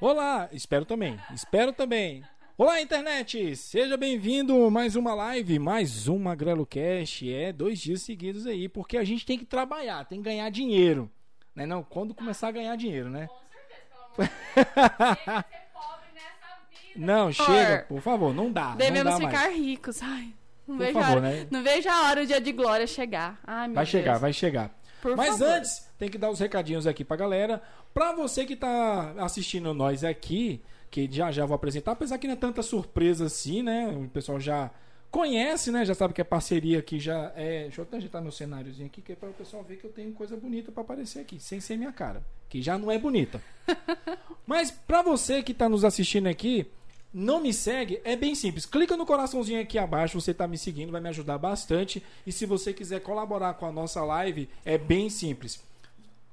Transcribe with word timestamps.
Olá, 0.00 0.48
espero 0.52 0.84
também. 0.84 1.18
Espero 1.32 1.72
também. 1.72 2.22
Olá, 2.58 2.80
internet! 2.80 3.56
Seja 3.56 3.96
bem-vindo 3.96 4.70
mais 4.70 4.94
uma 4.96 5.14
live, 5.14 5.58
mais 5.58 6.06
uma 6.08 6.34
Grelo 6.34 6.66
Cash. 6.66 7.22
É 7.24 7.52
dois 7.52 7.78
dias 7.80 8.02
seguidos 8.02 8.46
aí, 8.46 8.68
porque 8.68 8.96
a 8.96 9.04
gente 9.04 9.24
tem 9.26 9.38
que 9.38 9.44
trabalhar, 9.44 10.04
tem 10.04 10.18
que 10.18 10.24
ganhar 10.28 10.48
dinheiro. 10.50 11.10
Né? 11.54 11.66
Não, 11.66 11.82
quando 11.82 12.14
começar 12.14 12.48
a 12.48 12.52
ganhar 12.52 12.76
dinheiro, 12.76 13.08
né? 13.08 13.26
Com 13.28 13.34
certeza, 13.48 13.84
pelo 13.88 14.04
amor 14.04 14.16
de 14.16 15.24
Deus. 15.24 15.44
Tem 15.44 15.44
que 15.44 15.56
ser 15.56 15.72
pobre 15.72 16.06
nessa 16.14 16.58
vida. 16.70 17.06
Não, 17.06 17.32
chega, 17.32 17.84
por 17.88 18.00
favor, 18.00 18.34
não 18.34 18.52
dá. 18.52 18.74
Devemos 18.74 19.12
não 19.12 19.20
dá 19.20 19.26
ficar 19.26 19.46
mais. 19.48 19.56
ricos. 19.56 20.02
Ai, 20.02 20.34
não 20.68 20.76
Por 20.76 20.84
vejo, 20.86 21.00
favor, 21.00 21.08
a 21.08 21.10
hora, 21.12 21.20
né? 21.20 21.46
não 21.50 21.62
vejo 21.62 21.88
a 21.88 22.02
hora 22.08 22.22
o 22.22 22.26
dia 22.26 22.40
de 22.40 22.52
glória 22.52 22.86
chegar. 22.86 23.40
Ai, 23.44 23.68
meu 23.68 23.74
Vai 23.76 23.86
chegar, 23.86 24.10
Deus. 24.12 24.20
vai 24.20 24.32
chegar. 24.32 24.70
Por 25.02 25.16
Mas 25.16 25.30
favor. 25.30 25.48
antes, 25.48 25.90
tem 26.04 26.10
que 26.10 26.18
dar 26.18 26.30
os 26.30 26.38
recadinhos 26.38 26.86
aqui 26.86 27.02
pra 27.02 27.16
galera. 27.16 27.62
Pra 27.94 28.12
você 28.12 28.44
que 28.44 28.54
tá 28.54 29.14
assistindo 29.18 29.72
nós 29.72 30.04
aqui, 30.04 30.60
que 30.90 31.08
já 31.10 31.32
já 31.32 31.46
vou 31.46 31.54
apresentar, 31.54 31.92
apesar 31.92 32.18
que 32.18 32.26
não 32.26 32.34
é 32.34 32.36
tanta 32.36 32.62
surpresa 32.62 33.24
assim, 33.24 33.62
né? 33.62 33.88
O 33.88 34.08
pessoal 34.08 34.38
já 34.38 34.70
conhece, 35.10 35.70
né? 35.70 35.82
Já 35.84 35.94
sabe 35.94 36.12
que 36.12 36.20
a 36.20 36.24
parceria 36.24 36.78
aqui 36.78 37.00
já 37.00 37.32
é. 37.34 37.62
Deixa 37.62 37.80
eu 37.80 37.84
até 37.84 37.96
ajeitar 37.96 38.20
meu 38.20 38.32
cenáriozinho 38.32 38.86
aqui, 38.86 39.00
que 39.00 39.12
é 39.12 39.16
para 39.16 39.30
o 39.30 39.32
pessoal 39.32 39.62
ver 39.62 39.76
que 39.76 39.84
eu 39.86 39.92
tenho 39.92 40.12
coisa 40.12 40.36
bonita 40.36 40.70
pra 40.70 40.82
aparecer 40.82 41.20
aqui, 41.20 41.40
sem 41.40 41.58
ser 41.58 41.78
minha 41.78 41.92
cara, 41.92 42.22
que 42.50 42.60
já 42.60 42.76
não 42.76 42.90
é 42.90 42.98
bonita. 42.98 43.40
Mas 44.46 44.70
pra 44.70 45.00
você 45.00 45.42
que 45.42 45.54
tá 45.54 45.70
nos 45.70 45.86
assistindo 45.86 46.26
aqui, 46.26 46.66
não 47.14 47.40
me 47.40 47.54
segue, 47.54 47.98
é 48.04 48.14
bem 48.14 48.34
simples. 48.34 48.66
Clica 48.66 48.94
no 48.94 49.06
coraçãozinho 49.06 49.62
aqui 49.62 49.78
abaixo, 49.78 50.20
você 50.20 50.34
tá 50.34 50.46
me 50.46 50.58
seguindo, 50.58 50.92
vai 50.92 51.00
me 51.00 51.08
ajudar 51.08 51.38
bastante. 51.38 52.02
E 52.26 52.32
se 52.32 52.44
você 52.44 52.74
quiser 52.74 53.00
colaborar 53.00 53.54
com 53.54 53.64
a 53.64 53.72
nossa 53.72 54.04
live, 54.04 54.50
é 54.66 54.76
bem 54.76 55.08
simples. 55.08 55.62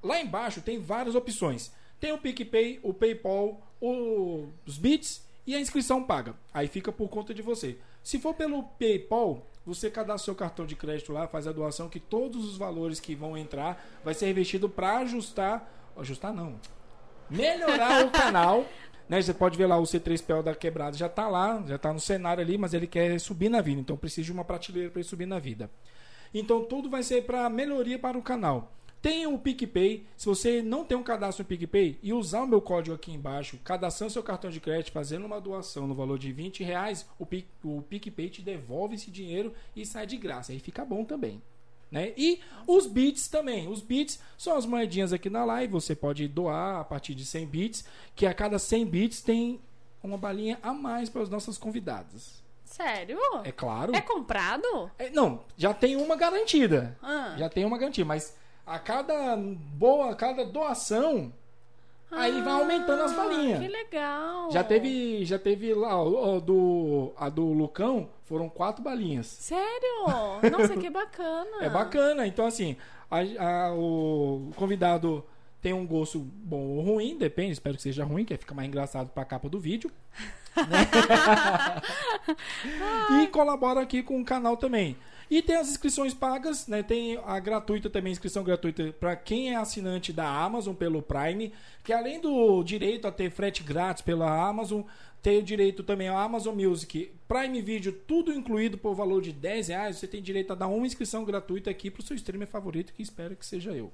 Lá 0.03 0.19
embaixo 0.21 0.61
tem 0.61 0.79
várias 0.79 1.15
opções. 1.15 1.71
Tem 1.99 2.11
o 2.11 2.17
PicPay, 2.17 2.79
o 2.81 2.93
PayPal, 2.93 3.61
o- 3.79 4.47
os 4.65 4.77
bits 4.77 5.25
e 5.45 5.55
a 5.55 5.59
inscrição 5.59 6.03
paga. 6.03 6.35
Aí 6.53 6.67
fica 6.67 6.91
por 6.91 7.09
conta 7.09 7.33
de 7.33 7.41
você. 7.41 7.77
Se 8.03 8.17
for 8.19 8.33
pelo 8.33 8.63
PayPal, 8.63 9.45
você 9.65 9.91
cadastra 9.91 10.25
seu 10.25 10.35
cartão 10.35 10.65
de 10.65 10.75
crédito 10.75 11.13
lá, 11.13 11.27
faz 11.27 11.45
a 11.45 11.51
doação 11.51 11.87
que 11.87 11.99
todos 11.99 12.43
os 12.45 12.57
valores 12.57 12.99
que 12.99 13.13
vão 13.13 13.37
entrar 13.37 13.83
vai 14.03 14.13
ser 14.15 14.25
revestido 14.25 14.67
para 14.67 14.97
ajustar, 14.99 15.71
ajustar 15.95 16.33
não, 16.33 16.59
melhorar 17.29 18.05
o 18.05 18.11
canal. 18.11 18.65
Né, 19.09 19.21
você 19.21 19.33
pode 19.33 19.57
ver 19.57 19.65
lá 19.65 19.77
o 19.77 19.83
C3PL 19.83 20.41
da 20.41 20.55
quebrada 20.55 20.95
já 20.95 21.09
tá 21.09 21.27
lá, 21.27 21.61
já 21.67 21.77
tá 21.77 21.91
no 21.91 21.99
cenário 21.99 22.41
ali, 22.41 22.57
mas 22.57 22.73
ele 22.73 22.87
quer 22.87 23.19
subir 23.19 23.49
na 23.49 23.59
vida, 23.59 23.81
então 23.81 23.97
precisa 23.97 24.23
de 24.27 24.31
uma 24.31 24.45
prateleira 24.45 24.89
para 24.89 25.01
ele 25.01 25.09
subir 25.09 25.25
na 25.25 25.37
vida. 25.37 25.69
Então 26.33 26.63
tudo 26.63 26.89
vai 26.89 27.03
ser 27.03 27.25
para 27.25 27.49
melhoria 27.49 27.99
para 27.99 28.17
o 28.17 28.21
canal. 28.21 28.71
Tem 29.01 29.25
o 29.25 29.37
PicPay. 29.37 30.05
Se 30.15 30.27
você 30.27 30.61
não 30.61 30.85
tem 30.85 30.97
um 30.97 31.03
cadastro 31.03 31.43
no 31.43 31.47
PicPay 31.47 31.97
e 32.03 32.13
usar 32.13 32.43
o 32.43 32.47
meu 32.47 32.61
código 32.61 32.95
aqui 32.95 33.11
embaixo, 33.11 33.59
cadastrando 33.63 34.13
seu 34.13 34.21
cartão 34.21 34.51
de 34.51 34.59
crédito, 34.59 34.91
fazendo 34.91 35.25
uma 35.25 35.41
doação 35.41 35.87
no 35.87 35.95
valor 35.95 36.19
de 36.19 36.31
20 36.31 36.63
reais, 36.63 37.07
o, 37.17 37.25
Pic, 37.25 37.47
o 37.63 37.81
PicPay 37.81 38.29
te 38.29 38.41
devolve 38.41 38.95
esse 38.95 39.09
dinheiro 39.09 39.53
e 39.75 39.85
sai 39.85 40.05
de 40.05 40.17
graça. 40.17 40.51
Aí 40.51 40.59
fica 40.59 40.85
bom 40.85 41.03
também. 41.03 41.41
Né? 41.89 42.13
E 42.15 42.39
os 42.67 42.85
bits 42.85 43.27
também. 43.27 43.67
Os 43.67 43.81
bits 43.81 44.19
são 44.37 44.55
as 44.55 44.65
moedinhas 44.65 45.11
aqui 45.11 45.29
na 45.29 45.43
live. 45.43 45.73
Você 45.73 45.95
pode 45.95 46.27
doar 46.27 46.79
a 46.79 46.83
partir 46.83 47.15
de 47.15 47.25
100 47.25 47.45
bits, 47.47 47.85
que 48.15 48.25
a 48.25 48.33
cada 48.33 48.59
100 48.59 48.85
bits 48.85 49.21
tem 49.21 49.59
uma 50.03 50.17
balinha 50.17 50.57
a 50.61 50.73
mais 50.73 51.09
para 51.09 51.21
os 51.21 51.29
nossos 51.29 51.57
convidados. 51.57 52.41
Sério? 52.63 53.19
É 53.43 53.51
claro. 53.51 53.93
É 53.93 53.99
comprado? 53.99 54.89
É, 54.97 55.09
não, 55.09 55.43
já 55.57 55.73
tem 55.73 55.97
uma 55.97 56.15
garantida. 56.15 56.97
Ah. 57.01 57.35
Já 57.37 57.49
tem 57.49 57.65
uma 57.65 57.77
garantia, 57.77 58.05
mas 58.05 58.33
a 58.65 58.79
cada 58.79 59.35
boa, 59.37 60.11
a 60.11 60.15
cada 60.15 60.45
doação, 60.45 61.31
aí 62.11 62.41
vai 62.41 62.53
aumentando 62.53 63.03
as 63.03 63.13
Ah, 63.13 63.15
balinhas. 63.15 63.59
Que 63.59 63.67
legal. 63.67 64.51
Já 64.51 64.63
teve, 64.63 65.25
já 65.25 65.39
teve 65.39 65.73
lá 65.73 65.91
do 66.39 67.11
a 67.17 67.29
do 67.29 67.45
Lucão, 67.53 68.09
foram 68.25 68.49
quatro 68.49 68.83
balinhas. 68.83 69.27
Sério? 69.27 70.05
Nossa, 70.51 70.75
que 70.77 70.89
bacana. 70.89 71.63
É 71.63 71.69
bacana. 71.69 72.27
Então 72.27 72.45
assim, 72.45 72.75
a- 73.09 73.67
a- 73.67 73.73
o 73.73 74.51
convidado 74.55 75.23
tem 75.61 75.73
um 75.73 75.85
gosto 75.85 76.17
bom 76.19 76.77
ou 76.77 76.81
ruim, 76.81 77.17
depende, 77.17 77.51
espero 77.51 77.75
que 77.75 77.83
seja 77.83 78.03
ruim, 78.03 78.25
que 78.25 78.35
fica 78.35 78.55
mais 78.55 78.67
engraçado 78.67 79.09
pra 79.09 79.23
capa 79.23 79.47
do 79.47 79.59
vídeo. 79.59 79.91
né? 80.55 80.57
e 83.23 83.27
colabora 83.27 83.81
aqui 83.81 84.03
com 84.03 84.19
o 84.19 84.25
canal 84.25 84.57
também. 84.57 84.97
E 85.31 85.41
tem 85.41 85.55
as 85.55 85.69
inscrições 85.69 86.13
pagas, 86.13 86.67
né? 86.67 86.83
Tem 86.83 87.17
a 87.25 87.39
gratuita 87.39 87.89
também, 87.89 88.11
inscrição 88.11 88.43
gratuita 88.43 88.93
para 88.99 89.15
quem 89.15 89.53
é 89.53 89.55
assinante 89.55 90.11
da 90.11 90.27
Amazon 90.27 90.75
pelo 90.75 91.01
Prime, 91.01 91.53
que 91.85 91.93
além 91.93 92.19
do 92.19 92.61
direito 92.63 93.07
a 93.07 93.13
ter 93.13 93.31
frete 93.31 93.63
grátis 93.63 94.01
pela 94.01 94.29
Amazon, 94.29 94.81
tem 95.21 95.39
o 95.39 95.43
direito 95.43 95.83
também 95.83 96.09
ao 96.09 96.17
Amazon 96.17 96.53
Music, 96.53 97.13
Prime 97.29 97.61
Video, 97.61 97.93
tudo 97.93 98.33
incluído 98.33 98.77
por 98.77 98.93
valor 98.93 99.21
de 99.21 99.31
10 99.31 99.69
reais. 99.69 99.95
Você 99.95 100.05
tem 100.05 100.21
direito 100.21 100.51
a 100.51 100.55
dar 100.55 100.67
uma 100.67 100.85
inscrição 100.85 101.23
gratuita 101.23 101.69
aqui 101.69 101.89
pro 101.89 102.03
seu 102.03 102.17
streamer 102.17 102.49
favorito, 102.49 102.91
que 102.91 103.01
espero 103.01 103.33
que 103.33 103.45
seja 103.45 103.71
eu. 103.71 103.89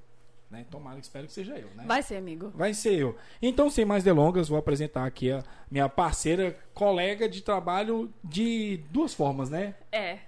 Né? 0.49 0.65
Tomara 0.71 0.95
que 0.95 1.05
espero 1.05 1.27
que 1.27 1.33
seja 1.33 1.53
eu, 1.55 1.67
né? 1.75 1.83
Vai 1.85 2.01
ser, 2.01 2.15
amigo. 2.15 2.51
Vai 2.55 2.73
ser 2.73 2.95
eu. 2.95 3.15
Então, 3.39 3.69
sem 3.69 3.85
mais 3.85 4.03
delongas, 4.03 4.49
vou 4.49 4.57
apresentar 4.57 5.05
aqui 5.05 5.29
a 5.29 5.43
minha 5.69 5.87
parceira, 5.87 6.57
colega 6.73 7.29
de 7.29 7.43
trabalho 7.43 8.11
de 8.23 8.79
duas 8.89 9.13
formas, 9.13 9.51
né? 9.51 9.75
É. 9.91 10.19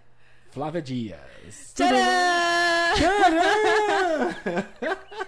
Flávia 0.52 0.82
Dias. 0.82 1.74
Tcharam! 1.76 2.00
Tcharam! 2.96 4.36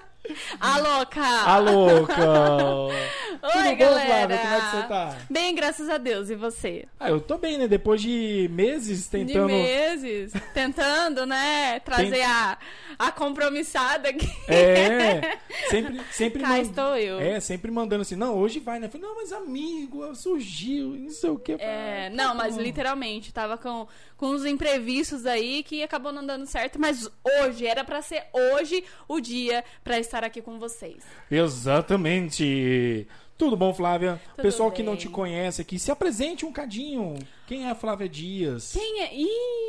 A 0.60 0.78
louca! 0.78 1.22
A 1.24 1.58
louca! 1.58 2.14
Oi, 2.84 3.50
Tudo 3.52 3.64
bom, 3.70 3.76
galera! 3.78 4.38
Flávia? 4.38 4.38
Como 4.38 4.54
é 4.56 4.60
que 4.62 4.66
você 4.78 4.88
tá? 4.88 5.18
Bem, 5.30 5.56
graças 5.56 5.90
a 5.90 5.98
Deus. 5.98 6.30
E 6.30 6.36
você? 6.36 6.86
Ah, 7.00 7.10
eu 7.10 7.20
tô 7.20 7.38
bem, 7.38 7.58
né? 7.58 7.68
Depois 7.68 8.02
de 8.02 8.50
meses 8.52 9.08
tentando. 9.08 9.48
De 9.48 9.54
meses. 9.54 10.34
Tentando, 10.54 11.26
né? 11.26 11.80
Trazer 11.80 12.12
Tem- 12.12 12.24
a, 12.26 12.58
a 13.00 13.12
compromissada 13.12 14.10
aqui. 14.10 14.30
É, 14.48 15.38
sempre, 15.70 16.02
sempre 16.12 16.42
Cá 16.44 16.50
mand- 16.50 16.62
estou 16.62 16.96
eu. 16.98 17.20
É, 17.20 17.40
sempre 17.40 17.72
mandando 17.72 18.02
assim, 18.02 18.16
não, 18.16 18.36
hoje 18.38 18.60
vai, 18.60 18.80
né? 18.80 18.88
Falei, 18.90 19.08
não, 19.08 19.16
mas 19.16 19.32
amigo, 19.32 20.14
surgiu, 20.16 20.90
não 20.90 21.10
sei 21.10 21.30
o 21.30 21.40
que. 21.40 21.54
É, 21.54 22.08
Ah, 22.08 22.10
tá 22.10 22.16
não, 22.16 22.36
mas 22.36 22.56
bom. 22.56 22.62
literalmente, 22.62 23.34
tava 23.34 23.58
com, 23.58 23.88
com 24.18 24.28
uns 24.28 24.46
imprevistos 24.46 25.26
aí 25.26 25.64
que 25.64 25.82
acabou 25.82 26.12
não 26.12 26.26
dando 26.26 26.46
certo, 26.46 26.80
mas 26.80 27.10
hoje, 27.42 27.66
era 27.66 27.84
pra 27.84 28.02
ser 28.02 28.24
hoje 28.34 28.84
o 29.08 29.20
dia 29.20 29.64
pra 29.84 29.98
estar 30.00 30.21
aqui 30.28 30.42
com 30.42 30.60
vocês. 30.60 31.04
Exatamente. 31.30 33.08
Tudo 33.38 33.58
bom, 33.58 33.74
Flávia? 33.74 34.22
Tudo 34.36 34.44
Pessoal 34.44 34.72
que 34.72 34.84
não 34.84 34.92
bem. 34.94 35.02
te 35.02 35.10
conhece 35.10 35.62
aqui, 35.64 35.80
se 35.80 35.90
apresente 35.90 36.46
um 36.46 36.52
cadinho. 36.54 37.16
Quem 37.48 37.66
é 37.66 37.72
a 37.72 37.76
Flávia 37.76 38.08
Dias? 38.08 38.72
Quem 38.72 39.02
é? 39.02 39.10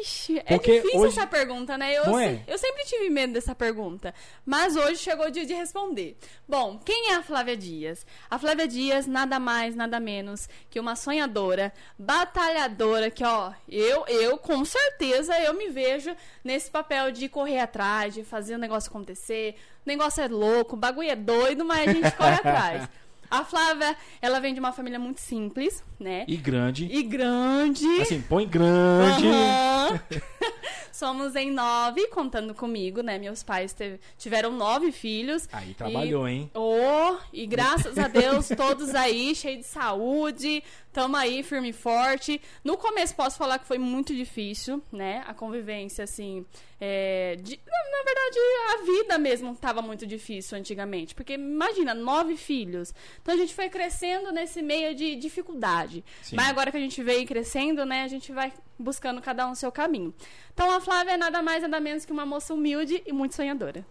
Ixi, 0.03 0.39
é 0.41 0.43
Porque 0.43 0.77
difícil 0.77 1.01
hoje- 1.01 1.19
essa 1.19 1.27
pergunta, 1.27 1.79
né? 1.79 1.97
Eu, 1.97 2.05
se- 2.05 2.23
é? 2.23 2.43
eu 2.47 2.59
sempre 2.59 2.85
tive 2.85 3.09
medo 3.09 3.33
dessa 3.33 3.55
pergunta, 3.55 4.15
mas 4.45 4.77
hoje 4.77 4.99
chegou 4.99 5.27
o 5.27 5.31
dia 5.31 5.47
de 5.47 5.55
responder. 5.55 6.17
Bom, 6.47 6.79
quem 6.85 7.13
é 7.13 7.15
a 7.15 7.23
Flávia 7.23 7.57
Dias? 7.57 8.07
A 8.31 8.39
Flávia 8.39 8.69
Dias, 8.69 9.07
nada 9.07 9.41
mais, 9.41 9.75
nada 9.75 9.99
menos 9.99 10.49
que 10.69 10.79
uma 10.79 10.95
sonhadora, 10.95 11.73
batalhadora, 11.99 13.11
que 13.11 13.25
ó, 13.25 13.53
eu, 13.69 14.05
eu 14.07 14.37
com 14.39 14.65
certeza 14.67 15.37
eu 15.41 15.55
me 15.55 15.69
vejo 15.71 16.15
nesse 16.45 16.71
papel 16.71 17.11
de 17.11 17.29
correr 17.29 17.59
atrás, 17.61 18.13
de 18.15 18.23
fazer 18.23 18.55
o 18.55 18.59
negócio 18.59 18.91
acontecer. 18.91 19.57
O 19.85 19.89
negócio 19.89 20.23
é 20.23 20.29
louco, 20.29 20.75
o 20.77 20.79
bagulho 20.79 21.11
é 21.11 21.17
doido, 21.17 21.65
mas 21.65 21.89
a 21.89 21.93
gente 21.93 22.11
corre 22.13 22.35
atrás. 22.35 22.89
A 23.31 23.45
Flávia, 23.45 23.97
ela 24.21 24.39
vem 24.41 24.53
de 24.53 24.61
uma 24.61 24.73
família 24.73 24.99
muito 24.99 25.19
simples, 25.21 25.83
né? 25.99 26.25
E 26.29 26.37
grande. 26.37 26.85
E 26.93 27.03
grande. 27.03 27.87
Assim, 28.03 28.21
põe 28.21 28.47
grande. 28.47 29.27
Aham. 29.27 30.01
Somos 30.93 31.35
em 31.35 31.51
nove, 31.51 32.07
contando 32.09 32.55
comigo, 32.55 33.01
né? 33.03 33.19
Meus 33.19 33.43
pais 33.43 33.73
teve- 33.73 33.99
tiveram 34.19 34.53
nove 34.53 34.93
filhos. 34.93 35.49
Aí 35.53 35.73
trabalhou, 35.75 36.29
hein? 36.29 36.51
Oh, 36.55 37.17
e 37.33 37.47
graças 37.47 37.99
a 37.99 38.07
Deus, 38.07 38.49
todos 38.55 38.95
aí, 38.95 39.35
cheios 39.35 39.61
de 39.61 39.67
saúde, 39.67 40.63
tamo 40.93 41.17
aí, 41.17 41.43
firme 41.43 41.71
e 41.71 41.73
forte. 41.73 42.41
No 42.63 42.77
começo, 42.77 43.15
posso 43.15 43.39
falar 43.39 43.59
que 43.59 43.67
foi 43.67 43.79
muito 43.79 44.15
difícil, 44.15 44.83
né? 44.93 45.25
A 45.27 45.33
convivência, 45.35 46.05
assim, 46.05 46.45
é, 46.81 47.37
de- 47.41 47.59
na, 47.67 48.03
verdade, 48.05 48.39
a 48.75 48.85
vida 48.85 49.19
mesmo 49.19 49.55
tava 49.57 49.81
muito 49.81 50.07
difícil 50.07 50.59
antigamente. 50.59 51.15
Porque, 51.15 51.35
imagina, 51.35 51.95
nove 51.95 52.37
filhos. 52.37 52.93
Então, 53.21 53.35
a 53.35 53.37
gente 53.39 53.55
foi 53.55 53.69
crescendo 53.69 54.31
nesse 54.33 54.61
meio 54.63 54.95
de 54.95 55.17
dificuldade. 55.17 56.05
Sim. 56.23 56.37
Mas 56.37 56.49
agora 56.49 56.71
que 56.71 56.77
a 56.77 56.81
gente 56.81 57.03
veio 57.03 57.27
crescendo, 57.27 57.85
né? 57.87 58.03
A 58.03 58.09
gente 58.09 58.33
vai 58.33 58.53
buscando 58.79 59.21
cada 59.23 59.47
um 59.47 59.53
o 59.53 59.57
seu 59.57 59.71
caminho. 59.73 60.13
Então, 60.53 60.71
a 60.71 60.81
Flávia 60.81 61.13
é 61.13 61.17
nada 61.17 61.41
mais, 61.43 61.63
nada 61.63 61.81
menos 61.81 62.05
que 62.05 62.13
uma 62.13 62.27
moça 62.27 62.53
humilde 62.53 63.03
e 63.07 63.13
muito 63.13 63.35
sonhadora. 63.35 63.85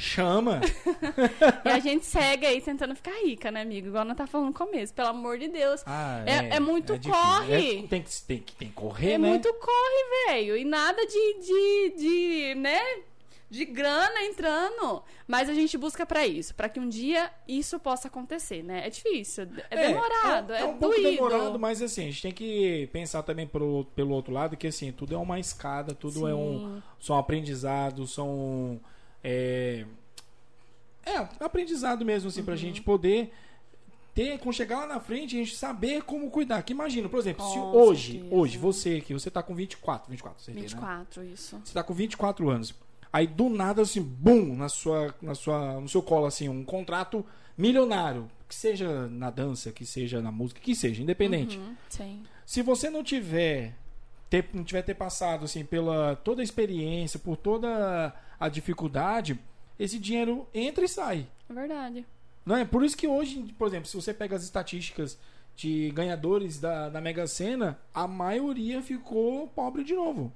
Chama. 0.00 0.60
E 1.64 1.68
a 1.68 1.78
gente 1.80 2.06
segue 2.06 2.46
aí 2.46 2.60
tentando 2.60 2.94
ficar 2.94 3.12
rica, 3.24 3.50
né, 3.50 3.62
amigo? 3.62 3.88
Igual 3.88 4.04
nós 4.04 4.16
tá 4.16 4.26
falando 4.28 4.48
no 4.48 4.54
começo, 4.54 4.94
pelo 4.94 5.08
amor 5.08 5.38
de 5.38 5.48
Deus. 5.48 5.82
Ah, 5.84 6.22
É- 6.24 6.56
é 6.56 6.60
muito 6.60 6.96
difícil. 6.96 7.12
corre. 7.12 7.78
É, 7.80 7.86
tem, 7.88 8.02
que, 8.02 8.22
tem, 8.22 8.38
que, 8.38 8.52
tem 8.54 8.68
que 8.68 8.74
correr, 8.74 9.12
é 9.12 9.18
né? 9.18 9.28
muito 9.28 9.52
corre, 9.54 10.28
velho. 10.28 10.56
E 10.56 10.64
nada 10.64 11.04
de, 11.04 11.34
de, 11.40 11.94
de, 11.98 12.54
né? 12.54 12.80
de 13.50 13.64
grana 13.64 14.22
entrando. 14.24 15.02
Mas 15.26 15.48
a 15.48 15.54
gente 15.54 15.76
busca 15.76 16.04
pra 16.06 16.26
isso, 16.26 16.54
pra 16.54 16.68
que 16.68 16.78
um 16.78 16.88
dia 16.88 17.30
isso 17.48 17.78
possa 17.80 18.06
acontecer, 18.08 18.62
né? 18.62 18.86
É 18.86 18.90
difícil, 18.90 19.48
é, 19.70 19.88
demorado, 19.88 20.52
é, 20.52 20.58
é, 20.58 20.60
é 20.60 20.64
um 20.64 20.78
doído. 20.78 21.02
demorado, 21.10 21.58
mas 21.58 21.80
assim, 21.82 22.02
a 22.02 22.06
gente 22.10 22.22
tem 22.22 22.32
que 22.32 22.88
pensar 22.92 23.22
também 23.22 23.46
pro, 23.46 23.86
pelo 23.96 24.14
outro 24.14 24.32
lado 24.32 24.56
que 24.56 24.66
assim, 24.66 24.92
tudo 24.92 25.14
é 25.14 25.18
uma 25.18 25.40
escada, 25.40 25.94
tudo 25.94 26.28
é 26.28 26.34
um 26.34 26.76
Sim. 26.76 26.82
são 27.00 27.16
aprendizados, 27.18 28.12
são 28.12 28.78
é, 29.28 29.84
é 31.04 31.44
aprendizado 31.44 32.04
mesmo 32.04 32.28
assim 32.28 32.42
pra 32.42 32.52
Uhum. 32.52 32.58
gente 32.58 32.82
poder 32.82 33.32
ter, 34.14 34.38
quando 34.38 34.54
chegar 34.54 34.80
lá 34.80 34.86
na 34.86 35.00
frente, 35.00 35.36
a 35.36 35.38
gente 35.38 35.54
saber 35.54 36.02
como 36.02 36.30
cuidar. 36.30 36.62
Que 36.62 36.72
imagina, 36.72 37.08
por 37.08 37.18
exemplo, 37.20 37.46
se 37.48 37.54
Com 37.58 37.72
hoje, 37.76 38.12
certeza. 38.14 38.34
hoje 38.34 38.58
você 38.58 39.00
que 39.00 39.12
você 39.14 39.30
tá 39.30 39.42
com 39.42 39.54
24, 39.54 40.10
24, 40.10 40.42
você 40.42 40.52
24, 40.52 41.24
isso. 41.24 41.60
Você 41.64 41.72
tá 41.72 41.82
com 41.82 41.94
24 41.94 42.48
anos. 42.50 42.74
Aí 43.12 43.26
do 43.26 43.48
nada 43.48 43.82
assim, 43.82 44.02
bum, 44.02 44.54
na 44.56 44.68
sua 44.68 45.14
na 45.22 45.34
sua 45.34 45.80
no 45.80 45.88
seu 45.88 46.02
colo 46.02 46.26
assim, 46.26 46.48
um 46.48 46.64
contrato 46.64 47.24
milionário, 47.56 48.28
que 48.48 48.54
seja 48.54 49.08
na 49.08 49.30
dança, 49.30 49.72
que 49.72 49.84
seja 49.86 50.20
na 50.20 50.30
música, 50.32 50.60
que 50.60 50.74
seja, 50.74 51.02
independente. 51.02 51.56
Uhum, 51.58 51.74
sim. 51.88 52.22
Se 52.44 52.60
você 52.62 52.90
não 52.90 53.02
tiver 53.02 53.74
ter, 54.28 54.48
não 54.52 54.62
tiver 54.64 54.82
ter 54.82 54.94
passado 54.94 55.44
assim 55.44 55.64
pela 55.64 56.16
toda 56.16 56.42
a 56.42 56.44
experiência, 56.44 57.18
por 57.18 57.36
toda 57.36 58.14
a 58.38 58.48
dificuldade, 58.48 59.38
esse 59.78 59.98
dinheiro 59.98 60.46
entra 60.52 60.84
e 60.84 60.88
sai. 60.88 61.26
É 61.48 61.52
verdade. 61.52 62.06
Não 62.44 62.56
é? 62.56 62.64
Por 62.64 62.84
isso 62.84 62.96
que 62.96 63.06
hoje, 63.06 63.54
por 63.58 63.68
exemplo, 63.68 63.86
se 63.88 63.96
você 63.96 64.14
pega 64.14 64.36
as 64.36 64.42
estatísticas 64.42 65.18
de 65.54 65.90
ganhadores 65.90 66.58
da, 66.58 66.88
da 66.88 67.00
Mega 67.00 67.26
Sena, 67.26 67.78
a 67.92 68.06
maioria 68.06 68.80
ficou 68.80 69.48
pobre 69.48 69.82
de 69.84 69.94
novo. 69.94 70.32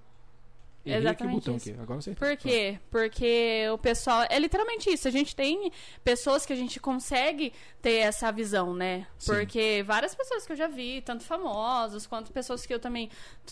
Errei 0.85 1.01
Exatamente 1.01 1.35
botão 1.37 1.57
isso. 1.57 1.71
aqui. 1.71 1.81
Agora 1.81 1.99
acertei. 2.01 2.29
Por 2.29 2.37
quê? 2.37 2.79
Porque 2.91 3.69
o 3.73 3.79
pessoal. 3.79 4.25
É 4.29 4.39
literalmente 4.39 4.91
isso. 4.91 5.07
A 5.07 5.11
gente 5.13 5.35
tem 5.37 5.71
pessoas 6.03 6.45
que 6.45 6.53
a 6.53 6.57
gente 6.57 6.81
consegue 6.81 7.53
ter 7.81 7.99
essa 7.99 8.33
visão, 8.33 8.75
né? 8.75 9.07
Sim. 9.17 9.33
Porque 9.33 9.85
várias 9.87 10.15
pessoas 10.15 10.45
que 10.45 10.53
eu 10.53 10.57
já 10.57 10.67
vi, 10.67 11.01
tanto 11.01 11.23
famosos 11.25 12.07
quanto 12.07 12.33
pessoas 12.33 12.67
que 12.67 12.75
eu 12.75 12.81
também 12.81 13.09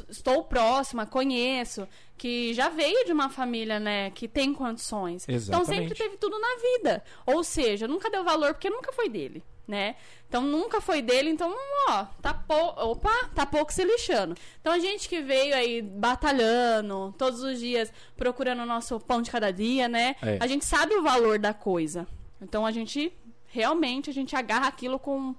estou 0.08 0.42
próxima, 0.44 1.06
conheço, 1.06 1.86
que 2.16 2.52
já 2.52 2.68
veio 2.68 3.04
de 3.04 3.12
uma 3.12 3.30
família, 3.30 3.80
né, 3.80 4.10
que 4.10 4.28
tem 4.28 4.52
condições. 4.52 5.22
Então 5.24 5.34
Exatamente. 5.34 5.68
sempre 5.68 5.94
teve 5.94 6.16
tudo 6.16 6.38
na 6.38 6.56
vida. 6.56 7.04
Ou 7.26 7.42
seja, 7.42 7.88
nunca 7.88 8.10
deu 8.10 8.22
valor 8.24 8.54
porque 8.54 8.68
nunca 8.68 8.92
foi 8.92 9.08
dele, 9.08 9.42
né? 9.66 9.96
Então 10.28 10.42
nunca 10.42 10.80
foi 10.80 11.02
dele, 11.02 11.30
então, 11.30 11.54
ó, 11.88 12.04
tá 12.20 12.34
pou... 12.34 12.74
opa, 12.90 13.30
tá 13.34 13.46
pouco 13.46 13.72
se 13.72 13.84
lixando. 13.84 14.34
Então 14.60 14.72
a 14.72 14.78
gente 14.78 15.08
que 15.08 15.20
veio 15.20 15.54
aí 15.54 15.82
batalhando 15.82 17.14
todos 17.16 17.42
os 17.42 17.58
dias, 17.58 17.92
procurando 18.16 18.62
o 18.62 18.66
nosso 18.66 18.98
pão 19.00 19.22
de 19.22 19.30
cada 19.30 19.50
dia, 19.50 19.88
né? 19.88 20.16
É. 20.22 20.38
A 20.40 20.46
gente 20.46 20.64
sabe 20.64 20.94
o 20.94 21.02
valor 21.02 21.38
da 21.38 21.54
coisa. 21.54 22.06
Então 22.40 22.64
a 22.64 22.70
gente 22.70 23.12
realmente 23.46 24.10
a 24.10 24.12
gente 24.12 24.34
agarra 24.36 24.68
aquilo 24.68 24.98
com 24.98 25.34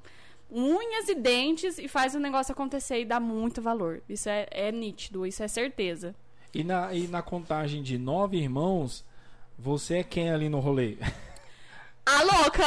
unhas 0.51 1.07
e 1.07 1.15
dentes 1.15 1.77
e 1.77 1.87
faz 1.87 2.13
o 2.13 2.19
negócio 2.19 2.51
acontecer 2.51 2.99
e 2.99 3.05
dá 3.05 3.19
muito 3.19 3.61
valor. 3.61 4.01
Isso 4.09 4.27
é, 4.27 4.47
é 4.51 4.71
nítido, 4.71 5.25
isso 5.25 5.41
é 5.41 5.47
certeza. 5.47 6.13
E 6.53 6.63
na, 6.63 6.93
e 6.93 7.07
na 7.07 7.21
contagem 7.21 7.81
de 7.81 7.97
nove 7.97 8.37
irmãos, 8.37 9.05
você 9.57 9.99
é 9.99 10.03
quem 10.03 10.29
ali 10.29 10.49
no 10.49 10.59
rolê? 10.59 10.97
A 12.11 12.23
louca! 12.23 12.65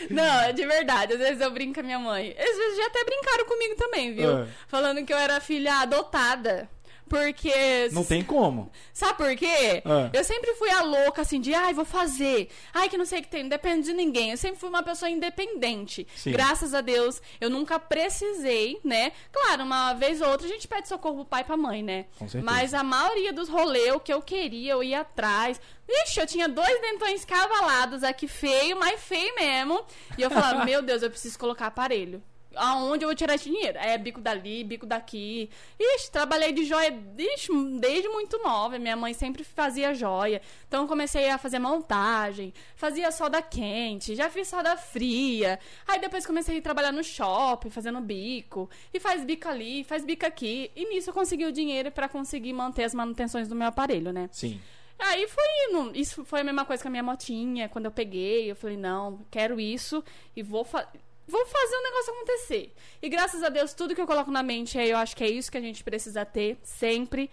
Não, 0.10 0.52
de 0.52 0.66
verdade. 0.66 1.14
Às 1.14 1.18
vezes 1.18 1.40
eu 1.40 1.50
brinco 1.50 1.74
com 1.74 1.80
a 1.80 1.82
minha 1.82 1.98
mãe. 1.98 2.34
Às 2.38 2.56
vezes 2.56 2.76
já 2.76 2.86
até 2.86 3.04
brincaram 3.04 3.46
comigo 3.46 3.74
também, 3.76 4.14
viu? 4.14 4.38
É. 4.40 4.46
Falando 4.68 5.04
que 5.04 5.12
eu 5.12 5.18
era 5.18 5.40
filha 5.40 5.80
adotada. 5.80 6.68
Porque. 7.10 7.88
Não 7.90 8.04
tem 8.04 8.22
como. 8.22 8.70
Sabe 8.92 9.14
por 9.14 9.34
quê? 9.34 9.82
É. 9.84 10.10
Eu 10.12 10.22
sempre 10.22 10.54
fui 10.54 10.70
a 10.70 10.80
louca, 10.80 11.22
assim, 11.22 11.40
de 11.40 11.52
ai, 11.52 11.74
vou 11.74 11.84
fazer. 11.84 12.48
Ai, 12.72 12.88
que 12.88 12.96
não 12.96 13.04
sei 13.04 13.18
o 13.18 13.22
que 13.22 13.28
tem, 13.28 13.42
não 13.42 13.50
depende 13.50 13.86
de 13.86 13.92
ninguém. 13.92 14.30
Eu 14.30 14.36
sempre 14.36 14.60
fui 14.60 14.68
uma 14.68 14.84
pessoa 14.84 15.10
independente. 15.10 16.06
Sim. 16.14 16.30
Graças 16.30 16.72
a 16.72 16.80
Deus, 16.80 17.20
eu 17.40 17.50
nunca 17.50 17.80
precisei, 17.80 18.78
né? 18.84 19.10
Claro, 19.32 19.64
uma 19.64 19.92
vez 19.94 20.20
ou 20.20 20.28
outra 20.28 20.46
a 20.46 20.50
gente 20.50 20.68
pede 20.68 20.86
socorro 20.86 21.16
pro 21.16 21.24
pai 21.24 21.40
e 21.40 21.44
pra 21.44 21.56
mãe, 21.56 21.82
né? 21.82 22.06
Com 22.16 22.28
certeza. 22.28 22.44
Mas 22.44 22.72
a 22.72 22.84
maioria 22.84 23.32
dos 23.32 23.48
rolês, 23.48 23.92
o 23.92 23.98
que 23.98 24.12
eu 24.12 24.22
queria, 24.22 24.72
eu 24.72 24.82
ia 24.84 25.00
atrás. 25.00 25.60
Ixi, 25.88 26.20
eu 26.20 26.26
tinha 26.28 26.48
dois 26.48 26.80
dentões 26.80 27.24
cavalados 27.24 28.04
aqui, 28.04 28.28
feio, 28.28 28.78
mas 28.78 29.00
feio 29.00 29.34
mesmo. 29.34 29.84
E 30.16 30.22
eu 30.22 30.30
falava, 30.30 30.62
meu 30.64 30.80
Deus, 30.80 31.02
eu 31.02 31.10
preciso 31.10 31.36
colocar 31.36 31.66
aparelho. 31.66 32.22
Aonde 32.56 33.04
eu 33.04 33.08
vou 33.08 33.14
tirar 33.14 33.34
esse 33.34 33.44
dinheiro? 33.44 33.78
É 33.78 33.96
bico 33.96 34.20
dali, 34.20 34.64
bico 34.64 34.84
daqui. 34.84 35.48
Ixi, 35.78 36.10
trabalhei 36.10 36.52
de 36.52 36.64
joia 36.64 36.92
ixi, 37.16 37.52
desde 37.78 38.08
muito 38.08 38.38
nova. 38.42 38.78
Minha 38.78 38.96
mãe 38.96 39.14
sempre 39.14 39.44
fazia 39.44 39.94
joia. 39.94 40.42
Então 40.66 40.82
eu 40.82 40.88
comecei 40.88 41.28
a 41.30 41.38
fazer 41.38 41.58
montagem, 41.58 42.52
fazia 42.74 43.12
solda 43.12 43.40
quente, 43.40 44.16
já 44.16 44.28
fiz 44.28 44.48
solda 44.48 44.76
fria. 44.76 45.60
Aí 45.86 46.00
depois 46.00 46.26
comecei 46.26 46.58
a 46.58 46.62
trabalhar 46.62 46.92
no 46.92 47.04
shopping, 47.04 47.70
fazendo 47.70 48.00
bico. 48.00 48.68
E 48.92 48.98
faz 48.98 49.24
bico 49.24 49.48
ali, 49.48 49.84
faz 49.84 50.04
bico 50.04 50.26
aqui. 50.26 50.70
E 50.74 50.86
nisso 50.86 51.10
eu 51.10 51.14
consegui 51.14 51.44
o 51.44 51.52
dinheiro 51.52 51.90
pra 51.92 52.08
conseguir 52.08 52.52
manter 52.52 52.84
as 52.84 52.94
manutenções 52.94 53.48
do 53.48 53.54
meu 53.54 53.68
aparelho, 53.68 54.12
né? 54.12 54.28
Sim. 54.32 54.60
Aí 54.98 55.26
foi 55.26 55.44
indo. 55.68 55.92
Isso 55.94 56.24
foi 56.24 56.40
a 56.40 56.44
mesma 56.44 56.64
coisa 56.64 56.82
com 56.82 56.88
a 56.88 56.90
minha 56.90 57.02
motinha. 57.02 57.68
Quando 57.68 57.86
eu 57.86 57.90
peguei, 57.90 58.50
eu 58.50 58.56
falei, 58.56 58.76
não, 58.76 59.20
quero 59.30 59.58
isso 59.58 60.04
e 60.36 60.42
vou, 60.42 60.64
fa 60.64 60.86
vou 61.30 61.46
fazer 61.46 61.76
o 61.76 61.82
negócio 61.82 62.12
acontecer. 62.12 62.72
E 63.00 63.08
graças 63.08 63.42
a 63.42 63.48
Deus, 63.48 63.72
tudo 63.72 63.94
que 63.94 64.00
eu 64.00 64.06
coloco 64.06 64.30
na 64.30 64.42
mente 64.42 64.78
é, 64.78 64.88
eu 64.88 64.96
acho 64.96 65.16
que 65.16 65.24
é 65.24 65.30
isso 65.30 65.50
que 65.50 65.58
a 65.58 65.62
gente 65.62 65.82
precisa 65.84 66.24
ter 66.24 66.58
sempre. 66.62 67.30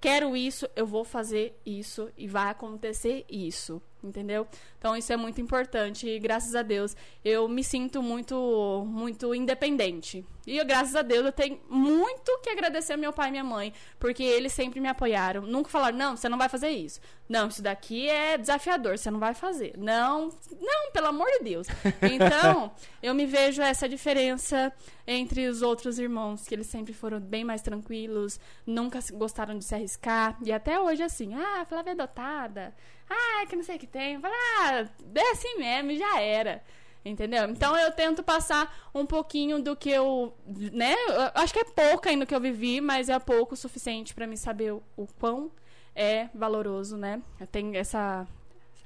Quero 0.00 0.36
isso, 0.36 0.68
eu 0.74 0.86
vou 0.86 1.04
fazer 1.04 1.54
isso 1.66 2.10
e 2.16 2.26
vai 2.26 2.48
acontecer 2.48 3.24
isso. 3.28 3.82
Entendeu? 4.02 4.46
Então 4.78 4.96
isso 4.96 5.12
é 5.12 5.16
muito 5.16 5.40
importante 5.40 6.08
e 6.08 6.18
graças 6.18 6.54
a 6.54 6.62
Deus 6.62 6.96
eu 7.22 7.46
me 7.48 7.62
sinto 7.62 8.02
muito 8.02 8.84
muito 8.86 9.34
independente. 9.34 10.24
E 10.46 10.62
graças 10.64 10.96
a 10.96 11.02
Deus 11.02 11.26
eu 11.26 11.32
tenho 11.32 11.60
muito 11.68 12.40
que 12.42 12.48
agradecer 12.48 12.94
ao 12.94 12.98
meu 12.98 13.12
pai 13.12 13.28
e 13.28 13.30
minha 13.30 13.44
mãe, 13.44 13.72
porque 13.98 14.22
eles 14.22 14.52
sempre 14.52 14.80
me 14.80 14.88
apoiaram. 14.88 15.42
Nunca 15.42 15.68
falaram: 15.68 15.98
"Não, 15.98 16.16
você 16.16 16.28
não 16.28 16.38
vai 16.38 16.48
fazer 16.48 16.70
isso". 16.70 17.00
Não, 17.28 17.46
isso 17.46 17.62
daqui 17.62 18.08
é 18.08 18.36
desafiador, 18.36 18.98
você 18.98 19.10
não 19.10 19.20
vai 19.20 19.34
fazer. 19.34 19.74
Não, 19.76 20.30
não, 20.60 20.90
pelo 20.92 21.06
amor 21.06 21.28
de 21.38 21.44
Deus. 21.44 21.66
Então, 22.02 22.72
eu 23.02 23.14
me 23.14 23.26
vejo 23.26 23.62
essa 23.62 23.88
diferença 23.88 24.72
entre 25.06 25.46
os 25.46 25.62
outros 25.62 25.98
irmãos, 25.98 26.46
que 26.46 26.54
eles 26.54 26.66
sempre 26.66 26.92
foram 26.92 27.20
bem 27.20 27.44
mais 27.44 27.62
tranquilos, 27.62 28.40
nunca 28.66 28.98
gostaram 29.12 29.56
de 29.56 29.64
se 29.64 29.74
arriscar, 29.74 30.36
e 30.42 30.50
até 30.52 30.80
hoje 30.80 31.02
assim: 31.02 31.34
"Ah, 31.34 31.64
Flávia 31.68 31.90
é 31.90 31.92
adotada". 31.92 32.74
Ah, 33.10 33.44
que 33.46 33.56
não 33.56 33.62
sei 33.62 33.76
o 33.76 33.78
que 33.78 33.86
tem. 33.86 34.20
Fala, 34.20 34.34
ah, 34.34 34.88
é 35.14 35.30
assim 35.32 35.58
mesmo, 35.58 35.96
já 35.96 36.20
era. 36.20 36.62
Entendeu? 37.04 37.44
Então 37.48 37.76
eu 37.76 37.90
tento 37.92 38.22
passar 38.22 38.90
um 38.94 39.06
pouquinho 39.06 39.62
do 39.62 39.74
que 39.74 39.90
eu, 39.90 40.34
né? 40.46 40.94
Eu 41.08 41.30
acho 41.42 41.52
que 41.52 41.60
é 41.60 41.64
pouco 41.64 42.06
ainda 42.08 42.26
que 42.26 42.34
eu 42.34 42.40
vivi, 42.40 42.80
mas 42.80 43.08
é 43.08 43.18
pouco 43.18 43.54
o 43.54 43.56
suficiente 43.56 44.14
pra 44.14 44.26
mim 44.26 44.36
saber 44.36 44.72
o, 44.74 44.82
o 44.96 45.06
quão 45.18 45.50
é 45.94 46.28
valoroso, 46.34 46.98
né? 46.98 47.22
Tem 47.50 47.74
essa 47.76 48.26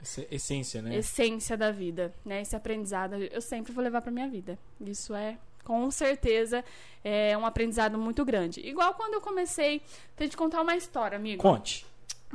Essa 0.00 0.24
essência, 0.30 0.80
né? 0.80 0.94
essência 0.96 1.56
da 1.56 1.72
vida, 1.72 2.14
né? 2.24 2.40
Esse 2.40 2.54
aprendizado 2.54 3.16
eu 3.16 3.40
sempre 3.40 3.72
vou 3.72 3.82
levar 3.82 4.00
pra 4.00 4.12
minha 4.12 4.28
vida. 4.28 4.56
Isso 4.80 5.12
é 5.12 5.36
com 5.64 5.90
certeza 5.90 6.64
é 7.02 7.36
um 7.36 7.44
aprendizado 7.44 7.98
muito 7.98 8.24
grande. 8.24 8.60
Igual 8.60 8.94
quando 8.94 9.14
eu 9.14 9.20
comecei, 9.20 9.82
tem 10.14 10.28
de 10.28 10.36
contar 10.36 10.62
uma 10.62 10.76
história, 10.76 11.16
amigo. 11.16 11.42
Conte. 11.42 11.84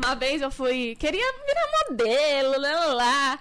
Uma 0.01 0.15
vez 0.15 0.41
eu 0.41 0.49
fui. 0.49 0.95
Queria 0.95 1.33
virar 1.45 1.89
modelo, 1.89 2.61
lá, 2.61 2.85
lá, 2.85 2.93
lá. 2.93 3.39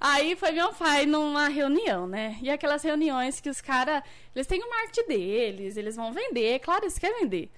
Aí 0.00 0.34
foi 0.34 0.50
meu 0.50 0.72
pai 0.72 1.06
numa 1.06 1.46
reunião, 1.46 2.08
né? 2.08 2.36
E 2.42 2.50
aquelas 2.50 2.82
reuniões 2.82 3.38
que 3.40 3.48
os 3.48 3.60
caras. 3.60 4.02
Eles 4.34 4.48
têm 4.48 4.60
uma 4.60 4.80
arte 4.80 5.06
deles, 5.06 5.76
eles 5.76 5.94
vão 5.94 6.12
vender, 6.12 6.58
claro, 6.58 6.84
eles 6.84 6.98
querem 6.98 7.20
vender. 7.20 7.48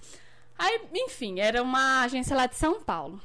Aí, 0.57 0.81
enfim, 0.93 1.39
era 1.39 1.63
uma 1.63 2.03
agência 2.03 2.35
lá 2.35 2.45
de 2.45 2.55
São 2.55 2.79
Paulo. 2.79 3.19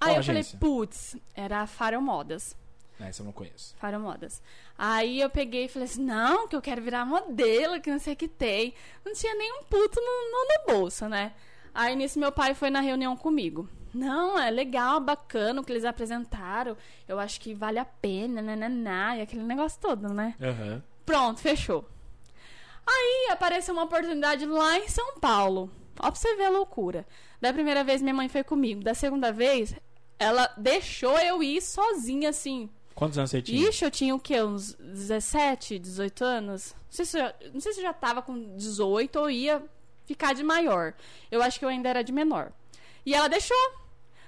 Aí 0.00 0.08
Qual 0.08 0.16
eu 0.16 0.24
falei, 0.24 0.40
agência? 0.40 0.58
putz, 0.58 1.16
era 1.34 1.60
a 1.60 1.66
Farol 1.66 2.00
Modas. 2.00 2.56
Essa 2.98 3.20
eu 3.20 3.26
não 3.26 3.32
conheço. 3.32 3.74
Farol 3.78 4.00
Modas. 4.00 4.40
Aí 4.78 5.20
eu 5.20 5.28
peguei 5.28 5.66
e 5.66 5.68
falei 5.68 5.86
assim, 5.86 6.02
não, 6.02 6.48
que 6.48 6.56
eu 6.56 6.62
quero 6.62 6.80
virar 6.80 7.04
modelo, 7.04 7.78
que 7.78 7.90
não 7.90 7.98
sei 7.98 8.14
o 8.14 8.16
que 8.16 8.26
tem. 8.26 8.72
Não 9.04 9.12
tinha 9.12 9.34
nenhum 9.34 9.64
puto 9.64 10.00
no, 10.00 10.30
no, 10.30 10.48
no 10.48 10.78
bolso, 10.78 11.08
né? 11.08 11.34
Aí 11.74 11.94
nisso 11.94 12.18
meu 12.18 12.32
pai 12.32 12.54
foi 12.54 12.70
na 12.70 12.80
reunião 12.80 13.14
comigo. 13.16 13.68
Não, 13.94 14.38
é 14.38 14.50
legal, 14.50 15.00
bacana 15.00 15.60
o 15.60 15.64
que 15.64 15.72
eles 15.72 15.84
apresentaram. 15.84 16.76
Eu 17.06 17.18
acho 17.18 17.40
que 17.40 17.54
vale 17.54 17.78
a 17.78 17.84
pena, 17.84 18.40
nananá, 18.40 19.18
e 19.18 19.22
aquele 19.22 19.42
negócio 19.42 19.80
todo, 19.80 20.08
né? 20.08 20.34
Aham. 20.40 20.82
Pronto, 21.04 21.40
fechou. 21.40 21.88
Aí 22.86 23.28
apareceu 23.30 23.74
uma 23.74 23.84
oportunidade 23.84 24.46
lá 24.46 24.78
em 24.78 24.88
São 24.88 25.18
Paulo. 25.18 25.70
Ó 25.98 26.10
pra 26.10 26.14
você 26.14 26.34
ver 26.36 26.46
a 26.46 26.50
loucura. 26.50 27.06
Da 27.40 27.52
primeira 27.52 27.84
vez 27.84 28.00
minha 28.00 28.14
mãe 28.14 28.28
foi 28.28 28.42
comigo. 28.42 28.82
Da 28.82 28.94
segunda 28.94 29.30
vez, 29.32 29.74
ela 30.18 30.50
deixou 30.56 31.18
eu 31.18 31.42
ir 31.42 31.60
sozinha, 31.60 32.30
assim, 32.30 32.70
Quantos 32.94 33.18
anos 33.18 33.30
você 33.30 33.42
tinha? 33.42 33.68
Ixi, 33.68 33.84
eu 33.84 33.90
tinha 33.90 34.14
o 34.14 34.20
quê? 34.20 34.42
Uns 34.42 34.74
17, 34.74 35.78
18 35.78 36.24
anos? 36.24 36.74
Não 36.74 36.90
sei 36.90 37.04
se 37.04 37.18
eu, 37.18 37.32
não 37.52 37.60
sei 37.60 37.72
se 37.72 37.80
eu 37.80 37.84
já 37.84 37.92
tava 37.92 38.22
com 38.22 38.54
18 38.56 39.18
ou 39.18 39.30
ia 39.30 39.62
ficar 40.04 40.34
de 40.34 40.42
maior. 40.42 40.94
Eu 41.30 41.42
acho 41.42 41.58
que 41.58 41.64
eu 41.64 41.68
ainda 41.68 41.88
era 41.88 42.02
de 42.02 42.12
menor. 42.12 42.52
E 43.04 43.14
ela 43.14 43.28
deixou. 43.28 43.56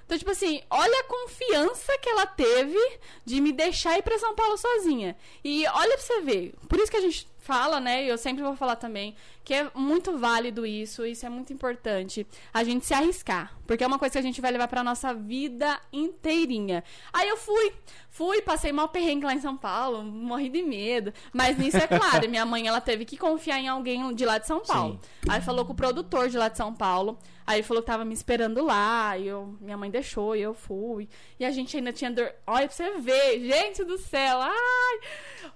Então, 0.04 0.18
tipo 0.18 0.30
assim, 0.30 0.62
olha 0.68 1.00
a 1.00 1.04
confiança 1.04 1.96
que 1.98 2.08
ela 2.08 2.26
teve 2.26 2.78
de 3.24 3.40
me 3.40 3.52
deixar 3.52 3.98
ir 3.98 4.02
pra 4.02 4.18
São 4.18 4.34
Paulo 4.34 4.56
sozinha. 4.58 5.16
E 5.42 5.66
olha 5.66 5.96
pra 5.96 6.06
você 6.06 6.20
ver. 6.20 6.54
Por 6.68 6.78
isso 6.78 6.90
que 6.90 6.96
a 6.96 7.00
gente 7.00 7.26
fala, 7.38 7.78
né? 7.78 8.04
E 8.04 8.08
eu 8.08 8.16
sempre 8.16 8.42
vou 8.42 8.56
falar 8.56 8.76
também 8.76 9.14
que 9.44 9.52
é 9.52 9.70
muito 9.74 10.16
válido 10.16 10.64
isso, 10.64 11.04
isso 11.04 11.26
é 11.26 11.28
muito 11.28 11.52
importante. 11.52 12.26
A 12.52 12.64
gente 12.64 12.86
se 12.86 12.94
arriscar, 12.94 13.54
porque 13.66 13.84
é 13.84 13.86
uma 13.86 13.98
coisa 13.98 14.12
que 14.14 14.18
a 14.18 14.22
gente 14.22 14.40
vai 14.40 14.50
levar 14.50 14.66
pra 14.66 14.82
nossa 14.82 15.12
vida 15.12 15.78
inteirinha. 15.92 16.82
Aí 17.12 17.28
eu 17.28 17.36
fui, 17.36 17.72
fui, 18.10 18.40
passei 18.40 18.72
mal 18.72 18.88
perrengue 18.88 19.26
lá 19.26 19.34
em 19.34 19.40
São 19.40 19.54
Paulo, 19.54 20.02
morri 20.02 20.48
de 20.48 20.62
medo. 20.62 21.12
Mas 21.32 21.58
nisso 21.58 21.76
é 21.76 21.86
claro, 21.86 22.28
minha 22.30 22.46
mãe 22.46 22.66
ela 22.66 22.80
teve 22.80 23.04
que 23.04 23.18
confiar 23.18 23.58
em 23.58 23.68
alguém 23.68 24.14
de 24.14 24.24
lá 24.24 24.38
de 24.38 24.46
São 24.46 24.60
Paulo. 24.60 24.98
Sim. 25.02 25.30
Aí 25.30 25.42
falou 25.42 25.66
com 25.66 25.74
o 25.74 25.76
produtor 25.76 26.30
de 26.30 26.38
lá 26.38 26.48
de 26.48 26.56
São 26.56 26.72
Paulo. 26.72 27.18
Aí 27.46 27.58
ele 27.58 27.66
falou 27.66 27.82
que 27.82 27.86
tava 27.86 28.04
me 28.04 28.14
esperando 28.14 28.64
lá, 28.64 29.18
e 29.18 29.28
eu, 29.28 29.54
minha 29.60 29.76
mãe 29.76 29.90
deixou, 29.90 30.34
e 30.34 30.40
eu 30.40 30.54
fui. 30.54 31.08
E 31.38 31.44
a 31.44 31.50
gente 31.50 31.76
ainda 31.76 31.92
tinha 31.92 32.10
dor... 32.10 32.32
Olha 32.46 32.66
pra 32.66 32.74
você 32.74 32.90
ver, 32.98 33.40
gente 33.40 33.84
do 33.84 33.98
céu, 33.98 34.40
ai! 34.40 35.00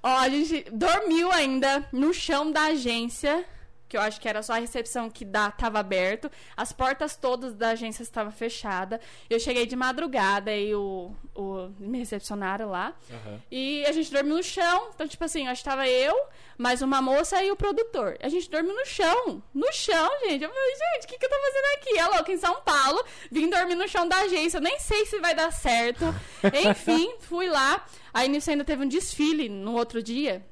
Ó, 0.03 0.09
a 0.09 0.29
gente 0.29 0.67
dormiu 0.71 1.33
ainda 1.33 1.89
no 1.93 2.13
chão 2.13 2.53
da 2.53 2.65
agência 2.67 3.45
que 3.89 3.97
eu 3.97 4.01
acho 4.01 4.21
que 4.21 4.29
era 4.29 4.43
só 4.43 4.53
a 4.53 4.59
recepção 4.59 5.09
que 5.09 5.25
dá, 5.25 5.51
tava 5.51 5.79
aberto, 5.79 6.31
as 6.57 6.73
portas 6.73 7.17
todas 7.17 7.55
da 7.55 7.71
agência 7.71 8.03
estavam 8.03 8.31
fechadas. 8.31 9.01
Eu 9.31 9.41
cheguei 9.41 9.65
de 9.67 9.75
madrugada 9.75 10.55
e 10.55 10.75
o, 10.75 11.13
o 11.35 11.71
me 11.79 11.99
recepcionaram 11.99 12.71
lá. 12.71 12.95
Uhum. 13.11 13.41
E 13.51 13.85
a 13.87 13.93
gente 13.93 14.13
dormiu 14.13 14.37
no 14.37 14.43
chão. 14.43 14.91
Então, 14.95 15.09
tipo 15.09 15.25
assim, 15.25 15.49
acho 15.49 15.63
que 15.63 15.69
tava 15.69 15.89
eu, 15.89 16.15
mais 16.59 16.83
uma 16.83 17.01
moça 17.01 17.43
e 17.43 17.51
o 17.51 17.57
produtor. 17.57 18.19
A 18.21 18.29
gente 18.29 18.51
dormiu 18.51 18.75
no 18.75 18.85
chão. 18.85 19.43
No 19.55 19.73
chão, 19.73 20.11
gente. 20.25 20.45
Eu 20.45 20.51
falei, 20.51 20.75
gente, 20.77 21.05
o 21.05 21.09
que, 21.09 21.19
que 21.19 21.25
eu 21.25 21.31
tô 21.31 21.37
fazendo 21.37 21.65
aqui? 21.77 21.99
É 21.99 22.07
louco, 22.07 22.31
em 22.31 22.39
São 22.39 22.61
Paulo. 22.61 23.03
Vim 23.31 23.49
dormir 23.49 23.75
no 23.75 23.89
chão 23.89 24.07
da 24.07 24.19
agência. 24.19 24.59
Eu 24.59 24.63
nem 24.63 24.79
sei 24.79 25.07
se 25.07 25.19
vai 25.19 25.35
dar 25.35 25.51
certo. 25.51 26.05
Enfim, 26.69 27.15
fui 27.21 27.49
lá. 27.49 27.87
Aí 28.13 28.29
nisso 28.29 28.51
ainda 28.51 28.65
teve 28.65 28.85
um 28.85 28.89
desfile 28.89 29.49
no 29.49 29.75
outro 29.75 30.03
dia. 30.03 30.45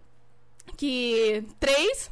Que 0.76 1.44
três 1.60 2.10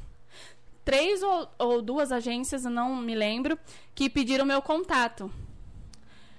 três 0.85 1.23
ou, 1.23 1.49
ou 1.59 1.83
duas 1.83 2.13
agências, 2.13 2.65
não 2.65 2.97
me 2.97 3.15
lembro, 3.15 3.59
que 3.95 4.11
pediram 4.11 4.45
meu 4.45 4.61
contato. 4.61 5.31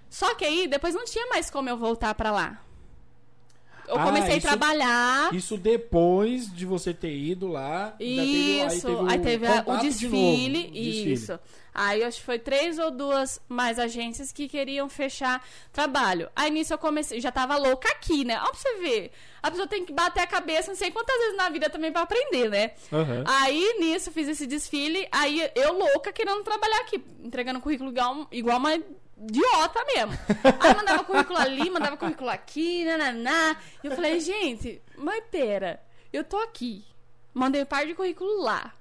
Só 0.09 0.33
que 0.35 0.45
aí 0.45 0.67
depois 0.67 0.93
não 0.93 1.05
tinha 1.05 1.27
mais 1.27 1.49
como 1.49 1.69
eu 1.69 1.77
voltar 1.77 2.13
para 2.15 2.31
lá. 2.31 2.61
Eu 3.87 3.99
ah, 3.99 4.03
comecei 4.03 4.37
isso, 4.37 4.47
a 4.47 4.49
trabalhar. 4.51 5.33
Isso 5.33 5.57
depois 5.57 6.51
de 6.51 6.65
você 6.65 6.93
ter 6.93 7.15
ido 7.15 7.47
lá. 7.47 7.95
Isso. 7.99 8.87
Teve, 8.87 9.11
aí 9.11 9.19
teve, 9.19 9.47
aí 9.47 9.59
teve 9.59 9.69
o, 9.69 9.73
o 9.73 9.77
desfile, 9.77 10.63
de 10.63 10.71
desfile. 10.71 11.13
Isso. 11.13 11.39
Aí 11.75 12.05
acho 12.05 12.19
que 12.19 12.25
foi 12.25 12.39
três 12.39 12.79
ou 12.79 12.89
duas 12.89 13.41
mais 13.49 13.77
agências 13.77 14.31
que 14.31 14.47
queriam 14.47 14.87
fechar 14.87 15.45
trabalho. 15.73 16.29
Aí 16.33 16.49
nisso 16.49 16.73
eu 16.73 16.77
comecei, 16.77 17.19
já 17.19 17.33
tava 17.33 17.57
louca 17.57 17.89
aqui, 17.89 18.23
né? 18.23 18.39
Ó, 18.41 18.45
pra 18.45 18.53
você 18.53 18.75
ver. 18.75 19.11
A 19.43 19.51
pessoa 19.51 19.67
tem 19.67 19.85
que 19.85 19.91
bater 19.91 20.21
a 20.21 20.27
cabeça, 20.27 20.69
não 20.69 20.75
sei 20.75 20.89
quantas 20.89 21.17
vezes 21.17 21.35
na 21.35 21.49
vida 21.49 21.69
também 21.69 21.91
para 21.91 22.03
aprender, 22.03 22.49
né? 22.49 22.71
Uhum. 22.91 23.23
Aí 23.25 23.77
nisso 23.79 24.09
fiz 24.09 24.29
esse 24.29 24.47
desfile, 24.47 25.05
aí 25.11 25.51
eu 25.53 25.73
louca 25.77 26.13
querendo 26.13 26.41
trabalhar 26.43 26.79
aqui, 26.79 27.03
entregando 27.21 27.59
currículo 27.59 27.91
igual, 27.91 28.27
igual 28.31 28.57
uma 28.57 28.73
idiota 29.17 29.83
mesmo. 29.85 30.13
Aí 30.59 30.75
mandava 30.75 31.03
currículo 31.03 31.37
ali, 31.37 31.69
mandava 31.69 31.97
currículo 31.97 32.29
aqui, 32.29 32.85
nananá. 32.85 33.57
E 33.83 33.87
eu 33.87 33.95
falei, 33.95 34.19
gente, 34.19 34.81
mas 34.97 35.23
pera, 35.29 35.81
eu 36.11 36.23
tô 36.23 36.37
aqui. 36.37 36.83
Mandei 37.33 37.63
um 37.63 37.65
par 37.65 37.85
de 37.85 37.93
currículo 37.93 38.41
lá. 38.41 38.73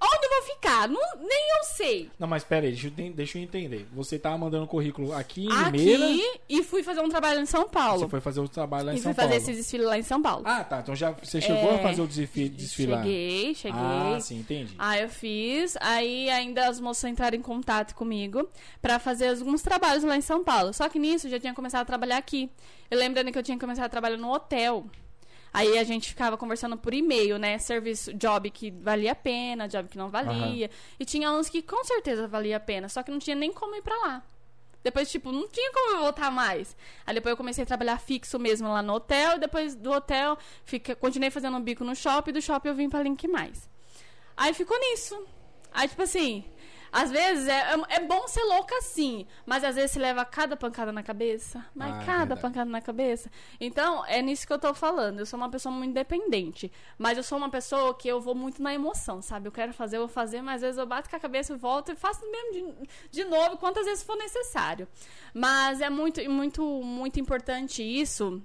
Onde 0.00 0.26
eu 0.26 0.30
vou 0.30 0.42
ficar? 0.42 0.88
Não, 0.88 1.00
nem 1.18 1.58
eu 1.58 1.64
sei. 1.64 2.10
Não, 2.18 2.28
mas 2.28 2.44
pera 2.44 2.66
aí, 2.66 2.72
deixa 2.72 2.88
eu, 2.88 3.12
deixa 3.12 3.38
eu 3.38 3.42
entender. 3.42 3.86
Você 3.92 4.18
tava 4.18 4.36
mandando 4.36 4.66
currículo 4.66 5.12
aqui 5.14 5.46
em 5.46 5.64
Limeira... 5.64 6.04
Aqui 6.04 6.40
e 6.48 6.62
fui 6.62 6.82
fazer 6.82 7.00
um 7.00 7.08
trabalho 7.08 7.40
em 7.40 7.46
São 7.46 7.68
Paulo. 7.68 8.00
Você 8.00 8.08
foi 8.08 8.20
fazer 8.20 8.40
o 8.40 8.48
trabalho 8.48 8.86
lá 8.86 8.92
em 8.92 8.96
e 8.96 9.00
São 9.00 9.14
Paulo. 9.14 9.30
E 9.30 9.32
fui 9.32 9.38
fazer 9.38 9.50
esse 9.50 9.60
desfile 9.60 9.84
lá 9.84 9.98
em 9.98 10.02
São 10.02 10.20
Paulo. 10.20 10.42
Ah, 10.46 10.62
tá. 10.62 10.80
Então 10.80 10.94
já 10.94 11.12
você 11.12 11.40
chegou 11.40 11.72
é... 11.72 11.76
a 11.76 11.78
fazer 11.78 12.02
o 12.02 12.06
desfile, 12.06 12.48
desfile 12.50 12.92
lá? 12.92 13.02
Cheguei, 13.02 13.54
cheguei. 13.54 13.80
Ah, 13.80 14.18
sim, 14.20 14.40
entendi. 14.40 14.74
Aí 14.78 15.02
eu 15.02 15.08
fiz. 15.08 15.76
Aí 15.80 16.28
ainda 16.28 16.68
as 16.68 16.80
moças 16.80 17.10
entraram 17.10 17.36
em 17.36 17.42
contato 17.42 17.94
comigo 17.94 18.48
pra 18.82 18.98
fazer 18.98 19.28
alguns 19.28 19.62
trabalhos 19.62 20.04
lá 20.04 20.16
em 20.16 20.20
São 20.20 20.44
Paulo. 20.44 20.72
Só 20.72 20.88
que 20.88 20.98
nisso 20.98 21.26
eu 21.26 21.30
já 21.30 21.40
tinha 21.40 21.54
começado 21.54 21.82
a 21.82 21.84
trabalhar 21.86 22.18
aqui. 22.18 22.50
Eu 22.90 22.98
lembrando 22.98 23.32
que 23.32 23.38
eu 23.38 23.42
tinha 23.42 23.58
começado 23.58 23.86
a 23.86 23.88
trabalhar 23.88 24.18
no 24.18 24.30
hotel. 24.30 24.84
Aí 25.54 25.78
a 25.78 25.84
gente 25.84 26.08
ficava 26.08 26.36
conversando 26.36 26.76
por 26.76 26.92
e-mail, 26.92 27.38
né? 27.38 27.58
Serviço, 27.58 28.12
job 28.12 28.50
que 28.50 28.72
valia 28.72 29.12
a 29.12 29.14
pena, 29.14 29.68
job 29.68 29.88
que 29.88 29.96
não 29.96 30.10
valia. 30.10 30.66
Uhum. 30.66 30.72
E 30.98 31.04
tinha 31.04 31.30
uns 31.30 31.48
que 31.48 31.62
com 31.62 31.84
certeza 31.84 32.26
valia 32.26 32.56
a 32.56 32.60
pena, 32.60 32.88
só 32.88 33.04
que 33.04 33.10
não 33.12 33.20
tinha 33.20 33.36
nem 33.36 33.52
como 33.52 33.76
ir 33.76 33.82
pra 33.82 33.96
lá. 33.98 34.22
Depois, 34.82 35.08
tipo, 35.08 35.30
não 35.30 35.48
tinha 35.48 35.72
como 35.72 35.92
eu 35.92 36.00
voltar 36.00 36.28
mais. 36.28 36.76
Aí 37.06 37.14
depois 37.14 37.30
eu 37.30 37.36
comecei 37.36 37.62
a 37.62 37.66
trabalhar 37.66 37.98
fixo 37.98 38.36
mesmo 38.36 38.68
lá 38.68 38.82
no 38.82 38.94
hotel. 38.94 39.36
E 39.36 39.38
depois 39.38 39.76
do 39.76 39.92
hotel, 39.92 40.36
fica, 40.64 40.96
continuei 40.96 41.30
fazendo 41.30 41.56
um 41.56 41.62
bico 41.62 41.84
no 41.84 41.94
shopping. 41.94 42.30
E 42.30 42.32
do 42.34 42.42
shopping 42.42 42.68
eu 42.68 42.74
vim 42.74 42.90
pra 42.90 43.02
Link 43.02 43.26
Mais. 43.28 43.70
Aí 44.36 44.52
ficou 44.52 44.78
nisso. 44.78 45.24
Aí, 45.72 45.88
tipo 45.88 46.02
assim, 46.02 46.44
às 46.94 47.10
vezes 47.10 47.48
é, 47.48 47.74
é, 47.74 47.96
é 47.96 48.00
bom 48.06 48.28
ser 48.28 48.44
louca 48.44 48.72
assim, 48.76 49.26
mas 49.44 49.64
às 49.64 49.74
vezes 49.74 49.90
você 49.90 49.98
leva 49.98 50.24
cada 50.24 50.56
pancada 50.56 50.92
na 50.92 51.02
cabeça. 51.02 51.66
Mas 51.74 51.92
ah, 51.92 52.00
é 52.00 52.04
cada 52.06 52.34
é 52.34 52.36
pancada 52.36 52.70
na 52.70 52.80
cabeça. 52.80 53.28
Então, 53.60 54.06
é 54.06 54.22
nisso 54.22 54.46
que 54.46 54.52
eu 54.52 54.60
tô 54.60 54.72
falando. 54.72 55.18
Eu 55.18 55.26
sou 55.26 55.36
uma 55.36 55.50
pessoa 55.50 55.74
muito 55.74 55.90
independente. 55.90 56.70
Mas 56.96 57.18
eu 57.18 57.24
sou 57.24 57.36
uma 57.36 57.50
pessoa 57.50 57.94
que 57.94 58.06
eu 58.06 58.20
vou 58.20 58.32
muito 58.32 58.62
na 58.62 58.72
emoção, 58.72 59.20
sabe? 59.20 59.48
Eu 59.48 59.52
quero 59.52 59.72
fazer, 59.72 59.96
eu 59.96 60.02
vou 60.02 60.08
fazer, 60.08 60.40
mas 60.40 60.56
às 60.56 60.60
vezes 60.60 60.78
eu 60.78 60.86
bato 60.86 61.10
com 61.10 61.16
a 61.16 61.18
cabeça 61.18 61.52
e 61.52 61.56
volto 61.56 61.90
e 61.90 61.96
faço 61.96 62.20
mesmo 62.30 62.52
de, 62.52 62.88
de 63.10 63.24
novo, 63.24 63.56
quantas 63.56 63.86
vezes 63.86 64.04
for 64.04 64.16
necessário. 64.16 64.86
Mas 65.34 65.80
é 65.80 65.90
muito, 65.90 66.22
muito, 66.30 66.62
muito 66.62 67.18
importante 67.18 67.82
isso 67.82 68.40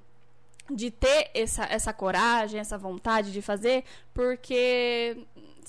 de 0.72 0.89
ter 0.89 1.29
essa, 1.36 1.65
essa 1.65 1.94
coragem, 1.94 2.60
essa 2.60 2.79
vontade 2.79 3.32
de 3.32 3.44
fazer, 3.44 3.84
porque 4.12 5.18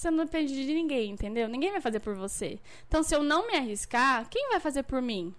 você 0.00 0.11
não 0.11 0.25
depende 0.25 0.54
de 0.54 0.73
ninguém, 0.73 1.11
entendeu? 1.11 1.49
Ninguém 1.49 1.71
vai 1.71 1.80
fazer 1.80 2.00
por 2.00 2.14
você. 2.14 2.59
Então, 2.88 3.02
se 3.02 3.14
eu 3.14 3.23
não 3.23 3.47
me 3.47 3.57
arriscar, 3.57 4.26
quem 4.30 4.49
vai 4.49 4.59
fazer 4.59 4.83
por 4.83 5.02
mim? 5.02 5.35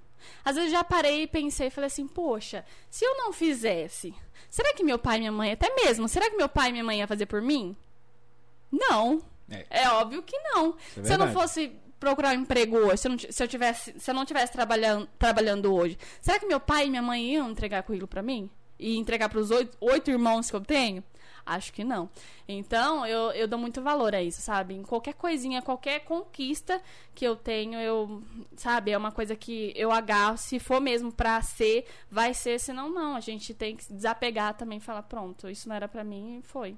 Às 0.45 0.55
vezes 0.55 0.71
já 0.71 0.83
parei 0.83 1.23
e 1.23 1.27
pensei 1.27 1.67
e 1.67 1.71
falei 1.71 1.87
assim, 1.87 2.07
poxa, 2.07 2.63
se 2.89 3.03
eu 3.03 3.17
não 3.17 3.33
fizesse, 3.33 4.13
será 4.49 4.71
que 4.73 4.83
meu 4.83 4.99
pai 4.99 5.17
e 5.17 5.19
minha 5.21 5.31
mãe, 5.31 5.51
até 5.51 5.73
mesmo, 5.73 6.07
será 6.07 6.29
que 6.29 6.37
meu 6.37 6.47
pai 6.47 6.69
e 6.69 6.71
minha 6.73 6.83
mãe 6.83 6.99
iam 6.99 7.07
fazer 7.07 7.25
por 7.25 7.41
mim? 7.41 7.75
Não. 8.71 9.23
É, 9.49 9.65
é 9.69 9.89
óbvio 9.89 10.21
que 10.21 10.37
não. 10.37 10.75
É 10.95 11.03
se 11.03 11.11
eu 11.11 11.17
não 11.17 11.31
fosse 11.31 11.71
procurar 11.99 12.37
um 12.37 12.41
emprego 12.41 12.77
hoje, 12.77 12.97
se 12.97 13.07
eu, 13.07 13.11
não, 13.11 13.17
se 13.17 13.43
eu, 13.43 13.47
tivesse, 13.47 13.99
se 13.99 14.11
eu 14.11 14.15
não 14.15 14.25
tivesse 14.25 14.51
trabalhando, 14.51 15.09
trabalhando 15.17 15.73
hoje, 15.73 15.97
será 16.21 16.39
que 16.39 16.45
meu 16.45 16.59
pai 16.59 16.85
e 16.85 16.89
minha 16.89 17.01
mãe 17.01 17.33
iam 17.33 17.49
entregar 17.49 17.81
currículo 17.81 18.07
para 18.07 18.21
mim? 18.21 18.47
E 18.77 18.97
entregar 18.97 19.27
para 19.27 19.39
os 19.39 19.49
oito, 19.49 19.75
oito 19.81 20.11
irmãos 20.11 20.49
que 20.49 20.55
eu 20.55 20.61
tenho? 20.61 21.03
Acho 21.45 21.73
que 21.73 21.83
não. 21.83 22.09
Então, 22.47 23.05
eu, 23.05 23.31
eu 23.31 23.47
dou 23.47 23.57
muito 23.57 23.81
valor 23.81 24.13
a 24.13 24.21
isso, 24.21 24.41
sabe? 24.41 24.75
Em 24.75 24.83
qualquer 24.83 25.13
coisinha, 25.13 25.61
qualquer 25.61 26.01
conquista 26.01 26.81
que 27.15 27.25
eu 27.25 27.35
tenho, 27.35 27.79
eu, 27.79 28.23
sabe, 28.55 28.91
é 28.91 28.97
uma 28.97 29.11
coisa 29.11 29.35
que 29.35 29.73
eu 29.75 29.91
agarro. 29.91 30.37
Se 30.37 30.59
for 30.59 30.79
mesmo 30.79 31.11
pra 31.11 31.41
ser, 31.41 31.85
vai 32.09 32.33
ser, 32.33 32.59
senão 32.59 32.89
não. 32.89 33.15
A 33.15 33.19
gente 33.19 33.53
tem 33.53 33.75
que 33.75 33.83
se 33.83 33.93
desapegar 33.93 34.53
também 34.55 34.77
e 34.77 34.81
falar, 34.81 35.03
pronto, 35.03 35.49
isso 35.49 35.67
não 35.67 35.75
era 35.75 35.87
pra 35.87 36.03
mim 36.03 36.39
e 36.39 36.41
foi. 36.41 36.77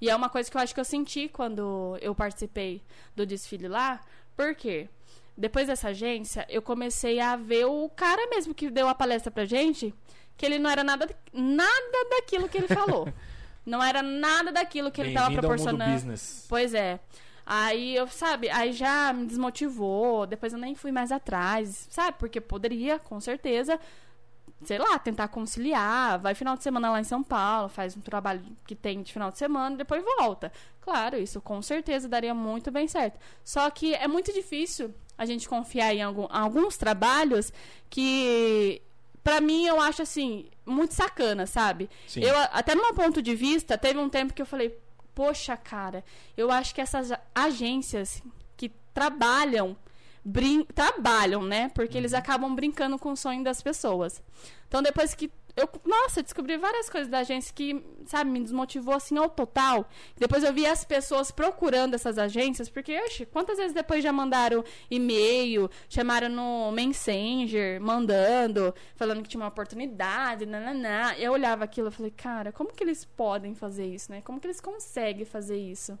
E 0.00 0.10
é 0.10 0.16
uma 0.16 0.28
coisa 0.28 0.50
que 0.50 0.56
eu 0.56 0.60
acho 0.60 0.74
que 0.74 0.80
eu 0.80 0.84
senti 0.84 1.28
quando 1.28 1.96
eu 2.00 2.14
participei 2.14 2.82
do 3.14 3.24
desfile 3.24 3.68
lá. 3.68 4.00
Por 4.36 4.54
quê? 4.54 4.88
Depois 5.36 5.66
dessa 5.66 5.88
agência, 5.88 6.46
eu 6.48 6.62
comecei 6.62 7.18
a 7.20 7.36
ver 7.36 7.64
o 7.64 7.88
cara 7.88 8.28
mesmo 8.28 8.54
que 8.54 8.70
deu 8.70 8.88
a 8.88 8.94
palestra 8.94 9.30
pra 9.30 9.44
gente, 9.44 9.94
que 10.36 10.46
ele 10.46 10.58
não 10.58 10.70
era 10.70 10.84
nada, 10.84 11.08
nada 11.32 12.08
daquilo 12.10 12.48
que 12.48 12.58
ele 12.58 12.68
falou. 12.68 13.08
Não 13.64 13.82
era 13.82 14.02
nada 14.02 14.52
daquilo 14.52 14.90
que 14.90 15.00
ele 15.00 15.10
estava 15.10 15.34
proporcionando. 15.34 15.84
Ao 15.84 16.00
mundo 16.00 16.14
Pois 16.48 16.74
é. 16.74 17.00
Aí 17.46 17.94
eu, 17.94 18.06
sabe, 18.08 18.48
aí 18.48 18.72
já 18.72 19.12
me 19.12 19.26
desmotivou, 19.26 20.26
depois 20.26 20.52
eu 20.52 20.58
nem 20.58 20.74
fui 20.74 20.90
mais 20.90 21.12
atrás, 21.12 21.86
sabe? 21.90 22.16
Porque 22.18 22.40
poderia, 22.40 22.98
com 22.98 23.20
certeza, 23.20 23.78
sei 24.64 24.78
lá, 24.78 24.98
tentar 24.98 25.28
conciliar, 25.28 26.18
vai 26.18 26.34
final 26.34 26.56
de 26.56 26.62
semana 26.62 26.90
lá 26.90 27.00
em 27.00 27.04
São 27.04 27.22
Paulo, 27.22 27.68
faz 27.68 27.96
um 27.96 28.00
trabalho 28.00 28.42
que 28.66 28.74
tem 28.74 29.02
de 29.02 29.12
final 29.12 29.30
de 29.30 29.36
semana 29.36 29.74
e 29.74 29.78
depois 29.78 30.02
volta. 30.18 30.50
Claro, 30.80 31.18
isso 31.18 31.40
com 31.40 31.60
certeza 31.60 32.08
daria 32.08 32.34
muito 32.34 32.70
bem 32.70 32.88
certo. 32.88 33.18
Só 33.44 33.68
que 33.70 33.94
é 33.94 34.08
muito 34.08 34.32
difícil 34.32 34.94
a 35.16 35.26
gente 35.26 35.48
confiar 35.48 35.94
em 35.94 36.02
algum, 36.02 36.26
alguns 36.30 36.76
trabalhos 36.76 37.52
que 37.90 38.80
para 39.24 39.40
mim, 39.40 39.64
eu 39.64 39.80
acho 39.80 40.02
assim, 40.02 40.46
muito 40.66 40.92
sacana, 40.92 41.46
sabe? 41.46 41.88
Sim. 42.06 42.20
Eu, 42.20 42.36
até 42.52 42.74
no 42.74 42.82
meu 42.82 42.92
ponto 42.92 43.22
de 43.22 43.34
vista, 43.34 43.78
teve 43.78 43.98
um 43.98 44.10
tempo 44.10 44.34
que 44.34 44.42
eu 44.42 44.46
falei, 44.46 44.78
poxa, 45.14 45.56
cara, 45.56 46.04
eu 46.36 46.50
acho 46.50 46.74
que 46.74 46.80
essas 46.80 47.10
agências 47.34 48.22
que 48.54 48.70
trabalham, 48.92 49.74
brin 50.22 50.64
trabalham, 50.64 51.42
né? 51.42 51.70
Porque 51.74 51.94
uhum. 51.94 52.02
eles 52.02 52.12
acabam 52.12 52.54
brincando 52.54 52.98
com 52.98 53.12
o 53.12 53.16
sonho 53.16 53.42
das 53.42 53.62
pessoas. 53.62 54.22
Então, 54.68 54.82
depois 54.82 55.14
que 55.14 55.32
eu, 55.56 55.68
nossa, 55.84 56.22
descobri 56.22 56.56
várias 56.56 56.90
coisas 56.90 57.08
da 57.08 57.18
agência 57.20 57.52
que, 57.54 57.80
sabe, 58.06 58.28
me 58.30 58.40
desmotivou 58.40 58.94
assim 58.94 59.16
ao 59.16 59.28
total. 59.28 59.88
Depois 60.16 60.42
eu 60.42 60.52
vi 60.52 60.66
as 60.66 60.84
pessoas 60.84 61.30
procurando 61.30 61.94
essas 61.94 62.18
agências, 62.18 62.68
porque, 62.68 62.98
oxe, 63.04 63.24
quantas 63.26 63.56
vezes 63.58 63.72
depois 63.72 64.02
já 64.02 64.12
mandaram 64.12 64.64
e-mail, 64.90 65.70
chamaram 65.88 66.28
no 66.28 66.72
Messenger, 66.72 67.80
mandando, 67.80 68.74
falando 68.96 69.22
que 69.22 69.28
tinha 69.28 69.40
uma 69.42 69.48
oportunidade, 69.48 70.44
nananá. 70.46 71.16
Eu 71.18 71.32
olhava 71.32 71.64
aquilo 71.64 71.88
e 71.88 71.92
falei, 71.92 72.10
cara, 72.10 72.50
como 72.50 72.72
que 72.72 72.82
eles 72.82 73.04
podem 73.04 73.54
fazer 73.54 73.86
isso, 73.86 74.10
né? 74.10 74.20
Como 74.22 74.40
que 74.40 74.46
eles 74.46 74.60
conseguem 74.60 75.24
fazer 75.24 75.56
isso? 75.56 75.98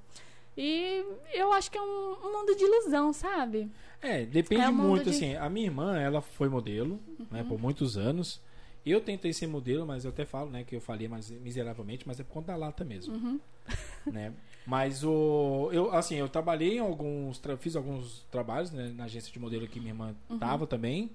E 0.56 1.04
eu 1.32 1.52
acho 1.52 1.70
que 1.70 1.76
é 1.78 1.82
um, 1.82 2.16
um 2.24 2.32
mundo 2.38 2.54
de 2.56 2.64
ilusão, 2.64 3.12
sabe? 3.12 3.68
É, 4.00 4.24
depende 4.24 4.62
É 4.62 4.68
um 4.68 4.72
muito, 4.72 5.04
de- 5.04 5.10
assim. 5.10 5.34
A 5.36 5.48
minha 5.48 5.66
irmã, 5.66 5.98
ela 5.98 6.20
foi 6.20 6.48
modelo, 6.48 7.00
né, 7.30 7.42
Uhum. 7.42 7.48
por 7.48 7.58
muitos 7.60 7.96
anos. 7.96 8.40
Eu 8.84 9.00
tentei 9.00 9.32
ser 9.32 9.46
modelo, 9.46 9.86
mas 9.86 10.04
eu 10.04 10.10
até 10.10 10.24
falo, 10.24 10.50
né, 10.50 10.62
que 10.64 10.76
eu 10.76 10.80
falei 10.80 11.08
mais 11.08 11.30
miseravelmente, 11.30 12.06
mas 12.06 12.20
é 12.20 12.22
por 12.22 12.32
conta 12.34 12.48
da 12.52 12.56
lata 12.56 12.84
mesmo, 12.84 13.14
Uhum. 13.14 13.40
né? 14.12 14.32
Mas 14.66 15.02
o 15.04 15.70
eu 15.72 15.90
assim, 15.94 16.16
eu 16.16 16.28
trabalhei 16.28 16.76
em 16.76 16.80
alguns, 16.80 17.40
fiz 17.58 17.76
alguns 17.76 18.26
trabalhos, 18.30 18.70
né, 18.70 18.92
na 18.96 19.04
agência 19.04 19.32
de 19.32 19.38
modelo 19.38 19.66
que 19.68 19.78
minha 19.80 19.92
irmã 19.92 20.14
Uhum. 20.28 20.38
tava 20.38 20.66
também. 20.66 21.10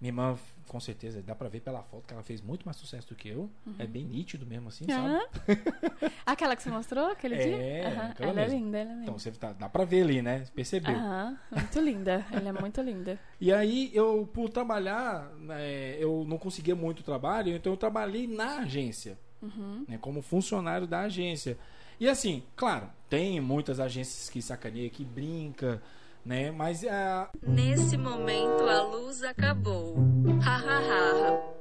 Minha 0.00 0.08
irmã, 0.10 0.38
com 0.66 0.80
certeza, 0.80 1.20
dá 1.22 1.34
pra 1.34 1.48
ver 1.48 1.60
pela 1.60 1.82
foto 1.82 2.06
que 2.06 2.14
ela 2.14 2.22
fez 2.22 2.40
muito 2.40 2.64
mais 2.64 2.76
sucesso 2.78 3.08
do 3.08 3.14
que 3.14 3.28
eu. 3.28 3.50
É 3.78 3.86
bem 3.86 4.04
nítido 4.04 4.46
mesmo 4.46 4.68
assim, 4.68 4.86
sabe? 4.86 5.08
Aham. 5.08 5.20
Aquela 6.24 6.56
que 6.56 6.62
você 6.62 6.70
mostrou 6.70 7.06
aquele 7.10 7.34
É, 7.34 7.38
dia? 7.38 7.88
Aquela 8.10 8.30
Ela 8.30 8.40
é 8.42 8.46
linda, 8.48 8.78
ela 8.78 8.90
é 8.90 8.92
linda. 8.94 9.02
Então 9.04 9.18
você 9.18 9.30
tá, 9.32 9.52
dá 9.52 9.68
pra 9.68 9.84
ver 9.84 10.02
ali, 10.02 10.22
né? 10.22 10.46
Percebeu? 10.54 10.96
Aham, 10.96 11.38
muito 11.50 11.80
linda. 11.80 12.24
Ela 12.32 12.48
é 12.48 12.52
muito 12.52 12.80
linda. 12.80 13.18
E 13.38 13.52
aí, 13.52 13.90
eu, 13.92 14.26
por 14.32 14.48
trabalhar, 14.48 15.30
né, 15.36 15.96
eu 15.98 16.24
não 16.26 16.38
conseguia 16.38 16.74
muito 16.74 17.02
trabalho, 17.02 17.54
então 17.54 17.72
eu 17.72 17.76
trabalhei 17.76 18.26
na 18.26 18.58
agência, 18.60 19.18
Uhum. 19.42 19.84
né, 19.88 19.98
como 19.98 20.22
funcionário 20.22 20.86
da 20.86 21.00
agência. 21.00 21.58
E 21.98 22.08
assim, 22.08 22.42
claro, 22.56 22.88
tem 23.10 23.38
muitas 23.40 23.80
agências 23.80 24.30
que 24.30 24.40
sacaneia, 24.40 24.88
que 24.88 25.04
brinca, 25.04 25.82
né? 26.24 26.50
Mas 26.50 26.84
ah, 26.84 27.30
Nesse 27.42 27.96
momento 27.96 28.62
a 28.68 28.82
luz 28.82 29.22
acabou. 29.22 29.96
Ha 30.44 30.56
ha 30.56 30.78
ha. 30.78 31.60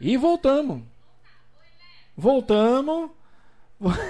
E 0.00 0.16
voltamos. 0.16 0.82
Voltamos. 2.16 3.10
Voltamos? 3.78 4.00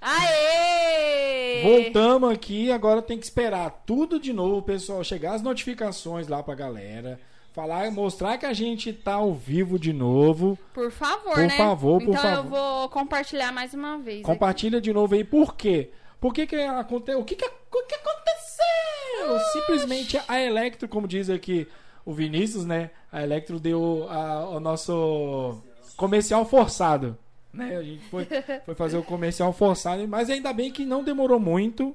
Aê! 0.00 1.62
Voltamos 1.62 2.30
aqui, 2.32 2.72
agora 2.72 3.00
tem 3.00 3.18
que 3.18 3.24
esperar 3.24 3.82
tudo 3.86 4.18
de 4.18 4.32
novo, 4.32 4.62
pessoal. 4.62 5.04
Chegar 5.04 5.34
as 5.34 5.42
notificações 5.42 6.26
lá 6.26 6.42
pra 6.42 6.54
galera. 6.54 7.20
Falar, 7.52 7.90
mostrar 7.90 8.38
que 8.38 8.46
a 8.46 8.52
gente 8.54 8.92
tá 8.94 9.14
ao 9.14 9.34
vivo 9.34 9.78
de 9.78 9.92
novo. 9.92 10.58
Por 10.72 10.90
favor, 10.90 11.34
Por 11.34 11.42
né? 11.42 11.50
favor, 11.50 12.00
por 12.02 12.14
então 12.14 12.30
eu 12.30 12.36
favor. 12.36 12.50
vou 12.50 12.88
compartilhar 12.88 13.52
mais 13.52 13.74
uma 13.74 13.98
vez. 13.98 14.22
Compartilha 14.22 14.80
de 14.80 14.90
novo 14.92 15.14
aí. 15.14 15.22
Por 15.22 15.54
quê? 15.54 15.90
Por 16.18 16.32
que 16.32 16.46
que 16.46 16.56
aconteceu? 16.56 17.20
O 17.20 17.24
que 17.24 17.36
que, 17.36 17.44
o 17.44 17.86
que 17.86 17.94
aconteceu? 17.94 19.38
Simplesmente 19.52 20.20
a 20.26 20.40
Electro, 20.40 20.88
como 20.88 21.06
diz 21.06 21.28
aqui 21.28 21.68
o 22.06 22.12
Vinícius, 22.14 22.64
né? 22.64 22.90
A 23.12 23.22
Electro 23.22 23.60
deu 23.60 24.06
a- 24.08 24.48
o 24.48 24.58
nosso 24.60 25.60
comercial 25.96 26.44
forçado. 26.46 27.18
Né? 27.52 27.76
A 27.76 27.82
gente 27.82 28.02
foi, 28.06 28.26
foi 28.64 28.74
fazer 28.74 28.96
o 28.96 29.02
comercial 29.02 29.52
forçado, 29.52 30.08
mas 30.08 30.30
ainda 30.30 30.54
bem 30.54 30.70
que 30.72 30.86
não 30.86 31.04
demorou 31.04 31.38
muito 31.38 31.94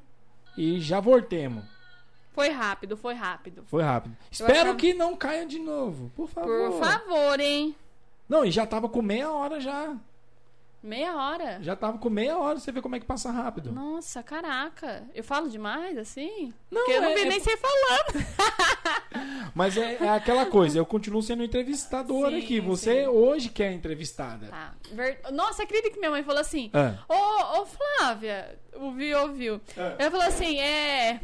e 0.56 0.80
já 0.80 1.00
voltemos. 1.00 1.64
Foi 2.38 2.50
rápido, 2.50 2.96
foi 2.96 3.16
rápido. 3.16 3.64
Foi 3.66 3.82
rápido. 3.82 4.16
Espero 4.30 4.54
achava- 4.60 4.76
que 4.76 4.94
não 4.94 5.16
caia 5.16 5.44
de 5.44 5.58
novo, 5.58 6.12
por 6.16 6.30
favor. 6.30 6.70
Por 6.70 6.80
favor, 6.80 7.40
hein? 7.40 7.76
Não, 8.30 8.46
e 8.46 8.52
já 8.52 8.64
tava 8.68 8.88
com 8.88 9.02
meia 9.02 9.32
hora 9.32 9.60
já. 9.60 9.96
Meia 10.84 11.16
hora. 11.16 11.58
Já 11.64 11.76
tava 11.76 11.98
com 11.98 12.12
meia 12.12 12.38
hora, 12.38 12.60
você 12.60 12.72
vê 12.72 12.80
como 12.80 12.96
é 12.96 13.00
que 13.00 13.08
passa 13.08 13.32
rápido. 13.32 13.72
Nossa, 13.72 14.22
caraca. 14.22 15.04
Eu 15.16 15.24
falo 15.24 15.50
demais, 15.50 15.98
assim? 15.98 16.54
Não, 16.70 16.82
Porque 16.82 16.92
eu 16.92 17.02
não 17.02 17.10
é- 17.10 17.16
vi 17.16 17.22
é- 17.22 17.26
nem 17.26 17.40
você 17.40 17.58
falando. 17.58 18.26
Mas 19.56 19.76
é, 19.76 19.96
é 19.96 20.10
aquela 20.10 20.46
coisa, 20.46 20.78
eu 20.78 20.86
continuo 20.86 21.24
sendo 21.24 21.44
entrevistadora 21.44 22.30
Sim, 22.30 22.38
aqui. 22.44 22.60
Você 22.60 23.02
sim. 23.02 23.08
hoje 23.08 23.50
que 23.50 23.64
é 23.64 23.72
entrevistada. 23.74 24.48
Tá. 24.50 24.76
Ver- 24.92 25.20
Nossa, 25.32 25.64
acredita 25.64 25.90
que 25.90 25.98
minha 26.00 26.12
mãe 26.12 26.24
falou 26.24 26.40
assim: 26.42 26.70
Ah. 26.72 26.94
Ô, 27.10 27.62
ô 27.62 27.66
Flávia, 27.66 28.60
ouviu, 28.76 29.20
ouviu. 29.22 29.60
Ah. 29.76 29.96
Ela 29.98 30.12
falou 30.12 30.28
assim: 30.28 30.60
é. 30.60 31.20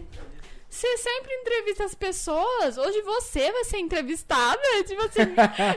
Você 0.74 0.98
sempre 0.98 1.32
entrevista 1.36 1.84
as 1.84 1.94
pessoas, 1.94 2.80
hoje 2.80 3.00
você 3.04 3.52
vai 3.52 3.64
ser 3.64 3.78
entrevistada. 3.78 4.60
Tipo 4.88 5.04
assim, 5.04 5.22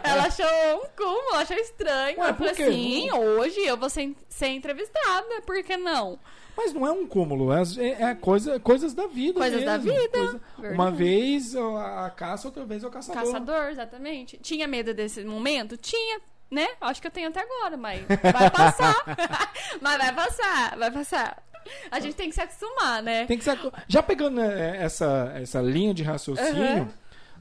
ela 0.02 0.22
achou 0.24 0.46
um 0.82 0.86
cúmulo, 0.96 1.34
achou 1.34 1.54
estranho. 1.58 2.18
Ué, 2.18 2.30
eu 2.30 2.34
falei 2.34 2.52
assim: 2.52 3.12
hoje 3.12 3.60
eu 3.60 3.76
vou 3.76 3.90
ser, 3.90 4.14
ser 4.26 4.46
entrevistada, 4.48 5.42
por 5.44 5.62
que 5.62 5.76
não? 5.76 6.18
Mas 6.56 6.72
não 6.72 6.86
é 6.86 6.90
um 6.90 7.06
cúmulo, 7.06 7.52
é, 7.52 7.60
é- 7.78 8.02
é 8.04 8.14
coisa, 8.14 8.58
coisas 8.58 8.94
da 8.94 9.06
vida. 9.06 9.38
Coisas 9.38 9.62
da 9.62 9.76
mesmo. 9.76 9.92
vida, 10.00 10.18
Coisa- 10.18 10.74
uma 10.74 10.90
vez 10.90 11.54
a 11.54 12.06
a 12.06 12.10
caça, 12.10 12.48
outra 12.48 12.64
vez 12.64 12.82
o 12.82 12.88
caçador. 12.88 13.22
Caçador, 13.22 13.68
exatamente. 13.68 14.38
Tinha 14.38 14.66
medo 14.66 14.94
desse 14.94 15.22
momento? 15.24 15.76
Tinha, 15.76 16.18
né? 16.50 16.68
Acho 16.80 17.02
que 17.02 17.06
eu 17.06 17.10
tenho 17.10 17.28
até 17.28 17.40
agora, 17.40 17.76
mas 17.76 18.00
vai 18.06 18.50
passar. 18.50 18.96
mas 19.82 19.98
vai 19.98 20.14
passar, 20.14 20.78
vai 20.78 20.90
passar. 20.90 21.42
A 21.90 22.00
gente 22.00 22.14
tem 22.14 22.28
que 22.28 22.34
se 22.34 22.40
acostumar, 22.40 23.02
né? 23.02 23.26
Tem 23.26 23.38
que 23.38 23.44
ser, 23.44 23.58
já 23.88 24.02
pegando 24.02 24.36
né, 24.40 24.76
essa, 24.82 25.32
essa 25.36 25.60
linha 25.60 25.92
de 25.94 26.02
raciocínio, 26.02 26.64
Aham. 26.64 26.88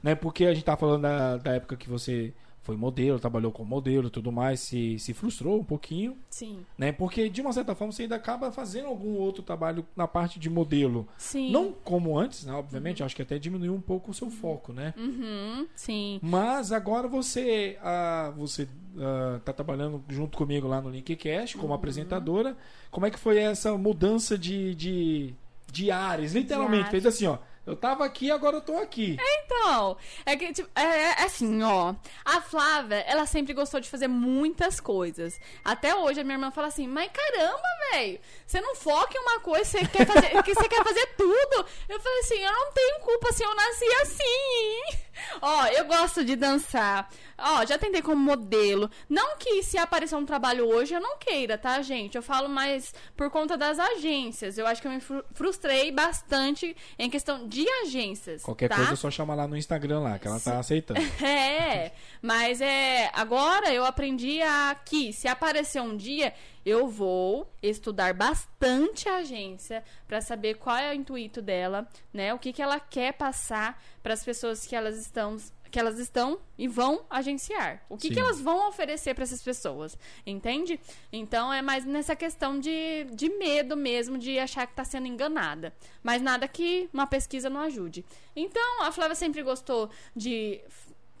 né? 0.02 0.14
Porque 0.14 0.44
a 0.46 0.54
gente 0.54 0.64
tá 0.64 0.76
falando 0.76 1.02
da, 1.02 1.36
da 1.36 1.54
época 1.54 1.76
que 1.76 1.88
você 1.88 2.32
foi 2.66 2.76
modelo, 2.76 3.20
trabalhou 3.20 3.52
como 3.52 3.70
modelo 3.70 4.10
tudo 4.10 4.32
mais, 4.32 4.58
se, 4.58 4.98
se 4.98 5.14
frustrou 5.14 5.60
um 5.60 5.64
pouquinho, 5.64 6.16
Sim, 6.28 6.66
né? 6.76 6.90
Porque 6.90 7.28
de 7.28 7.40
uma 7.40 7.52
certa 7.52 7.74
forma 7.76 7.92
você 7.92 8.02
ainda 8.02 8.16
acaba 8.16 8.50
fazendo 8.50 8.88
algum 8.88 9.14
outro 9.14 9.40
trabalho 9.42 9.86
na 9.94 10.08
parte 10.08 10.40
de 10.40 10.50
modelo. 10.50 11.06
sim. 11.16 11.50
Não 11.52 11.72
como 11.72 12.18
antes, 12.18 12.44
né? 12.44 12.52
Obviamente, 12.52 13.02
acho 13.04 13.14
que 13.14 13.22
até 13.22 13.38
diminuiu 13.38 13.72
um 13.72 13.80
pouco 13.80 14.10
o 14.10 14.14
seu 14.14 14.28
foco, 14.30 14.72
né? 14.72 14.92
Uhum, 14.96 15.66
sim. 15.76 16.18
Mas 16.20 16.72
agora 16.72 17.06
você 17.06 17.78
ah, 17.82 18.32
você 18.36 18.68
ah, 18.98 19.40
tá 19.44 19.52
trabalhando 19.52 20.02
junto 20.08 20.36
comigo 20.36 20.66
lá 20.66 20.80
no 20.80 20.90
Linkcast 20.90 21.54
Uhum. 21.56 21.62
como 21.62 21.74
apresentadora. 21.74 22.56
Como 22.90 23.06
é 23.06 23.10
que 23.10 23.18
foi 23.18 23.38
essa 23.38 23.76
mudança 23.78 24.36
de, 24.36 24.74
de, 24.74 25.34
de 25.70 25.90
ares? 25.92 26.32
Literalmente, 26.32 26.86
De 26.86 26.90
fez 26.90 27.06
assim, 27.06 27.26
ó. 27.26 27.38
Eu 27.66 27.74
tava 27.74 28.04
aqui, 28.04 28.30
agora 28.30 28.58
eu 28.58 28.60
tô 28.60 28.76
aqui. 28.76 29.16
Então, 29.44 29.96
é 30.24 30.36
que, 30.36 30.52
tipo, 30.52 30.70
é, 30.74 30.82
é 30.82 31.24
assim, 31.24 31.62
ó. 31.64 31.94
A 32.24 32.40
Flávia, 32.40 32.98
ela 33.08 33.26
sempre 33.26 33.52
gostou 33.52 33.80
de 33.80 33.88
fazer 33.88 34.06
muitas 34.06 34.78
coisas. 34.78 35.40
Até 35.64 35.94
hoje 35.94 36.20
a 36.20 36.24
minha 36.24 36.36
irmã 36.36 36.52
fala 36.52 36.68
assim: 36.68 36.86
Mas 36.86 37.10
caramba, 37.12 37.62
velho, 37.90 38.20
você 38.46 38.60
não 38.60 38.76
foca 38.76 39.18
em 39.18 39.20
uma 39.20 39.40
coisa, 39.40 39.64
você 39.64 39.84
quer 39.86 40.06
fazer, 40.06 40.30
que 40.44 40.54
você 40.54 40.68
quer 40.68 40.84
fazer 40.84 41.06
tudo. 41.16 41.66
Eu 41.88 42.00
falei 42.00 42.20
assim: 42.20 42.38
Eu 42.38 42.52
não 42.52 42.72
tenho 42.72 43.00
culpa 43.00 43.32
se 43.32 43.42
eu 43.42 43.54
nasci 43.54 43.84
assim. 44.02 45.05
Ó, 45.40 45.66
eu 45.66 45.84
gosto 45.86 46.24
de 46.24 46.36
dançar. 46.36 47.08
Ó, 47.38 47.64
já 47.66 47.76
tentei 47.78 48.00
como 48.02 48.16
modelo. 48.22 48.90
Não 49.08 49.36
que 49.36 49.62
se 49.62 49.76
aparecer 49.78 50.14
um 50.16 50.24
trabalho 50.24 50.66
hoje 50.66 50.94
eu 50.94 51.00
não 51.00 51.18
queira, 51.18 51.58
tá, 51.58 51.80
gente? 51.82 52.16
Eu 52.16 52.22
falo 52.22 52.48
mais 52.48 52.94
por 53.16 53.30
conta 53.30 53.56
das 53.56 53.78
agências. 53.78 54.56
Eu 54.58 54.66
acho 54.66 54.80
que 54.80 54.88
eu 54.88 54.92
me 54.92 55.00
fru- 55.00 55.24
frustrei 55.34 55.90
bastante 55.92 56.74
em 56.98 57.10
questão 57.10 57.46
de 57.46 57.66
agências. 57.82 58.42
Qualquer 58.42 58.68
tá? 58.68 58.76
coisa 58.76 58.92
é 58.92 58.96
só 58.96 59.10
chamar 59.10 59.34
lá 59.34 59.46
no 59.46 59.56
Instagram 59.56 60.00
lá, 60.00 60.18
que 60.18 60.26
ela 60.26 60.40
tá 60.40 60.58
aceitando. 60.58 61.00
É, 61.22 61.92
mas 62.22 62.60
é. 62.60 63.10
Agora 63.12 63.72
eu 63.72 63.84
aprendi 63.84 64.40
a 64.42 64.74
que 64.84 65.12
se 65.12 65.28
aparecer 65.28 65.80
um 65.80 65.96
dia, 65.96 66.32
eu 66.66 66.88
vou 66.88 67.48
estudar 67.62 68.12
bastante 68.12 69.08
a 69.08 69.18
agência 69.18 69.84
pra 70.08 70.20
saber 70.20 70.54
qual 70.54 70.76
é 70.76 70.90
o 70.90 70.94
intuito 70.94 71.40
dela, 71.40 71.88
né? 72.12 72.34
O 72.34 72.40
que, 72.40 72.52
que 72.52 72.60
ela 72.60 72.80
quer 72.80 73.12
passar 73.12 73.80
para 74.02 74.12
as 74.12 74.24
pessoas 74.24 74.66
que 74.66 74.74
elas 74.74 74.98
estão 74.98 75.36
que 75.70 75.80
elas 75.80 75.98
estão 75.98 76.38
e 76.56 76.68
vão 76.68 77.04
agenciar. 77.10 77.84
O 77.88 77.96
que, 77.96 78.08
Sim. 78.08 78.14
que 78.14 78.20
elas 78.20 78.40
vão 78.40 78.68
oferecer 78.68 79.14
para 79.14 79.24
essas 79.24 79.42
pessoas, 79.42 79.98
entende? 80.24 80.80
Então 81.12 81.52
é 81.52 81.60
mais 81.60 81.84
nessa 81.84 82.16
questão 82.16 82.58
de, 82.58 83.04
de 83.12 83.28
medo 83.30 83.76
mesmo, 83.76 84.16
de 84.16 84.38
achar 84.38 84.66
que 84.66 84.72
está 84.72 84.84
sendo 84.84 85.06
enganada. 85.06 85.74
Mas 86.02 86.22
nada 86.22 86.48
que 86.48 86.88
uma 86.92 87.06
pesquisa 87.06 87.50
não 87.50 87.60
ajude. 87.60 88.04
Então, 88.34 88.82
a 88.82 88.92
Flávia 88.92 89.16
sempre 89.16 89.42
gostou 89.42 89.90
de 90.14 90.62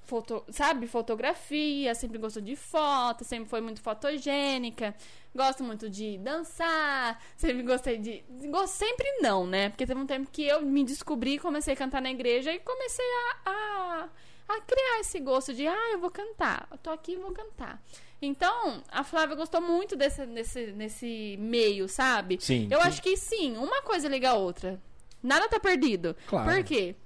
foto, 0.06 0.44
sabe, 0.50 0.86
fotografia, 0.86 1.94
sempre 1.94 2.16
gostou 2.16 2.40
de 2.40 2.56
foto, 2.56 3.24
sempre 3.24 3.50
foi 3.50 3.60
muito 3.60 3.80
fotogênica. 3.82 4.94
Gosto 5.36 5.62
muito 5.62 5.90
de 5.90 6.16
dançar, 6.18 7.22
sempre 7.36 7.62
gostei 7.62 7.98
de. 7.98 8.24
Sempre 8.66 9.06
não, 9.20 9.46
né? 9.46 9.68
Porque 9.68 9.86
teve 9.86 10.00
um 10.00 10.06
tempo 10.06 10.30
que 10.30 10.46
eu 10.46 10.62
me 10.62 10.82
descobri, 10.82 11.38
comecei 11.38 11.74
a 11.74 11.76
cantar 11.76 12.00
na 12.00 12.10
igreja 12.10 12.52
e 12.52 12.58
comecei 12.58 13.04
a, 13.04 13.50
a, 13.50 14.08
a 14.48 14.60
criar 14.62 15.00
esse 15.00 15.20
gosto 15.20 15.52
de, 15.52 15.66
ah, 15.66 15.90
eu 15.92 15.98
vou 15.98 16.10
cantar, 16.10 16.66
eu 16.70 16.78
tô 16.78 16.90
aqui 16.90 17.12
e 17.12 17.16
vou 17.16 17.32
cantar. 17.32 17.82
Então, 18.20 18.82
a 18.90 19.04
Flávia 19.04 19.36
gostou 19.36 19.60
muito 19.60 19.94
desse, 19.94 20.24
nesse, 20.24 20.72
nesse 20.72 21.36
meio, 21.38 21.86
sabe? 21.88 22.38
Sim. 22.40 22.68
Eu 22.70 22.80
acho 22.80 23.02
que 23.02 23.16
sim, 23.16 23.56
uma 23.58 23.82
coisa 23.82 24.08
liga 24.08 24.30
a 24.30 24.34
outra. 24.34 24.80
Nada 25.22 25.48
tá 25.48 25.60
perdido. 25.60 26.16
Claro. 26.26 26.50
Por 26.50 26.64
quê? 26.64 26.96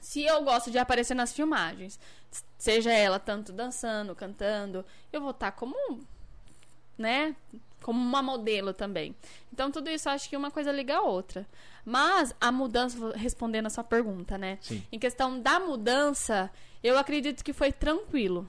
Se 0.00 0.24
eu 0.24 0.42
gosto 0.42 0.68
de 0.70 0.78
aparecer 0.78 1.14
nas 1.14 1.32
filmagens, 1.32 1.98
seja 2.58 2.92
ela 2.92 3.20
tanto 3.20 3.52
dançando, 3.52 4.16
cantando, 4.16 4.84
eu 5.12 5.20
vou 5.20 5.30
estar 5.30 5.52
como, 5.52 5.76
né, 6.98 7.34
como 7.82 7.98
uma 8.00 8.22
modelo 8.22 8.72
também. 8.72 9.14
Então 9.52 9.70
tudo 9.70 9.90
isso 9.90 10.08
acho 10.08 10.28
que 10.28 10.36
uma 10.36 10.50
coisa 10.50 10.70
liga 10.72 10.96
a 10.96 11.02
outra. 11.02 11.46
Mas 11.84 12.34
a 12.40 12.52
mudança, 12.52 13.12
respondendo 13.16 13.66
a 13.66 13.70
sua 13.70 13.82
pergunta, 13.82 14.38
né? 14.38 14.58
Sim. 14.60 14.82
Em 14.92 14.98
questão 14.98 15.40
da 15.40 15.58
mudança, 15.58 16.48
eu 16.82 16.96
acredito 16.96 17.42
que 17.44 17.52
foi 17.52 17.72
tranquilo, 17.72 18.46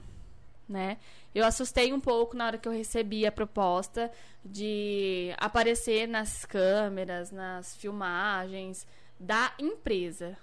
né? 0.68 0.98
Eu 1.34 1.44
assustei 1.44 1.92
um 1.92 1.98
pouco 1.98 2.36
na 2.36 2.46
hora 2.46 2.58
que 2.58 2.68
eu 2.68 2.72
recebi 2.72 3.26
a 3.26 3.32
proposta 3.32 4.08
de 4.44 5.34
aparecer 5.38 6.06
nas 6.06 6.44
câmeras, 6.44 7.32
nas 7.32 7.74
filmagens 7.76 8.86
da 9.18 9.52
empresa, 9.58 10.36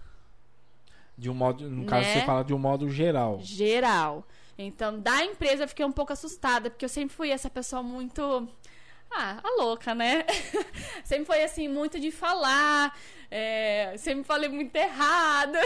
De 1.18 1.30
um 1.30 1.34
modo, 1.34 1.70
no 1.70 1.86
caso, 1.86 2.08
Né? 2.08 2.14
você 2.20 2.26
fala 2.26 2.44
de 2.44 2.54
um 2.54 2.58
modo 2.60 2.90
geral. 2.90 3.40
geral. 3.42 4.26
Então, 4.58 5.00
da 5.00 5.24
empresa 5.24 5.64
eu 5.64 5.68
fiquei 5.68 5.86
um 5.86 5.92
pouco 5.92 6.14
assustada, 6.14 6.70
porque 6.70 6.86
eu 6.86 6.90
sempre 6.90 7.16
fui 7.16 7.30
essa 7.32 7.50
pessoa 7.50 7.82
muito. 7.82 8.48
Ah, 9.10 9.40
a 9.44 9.62
louca, 9.62 9.94
né? 9.94 10.26
sempre 11.04 11.26
foi 11.26 11.44
assim, 11.44 11.68
muito 11.68 12.00
de 12.00 12.12
falar. 12.12 12.98
É, 13.34 13.96
sempre 13.98 14.26
falei 14.26 14.50
muito 14.50 14.76
errado. 14.76 15.58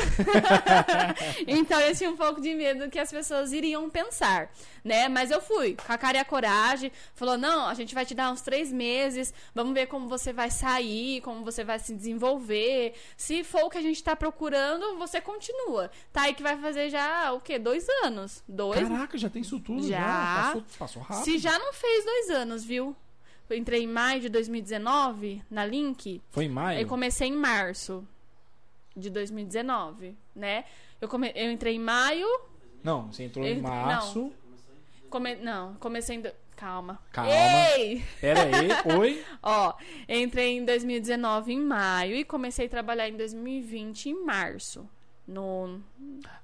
então 1.47 1.79
eu 1.79 1.95
tinha 1.95 2.11
um 2.11 2.15
pouco 2.15 2.39
de 2.39 2.53
medo 2.53 2.85
do 2.85 2.91
que 2.91 2.99
as 2.99 3.09
pessoas 3.09 3.51
iriam 3.51 3.89
pensar, 3.89 4.51
né? 4.83 5.09
Mas 5.09 5.31
eu 5.31 5.41
fui, 5.41 5.75
com 5.75 5.91
a 5.91 5.97
cara 5.97 6.17
e 6.17 6.21
a 6.21 6.25
coragem. 6.25 6.91
Falou: 7.15 7.39
não, 7.39 7.65
a 7.65 7.73
gente 7.73 7.95
vai 7.95 8.05
te 8.05 8.13
dar 8.13 8.31
uns 8.31 8.41
três 8.41 8.71
meses, 8.71 9.33
vamos 9.55 9.73
ver 9.73 9.87
como 9.87 10.07
você 10.07 10.31
vai 10.31 10.51
sair, 10.51 11.21
como 11.21 11.43
você 11.43 11.63
vai 11.63 11.79
se 11.79 11.95
desenvolver. 11.95 12.93
Se 13.17 13.43
for 13.43 13.63
o 13.63 13.69
que 13.69 13.79
a 13.79 13.81
gente 13.81 14.03
tá 14.03 14.15
procurando, 14.15 14.99
você 14.99 15.19
continua. 15.19 15.89
Tá 16.13 16.23
aí 16.23 16.35
que 16.35 16.43
vai 16.43 16.57
fazer 16.57 16.91
já 16.91 17.33
o 17.33 17.41
quê? 17.41 17.57
Dois 17.57 17.87
anos. 18.03 18.43
Dois? 18.47 18.87
Caraca, 18.87 19.17
já 19.17 19.29
tem 19.29 19.41
isso 19.41 19.59
tudo? 19.59 19.87
Já. 19.87 20.51
Passou, 20.53 20.63
passou 20.77 21.01
rápido. 21.01 21.23
Se 21.23 21.39
já 21.39 21.57
não 21.57 21.73
fez 21.73 22.05
dois 22.05 22.29
anos, 22.29 22.63
viu? 22.63 22.95
Eu 23.49 23.57
entrei 23.57 23.83
em 23.83 23.87
maio 23.87 24.21
de 24.21 24.29
2019 24.29 25.43
na 25.49 25.65
Link. 25.65 26.21
Foi 26.31 26.45
em 26.45 26.49
maio? 26.49 26.79
Eu 26.79 26.87
comecei 26.87 27.27
em 27.27 27.35
março 27.35 28.07
de 28.95 29.09
2019, 29.09 30.15
né? 30.35 30.65
Eu, 30.99 31.07
come... 31.07 31.31
eu 31.35 31.51
entrei 31.51 31.75
em 31.75 31.79
maio. 31.79 32.27
Não, 32.83 33.11
você 33.11 33.23
entrou 33.23 33.45
Eu 33.45 33.55
em 33.55 33.61
março. 33.61 34.31
Come... 35.09 35.35
Não, 35.35 35.75
comecei 35.75 36.15
em. 36.15 36.21
do- 36.21 36.31
Calma. 36.55 36.99
Calma. 37.11 37.31
Ei! 37.31 38.01
Pera 38.21 38.43
aí, 38.43 38.69
oi? 38.97 39.25
Ó, 39.43 39.73
entrei 40.07 40.57
em 40.57 40.63
2019 40.63 41.51
em 41.51 41.59
maio 41.59 42.15
e 42.15 42.23
comecei 42.23 42.65
a 42.67 42.69
trabalhar 42.69 43.09
em 43.09 43.17
2020 43.17 44.09
em 44.09 44.23
março. 44.25 44.89
No, 45.27 45.79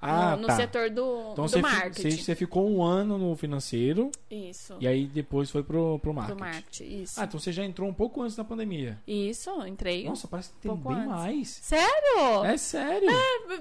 Ah, 0.01 0.31
no, 0.35 0.41
no 0.41 0.47
tá. 0.47 0.55
setor 0.55 0.89
do, 0.89 1.29
Então 1.33 1.45
do 1.45 1.49
você, 1.51 1.61
marketing. 1.61 2.17
você, 2.17 2.33
ficou 2.35 2.67
um 2.67 2.81
ano 2.83 3.15
no 3.15 3.35
financeiro 3.35 4.09
Isso. 4.29 4.75
e 4.79 4.87
aí 4.87 5.05
depois 5.05 5.51
foi 5.51 5.61
pro, 5.61 5.99
pro 5.99 6.11
marketing. 6.11 6.35
Do 6.37 6.39
marketing, 6.43 7.01
isso. 7.03 7.21
Ah, 7.21 7.25
então 7.25 7.39
você 7.39 7.51
já 7.51 7.63
entrou 7.63 7.87
um 7.87 7.93
pouco 7.93 8.23
antes 8.23 8.35
da 8.35 8.43
pandemia. 8.43 8.97
Isso, 9.07 9.51
entrei. 9.67 10.05
Nossa, 10.05 10.27
parece 10.27 10.49
que 10.49 10.55
tem 10.67 10.75
bem 10.75 10.93
antes. 10.95 11.07
mais. 11.07 11.47
Sério? 11.61 12.43
É 12.43 12.57
sério? 12.57 13.07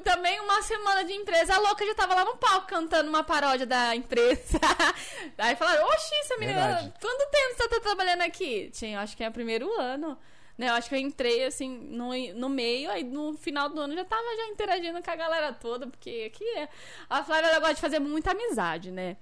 Também 0.03 0.41
uma 0.41 0.63
semana 0.63 1.05
de 1.05 1.13
empresa, 1.13 1.55
a 1.55 1.59
louca 1.59 1.85
já 1.85 1.95
tava 1.95 2.15
lá 2.15 2.25
no 2.25 2.37
palco 2.39 2.67
cantando 2.69 3.11
uma 3.11 3.23
paródia 3.23 3.67
da 3.67 3.95
empresa. 3.95 4.59
Aí 5.37 5.55
falaram, 5.57 5.85
oxi, 5.87 6.15
essa 6.23 6.37
menina, 6.39 6.61
Verdade. 6.67 6.95
quanto 6.99 7.31
tempo 7.31 7.55
você 7.59 7.69
tá 7.69 7.81
trabalhando 7.81 8.23
aqui? 8.23 8.71
Tinha, 8.73 9.01
acho 9.01 9.15
que 9.15 9.23
é 9.23 9.29
o 9.29 9.33
primeiro 9.33 9.71
ano. 9.79 10.17
Né, 10.61 10.69
eu 10.69 10.75
acho 10.75 10.91
que 10.91 10.95
eu 10.95 10.99
entrei 10.99 11.47
assim 11.47 11.71
no, 11.91 12.11
no 12.35 12.51
meio, 12.51 12.91
aí 12.91 13.03
no 13.03 13.33
final 13.33 13.71
do 13.71 13.81
ano 13.81 13.95
já 13.95 14.05
tava 14.05 14.37
já 14.37 14.49
interagindo 14.49 15.03
com 15.03 15.11
a 15.11 15.17
galera 15.17 15.55
toda, 15.55 15.87
porque 15.87 16.31
aqui 16.31 16.45
é. 16.59 16.69
A 17.09 17.25
Flávia 17.25 17.49
ela 17.49 17.61
gosta 17.61 17.77
de 17.77 17.81
fazer 17.81 17.99
muita 17.99 18.33
amizade, 18.33 18.91
né? 18.91 19.17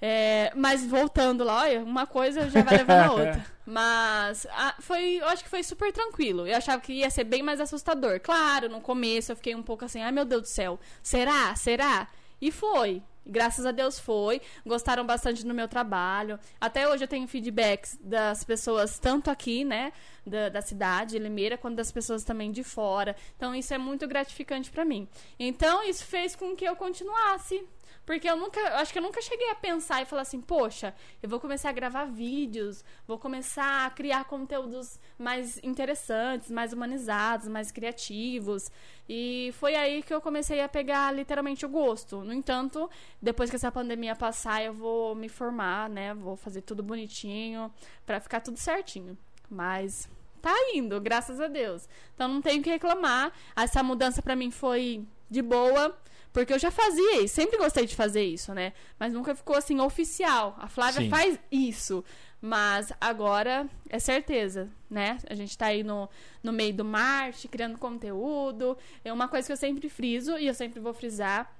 É, 0.00 0.50
mas 0.56 0.82
voltando 0.82 1.44
lá, 1.44 1.60
olha, 1.60 1.84
uma 1.84 2.06
coisa 2.06 2.48
já 2.48 2.62
vai 2.62 2.78
levando 2.78 3.00
a 3.00 3.12
outra. 3.12 3.46
Mas 3.66 4.46
ah, 4.50 4.74
foi, 4.80 5.20
eu 5.20 5.28
acho 5.28 5.44
que 5.44 5.50
foi 5.50 5.62
super 5.62 5.92
tranquilo. 5.92 6.44
Eu 6.46 6.56
achava 6.56 6.80
que 6.80 6.92
ia 6.94 7.10
ser 7.10 7.22
bem 7.22 7.42
mais 7.42 7.60
assustador. 7.60 8.18
Claro, 8.18 8.68
no 8.68 8.80
começo 8.80 9.30
eu 9.30 9.36
fiquei 9.36 9.54
um 9.54 9.62
pouco 9.62 9.84
assim, 9.84 10.02
ai 10.02 10.10
meu 10.10 10.24
Deus 10.24 10.42
do 10.42 10.48
céu, 10.48 10.80
será? 11.02 11.54
Será? 11.54 12.08
E 12.40 12.50
foi. 12.50 13.00
Graças 13.26 13.64
a 13.64 13.70
Deus 13.70 13.98
foi. 13.98 14.40
Gostaram 14.66 15.06
bastante 15.06 15.44
do 15.44 15.54
meu 15.54 15.68
trabalho. 15.68 16.38
Até 16.60 16.88
hoje 16.88 17.04
eu 17.04 17.08
tenho 17.08 17.28
feedbacks 17.28 17.98
das 18.00 18.42
pessoas, 18.44 18.98
tanto 18.98 19.30
aqui, 19.30 19.64
né, 19.64 19.92
da, 20.26 20.48
da 20.48 20.60
cidade, 20.60 21.18
Limeira, 21.18 21.56
quanto 21.56 21.76
das 21.76 21.92
pessoas 21.92 22.24
também 22.24 22.50
de 22.50 22.64
fora. 22.64 23.14
Então 23.36 23.54
isso 23.54 23.72
é 23.72 23.78
muito 23.78 24.06
gratificante 24.08 24.70
pra 24.70 24.84
mim. 24.84 25.08
Então 25.38 25.82
isso 25.88 26.04
fez 26.04 26.34
com 26.34 26.56
que 26.56 26.64
eu 26.64 26.74
continuasse. 26.74 27.64
Porque 28.04 28.28
eu 28.28 28.36
nunca, 28.36 28.60
acho 28.78 28.92
que 28.92 28.98
eu 28.98 29.02
nunca 29.02 29.22
cheguei 29.22 29.48
a 29.50 29.54
pensar 29.54 30.02
e 30.02 30.04
falar 30.04 30.22
assim, 30.22 30.40
poxa, 30.40 30.94
eu 31.22 31.28
vou 31.28 31.38
começar 31.38 31.68
a 31.68 31.72
gravar 31.72 32.04
vídeos, 32.04 32.84
vou 33.06 33.16
começar 33.16 33.86
a 33.86 33.90
criar 33.90 34.24
conteúdos 34.24 34.98
mais 35.16 35.58
interessantes, 35.62 36.50
mais 36.50 36.72
humanizados, 36.72 37.46
mais 37.46 37.70
criativos. 37.70 38.70
E 39.08 39.52
foi 39.54 39.76
aí 39.76 40.02
que 40.02 40.12
eu 40.12 40.20
comecei 40.20 40.60
a 40.60 40.68
pegar 40.68 41.12
literalmente 41.12 41.64
o 41.64 41.68
gosto. 41.68 42.22
No 42.22 42.32
entanto, 42.32 42.90
depois 43.20 43.50
que 43.50 43.56
essa 43.56 43.70
pandemia 43.70 44.16
passar, 44.16 44.64
eu 44.64 44.74
vou 44.74 45.14
me 45.14 45.28
formar, 45.28 45.88
né? 45.88 46.12
Vou 46.12 46.36
fazer 46.36 46.62
tudo 46.62 46.82
bonitinho 46.82 47.72
pra 48.04 48.20
ficar 48.20 48.40
tudo 48.40 48.58
certinho. 48.58 49.16
Mas 49.48 50.08
tá 50.40 50.52
indo, 50.74 51.00
graças 51.00 51.40
a 51.40 51.46
Deus. 51.46 51.88
Então 52.14 52.26
não 52.26 52.42
tenho 52.42 52.62
que 52.62 52.70
reclamar. 52.70 53.32
Essa 53.54 53.80
mudança 53.82 54.20
pra 54.20 54.34
mim 54.34 54.50
foi 54.50 55.06
de 55.30 55.40
boa. 55.40 55.96
Porque 56.32 56.52
eu 56.52 56.58
já 56.58 56.70
fazia 56.70 57.22
isso, 57.22 57.34
sempre 57.34 57.58
gostei 57.58 57.84
de 57.84 57.94
fazer 57.94 58.24
isso, 58.24 58.54
né? 58.54 58.72
Mas 58.98 59.12
nunca 59.12 59.34
ficou 59.34 59.54
assim 59.54 59.78
oficial. 59.80 60.56
A 60.58 60.66
Flávia 60.66 61.02
Sim. 61.02 61.10
faz 61.10 61.38
isso. 61.50 62.04
Mas 62.40 62.92
agora 63.00 63.68
é 63.88 63.98
certeza, 63.98 64.68
né? 64.90 65.18
A 65.30 65.34
gente 65.34 65.56
tá 65.56 65.66
aí 65.66 65.84
no, 65.84 66.08
no 66.42 66.52
meio 66.52 66.74
do 66.74 66.84
marketing, 66.84 67.48
criando 67.48 67.78
conteúdo. 67.78 68.76
É 69.04 69.12
uma 69.12 69.28
coisa 69.28 69.46
que 69.46 69.52
eu 69.52 69.56
sempre 69.56 69.88
friso 69.88 70.36
e 70.38 70.46
eu 70.46 70.54
sempre 70.54 70.80
vou 70.80 70.92
frisar 70.92 71.54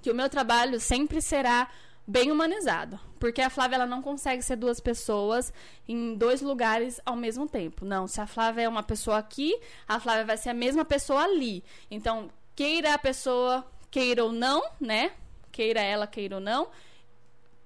que 0.00 0.10
o 0.10 0.14
meu 0.14 0.28
trabalho 0.30 0.80
sempre 0.80 1.20
será 1.20 1.68
bem 2.06 2.30
humanizado. 2.30 2.98
Porque 3.18 3.42
a 3.42 3.50
Flávia 3.50 3.76
ela 3.76 3.86
não 3.86 4.00
consegue 4.00 4.42
ser 4.42 4.56
duas 4.56 4.78
pessoas 4.78 5.52
em 5.88 6.14
dois 6.14 6.40
lugares 6.40 7.00
ao 7.04 7.16
mesmo 7.16 7.48
tempo. 7.48 7.84
Não, 7.84 8.06
se 8.06 8.20
a 8.20 8.26
Flávia 8.26 8.62
é 8.62 8.68
uma 8.68 8.82
pessoa 8.82 9.18
aqui, 9.18 9.58
a 9.88 9.98
Flávia 9.98 10.24
vai 10.24 10.36
ser 10.36 10.50
a 10.50 10.54
mesma 10.54 10.84
pessoa 10.84 11.24
ali. 11.24 11.64
Então, 11.90 12.30
queira 12.54 12.94
a 12.94 12.98
pessoa, 12.98 13.66
queira 13.96 14.22
ou 14.22 14.30
não, 14.30 14.62
né? 14.78 15.12
Queira 15.50 15.80
ela, 15.80 16.06
queira 16.06 16.34
ou 16.34 16.40
não, 16.40 16.68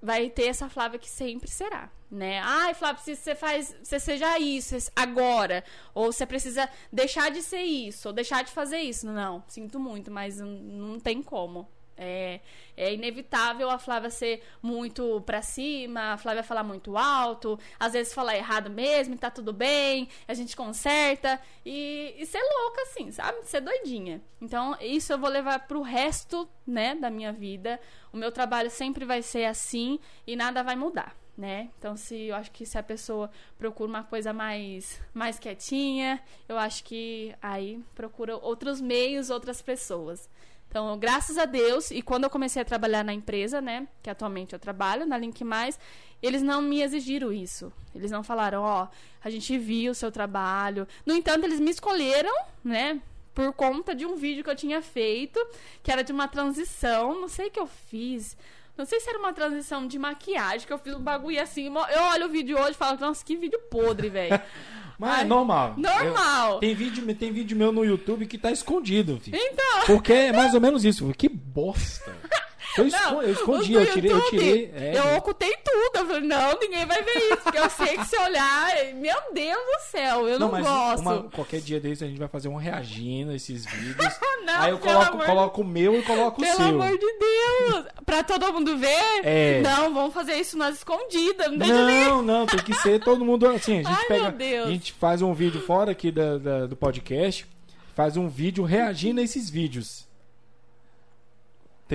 vai 0.01 0.29
ter 0.29 0.45
essa 0.45 0.69
Flávia 0.69 0.97
que 0.97 1.09
sempre 1.09 1.51
será, 1.51 1.89
né? 2.09 2.39
Ai, 2.39 2.73
Flávia, 2.73 3.03
se 3.03 3.17
você 3.17 3.35
faz, 3.35 3.75
você 3.83 3.99
seja 3.99 4.39
isso 4.39 4.89
agora, 4.95 5.61
ou 5.93 6.09
você 6.09 6.25
precisa 6.25 6.69
deixar 6.89 7.31
de 7.31 7.41
ser 7.41 7.63
isso, 7.63 8.07
ou 8.07 8.13
deixar 8.13 8.45
de 8.45 8.51
fazer 8.51 8.79
isso. 8.79 9.07
Não, 9.07 9.43
sinto 9.45 9.77
muito, 9.77 10.09
mas 10.09 10.39
não, 10.39 10.47
não 10.47 10.99
tem 11.01 11.21
como. 11.21 11.67
É, 12.03 12.39
é 12.75 12.91
inevitável 12.91 13.69
a 13.69 13.77
Flávia 13.77 14.09
ser 14.09 14.43
muito 14.59 15.21
pra 15.21 15.43
cima, 15.43 16.13
a 16.13 16.17
Flávia 16.17 16.41
falar 16.41 16.63
muito 16.63 16.97
alto, 16.97 17.59
às 17.79 17.93
vezes 17.93 18.11
falar 18.11 18.35
errado 18.35 18.71
mesmo, 18.71 19.15
tá 19.15 19.29
tudo 19.29 19.53
bem, 19.53 20.09
a 20.27 20.33
gente 20.33 20.55
conserta 20.55 21.39
e, 21.63 22.15
e 22.17 22.25
ser 22.25 22.41
louca 22.41 22.81
assim, 22.81 23.11
sabe? 23.11 23.37
Ser 23.43 23.61
doidinha. 23.61 24.19
Então, 24.41 24.75
isso 24.81 25.13
eu 25.13 25.19
vou 25.19 25.29
levar 25.29 25.67
pro 25.67 25.83
resto, 25.83 26.49
né, 26.65 26.95
da 26.95 27.11
minha 27.11 27.31
vida. 27.31 27.79
O 28.11 28.17
meu 28.17 28.31
trabalho 28.31 28.71
sempre 28.71 29.05
vai 29.05 29.21
ser 29.21 29.45
assim 29.45 29.99
e 30.25 30.35
nada 30.35 30.63
vai 30.63 30.75
mudar. 30.75 31.15
Né? 31.37 31.69
Então, 31.77 31.95
se 31.95 32.27
eu 32.27 32.35
acho 32.35 32.51
que 32.51 32.65
se 32.65 32.77
a 32.77 32.83
pessoa 32.83 33.31
procura 33.57 33.89
uma 33.89 34.03
coisa 34.03 34.33
mais 34.33 35.01
mais 35.13 35.39
quietinha, 35.39 36.21
eu 36.47 36.57
acho 36.57 36.83
que 36.83 37.33
aí 37.41 37.81
procura 37.95 38.35
outros 38.37 38.81
meios, 38.81 39.29
outras 39.29 39.61
pessoas. 39.61 40.29
Então, 40.71 40.97
graças 40.97 41.37
a 41.37 41.43
Deus, 41.43 41.91
e 41.91 42.01
quando 42.01 42.23
eu 42.23 42.29
comecei 42.29 42.61
a 42.61 42.63
trabalhar 42.65 43.03
na 43.03 43.13
empresa, 43.13 43.59
né, 43.59 43.85
que 44.01 44.09
atualmente 44.09 44.53
eu 44.53 44.59
trabalho, 44.59 45.05
na 45.05 45.17
Link 45.17 45.43
Mais, 45.43 45.77
eles 46.23 46.41
não 46.41 46.61
me 46.61 46.81
exigiram 46.81 47.29
isso. 47.33 47.73
Eles 47.93 48.09
não 48.09 48.23
falaram, 48.23 48.61
ó, 48.61 48.87
a 49.21 49.29
gente 49.29 49.57
viu 49.57 49.91
o 49.91 49.95
seu 49.95 50.09
trabalho. 50.13 50.87
No 51.05 51.13
entanto, 51.13 51.43
eles 51.43 51.59
me 51.59 51.69
escolheram, 51.69 52.33
né, 52.63 53.01
por 53.33 53.51
conta 53.51 53.93
de 53.93 54.05
um 54.05 54.15
vídeo 54.15 54.45
que 54.45 54.49
eu 54.49 54.55
tinha 54.55 54.81
feito, 54.81 55.45
que 55.83 55.91
era 55.91 56.05
de 56.05 56.13
uma 56.13 56.29
transição, 56.29 57.19
não 57.19 57.27
sei 57.27 57.49
o 57.49 57.51
que 57.51 57.59
eu 57.59 57.67
fiz. 57.67 58.37
Não 58.81 58.85
sei 58.87 58.99
se 58.99 59.07
era 59.11 59.19
uma 59.19 59.31
transição 59.31 59.85
de 59.85 59.99
maquiagem, 59.99 60.65
que 60.65 60.73
eu 60.73 60.79
fiz 60.79 60.95
um 60.95 60.99
bagulho 60.99 61.39
assim. 61.39 61.67
Eu 61.67 62.01
olho 62.13 62.25
o 62.25 62.29
vídeo 62.29 62.57
hoje 62.59 62.71
e 62.71 62.73
falo, 62.73 62.99
nossa, 62.99 63.23
que 63.23 63.35
vídeo 63.35 63.59
podre, 63.69 64.09
velho. 64.09 64.41
Mas 64.97 65.11
é 65.11 65.15
Ai, 65.17 65.23
normal. 65.25 65.75
normal. 65.77 66.53
Eu- 66.53 66.59
tem, 66.59 66.73
vídeo, 66.73 67.15
tem 67.15 67.31
vídeo 67.31 67.55
meu 67.55 67.71
no 67.71 67.85
YouTube 67.85 68.25
que 68.25 68.39
tá 68.39 68.51
escondido, 68.51 69.19
filho. 69.19 69.37
Então. 69.39 69.85
Porque 69.85 70.11
é 70.11 70.31
mais 70.33 70.55
ou 70.55 70.61
menos 70.61 70.83
isso. 70.83 71.11
Que 71.15 71.29
bosta. 71.29 72.11
Eu, 72.77 72.85
Não, 72.85 73.23
escondi, 73.23 73.73
eu 73.73 73.85
tirei, 73.91 74.11
eu 74.11 74.29
tirei. 74.29 74.71
é, 74.75 74.97
eu 74.97 75.17
ocultei 75.17 75.53
tudo. 75.63 75.91
Eu 75.99 76.05
falei, 76.07 76.21
não, 76.21 76.57
ninguém 76.59 76.85
vai 76.85 77.01
ver 77.03 77.17
isso. 77.17 77.37
Porque 77.43 77.57
eu 77.57 77.69
sei 77.69 77.97
que 77.97 78.05
se 78.05 78.17
olhar, 78.17 78.71
meu 78.95 79.15
Deus 79.33 79.57
do 79.59 79.91
céu, 79.91 80.27
eu 80.27 80.39
não, 80.39 80.49
mas 80.51 80.65
gosto. 80.65 81.01
uma- 81.01 81.23
qualquer 81.23 81.59
dia 81.59 81.79
desse 81.79 82.03
a 82.03 82.07
gente 82.07 82.17
vai 82.19 82.27
fazer 82.29 82.47
um 82.47 82.55
reagindo 82.55 83.31
a 83.31 83.35
esses 83.35 83.65
vídeos. 83.65 83.97
não, 84.45 84.53
Aí 84.61 84.71
eu 84.71 84.77
pelo 84.79 84.93
coloco, 84.93 85.13
amor- 85.15 85.25
coloco 85.25 85.61
o 85.61 85.65
meu 85.65 85.99
e 85.99 86.03
coloco 86.03 86.41
o 86.41 86.43
Pelo 86.43 86.55
seu. 86.55 86.65
amor 86.65 86.97
de 86.97 87.13
Deus! 87.19 87.85
Pra 88.05 88.23
todo 88.23 88.53
mundo 88.53 88.77
ver? 88.77 89.21
É. 89.23 89.61
Não, 89.61 89.93
vamos 89.93 90.13
fazer 90.13 90.35
isso 90.35 90.57
nas 90.57 90.77
escondidas. 90.77 91.51
Não. 91.51 91.67
Não, 91.67 92.21
não, 92.21 92.45
tem 92.45 92.59
que 92.59 92.73
ser 92.75 92.99
todo 93.03 93.25
mundo 93.25 93.47
assim. 93.47 93.79
A 93.79 93.83
gente 93.83 93.97
Ai, 93.99 94.05
pega. 94.07 94.63
A 94.63 94.69
gente 94.69 94.93
faz 94.93 95.21
um 95.21 95.33
vídeo 95.33 95.61
fora 95.61 95.91
aqui 95.91 96.09
da, 96.11 96.37
da- 96.37 96.65
do 96.67 96.75
podcast. 96.75 97.45
Faz 97.93 98.15
um 98.15 98.29
vídeo 98.29 98.63
reagindo 98.63 99.19
a 99.19 99.23
esses 99.23 99.49
vídeos. 99.49 100.09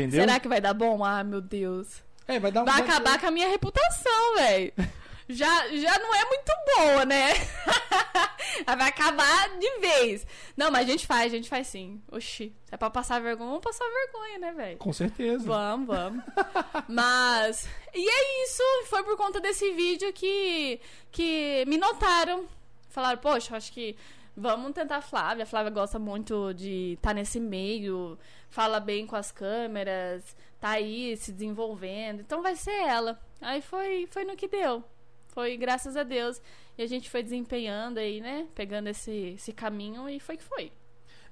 Entendeu? 0.00 0.20
Será 0.20 0.38
que 0.38 0.48
vai 0.48 0.61
dar 0.61 0.74
bom? 0.74 1.02
Ah, 1.02 1.24
meu 1.24 1.40
Deus. 1.40 2.02
É, 2.28 2.38
vai 2.38 2.52
dar 2.52 2.62
um. 2.62 2.64
Vai 2.66 2.80
acabar 2.80 3.18
com 3.18 3.26
a 3.26 3.30
minha 3.30 3.48
reputação, 3.48 4.35
velho. 4.37 4.72
Já, 5.28 5.68
já 5.70 5.98
não 5.98 6.14
é 6.14 6.24
muito 6.24 6.52
boa, 6.76 7.04
né? 7.04 7.35
vai 8.64 8.88
acabar 8.88 9.59
de 9.59 9.80
vez. 9.80 10.24
Não, 10.56 10.70
mas 10.70 10.87
a 10.87 10.90
gente 10.92 11.04
faz, 11.04 11.32
a 11.32 11.37
gente 11.37 11.48
faz 11.48 11.66
sim. 11.66 12.00
Oxi, 12.12 12.54
se 12.64 12.74
é 12.74 12.76
pra 12.76 12.90
passar 12.90 13.20
vergonha, 13.20 13.48
vamos 13.48 13.64
passar 13.64 13.85
vergonha, 13.87 14.38
né, 14.38 14.52
velho? 14.52 14.78
Com 14.78 14.92
certeza. 14.92 15.44
Vamos, 15.44 15.88
vamos. 15.88 16.22
Mas. 16.88 17.68
E 17.92 18.09
é 18.09 18.44
isso. 18.44 18.62
Foi 18.88 19.02
por 19.02 19.16
conta 19.16 19.40
desse 19.40 19.72
vídeo 19.72 20.12
que, 20.12 20.80
que 21.11 21.64
me 21.66 21.76
notaram. 21.76 22.44
Falaram, 22.88 23.18
poxa, 23.18 23.56
acho 23.56 23.72
que 23.72 23.96
vamos 24.37 24.72
tentar 24.72 24.96
a 24.99 25.03
Flávia. 25.03 25.44
A 25.44 25.46
Flávia 25.46 25.70
gosta 25.70 25.99
muito 25.99 26.53
de 26.53 26.94
estar 26.94 27.14
nesse 27.14 27.40
meio, 27.40 28.18
fala 28.51 28.79
bem 28.79 29.07
com 29.07 29.16
as 29.16 29.33
câmeras, 29.33 30.37
tá 30.61 30.70
aí 30.70 31.16
se 31.16 31.33
desenvolvendo. 31.33 32.20
Então 32.20 32.42
vai 32.42 32.55
ser 32.55 32.75
ela. 32.83 33.18
Aí 33.40 33.62
foi, 33.62 34.07
foi 34.11 34.25
no 34.25 34.37
que 34.37 34.49
deu. 34.49 34.85
Foi 35.29 35.57
graças 35.57 35.96
a 35.96 36.03
Deus. 36.03 36.40
E 36.79 36.83
a 36.83 36.87
gente 36.87 37.09
foi 37.09 37.22
desempenhando 37.22 37.99
aí, 37.99 38.20
né? 38.20 38.46
Pegando 38.55 38.88
esse, 38.88 39.35
esse 39.37 39.53
caminho 39.53 40.09
e 40.09 40.20
foi 40.20 40.37
que 40.37 40.44
foi. 40.44 40.72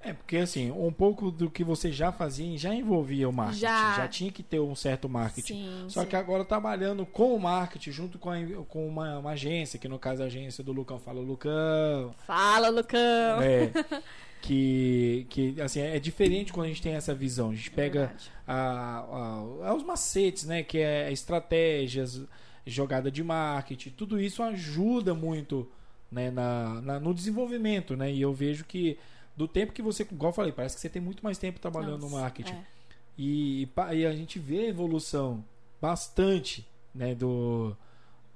É, 0.05 0.13
porque 0.13 0.37
assim, 0.37 0.69
um 0.71 0.91
pouco 0.91 1.31
do 1.31 1.49
que 1.49 1.63
você 1.63 1.91
já 1.91 2.11
fazia 2.11 2.55
já 2.57 2.73
envolvia 2.75 3.27
o 3.27 3.33
marketing. 3.33 3.59
Já. 3.61 4.07
tinha 4.07 4.31
que 4.31 4.43
ter 4.43 4.59
um 4.59 4.75
certo 4.75 5.09
marketing. 5.09 5.53
Sim, 5.53 5.85
Só 5.89 6.01
sim. 6.01 6.07
que 6.07 6.15
agora 6.15 6.45
trabalhando 6.45 7.05
com 7.07 7.33
o 7.35 7.39
marketing, 7.39 7.91
junto 7.91 8.19
com, 8.19 8.29
a- 8.29 8.37
com 8.69 8.87
uma, 8.87 9.17
uma 9.17 9.31
agência, 9.31 9.79
que 9.79 9.87
no 9.87 9.97
caso 9.97 10.21
a 10.21 10.27
agência 10.27 10.63
do 10.63 10.71
Lucão 10.71 10.99
fala 10.99 11.19
Lucão. 11.19 12.13
Fala, 12.27 12.69
Lucão. 12.69 12.99
É, 13.41 13.71
que, 14.41 15.25
que 15.29 15.59
assim, 15.61 15.79
é 15.81 15.99
diferente 15.99 16.53
quando 16.53 16.65
a 16.65 16.69
gente 16.69 16.81
tem 16.81 16.93
essa 16.93 17.13
visão. 17.13 17.49
A 17.49 17.55
gente 17.55 17.71
pega 17.71 17.99
Verdade. 18.01 18.31
a, 18.47 19.05
a- 19.63 19.73
os 19.73 19.83
macetes, 19.83 20.45
né? 20.45 20.61
Que 20.63 20.77
é 20.79 21.11
estratégias, 21.11 22.21
jogada 22.65 23.09
de 23.11 23.23
marketing, 23.23 23.89
tudo 23.91 24.19
isso 24.19 24.41
ajuda 24.43 25.13
muito 25.13 25.67
né, 26.11 26.29
na, 26.31 26.81
na- 26.81 26.99
no 26.99 27.13
desenvolvimento, 27.13 27.95
né? 27.97 28.11
E 28.11 28.21
eu 28.21 28.33
vejo 28.33 28.65
que 28.65 28.97
do 29.35 29.47
tempo 29.47 29.73
que 29.73 29.81
você, 29.81 30.03
igual 30.03 30.29
eu 30.29 30.35
falei, 30.35 30.51
parece 30.51 30.75
que 30.75 30.81
você 30.81 30.89
tem 30.89 31.01
muito 31.01 31.23
mais 31.23 31.37
tempo 31.37 31.59
trabalhando 31.59 31.99
no 31.99 32.09
Nossa, 32.09 32.21
marketing. 32.21 32.53
é. 32.53 32.65
E, 33.17 33.67
e 33.93 34.05
a 34.05 34.13
gente 34.13 34.39
vê 34.39 34.59
a 34.59 34.69
evolução 34.69 35.43
bastante 35.81 36.67
né, 36.93 37.13
do, 37.13 37.75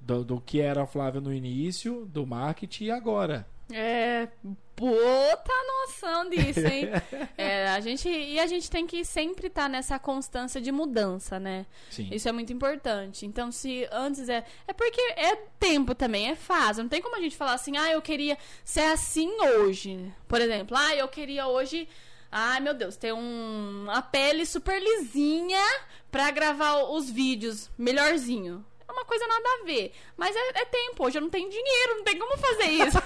do, 0.00 0.24
do 0.24 0.40
que 0.40 0.60
era 0.60 0.82
a 0.82 0.86
Flávia 0.86 1.20
no 1.20 1.32
início, 1.32 2.06
do 2.06 2.26
marketing 2.26 2.84
e 2.84 2.90
agora. 2.90 3.46
É, 3.72 4.28
puta 4.76 5.52
noção 5.66 6.28
disso, 6.30 6.60
hein? 6.60 6.88
É, 7.36 7.68
a 7.68 7.80
gente, 7.80 8.08
e 8.08 8.38
a 8.38 8.46
gente 8.46 8.70
tem 8.70 8.86
que 8.86 9.04
sempre 9.04 9.46
estar 9.46 9.68
nessa 9.68 9.98
constância 9.98 10.60
de 10.60 10.70
mudança, 10.70 11.38
né? 11.38 11.66
Sim. 11.90 12.08
Isso 12.12 12.28
é 12.28 12.32
muito 12.32 12.52
importante. 12.52 13.24
Então, 13.24 13.50
se 13.50 13.88
antes 13.90 14.28
é. 14.28 14.44
É 14.66 14.72
porque 14.72 15.00
é 15.16 15.36
tempo 15.58 15.94
também, 15.94 16.28
é 16.30 16.36
fase. 16.36 16.82
Não 16.82 16.88
tem 16.88 17.00
como 17.00 17.16
a 17.16 17.20
gente 17.20 17.36
falar 17.36 17.54
assim, 17.54 17.76
ah, 17.76 17.90
eu 17.90 18.02
queria 18.02 18.36
ser 18.64 18.82
assim 18.82 19.30
hoje. 19.40 20.12
Por 20.28 20.40
exemplo, 20.40 20.76
ah, 20.76 20.94
eu 20.94 21.08
queria 21.08 21.46
hoje. 21.46 21.88
Ai, 22.30 22.60
meu 22.60 22.74
Deus, 22.74 22.96
ter 22.96 23.12
um, 23.12 23.82
uma 23.84 24.02
pele 24.02 24.46
super 24.46 24.80
lisinha 24.80 25.62
pra 26.10 26.30
gravar 26.30 26.84
os 26.90 27.10
vídeos 27.10 27.70
melhorzinho. 27.76 28.64
É 28.90 28.92
uma 28.92 29.04
coisa 29.04 29.24
nada 29.24 29.48
a 29.48 29.64
ver. 29.64 29.92
Mas 30.16 30.34
é, 30.34 30.62
é 30.62 30.64
tempo. 30.64 31.06
Hoje 31.06 31.16
eu 31.16 31.22
não 31.22 31.30
tenho 31.30 31.48
dinheiro, 31.48 31.98
não 31.98 32.02
tem 32.02 32.18
como 32.18 32.36
fazer 32.36 32.64
isso. 32.64 32.98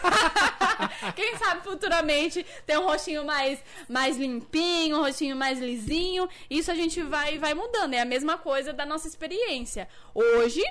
Quem 1.14 1.36
sabe 1.36 1.62
futuramente 1.62 2.44
ter 2.64 2.78
um 2.78 2.86
rostinho 2.86 3.22
mais, 3.22 3.62
mais 3.86 4.16
limpinho, 4.16 4.96
um 4.96 5.02
rostinho 5.02 5.36
mais 5.36 5.58
lisinho. 5.58 6.26
Isso 6.48 6.70
a 6.70 6.74
gente 6.74 7.02
vai, 7.02 7.36
vai 7.36 7.52
mudando. 7.52 7.92
É 7.92 8.00
a 8.00 8.06
mesma 8.06 8.38
coisa 8.38 8.72
da 8.72 8.86
nossa 8.86 9.06
experiência. 9.06 9.86
Hoje, 10.14 10.62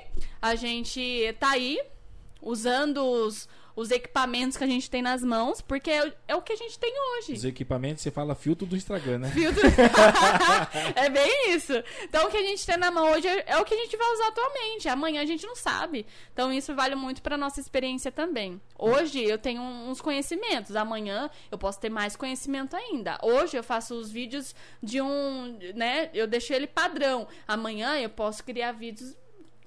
a 0.42 0.56
gente 0.56 1.32
tá 1.38 1.50
aí 1.50 1.80
usando 2.42 3.04
os, 3.04 3.48
os 3.76 3.90
equipamentos 3.90 4.56
que 4.56 4.64
a 4.64 4.66
gente 4.66 4.88
tem 4.88 5.02
nas 5.02 5.22
mãos, 5.22 5.60
porque 5.60 5.90
é, 5.90 6.06
o- 6.06 6.12
é 6.28 6.36
o 6.36 6.42
que 6.42 6.52
a 6.52 6.56
gente 6.56 6.78
tem 6.78 6.92
hoje. 7.18 7.32
Os 7.32 7.44
equipamentos, 7.44 8.02
você 8.02 8.10
fala 8.10 8.34
filtro 8.34 8.66
do 8.66 8.76
Instagram, 8.76 9.18
né? 9.18 9.30
Filtro. 9.30 9.62
é 10.94 11.08
bem 11.10 11.50
isso. 11.54 11.72
Então, 12.02 12.26
o 12.26 12.30
que 12.30 12.36
a 12.36 12.42
gente 12.42 12.64
tem 12.64 12.76
na 12.76 12.90
mão 12.90 13.10
hoje 13.12 13.26
é, 13.26 13.44
é 13.48 13.58
o 13.58 13.64
que 13.64 13.74
a 13.74 13.76
gente 13.76 13.96
vai 13.96 14.12
usar 14.12 14.28
atualmente. 14.28 14.88
Amanhã 14.88 15.22
a 15.22 15.26
gente 15.26 15.46
não 15.46 15.56
sabe. 15.56 16.06
Então, 16.32 16.52
isso 16.52 16.74
vale 16.74 16.94
muito 16.94 17.20
para 17.22 17.36
nossa 17.36 17.60
experiência 17.60 18.12
também. 18.12 18.60
Hoje 18.78 19.22
eu 19.22 19.38
tenho 19.38 19.60
uns 19.62 20.00
conhecimentos. 20.00 20.76
Amanhã 20.76 21.30
eu 21.50 21.58
posso 21.58 21.80
ter 21.80 21.90
mais 21.90 22.16
conhecimento 22.16 22.76
ainda. 22.76 23.18
Hoje 23.22 23.56
eu 23.56 23.64
faço 23.64 23.94
os 23.94 24.10
vídeos 24.10 24.54
de 24.82 25.00
um, 25.00 25.58
né? 25.74 26.10
Eu 26.14 26.26
deixo 26.26 26.52
ele 26.52 26.66
padrão. 26.66 27.26
Amanhã 27.46 27.98
eu 27.98 28.08
posso 28.10 28.44
criar 28.44 28.72
vídeos 28.72 29.16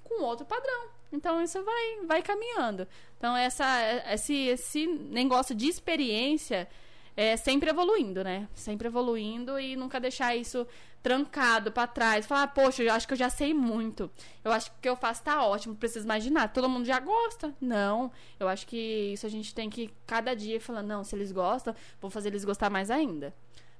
com 0.04 0.22
outro 0.22 0.46
padrão. 0.46 0.88
Então 1.12 1.42
isso 1.42 1.62
vai, 1.62 2.06
vai 2.06 2.22
caminhando. 2.22 2.86
Então 3.16 3.36
essa, 3.36 3.66
esse, 4.12 4.34
esse 4.34 4.86
negócio 4.86 5.54
de 5.54 5.66
experiência 5.68 6.68
é 7.16 7.36
sempre 7.36 7.70
evoluindo, 7.70 8.22
né? 8.22 8.48
Sempre 8.54 8.86
evoluindo 8.86 9.58
e 9.58 9.74
nunca 9.74 9.98
deixar 9.98 10.36
isso 10.36 10.66
trancado 11.02 11.72
pra 11.72 11.86
trás. 11.86 12.26
Falar, 12.26 12.48
poxa, 12.48 12.82
eu 12.82 12.92
acho 12.92 13.08
que 13.08 13.14
eu 13.14 13.18
já 13.18 13.28
sei 13.28 13.52
muito. 13.52 14.10
Eu 14.44 14.52
acho 14.52 14.70
que 14.70 14.76
o 14.76 14.80
que 14.82 14.88
eu 14.88 14.96
faço 14.96 15.22
tá 15.22 15.44
ótimo, 15.44 15.74
preciso 15.74 16.06
nada. 16.06 16.48
Todo 16.48 16.68
mundo 16.68 16.84
já 16.84 17.00
gosta. 17.00 17.52
Não. 17.60 18.12
Eu 18.38 18.46
acho 18.46 18.66
que 18.66 19.12
isso 19.12 19.26
a 19.26 19.28
gente 19.28 19.54
tem 19.54 19.68
que 19.68 19.90
cada 20.06 20.34
dia 20.34 20.60
falar, 20.60 20.82
não, 20.82 21.02
se 21.02 21.16
eles 21.16 21.32
gostam, 21.32 21.74
vou 22.00 22.10
fazer 22.10 22.28
eles 22.28 22.44
gostar 22.44 22.70
mais 22.70 22.90
ainda. 22.90 23.34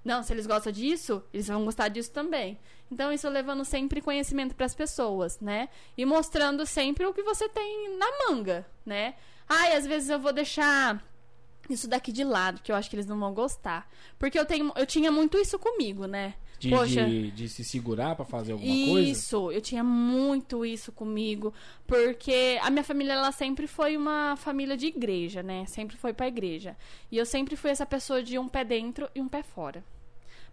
Não, 0.09 0.23
se 0.23 0.33
eles 0.33 0.47
gostam 0.47 0.73
disso, 0.73 1.23
eles 1.35 1.49
vão 1.49 1.67
gostar 1.67 1.89
disso 1.89 2.11
também. 2.11 2.59
Então, 2.91 3.13
isso 3.13 3.29
levando 3.29 3.63
sempre 3.63 4.01
conhecimento 4.01 4.55
para 4.55 4.65
as 4.65 4.75
pessoas, 4.75 5.39
né? 5.39 5.69
E 5.99 6.07
mostrando 6.07 6.65
sempre 6.65 7.05
o 7.05 7.13
que 7.13 7.23
você 7.23 7.47
tem 7.47 7.95
na 7.99 8.07
manga, 8.27 8.67
né? 8.87 9.17
Ai, 9.47 9.77
às 9.77 9.87
vezes 9.87 10.09
eu 10.09 10.19
vou 10.19 10.33
deixar 10.33 11.05
isso 11.69 11.87
daqui 11.87 12.11
de 12.11 12.25
lado, 12.25 12.63
que 12.63 12.73
eu 12.73 12.77
acho 12.77 12.89
que 12.89 12.97
eles 12.97 13.05
não 13.05 13.21
vão 13.21 13.35
gostar. 13.35 13.87
Porque 14.19 14.39
eu, 14.39 14.47
tenho, 14.47 14.73
eu 14.77 14.87
tinha 14.87 15.13
muito 15.13 15.37
isso 15.37 15.59
comigo, 15.59 16.07
né? 16.07 16.37
De, 16.59 16.71
Poxa. 16.71 17.05
de, 17.05 17.31
de 17.31 17.47
se 17.47 17.63
segurar 17.63 18.17
pra 18.17 18.25
fazer 18.25 18.53
alguma 18.53 18.75
coisa. 18.75 19.11
Isso, 19.11 19.53
eu 19.53 19.61
tinha 19.61 19.85
muito 19.85 20.65
isso 20.65 20.91
comigo, 20.91 21.53
porque 21.87 22.59
a 22.63 22.71
minha 22.71 22.83
família 22.83 23.13
ela 23.13 23.31
sempre 23.31 23.67
foi 23.67 23.95
uma 23.95 24.37
família 24.37 24.75
de 24.75 24.87
igreja, 24.87 25.43
né? 25.43 25.67
Sempre 25.67 25.99
foi 25.99 26.15
pra 26.15 26.29
igreja. 26.29 26.75
E 27.13 27.19
eu 27.19 27.27
sempre 27.27 27.57
fui 27.57 27.69
essa 27.69 27.85
pessoa 27.85 28.23
de 28.23 28.39
um 28.39 28.49
pé 28.49 28.65
dentro 28.65 29.07
e 29.15 29.21
um 29.21 29.29
pé 29.29 29.43
fora. 29.43 29.85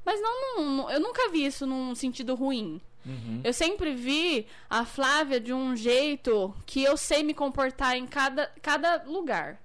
Mas 0.06 0.22
não, 0.22 0.62
não- 0.64 0.90
eu 0.92 1.00
nunca 1.00 1.30
vi 1.30 1.46
isso 1.46 1.66
num 1.66 1.96
sentido 1.96 2.36
ruim. 2.36 2.80
Uhum. 3.06 3.42
Eu 3.44 3.54
sempre 3.54 3.94
vi 3.94 4.48
a 4.70 4.86
Flávia 4.86 5.40
de 5.40 5.52
um 5.54 5.76
jeito 5.76 6.54
que 6.66 6.84
eu 6.84 6.96
sei 6.98 7.24
me 7.24 7.34
comportar 7.34 7.96
em 7.98 8.06
cada, 8.08 8.52
cada 8.62 9.04
lugar. 9.06 9.62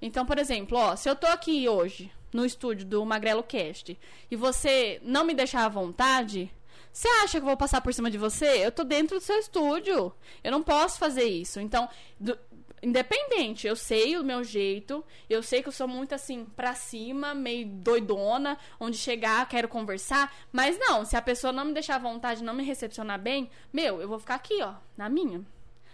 Então, 0.00 0.26
por 0.26 0.38
exemplo, 0.38 0.76
ó, 0.76 0.94
se 0.94 1.08
eu 1.08 1.16
tô 1.16 1.26
aqui 1.26 1.68
hoje 1.68 2.12
no 2.32 2.44
estúdio 2.44 2.84
do 2.86 3.04
Magrelo 3.04 3.42
Cast 3.42 3.98
e 4.30 4.36
você 4.36 5.00
não 5.02 5.24
me 5.24 5.34
deixar 5.34 5.64
à 5.64 5.68
vontade, 5.68 6.50
você 6.92 7.08
acha 7.24 7.32
que 7.38 7.44
eu 7.44 7.48
vou 7.48 7.56
passar 7.56 7.80
por 7.80 7.92
cima 7.92 8.10
de 8.10 8.18
você? 8.18 8.64
Eu 8.64 8.70
tô 8.72 8.84
dentro 8.84 9.18
do 9.18 9.22
seu 9.22 9.38
estúdio. 9.38 10.12
Eu 10.44 10.52
não 10.52 10.62
posso 10.62 10.98
fazer 10.98 11.24
isso. 11.24 11.58
Então, 11.60 11.88
do- 12.20 12.38
independente, 12.86 13.66
eu 13.66 13.74
sei 13.74 14.16
o 14.16 14.22
meu 14.22 14.44
jeito, 14.44 15.04
eu 15.28 15.42
sei 15.42 15.60
que 15.60 15.68
eu 15.68 15.72
sou 15.72 15.88
muito 15.88 16.14
assim 16.14 16.44
pra 16.44 16.72
cima, 16.72 17.34
meio 17.34 17.66
doidona, 17.66 18.56
onde 18.78 18.96
chegar, 18.96 19.48
quero 19.48 19.66
conversar, 19.66 20.32
mas 20.52 20.78
não, 20.78 21.04
se 21.04 21.16
a 21.16 21.22
pessoa 21.22 21.52
não 21.52 21.64
me 21.64 21.72
deixar 21.72 21.96
à 21.96 21.98
vontade, 21.98 22.44
não 22.44 22.54
me 22.54 22.62
recepcionar 22.62 23.20
bem, 23.20 23.50
meu, 23.72 24.00
eu 24.00 24.08
vou 24.08 24.20
ficar 24.20 24.36
aqui, 24.36 24.62
ó, 24.62 24.74
na 24.96 25.08
minha. 25.08 25.44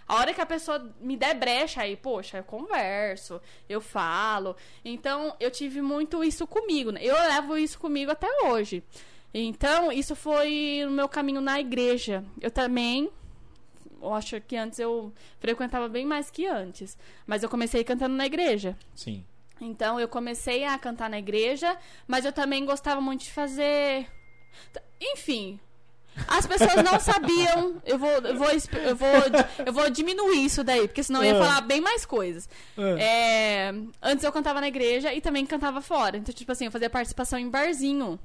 A 0.06 0.16
hora 0.16 0.34
que 0.34 0.40
a 0.42 0.46
pessoa 0.46 0.94
me 1.00 1.16
der 1.16 1.34
brecha 1.34 1.80
aí, 1.80 1.96
poxa, 1.96 2.36
eu 2.36 2.44
converso, 2.44 3.40
eu 3.66 3.80
falo. 3.80 4.54
Então, 4.84 5.34
eu 5.40 5.50
tive 5.50 5.80
muito 5.80 6.22
isso 6.22 6.46
comigo, 6.46 6.90
né? 6.90 7.00
Eu 7.02 7.14
levo 7.14 7.56
isso 7.56 7.78
comigo 7.78 8.10
até 8.10 8.28
hoje. 8.44 8.82
Então, 9.32 9.90
isso 9.90 10.14
foi 10.14 10.82
no 10.84 10.90
meu 10.90 11.08
caminho 11.08 11.40
na 11.40 11.58
igreja. 11.58 12.22
Eu 12.38 12.50
também 12.50 13.10
eu 14.02 14.12
acho 14.14 14.40
que 14.40 14.56
antes 14.56 14.78
eu 14.78 15.12
frequentava 15.38 15.88
bem 15.88 16.04
mais 16.04 16.30
que 16.30 16.46
antes, 16.46 16.96
mas 17.26 17.42
eu 17.42 17.48
comecei 17.48 17.84
cantando 17.84 18.14
na 18.14 18.26
igreja. 18.26 18.76
Sim. 18.94 19.24
Então 19.60 20.00
eu 20.00 20.08
comecei 20.08 20.64
a 20.64 20.76
cantar 20.78 21.08
na 21.08 21.18
igreja, 21.18 21.76
mas 22.06 22.24
eu 22.24 22.32
também 22.32 22.64
gostava 22.66 23.00
muito 23.00 23.22
de 23.24 23.30
fazer. 23.32 24.06
Enfim. 25.00 25.58
As 26.28 26.46
pessoas 26.46 26.74
não 26.84 26.98
sabiam. 27.00 27.80
Eu 27.86 27.98
vou, 27.98 28.10
eu 28.10 28.36
vou, 28.36 28.48
eu 28.50 28.96
vou, 28.96 29.08
eu 29.66 29.72
vou 29.72 29.88
diminuir 29.90 30.44
isso 30.44 30.62
daí, 30.62 30.86
porque 30.86 31.02
senão 31.02 31.22
eu 31.22 31.32
ia 31.32 31.40
Ah. 31.40 31.46
falar 31.46 31.60
bem 31.62 31.80
mais 31.80 32.04
coisas. 32.04 32.48
É, 32.98 33.72
antes 34.02 34.22
eu 34.24 34.32
cantava 34.32 34.60
na 34.60 34.68
igreja 34.68 35.14
e 35.14 35.20
também 35.20 35.46
cantava 35.46 35.80
fora. 35.80 36.16
Então, 36.18 36.34
tipo 36.34 36.52
assim, 36.52 36.66
eu 36.66 36.70
fazia 36.72 36.90
participação 36.90 37.38
em 37.38 37.48
barzinho. 37.48 38.18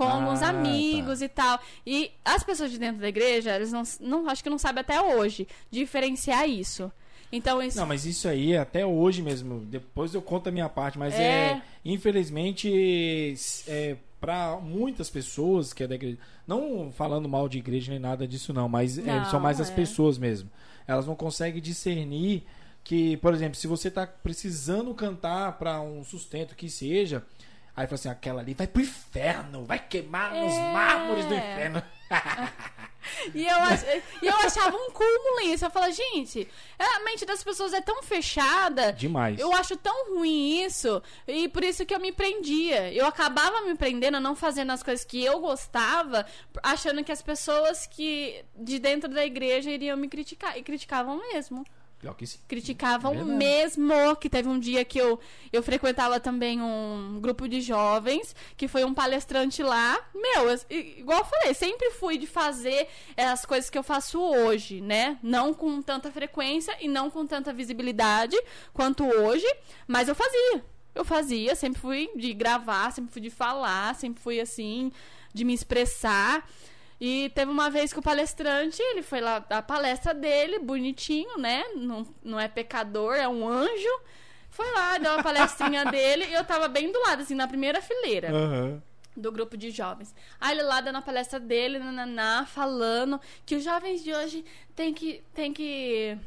Com 0.00 0.04
Ah, 0.08 0.14
alguns 0.14 0.40
tá. 0.40 0.48
amigos 0.48 1.20
e 1.20 1.28
tal. 1.28 1.60
E 1.86 2.10
as 2.24 2.42
pessoas 2.42 2.70
de 2.70 2.78
dentro 2.78 3.02
da 3.02 3.08
igreja, 3.08 3.54
eles 3.54 3.70
não, 3.70 3.82
não 4.00 4.28
acho 4.30 4.42
que 4.42 4.48
não 4.48 4.56
sabem 4.58 4.80
até 4.80 4.98
hoje 5.00 5.46
diferenciar 5.70 6.48
isso. 6.48 6.90
Então 7.30 7.62
isso 7.62 7.76
Não, 7.76 7.86
mas 7.86 8.06
isso 8.06 8.26
aí 8.26 8.56
até 8.56 8.84
hoje 8.84 9.20
mesmo. 9.22 9.60
Depois 9.60 10.14
eu 10.14 10.22
conto 10.22 10.48
a 10.48 10.52
minha 10.52 10.68
parte, 10.70 10.98
mas 10.98 11.12
é, 11.14 11.22
É. 11.52 11.62
infelizmente 11.84 13.34
é 13.68 13.96
para 14.20 14.56
muitas 14.60 15.08
pessoas 15.08 15.72
que 15.72 15.82
é 15.82 15.86
da 15.86 15.94
igreja, 15.94 16.18
não 16.46 16.90
falando 16.92 17.28
mal 17.28 17.48
de 17.48 17.58
igreja 17.58 17.90
nem 17.90 17.98
nada 18.00 18.26
disso 18.28 18.52
não, 18.52 18.68
mas 18.68 18.98
é, 18.98 19.02
Não, 19.02 19.24
são 19.26 19.40
mais 19.40 19.60
as 19.60 19.70
é. 19.70 19.74
pessoas 19.74 20.18
mesmo. 20.18 20.50
Elas 20.86 21.06
não 21.06 21.14
conseguem 21.14 21.60
discernir 21.62 22.42
que, 22.84 23.16
por 23.18 23.32
exemplo, 23.32 23.54
se 23.56 23.66
você 23.66 23.90
tá 23.90 24.06
precisando 24.06 24.92
cantar 24.94 25.52
para 25.58 25.80
um 25.80 26.02
sustento 26.04 26.54
que 26.56 26.68
seja, 26.68 27.22
aí 27.76 27.86
fala 27.86 27.94
assim, 27.94 28.08
aquela 28.08 28.40
ali 28.40 28.54
vai 28.54 28.66
pro 28.66 28.82
inferno, 28.82 29.64
vai 29.64 29.78
queimar 29.78 30.34
nos 30.34 30.52
É. 30.52 30.72
mármores 30.72 31.24
do 31.26 31.34
inferno. 31.34 31.82
E 33.34 33.46
eu, 33.46 33.56
ach- 33.56 34.02
e 34.22 34.26
eu 34.26 34.36
achava 34.36 34.76
um 34.76 34.90
cúmulo 34.90 35.40
isso. 35.46 35.64
Eu 35.64 35.70
falava, 35.70 35.90
gente, 35.90 36.46
a 36.78 37.00
mente 37.00 37.24
das 37.24 37.42
pessoas 37.42 37.72
é 37.72 37.80
tão 37.80 38.02
fechada. 38.02 38.92
Demais. 38.92 39.38
Eu 39.40 39.52
acho 39.54 39.74
tão 39.76 40.14
ruim 40.14 40.62
isso. 40.62 41.02
E 41.26 41.48
por 41.48 41.64
isso 41.64 41.84
que 41.86 41.94
eu 41.94 41.98
me 41.98 42.12
prendia. 42.12 42.92
Eu 42.92 43.06
acabava 43.06 43.62
me 43.62 43.74
prendendo, 43.74 44.20
não 44.20 44.36
fazendo 44.36 44.70
as 44.72 44.82
coisas 44.82 45.04
que 45.04 45.24
eu 45.24 45.40
gostava, 45.40 46.26
achando 46.62 47.02
que 47.02 47.10
as 47.10 47.22
pessoas 47.22 47.86
que 47.86 48.44
de 48.54 48.78
dentro 48.78 49.08
da 49.08 49.24
igreja 49.24 49.70
iriam 49.70 49.96
me 49.96 50.06
criticar. 50.08 50.58
E 50.58 50.62
criticavam 50.62 51.16
mesmo. 51.32 51.64
Pior 52.00 52.14
que 52.14 52.26
sim. 52.26 52.38
Criticavam 52.48 53.12
Verdade. 53.12 53.36
mesmo. 53.36 54.16
Que 54.16 54.30
teve 54.30 54.48
um 54.48 54.58
dia 54.58 54.84
que 54.86 54.98
eu, 54.98 55.20
eu 55.52 55.62
frequentava 55.62 56.18
também 56.18 56.60
um 56.60 57.18
grupo 57.20 57.46
de 57.46 57.60
jovens, 57.60 58.34
que 58.56 58.66
foi 58.66 58.84
um 58.84 58.94
palestrante 58.94 59.62
lá. 59.62 59.98
Meu, 60.14 60.48
eu- 60.48 60.60
igual 60.70 61.18
eu 61.18 61.24
falei, 61.26 61.52
sempre 61.52 61.90
fui 61.90 62.16
de 62.16 62.26
fazer 62.26 62.88
as 63.16 63.44
coisas 63.44 63.68
que 63.68 63.76
eu 63.76 63.82
faço 63.82 64.18
hoje, 64.18 64.80
né? 64.80 65.18
Não 65.22 65.52
com 65.52 65.82
tanta 65.82 66.10
frequência 66.10 66.74
e 66.80 66.88
não 66.88 67.10
com 67.10 67.26
tanta 67.26 67.52
visibilidade 67.52 68.36
quanto 68.72 69.04
hoje, 69.04 69.46
mas 69.86 70.08
eu 70.08 70.14
fazia. 70.14 70.64
Eu 70.94 71.04
fazia, 71.04 71.54
sempre 71.54 71.80
fui 71.80 72.10
de 72.16 72.32
gravar, 72.32 72.90
sempre 72.92 73.12
fui 73.12 73.22
de 73.22 73.30
falar, 73.30 73.94
sempre 73.94 74.22
fui 74.22 74.40
assim, 74.40 74.90
de 75.32 75.44
me 75.44 75.52
expressar. 75.54 76.48
E 77.00 77.30
teve 77.30 77.50
uma 77.50 77.70
vez 77.70 77.92
que 77.92 77.98
o 77.98 78.02
palestrante, 78.02 78.82
ele 78.82 79.02
foi 79.02 79.22
lá 79.22 79.38
dar 79.38 79.58
a 79.58 79.62
palestra 79.62 80.12
dele, 80.12 80.58
bonitinho, 80.58 81.38
né? 81.38 81.64
Não, 81.74 82.06
não 82.22 82.38
é 82.38 82.46
pecador, 82.46 83.14
é 83.14 83.26
um 83.26 83.48
anjo. 83.48 84.00
Foi 84.50 84.70
lá, 84.72 84.98
deu 84.98 85.18
a 85.18 85.22
palestrinha 85.22 85.86
dele 85.90 86.26
e 86.26 86.34
eu 86.34 86.44
tava 86.44 86.68
bem 86.68 86.92
do 86.92 87.00
lado, 87.00 87.22
assim, 87.22 87.34
na 87.34 87.48
primeira 87.48 87.80
fileira 87.80 88.30
Aham. 88.30 88.82
do 89.16 89.32
grupo 89.32 89.56
de 89.56 89.70
jovens. 89.70 90.14
Aí 90.38 90.52
ele 90.52 90.62
lá 90.62 90.82
dando 90.82 90.96
a 90.96 91.02
palestra 91.02 91.40
dele, 91.40 91.78
nananá, 91.78 92.44
falando 92.44 93.18
que 93.46 93.54
os 93.54 93.64
jovens 93.64 94.04
de 94.04 94.12
hoje 94.12 94.44
tem 94.76 94.92
que, 94.92 95.22
tem 95.32 95.54
que, 95.54 96.18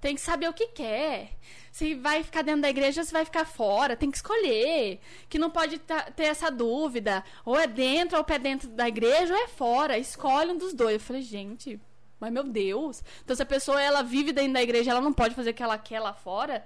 tem 0.00 0.14
que 0.14 0.20
saber 0.20 0.48
o 0.48 0.52
que 0.52 0.68
quer. 0.68 1.30
Se 1.72 1.94
vai 1.94 2.22
ficar 2.22 2.42
dentro 2.42 2.62
da 2.62 2.70
igreja, 2.70 3.04
se 3.04 3.12
vai 3.12 3.24
ficar 3.24 3.44
fora, 3.44 3.96
tem 3.96 4.10
que 4.10 4.16
escolher. 4.16 4.98
Que 5.28 5.38
não 5.38 5.50
pode 5.50 5.78
ter 5.78 6.24
essa 6.24 6.50
dúvida. 6.50 7.22
Ou 7.44 7.58
é 7.58 7.66
dentro 7.66 8.16
ou 8.16 8.24
é 8.26 8.38
dentro 8.38 8.68
da 8.68 8.88
igreja 8.88 9.34
ou 9.34 9.40
é 9.40 9.48
fora. 9.48 9.98
Escolhe 9.98 10.52
um 10.52 10.56
dos 10.56 10.72
dois. 10.72 10.94
Eu 10.94 11.00
falei, 11.00 11.22
gente, 11.22 11.78
mas 12.18 12.32
meu 12.32 12.44
Deus. 12.44 13.02
Então 13.22 13.36
se 13.36 13.42
a 13.42 13.46
pessoa 13.46 13.82
ela 13.82 14.02
vive 14.02 14.32
dentro 14.32 14.54
da 14.54 14.62
igreja, 14.62 14.90
ela 14.90 15.00
não 15.00 15.12
pode 15.12 15.34
fazer 15.34 15.50
o 15.50 15.54
que 15.54 15.62
ela 15.62 15.76
quer 15.76 16.00
lá 16.00 16.14
fora, 16.14 16.64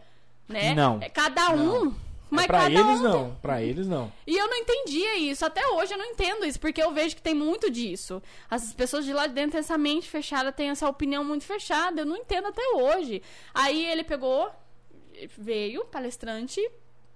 né? 0.49 0.75
Não. 0.75 1.01
É 1.03 1.09
cada 1.09 1.51
um. 1.51 1.85
Não. 1.87 2.10
Mas 2.31 2.47
pra 2.47 2.59
cada 2.59 2.71
eles 2.71 3.01
um 3.01 3.03
não, 3.03 3.37
pra 3.43 3.63
eles 3.63 3.87
não. 3.89 4.13
e 4.27 4.37
eu 4.37 4.49
não 4.49 4.57
entendia 4.57 5.17
isso. 5.19 5.45
Até 5.45 5.67
hoje 5.67 5.93
eu 5.93 5.99
não 5.99 6.07
entendo 6.07 6.45
isso, 6.47 6.61
porque 6.61 6.83
eu 6.83 6.93
vejo 6.93 7.17
que 7.17 7.23
tem 7.23 7.35
muito 7.35 7.71
disso. 7.71 8.23
As 8.49 8.73
pessoas 8.73 9.05
de 9.05 9.13
lá 9.13 9.27
de 9.27 9.35
dentro 9.35 9.53
têm 9.53 9.61
essa 9.61 9.77
mente 9.77 10.09
fechada, 10.09 10.53
têm 10.53 10.71
essa 10.71 10.89
opinião 10.89 11.25
muito 11.25 11.45
fechada. 11.45 12.03
Eu 12.03 12.07
não 12.07 12.17
entendo 12.17 12.47
até 12.47 12.63
hoje. 12.77 13.23
Aí 13.53 13.85
ele 13.85 14.05
pegou, 14.05 14.51
veio, 15.37 15.85
palestrante, 15.87 16.61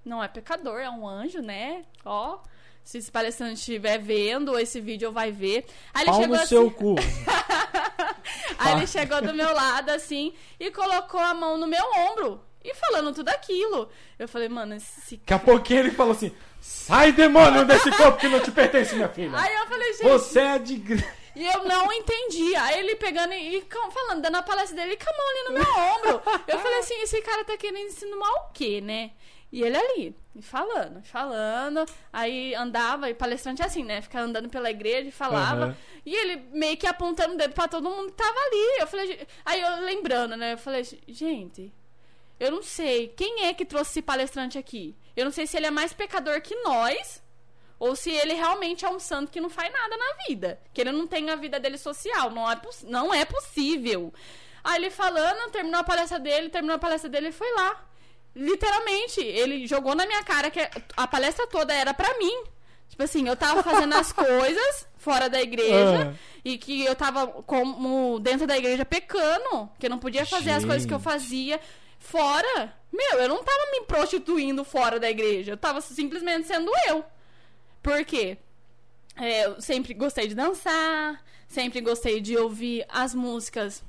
não 0.05 0.22
é 0.22 0.29
pecador, 0.29 0.81
é 0.81 0.90
um 0.90 1.07
anjo, 1.07 1.40
né? 1.40 1.85
Ó. 2.05 2.38
Se 2.83 2.98
esse 2.98 3.11
palestrante 3.11 3.55
estiver 3.55 3.98
vendo 3.98 4.59
esse 4.59 4.79
vídeo, 4.79 5.11
vai 5.11 5.33
ver. 5.33 5.64
Aí 5.94 6.03
ele 6.03 6.11
Pau 6.11 6.20
chegou 6.20 6.37
no 6.37 6.42
assim, 6.42 6.48
seu 6.48 6.70
cu. 6.70 6.96
Aí 8.59 8.77
ele 8.77 8.87
chegou 8.87 9.22
do 9.22 9.33
meu 9.33 9.55
lado, 9.55 9.90
assim, 9.90 10.35
e 10.61 10.70
colocou 10.70 11.20
a 11.20 11.33
mão 11.33 11.57
no 11.57 11.66
meu 11.66 11.83
ombro. 12.11 12.42
E 12.64 12.74
falando 12.74 13.14
tudo 13.14 13.29
aquilo. 13.29 13.90
Eu 14.18 14.27
falei, 14.27 14.48
mano, 14.48 14.74
esse 14.74 15.18
Daqui 15.18 15.35
a 15.35 15.38
pouquinho 15.38 15.81
ele 15.81 15.90
falou 15.90 16.12
assim: 16.12 16.35
sai 16.61 17.12
demônio 17.12 17.66
desse 17.66 17.90
corpo 17.90 18.18
que 18.18 18.29
não 18.29 18.40
te 18.40 18.50
pertence, 18.50 18.94
minha 18.94 19.09
filha. 19.09 19.38
Aí 19.38 19.55
eu 19.55 19.66
falei, 19.66 19.92
gente. 19.92 20.05
Você 20.05 20.40
é 20.40 20.59
de. 20.59 20.83
E 21.37 21.46
eu 21.46 21.64
não 21.64 21.92
entendi. 21.92 22.55
Aí 22.57 22.79
ele 22.79 22.96
pegando 22.96 23.35
e, 23.35 23.59
e 23.59 23.66
falando, 23.92 24.22
dando 24.22 24.37
a 24.37 24.42
palestra 24.42 24.77
dele 24.77 24.96
com 24.96 25.11
a 25.11 25.16
mão 25.16 25.31
ali 25.31 25.44
no 25.48 25.53
meu 25.53 25.94
ombro. 25.94 26.42
Eu 26.48 26.59
falei 26.59 26.79
assim: 26.79 26.94
esse 27.03 27.20
cara 27.20 27.44
tá 27.44 27.57
querendo 27.57 27.87
ensinar 27.87 28.16
o 28.16 28.53
quê, 28.53 28.81
né? 28.81 29.11
E 29.53 29.62
ele 29.62 29.77
ali, 29.77 30.16
e 30.35 30.42
falando, 30.42 31.00
falando. 31.05 31.85
Aí 32.12 32.55
andava, 32.55 33.09
e 33.09 33.14
palestrante 33.14 33.62
é 33.62 33.66
assim, 33.66 33.85
né? 33.85 34.00
Fica 34.00 34.20
andando 34.20 34.48
pela 34.48 34.70
igreja 34.70 35.09
e 35.09 35.12
falava. 35.12 35.66
Aham. 35.66 35.77
E 36.05 36.14
ele 36.14 36.37
meio 36.53 36.77
que 36.77 36.87
apontando 36.87 37.35
o 37.35 37.37
dedo 37.37 37.53
pra 37.53 37.68
todo 37.68 37.88
mundo 37.88 38.07
que 38.07 38.16
tava 38.16 38.37
ali. 38.37 38.81
Eu 38.81 38.87
falei, 38.87 39.27
aí 39.44 39.61
eu 39.61 39.85
lembrando, 39.85 40.37
né? 40.37 40.55
Eu 40.55 40.59
falei, 40.59 40.83
gente, 41.07 41.72
eu 42.40 42.51
não 42.51 42.62
sei 42.62 43.09
quem 43.09 43.44
é 43.47 43.55
que 43.55 43.64
trouxe 43.64 43.90
esse 43.92 44.03
palestrante 44.03 44.59
aqui. 44.59 44.97
Eu 45.16 45.25
não 45.25 45.33
sei 45.33 45.47
se 45.47 45.57
ele 45.57 45.66
é 45.66 45.70
mais 45.70 45.92
pecador 45.92 46.40
que 46.40 46.55
nós. 46.62 47.23
Ou 47.79 47.94
se 47.97 48.11
ele 48.11 48.35
realmente 48.35 48.85
é 48.85 48.88
um 48.88 48.99
santo 49.01 49.31
que 49.31 49.40
não 49.40 49.51
faz 49.51 49.73
nada 49.73 49.97
na 49.97 50.25
vida. 50.29 50.61
Que 50.73 50.81
ele 50.81 50.92
não 50.92 51.07
tem 51.07 51.29
a 51.31 51.37
vida 51.37 51.59
dele 51.61 51.77
social. 51.79 52.31
Não 52.31 52.51
é, 52.51 52.61
não 52.85 53.12
é 53.14 53.25
possível. 53.25 54.12
Aí 54.62 54.77
ele 54.77 54.90
falando, 54.90 55.51
terminou 55.51 55.81
a 55.81 55.85
palestra 55.85 56.18
dele, 56.18 56.49
terminou 56.49 56.77
a 56.77 56.79
palestra 56.79 57.11
dele 57.11 57.29
e 57.29 57.33
foi 57.33 57.53
lá. 57.55 57.85
Literalmente, 58.35 59.20
ele 59.20 59.66
jogou 59.66 59.94
na 59.94 60.07
minha 60.07 60.23
cara 60.25 60.51
que 60.51 60.61
a 60.97 61.07
palestra 61.07 61.47
toda 61.47 61.73
era 61.73 61.94
pra 61.94 62.16
mim. 62.18 62.44
Tipo 62.88 63.03
assim, 63.03 63.27
eu 63.29 63.37
tava 63.37 63.62
fazendo 63.62 63.94
as 63.94 64.11
coisas 64.12 64.87
fora 64.97 65.29
da 65.29 65.40
igreja 65.40 66.12
Ah. 66.12 66.14
e 66.44 66.59
que 66.59 66.85
eu 66.85 66.94
tava 66.97 67.27
como 67.42 68.18
dentro 68.20 68.47
da 68.47 68.57
igreja 68.57 68.85
pecando, 68.85 69.68
que 69.79 69.87
eu 69.87 69.90
não 69.90 69.99
podia 69.99 70.25
fazer 70.27 70.51
as 70.53 70.64
coisas 70.64 70.87
que 70.87 70.92
eu 70.94 70.99
Gente. 70.99 71.05
fazia 71.05 71.61
fora. 72.05 72.77
Meu, 72.93 73.19
eu 73.19 73.29
não 73.29 73.43
tava 73.43 73.71
me 73.73 73.87
prostituindo 73.87 74.64
fora 74.64 75.01
da 75.01 75.11
igreja, 75.11 75.53
eu 75.53 75.57
tava 75.57 75.81
simplesmente 75.81 76.47
sendo 76.47 76.71
eu. 76.88 77.05
Por 77.83 78.05
quê? 78.05 78.38
É, 79.17 79.47
eu 79.47 79.61
sempre 79.61 79.95
gostei 79.95 80.29
de 80.29 80.35
dançar, 80.35 81.25
sempre 81.49 81.81
gostei 81.81 82.21
de 82.21 82.37
ouvir 82.37 82.85
as 82.88 83.14
músicas 83.14 83.83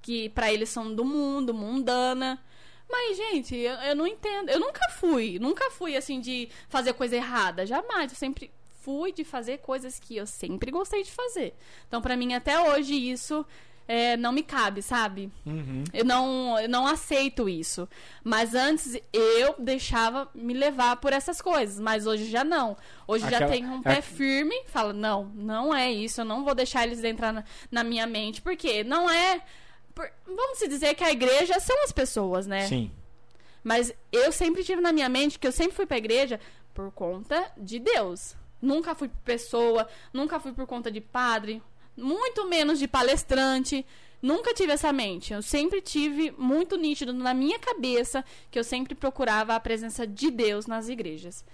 que 0.00 0.28
pra 0.30 0.52
eles 0.52 0.68
são 0.68 0.94
do 0.94 1.04
mundo, 1.04 1.52
mundana. 1.52 2.42
Mas, 2.88 3.16
gente, 3.16 3.56
eu, 3.56 3.74
eu 3.74 3.96
não 3.96 4.06
entendo. 4.06 4.48
Eu 4.48 4.60
nunca 4.60 4.88
fui, 4.90 5.38
nunca 5.38 5.70
fui 5.70 5.96
assim 5.96 6.20
de 6.20 6.48
fazer 6.68 6.92
coisa 6.92 7.16
errada, 7.16 7.66
jamais. 7.66 8.12
Eu 8.12 8.16
sempre 8.16 8.50
fui 8.80 9.12
de 9.12 9.24
fazer 9.24 9.58
coisas 9.58 9.98
que 9.98 10.16
eu 10.16 10.26
sempre 10.26 10.70
gostei 10.70 11.02
de 11.02 11.10
fazer. 11.10 11.54
Então, 11.88 12.00
pra 12.00 12.16
mim, 12.16 12.34
até 12.34 12.60
hoje, 12.60 12.94
isso 12.94 13.44
é, 13.88 14.16
não 14.16 14.32
me 14.32 14.42
cabe, 14.42 14.82
sabe? 14.82 15.30
Uhum. 15.44 15.84
Eu 15.92 16.04
não, 16.04 16.58
eu 16.58 16.68
não 16.68 16.86
aceito 16.86 17.48
isso. 17.48 17.88
Mas 18.24 18.54
antes 18.54 18.98
eu 19.12 19.54
deixava 19.58 20.28
me 20.34 20.52
levar 20.54 20.96
por 20.96 21.12
essas 21.12 21.40
coisas. 21.40 21.78
Mas 21.78 22.06
hoje 22.06 22.26
já 22.30 22.42
não. 22.42 22.76
Hoje 23.06 23.22
já 23.30 23.36
Aquela- 23.36 23.52
tenho 23.52 23.68
um 23.68 23.78
a- 23.78 23.82
pé 23.82 24.00
firme. 24.02 24.54
Falo, 24.66 24.92
não, 24.92 25.24
não 25.34 25.74
é 25.74 25.90
isso. 25.90 26.20
Eu 26.20 26.24
não 26.24 26.44
vou 26.44 26.54
deixar 26.54 26.84
eles 26.86 27.02
entrar 27.04 27.32
na, 27.32 27.44
na 27.70 27.84
minha 27.84 28.06
mente. 28.06 28.42
Porque 28.42 28.82
não 28.84 29.08
é. 29.08 29.40
por- 29.94 30.10
vamos 30.26 30.58
se 30.58 30.68
dizer 30.68 30.94
que 30.94 31.04
a 31.04 31.10
igreja 31.10 31.58
são 31.60 31.82
as 31.84 31.92
pessoas, 31.92 32.46
né? 32.46 32.66
Sim. 32.66 32.90
Mas 33.64 33.92
eu 34.12 34.30
sempre 34.30 34.62
tive 34.62 34.80
na 34.80 34.92
minha 34.92 35.08
mente 35.08 35.38
que 35.38 35.46
eu 35.46 35.52
sempre 35.52 35.74
fui 35.74 35.86
pra 35.86 35.96
igreja 35.96 36.38
por 36.74 36.90
conta 36.92 37.50
de 37.56 37.78
Deus. 37.78 38.36
Nunca 38.60 38.94
fui 38.94 39.08
por 39.08 39.18
pessoa, 39.20 39.88
nunca 40.12 40.38
fui 40.40 40.52
por 40.52 40.66
conta 40.66 40.90
de 40.90 41.00
padre, 41.00 41.62
muito 41.96 42.46
menos 42.48 42.78
de 42.78 42.86
palestrante. 42.86 43.84
Nunca 44.20 44.54
tive 44.54 44.72
essa 44.72 44.92
mente. 44.92 45.32
Eu 45.32 45.42
sempre 45.42 45.80
tive 45.80 46.32
muito 46.36 46.76
nítido 46.76 47.12
na 47.12 47.34
minha 47.34 47.58
cabeça 47.58 48.24
que 48.50 48.58
eu 48.58 48.64
sempre 48.64 48.94
procurava 48.94 49.54
a 49.54 49.60
presença 49.60 50.06
de 50.06 50.30
Deus 50.30 50.66
nas 50.66 50.88
igrejas. 50.88 51.44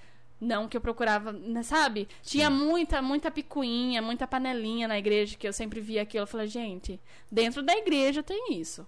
Não 0.40 0.66
que 0.66 0.76
eu 0.76 0.80
procurava, 0.80 1.32
né, 1.32 1.62
sabe? 1.62 2.08
Tinha 2.22 2.50
muita, 2.50 3.00
muita 3.00 3.30
picuinha, 3.30 4.02
muita 4.02 4.26
panelinha 4.26 4.88
na 4.88 4.98
igreja 4.98 5.36
que 5.36 5.46
eu 5.46 5.52
sempre 5.52 5.80
via 5.80 6.02
aquilo. 6.02 6.24
Eu 6.24 6.26
falei, 6.26 6.48
gente, 6.48 6.98
dentro 7.30 7.62
da 7.62 7.76
igreja 7.76 8.22
tem 8.22 8.58
isso. 8.58 8.84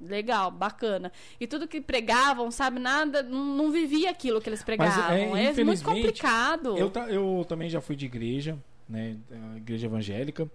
Legal, 0.00 0.50
bacana. 0.50 1.12
E 1.40 1.46
tudo 1.46 1.68
que 1.68 1.80
pregavam, 1.80 2.50
sabe, 2.50 2.78
nada, 2.78 3.22
não, 3.22 3.44
não 3.44 3.70
vivia 3.70 4.10
aquilo 4.10 4.40
que 4.40 4.48
eles 4.48 4.62
pregavam. 4.62 5.36
é, 5.36 5.44
é, 5.46 5.64
muito 5.64 5.84
complicado. 5.84 6.76
Eu, 6.76 6.90
eu 7.08 7.44
também 7.48 7.68
já 7.68 7.80
fui 7.80 7.96
de 7.96 8.06
igreja, 8.06 8.56
né? 8.88 9.16
Igreja 9.56 9.86
evangélica. 9.86 10.50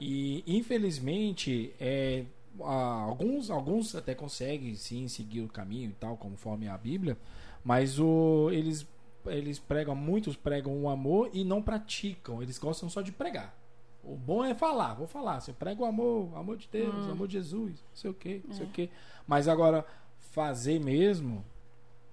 E 0.00 0.42
infelizmente, 0.46 1.72
é, 1.80 2.24
alguns, 2.60 3.50
alguns 3.50 3.94
até 3.94 4.14
conseguem 4.14 4.74
sim 4.74 5.08
seguir 5.08 5.42
o 5.42 5.48
caminho 5.48 5.90
e 5.90 5.94
tal, 5.94 6.16
conforme 6.16 6.68
a 6.68 6.76
Bíblia, 6.76 7.16
mas 7.64 7.98
o, 7.98 8.50
eles 8.52 8.86
eles 9.26 9.58
pregam, 9.58 9.94
muitos 9.94 10.36
pregam 10.36 10.76
o 10.82 10.86
amor 10.86 11.30
e 11.32 11.44
não 11.44 11.62
praticam. 11.62 12.42
Eles 12.42 12.58
gostam 12.58 12.90
só 12.90 13.00
de 13.00 13.10
pregar. 13.10 13.56
O 14.02 14.14
bom 14.16 14.44
é 14.44 14.54
falar, 14.54 14.92
vou 14.92 15.06
falar. 15.06 15.40
Você 15.40 15.50
prega 15.50 15.80
o 15.82 15.86
amor, 15.86 16.28
amor 16.36 16.58
de 16.58 16.68
Deus, 16.70 17.06
Hum. 17.06 17.12
amor 17.12 17.26
de 17.26 17.32
Jesus, 17.38 17.70
não 17.72 17.94
sei 17.96 18.10
o 18.10 18.14
quê, 18.14 18.42
não 18.46 18.52
sei 18.54 18.66
É. 18.66 18.68
o 18.68 18.70
quê. 18.72 18.90
Mas 19.26 19.48
agora, 19.48 19.86
fazer 20.18 20.78
mesmo, 20.78 21.42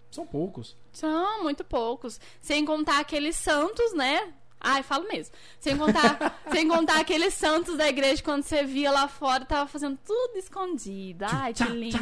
são 0.10 0.26
poucos. 0.26 0.74
São 0.94 1.44
muito 1.44 1.66
poucos. 1.66 2.18
Sem 2.40 2.66
contar 2.66 3.02
aqueles 3.02 3.36
santos, 3.36 3.94
né? 3.94 4.34
Ai, 4.64 4.84
falo 4.84 5.08
mesmo. 5.08 5.34
Sem 5.60 5.76
contar, 5.76 6.40
sem 6.54 6.68
contar 6.68 7.00
aqueles 7.00 7.34
santos 7.34 7.76
da 7.78 7.88
igreja 7.90 8.22
quando 8.22 8.44
você 8.44 8.64
via 8.64 8.92
lá 8.92 9.08
fora, 9.08 9.44
tava 9.44 9.68
fazendo 9.68 9.98
tudo 10.06 10.38
escondido. 10.38 11.26
Ai, 11.28 11.54
que 11.54 11.64
lindo. 11.64 11.98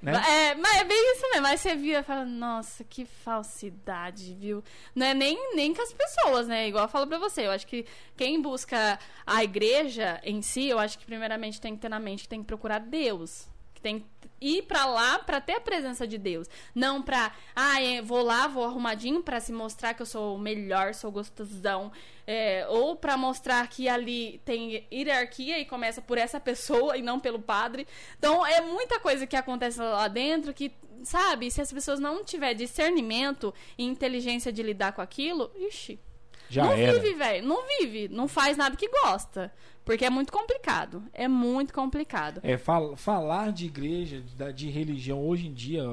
né? 0.00 0.12
É, 0.28 0.54
mas 0.54 0.76
é 0.76 0.84
bem 0.84 1.12
isso 1.12 1.28
mesmo. 1.32 1.46
Aí 1.46 1.58
você 1.58 1.74
via 1.74 1.98
e 1.98 2.02
fala, 2.04 2.24
nossa, 2.24 2.84
que 2.84 3.04
falsidade, 3.04 4.34
viu? 4.34 4.62
Não 4.94 5.06
é 5.06 5.14
nem, 5.14 5.56
nem 5.56 5.74
com 5.74 5.82
as 5.82 5.92
pessoas, 5.92 6.46
né? 6.46 6.68
Igual 6.68 6.84
eu 6.84 6.88
falo 6.88 7.06
pra 7.06 7.18
você. 7.18 7.46
Eu 7.46 7.50
acho 7.50 7.66
que 7.66 7.84
quem 8.16 8.40
busca 8.40 8.98
a 9.26 9.42
igreja 9.42 10.20
em 10.22 10.40
si, 10.42 10.68
eu 10.68 10.78
acho 10.78 10.98
que 10.98 11.04
primeiramente 11.04 11.60
tem 11.60 11.74
que 11.74 11.80
ter 11.82 11.88
na 11.88 11.98
mente 11.98 12.22
que 12.22 12.28
tem 12.28 12.40
que 12.40 12.46
procurar 12.46 12.78
Deus. 12.78 13.48
Tem 13.86 14.00
que 14.00 14.06
ir 14.40 14.62
pra 14.62 14.84
lá 14.84 15.16
pra 15.20 15.40
ter 15.40 15.52
a 15.52 15.60
presença 15.60 16.08
de 16.08 16.18
Deus. 16.18 16.48
Não 16.74 17.00
pra, 17.00 17.32
ah, 17.54 17.80
é, 17.80 18.02
vou 18.02 18.20
lá, 18.20 18.48
vou 18.48 18.64
arrumadinho 18.64 19.22
pra 19.22 19.38
se 19.38 19.52
mostrar 19.52 19.94
que 19.94 20.02
eu 20.02 20.06
sou 20.06 20.34
o 20.34 20.38
melhor, 20.40 20.92
sou 20.92 21.12
gostosão. 21.12 21.92
É, 22.26 22.66
ou 22.68 22.96
pra 22.96 23.16
mostrar 23.16 23.64
que 23.68 23.88
ali 23.88 24.40
tem 24.44 24.84
hierarquia 24.92 25.60
e 25.60 25.64
começa 25.64 26.02
por 26.02 26.18
essa 26.18 26.40
pessoa 26.40 26.96
e 26.96 27.02
não 27.02 27.20
pelo 27.20 27.38
padre. 27.38 27.86
Então 28.18 28.44
é 28.44 28.60
muita 28.60 28.98
coisa 28.98 29.24
que 29.24 29.36
acontece 29.36 29.78
lá 29.78 30.08
dentro 30.08 30.52
que, 30.52 30.72
sabe, 31.04 31.48
se 31.48 31.60
as 31.60 31.72
pessoas 31.72 32.00
não 32.00 32.24
tiver 32.24 32.54
discernimento 32.54 33.54
e 33.78 33.84
inteligência 33.84 34.52
de 34.52 34.64
lidar 34.64 34.94
com 34.94 35.00
aquilo, 35.00 35.48
ixi, 35.54 36.00
Já 36.48 36.64
não 36.64 36.72
era. 36.72 36.98
vive, 36.98 37.14
velho. 37.14 37.46
Não 37.46 37.64
vive. 37.78 38.08
Não 38.08 38.28
faz 38.28 38.56
nada 38.56 38.76
que 38.76 38.88
gosta. 38.88 39.52
Porque 39.84 40.04
é 40.04 40.10
muito 40.10 40.32
complicado. 40.32 41.02
É 41.12 41.28
muito 41.28 41.72
complicado. 41.72 42.40
É, 42.42 42.56
fal- 42.56 42.96
falar 42.96 43.52
de 43.52 43.66
igreja, 43.66 44.20
de, 44.20 44.52
de 44.52 44.70
religião 44.70 45.24
hoje 45.24 45.46
em 45.46 45.52
dia, 45.52 45.84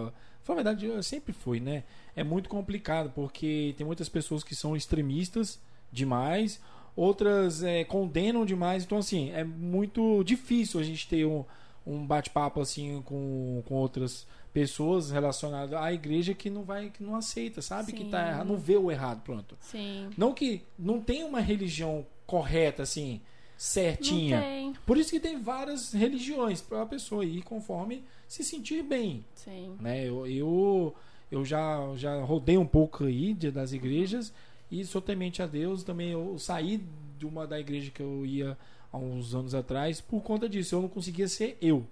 foi 0.43 0.55
verdade, 0.55 0.85
eu 0.87 1.01
sempre 1.03 1.31
foi, 1.31 1.59
né? 1.59 1.83
É 2.15 2.23
muito 2.23 2.49
complicado, 2.49 3.11
porque 3.13 3.73
tem 3.77 3.85
muitas 3.85 4.09
pessoas 4.09 4.43
que 4.43 4.55
são 4.55 4.75
extremistas 4.75 5.59
demais, 5.91 6.59
outras 6.95 7.63
é, 7.63 7.83
condenam 7.83 8.45
demais. 8.45 8.83
Então, 8.83 8.97
assim, 8.97 9.31
é 9.31 9.43
muito 9.43 10.23
difícil 10.23 10.79
a 10.79 10.83
gente 10.83 11.07
ter 11.07 11.25
um, 11.25 11.45
um 11.85 12.05
bate-papo 12.05 12.61
assim 12.61 13.01
com, 13.03 13.61
com 13.65 13.75
outras 13.75 14.25
pessoas 14.53 15.09
relacionadas 15.11 15.73
à 15.79 15.91
igreja 15.91 16.33
que 16.33 16.49
não 16.49 16.63
vai, 16.63 16.89
que 16.89 17.03
não 17.03 17.15
aceita, 17.15 17.61
sabe? 17.61 17.91
Que 17.91 18.05
tá 18.05 18.23
Sim. 18.23 18.29
errado, 18.29 18.47
não 18.47 18.57
vê 18.57 18.77
o 18.77 18.91
errado, 18.91 19.21
pronto. 19.23 19.57
Sim. 19.59 20.09
Não 20.17 20.33
que 20.33 20.61
não 20.77 21.01
tem 21.01 21.23
uma 21.23 21.39
religião 21.41 22.05
correta, 22.25 22.83
assim, 22.83 23.19
certinha. 23.57 24.41
Por 24.85 24.97
isso 24.97 25.09
que 25.11 25.19
tem 25.19 25.41
várias 25.41 25.93
religiões 25.93 26.61
para 26.61 26.81
a 26.83 26.85
pessoa 26.85 27.25
ir 27.25 27.41
conforme 27.43 28.03
se 28.27 28.43
sentir 28.43 28.83
bem, 28.83 29.23
Sim. 29.35 29.75
né? 29.79 30.07
Eu, 30.07 30.27
eu, 30.27 30.95
eu 31.31 31.43
já, 31.45 31.79
já 31.95 32.21
rodei 32.23 32.57
um 32.57 32.65
pouco 32.65 33.05
aí 33.05 33.33
de- 33.33 33.51
das 33.51 33.73
igrejas 33.73 34.33
e 34.71 34.85
sou 34.85 35.01
temente 35.01 35.41
a 35.41 35.47
Deus. 35.47 35.83
Também 35.83 36.09
eu 36.11 36.37
saí 36.37 36.83
de 37.17 37.25
uma 37.25 37.45
da 37.47 37.59
igreja 37.59 37.91
que 37.91 38.01
eu 38.01 38.25
ia 38.25 38.57
há 38.93 38.97
uns 38.97 39.33
anos 39.33 39.55
atrás 39.55 39.99
por 39.99 40.21
conta 40.21 40.47
disso. 40.47 40.75
Eu 40.75 40.83
não 40.83 40.87
conseguia 40.87 41.27
ser 41.27 41.57
eu. 41.59 41.85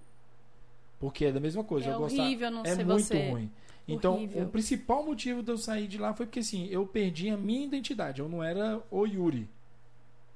Porque 0.99 1.25
é 1.25 1.31
da 1.31 1.39
mesma 1.39 1.63
coisa. 1.63 1.89
É 1.89 1.93
eu 1.93 2.01
horrível 2.01 2.51
não 2.51 2.61
é 2.63 2.75
ser 2.75 2.85
muito 2.85 3.03
você. 3.03 3.29
ruim. 3.29 3.51
Então, 3.87 4.13
Horrível. 4.13 4.43
o 4.43 4.49
principal 4.49 5.03
motivo 5.03 5.41
de 5.41 5.51
eu 5.51 5.57
sair 5.57 5.87
de 5.87 5.97
lá 5.97 6.13
foi 6.13 6.27
porque 6.27 6.39
assim, 6.39 6.67
eu 6.67 6.85
perdi 6.85 7.29
a 7.29 7.35
minha 7.35 7.65
identidade. 7.65 8.21
Eu 8.21 8.29
não 8.29 8.43
era 8.43 8.79
o 8.91 9.05
Yuri. 9.05 9.49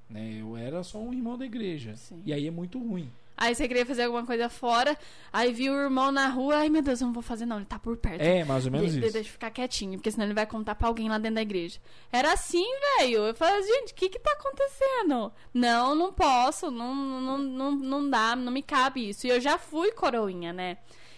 Né? 0.10 0.40
Eu 0.42 0.58
era 0.58 0.84
só 0.84 0.98
um 0.98 1.14
irmão 1.14 1.38
da 1.38 1.46
igreja. 1.46 1.96
Sim. 1.96 2.22
E 2.26 2.34
aí 2.34 2.48
é 2.48 2.52
muito 2.52 2.80
ruim. 2.80 3.10
Aí 3.38 3.54
você 3.54 3.68
queria 3.68 3.86
fazer 3.86 4.04
alguma 4.04 4.26
coisa 4.26 4.48
fora, 4.48 4.98
aí 5.34 5.52
viu 5.52 5.74
o 5.74 5.78
irmão 5.78 6.10
na 6.12 6.28
rua, 6.30 6.56
ai 6.58 6.70
meu 6.70 6.82
Deus, 6.82 7.02
eu 7.02 7.08
não 7.08 7.14
vou 7.14 7.22
fazer 7.22 7.46
não, 7.46 7.58
ele 7.58 7.66
tá 7.66 7.78
por 7.78 7.98
perto. 7.98 8.22
É, 8.22 8.44
mais 8.46 8.66
ou 8.66 8.72
menos 8.72 8.94
De- 8.94 9.00
de- 9.00 9.06
isso. 9.06 9.14
Deixa 9.14 9.28
eu 9.30 9.34
ficar 9.34 9.52
quietinho, 9.52 9.98
porque 9.98 10.10
senão 10.12 10.26
ele 10.26 10.34
vai 10.34 10.46
contar 10.46 10.74
pra 10.76 10.88
alguém 10.88 11.10
lá 11.10 11.18
dentro 11.18 11.36
da 11.36 11.42
igreja. 11.42 11.80
Era 12.12 12.32
assim, 12.34 12.66
velho. 13.00 13.28
Eu 13.28 13.36
falei, 13.36 13.62
gente, 13.64 13.92
o 13.92 13.96
que 13.96 14.08
que 14.10 14.20
tá 14.20 14.32
acontecendo? 14.32 15.34
Não, 15.54 15.94
não 15.96 16.14
posso, 16.14 16.72
não, 16.72 16.96
não, 16.96 17.38
não, 17.38 17.72
não 17.72 18.10
dá, 18.10 18.36
não 18.36 18.52
me 18.54 18.62
cabe 18.64 19.10
isso. 19.10 19.28
E 19.28 19.30
eu 19.30 19.42
já 19.42 19.58
fui 19.58 19.92
coroinha, 19.92 20.54
né? 20.54 20.78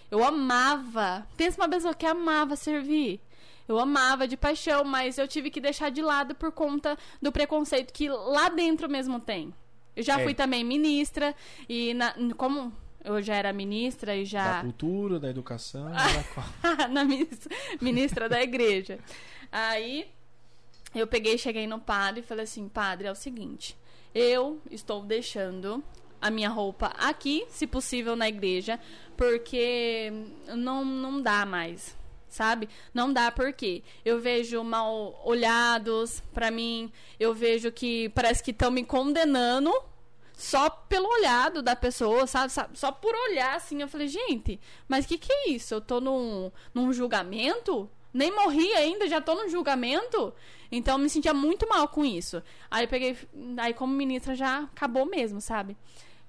Eu 0.10 0.24
amava. 0.24 1.28
Pensa 1.38 1.62
uma 1.62 1.70
pessoa 1.70 1.94
que 1.94 2.06
amava 2.06 2.56
servir. 2.56 3.20
Eu 3.68 3.78
amava 3.78 4.28
de 4.28 4.38
paixão, 4.38 4.84
mas 4.86 5.18
eu 5.18 5.28
tive 5.28 5.50
que 5.52 5.60
deixar 5.60 5.92
de 5.92 6.02
lado 6.02 6.34
por 6.34 6.52
conta 6.52 6.98
do 7.22 7.32
preconceito 7.32 7.92
que 7.94 8.08
lá 8.10 8.48
dentro 8.50 8.90
mesmo 8.90 9.20
tem. 9.20 9.54
Eu 9.98 10.04
já 10.04 10.20
É. 10.20 10.24
fui 10.24 10.34
também 10.36 10.64
ministra, 10.64 11.36
e 11.68 11.94
na- 11.96 12.14
como 12.38 12.72
eu 13.04 13.22
já 13.22 13.36
era 13.36 13.52
ministra 13.52 14.16
e 14.16 14.24
já 14.26 14.58
Da 14.58 14.62
cultura, 14.62 15.20
da 15.20 15.30
educação, 15.30 15.90
da 16.62 16.88
na 16.88 17.04
ministra, 17.04 17.56
ministra 17.82 18.30
da 18.30 18.42
igreja. 18.42 19.00
Aí 19.52 20.08
eu 20.94 21.08
peguei, 21.08 21.38
cheguei 21.38 21.66
no 21.66 21.80
padre 21.80 22.22
e 22.22 22.24
falei 22.24 22.44
assim: 22.44 22.70
Padre, 22.70 23.08
é 23.08 23.12
o 23.12 23.16
seguinte, 23.16 23.76
eu 24.14 24.62
estou 24.70 25.02
deixando 25.04 25.84
a 26.22 26.30
minha 26.30 26.50
roupa 26.50 26.88
aqui, 27.00 27.46
se 27.50 27.66
possível, 27.68 28.16
na 28.16 28.28
igreja, 28.28 28.80
porque 29.16 30.12
não, 30.56 30.84
não 30.86 31.22
dá 31.22 31.46
mais. 31.46 31.96
Sabe? 32.30 32.68
Não 32.94 33.12
dá 33.12 33.32
porque 33.32 33.84
eu 34.04 34.20
vejo 34.20 34.64
mal 34.64 35.22
olhados 35.24 36.22
pra 36.34 36.52
mim, 36.52 36.92
eu 37.20 37.34
vejo 37.34 37.72
que 37.72 38.10
parece 38.10 38.44
que 38.44 38.52
estão 38.52 38.70
me 38.70 38.84
condenando 38.84 39.72
só 40.38 40.70
pelo 40.70 41.10
olhado 41.10 41.64
da 41.64 41.76
pessoa, 41.76 42.28
sabe? 42.28 42.54
Só 42.74 42.92
por 42.92 43.14
olhar, 43.30 43.56
assim. 43.56 43.82
Eu 43.82 43.88
falei, 43.88 44.08
gente, 44.08 44.60
mas 44.88 45.06
que, 45.06 45.18
que 45.18 45.34
é 45.34 45.50
isso? 45.50 45.74
Eu 45.74 45.82
tô 45.82 46.00
num, 46.00 46.52
num 46.74 46.94
julgamento? 46.94 47.90
Nem 48.14 48.32
morri 48.32 48.72
ainda, 48.74 49.08
já 49.08 49.20
tô 49.20 49.34
num 49.34 49.50
julgamento? 49.50 50.34
Então 50.72 50.96
eu 50.96 51.00
me 51.00 51.10
sentia 51.10 51.34
muito 51.34 51.68
mal 51.68 51.88
com 51.88 52.06
isso. 52.06 52.42
Aí 52.70 52.86
eu 52.86 52.88
peguei. 52.88 53.18
Aí, 53.58 53.74
como 53.74 53.94
ministra, 53.94 54.36
já 54.36 54.60
acabou 54.60 55.06
mesmo, 55.06 55.42
sabe? 55.42 55.76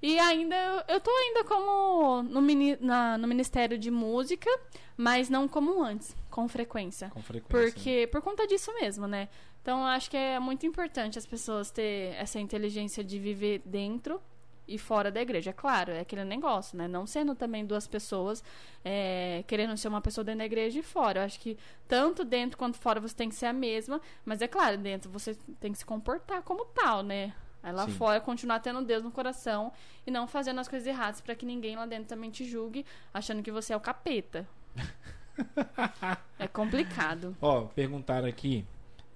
E 0.01 0.17
ainda, 0.17 0.55
eu 0.87 0.99
tô 1.01 1.11
ainda 1.11 1.43
como 1.43 2.23
no, 2.23 2.41
mini, 2.41 2.77
na, 2.79 3.17
no 3.17 3.27
Ministério 3.27 3.77
de 3.77 3.91
Música, 3.91 4.49
mas 4.95 5.29
não 5.29 5.47
como 5.47 5.83
antes, 5.83 6.15
com 6.29 6.47
frequência. 6.47 7.09
com 7.09 7.21
frequência. 7.21 7.73
Porque, 7.73 8.07
por 8.11 8.21
conta 8.21 8.47
disso 8.47 8.73
mesmo, 8.75 9.07
né? 9.07 9.27
Então, 9.61 9.81
eu 9.81 9.87
acho 9.87 10.09
que 10.09 10.15
é 10.15 10.39
muito 10.39 10.65
importante 10.65 11.19
as 11.19 11.25
pessoas 11.25 11.69
ter 11.69 12.15
essa 12.15 12.39
inteligência 12.39 13.03
de 13.03 13.19
viver 13.19 13.61
dentro 13.65 14.21
e 14.69 14.77
fora 14.77 15.11
da 15.11 15.21
igreja. 15.21 15.49
É 15.49 15.53
claro, 15.53 15.91
é 15.91 15.99
aquele 15.99 16.23
negócio, 16.23 16.77
né? 16.77 16.87
Não 16.87 17.05
sendo 17.05 17.35
também 17.35 17.65
duas 17.65 17.87
pessoas 17.87 18.43
é, 18.85 19.43
querendo 19.47 19.75
ser 19.75 19.87
uma 19.87 19.99
pessoa 19.99 20.23
dentro 20.23 20.39
da 20.39 20.45
igreja 20.45 20.79
e 20.79 20.83
fora. 20.83 21.19
Eu 21.21 21.25
acho 21.25 21.39
que 21.39 21.57
tanto 21.87 22.23
dentro 22.23 22.57
quanto 22.57 22.77
fora 22.77 22.99
você 23.01 23.15
tem 23.15 23.27
que 23.27 23.35
ser 23.35 23.47
a 23.47 23.53
mesma, 23.53 23.99
mas 24.23 24.41
é 24.41 24.47
claro, 24.47 24.77
dentro 24.77 25.09
você 25.09 25.35
tem 25.59 25.71
que 25.71 25.77
se 25.77 25.85
comportar 25.85 26.43
como 26.43 26.65
tal, 26.65 27.03
né? 27.03 27.33
Aí 27.61 27.73
lá 27.73 27.85
Sim. 27.85 27.91
fora 27.91 28.21
continuar 28.21 28.59
tendo 28.59 28.81
Deus 28.81 29.03
no 29.03 29.11
coração 29.11 29.71
e 30.07 30.11
não 30.11 30.27
fazendo 30.27 30.59
as 30.59 30.67
coisas 30.67 30.87
erradas 30.87 31.19
pra 31.19 31.35
que 31.35 31.45
ninguém 31.45 31.75
lá 31.75 31.85
dentro 31.85 32.05
também 32.07 32.29
te 32.29 32.45
julgue 32.45 32.85
achando 33.13 33.43
que 33.43 33.51
você 33.51 33.73
é 33.73 33.77
o 33.77 33.81
capeta. 33.81 34.47
é 36.39 36.47
complicado. 36.47 37.35
Ó, 37.41 37.63
perguntaram 37.63 38.27
aqui 38.27 38.65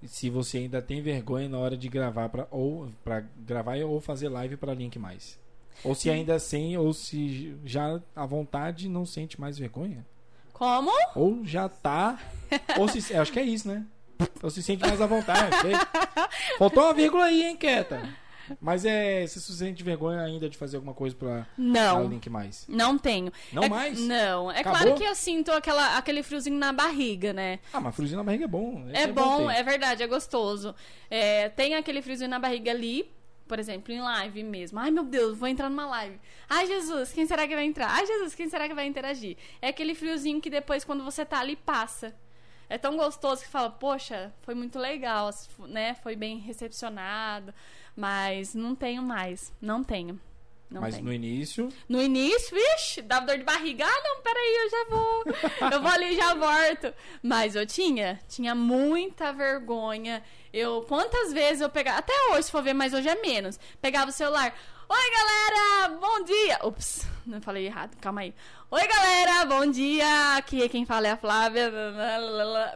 se 0.06 0.28
você 0.28 0.58
ainda 0.58 0.82
tem 0.82 1.00
vergonha 1.00 1.48
na 1.48 1.58
hora 1.58 1.76
de 1.76 1.88
gravar 1.88 2.28
para 2.28 2.46
ou 2.50 2.90
para 3.02 3.20
gravar 3.38 3.78
ou 3.78 4.00
fazer 4.00 4.28
live 4.28 4.56
para 4.56 4.74
Link 4.74 4.98
mais. 4.98 5.38
Ou 5.82 5.94
se 5.94 6.10
ainda 6.10 6.38
sem 6.38 6.76
ou 6.76 6.92
se 6.92 7.56
já 7.64 8.00
à 8.14 8.26
vontade 8.26 8.88
não 8.88 9.06
sente 9.06 9.40
mais 9.40 9.58
vergonha. 9.58 10.06
Como? 10.52 10.90
Ou 11.16 11.44
já 11.44 11.68
tá 11.68 12.18
ou 12.78 12.86
se 12.88 13.14
acho 13.16 13.32
que 13.32 13.40
é 13.40 13.42
isso, 13.42 13.66
né? 13.66 13.84
Ou 14.42 14.50
se 14.50 14.62
sente 14.62 14.86
mais 14.86 15.00
à 15.00 15.06
vontade. 15.06 15.56
Faltou 16.58 16.84
uma 16.84 16.94
vírgula 16.94 17.24
aí, 17.24 17.42
hein, 17.42 17.56
Quieta? 17.56 18.23
Mas 18.60 18.84
é, 18.84 19.26
se 19.26 19.40
você 19.40 19.52
sente 19.52 19.82
vergonha 19.82 20.20
ainda 20.22 20.48
de 20.48 20.56
fazer 20.56 20.76
alguma 20.76 20.94
coisa 20.94 21.14
pra, 21.16 21.28
pra 21.28 21.46
Não. 21.58 22.06
Link 22.08 22.28
mais. 22.28 22.64
Não 22.68 22.98
tenho. 22.98 23.32
Não 23.52 23.64
É- 23.64 23.68
mais? 23.68 23.98
Não. 24.00 24.50
É 24.50 24.60
Acabou? 24.60 24.80
claro 24.80 24.94
que 24.96 25.04
eu 25.04 25.14
sinto 25.14 25.50
aquela, 25.52 25.96
aquele 25.96 26.22
friozinho 26.22 26.58
na 26.58 26.72
barriga, 26.72 27.32
né? 27.32 27.58
Ah, 27.72 27.80
mas 27.80 27.94
friozinho 27.94 28.18
na 28.18 28.24
barriga 28.24 28.44
é 28.44 28.48
bom. 28.48 28.84
Esse 28.90 29.02
É 29.02 29.06
bom, 29.06 29.50
é 29.50 29.62
verdade, 29.62 30.02
é 30.02 30.06
gostoso. 30.06 30.74
É, 31.10 31.48
tem 31.50 31.74
aquele 31.74 32.02
friozinho 32.02 32.30
na 32.30 32.38
barriga 32.38 32.70
ali, 32.70 33.10
por 33.46 33.58
exemplo, 33.58 33.92
em 33.92 34.00
live 34.00 34.42
mesmo. 34.42 34.78
Ai, 34.78 34.90
meu 34.90 35.04
Deus, 35.04 35.36
vou 35.36 35.48
entrar 35.48 35.68
numa 35.68 35.86
live. 35.86 36.18
Ai, 36.48 36.66
Jesus, 36.66 37.12
quem 37.12 37.26
será 37.26 37.46
que 37.46 37.54
vai 37.54 37.64
entrar? 37.64 37.88
Ai, 37.90 38.06
Jesus, 38.06 38.34
quem 38.34 38.48
será 38.48 38.66
que 38.68 38.74
vai 38.74 38.86
interagir? 38.86 39.36
É 39.60 39.68
aquele 39.68 39.94
friozinho 39.94 40.40
que 40.40 40.48
depois, 40.50 40.84
quando 40.84 41.04
você 41.04 41.24
tá 41.24 41.40
ali, 41.40 41.54
passa. 41.56 42.14
É 42.66 42.78
tão 42.78 42.96
gostoso 42.96 43.42
que 43.42 43.48
fala, 43.48 43.68
poxa, 43.70 44.32
foi 44.40 44.54
muito 44.54 44.78
legal, 44.78 45.28
né? 45.68 45.94
Foi 46.02 46.16
bem 46.16 46.38
recepcionado. 46.38 47.52
Mas 47.96 48.54
não 48.54 48.74
tenho 48.74 49.02
mais. 49.02 49.52
Não 49.60 49.82
tenho. 49.84 50.20
Não 50.70 50.80
Mas 50.80 50.96
tem. 50.96 51.04
no 51.04 51.12
início. 51.12 51.68
No 51.88 52.02
início, 52.02 52.56
ixi, 52.74 53.00
dava 53.02 53.26
dor 53.26 53.38
de 53.38 53.44
barriga. 53.44 53.84
Ah, 53.86 54.02
não, 54.02 54.22
peraí, 54.22 54.56
eu 54.64 54.70
já 54.70 54.84
vou. 54.90 55.24
Eu 55.72 55.80
vou 55.82 55.90
ali 55.90 56.14
e 56.14 56.16
já 56.16 56.34
volto. 56.34 56.92
Mas 57.22 57.54
eu 57.54 57.64
tinha, 57.64 58.18
tinha 58.28 58.54
muita 58.54 59.32
vergonha. 59.32 60.22
Eu, 60.52 60.82
quantas 60.82 61.32
vezes 61.32 61.60
eu 61.60 61.70
pegava, 61.70 61.98
até 61.98 62.12
hoje, 62.30 62.44
se 62.44 62.50
for 62.50 62.62
ver, 62.62 62.74
mas 62.74 62.92
hoje 62.92 63.08
é 63.08 63.20
menos. 63.20 63.58
Pegava 63.80 64.10
o 64.10 64.12
celular. 64.12 64.52
Oi, 64.88 65.10
galera, 65.10 65.98
bom 66.00 66.24
dia. 66.24 66.58
Ups, 66.64 67.06
não 67.24 67.40
falei 67.40 67.66
errado, 67.66 67.96
calma 68.00 68.22
aí. 68.22 68.34
Oi, 68.76 68.88
galera, 68.88 69.44
bom 69.44 69.70
dia. 69.70 70.34
Aqui 70.36 70.68
quem 70.68 70.84
fala 70.84 71.06
é 71.06 71.12
a 71.12 71.16
Flávia. 71.16 71.72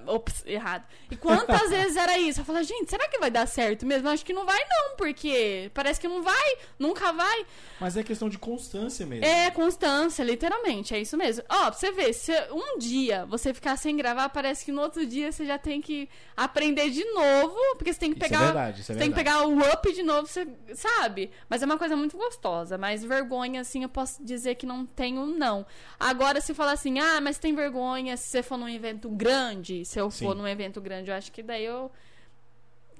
Ups, 0.07 0.45
errado. 0.47 0.85
E 1.11 1.17
quantas 1.17 1.71
vezes 1.71 1.97
era 1.97 2.17
isso? 2.17 2.39
Eu 2.41 2.45
falava, 2.45 2.63
gente, 2.65 2.89
será 2.89 3.09
que 3.09 3.19
vai 3.19 3.33
dar 3.33 3.49
certo 3.49 3.85
mesmo? 3.85 4.09
Acho 4.09 4.25
que 4.25 4.33
não 4.33 4.47
vai, 4.47 4.61
não, 4.61 4.97
porque 4.97 5.69
parece 5.75 6.01
que 6.01 6.07
não 6.07 6.23
vai, 6.23 6.57
nunca 6.79 7.13
vai. 7.13 7.45
Mas 7.81 7.97
é 7.97 8.05
questão 8.05 8.29
de 8.29 8.39
constância 8.39 9.05
mesmo. 9.05 9.25
É 9.25 9.51
constância, 9.51 10.23
literalmente, 10.23 10.95
é 10.95 11.01
isso 11.01 11.17
mesmo. 11.17 11.43
Ó, 11.49 11.63
pra 11.63 11.73
você 11.73 11.91
ver, 11.91 12.13
se 12.13 12.31
um 12.53 12.79
dia 12.79 13.27
você 13.27 13.53
ficar 13.53 13.77
sem 13.77 13.97
gravar, 13.97 14.29
parece 14.29 14.65
que 14.65 14.71
no 14.71 14.83
outro 14.83 15.05
dia 15.05 15.33
você 15.33 15.45
já 15.45 15.59
tem 15.59 15.81
que 15.81 16.09
aprender 16.37 16.91
de 16.91 17.05
novo, 17.07 17.57
porque 17.77 17.93
você 17.93 17.99
tem 17.99 18.13
que 18.13 18.19
Isso 18.19 18.27
é 18.27 18.29
pegar. 18.29 18.45
verdade, 18.45 18.83
isso 18.83 18.93
é 18.93 18.95
você 18.95 19.01
tem 19.01 19.11
que 19.11 19.17
verdade. 19.17 19.43
pegar 19.49 19.69
o 19.69 19.75
up 19.75 19.93
de 19.93 20.05
novo, 20.05 20.29
você 20.29 20.47
sabe? 20.77 21.33
Mas 21.49 21.61
é 21.61 21.67
uma 21.67 21.77
coisa 21.77 21.97
muito 21.97 22.17
gostosa. 22.17 22.79
Mas 22.79 23.03
vergonha, 23.03 23.63
assim, 23.63 23.83
eu 23.83 23.89
posso 23.89 24.23
dizer 24.25 24.55
que 24.55 24.65
não 24.65 24.87
tenho, 24.87 25.27
não. 25.27 25.67
Agora, 25.99 26.41
se 26.41 26.55
falar 26.55 26.73
assim, 26.73 26.99
ah, 26.99 27.21
mas 27.21 27.39
tem 27.39 27.55
vergonha 27.55 28.17
se 28.17 28.29
você 28.29 28.43
for 28.43 28.57
num 28.57 28.69
evento 28.69 29.09
grande, 29.09 29.85
se 29.85 30.01
eu 30.01 30.11
for 30.11 30.33
Sim. 30.33 30.39
num 30.39 30.49
evento 30.49 30.81
grande, 30.81 31.11
eu 31.11 31.17
acho 31.17 31.31
que 31.33 31.43
daí 31.43 31.65
eu 31.65 31.91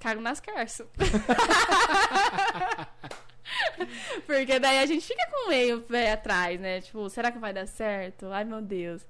cago 0.01 0.21
nas 0.21 0.41
carças. 0.41 0.87
Porque 4.27 4.59
daí 4.59 4.79
a 4.79 4.87
gente 4.87 5.07
fica 5.07 5.27
com 5.31 5.49
meio 5.49 5.81
pé 5.83 6.13
atrás, 6.13 6.61
né? 6.61 6.81
Tipo, 6.81 7.09
será 7.09 7.33
que 7.33 7.39
vai 7.39 7.53
dar 7.53 7.67
certo? 7.67 8.27
Ai, 8.27 8.45
meu 8.45 8.61
Deus. 8.61 9.03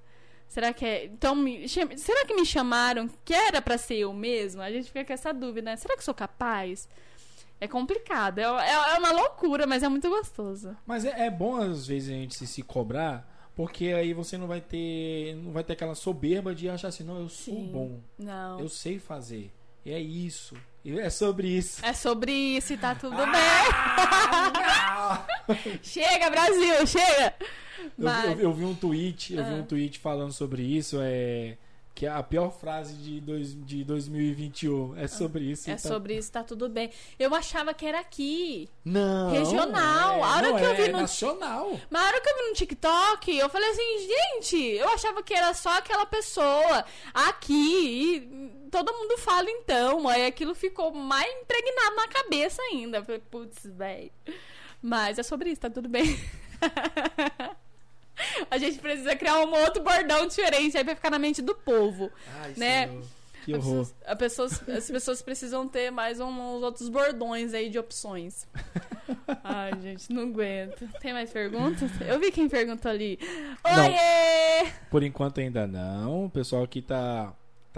Será 0.48 0.72
que 0.72 0.84
é. 0.84 1.04
Então, 1.04 1.34
me... 1.34 1.68
será 1.68 2.24
que 2.24 2.34
me 2.34 2.46
chamaram 2.46 3.08
que 3.24 3.34
era 3.34 3.60
pra 3.60 3.76
ser 3.76 3.96
eu 3.96 4.12
mesmo? 4.14 4.62
A 4.62 4.70
gente 4.70 4.86
fica 4.86 5.04
com 5.04 5.12
essa 5.12 5.32
dúvida, 5.32 5.70
né? 5.70 5.76
Será 5.76 5.94
que 5.94 6.00
eu 6.00 6.04
sou 6.04 6.14
capaz? 6.14 6.88
É 7.60 7.68
complicado. 7.68 8.38
É, 8.38 8.44
é, 8.44 8.94
é 8.94 8.98
uma 8.98 9.12
loucura, 9.12 9.66
mas 9.66 9.82
é 9.82 9.88
muito 9.88 10.08
gostoso. 10.08 10.76
Mas 10.86 11.04
é, 11.04 11.26
é 11.26 11.30
bom 11.30 11.56
às 11.56 11.86
vezes 11.86 12.08
a 12.08 12.12
gente 12.12 12.34
se, 12.34 12.46
se 12.46 12.62
cobrar, 12.62 13.26
porque 13.58 13.86
aí 13.86 14.14
você 14.14 14.38
não 14.38 14.46
vai 14.46 14.60
ter. 14.60 15.34
Não 15.42 15.50
vai 15.50 15.64
ter 15.64 15.72
aquela 15.72 15.96
soberba 15.96 16.54
de 16.54 16.68
achar 16.68 16.86
assim, 16.88 17.02
não, 17.02 17.18
eu 17.18 17.28
sou 17.28 17.54
Sim. 17.54 17.70
bom. 17.72 17.98
Não. 18.16 18.60
Eu 18.60 18.68
sei 18.68 19.00
fazer. 19.00 19.50
E 19.84 19.90
é 19.92 19.98
isso. 19.98 20.54
É 20.84 21.10
sobre 21.10 21.48
isso. 21.48 21.84
É 21.84 21.92
sobre 21.92 22.30
isso 22.30 22.72
e 22.72 22.78
tá 22.78 22.94
tudo 22.94 23.16
Ah! 23.18 23.26
bem. 25.48 25.78
chega, 25.82 26.30
Brasil, 26.30 26.86
chega! 26.86 27.34
Eu, 27.80 27.90
Mas- 28.04 28.24
eu- 28.30 28.40
eu 28.40 28.52
vi 28.52 28.64
um 28.64 28.74
tweet, 28.76 29.34
eu 29.34 29.44
vi 29.44 29.50
Ah. 29.50 29.54
um 29.56 29.64
tweet 29.64 29.98
falando 29.98 30.32
sobre 30.32 30.62
isso, 30.62 30.98
é 31.00 31.56
que 31.98 32.06
a 32.06 32.22
pior 32.22 32.50
frase 32.52 32.94
de, 32.94 33.20
dois, 33.20 33.54
de 33.66 33.82
2021 33.82 34.96
é 34.96 35.08
sobre 35.08 35.42
isso. 35.50 35.68
É 35.68 35.72
então- 35.72 35.90
sobre 35.90 36.16
isso, 36.16 36.30
tá 36.30 36.44
tudo 36.44 36.68
bem. 36.68 36.92
Eu 37.18 37.34
achava 37.34 37.74
que 37.74 37.84
era 37.84 37.98
aqui. 37.98 38.68
Não. 38.84 39.32
Regional. 39.32 40.18
é, 40.18 40.22
A 40.22 40.36
hora 40.36 40.54
que 40.54 40.64
eu 40.64 40.70
é 40.70 40.74
vi 40.74 40.92
no- 40.92 41.00
nacional. 41.00 41.70
Mas 41.90 42.00
na 42.02 42.06
hora 42.08 42.20
que 42.20 42.28
eu 42.30 42.36
vi 42.36 42.42
no 42.50 42.54
TikTok, 42.54 43.36
eu 43.36 43.48
falei 43.48 43.68
assim, 43.70 44.08
gente, 44.36 44.56
eu 44.76 44.88
achava 44.90 45.24
que 45.24 45.34
era 45.34 45.52
só 45.54 45.76
aquela 45.76 46.06
pessoa 46.06 46.84
aqui. 47.12 48.16
E 48.64 48.68
todo 48.70 48.92
mundo 48.92 49.18
fala 49.18 49.50
então. 49.50 50.06
Aí 50.08 50.24
aquilo 50.24 50.54
ficou 50.54 50.92
mais 50.94 51.28
impregnado 51.42 51.96
na 51.96 52.06
cabeça 52.06 52.62
ainda. 52.62 52.98
Eu 52.98 53.04
falei, 53.04 53.22
putz, 53.28 53.58
velho. 53.64 54.12
Mas 54.80 55.18
é 55.18 55.24
sobre 55.24 55.50
isso, 55.50 55.60
tá 55.62 55.68
tudo 55.70 55.88
bem. 55.88 56.16
A 58.50 58.58
gente 58.58 58.78
precisa 58.78 59.14
criar 59.16 59.38
um 59.40 59.52
outro 59.54 59.82
bordão 59.82 60.26
diferente 60.26 60.76
aí 60.76 60.84
pra 60.84 60.94
ficar 60.96 61.10
na 61.10 61.18
mente 61.18 61.40
do 61.42 61.54
povo. 61.54 62.10
Ai, 62.42 62.54
Né? 62.56 62.86
Senhor, 62.88 63.02
Que 63.44 63.54
As 63.54 63.64
horror. 63.64 63.76
pessoas, 63.86 63.94
a 64.06 64.16
pessoas- 64.16 64.68
as 64.68 64.90
pessoas 64.90 65.22
precisam 65.22 65.66
ter 65.66 65.90
mais 65.90 66.20
um- 66.20 66.26
uns 66.28 66.62
outros 66.62 66.88
bordões 66.90 67.54
aí 67.54 67.70
de 67.70 67.78
opções. 67.78 68.46
Ai, 69.42 69.72
gente, 69.80 70.12
não 70.12 70.22
aguento. 70.24 70.86
Tem 71.00 71.12
mais 71.14 71.30
perguntas? 71.30 71.90
Eu 72.06 72.18
vi 72.20 72.30
quem 72.30 72.46
perguntou 72.48 72.90
ali. 72.90 73.18
Não. 73.64 73.86
Oiê! 73.86 74.70
Por 74.90 75.02
enquanto 75.02 75.40
ainda 75.40 75.66
não. 75.66 76.26
O 76.26 76.30
pessoal 76.30 76.62
aqui 76.62 76.82
tá. 76.82 77.32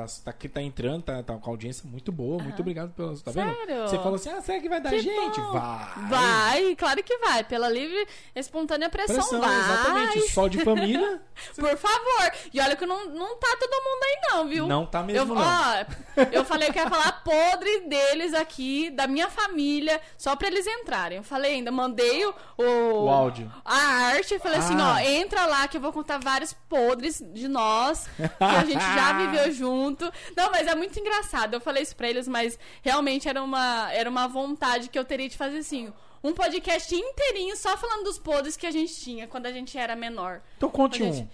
Tá, 0.06 0.32
tá, 0.32 0.48
tá 0.54 0.62
entrando, 0.62 1.02
tá, 1.02 1.22
tá 1.22 1.34
com 1.36 1.50
audiência 1.50 1.88
muito 1.88 2.10
boa. 2.12 2.42
Muito 2.42 2.60
obrigado 2.60 2.90
pelo. 2.92 3.18
Tá 3.20 3.30
vendo? 3.30 3.54
Sério? 3.54 3.82
Você 3.88 3.96
falou 3.98 4.14
assim: 4.14 4.30
ah, 4.30 4.40
será 4.40 4.60
que 4.60 4.68
vai 4.68 4.80
dar 4.80 4.90
Que 4.90 5.00
gente? 5.00 5.40
bom. 5.40 5.52
Vai. 5.52 6.08
Vai, 6.08 6.76
claro 6.76 7.02
que 7.02 7.16
vai. 7.18 7.44
Pela 7.44 7.68
livre, 7.68 8.06
espontânea 8.34 8.88
pressão, 8.88 9.16
Pressão, 9.16 9.40
vai. 9.40 9.58
exatamente. 9.58 10.30
Só 10.32 10.48
de 10.48 10.62
família. 10.64 11.20
Por 11.56 11.76
favor. 11.76 12.32
E 12.52 12.60
olha 12.60 12.76
que 12.76 12.86
não, 12.86 13.06
não 13.10 13.36
tá 13.38 13.56
todo 13.58 13.70
mundo 13.70 14.02
aí 14.04 14.20
não, 14.30 14.48
viu? 14.48 14.66
Não 14.66 14.86
tá 14.86 15.00
Eu, 15.00 15.04
mesmo, 15.04 15.34
não. 15.34 15.42
ó, 15.42 15.84
eu 16.32 16.44
falei 16.44 16.70
que 16.70 16.78
ia 16.78 16.88
falar 16.88 17.12
podre 17.24 17.80
deles 17.88 18.34
aqui, 18.34 18.90
da 18.90 19.06
minha 19.06 19.28
família, 19.30 20.00
só 20.18 20.36
pra 20.36 20.48
eles 20.48 20.66
entrarem. 20.66 21.18
Eu 21.18 21.24
falei 21.24 21.54
ainda, 21.54 21.70
mandei 21.72 22.24
o, 22.26 22.34
o, 22.58 23.08
áudio. 23.08 23.50
a 23.64 23.74
arte, 23.76 24.34
eu 24.34 24.40
falei 24.40 24.58
assim, 24.58 24.76
Ah. 24.78 24.94
ó, 24.96 24.98
entra 24.98 25.46
lá 25.46 25.66
que 25.66 25.76
eu 25.76 25.80
vou 25.80 25.92
contar 25.92 26.18
vários 26.18 26.52
podres 26.52 27.22
de 27.32 27.48
nós, 27.48 28.06
que 28.16 28.44
a 28.44 28.64
gente 28.64 28.80
já 28.82 29.12
viveu 29.18 29.52
junto. 29.52 29.89
Não, 30.36 30.50
mas 30.50 30.66
é 30.66 30.74
muito 30.74 30.98
engraçado. 30.98 31.54
Eu 31.54 31.60
falei 31.60 31.82
isso 31.82 31.96
pra 31.96 32.08
eles, 32.08 32.26
mas 32.28 32.58
realmente 32.82 33.28
era 33.28 33.42
uma, 33.42 33.92
era 33.92 34.08
uma 34.08 34.26
vontade 34.28 34.88
que 34.88 34.98
eu 34.98 35.04
teria 35.04 35.28
de 35.28 35.36
fazer 35.36 35.58
assim. 35.58 35.92
Um 36.22 36.32
podcast 36.34 36.94
inteirinho 36.94 37.56
só 37.56 37.76
falando 37.78 38.04
dos 38.04 38.18
podres 38.18 38.56
que 38.56 38.66
a 38.66 38.70
gente 38.70 38.94
tinha 39.00 39.26
quando 39.26 39.46
a 39.46 39.52
gente 39.52 39.76
era 39.78 39.96
menor. 39.96 40.42
Então 40.56 40.68
conte 40.70 41.02
Ô, 41.02 41.06
um. 41.06 41.12
gente, 41.12 41.28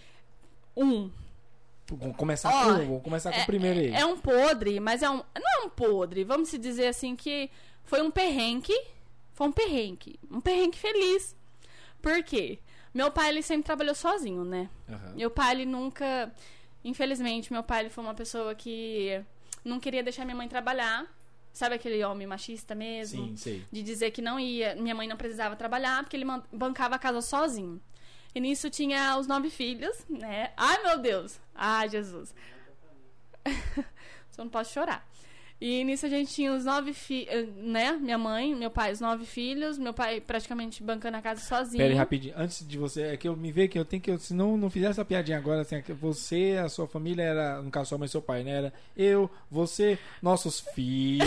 Um. 0.77 1.11
Vamos 1.91 2.17
começar 2.17 2.51
Ó, 2.53 2.65
com, 2.65 2.73
vamos 2.87 3.03
começar 3.03 3.33
com 3.33 3.39
É, 3.39 3.43
o 3.43 3.47
primeiro 3.47 3.79
aí. 3.81 3.91
é 3.95 4.05
um 4.05 4.17
podre, 4.19 4.81
mas 4.81 5.03
é 5.03 5.11
um. 5.11 5.17
Não 5.17 5.63
é 5.63 5.65
um 5.65 5.69
podre, 5.69 6.25
vamos 6.25 6.49
se 6.49 6.59
dizer 6.59 6.89
assim 6.89 7.15
que 7.17 7.51
foi 7.85 8.03
um 8.03 8.11
perrengue. 8.11 8.75
Foi 9.33 9.47
um 9.49 9.53
perrengue. 9.53 10.19
Um 10.31 10.41
perrengue 10.41 10.77
feliz. 10.79 11.35
Por 12.03 12.23
quê? 12.25 12.59
Meu 12.95 13.11
pai, 13.11 13.29
ele 13.29 13.43
sempre 13.43 13.65
trabalhou 13.65 13.95
sozinho, 13.95 14.45
né? 14.45 14.69
Aham. 14.89 15.13
Meu 15.15 15.31
pai, 15.31 15.53
ele 15.55 15.67
nunca. 15.67 16.33
Infelizmente, 16.87 17.53
meu 17.53 17.65
pai 17.65 17.81
ele 17.81 17.91
foi 17.91 18.05
uma 18.05 18.15
pessoa 18.15 18.55
que 18.55 19.21
não 19.65 19.81
queria 19.81 20.05
deixar 20.05 20.25
minha 20.25 20.37
mãe 20.37 20.47
trabalhar. 20.47 21.05
Sabe 21.53 21.75
aquele 21.75 22.05
homem 22.05 22.29
machista 22.29 22.77
mesmo? 22.77 23.27
Sim, 23.27 23.37
sei. 23.37 23.65
de 23.73 23.83
dizer 23.83 24.13
que 24.13 24.23
não 24.23 24.39
ia, 24.39 24.77
minha 24.77 24.95
mãe 24.95 25.09
não 25.09 25.17
precisava 25.17 25.57
trabalhar 25.57 26.05
porque 26.05 26.17
ele 26.17 26.27
bancava 26.53 26.95
a 26.95 26.99
casa 26.99 27.21
sozinho. 27.21 27.81
E 28.33 28.39
nisso 28.39 28.71
tinha 28.71 29.17
os 29.19 29.27
nove 29.27 29.51
filhos, 29.51 29.97
né? 30.09 30.53
Ai, 30.57 30.81
meu 30.85 30.99
Deus! 30.99 31.41
Ai, 31.55 31.89
Jesus! 31.89 32.33
Só 34.31 34.45
não 34.45 34.51
posso 34.51 34.73
chorar. 34.73 35.05
E 35.59 35.83
nisso 35.85 36.05
a 36.05 36.09
gente 36.09 36.35
tinha 36.35 36.53
os 36.53 36.67
nove 36.67 36.93
filhos, 36.93 37.49
né? 37.57 37.93
Minha 37.93 38.19
mãe, 38.19 38.55
meu 38.55 38.71
pai, 38.71 38.93
os 38.93 39.01
nove 39.01 39.25
filhos, 39.25 39.79
meu 39.79 39.95
pai 39.95 40.21
praticamente 40.21 40.83
bancando 40.83 41.17
a 41.17 41.23
casa 41.23 41.41
sozinho. 41.41 41.79
Pera 41.79 41.95
aí, 41.95 41.97
rapidinho. 41.97 42.35
Antes 42.37 42.67
de 42.67 42.77
você, 42.77 43.03
é 43.05 43.17
que 43.17 43.27
eu 43.27 43.35
me 43.35 43.51
ver 43.51 43.69
que 43.69 43.79
eu 43.79 43.85
tenho 43.85 44.03
que. 44.03 44.19
Se 44.19 44.35
não, 44.35 44.59
não 44.59 44.69
fizer 44.69 44.89
essa 44.89 45.03
piadinha 45.03 45.39
agora, 45.39 45.63
assim, 45.63 45.77
é 45.77 45.83
que 45.83 45.95
você, 45.95 46.61
a 46.63 46.69
sua 46.69 46.87
família 46.87 47.23
era. 47.23 47.63
No 47.63 47.71
caso, 47.71 47.89
sua 47.89 47.99
mãe 47.99 48.05
e 48.05 48.11
seu 48.11 48.21
pai, 48.21 48.45
né? 48.45 48.51
Era 48.51 48.73
eu, 48.95 49.31
você, 49.51 49.99
nossos 50.21 50.61
filhos 50.61 51.25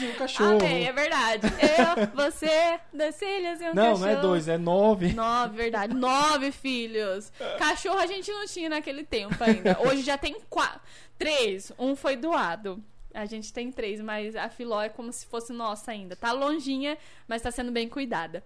e 0.00 0.06
o 0.06 0.14
cachorro. 0.16 0.58
Amém, 0.60 0.86
é 0.86 0.92
verdade. 0.92 1.46
Eu, 1.46 2.06
você, 2.14 2.78
dois 2.92 3.16
filhos 3.16 3.60
e 3.62 3.64
um 3.64 3.74
não, 3.74 3.92
cachorro. 3.92 3.98
não 4.00 4.08
é 4.08 4.16
dois, 4.16 4.46
é 4.46 4.58
nove. 4.58 5.14
Nove, 5.14 5.56
verdade. 5.56 5.94
Nove 5.94 6.52
filhos. 6.52 7.32
Cachorro 7.58 7.98
a 7.98 8.06
gente 8.06 8.30
não 8.30 8.44
tinha 8.46 8.68
naquele 8.68 9.04
tempo 9.04 9.42
ainda. 9.42 9.78
Hoje 9.80 10.02
já 10.02 10.18
tem 10.18 10.36
quatro. 10.50 10.82
Três. 11.18 11.72
Um 11.78 11.94
foi 11.94 12.16
doado. 12.16 12.82
A 13.12 13.26
gente 13.26 13.52
tem 13.52 13.70
três, 13.70 14.00
mas 14.00 14.34
a 14.34 14.48
Filó 14.48 14.82
é 14.82 14.88
como 14.88 15.12
se 15.12 15.26
fosse 15.26 15.52
nossa 15.52 15.92
ainda. 15.92 16.16
Tá 16.16 16.32
longinha, 16.32 16.98
mas 17.28 17.42
tá 17.42 17.50
sendo 17.50 17.70
bem 17.70 17.88
cuidada. 17.88 18.42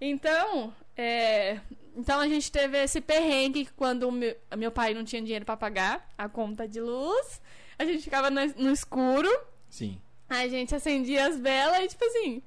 Então, 0.00 0.74
é... 0.96 1.60
então 1.96 2.18
a 2.18 2.28
gente 2.28 2.50
teve 2.50 2.82
esse 2.82 3.00
perrengue 3.00 3.68
quando 3.76 4.10
meu, 4.10 4.36
meu 4.56 4.72
pai 4.72 4.94
não 4.94 5.04
tinha 5.04 5.22
dinheiro 5.22 5.44
pra 5.44 5.56
pagar 5.56 6.08
a 6.18 6.28
conta 6.28 6.66
de 6.66 6.80
luz. 6.80 7.40
A 7.78 7.84
gente 7.84 8.02
ficava 8.02 8.30
no, 8.30 8.40
no 8.56 8.72
escuro. 8.72 9.30
Sim. 9.68 10.00
Aí 10.28 10.46
a 10.46 10.48
gente 10.48 10.74
acendia 10.74 11.26
as 11.26 11.38
velas 11.38 11.84
e, 11.84 11.88
tipo 11.88 12.04
assim, 12.04 12.42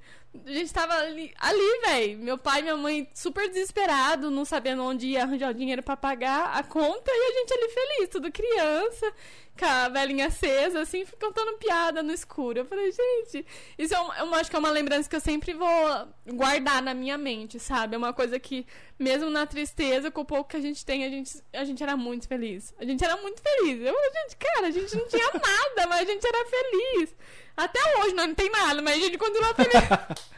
a 0.46 0.50
gente 0.50 0.72
tava 0.72 0.94
ali, 0.94 1.32
ali 1.38 1.80
velho. 1.86 2.18
Meu 2.18 2.36
pai 2.36 2.60
e 2.60 2.62
minha 2.62 2.76
mãe 2.76 3.08
super 3.14 3.48
desesperado, 3.48 4.30
não 4.30 4.44
sabendo 4.44 4.82
onde 4.82 5.06
ia 5.06 5.22
arranjar 5.22 5.50
o 5.50 5.54
dinheiro 5.54 5.82
pra 5.82 5.96
pagar 5.96 6.56
a 6.56 6.62
conta. 6.62 7.10
E 7.10 7.30
a 7.30 7.40
gente 7.40 7.54
ali 7.54 7.68
feliz, 7.68 8.08
tudo 8.08 8.32
criança, 8.32 9.12
com 9.56 9.64
a 9.64 9.88
velinha 9.88 10.26
acesa, 10.26 10.80
assim, 10.80 11.06
contando 11.20 11.56
piada 11.58 12.02
no 12.02 12.12
escuro. 12.12 12.58
Eu 12.58 12.64
falei, 12.64 12.90
gente, 12.90 13.46
isso 13.78 13.94
é 13.94 13.98
uma, 14.00 14.18
eu 14.18 14.34
acho 14.34 14.50
que 14.50 14.56
é 14.56 14.58
uma 14.58 14.70
lembrança 14.70 15.08
que 15.08 15.14
eu 15.14 15.20
sempre 15.20 15.54
vou 15.54 16.08
guardar 16.26 16.82
na 16.82 16.94
minha 16.94 17.16
mente, 17.16 17.60
sabe? 17.60 17.94
É 17.94 17.98
uma 17.98 18.12
coisa 18.12 18.38
que, 18.40 18.66
mesmo 18.98 19.30
na 19.30 19.46
tristeza, 19.46 20.10
com 20.10 20.22
o 20.22 20.24
pouco 20.24 20.50
que 20.50 20.56
a 20.56 20.60
gente 20.60 20.84
tem, 20.84 21.04
a 21.04 21.08
gente, 21.08 21.40
a 21.52 21.64
gente 21.64 21.82
era 21.82 21.96
muito 21.96 22.26
feliz. 22.26 22.74
A 22.78 22.84
gente 22.84 23.04
era 23.04 23.16
muito 23.18 23.40
feliz. 23.40 23.80
Eu, 23.80 23.94
gente, 23.94 24.36
cara, 24.36 24.66
a 24.66 24.70
gente 24.70 24.96
não 24.96 25.06
tinha 25.06 25.30
nada, 25.32 25.88
mas 25.88 26.00
a 26.08 26.12
gente 26.12 26.26
era 26.26 26.44
feliz. 26.44 27.14
Até 27.56 27.78
hoje 27.98 28.14
nós 28.14 28.26
não 28.26 28.34
tem 28.34 28.50
nada, 28.50 28.82
mas 28.82 28.96
a 28.96 29.00
gente 29.00 29.18
continua 29.18 29.54
feliz. 29.54 29.74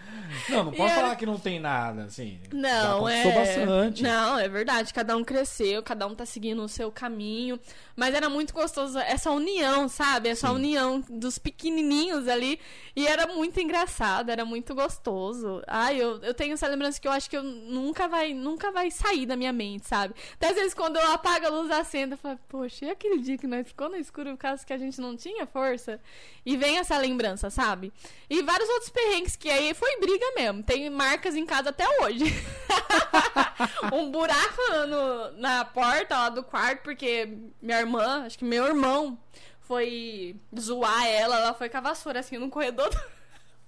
Não, 0.48 0.64
não 0.64 0.72
pode 0.72 0.92
E 0.92 0.94
falar 0.94 1.16
que 1.16 1.26
não 1.26 1.38
tem 1.38 1.58
nada, 1.58 2.04
assim. 2.04 2.38
Não, 2.52 3.08
é. 3.08 3.32
bastante. 3.32 4.02
Não, 4.02 4.38
é 4.38 4.48
verdade. 4.48 4.92
Cada 4.92 5.16
um 5.16 5.24
cresceu, 5.24 5.82
cada 5.82 6.06
um 6.06 6.14
tá 6.14 6.24
seguindo 6.24 6.62
o 6.62 6.68
seu 6.68 6.90
caminho. 6.92 7.58
Mas 7.96 8.14
era 8.14 8.28
muito 8.28 8.52
gostoso 8.52 8.98
essa 8.98 9.30
união, 9.30 9.88
sabe? 9.88 10.28
Essa 10.28 10.48
Sim. 10.48 10.54
união 10.54 11.00
dos 11.08 11.38
pequenininhos 11.38 12.28
ali. 12.28 12.60
E 12.94 13.06
era 13.06 13.26
muito 13.26 13.58
engraçado, 13.58 14.30
era 14.30 14.44
muito 14.44 14.74
gostoso. 14.74 15.62
Ai, 15.66 15.96
eu, 16.00 16.18
eu 16.22 16.34
tenho 16.34 16.52
essa 16.54 16.66
lembrança 16.68 17.00
que 17.00 17.08
eu 17.08 17.12
acho 17.12 17.28
que 17.30 17.36
eu 17.36 17.42
nunca 17.42 18.06
vai, 18.06 18.34
nunca 18.34 18.70
vai 18.70 18.90
sair 18.90 19.24
da 19.24 19.34
minha 19.36 19.52
mente, 19.52 19.88
sabe? 19.88 20.14
Até 20.34 20.48
às 20.50 20.54
vezes 20.54 20.74
quando 20.74 20.96
eu 20.96 21.10
apago 21.12 21.46
a 21.46 21.50
luz 21.50 21.70
acenda, 21.70 22.14
eu 22.14 22.18
falo, 22.18 22.38
poxa, 22.48 22.84
e 22.84 22.90
aquele 22.90 23.18
dia 23.18 23.38
que 23.38 23.46
nós 23.46 23.66
ficou 23.66 23.88
no 23.88 23.96
escuro 23.96 24.30
por 24.32 24.38
causa 24.38 24.64
que 24.64 24.72
a 24.72 24.78
gente 24.78 25.00
não 25.00 25.16
tinha 25.16 25.46
força? 25.46 25.98
E 26.44 26.56
vem 26.56 26.78
essa 26.78 26.96
lembrança, 26.98 27.48
sabe? 27.50 27.92
E 28.28 28.42
vários 28.42 28.68
outros 28.68 28.90
perrengues 28.90 29.36
que 29.36 29.48
aí 29.48 29.72
foi 29.72 29.98
briga 30.00 30.26
mesmo. 30.36 30.62
Tem 30.62 30.88
marcas 30.90 31.34
em 31.34 31.46
casa 31.46 31.70
até 31.70 31.84
hoje. 32.02 32.24
um 33.92 34.10
buraco 34.10 34.62
no- 34.88 35.32
na 35.40 35.64
porta 35.64 36.14
lá 36.16 36.28
do 36.28 36.42
quarto, 36.42 36.82
porque 36.82 37.28
minha 37.60 37.85
irmã, 37.86 38.24
acho 38.26 38.38
que 38.38 38.44
meu 38.44 38.66
irmão, 38.66 39.18
foi 39.60 40.36
zoar 40.58 41.06
ela, 41.06 41.38
ela 41.40 41.54
foi 41.54 41.68
com 41.68 41.76
a 41.78 41.80
vassoura 41.80 42.20
assim 42.20 42.36
no 42.38 42.50
corredor. 42.50 42.88
do- 42.90 43.16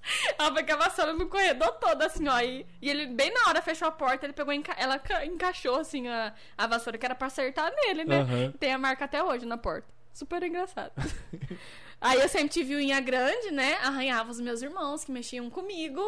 Ela 0.38 0.52
foi 0.52 0.62
com 0.64 0.72
a 0.72 0.76
vassoura 0.76 1.12
no 1.12 1.26
corredor 1.28 1.72
todo, 1.72 2.00
assim, 2.02 2.26
ó. 2.28 2.40
E, 2.40 2.64
e 2.80 2.88
ele, 2.88 3.06
bem 3.08 3.32
na 3.34 3.48
hora, 3.48 3.60
fechou 3.60 3.88
a 3.88 3.90
porta, 3.90 4.24
ele 4.24 4.32
pegou, 4.32 4.52
enca- 4.54 4.76
ela 4.78 4.98
ca- 4.98 5.26
encaixou, 5.26 5.74
assim, 5.80 6.06
a, 6.08 6.32
a 6.56 6.66
vassoura, 6.66 6.96
que 6.96 7.04
era 7.04 7.14
pra 7.16 7.26
acertar 7.26 7.70
nele, 7.74 8.04
né? 8.04 8.20
Aham. 8.20 8.52
Tem 8.58 8.72
a 8.72 8.78
marca 8.78 9.04
até 9.04 9.22
hoje 9.22 9.44
na 9.44 9.58
porta. 9.58 9.86
Super 10.14 10.42
engraçado. 10.44 10.92
Aí 12.00 12.20
eu 12.20 12.28
sempre 12.28 12.48
tive 12.50 12.76
unha 12.76 13.00
grande, 13.00 13.50
né? 13.50 13.74
Arranhava 13.82 14.30
os 14.30 14.40
meus 14.40 14.62
irmãos 14.62 15.04
que 15.04 15.10
mexiam 15.12 15.50
comigo. 15.50 16.00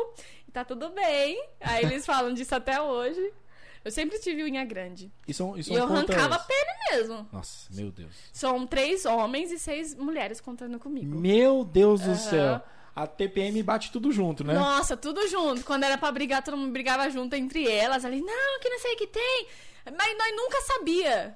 E 0.48 0.52
tá 0.52 0.64
tudo 0.64 0.88
bem. 0.90 1.44
Aí 1.60 1.84
eles 1.84 2.06
falam 2.06 2.32
disso 2.32 2.54
até 2.54 2.80
hoje. 2.80 3.32
Eu 3.84 3.90
sempre 3.90 4.18
tive 4.18 4.44
unha 4.44 4.64
grande. 4.64 5.10
E 5.26 5.32
são, 5.32 5.56
e 5.56 5.62
são 5.64 5.74
e 5.74 5.78
eu 5.78 5.86
quantas- 5.86 6.14
arrancava 6.16 6.34
a 6.36 6.44
pele 6.46 6.70
mesmo. 6.92 7.28
Nossa, 7.32 7.68
meu 7.72 7.90
Deus. 7.90 8.14
São 8.32 8.66
três 8.66 9.06
homens 9.06 9.50
e 9.50 9.58
seis 9.58 9.94
mulheres 9.94 10.40
contando 10.40 10.78
comigo. 10.78 11.18
Meu 11.18 11.64
Deus 11.64 12.00
do 12.02 12.10
Aham. 12.10 12.14
céu. 12.16 12.62
A 12.94 13.06
TPM 13.06 13.62
bate 13.62 13.90
tudo 13.90 14.10
junto, 14.12 14.44
né? 14.44 14.52
Nossa, 14.52 14.96
tudo 14.96 15.26
junto. 15.28 15.64
Quando 15.64 15.84
era 15.84 15.96
pra 15.96 16.12
brigar, 16.12 16.42
todo 16.42 16.56
mundo 16.56 16.72
brigava 16.72 17.08
junto 17.08 17.34
entre 17.34 17.66
elas. 17.70 18.04
Ali, 18.04 18.20
não, 18.20 18.60
que 18.60 18.68
não 18.68 18.78
sei 18.80 18.94
o 18.94 18.96
que 18.96 19.06
tem. 19.06 19.46
Mas 19.96 20.18
nós 20.18 20.36
nunca 20.36 20.60
sabia. 20.62 21.34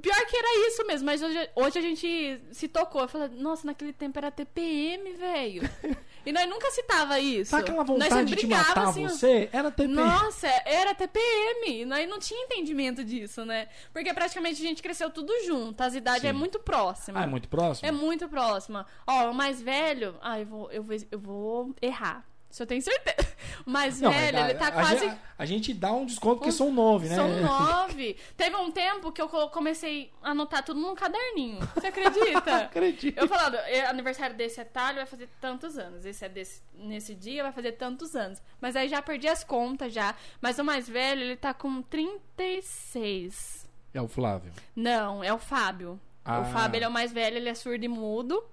Pior 0.00 0.26
que 0.26 0.36
era 0.36 0.68
isso 0.68 0.86
mesmo, 0.86 1.04
mas 1.06 1.22
hoje, 1.22 1.50
hoje 1.56 1.78
a 1.78 1.82
gente 1.82 2.40
se 2.52 2.68
tocou. 2.68 3.02
Eu 3.02 3.08
falei, 3.08 3.28
nossa, 3.36 3.66
naquele 3.66 3.92
tempo 3.92 4.18
era 4.18 4.30
TPM, 4.30 5.12
velho. 5.14 5.62
E 6.24 6.32
nós 6.32 6.48
nunca 6.48 6.70
citava 6.70 7.18
isso. 7.20 7.50
Sabe 7.50 7.64
aquela 7.64 7.78
Nós 7.78 7.86
vontade 7.86 8.14
sempre 8.14 8.36
de 8.36 8.46
brigava, 8.46 8.68
matar 8.68 8.88
assim, 8.88 9.06
você? 9.06 9.48
Era 9.52 9.70
TPM. 9.70 9.94
Nossa, 9.94 10.48
era 10.64 10.94
TPM. 10.94 11.82
E 11.82 11.84
Nós 11.84 12.08
não 12.08 12.18
tinha 12.18 12.44
entendimento 12.44 13.04
disso, 13.04 13.44
né? 13.44 13.68
Porque 13.92 14.12
praticamente 14.12 14.62
a 14.62 14.66
gente 14.66 14.82
cresceu 14.82 15.10
tudo 15.10 15.32
junto. 15.44 15.80
As 15.80 15.94
idades 15.94 16.22
Sim. 16.22 16.28
é 16.28 16.32
muito 16.32 16.58
próxima. 16.58 17.20
Ah, 17.20 17.24
é 17.24 17.26
muito 17.26 17.48
próximo? 17.48 17.88
É 17.88 17.92
muito 17.92 18.28
próxima. 18.28 18.86
Ó, 19.06 19.30
o 19.30 19.34
mais 19.34 19.60
velho. 19.60 20.16
Ah, 20.22 20.40
eu 20.40 20.46
vou, 20.46 20.70
eu 20.72 20.82
vou, 20.82 20.96
eu 21.10 21.18
vou 21.18 21.74
errar. 21.80 22.24
Isso 22.54 22.62
eu 22.62 22.66
tenho 22.68 22.80
certeza. 22.80 23.34
O 23.66 23.70
mais 23.70 24.00
Não, 24.00 24.10
mas 24.10 24.20
velho, 24.20 24.38
ele 24.38 24.54
tá 24.54 24.68
a, 24.68 24.72
quase. 24.72 24.98
gente, 24.98 25.20
a 25.38 25.46
gente 25.46 25.74
dá 25.74 25.92
um 25.92 26.04
desconto 26.04 26.36
porque 26.36 26.52
são 26.52 26.72
nove, 26.72 27.08
né? 27.08 27.14
São 27.14 27.28
nove. 27.40 28.16
Teve 28.36 28.56
um 28.56 28.70
tempo 28.70 29.10
que 29.10 29.22
eu 29.22 29.28
comecei 29.48 30.12
a 30.22 30.30
anotar 30.30 30.62
tudo 30.62 30.80
num 30.80 30.94
caderninho. 30.94 31.60
Você 31.74 31.86
acredita? 31.86 32.56
Acredito. 32.64 33.18
Eu 33.18 33.26
falando, 33.26 33.56
é, 33.56 33.86
aniversário 33.86 34.36
desse 34.36 34.60
é 34.60 34.68
vai 34.72 35.06
fazer 35.06 35.28
tantos 35.40 35.78
anos. 35.78 36.04
Esse 36.04 36.24
é 36.24 36.28
desse, 36.28 36.62
nesse 36.74 37.14
dia, 37.14 37.42
vai 37.42 37.52
fazer 37.52 37.72
tantos 37.72 38.14
anos. 38.14 38.42
Mas 38.60 38.76
aí 38.76 38.88
já 38.88 39.00
perdi 39.00 39.28
as 39.28 39.42
contas 39.42 39.92
já. 39.92 40.14
Mas 40.40 40.58
o 40.58 40.64
mais 40.64 40.88
velho, 40.88 41.22
ele 41.22 41.36
tá 41.36 41.54
com 41.54 41.82
36. 41.82 43.66
É 43.92 44.00
o 44.00 44.08
Flávio. 44.08 44.52
Não, 44.76 45.24
é 45.24 45.32
o 45.32 45.38
Fábio. 45.38 45.98
Ah. 46.24 46.40
O 46.40 46.44
Fábio, 46.46 46.78
ele 46.78 46.84
é 46.84 46.88
o 46.88 46.92
mais 46.92 47.12
velho, 47.12 47.36
ele 47.36 47.48
é 47.48 47.54
surdo 47.54 47.84
e 47.84 47.88
mudo. 47.88 48.44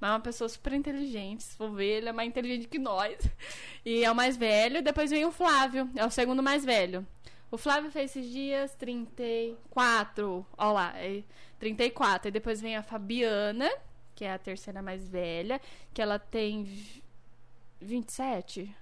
Mas 0.00 0.10
é 0.10 0.12
uma 0.14 0.20
pessoa 0.20 0.48
super 0.48 0.72
inteligente. 0.72 1.42
Se 1.42 1.56
for 1.56 1.70
ver, 1.72 1.98
ele 1.98 2.08
é 2.08 2.12
mais 2.12 2.28
inteligente 2.28 2.68
que 2.68 2.78
nós. 2.78 3.18
E 3.84 4.02
é 4.04 4.10
o 4.10 4.14
mais 4.14 4.36
velho. 4.36 4.82
Depois 4.82 5.10
vem 5.10 5.24
o 5.26 5.30
Flávio, 5.30 5.90
é 5.94 6.04
o 6.06 6.10
segundo 6.10 6.42
mais 6.42 6.64
velho. 6.64 7.06
O 7.50 7.58
Flávio 7.58 7.90
fez 7.90 8.16
esses 8.16 8.30
dias 8.30 8.74
34. 8.76 10.46
Ó 10.56 10.72
lá, 10.72 10.92
é 10.96 11.22
34. 11.58 12.28
E 12.28 12.30
depois 12.30 12.60
vem 12.60 12.76
a 12.76 12.82
Fabiana, 12.82 13.70
que 14.14 14.24
é 14.24 14.32
a 14.32 14.38
terceira 14.38 14.80
mais 14.80 15.06
velha, 15.08 15.60
que 15.92 16.00
ela 16.00 16.18
tem 16.18 16.62
vi- 16.64 17.02
27. 17.80 18.74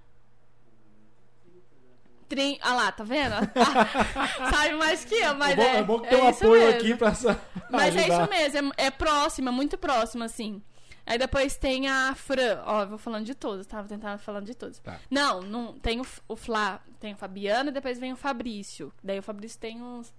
Trin... 2.28 2.58
Ah 2.60 2.74
lá, 2.74 2.92
tá 2.92 3.02
vendo? 3.04 3.32
Sabe 4.54 4.74
mais 4.74 5.02
que 5.04 5.14
eu, 5.14 5.34
mas 5.34 5.52
é, 5.52 5.56
bom, 5.56 5.62
é, 5.62 5.76
é 5.78 5.82
bom 5.82 6.00
que 6.00 6.06
é 6.06 6.10
tem 6.10 6.22
um 6.22 6.28
apoio 6.28 6.60
mesmo. 6.66 6.78
aqui 6.78 6.94
pra 6.94 7.08
essa. 7.08 7.40
Mas 7.70 7.96
é 7.96 8.00
ajudar. 8.00 8.20
isso 8.22 8.30
mesmo, 8.30 8.72
é, 8.76 8.86
é 8.86 8.90
próxima, 8.90 9.50
muito 9.50 9.78
próxima, 9.78 10.26
assim. 10.26 10.62
Aí 11.08 11.16
depois 11.18 11.56
tem 11.56 11.88
a 11.88 12.14
Fran, 12.14 12.60
ó, 12.66 12.82
eu 12.82 12.88
vou 12.90 12.98
falando 12.98 13.24
de 13.24 13.34
todos, 13.34 13.66
tava 13.66 13.88
tentando 13.88 14.18
falando 14.18 14.44
de 14.44 14.54
todos. 14.54 14.78
Tá. 14.80 15.00
Não, 15.10 15.40
não, 15.40 15.72
tem 15.78 16.00
o, 16.00 16.06
o 16.28 16.36
Flá, 16.36 16.80
tem 17.00 17.14
o 17.14 17.16
Fabiano, 17.16 17.72
depois 17.72 17.98
vem 17.98 18.12
o 18.12 18.16
Fabrício. 18.16 18.92
Daí 19.02 19.18
o 19.18 19.22
Fabrício 19.22 19.58
tem 19.58 19.82
uns 19.82 20.12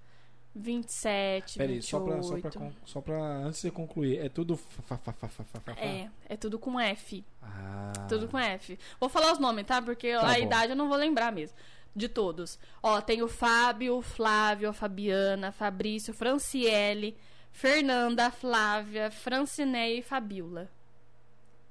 27, 0.55 1.57
Peraí, 1.57 1.75
28. 1.75 1.87
só 1.87 1.99
pra, 1.99 2.21
só, 2.23 2.37
pra, 2.59 2.71
só 2.85 3.01
pra. 3.01 3.15
Antes 3.45 3.61
de 3.61 3.71
concluir, 3.71 4.17
é 4.19 4.29
tudo. 4.29 4.57
fa- 4.57 4.97
fa- 4.97 5.13
fa-? 5.13 5.73
É, 5.77 6.09
é 6.27 6.35
tudo 6.35 6.57
com 6.59 6.79
F, 6.79 7.23
Ah. 7.41 7.93
tudo 8.07 8.27
com 8.27 8.37
F. 8.37 8.77
Vou 8.99 9.09
falar 9.09 9.31
os 9.31 9.39
nomes, 9.39 9.65
tá? 9.65 9.81
Porque 9.81 10.11
Tá 10.13 10.21
a 10.31 10.33
bom. 10.33 10.39
idade 10.43 10.71
eu 10.71 10.75
não 10.75 10.87
vou 10.87 10.97
lembrar 10.97 11.31
mesmo. 11.31 11.55
De 11.95 12.07
todos. 12.07 12.59
Ó, 12.83 13.01
tem 13.01 13.21
o 13.21 13.27
Fábio, 13.27 13.97
o 13.97 14.01
Flávio, 14.01 14.69
a 14.69 14.73
Fabiana, 14.73 15.51
Fabrício, 15.51 16.13
Franciele, 16.13 17.17
Fernanda, 17.51 18.29
Flávia, 18.31 19.09
Francineia 19.11 19.99
e 19.99 20.01
Fabiola. 20.01 20.69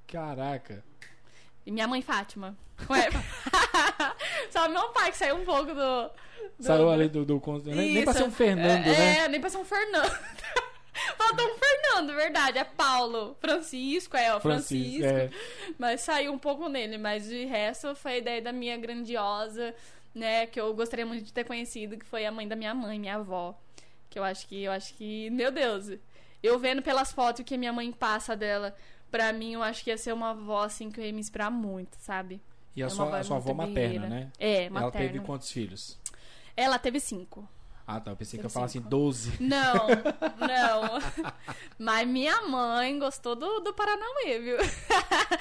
Caraca. 0.09 0.83
E 1.65 1.71
minha 1.71 1.87
mãe 1.87 2.01
Fátima. 2.03 2.57
Ué. 2.89 3.09
Só 4.51 4.69
meu 4.69 4.89
pai 4.89 5.11
que 5.11 5.17
saiu 5.19 5.37
um 5.37 5.45
pouco 5.45 5.67
do. 5.67 5.75
do- 5.75 6.11
Saiu 6.61 6.91
ali 6.91 7.09
do. 7.09 7.25
do, 7.25 7.39
con- 7.41 7.61
nem, 7.65 7.95
nem 7.95 8.05
pra 8.05 8.13
ser 8.15 8.25
um 8.25 8.31
Fernando, 8.31 8.87
é, 8.87 8.99
né? 8.99 9.19
É, 9.19 9.29
nem 9.29 9.41
pra 9.41 9.51
ser 9.51 9.59
um 9.59 9.65
Fernando. 9.65 10.11
Faltou 11.17 11.47
um 11.47 11.57
Fernando, 11.59 12.15
verdade. 12.15 12.59
É 12.59 12.65
Paulo. 12.65 13.37
Francisco, 13.41 14.17
é, 14.17 14.35
o 14.35 14.41
Francisco. 14.41 15.05
é. 15.05 15.31
Mas 15.79 16.01
saiu 16.01 16.33
um 16.33 16.39
pouco 16.39 16.69
nele. 16.69 16.97
Mas 16.99 17.25
de 17.29 17.45
resto 17.45 17.95
foi 17.95 18.13
a 18.13 18.19
ideia 18.19 18.43
da 18.43 18.53
minha 18.53 18.77
grandiosa, 18.77 19.75
né? 20.15 20.47
Que 20.47 20.61
eu 20.61 20.73
gostaria 20.75 21.07
muito 21.07 21.25
de 21.25 21.33
ter 21.33 21.45
conhecido, 21.45 21.97
que 21.97 22.05
foi 22.07 22.25
a 22.27 22.33
mãe 22.33 22.49
da 22.49 22.57
minha 22.57 22.75
mãe, 22.75 22.99
minha 22.99 23.17
avó. 23.17 23.55
Que 24.11 24.19
eu 24.19 24.25
acho 24.25 24.47
que, 24.49 24.63
eu 24.65 24.73
acho 24.73 24.95
que, 24.95 25.29
meu 25.31 25.51
Deus, 25.53 25.91
eu 26.43 26.59
vendo 26.59 26.81
pelas 26.83 27.13
fotos 27.13 27.45
que 27.45 27.59
minha 27.59 27.73
mãe 27.73 27.93
passa 27.93 28.35
dela, 28.35 28.75
pra 29.11 29.33
mim, 29.33 29.53
eu 29.55 29.63
acho 29.63 29.83
que 29.85 29.91
ia 29.91 29.99
ser 29.99 30.13
uma 30.13 30.31
avó, 30.31 30.63
assim, 30.65 30.91
que 30.91 31.01
eu 31.01 31.05
ia 31.05 31.13
me 31.13 31.21
inspirar 31.21 31.51
muito, 31.51 31.97
sabe? 31.99 32.41
E 32.77 32.83
a 32.83 32.87
É 32.87 32.89
sua, 32.89 33.19
a 33.19 33.25
sua 33.25 33.37
avó 33.39 33.53
muito 33.55 33.69
materna, 33.71 34.07
guerreira. 34.07 34.09
né? 34.09 34.33
É, 34.39 34.65
Ela 34.67 34.81
materna. 34.81 35.07
teve 35.09 35.21
quantos 35.25 35.51
filhos? 35.51 35.99
Ela 36.57 36.79
teve 36.79 37.01
cinco. 37.01 37.49
Ah, 37.91 37.99
tá. 38.01 38.11
Eu 38.11 38.17
pensei 38.17 38.39
que 38.39 38.45
eu 38.45 38.51
falasse 38.51 38.75
cinco. 38.75 38.87
12. 38.91 39.33
Não, 39.41 39.75
não. 40.37 41.01
Mas 41.79 42.07
minha 42.07 42.43
mãe 42.43 42.99
gostou 42.99 43.35
do, 43.35 43.61
do 43.61 43.73
Paranauê, 43.73 44.39
viu? 44.41 44.57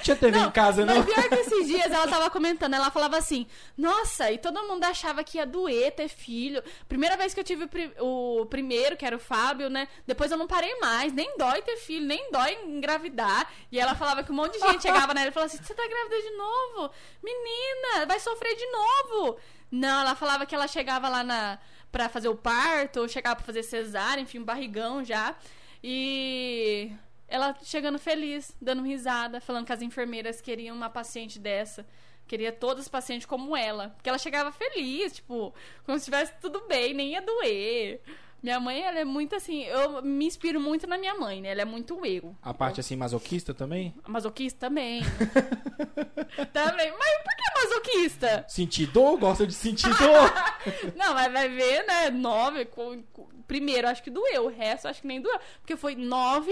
Tinha 0.02 0.16
TV 0.16 0.40
em 0.40 0.52
casa, 0.52 0.86
não? 0.86 0.96
Mas 0.96 1.06
pior 1.06 1.28
que 1.28 1.36
esses 1.36 1.68
dias 1.68 1.92
ela 1.92 2.08
tava 2.08 2.30
comentando, 2.30 2.74
ela 2.74 2.90
falava 2.90 3.18
assim, 3.18 3.46
nossa, 3.78 4.32
e 4.32 4.38
todo 4.38 4.64
mundo 4.64 4.84
achava 4.86 5.26
que 5.26 5.38
ia 5.38 5.46
doer 5.46 5.92
ter 5.92 6.08
filho. 6.08 6.64
Primeira 6.88 7.18
vez 7.18 7.34
que 7.34 7.40
eu 7.42 7.44
tive 7.44 7.66
o, 7.66 7.68
pri- 7.68 7.94
o 8.00 8.46
primeiro, 8.50 8.96
que 8.96 9.06
era 9.06 9.18
o 9.18 9.20
Fábio, 9.20 9.70
né? 9.70 9.88
Depois 10.06 10.32
eu 10.32 10.38
não 10.38 10.48
parei 10.48 10.74
mais, 10.80 11.12
nem 11.12 11.38
dói 11.38 11.62
ter 11.62 11.76
filho, 11.76 12.06
nem 12.06 12.32
dói 12.32 12.54
engravidar. 12.66 13.52
E 13.70 13.78
ela 13.78 13.94
falava 13.94 14.24
que 14.24 14.32
um 14.32 14.36
monte 14.36 14.54
de 14.54 14.60
gente 14.68 14.84
chegava 14.84 15.14
nela 15.14 15.28
e 15.28 15.32
falava 15.34 15.52
assim, 15.54 15.62
você 15.62 15.74
tá 15.74 15.86
grávida 15.86 16.22
de 16.22 16.32
novo? 16.38 16.92
Menina, 17.22 18.06
vai 18.06 18.20
sofrer 18.22 18.56
de 18.56 18.66
novo. 18.72 19.38
Não, 19.70 20.00
ela 20.00 20.16
falava 20.16 20.46
que 20.46 20.56
ela 20.56 20.66
chegava 20.68 21.10
lá 21.10 21.24
na 21.26 21.60
para 21.92 22.10
fazer 22.10 22.28
o 22.28 22.36
parto, 22.36 23.02
ou 23.02 23.08
chegava 23.08 23.36
pra 23.36 23.46
fazer 23.46 23.64
cesárea, 23.64 24.22
enfim, 24.22 24.40
um 24.40 24.44
barrigão 24.44 25.04
já. 25.04 25.36
E 25.84 26.92
ela 27.28 27.56
chegando 27.64 28.00
feliz, 28.00 28.56
dando 28.62 28.84
risada, 28.84 29.42
falando 29.42 29.66
que 29.66 29.74
as 29.74 29.82
enfermeiras 29.82 30.42
queriam 30.42 30.76
uma 30.76 30.90
paciente 30.90 31.40
dessa. 31.40 31.86
Queria 32.28 32.52
todas 32.52 32.86
as 32.86 32.90
pacientes 32.90 33.26
como 33.26 33.56
ela. 33.56 33.90
Porque 33.90 34.10
ela 34.10 34.18
chegava 34.18 34.52
feliz, 34.52 35.14
tipo, 35.14 35.54
como 35.86 35.98
se 35.98 36.04
estivesse 36.04 36.34
tudo 36.42 36.68
bem, 36.68 36.94
nem 36.94 37.12
ia 37.12 37.22
doer. 37.22 38.02
Minha 38.42 38.60
mãe, 38.60 38.82
ela 38.84 39.00
é 39.00 39.06
muito 39.06 39.36
assim. 39.36 39.64
Eu 39.64 40.02
me 40.04 40.26
inspiro 40.26 40.60
muito 40.60 40.86
na 40.88 40.98
minha 40.98 41.16
mãe, 41.16 41.42
né? 41.42 41.50
Ela 41.50 41.64
é 41.64 41.66
muito 41.66 42.06
eu. 42.06 42.36
A 42.42 42.54
parte 42.54 42.80
assim 42.80 42.96
masoquista 42.96 43.54
também? 43.54 43.94
Masoquista 44.08 44.60
também. 44.68 45.02
também. 46.54 46.94
Mas 46.98 47.24
por 47.24 47.36
que 47.36 47.66
masoquista? 47.68 48.46
Sentir 48.48 48.88
dor? 48.88 49.18
Gosta 49.18 49.46
de 49.48 49.54
sentir 49.54 49.90
dor? 49.90 50.34
Não, 50.96 51.14
mas 51.14 51.32
vai 51.34 51.50
ver, 51.50 51.86
né? 51.88 52.10
Nove. 52.12 52.66
com- 52.66 53.02
com- 53.12 53.28
primeiro, 53.48 53.88
acho 53.88 54.04
que 54.04 54.12
doeu. 54.12 54.46
O 54.46 54.50
resto, 54.50 54.88
acho 54.88 55.02
que 55.02 55.08
nem 55.08 55.20
doeu. 55.22 55.40
Porque 55.60 55.76
foi 55.76 55.96
nove 55.96 56.52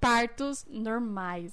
partos 0.00 0.66
normais. 0.68 1.52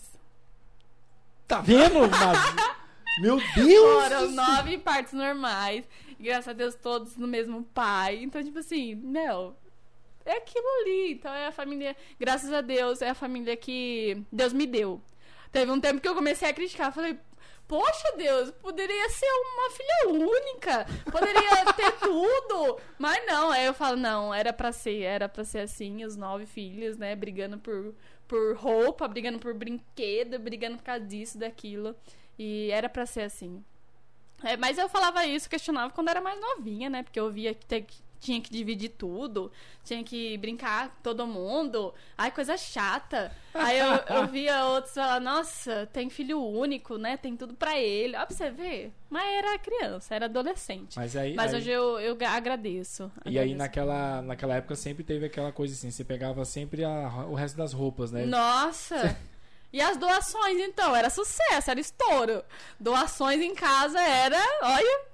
Tá 1.47 1.61
vendo? 1.61 1.99
Mas... 2.09 2.79
Meu 3.21 3.37
Deus! 3.53 4.03
Foram 4.03 4.31
nove 4.31 4.77
partos 4.77 5.13
normais. 5.13 5.83
Graças 6.19 6.49
a 6.49 6.53
Deus, 6.53 6.75
todos 6.75 7.15
no 7.15 7.27
mesmo 7.27 7.63
pai. 7.63 8.21
Então, 8.21 8.43
tipo 8.43 8.59
assim, 8.59 8.95
meu, 8.95 9.55
é 10.25 10.33
aquilo 10.37 10.67
ali. 10.81 11.13
Então 11.13 11.33
é 11.33 11.47
a 11.47 11.51
família, 11.51 11.95
graças 12.19 12.51
a 12.51 12.61
Deus, 12.61 13.01
é 13.01 13.09
a 13.09 13.15
família 13.15 13.55
que 13.55 14.23
Deus 14.31 14.51
me 14.53 14.67
deu. 14.67 15.01
Teve 15.51 15.71
um 15.71 15.79
tempo 15.79 16.01
que 16.01 16.07
eu 16.07 16.15
comecei 16.15 16.49
a 16.49 16.53
criticar. 16.53 16.93
Falei, 16.93 17.17
poxa 17.67 18.15
Deus, 18.17 18.51
poderia 18.51 19.09
ser 19.09 19.25
uma 19.25 19.69
filha 19.71 20.27
única. 20.27 20.85
Poderia 21.11 21.73
ter 21.73 21.91
tudo. 22.03 22.79
Mas 22.97 23.25
não, 23.25 23.51
aí 23.51 23.65
eu 23.65 23.73
falo, 23.73 23.95
não, 23.95 24.33
era 24.33 24.51
pra 24.51 24.71
ser, 24.71 25.01
era 25.01 25.29
pra 25.29 25.43
ser 25.43 25.59
assim, 25.59 26.03
os 26.03 26.15
nove 26.15 26.45
filhos, 26.45 26.97
né? 26.97 27.15
Brigando 27.15 27.57
por, 27.57 27.95
por 28.27 28.57
roupa, 28.57 29.07
brigando 29.07 29.39
por 29.39 29.53
brinquedo, 29.53 30.37
brigando 30.37 30.77
por 30.77 30.83
causa 30.83 31.05
disso, 31.05 31.37
daquilo. 31.37 31.95
E 32.37 32.69
era 32.71 32.89
pra 32.89 33.05
ser 33.05 33.21
assim. 33.21 33.63
É, 34.43 34.55
mas 34.57 34.77
eu 34.77 34.87
falava 34.89 35.25
isso, 35.25 35.49
questionava 35.49 35.93
quando 35.93 36.09
era 36.09 36.21
mais 36.21 36.39
novinha, 36.39 36.89
né? 36.89 37.03
Porque 37.03 37.19
eu 37.19 37.29
via 37.31 37.53
que 37.53 37.65
te- 37.65 37.85
tinha 38.21 38.41
que 38.41 38.51
dividir 38.51 38.89
tudo, 38.89 39.49
tinha 39.83 40.03
que 40.03 40.37
brincar 40.37 40.89
com 40.89 41.01
todo 41.01 41.25
mundo. 41.25 41.93
Ai, 42.17 42.29
coisa 42.31 42.57
chata. 42.57 43.31
Aí 43.53 43.79
eu, 43.79 43.93
eu 44.17 44.27
via 44.27 44.65
outros 44.65 44.93
falar, 44.93 45.21
nossa, 45.21 45.87
tem 45.93 46.09
filho 46.09 46.41
único, 46.43 46.97
né? 46.97 47.15
Tem 47.15 47.37
tudo 47.37 47.53
pra 47.53 47.79
ele. 47.79 48.17
Ó, 48.17 48.25
pra 48.25 48.35
você 48.35 48.49
ver. 48.51 48.91
Mas 49.09 49.23
era 49.37 49.57
criança, 49.57 50.13
era 50.15 50.25
adolescente. 50.25 50.97
Mas, 50.97 51.15
Mas 51.15 51.15
aí. 51.15 51.35
aí- 51.39 51.55
hoje 51.55 51.69
eu, 51.69 51.97
eu 51.99 52.15
gra- 52.15 52.31
agradeço. 52.31 53.09
E 53.25 53.39
aí 53.39 53.55
naquela, 53.55 54.21
naquela 54.21 54.55
época 54.55 54.75
sempre 54.75 55.03
teve 55.03 55.25
aquela 55.25 55.53
coisa 55.53 55.73
assim, 55.73 55.89
você 55.89 56.03
pegava 56.03 56.43
sempre 56.43 56.83
a- 56.83 57.25
o 57.25 57.35
resto 57.35 57.55
das 57.57 57.71
roupas, 57.71 58.11
né? 58.11 58.25
Nossa! 58.25 58.95
E 59.71 59.79
as 59.81 59.97
doações, 59.97 60.57
então? 60.59 60.95
Era 60.95 61.09
sucesso, 61.09 61.69
era 61.69 61.79
estouro. 61.79 62.43
Doações 62.79 63.39
em 63.41 63.53
casa 63.53 63.99
era, 64.01 64.37
olha, 64.61 65.09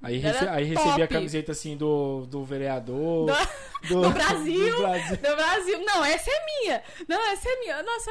Aí, 0.00 0.20
Era 0.24 0.32
rece- 0.38 0.48
aí 0.48 0.64
recebia 0.64 1.04
a 1.06 1.08
camiseta 1.08 1.50
assim 1.50 1.76
do, 1.76 2.24
do 2.26 2.44
vereador. 2.44 3.26
do, 3.88 4.00
do 4.02 4.10
Brasil. 4.14 4.76
do 4.76 4.82
Brasil. 4.82 5.16
Do 5.16 5.36
Brasil. 5.36 5.84
Não, 5.84 6.04
essa 6.04 6.30
é 6.30 6.44
minha. 6.46 6.82
Não, 7.08 7.20
essa 7.32 7.48
é 7.48 7.56
minha. 7.58 7.82
Nossa, 7.82 8.08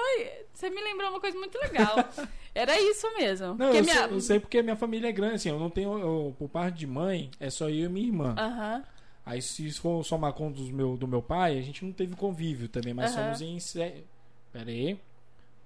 você 0.54 0.70
me 0.70 0.82
lembrou 0.84 1.10
uma 1.12 1.22
coisa 1.22 1.38
muito 1.40 1.58
legal. 1.60 1.96
Era 2.54 2.78
isso 2.82 3.08
mesmo. 3.16 3.54
Não, 3.54 3.68
eu, 3.74 3.84
minha... 3.84 3.94
sei, 4.08 4.18
eu 4.18 4.20
sei 4.20 4.40
porque 4.40 4.62
minha 4.62 4.76
família 4.76 5.08
é 5.08 5.12
grande, 5.14 5.36
assim, 5.36 5.48
eu 5.50 5.58
não 5.60 5.70
tenho. 5.70 5.98
eu- 5.98 6.36
por 6.38 6.50
parte 6.50 6.76
de 6.80 6.88
mãe, 6.88 7.32
é 7.40 7.50
só 7.50 7.70
eu 7.70 7.86
e 7.86 7.90
minha 7.90 8.08
irmã. 8.08 8.36
Aham. 8.38 8.84
Aí 9.26 9.42
se 9.42 9.72
for 9.74 10.04
somar 10.04 10.34
com 10.34 10.52
dos 10.52 10.70
meu, 10.70 10.98
do 10.98 11.08
meu 11.08 11.22
pai, 11.22 11.58
a 11.58 11.62
gente 11.62 11.86
não 11.86 11.94
teve 11.94 12.16
convívio 12.18 12.68
também, 12.68 12.94
mas 12.94 13.16
Aham. 13.16 13.34
somos 13.36 13.42
em. 13.42 13.58
Pera 14.52 14.70
aí. 14.70 15.00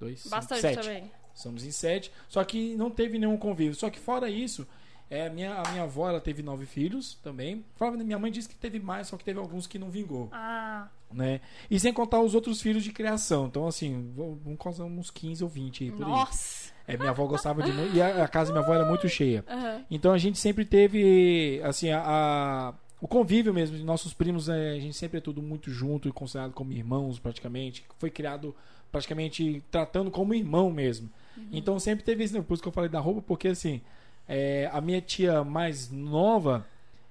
Dois, 0.01 0.19
cinco, 0.19 0.29
Bastante 0.35 0.61
sete. 0.61 0.81
também. 0.81 1.11
Somos 1.33 1.65
em 1.65 1.71
sete. 1.71 2.11
Só 2.27 2.43
que 2.43 2.75
não 2.75 2.89
teve 2.91 3.17
nenhum 3.17 3.37
convívio. 3.37 3.73
Só 3.75 3.89
que 3.89 3.99
fora 3.99 4.29
isso, 4.29 4.67
é, 5.09 5.29
minha, 5.29 5.53
a 5.55 5.71
minha 5.71 5.83
avó 5.83 6.09
ela 6.09 6.19
teve 6.19 6.41
nove 6.43 6.65
filhos 6.65 7.15
também. 7.23 7.63
Minha 8.03 8.19
mãe 8.19 8.31
disse 8.31 8.49
que 8.49 8.55
teve 8.55 8.79
mais, 8.79 9.07
só 9.07 9.15
que 9.17 9.23
teve 9.23 9.39
alguns 9.39 9.65
que 9.67 9.79
não 9.79 9.89
vingou. 9.89 10.27
Ah, 10.31 10.89
Né? 11.11 11.39
E 11.69 11.79
sem 11.79 11.93
contar 11.93 12.19
os 12.21 12.35
outros 12.35 12.61
filhos 12.61 12.83
de 12.83 12.91
criação. 12.91 13.45
Então, 13.47 13.67
assim, 13.67 14.11
vamos 14.15 14.57
causar 14.59 14.83
uns 14.85 15.09
15 15.09 15.43
ou 15.43 15.49
20 15.49 15.83
aí 15.85 15.91
por 15.91 16.03
aí. 16.05 16.09
nossa. 16.11 16.71
É, 16.87 16.97
minha 16.97 17.11
avó 17.11 17.25
gostava 17.27 17.61
de 17.63 17.71
muito. 17.71 17.95
E 17.95 18.01
a, 18.01 18.25
a 18.25 18.27
casa 18.27 18.51
da 18.51 18.59
minha 18.59 18.65
avó 18.65 18.73
era 18.75 18.85
muito 18.89 19.07
cheia. 19.07 19.45
Aham. 19.47 19.85
Então 19.89 20.11
a 20.11 20.17
gente 20.17 20.37
sempre 20.39 20.65
teve, 20.65 21.61
assim, 21.63 21.89
a, 21.91 22.01
a- 22.03 22.73
o 22.99 23.07
convívio 23.07 23.53
mesmo. 23.53 23.77
de 23.77 23.83
Nossos 23.83 24.13
primos, 24.13 24.49
é, 24.49 24.71
a 24.71 24.79
gente 24.79 24.95
sempre 24.95 25.19
é 25.19 25.21
tudo 25.21 25.41
muito 25.41 25.69
junto 25.71 26.09
e 26.09 26.11
considerado 26.11 26.51
como 26.53 26.71
irmãos, 26.73 27.17
praticamente. 27.19 27.85
Foi 27.97 28.09
criado 28.09 28.53
praticamente 28.91 29.63
tratando 29.71 30.11
como 30.11 30.33
irmão 30.33 30.69
mesmo. 30.71 31.09
Então 31.51 31.79
sempre 31.79 32.03
teve 32.03 32.23
isso. 32.23 32.41
Por 32.43 32.53
isso 32.53 32.61
que 32.63 32.67
eu 32.69 32.73
falei 32.73 32.89
da 32.89 32.99
roupa, 32.99 33.21
porque 33.21 33.47
assim, 33.47 33.81
é, 34.27 34.69
a 34.71 34.79
minha 34.81 35.01
tia 35.01 35.43
mais 35.43 35.89
nova, 35.89 36.65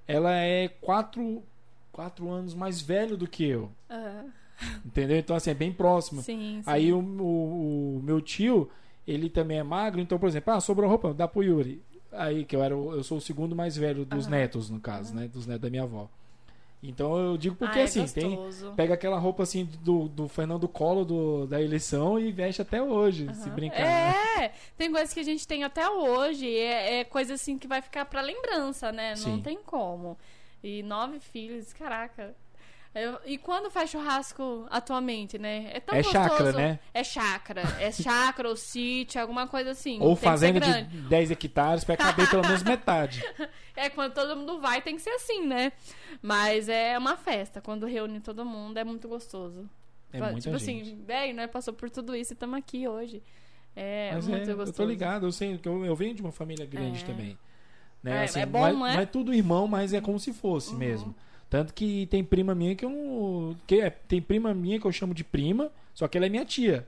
ela 0.07 0.31
é 0.35 0.67
quatro, 0.67 1.43
quatro 1.91 2.29
anos 2.29 2.53
mais 2.53 2.81
velho 2.81 3.17
do 3.17 3.27
que 3.27 3.43
eu. 3.45 3.71
Aham. 3.89 4.25
Entendeu? 4.85 5.17
Então, 5.17 5.35
assim, 5.35 5.49
é 5.49 5.55
bem 5.55 5.71
próximo. 5.73 6.21
Sim, 6.21 6.61
sim. 6.63 6.69
Aí 6.69 6.93
o, 6.93 6.99
o- 6.99 7.97
o 7.97 8.01
meu 8.03 8.21
tio, 8.21 8.69
ele 9.07 9.27
também 9.27 9.57
é 9.57 9.63
magro, 9.63 9.99
então, 9.99 10.19
por 10.19 10.29
exemplo, 10.29 10.53
ah, 10.53 10.61
sobrou 10.61 10.87
roupa, 10.87 11.13
dá 11.15 11.27
pro 11.27 11.41
Yuri. 11.41 11.81
Aí, 12.11 12.45
que 12.45 12.55
eu 12.55 12.61
era 12.61 12.73
eu 12.75 13.03
sou 13.03 13.17
o 13.17 13.21
segundo 13.21 13.55
mais 13.55 13.75
velho 13.75 14.05
dos 14.05 14.25
Aham. 14.25 14.31
netos, 14.31 14.69
no 14.69 14.79
caso, 14.79 15.15
né? 15.15 15.27
Dos 15.27 15.47
netos 15.47 15.61
da 15.63 15.69
minha 15.69 15.83
avó. 15.83 16.07
Então 16.83 17.15
eu 17.17 17.37
digo 17.37 17.55
porque 17.55 17.77
Ah, 17.77 17.81
é 17.81 17.85
assim, 17.85 18.07
tem. 18.07 18.39
Pega 18.75 18.95
aquela 18.95 19.17
roupa 19.19 19.43
assim 19.43 19.65
do, 19.83 20.07
do 20.07 20.27
Fernando 20.27 20.67
Collor 20.67 21.05
do, 21.05 21.45
da 21.45 21.61
eleição 21.61 22.19
e 22.19 22.31
veste 22.31 22.61
até 22.61 22.81
hoje, 22.81 23.27
se 23.35 23.49
Aham. 23.49 23.55
brincar. 23.55 23.79
né? 23.79 24.13
É, 24.45 24.51
tem 24.75 24.91
coisas 24.91 25.13
que 25.13 25.19
a 25.19 25.23
gente 25.23 25.47
tem 25.47 25.63
até 25.63 25.87
hoje. 25.87 26.49
É, 26.49 26.99
é 27.01 27.03
coisa 27.03 27.35
assim 27.35 27.57
que 27.57 27.67
vai 27.67 27.81
ficar 27.81 28.05
pra 28.05 28.21
lembrança, 28.21 28.91
né? 28.91 29.11
Não 29.11 29.37
Sim. 29.37 29.41
tem 29.41 29.57
como. 29.61 30.17
E 30.63 30.81
nove 30.83 31.19
filhos, 31.19 31.71
caraca. 31.73 32.35
Eu- 32.93 33.17
e 33.25 33.37
quando 33.37 33.71
faz 33.71 33.89
churrasco 33.89 34.65
atualmente, 34.69 35.37
né? 35.39 35.69
É 35.73 35.79
tão 35.79 35.95
É 35.95 36.01
gostoso. 36.03 36.23
chácara, 36.27 36.51
né? 36.51 36.79
É 36.93 37.03
chácara. 37.05 37.61
É 37.79 37.89
chácara 37.91 38.49
ou 38.49 38.55
sítio, 38.57 39.21
alguma 39.21 39.47
coisa 39.47 39.71
assim. 39.71 39.97
Ou 40.01 40.15
Tem 40.15 40.23
fazenda 40.29 40.59
de 40.59 40.69
grande. 40.69 40.97
10 41.07 41.31
hectares 41.31 41.83
pra 41.85 41.95
caber 41.95 42.29
pelo 42.29 42.41
menos 42.41 42.63
metade. 42.63 43.23
É, 43.73 43.89
quando 43.89 44.13
todo 44.13 44.35
mundo 44.35 44.59
vai, 44.59 44.81
tem 44.81 44.97
que 44.97 45.01
ser 45.01 45.11
assim, 45.11 45.47
né? 45.47 45.71
Mas 46.21 46.67
é 46.67 46.97
uma 46.99 47.15
festa. 47.15 47.61
Quando 47.61 47.85
reúne 47.87 48.19
todo 48.19 48.45
mundo, 48.45 48.77
é 48.77 48.83
muito 48.83 49.07
gostoso. 49.07 49.67
É 50.11 50.17
tipo 50.19 50.31
muita 50.33 50.55
assim, 50.57 50.83
gente. 50.83 51.01
velho, 51.01 51.33
né? 51.33 51.47
Passou 51.47 51.73
por 51.73 51.89
tudo 51.89 52.13
isso 52.13 52.33
e 52.33 52.35
estamos 52.35 52.59
aqui 52.59 52.85
hoje. 52.87 53.23
É 53.73 54.11
Mas 54.13 54.27
muito 54.27 54.43
é, 54.43 54.53
gostoso. 54.53 54.69
eu 54.71 54.73
tô 54.73 54.85
ligado, 54.85 55.25
eu 55.25 55.31
sei 55.31 55.57
que 55.57 55.67
eu, 55.67 55.85
eu 55.85 55.95
venho 55.95 56.13
de 56.13 56.21
uma 56.21 56.33
família 56.33 56.65
grande 56.65 57.01
É. 57.01 57.05
também. 57.07 57.37
Né? 58.03 58.25
É, 58.35 58.39
é 58.41 58.45
bom, 58.45 58.59
não 58.67 58.73
não 58.79 58.87
é? 58.87 58.93
não 58.95 58.99
é 59.01 59.05
tudo 59.05 59.33
irmão, 59.33 59.67
mas 59.67 59.93
é 59.93 60.01
como 60.01 60.19
se 60.19 60.33
fosse 60.33 60.73
Uhum. 60.73 60.77
mesmo. 60.77 61.15
Tanto 61.51 61.73
que 61.73 62.05
tem 62.07 62.23
prima 62.23 62.55
minha 62.55 62.73
que 62.75 62.85
eu 62.85 62.89
não. 62.89 63.55
Que 63.67 63.81
é, 63.81 63.89
tem 63.89 64.21
prima 64.21 64.53
minha 64.53 64.79
que 64.79 64.85
eu 64.87 64.91
chamo 64.91 65.13
de 65.13 65.21
prima, 65.23 65.69
só 65.93 66.07
que 66.07 66.17
ela 66.17 66.25
é 66.25 66.29
minha 66.29 66.45
tia. 66.45 66.87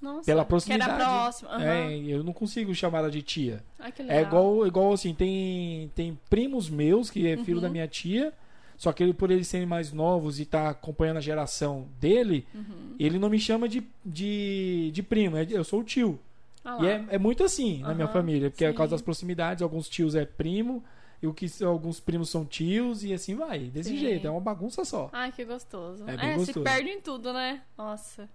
Nossa, 0.00 0.24
Pela 0.24 0.44
Que 0.44 0.48
proximidade. 0.48 0.90
era 0.92 1.04
próximo. 1.04 1.48
aham. 1.50 1.62
É, 1.64 1.96
eu 2.06 2.22
não 2.22 2.32
consigo 2.32 2.72
chamar 2.74 2.98
ela 3.00 3.10
de 3.10 3.20
tia. 3.20 3.64
Ai, 3.80 3.90
que. 3.90 4.00
É 4.02 4.22
igual, 4.22 4.64
igual 4.64 4.92
assim, 4.92 5.12
tem, 5.12 5.90
tem 5.94 6.16
primos 6.30 6.70
meus 6.70 7.10
que 7.10 7.26
é 7.26 7.36
filho 7.38 7.56
Uhum. 7.56 7.62
da 7.62 7.68
minha 7.68 7.88
tia, 7.88 8.32
só 8.78 8.92
que 8.92 9.02
ele, 9.02 9.12
por 9.12 9.28
eles 9.30 9.48
serem 9.48 9.66
mais 9.66 9.92
novos 9.92 10.38
e 10.38 10.46
tá 10.46 10.70
acompanhando 10.70 11.16
a 11.16 11.20
geração 11.20 11.86
dele, 12.00 12.46
Uhum. 12.54 12.94
ele 12.98 13.18
não 13.18 13.28
me 13.28 13.40
chama 13.40 13.68
de, 13.68 13.82
de, 14.06 14.90
de 14.94 15.02
primo, 15.02 15.36
é 15.36 15.44
eu 15.50 15.64
sou 15.64 15.80
o 15.80 15.84
tio. 15.84 16.18
Ah 16.64 16.78
E 16.80 16.86
é, 16.86 17.04
é 17.10 17.18
muito 17.18 17.42
assim 17.42 17.80
na 17.80 17.92
minha 17.92 18.08
família, 18.08 18.50
porque 18.50 18.64
é 18.64 18.70
por 18.70 18.76
causa 18.78 18.90
sim. 18.90 18.94
das 18.94 19.02
proximidades, 19.02 19.62
alguns 19.62 19.88
tios 19.88 20.14
é 20.14 20.24
primo, 20.24 20.82
e 21.22 21.26
o 21.26 21.34
que 21.34 21.46
alguns 21.62 22.00
primos 22.00 22.30
são 22.30 22.44
tios, 22.44 23.04
e 23.04 23.12
assim 23.12 23.34
vai, 23.34 23.58
desse 23.58 23.90
Sim. 23.90 23.98
jeito, 23.98 24.26
é 24.26 24.30
uma 24.30 24.40
bagunça 24.40 24.84
só. 24.84 25.10
Ai, 25.12 25.30
que 25.32 25.44
gostoso. 25.44 26.04
É 26.08 26.16
bem 26.16 26.32
se 26.32 26.46
gostoso. 26.46 26.64
perde 26.64 26.88
em 26.90 27.00
tudo, 27.00 27.32
né? 27.32 27.62
Nossa. 27.76 28.28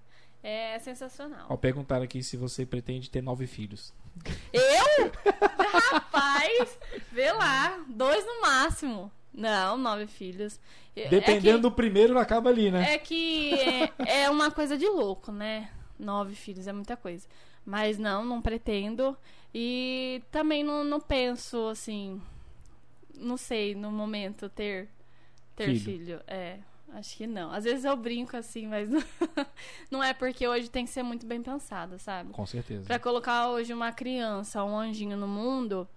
É 0.44 0.78
sensacional. 0.78 1.48
Ó, 1.50 1.58
perguntaram 1.58 2.04
aqui 2.04 2.22
se 2.22 2.38
você 2.38 2.68
pretende 2.68 3.10
ter 3.10 3.22
nove 3.22 3.48
filhos. 3.48 3.92
Eu? 4.54 5.12
Rapaz, 5.92 6.78
vê 7.12 7.32
lá. 7.32 7.84
Dois 7.90 8.24
no 8.24 8.42
máximo. 8.42 9.12
Não, 9.34 9.76
nove 9.76 10.06
filhos. 10.06 10.60
É- 10.96 11.10
Dependendo 11.10 11.58
é 11.58 11.62
do 11.62 11.72
primeiro, 11.72 12.20
acaba 12.20 12.52
ali, 12.52 12.66
que, 12.66 12.72
né? 12.72 12.94
É 12.94 12.98
que 13.00 13.54
é, 14.08 14.24
é 14.24 14.30
uma 14.30 14.52
coisa 14.52 14.78
de 14.78 14.88
louco, 14.88 15.32
né? 15.32 15.72
Nove 15.98 16.36
filhos 16.36 16.68
é 16.68 16.74
muita 16.74 16.96
coisa. 16.96 17.28
Mas 17.66 17.98
não, 17.98 18.24
não 18.24 18.40
pretendo. 18.40 19.18
E 19.52 20.22
também 20.32 20.64
não, 20.64 20.84
não 20.84 21.00
penso, 21.00 21.70
assim. 21.70 22.22
Não 23.18 23.38
sei, 23.38 23.76
no 23.76 23.92
momento, 23.92 24.50
ter, 24.50 24.90
ter 25.56 25.68
Filho. 25.68 25.80
filho. 25.80 26.22
É, 26.28 26.60
acho 26.94 27.16
que 27.18 27.28
não. 27.28 27.52
Às 27.52 27.64
vezes 27.64 27.86
eu 27.86 27.96
brinco 27.96 28.36
assim, 28.36 28.68
mas 28.68 28.90
não, 28.90 29.04
não 29.92 30.04
é 30.04 30.14
porque 30.14 30.48
hoje 30.48 30.70
tem 30.70 30.86
que 30.86 30.92
ser 30.92 31.04
muito 31.04 31.26
bem 31.26 31.42
pensado, 31.42 31.98
sabe? 32.00 32.32
Com 32.34 32.46
certeza. 32.46 32.86
Pra 32.86 33.00
colocar 33.00 33.50
hoje 33.50 33.74
uma 33.74 33.92
criança, 33.92 34.64
um 34.64 34.78
anjinho 34.78 35.18
no 35.18 35.28
mundo, 35.28 35.88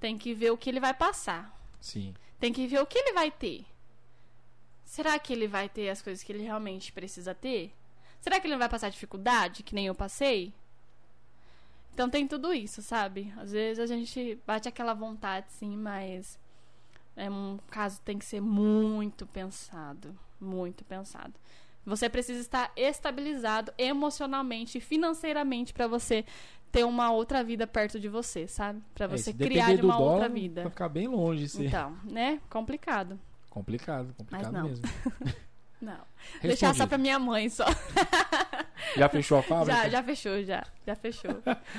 tem 0.00 0.16
que 0.16 0.34
ver 0.34 0.50
o 0.50 0.56
que 0.56 0.70
ele 0.70 0.80
vai 0.80 0.94
passar. 0.94 1.56
Sim. 1.80 2.14
Tem 2.38 2.52
que 2.52 2.66
ver 2.66 2.80
o 2.80 2.86
que 2.86 2.98
ele 2.98 3.12
vai 3.12 3.30
ter. 3.30 3.64
Será 4.84 5.18
que 5.18 5.32
ele 5.32 5.46
vai 5.46 5.68
ter 5.68 5.90
as 5.90 6.00
coisas 6.00 6.22
que 6.24 6.32
ele 6.32 6.42
realmente 6.42 6.92
precisa 6.92 7.34
ter? 7.34 7.72
Será 8.20 8.40
que 8.40 8.46
ele 8.46 8.54
não 8.54 8.58
vai 8.58 8.68
passar 8.68 8.88
dificuldade, 8.90 9.62
que 9.62 9.74
nem 9.74 9.86
eu 9.86 9.94
passei? 9.94 10.52
Então 11.92 12.08
tem 12.08 12.26
tudo 12.26 12.52
isso, 12.54 12.80
sabe? 12.80 13.32
Às 13.36 13.52
vezes 13.52 13.78
a 13.78 13.86
gente 13.86 14.38
bate 14.46 14.68
aquela 14.68 14.94
vontade, 14.94 15.46
sim, 15.50 15.76
mas 15.76 16.38
é 17.18 17.30
um 17.30 17.58
caso 17.70 17.98
que 17.98 18.04
tem 18.04 18.18
que 18.18 18.24
ser 18.24 18.40
muito 18.40 19.26
pensado, 19.26 20.16
muito 20.40 20.84
pensado. 20.84 21.34
Você 21.84 22.08
precisa 22.08 22.40
estar 22.40 22.70
estabilizado 22.76 23.72
emocionalmente 23.78 24.78
e 24.78 24.80
financeiramente 24.80 25.72
pra 25.72 25.86
você 25.86 26.24
ter 26.70 26.84
uma 26.84 27.10
outra 27.10 27.42
vida 27.42 27.66
perto 27.66 27.98
de 27.98 28.08
você, 28.08 28.46
sabe? 28.46 28.82
Pra 28.94 29.06
É, 29.06 29.08
você 29.08 29.32
se 29.32 29.34
criar 29.34 29.74
de 29.74 29.80
uma 29.82 29.96
dólar, 29.96 30.12
outra 30.12 30.28
vida. 30.28 30.68
ficar 30.68 30.88
bem 30.90 31.08
longe 31.08 31.48
ser. 31.48 31.66
Então, 31.66 31.96
né? 32.04 32.40
Complicado. 32.50 33.18
Complicado, 33.48 34.14
complicado 34.16 34.52
não. 34.52 34.62
mesmo. 34.68 34.84
Não. 35.80 36.00
Deixar 36.42 36.56
só 36.58 36.82
Respondido. 36.84 36.88
pra 36.88 36.98
minha 36.98 37.18
mãe 37.20 37.48
só. 37.48 37.64
Já 38.96 39.08
fechou 39.08 39.38
a 39.38 39.42
fábrica? 39.44 39.82
Já, 39.82 39.88
já 39.88 40.02
fechou, 40.02 40.42
já. 40.42 40.64
Já 40.84 40.96
fechou. 40.96 41.30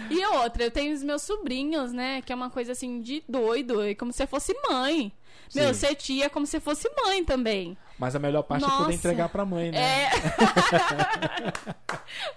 E 0.09 0.25
outra, 0.37 0.63
eu 0.63 0.71
tenho 0.71 0.93
os 0.93 1.03
meus 1.03 1.21
sobrinhos, 1.21 1.91
né? 1.91 2.21
Que 2.21 2.31
é 2.31 2.35
uma 2.35 2.49
coisa 2.49 2.71
assim 2.71 3.01
de 3.01 3.21
doido. 3.27 3.81
É 3.81 3.93
como 3.95 4.13
se 4.13 4.25
fosse 4.25 4.53
mãe. 4.69 5.11
Meu, 5.55 5.73
ser 5.73 5.95
tia 5.95 6.25
é 6.25 6.29
como 6.29 6.45
se 6.45 6.59
fosse 6.59 6.89
mãe 7.03 7.23
também. 7.23 7.77
Mas 7.97 8.15
a 8.15 8.19
melhor 8.19 8.43
parte 8.43 8.63
é 8.63 8.67
Nossa. 8.67 8.83
poder 8.83 8.95
entregar 8.95 9.29
pra 9.29 9.45
mãe, 9.45 9.71
né? 9.71 10.05
É. 10.05 10.09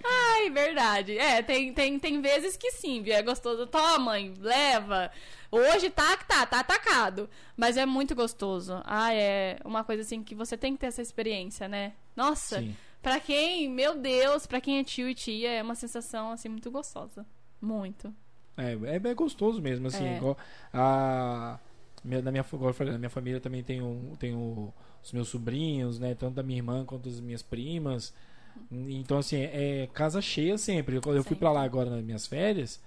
Ai, 0.03 0.49
verdade. 0.49 1.17
É, 1.17 1.41
tem, 1.41 1.73
tem, 1.73 1.97
tem 1.97 2.21
vezes 2.21 2.57
que 2.57 2.71
sim, 2.71 3.01
viu? 3.01 3.13
É 3.13 3.21
gostoso. 3.21 3.65
Toma, 3.67 3.99
mãe, 3.99 4.33
leva. 4.39 5.09
Hoje 5.49 5.89
tá 5.89 6.17
que 6.17 6.27
tá, 6.27 6.45
tá 6.45 6.59
atacado. 6.59 7.29
Mas 7.55 7.77
é 7.77 7.85
muito 7.85 8.13
gostoso. 8.13 8.81
Ah, 8.83 9.13
é 9.13 9.57
uma 9.63 9.83
coisa 9.83 10.01
assim 10.01 10.23
que 10.23 10.35
você 10.35 10.57
tem 10.57 10.73
que 10.73 10.79
ter 10.79 10.87
essa 10.87 11.01
experiência, 11.01 11.67
né? 11.67 11.93
Nossa, 12.15 12.59
Sim. 12.59 12.75
pra 13.01 13.19
quem, 13.19 13.69
meu 13.69 13.95
Deus, 13.95 14.45
pra 14.45 14.59
quem 14.59 14.79
é 14.79 14.83
tio 14.83 15.07
e 15.07 15.15
tia, 15.15 15.51
é 15.51 15.63
uma 15.63 15.75
sensação 15.75 16.31
assim 16.31 16.49
muito 16.49 16.69
gostosa. 16.69 17.25
Muito. 17.61 18.13
É, 18.57 18.73
é 18.95 18.99
bem 18.99 19.15
gostoso 19.15 19.61
mesmo, 19.61 19.87
assim. 19.87 20.05
É. 20.05 20.17
igual 20.17 20.37
a, 20.73 21.57
na 22.03 22.31
minha, 22.31 22.45
na 22.91 22.97
minha 22.97 23.09
família 23.09 23.39
também 23.39 23.63
tem, 23.63 23.81
um, 23.81 24.15
tem 24.19 24.33
o- 24.35 24.73
os 25.03 25.11
meus 25.11 25.29
sobrinhos, 25.29 25.99
né? 25.99 26.13
Tanto 26.15 26.35
da 26.35 26.43
minha 26.43 26.59
irmã 26.59 26.83
quanto 26.85 27.09
das 27.09 27.19
minhas 27.19 27.41
primas. 27.41 28.13
Então, 28.71 29.17
assim, 29.17 29.37
é 29.37 29.87
casa 29.93 30.21
cheia 30.21 30.57
sempre. 30.57 30.99
Quando 31.01 31.15
eu 31.17 31.23
fui 31.23 31.35
pra 31.35 31.51
lá 31.51 31.63
agora 31.63 31.89
nas 31.89 32.03
minhas 32.03 32.27
férias, 32.27 32.79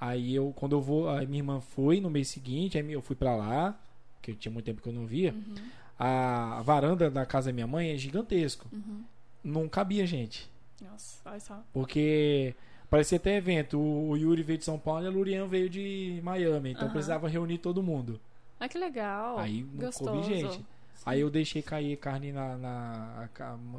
aí 0.00 0.34
eu, 0.34 0.52
quando 0.54 0.72
eu 0.76 0.80
vou, 0.80 1.08
a 1.08 1.24
minha 1.24 1.38
irmã 1.40 1.60
foi 1.60 2.00
no 2.00 2.10
mês 2.10 2.28
seguinte, 2.28 2.76
aí 2.78 2.92
eu 2.92 3.00
fui 3.00 3.16
pra 3.16 3.34
lá, 3.34 3.78
que 4.20 4.32
eu 4.32 4.34
tinha 4.34 4.52
muito 4.52 4.66
tempo 4.66 4.82
que 4.82 4.88
eu 4.88 4.92
não 4.92 5.06
via. 5.06 5.32
Uhum. 5.32 5.54
A 5.98 6.60
varanda 6.62 7.10
da 7.10 7.24
casa 7.24 7.50
da 7.50 7.54
minha 7.54 7.66
mãe 7.66 7.90
é 7.90 7.96
gigantesco. 7.96 8.66
Uhum. 8.72 9.02
Não 9.42 9.68
cabia 9.68 10.06
gente. 10.06 10.50
Nossa, 10.82 11.18
olha 11.28 11.40
só. 11.40 11.62
Porque 11.72 12.54
parecia 12.90 13.16
até 13.16 13.36
evento. 13.36 13.78
O 13.78 14.16
Yuri 14.16 14.42
veio 14.42 14.58
de 14.58 14.64
São 14.64 14.78
Paulo 14.78 15.04
e 15.04 15.06
a 15.06 15.10
Lurian 15.10 15.46
veio 15.46 15.68
de 15.70 16.20
Miami. 16.22 16.70
Então 16.72 16.84
Aham. 16.84 16.92
precisava 16.92 17.28
reunir 17.28 17.58
todo 17.58 17.82
mundo. 17.82 18.20
Ah, 18.60 18.68
que 18.68 18.78
legal. 18.78 19.38
Aí 19.38 19.62
gostoso. 19.62 20.22
gente. 20.24 20.64
Aí 21.06 21.20
eu 21.20 21.28
deixei 21.28 21.60
cair 21.60 21.98
carne 21.98 22.32
na, 22.32 22.56
na- 22.56 23.28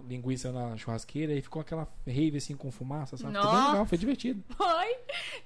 linguiça 0.07 0.51
na 0.51 0.77
churrasqueira 0.77 1.33
e 1.33 1.41
ficou 1.41 1.59
aquela 1.59 1.87
rave 2.05 2.37
assim 2.37 2.55
com 2.55 2.69
fumaça, 2.71 3.17
sabe? 3.17 3.33
Foi 3.33 3.41
bem 3.41 3.51
Nossa. 3.51 3.71
legal, 3.71 3.85
foi 3.87 3.97
divertido. 3.97 4.43
Foi 4.55 4.97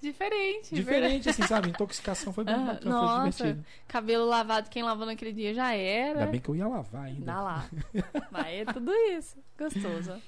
diferente. 0.01 0.75
verdade. 0.75 0.75
Diferente, 0.75 1.29
assim, 1.29 1.43
sabe? 1.43 1.69
Intoxicação 1.69 2.33
foi 2.33 2.43
bem 2.43 2.53
Ah, 2.55 2.57
bacana, 2.73 2.91
nossa. 2.91 3.21
foi 3.21 3.31
divertido. 3.31 3.65
Cabelo 3.87 4.25
lavado, 4.25 4.69
quem 4.69 4.83
lavou 4.83 5.05
naquele 5.05 5.31
dia 5.31 5.53
já 5.53 5.73
era. 5.73 6.19
Ainda 6.19 6.31
bem 6.31 6.41
que 6.41 6.49
eu 6.49 6.55
ia 6.55 6.67
lavar 6.67 7.05
ainda. 7.05 7.25
Dá 7.25 7.41
lá. 7.41 7.69
Mas 8.29 8.47
é 8.47 8.65
tudo 8.65 8.91
isso. 9.17 9.37
Gostoso. 9.57 10.21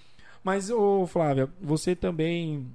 Mas, 0.43 0.69
ô 0.69 1.05
Flávia, 1.05 1.49
você 1.61 1.95
também, 1.95 2.71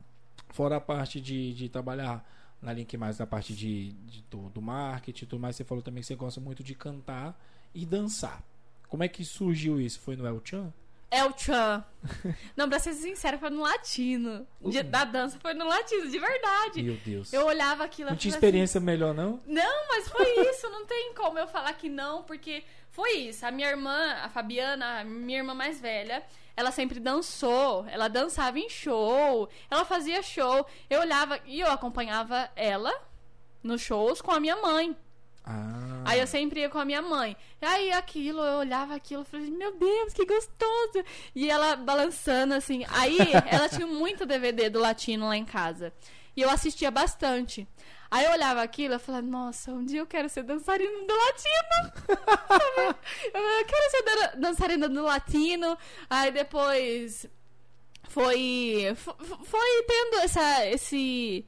fora 0.51 0.77
a 0.77 0.81
parte 0.81 1.18
de, 1.20 1.55
de 1.55 1.68
trabalhar 1.70 2.22
na 2.61 2.73
Link 2.73 2.97
Mais, 2.97 3.19
na 3.19 3.27
parte 3.27 3.55
de, 3.55 3.93
de- 3.93 4.23
do, 4.31 4.49
do 4.51 4.63
marketing 4.63 5.25
e 5.25 5.27
tudo 5.27 5.41
mais, 5.41 5.57
você 5.57 5.65
falou 5.65 5.83
também 5.83 6.01
que 6.01 6.07
você 6.07 6.15
gosta 6.15 6.41
muito 6.41 6.63
de 6.65 6.75
cantar 6.75 7.39
e 7.75 7.85
dançar. 7.87 8.43
Como 8.89 9.03
é 9.03 9.09
que 9.09 9.25
surgiu 9.25 9.81
isso? 9.81 10.01
Foi 10.01 10.17
no 10.17 10.27
El 10.27 10.41
Chan? 10.45 10.73
El 11.11 11.33
Chan. 11.39 11.85
Não, 12.57 12.69
pra 12.69 12.79
ser 12.81 12.93
sincera, 12.95 13.39
foi 13.39 13.51
no 13.51 13.61
latino. 13.61 14.47
De- 14.61 14.83
da 14.83 15.05
dança 15.05 15.39
foi 15.39 15.55
no 15.55 15.67
latino, 15.67 16.11
de 16.11 16.19
verdade. 16.19 16.83
Meu 16.83 16.97
Deus. 17.05 17.33
Eu 17.33 17.47
olhava 17.47 17.85
aquilo 17.85 18.11
Não 18.11 18.17
tinha 18.17 18.31
assim, 18.31 18.37
experiência 18.39 18.81
melhor, 18.81 19.15
não? 19.15 19.41
Não, 19.47 19.89
mas 19.89 20.09
foi 20.09 20.27
isso, 20.51 20.69
não 20.71 20.85
tem 20.87 21.15
como 21.15 21.39
eu 21.39 21.47
falar 21.47 21.73
que 21.75 21.89
não, 21.89 22.25
porque 22.25 22.65
foi 22.91 23.13
isso. 23.19 23.47
A 23.47 23.51
minha 23.53 23.69
irmã, 23.69 24.15
a 24.23 24.29
Fabiana, 24.29 25.01
a 25.01 25.05
minha 25.05 25.39
irmã 25.39 25.55
mais 25.55 25.81
velha, 25.81 26.25
ela 26.57 26.73
sempre 26.73 26.99
dançou, 26.99 27.85
ela 27.89 28.09
dançava 28.09 28.59
em 28.59 28.69
show, 28.69 29.49
ela 29.71 29.85
fazia 29.85 30.23
show. 30.23 30.67
Eu 30.89 31.01
olhava 31.01 31.39
e 31.45 31.61
eu 31.61 31.71
acompanhava 31.71 32.51
ela 32.57 32.93
nos 33.63 33.83
shows 33.83 34.23
com 34.23 34.31
a 34.31 34.41
minha 34.41 34.57
mãe. 34.57 34.97
Ah. 35.45 36.03
Aí 36.07 36.21
eu 36.21 36.27
sempre 36.27 36.61
ia 36.61 36.71
com 36.71 36.79
a 36.79 36.85
minha 36.85 37.03
mãe. 37.03 37.37
Aí 37.61 37.93
aquilo, 37.93 38.41
eu 38.41 38.59
olhava 38.59 38.95
aquilo 38.95 39.23
e 39.23 39.25
falei, 39.25 39.51
meu 39.51 39.77
Deus, 39.77 40.15
que 40.15 40.25
gostoso! 40.25 41.05
E 41.35 41.51
ela 41.51 41.77
balançando 41.77 42.55
assim. 42.55 42.85
Aí 42.89 43.19
ela 43.51 43.69
tinha 43.69 43.87
muito 43.87 44.25
DVD 44.25 44.71
do 44.71 44.81
latino 44.81 45.29
lá 45.29 45.37
em 45.37 45.45
casa. 45.45 45.93
E 46.37 46.43
eu 46.43 46.51
assistia 46.51 46.91
bastante. 46.91 47.67
Aí 48.11 48.25
eu 48.25 48.33
olhava 48.33 48.63
aquilo 48.63 48.95
e 48.95 48.99
falava, 48.99 49.27
nossa, 49.27 49.73
um 49.73 49.85
dia 49.85 50.01
eu 50.01 50.07
quero 50.07 50.29
ser 50.29 50.43
dançarina 50.45 50.91
do 51.07 51.15
latino. 51.15 52.97
eu 53.35 53.67
quero 53.67 53.91
ser 53.91 54.03
dan- 54.03 54.41
dançarina 54.41 54.89
do 54.89 55.03
latino. 55.03 55.77
Aí 56.09 56.31
depois 56.31 57.27
foi 58.09 58.93
fo- 58.97 59.17
foi 59.45 59.83
tendo 59.89 60.17
essa 60.21 60.67
esse 60.67 61.45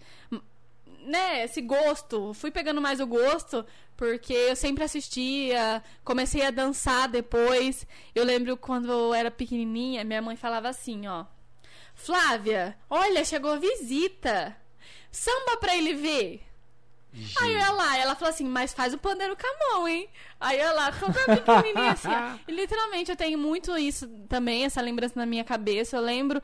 né, 1.04 1.44
esse 1.44 1.60
gosto. 1.62 2.34
Fui 2.34 2.50
pegando 2.50 2.80
mais 2.80 3.00
o 3.00 3.06
gosto, 3.06 3.64
porque 3.96 4.32
eu 4.32 4.56
sempre 4.56 4.84
assistia, 4.84 5.82
comecei 6.04 6.44
a 6.44 6.50
dançar 6.50 7.08
depois. 7.08 7.86
Eu 8.14 8.24
lembro 8.24 8.56
quando 8.56 8.90
eu 8.90 9.14
era 9.14 9.30
pequenininha, 9.30 10.04
minha 10.04 10.20
mãe 10.20 10.36
falava 10.36 10.68
assim, 10.68 11.06
ó: 11.06 11.24
"Flávia, 11.94 12.76
olha, 12.90 13.24
chegou 13.24 13.52
a 13.52 13.58
visita. 13.58 14.56
Samba 15.10 15.56
pra 15.58 15.76
ele 15.76 15.94
ver". 15.94 16.42
Aí 17.40 17.52
eu 17.52 17.58
ia 17.58 17.70
lá, 17.72 17.96
ela 17.96 18.14
falou 18.14 18.30
assim, 18.32 18.44
mas 18.44 18.72
faz 18.72 18.92
o 18.94 18.98
pandeiro 18.98 19.36
com 19.36 19.46
a 19.46 19.72
mão, 19.74 19.88
hein? 19.88 20.08
Aí 20.38 20.60
eu 20.60 20.74
lá, 20.74 20.92
toda 20.92 21.12
pequenininha 21.40 21.92
assim, 21.92 22.08
ó. 22.08 22.38
E 22.46 22.52
literalmente 22.52 23.10
eu 23.10 23.16
tenho 23.16 23.38
muito 23.38 23.76
isso 23.76 24.06
também, 24.28 24.64
essa 24.64 24.80
lembrança 24.80 25.14
na 25.16 25.26
minha 25.26 25.42
cabeça. 25.44 25.96
Eu 25.96 26.02
lembro 26.02 26.40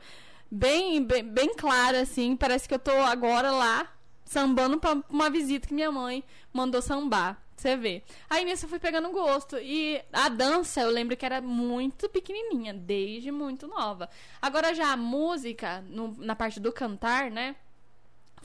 bem, 0.51 1.03
bem, 1.03 1.23
bem 1.23 1.55
clara, 1.55 2.01
assim, 2.01 2.35
parece 2.35 2.67
que 2.67 2.73
eu 2.73 2.79
tô 2.79 2.91
agora 2.91 3.51
lá, 3.51 3.87
sambando 4.25 4.79
pra 4.79 4.97
uma 5.09 5.29
visita 5.29 5.67
que 5.67 5.73
minha 5.73 5.91
mãe 5.91 6.23
mandou 6.51 6.81
sambar. 6.81 7.41
Você 7.55 7.77
vê. 7.77 8.03
Aí 8.29 8.43
nisso 8.43 8.65
eu 8.65 8.69
fui 8.69 8.79
pegando 8.79 9.09
gosto. 9.11 9.57
E 9.57 10.01
a 10.11 10.27
dança, 10.27 10.81
eu 10.81 10.89
lembro 10.89 11.15
que 11.15 11.25
era 11.25 11.39
muito 11.41 12.09
pequenininha, 12.09 12.73
desde 12.73 13.31
muito 13.31 13.65
nova. 13.65 14.09
Agora 14.41 14.73
já 14.75 14.91
a 14.91 14.97
música, 14.97 15.81
no- 15.87 16.13
na 16.19 16.35
parte 16.35 16.59
do 16.59 16.71
cantar, 16.73 17.31
né? 17.31 17.55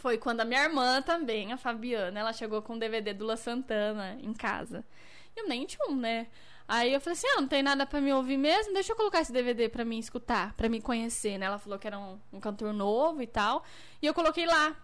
Foi 0.01 0.17
quando 0.17 0.41
a 0.41 0.47
minha 0.47 0.65
irmã 0.65 1.03
também, 1.03 1.53
a 1.53 1.59
Fabiana, 1.59 2.19
ela 2.19 2.33
chegou 2.33 2.63
com 2.63 2.75
o 2.75 2.79
DVD 2.79 3.13
do 3.13 3.27
La 3.27 3.37
Santana 3.37 4.17
em 4.23 4.33
casa. 4.33 4.83
Eu 5.37 5.47
nem 5.47 5.67
tinha 5.67 5.87
um, 5.91 5.95
né? 5.95 6.27
Aí 6.67 6.95
eu 6.95 7.01
falei 7.03 7.13
assim: 7.13 7.27
ah, 7.37 7.41
não 7.43 7.49
tem 7.49 7.63
nada 7.63 7.85
pra 7.85 8.01
me 8.01 8.11
ouvir 8.11 8.39
mesmo, 8.39 8.73
deixa 8.73 8.93
eu 8.93 8.97
colocar 8.97 9.21
esse 9.21 9.31
DVD 9.31 9.69
pra 9.69 9.85
mim 9.85 9.99
escutar, 9.99 10.55
pra 10.55 10.71
me 10.71 10.81
conhecer, 10.81 11.37
né? 11.37 11.45
Ela 11.45 11.59
falou 11.59 11.79
que 11.79 11.87
era 11.87 11.99
um, 11.99 12.19
um 12.33 12.41
cantor 12.41 12.73
novo 12.73 13.21
e 13.21 13.27
tal. 13.27 13.63
E 14.01 14.07
eu 14.07 14.15
coloquei 14.15 14.47
lá. 14.47 14.75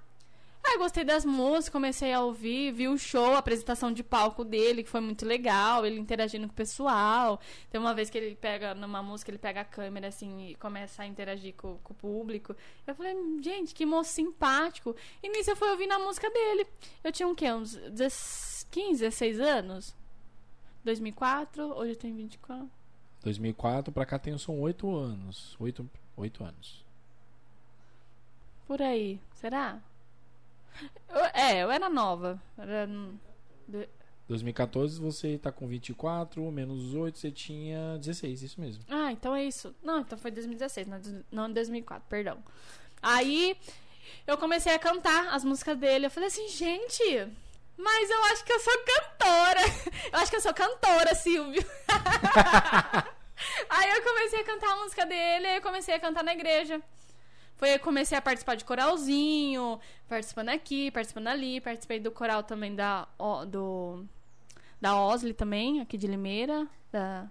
Aí 0.67 0.75
eu 0.75 0.79
gostei 0.81 1.05
das 1.05 1.25
músicas, 1.25 1.69
comecei 1.69 2.13
a 2.13 2.21
ouvir, 2.21 2.73
vi 2.73 2.89
o 2.89 2.99
show, 2.99 3.35
a 3.35 3.39
apresentação 3.39 3.93
de 3.93 4.03
palco 4.03 4.45
dele, 4.45 4.83
que 4.83 4.91
foi 4.91 5.01
muito 5.01 5.25
legal, 5.25 5.87
ele 5.87 6.01
interagindo 6.01 6.49
com 6.49 6.53
o 6.53 6.57
pessoal. 6.57 7.39
Tem 7.71 7.81
uma 7.81 7.95
vez 7.95 8.11
que 8.11 8.19
ele 8.19 8.35
pega, 8.35 8.75
numa 8.75 9.01
música, 9.01 9.31
ele 9.31 9.39
pega 9.39 9.61
a 9.61 9.65
câmera 9.65 10.09
assim 10.09 10.49
e 10.49 10.55
começa 10.57 11.05
a 11.05 11.07
interagir 11.07 11.55
com, 11.55 11.79
com 11.85 11.93
o 11.93 11.97
público. 11.97 12.57
Eu 12.85 12.97
falei, 12.97 13.15
gente, 13.41 13.73
que 13.73 13.87
moço 13.87 14.13
simpático. 14.13 14.97
E 15.23 15.29
nisso 15.29 15.53
eu 15.53 15.57
fui 15.57 15.71
ouvindo 15.71 15.93
a 15.93 16.01
música 16.01 16.29
dele. 16.29 16.67
Eu 17.05 17.13
tinha 17.13 17.29
um 17.29 17.35
quê? 17.35 17.53
Uns 17.53 17.77
10 17.77 18.67
15, 18.69 19.05
16 19.05 19.41
anos? 19.41 19.95
2004, 20.85 21.63
hoje 21.77 21.93
eu 21.93 21.97
tenho 21.97 22.17
24. 22.17 22.69
2004 23.23 23.93
pra 23.93 24.05
cá 24.05 24.19
tem, 24.19 24.37
são 24.37 24.61
oito 24.61 24.93
anos. 24.95 25.57
Oito, 25.61 25.89
oito 26.17 26.43
anos. 26.43 26.85
Por 28.67 28.83
aí, 28.83 29.21
será? 29.35 29.81
Eu- 31.09 31.25
é, 31.35 31.63
eu 31.63 31.71
era 31.71 31.89
nova. 31.89 32.41
Era, 32.59 32.87
hum, 32.89 33.19
de- 33.69 33.89
2014 34.29 34.99
você 35.01 35.39
tá 35.39 35.53
com 35.53 35.67
24, 35.69 36.43
menos 36.51 36.95
8 36.95 37.19
você 37.19 37.31
tinha 37.31 37.97
16, 37.99 38.43
isso 38.43 38.61
mesmo. 38.61 38.83
Ah, 38.89 39.13
então 39.13 39.35
é 39.35 39.45
isso. 39.45 39.75
Não, 39.83 40.01
então 40.01 40.19
foi 40.19 40.31
2016, 40.31 40.87
não, 40.89 41.01
des- 41.01 41.25
não 41.31 41.53
2004, 41.53 42.05
perdão. 42.09 42.43
Aí 43.01 43.57
eu 44.27 44.37
comecei 44.37 44.75
a 44.75 44.79
cantar 44.79 45.33
as 45.35 45.45
músicas 45.45 45.79
dele. 45.79 46.07
Eu 46.07 46.11
falei 46.11 46.27
assim, 46.29 46.49
gente, 46.49 47.29
mas 47.77 48.11
eu 48.11 48.25
acho 48.25 48.45
que 48.45 48.53
eu 48.53 48.61
sou 48.61 48.73
cantora. 48.85 49.61
Eu 50.13 50.19
acho 50.21 50.31
que 50.31 50.37
eu 50.37 50.41
sou 50.41 50.55
cantora, 50.55 51.15
Silvio. 51.15 51.63
aí 53.69 53.91
eu 53.91 54.03
comecei 54.03 54.41
a 54.41 54.45
cantar 54.45 54.73
a 54.73 54.77
música 54.77 55.05
dele, 55.05 55.47
aí 55.47 55.57
eu 55.57 55.63
comecei 55.63 55.95
a 55.95 56.01
cantar 56.01 56.25
na 56.25 56.33
igreja. 56.33 56.81
Foi 57.57 57.75
eu 57.75 57.81
comecei 57.81 58.17
a 58.17 58.21
participar 58.23 58.55
de 58.55 58.65
coralzinho, 58.65 59.81
participando 60.09 60.51
aqui, 60.51 60.91
participando 60.91 61.29
ali, 61.29 61.61
participei 61.61 61.99
do 61.99 62.11
coral 62.11 62.43
também 62.43 62.75
da 62.75 63.09
do 63.49 64.05
da 64.81 65.01
Osley 65.01 65.33
também, 65.33 65.81
aqui 65.81 65.97
de 65.97 66.07
Limeira, 66.07 66.69
da 66.93 67.27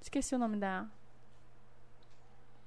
esqueci 0.00 0.34
o 0.34 0.38
nome 0.38 0.58
da 0.58 0.86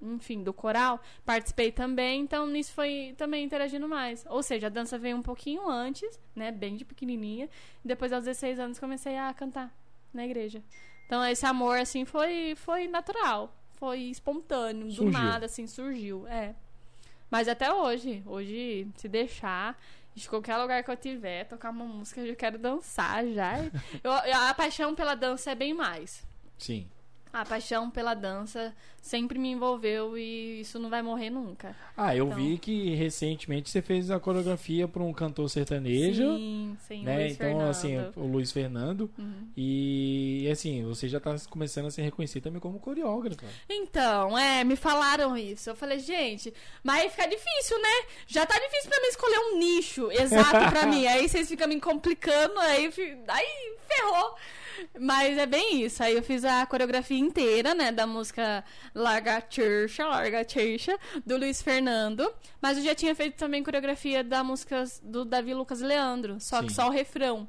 enfim, 0.02 0.44
do 0.44 0.54
coral, 0.54 1.02
participei 1.26 1.72
também, 1.72 2.22
então 2.22 2.46
nisso 2.46 2.72
foi 2.74 3.16
também 3.18 3.44
interagindo 3.44 3.88
mais. 3.88 4.26
Ou 4.30 4.44
seja, 4.44 4.68
a 4.68 4.70
dança 4.70 4.98
veio 4.98 5.18
um 5.18 5.24
pouquinho 5.24 5.68
antes, 5.68 6.20
né, 6.36 6.52
bem 6.52 6.76
de 6.76 6.86
pequenininha, 6.86 7.50
e 7.84 7.88
depois 7.88 8.14
aos 8.14 8.26
16 8.26 8.60
anos 8.60 8.80
comecei 8.80 9.18
a 9.18 9.34
cantar 9.34 9.72
na 10.14 10.24
igreja. 10.26 10.64
Então 11.06 11.26
esse 11.26 11.46
amor 11.46 11.80
assim 11.80 12.06
foi 12.06 12.54
foi 12.56 12.88
natural, 12.88 13.56
foi 13.74 14.02
espontâneo, 14.02 14.88
do 14.88 14.94
Surgiu. 14.94 15.12
nada 15.12 15.46
assim 15.46 15.66
surgiu, 15.66 16.28
é. 16.28 16.56
Mas 17.30 17.48
até 17.48 17.74
hoje, 17.74 18.24
hoje, 18.26 18.88
se 18.96 19.08
deixar, 19.08 19.78
de 20.16 20.28
qualquer 20.28 20.58
lugar 20.58 20.84
que 20.84 20.90
eu 20.90 20.98
tiver, 20.98 21.46
tocar 21.46 21.70
uma 21.70 21.86
música, 21.86 22.22
eu 22.22 22.28
já 22.28 22.36
quero 22.36 22.58
dançar 22.58 23.26
já. 23.28 23.54
Eu, 24.04 24.12
a 24.12 24.54
paixão 24.54 24.96
pela 24.96 25.14
dança 25.14 25.52
é 25.52 25.56
bem 25.56 25.74
mais. 25.74 26.26
Sim. 26.58 26.90
A 27.42 27.46
paixão 27.46 27.90
pela 27.90 28.14
dança 28.14 28.74
sempre 29.02 29.40
me 29.40 29.50
envolveu 29.52 30.18
e 30.18 30.60
isso 30.62 30.80
não 30.80 30.90
vai 30.90 31.02
morrer 31.02 31.30
nunca. 31.30 31.76
Ah, 31.96 32.16
eu 32.16 32.26
Então. 32.28 32.38
vi 32.38 32.58
que 32.58 32.94
recentemente 32.96 33.70
você 33.70 33.82
fez 33.82 34.12
a 34.12 34.20
coreografia 34.20 34.88
para 34.88 35.02
um 35.04 35.14
cantor 35.14 35.50
sertanejo. 35.50 36.24
Sim, 36.36 36.78
sim, 36.88 37.04
né? 37.04 37.18
Luiz 37.18 37.34
então, 37.34 37.48
Fernando. 37.48 37.70
assim, 37.70 37.98
o 38.16 38.28
Luiz 38.28 38.52
Fernando. 38.52 39.10
Uhum. 39.18 39.48
E 39.56 40.48
assim, 40.52 40.84
você 40.84 41.08
já 41.08 41.20
tá 41.20 41.36
começando 41.50 41.86
a 41.86 41.92
se 41.92 42.02
reconhecer 42.02 42.42
também 42.42 42.60
como 42.60 42.80
coreógrafa. 42.80 43.46
Então, 43.70 44.38
é, 44.38 44.64
me 44.64 44.76
falaram 44.76 45.38
isso. 45.38 45.70
Eu 45.70 45.76
falei, 45.76 46.00
gente, 46.00 46.54
mas 46.84 47.12
fica 47.12 47.28
difícil, 47.28 47.82
né? 47.82 48.06
Já 48.28 48.46
tá 48.46 48.56
difícil 48.60 48.90
pra 48.90 49.00
mim 49.02 49.08
escolher 49.08 49.40
um 49.40 49.58
nicho 49.60 50.12
exato 50.12 50.70
pra 50.72 50.86
mim. 50.86 51.06
Aí 51.08 51.30
vocês 51.30 51.48
ficam 51.48 51.68
me 51.68 51.80
complicando, 51.80 52.60
aí, 52.60 52.92
aí 53.28 53.78
ferrou. 53.88 54.36
Mas 55.00 55.38
é 55.38 55.46
bem 55.46 55.84
isso. 55.84 56.04
Aí 56.04 56.16
eu 56.16 56.24
fiz 56.24 56.44
a 56.44 56.66
coreografia 56.66 57.18
inteira, 57.18 57.74
né, 57.74 57.92
da 57.92 58.08
música 58.08 58.64
Larga 58.94 59.44
Churcha, 59.50 60.06
Larga 60.06 60.48
Churcha, 60.48 60.98
do 61.26 61.38
Luiz 61.38 61.62
Fernando. 61.62 62.32
Mas 62.62 62.78
eu 62.78 62.84
já 62.84 62.96
tinha 62.96 63.16
feito 63.16 63.36
também 63.36 63.64
coreografia 63.64 64.24
da 64.24 64.44
música 64.44 64.84
do 65.04 65.26
Davi 65.26 65.54
Lucas 65.54 65.82
Leandro, 65.82 66.40
só 66.40 66.62
que 66.62 66.70
Sim. 66.70 66.76
só 66.76 66.88
o 66.88 66.92
refrão. 66.92 67.48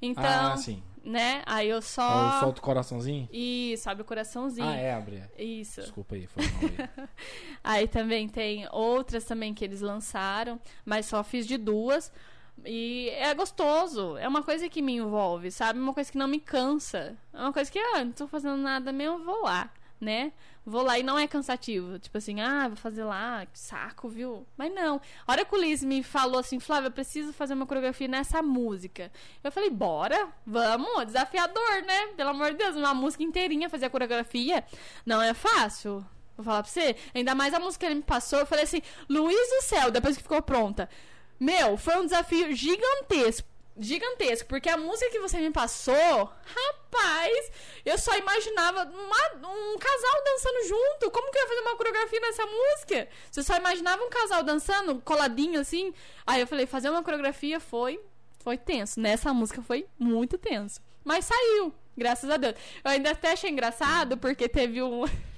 Então, 0.00 0.52
ah, 0.52 0.56
sim. 0.56 0.80
né, 1.04 1.42
aí 1.44 1.68
eu 1.68 1.82
só... 1.82 2.38
solta 2.40 2.60
o 2.60 2.62
coraçãozinho? 2.62 3.28
Isso, 3.32 3.90
abre 3.90 4.02
o 4.02 4.04
coraçãozinho. 4.04 4.68
Ah, 4.68 4.76
é, 4.76 4.94
abre. 4.94 5.24
Isso. 5.36 5.80
Desculpa 5.80 6.14
aí, 6.14 6.26
foi 6.26 6.44
mal 6.46 6.60
aí. 6.62 7.08
Aí 7.64 7.88
também 7.88 8.28
tem 8.28 8.66
outras 8.70 9.24
também 9.24 9.52
que 9.52 9.64
eles 9.64 9.80
lançaram, 9.80 10.60
mas 10.84 11.06
só 11.06 11.22
fiz 11.24 11.46
de 11.46 11.56
duas. 11.58 12.12
E 12.64 13.08
é 13.10 13.32
gostoso, 13.34 14.16
é 14.16 14.26
uma 14.26 14.42
coisa 14.42 14.68
que 14.68 14.82
me 14.82 14.96
envolve, 14.96 15.50
sabe? 15.50 15.78
Uma 15.78 15.94
coisa 15.94 16.10
que 16.10 16.18
não 16.18 16.28
me 16.28 16.40
cansa. 16.40 17.16
É 17.32 17.38
uma 17.38 17.52
coisa 17.52 17.70
que, 17.70 17.78
ah, 17.78 18.04
não 18.04 18.12
tô 18.12 18.26
fazendo 18.26 18.56
nada 18.56 18.92
mesmo, 18.92 19.24
vou 19.24 19.42
lá, 19.42 19.70
né? 20.00 20.32
Vou 20.66 20.82
lá 20.82 20.98
e 20.98 21.02
não 21.02 21.18
é 21.18 21.26
cansativo. 21.26 21.98
Tipo 21.98 22.18
assim, 22.18 22.40
ah, 22.40 22.68
vou 22.68 22.76
fazer 22.76 23.02
lá, 23.04 23.46
que 23.46 23.58
saco, 23.58 24.08
viu? 24.08 24.46
Mas 24.56 24.72
não. 24.74 25.00
A 25.26 25.32
hora 25.32 25.44
que 25.44 25.54
o 25.54 25.58
Liz 25.58 25.82
me 25.82 26.02
falou 26.02 26.40
assim, 26.40 26.60
Flávia, 26.60 26.88
eu 26.88 26.92
preciso 26.92 27.32
fazer 27.32 27.54
uma 27.54 27.64
coreografia 27.66 28.06
nessa 28.06 28.42
música. 28.42 29.10
Eu 29.42 29.50
falei, 29.50 29.70
bora, 29.70 30.28
vamos, 30.46 31.06
desafiador, 31.06 31.82
né? 31.86 32.08
Pelo 32.16 32.30
amor 32.30 32.50
de 32.50 32.58
Deus, 32.58 32.76
uma 32.76 32.92
música 32.92 33.22
inteirinha 33.22 33.70
fazer 33.70 33.86
a 33.86 33.90
coreografia 33.90 34.62
não 35.06 35.22
é 35.22 35.32
fácil. 35.32 36.04
Vou 36.36 36.44
falar 36.44 36.62
pra 36.62 36.70
você. 36.70 36.94
Ainda 37.14 37.34
mais 37.34 37.54
a 37.54 37.58
música 37.58 37.86
que 37.86 37.92
ele 37.92 38.00
me 38.00 38.06
passou. 38.06 38.38
Eu 38.38 38.46
falei 38.46 38.64
assim, 38.64 38.82
Luiz 39.08 39.48
do 39.50 39.62
céu, 39.62 39.90
depois 39.90 40.16
que 40.16 40.22
ficou 40.22 40.42
pronta. 40.42 40.88
Meu, 41.38 41.76
foi 41.76 41.96
um 41.96 42.04
desafio 42.04 42.54
gigantesco. 42.54 43.46
Gigantesco, 43.80 44.48
porque 44.48 44.68
a 44.68 44.76
música 44.76 45.08
que 45.12 45.20
você 45.20 45.38
me 45.38 45.52
passou, 45.52 45.94
rapaz, 45.94 47.52
eu 47.84 47.96
só 47.96 48.16
imaginava 48.16 48.82
uma- 48.82 49.48
um 49.48 49.78
casal 49.78 50.24
dançando 50.24 50.66
junto. 50.66 51.10
Como 51.12 51.30
que 51.30 51.38
eu 51.38 51.42
ia 51.42 51.48
fazer 51.48 51.60
uma 51.60 51.76
coreografia 51.76 52.18
nessa 52.20 52.44
música? 52.44 53.08
Você 53.30 53.42
só 53.44 53.56
imaginava 53.56 54.02
um 54.02 54.10
casal 54.10 54.42
dançando, 54.42 55.00
coladinho 55.02 55.60
assim. 55.60 55.94
Aí 56.26 56.40
eu 56.40 56.46
falei, 56.48 56.66
fazer 56.66 56.90
uma 56.90 57.04
coreografia 57.04 57.60
foi, 57.60 58.00
foi 58.42 58.58
tenso. 58.58 58.98
Nessa 58.98 59.32
música 59.32 59.62
foi 59.62 59.86
muito 59.96 60.36
tenso. 60.36 60.80
Mas 61.04 61.26
saiu, 61.26 61.72
graças 61.96 62.28
a 62.28 62.36
Deus. 62.36 62.56
Eu 62.82 62.90
ainda 62.90 63.12
até 63.12 63.30
achei 63.30 63.48
engraçado, 63.48 64.16
porque 64.18 64.48
teve 64.48 64.82
um. 64.82 65.04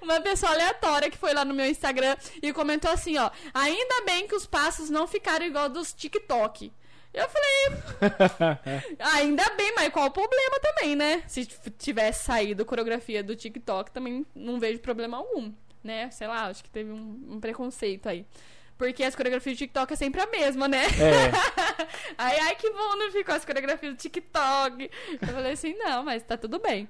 Uma 0.00 0.20
pessoa 0.20 0.52
aleatória 0.52 1.10
que 1.10 1.18
foi 1.18 1.32
lá 1.32 1.44
no 1.44 1.54
meu 1.54 1.66
Instagram 1.66 2.16
e 2.42 2.52
comentou 2.52 2.90
assim, 2.90 3.16
ó. 3.18 3.30
Ainda 3.54 4.04
bem 4.04 4.26
que 4.26 4.34
os 4.34 4.46
passos 4.46 4.90
não 4.90 5.06
ficaram 5.06 5.46
igual 5.46 5.68
dos 5.68 5.92
TikTok. 5.92 6.72
Eu 7.12 7.28
falei, 7.30 7.80
ainda 9.14 9.48
bem, 9.56 9.72
mas 9.74 9.88
qual 9.88 10.06
o 10.06 10.10
problema 10.10 10.60
também, 10.60 10.94
né? 10.94 11.22
Se 11.26 11.46
tivesse 11.78 12.24
saído 12.24 12.66
coreografia 12.66 13.22
do 13.22 13.34
TikTok, 13.34 13.90
também 13.90 14.26
não 14.34 14.60
vejo 14.60 14.80
problema 14.80 15.16
algum, 15.16 15.50
né? 15.82 16.10
Sei 16.10 16.26
lá, 16.26 16.46
acho 16.48 16.62
que 16.62 16.68
teve 16.68 16.92
um, 16.92 17.24
um 17.30 17.40
preconceito 17.40 18.06
aí. 18.06 18.26
Porque 18.76 19.02
as 19.02 19.16
coreografias 19.16 19.56
do 19.56 19.58
TikTok 19.58 19.94
é 19.94 19.96
sempre 19.96 20.20
a 20.20 20.26
mesma, 20.26 20.68
né? 20.68 20.84
É, 20.84 21.32
Ai, 22.18 22.38
ai, 22.38 22.56
que 22.56 22.70
bom, 22.70 22.96
não 22.96 23.10
ficou 23.10 23.34
as 23.34 23.44
coreografias 23.44 23.94
do 23.94 23.98
TikTok. 23.98 24.90
Eu 25.22 25.28
falei 25.28 25.52
assim, 25.52 25.74
não, 25.74 26.04
mas 26.04 26.22
tá 26.22 26.36
tudo 26.36 26.58
bem. 26.58 26.86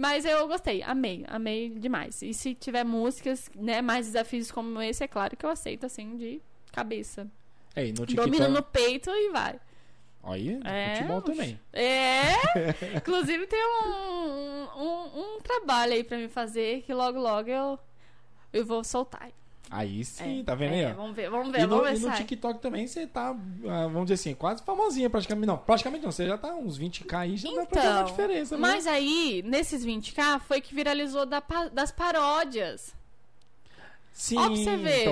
Mas 0.00 0.24
eu 0.24 0.48
gostei, 0.48 0.82
amei, 0.82 1.26
amei 1.28 1.68
demais. 1.68 2.22
E 2.22 2.32
se 2.32 2.54
tiver 2.54 2.84
músicas, 2.84 3.50
né, 3.54 3.82
mais 3.82 4.06
desafios 4.06 4.50
como 4.50 4.80
esse, 4.80 5.04
é 5.04 5.06
claro 5.06 5.36
que 5.36 5.44
eu 5.44 5.50
aceito, 5.50 5.84
assim, 5.84 6.16
de 6.16 6.40
cabeça. 6.72 7.28
é 7.76 7.84
e 7.86 7.92
no 7.92 8.06
Domina 8.06 8.46
TikTok. 8.46 8.50
no 8.50 8.62
peito 8.62 9.10
e 9.10 9.28
vai. 9.30 9.60
Aí, 10.22 10.58
É, 10.64 10.94
futebol 10.96 11.20
também. 11.20 11.60
É! 11.70 12.32
Inclusive 12.96 13.46
tem 13.46 13.62
um, 13.62 14.68
um, 14.74 15.20
um 15.36 15.40
trabalho 15.42 15.92
aí 15.92 16.02
pra 16.02 16.16
me 16.16 16.28
fazer 16.28 16.80
que 16.80 16.94
logo, 16.94 17.18
logo 17.18 17.50
eu, 17.50 17.78
eu 18.54 18.64
vou 18.64 18.82
soltar. 18.82 19.30
Aí 19.72 20.04
sim, 20.04 20.40
É, 20.40 20.42
tá 20.42 20.54
vendo 20.56 20.72
aí? 20.74 20.80
é? 20.80 20.92
Vamos 20.92 21.14
ver, 21.14 21.30
vamos 21.30 21.52
ver, 21.52 21.58
E 21.60 21.62
no, 21.62 21.68
vamos 21.68 21.84
ver 21.90 21.96
e 21.96 21.98
no 22.00 22.08
sai. 22.08 22.16
TikTok 22.18 22.60
também 22.60 22.86
você 22.88 23.06
tá, 23.06 23.28
ah, 23.30 23.86
vamos 23.86 24.02
dizer 24.06 24.14
assim, 24.14 24.34
quase 24.34 24.62
famosinha 24.64 25.08
praticamente. 25.08 25.46
Não, 25.46 25.56
praticamente 25.58 26.04
não, 26.04 26.10
você 26.10 26.26
já 26.26 26.36
tá 26.36 26.52
uns 26.54 26.76
20k 26.78 27.14
aí, 27.16 27.36
já 27.36 27.48
dá 27.50 27.54
pra 27.54 27.66
ter 27.66 27.78
uma 27.78 27.90
Então, 28.00 28.04
diferença, 28.04 28.56
né? 28.56 28.60
mas 28.60 28.86
aí, 28.88 29.42
nesses 29.46 29.84
20k, 29.86 30.40
foi 30.40 30.60
que 30.60 30.74
viralizou 30.74 31.24
da 31.24 31.40
das 31.72 31.92
paródias. 31.92 32.94
Sim, 34.12 34.38
Ó 34.38 34.46
pra 34.46 34.56
você 34.56 34.76
ver. 34.76 35.02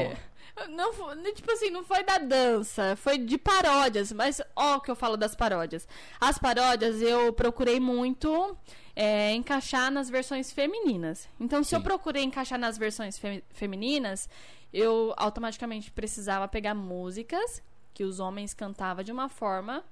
então, 0.56 0.68
Não, 0.74 0.92
tipo 1.34 1.52
assim, 1.52 1.70
não 1.70 1.84
foi 1.84 2.02
da 2.02 2.18
dança, 2.18 2.96
foi 2.96 3.16
de 3.16 3.38
paródias. 3.38 4.10
Mas 4.12 4.40
ó 4.56 4.76
o 4.76 4.80
que 4.80 4.90
eu 4.90 4.96
falo 4.96 5.16
das 5.16 5.36
paródias. 5.36 5.86
As 6.20 6.36
paródias 6.36 7.00
eu 7.00 7.32
procurei 7.32 7.78
muito 7.78 8.56
é, 9.00 9.32
encaixar 9.32 9.92
nas 9.92 10.10
versões 10.10 10.50
femininas. 10.50 11.28
Então, 11.38 11.62
se 11.62 11.72
eu 11.72 11.78
Sim. 11.78 11.84
procurei 11.84 12.24
encaixar 12.24 12.58
nas 12.58 12.76
versões 12.76 13.16
fe- 13.16 13.44
femininas, 13.50 14.28
eu 14.72 15.14
automaticamente 15.16 15.88
precisava 15.92 16.48
pegar 16.48 16.74
músicas 16.74 17.62
que 17.94 18.02
os 18.02 18.18
homens 18.18 18.52
cantavam 18.52 19.04
de 19.04 19.12
uma 19.12 19.28
forma 19.28 19.84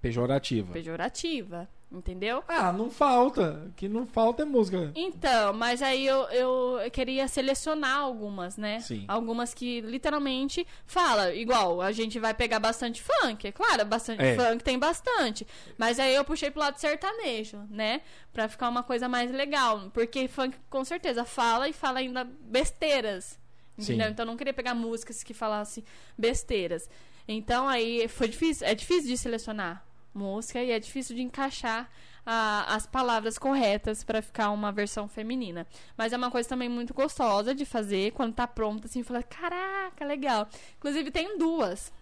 pejorativa. 0.00 0.72
pejorativa. 0.72 1.68
Entendeu? 1.94 2.42
Ah, 2.48 2.72
não 2.72 2.90
falta. 2.90 3.64
O 3.68 3.72
que 3.72 3.88
não 3.88 4.04
falta 4.06 4.42
é 4.42 4.44
música. 4.44 4.90
Então, 4.96 5.52
mas 5.52 5.80
aí 5.80 6.04
eu, 6.04 6.22
eu 6.30 6.90
queria 6.90 7.28
selecionar 7.28 7.98
algumas, 7.98 8.56
né? 8.56 8.80
Sim. 8.80 9.04
Algumas 9.06 9.54
que 9.54 9.80
literalmente 9.80 10.66
fala, 10.86 11.32
igual, 11.32 11.80
a 11.80 11.92
gente 11.92 12.18
vai 12.18 12.34
pegar 12.34 12.58
bastante 12.58 13.02
funk, 13.02 13.46
é 13.46 13.52
claro, 13.52 13.84
bastante 13.84 14.22
É. 14.22 14.34
funk 14.36 14.64
tem 14.64 14.78
bastante. 14.78 15.46
Mas 15.78 15.98
aí 16.00 16.14
eu 16.14 16.24
puxei 16.24 16.50
pro 16.50 16.60
lado 16.60 16.78
sertanejo, 16.78 17.58
né? 17.70 18.00
Pra 18.32 18.48
ficar 18.48 18.68
uma 18.68 18.82
coisa 18.82 19.08
mais 19.08 19.30
legal. 19.30 19.90
Porque 19.94 20.26
funk 20.26 20.56
com 20.68 20.84
certeza 20.84 21.24
fala 21.24 21.68
e 21.68 21.72
fala 21.72 22.00
ainda 22.00 22.24
besteiras. 22.24 23.38
Entendeu? 23.78 24.06
Sim. 24.06 24.12
Então 24.12 24.24
eu 24.24 24.30
não 24.30 24.36
queria 24.36 24.52
pegar 24.54 24.74
músicas 24.74 25.22
que 25.22 25.32
falassem 25.34 25.84
besteiras. 26.18 26.88
Então 27.26 27.66
aí 27.68 28.06
foi 28.08 28.28
difícil, 28.28 28.66
é 28.66 28.74
difícil 28.74 29.08
de 29.08 29.16
selecionar 29.16 29.84
música 30.14 30.62
e 30.62 30.70
é 30.70 30.78
difícil 30.78 31.14
de 31.16 31.22
encaixar 31.22 31.90
a- 32.26 32.74
as 32.74 32.86
palavras 32.86 33.36
corretas 33.38 34.02
pra 34.02 34.22
ficar 34.22 34.50
uma 34.50 34.72
versão 34.72 35.06
feminina. 35.08 35.66
Mas 35.96 36.12
é 36.12 36.16
uma 36.16 36.30
coisa 36.30 36.48
também 36.48 36.68
muito 36.68 36.94
gostosa 36.94 37.54
de 37.54 37.64
fazer 37.66 38.12
quando 38.12 38.34
tá 38.34 38.46
pronta, 38.46 38.86
assim, 38.86 39.02
falar, 39.02 39.22
caraca, 39.24 40.04
legal. 40.04 40.48
Inclusive 40.78 41.10
tem 41.10 41.36
duas. 41.38 41.92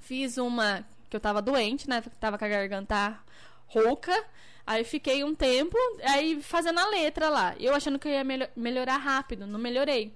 Fiz 0.00 0.36
uma 0.38 0.84
que 1.10 1.16
eu 1.16 1.20
tava 1.20 1.40
doente, 1.42 1.88
né? 1.88 2.02
Tava 2.20 2.38
com 2.38 2.44
a 2.44 2.48
garganta 2.48 3.18
rouca. 3.66 4.12
Aí 4.66 4.82
fiquei 4.82 5.22
um 5.22 5.34
tempo, 5.34 5.76
aí 6.04 6.40
fazendo 6.42 6.78
a 6.80 6.88
letra 6.88 7.28
lá. 7.28 7.54
Eu 7.60 7.74
achando 7.74 7.98
que 7.98 8.08
eu 8.08 8.12
ia 8.12 8.24
melho- 8.24 8.48
melhorar 8.56 8.96
rápido, 8.96 9.46
não 9.46 9.58
melhorei. 9.58 10.12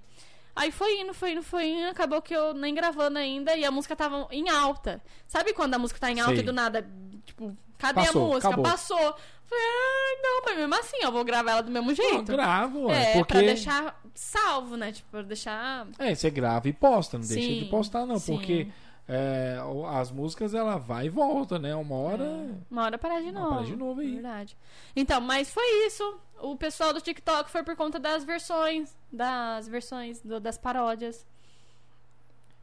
Aí 0.55 0.71
foi 0.71 0.99
indo, 1.01 1.13
foi 1.13 1.31
indo, 1.31 1.43
foi 1.43 1.67
indo, 1.67 1.89
acabou 1.89 2.21
que 2.21 2.35
eu 2.35 2.53
nem 2.53 2.73
gravando 2.73 3.17
ainda 3.17 3.55
e 3.55 3.63
a 3.63 3.71
música 3.71 3.95
tava 3.95 4.27
em 4.31 4.49
alta. 4.49 5.01
Sabe 5.27 5.53
quando 5.53 5.73
a 5.73 5.79
música 5.79 5.99
tá 5.99 6.11
em 6.11 6.19
alta 6.19 6.33
Sei. 6.33 6.41
e 6.41 6.45
do 6.45 6.53
nada, 6.53 6.85
tipo, 7.25 7.55
cadê 7.77 8.01
Passou, 8.01 8.23
a 8.23 8.27
música? 8.27 8.47
acabou. 8.47 8.65
Passou. 8.65 9.15
Falei, 9.45 9.65
ai, 9.65 10.21
não, 10.21 10.41
mas 10.45 10.57
mesmo 10.57 10.75
assim, 10.75 10.97
eu 11.01 11.11
vou 11.11 11.23
gravar 11.23 11.51
ela 11.53 11.63
do 11.63 11.71
mesmo 11.71 11.93
jeito. 11.93 12.31
gravo, 12.31 12.91
é, 12.91 13.11
é, 13.11 13.13
porque... 13.13 13.33
pra 13.33 13.41
deixar 13.41 14.01
salvo, 14.13 14.77
né? 14.77 14.91
Tipo, 14.91 15.09
pra 15.09 15.21
deixar. 15.23 15.87
É, 15.97 16.13
você 16.13 16.29
grava 16.29 16.67
e 16.67 16.73
posta, 16.73 17.17
não 17.17 17.25
deixa 17.25 17.47
Sim, 17.47 17.59
de 17.59 17.65
postar 17.65 18.05
não, 18.05 18.19
sim. 18.19 18.35
porque 18.35 18.67
é, 19.11 19.57
as 19.97 20.11
músicas 20.11 20.53
ela 20.53 20.77
vai 20.77 21.07
e 21.07 21.09
volta, 21.09 21.57
né? 21.57 21.75
Uma 21.75 21.95
hora... 21.95 22.47
Uma 22.69 22.83
hora 22.83 22.97
parar 22.97 23.21
de 23.21 23.31
novo. 23.31 23.49
parar 23.49 23.65
de 23.65 23.75
novo 23.75 24.01
aí. 24.01 24.13
Verdade. 24.13 24.55
Então, 24.95 25.19
mas 25.19 25.49
foi 25.51 25.65
isso. 25.87 26.19
O 26.39 26.55
pessoal 26.55 26.93
do 26.93 27.01
TikTok 27.01 27.49
foi 27.49 27.63
por 27.63 27.75
conta 27.75 27.97
das 27.99 28.23
versões. 28.23 28.95
Das 29.11 29.67
versões, 29.67 30.21
do- 30.21 30.39
das 30.39 30.57
paródias. 30.59 31.25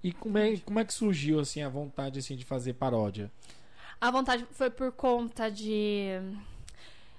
E 0.04 0.12
como 0.12 0.38
é, 0.38 0.56
como 0.58 0.78
é 0.78 0.84
que 0.84 0.94
surgiu, 0.94 1.40
assim, 1.40 1.62
a 1.62 1.68
vontade, 1.68 2.20
assim, 2.20 2.36
de 2.36 2.44
fazer 2.44 2.74
paródia? 2.74 3.28
A 4.00 4.08
vontade 4.10 4.46
foi 4.52 4.70
por 4.70 4.92
conta 4.92 5.50
de. 5.50 6.10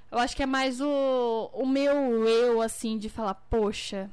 Eu 0.10 0.20
acho 0.20 0.34
que 0.38 0.44
é 0.44 0.46
mais 0.46 0.80
o, 0.80 1.50
o 1.54 1.66
meu 1.68 2.26
eu, 2.26 2.62
assim, 2.62 2.98
de 2.98 3.10
falar, 3.10 3.34
poxa. 3.50 4.10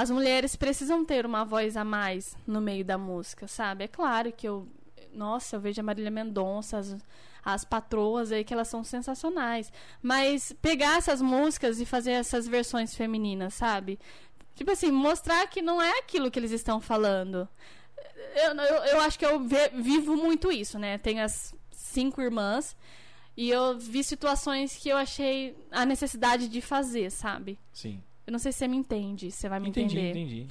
As 0.00 0.10
mulheres 0.12 0.54
precisam 0.54 1.04
ter 1.04 1.26
uma 1.26 1.44
voz 1.44 1.76
a 1.76 1.82
mais 1.82 2.36
no 2.46 2.60
meio 2.60 2.84
da 2.84 2.96
música, 2.96 3.48
sabe? 3.48 3.82
É 3.84 3.88
claro 3.88 4.30
que 4.32 4.46
eu. 4.46 4.68
Nossa, 5.12 5.56
eu 5.56 5.60
vejo 5.60 5.80
a 5.80 5.82
Marília 5.82 6.08
Mendonça, 6.10 6.78
as, 6.78 6.96
as 7.44 7.64
patroas 7.64 8.30
aí, 8.30 8.44
que 8.44 8.54
elas 8.54 8.68
são 8.68 8.84
sensacionais. 8.84 9.72
Mas 10.00 10.52
pegar 10.62 10.98
essas 10.98 11.20
músicas 11.20 11.80
e 11.80 11.84
fazer 11.84 12.12
essas 12.12 12.46
versões 12.46 12.94
femininas, 12.94 13.54
sabe? 13.54 13.98
Tipo 14.54 14.70
assim, 14.70 14.92
mostrar 14.92 15.44
que 15.48 15.60
não 15.60 15.82
é 15.82 15.98
aquilo 15.98 16.30
que 16.30 16.38
eles 16.38 16.52
estão 16.52 16.80
falando. 16.80 17.48
Eu, 18.36 18.54
eu, 18.54 18.84
eu 18.84 19.00
acho 19.00 19.18
que 19.18 19.26
eu 19.26 19.40
ve- 19.40 19.70
vivo 19.74 20.16
muito 20.16 20.52
isso, 20.52 20.78
né? 20.78 20.96
Tenho 20.98 21.24
as 21.24 21.52
cinco 21.72 22.22
irmãs 22.22 22.76
e 23.36 23.50
eu 23.50 23.76
vi 23.78 24.04
situações 24.04 24.76
que 24.76 24.88
eu 24.90 24.96
achei 24.96 25.56
a 25.72 25.84
necessidade 25.84 26.48
de 26.48 26.60
fazer, 26.60 27.10
sabe? 27.10 27.58
Sim. 27.72 28.00
Eu 28.28 28.32
não 28.32 28.38
sei 28.38 28.52
se 28.52 28.58
você 28.58 28.68
me 28.68 28.76
entende, 28.76 29.30
você 29.30 29.48
vai 29.48 29.58
me 29.58 29.70
Entendi, 29.70 29.98
entender. 29.98 30.10
entendi. 30.20 30.48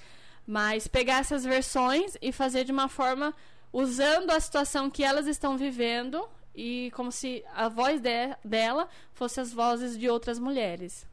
Mas 0.47 0.88
pegar 0.88 1.19
essas 1.19 1.43
versões 1.43 2.17
e 2.19 2.32
fazer 2.32 2.63
de 2.63 2.71
uma 2.71 2.88
forma 2.89 3.36
usando 3.71 4.32
a 4.32 4.39
situação 4.39 4.89
que 4.89 5.03
elas 5.03 5.28
estão 5.28 5.55
vivendo 5.59 6.28
e 6.55 6.89
como 6.95 7.11
se 7.11 7.45
a 7.53 7.69
voz 7.69 8.01
de- 8.01 8.36
dela 8.43 8.89
fosse 9.13 9.39
as 9.39 9.53
vozes 9.53 9.95
de 9.95 10.09
outras 10.09 10.39
mulheres. 10.39 11.05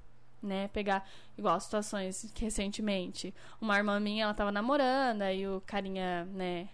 Né? 0.43 0.69
Pegar 0.69 1.07
igual 1.37 1.61
situações 1.61 2.31
que 2.35 2.45
recentemente 2.47 3.35
uma 3.61 3.77
irmã 3.77 4.01
minha 4.01 4.25
ela 4.25 4.33
tava 4.33 4.51
namorando 4.51 5.21
aí 5.21 5.47
o 5.47 5.61
carinha, 5.67 6.25
né, 6.33 6.69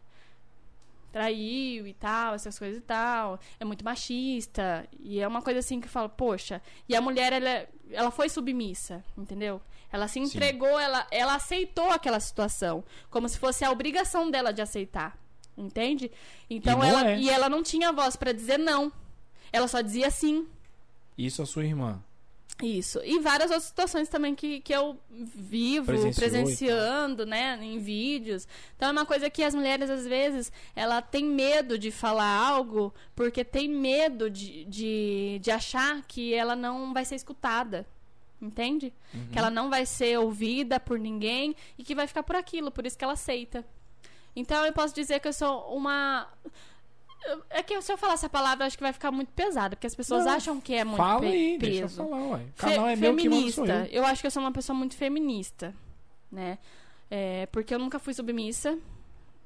traiu 1.13 1.87
e 1.89 1.95
tal, 1.95 2.35
essas 2.35 2.57
coisas 2.59 2.79
e 2.79 2.83
tal. 2.83 3.41
É 3.59 3.65
muito 3.65 3.85
machista. 3.85 4.87
E 5.01 5.19
é 5.21 5.27
uma 5.27 5.43
coisa 5.43 5.59
assim 5.59 5.81
que 5.81 5.87
eu 5.87 5.91
falo, 5.91 6.09
poxa. 6.09 6.63
E 6.89 6.95
a 6.95 7.01
mulher, 7.01 7.33
ela, 7.33 7.67
ela 7.91 8.11
foi 8.13 8.29
submissa, 8.29 9.03
entendeu? 9.19 9.61
Ela 9.93 10.09
se 10.09 10.21
entregou, 10.21 10.79
ela, 10.79 11.07
ela 11.11 11.35
aceitou 11.35 11.91
aquela 11.91 12.21
situação. 12.21 12.85
Como 13.11 13.29
se 13.29 13.39
fosse 13.39 13.65
a 13.65 13.71
obrigação 13.71 14.31
dela 14.31 14.53
de 14.53 14.63
aceitar. 14.63 15.19
Entende? 15.57 16.11
Então 16.49 16.79
não 16.79 16.85
ela. 16.85 17.11
é. 17.11 17.19
E 17.19 17.29
ela 17.29 17.49
não 17.49 17.63
tinha 17.63 17.93
voz 17.93 18.17
pra 18.17 18.33
dizer 18.33 18.59
não. 18.59 18.93
Ela 19.53 19.69
só 19.69 19.81
dizia 19.81 20.11
sim. 20.11 20.47
Isso 21.19 21.43
a 21.43 21.47
sua 21.47 21.65
irmã. 21.65 22.03
Isso. 22.63 23.01
E 23.05 23.19
várias 23.19 23.51
outras 23.51 23.65
situações 23.69 24.09
também 24.09 24.35
que, 24.35 24.61
que 24.61 24.75
eu 24.75 24.99
vivo, 25.11 25.87
Presenciou 25.87 26.11
e 26.11 26.15
presenciando, 26.15 27.27
né, 27.27 27.59
em 27.63 27.79
vídeos. 27.79 28.47
Então 28.77 28.89
é 28.89 28.93
uma 28.93 29.07
coisa 29.07 29.31
que 29.31 29.43
as 29.43 29.55
mulheres, 29.55 29.89
às 29.89 30.07
vezes, 30.07 30.53
ela 30.75 31.01
tem 31.01 31.25
medo 31.25 31.79
de 31.79 31.91
falar 31.91 32.27
algo 32.27 32.93
porque 33.15 33.45
tem 33.45 33.69
medo 33.69 34.31
de, 34.31 34.65
de, 34.67 35.39
de 35.41 35.51
achar 35.51 36.03
que 36.07 36.35
ela 36.35 36.55
não 36.55 36.93
vai 36.93 37.05
ser 37.05 37.15
escutada. 37.15 37.87
Entende? 38.41 38.93
Que 39.33 39.39
ela 39.39 39.51
não 39.51 39.69
vai 39.69 39.85
ser 39.85 40.19
ouvida 40.19 40.81
por 40.81 40.99
ninguém 40.99 41.55
e 41.77 41.85
que 41.85 41.95
vai 41.95 42.07
ficar 42.07 42.23
por 42.23 42.35
aquilo, 42.37 42.71
por 42.71 42.87
isso 42.87 42.97
que 42.97 43.05
ela 43.05 43.13
aceita. 43.13 43.65
Então 44.35 44.65
eu 44.65 44.73
posso 44.73 44.95
dizer 44.95 45.21
que 45.21 45.29
eu 45.29 45.33
sou 45.33 45.75
uma. 45.77 46.27
É 47.51 47.63
que 47.63 47.79
se 47.83 47.93
eu 47.93 47.99
falar 47.99 48.15
essa 48.15 48.31
palavra, 48.31 48.65
eu 48.65 48.67
acho 48.69 48.79
que 48.79 48.83
vai 48.83 48.95
ficar 48.95 49.11
muito 49.13 49.31
pesado, 49.33 49.77
porque 49.77 49.87
as 49.87 49.95
pessoas 49.95 50.25
Não, 50.25 50.33
acham 50.33 50.59
que 50.61 50.73
é 50.75 50.85
muito 50.85 50.97
Fala 50.97 51.21
pe- 51.21 51.27
aí, 51.27 51.59
peso. 51.59 51.71
deixa 51.71 51.85
eu 52.03 52.09
falar, 52.09 52.23
ué. 52.29 52.37
O 52.39 52.47
Fe- 52.47 52.53
canal 52.57 52.89
é 52.89 52.97
meu 52.97 53.15
que 53.17 53.29
manda 53.29 53.51
sou 53.53 53.65
feminista. 53.67 53.89
eu. 53.95 54.07
acho 54.07 54.21
que 54.23 54.27
eu 54.27 54.31
sou 54.31 54.43
uma 54.43 54.53
pessoa 54.53 54.75
muito 54.79 54.97
feminista, 54.97 55.75
né? 56.33 56.59
É, 57.11 57.45
porque 57.53 57.75
eu 57.75 57.79
nunca 57.79 57.99
fui 57.99 58.15
submissa. 58.15 58.79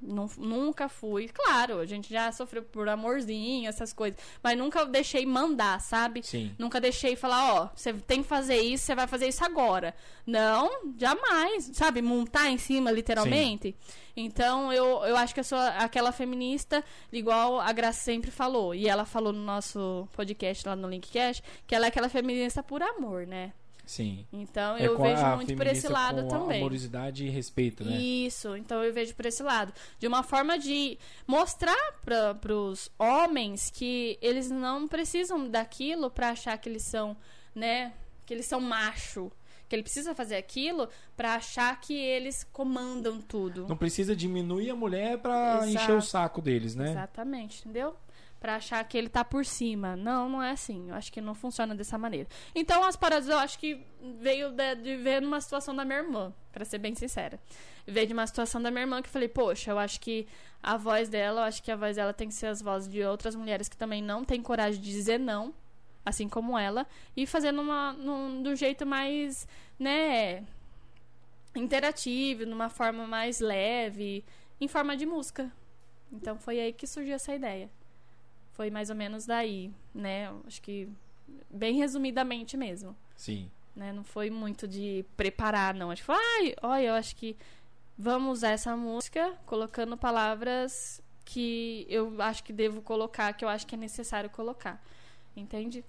Nun- 0.07 0.29
nunca 0.39 0.89
fui. 0.89 1.29
Claro, 1.29 1.79
a 1.81 1.87
gente 1.87 2.13
já 2.13 2.31
sofreu 2.31 2.63
por 2.63 2.89
amorzinho, 2.89 3.69
essas 3.69 3.93
coisas. 3.93 4.19
Mas 4.43 4.57
nunca 4.59 4.85
deixei 4.85 5.25
mandar, 5.25 5.81
sabe? 5.81 6.23
Sim. 6.23 6.55
Nunca 6.59 6.81
deixei 6.81 7.17
falar, 7.17 7.55
ó, 7.55 7.69
você 7.75 7.93
tem 7.93 8.23
que 8.23 8.29
fazer 8.29 8.61
isso, 8.61 8.85
você 8.85 8.95
vai 8.95 9.07
fazer 9.07 9.29
isso 9.29 9.45
agora. 9.45 9.95
Não, 10.27 10.71
jamais. 10.99 11.71
Sabe? 11.73 12.03
Montar 12.03 12.51
em 12.51 12.59
cima, 12.59 12.91
literalmente. 12.91 13.75
Então, 14.17 14.73
eu, 14.73 15.03
eu 15.05 15.17
acho 15.17 15.35
que 15.35 15.41
eu 15.41 15.45
sou 15.45 15.59
aquela 15.59 16.13
feminista, 16.13 16.85
igual 17.13 17.59
a 17.61 17.73
Graça 17.73 18.01
sempre 18.01 18.31
falou. 18.31 18.75
E 18.75 18.89
ela 18.89 19.05
falou 19.05 19.33
no 19.33 19.43
nosso 19.43 20.07
podcast 20.15 20.69
lá 20.69 20.77
no 20.77 20.89
Linkcast, 20.89 21.43
que 21.67 21.75
ela 21.75 21.87
é 21.87 21.89
aquela 21.89 22.09
feminista 22.09 22.63
por 22.63 22.83
amor, 22.83 23.27
né? 23.27 23.53
Sim. 23.87 24.27
Então, 24.33 24.77
É 24.77 24.87
eu 24.87 24.99
vejo 24.99 25.27
muito 25.37 25.55
por 25.57 25.67
esse 25.67 25.89
lado 25.89 26.23
com 26.23 26.29
também. 26.29 26.59
Amorosidade 26.59 27.27
e 27.27 27.29
respeito, 27.29 27.85
né? 27.85 27.97
Isso, 27.97 28.57
então 28.57 28.83
eu 28.83 28.93
vejo 28.93 29.15
por 29.15 29.27
esse 29.27 29.43
lado. 29.43 29.73
De 29.99 30.07
uma 30.07 30.23
forma 30.23 30.59
de 30.59 30.99
mostrar 31.27 31.77
para 32.05 32.55
os 32.55 32.91
homens 32.99 33.71
que 33.71 34.19
eles 34.23 34.51
não 34.51 34.89
precisam 34.89 35.49
daquilo 35.49 36.11
para 36.11 36.31
achar 36.31 36.57
que 36.59 36.69
eles 36.69 36.85
são, 36.85 37.17
né? 37.55 37.93
Que 38.25 38.33
eles 38.35 38.47
são 38.47 38.61
macho. 38.61 39.31
Que 39.69 39.75
ele 39.77 39.83
precisa 39.83 40.15
fazer 40.15 40.37
aquilo 40.37 40.89
para 41.17 41.35
achar 41.35 41.81
que 41.81 41.95
eles 41.95 42.45
comandam 42.53 43.21
tudo. 43.21 43.67
Não 43.67 43.77
precisa 43.77 44.15
diminuir 44.15 44.71
a 44.71 44.75
mulher 44.77 45.19
pra 45.19 45.57
Exato. 45.63 45.71
encher 45.71 45.97
o 45.97 46.03
saco 46.03 46.43
deles, 46.43 46.75
né? 46.75 46.91
Exatamente, 46.91 47.61
entendeu? 47.61 47.97
Pra 48.45 48.57
achar 48.57 48.85
que 48.87 48.99
ele 48.99 49.09
tá 49.09 49.25
por 49.25 49.43
cima. 49.47 49.97
Não, 49.97 50.29
não 50.29 50.43
é 50.43 50.51
assim. 50.51 50.91
Eu 50.91 50.95
acho 50.97 51.11
que 51.11 51.19
não 51.19 51.35
funciona 51.35 51.75
dessa 51.75 51.97
maneira. 51.97 52.29
Então, 52.55 52.85
as 52.85 52.95
paradas 52.95 53.27
eu 53.27 53.39
acho 53.39 53.59
que 53.59 53.81
veio 54.21 54.51
de, 54.51 54.75
de 54.75 54.97
ver 54.99 55.23
numa 55.23 55.41
situação 55.41 55.75
da 55.75 55.83
minha 55.83 56.01
irmã, 56.01 56.31
pra 56.53 56.63
ser 56.63 56.77
bem 56.77 56.95
sincera. 56.95 57.41
Veio 57.87 58.07
de 58.07 58.13
uma 58.13 58.27
situação 58.27 58.61
da 58.61 58.71
minha 58.71 58.83
irmã 58.83 59.01
que 59.01 59.09
eu 59.09 59.13
falei, 59.13 59.29
poxa, 59.29 59.71
eu 59.71 59.79
acho 59.79 59.99
que 59.99 60.29
a 60.63 60.77
voz 60.77 61.09
dela, 61.09 61.41
eu 61.41 61.45
acho 61.45 61.63
que 61.63 61.73
a 61.73 61.77
voz 61.77 61.97
dela 61.97 62.13
tem 62.13 62.29
que 62.29 62.35
ser 62.35 62.49
as 62.49 62.61
vozes 62.61 62.87
de 62.87 63.03
outras 63.03 63.35
mulheres 63.35 63.67
que 63.67 63.79
também 63.79 64.03
não 64.03 64.27
têm 64.27 64.43
coragem 64.43 64.79
de 64.79 64.93
dizer 64.93 65.19
não, 65.19 65.55
assim 66.05 66.29
como 66.29 66.59
ela, 66.59 66.87
e 67.17 67.27
fazendo 67.27 67.63
uma, 67.63 67.95
num, 67.95 68.43
do 68.43 68.55
jeito 68.55 68.85
mais, 68.85 69.49
né, 69.79 70.45
interativo, 71.55 72.45
numa 72.45 72.69
forma 72.69 73.07
mais 73.07 73.41
leve, 73.41 74.23
em 74.61 74.69
forma 74.69 74.95
de 74.99 75.07
música. 75.07 75.51
Então 76.13 76.37
foi 76.37 76.61
aí 76.61 76.75
que 76.75 76.87
surgiu 76.87 77.15
essa 77.15 77.35
ideia. 77.35 77.71
Foi 78.55 78.71
mais 78.71 78.89
ou 78.91 78.97
menos 78.97 79.27
daí, 79.27 79.71
né? 79.95 80.33
Acho 80.47 80.63
que 80.63 80.89
bem 81.51 81.77
resumidamente 81.77 82.57
mesmo, 82.57 82.97
Sim. 83.17 83.51
né? 83.75 83.93
Não 83.93 84.05
foi 84.05 84.31
muito 84.31 84.67
de 84.67 85.05
preparar, 85.17 85.75
não. 85.75 85.91
Acho 85.91 86.03
que 86.03 86.07
foi, 86.07 86.17
ai, 86.17 86.55
olha, 86.63 86.85
eu 86.87 86.95
acho 86.95 87.17
que 87.17 87.37
vamos 87.99 88.39
usar 88.39 88.51
essa 88.51 88.77
música 88.77 89.35
colocando 89.47 89.97
palavras 89.97 91.03
que 91.25 91.87
eu 91.89 92.21
acho 92.21 92.45
que 92.45 92.53
devo 92.53 92.83
colocar, 92.83 93.33
que 93.33 93.45
eu 93.45 93.49
acho 93.49 93.67
que 93.67 93.75
é 93.75 93.79
necessário 93.79 94.31
colocar. 94.31 94.83
Entende? 95.37 95.85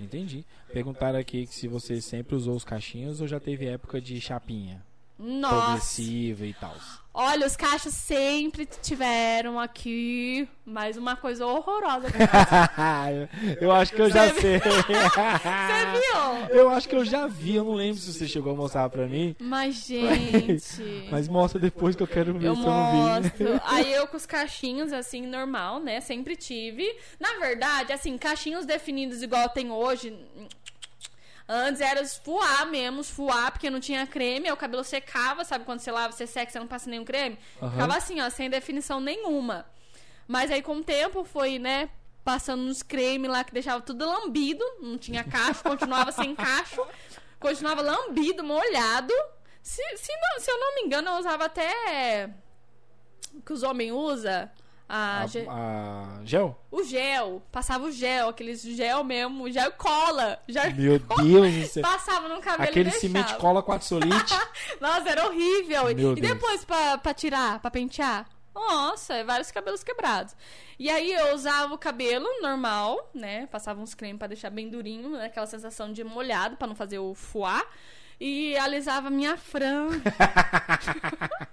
Entendi. 0.00 0.44
Perguntaram 0.72 1.18
aqui 1.18 1.46
que 1.46 1.54
se 1.54 1.68
você 1.68 2.00
sempre 2.00 2.34
usou 2.34 2.54
os 2.56 2.64
cachinhos 2.64 3.20
ou 3.20 3.26
já 3.26 3.40
teve 3.40 3.66
época 3.66 4.00
de 4.00 4.20
chapinha 4.20 4.84
Nossa! 5.18 5.64
progressiva 5.64 6.46
e 6.46 6.54
tal. 6.54 6.76
Olha, 7.16 7.46
os 7.46 7.54
cachos 7.54 7.94
sempre 7.94 8.66
tiveram 8.66 9.60
aqui, 9.60 10.48
mas 10.66 10.96
uma 10.96 11.14
coisa 11.14 11.46
horrorosa. 11.46 12.08
eu 13.60 13.70
acho 13.70 13.92
que 13.92 14.02
eu 14.02 14.10
já 14.10 14.34
sei. 14.34 14.58
Você 14.58 16.48
viu? 16.48 16.56
eu 16.56 16.68
acho 16.70 16.88
que 16.88 16.96
eu 16.96 17.04
já 17.04 17.28
vi, 17.28 17.54
eu 17.54 17.62
não 17.62 17.74
lembro 17.74 18.00
se 18.00 18.12
você 18.12 18.26
chegou 18.26 18.52
a 18.52 18.56
mostrar 18.56 18.90
pra 18.90 19.06
mim. 19.06 19.36
Mas, 19.38 19.86
gente. 19.86 21.06
Mas 21.08 21.28
mostra 21.28 21.60
depois 21.60 21.94
que 21.94 22.02
eu 22.02 22.08
quero 22.08 22.34
ver 22.34 22.48
Eu 22.48 22.56
se 22.56 22.62
eu 22.62 22.66
não 22.66 23.22
vi. 23.22 23.30
Aí 23.62 23.92
eu 23.92 24.08
com 24.08 24.16
os 24.16 24.26
cachinhos, 24.26 24.92
assim, 24.92 25.24
normal, 25.24 25.78
né? 25.78 26.00
Sempre 26.00 26.34
tive. 26.34 26.84
Na 27.20 27.38
verdade, 27.38 27.92
assim, 27.92 28.18
cachinhos 28.18 28.66
definidos 28.66 29.22
igual 29.22 29.48
tem 29.50 29.70
hoje. 29.70 30.18
Antes 31.46 31.80
era 31.82 32.00
os 32.02 32.16
fuá 32.16 32.64
mesmo, 32.64 33.00
os 33.00 33.10
fuá, 33.10 33.50
porque 33.50 33.68
não 33.68 33.78
tinha 33.80 34.06
creme, 34.06 34.46
aí 34.46 34.52
o 34.52 34.56
cabelo 34.56 34.82
secava, 34.82 35.44
sabe? 35.44 35.64
Quando 35.64 35.80
você 35.80 35.90
lava, 35.92 36.12
você 36.12 36.26
seca, 36.26 36.50
você 36.50 36.58
não 36.58 36.66
passa 36.66 36.88
nenhum 36.88 37.04
creme. 37.04 37.38
Aham. 37.60 37.70
Ficava 37.72 37.96
assim, 37.96 38.20
ó, 38.20 38.30
sem 38.30 38.48
definição 38.48 38.98
nenhuma. 39.00 39.66
Mas 40.26 40.50
aí 40.50 40.62
com 40.62 40.76
o 40.78 40.82
tempo 40.82 41.22
foi, 41.22 41.58
né? 41.58 41.90
Passando 42.24 42.62
uns 42.62 42.82
creme 42.82 43.28
lá 43.28 43.44
que 43.44 43.52
deixava 43.52 43.82
tudo 43.82 44.06
lambido, 44.06 44.64
não 44.80 44.96
tinha 44.96 45.22
cacho, 45.22 45.62
continuava 45.64 46.10
sem 46.12 46.34
cacho, 46.34 46.80
continuava 47.38 47.82
lambido, 47.82 48.42
molhado. 48.42 49.12
Se, 49.62 49.82
se, 49.98 50.12
não- 50.16 50.40
se 50.40 50.50
eu 50.50 50.58
não 50.58 50.74
me 50.76 50.80
engano, 50.82 51.10
eu 51.10 51.18
usava 51.18 51.44
até 51.44 52.30
o 53.34 53.42
que 53.42 53.52
os 53.52 53.62
homens 53.62 53.92
usam. 53.92 54.48
A, 54.88 55.20
A, 55.22 55.26
ge- 55.26 55.46
a 55.48 56.20
gel? 56.24 56.58
o 56.70 56.82
gel. 56.84 57.42
Passava 57.50 57.84
o 57.84 57.90
gel, 57.90 58.28
aqueles 58.28 58.62
gel 58.62 59.02
mesmo, 59.02 59.50
gel 59.50 59.72
cola. 59.72 60.38
Já 60.46 60.68
Meu 60.70 60.98
Deus 60.98 61.54
do 61.54 61.66
céu. 61.66 61.82
passava 61.82 62.28
no 62.28 62.40
cabelo 62.40 62.68
Aquele 62.70 62.90
cimento 62.90 63.34
cola 63.38 63.62
4 63.62 63.86
solite. 63.88 64.34
Nossa, 64.80 65.08
era 65.08 65.26
horrível. 65.26 65.84
Meu 65.84 65.90
e 65.90 65.94
Deus. 65.94 66.20
depois 66.20 66.64
pra, 66.64 66.98
pra 66.98 67.14
tirar, 67.14 67.58
pra 67.60 67.70
pentear? 67.70 68.26
Nossa, 68.54 69.24
vários 69.24 69.50
cabelos 69.50 69.82
quebrados. 69.82 70.36
E 70.78 70.88
aí 70.90 71.12
eu 71.12 71.34
usava 71.34 71.74
o 71.74 71.78
cabelo 71.78 72.26
normal, 72.40 73.10
né? 73.14 73.46
Passava 73.46 73.80
uns 73.80 73.94
cremes 73.94 74.18
pra 74.18 74.28
deixar 74.28 74.50
bem 74.50 74.68
durinho, 74.68 75.08
né? 75.10 75.24
aquela 75.26 75.46
sensação 75.46 75.92
de 75.92 76.04
molhado 76.04 76.56
pra 76.56 76.68
não 76.68 76.74
fazer 76.74 76.98
o 76.98 77.14
fuá. 77.14 77.64
E 78.20 78.56
alisava 78.58 79.10
minha 79.10 79.36
franja. 79.36 80.00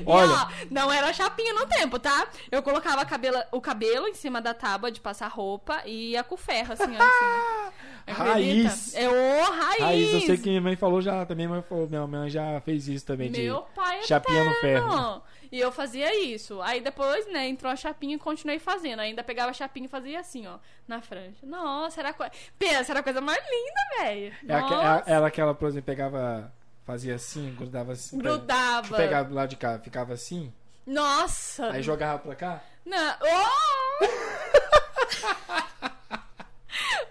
Olha. 0.06 0.26
E, 0.26 0.32
ó, 0.32 0.66
não 0.70 0.92
era 0.92 1.12
chapinha 1.12 1.52
no 1.54 1.66
tempo, 1.66 1.98
tá? 1.98 2.26
Eu 2.50 2.62
colocava 2.62 3.04
cabelo, 3.04 3.38
o 3.52 3.60
cabelo 3.60 4.08
em 4.08 4.14
cima 4.14 4.40
da 4.40 4.54
tábua 4.54 4.90
de 4.90 5.00
passar 5.00 5.28
roupa 5.28 5.82
e 5.84 6.12
ia 6.12 6.22
com 6.24 6.36
ferro, 6.36 6.72
assim, 6.72 6.84
ó, 6.84 6.86
em 6.86 6.90
cima. 6.92 7.72
Acredita? 8.06 8.68
Raiz. 8.68 8.94
É 8.94 9.08
o 9.08 9.50
raiz. 9.50 9.80
Raiz, 9.80 10.12
eu 10.12 10.20
sei 10.20 10.36
que 10.36 10.48
minha 10.50 10.60
mãe 10.60 10.76
falou 10.76 11.00
já, 11.00 11.24
também 11.24 11.46
minha 11.46 11.58
mãe, 11.60 11.66
falou, 11.66 11.88
minha 11.88 12.06
mãe 12.06 12.28
já 12.28 12.60
fez 12.60 12.86
isso 12.86 13.06
também, 13.06 13.30
Meu 13.30 13.62
pai 13.74 14.00
é 14.00 14.02
chapinha 14.02 14.44
no 14.44 14.50
eterno. 14.50 14.90
ferro. 14.90 15.22
E 15.50 15.58
eu 15.60 15.70
fazia 15.72 16.14
isso. 16.22 16.60
Aí 16.62 16.80
depois, 16.80 17.26
né, 17.32 17.48
entrou 17.48 17.70
a 17.72 17.76
chapinha 17.76 18.16
e 18.16 18.18
continuei 18.18 18.58
fazendo. 18.58 19.00
Ainda 19.00 19.22
pegava 19.22 19.50
a 19.50 19.54
chapinha 19.54 19.86
e 19.86 19.88
fazia 19.88 20.20
assim, 20.20 20.46
ó, 20.46 20.58
na 20.86 21.00
franja. 21.00 21.36
Nossa, 21.44 22.00
era 22.00 22.12
coisa. 22.12 22.32
Pensa, 22.58 22.92
era 22.92 23.00
a 23.00 23.02
coisa 23.02 23.20
mais 23.20 23.38
linda, 23.38 24.04
velho. 24.04 24.34
É, 24.48 24.52
é- 24.52 25.14
Ela 25.14 25.30
que 25.30 25.40
ela, 25.40 25.54
por 25.54 25.68
exemplo, 25.68 25.86
pegava, 25.86 26.52
fazia 26.84 27.14
assim, 27.14 27.54
grudava 27.54 27.92
assim. 27.92 28.18
grudava. 28.18 28.96
Pegava 28.96 29.28
do 29.28 29.34
lado 29.34 29.50
de 29.50 29.56
cá, 29.56 29.78
ficava 29.78 30.12
assim, 30.12 30.52
Nossa. 30.86 31.70
aí 31.70 31.82
jogava 31.82 32.18
pra 32.18 32.34
cá. 32.34 32.62
Não. 32.84 33.16
Oh! 33.20 34.04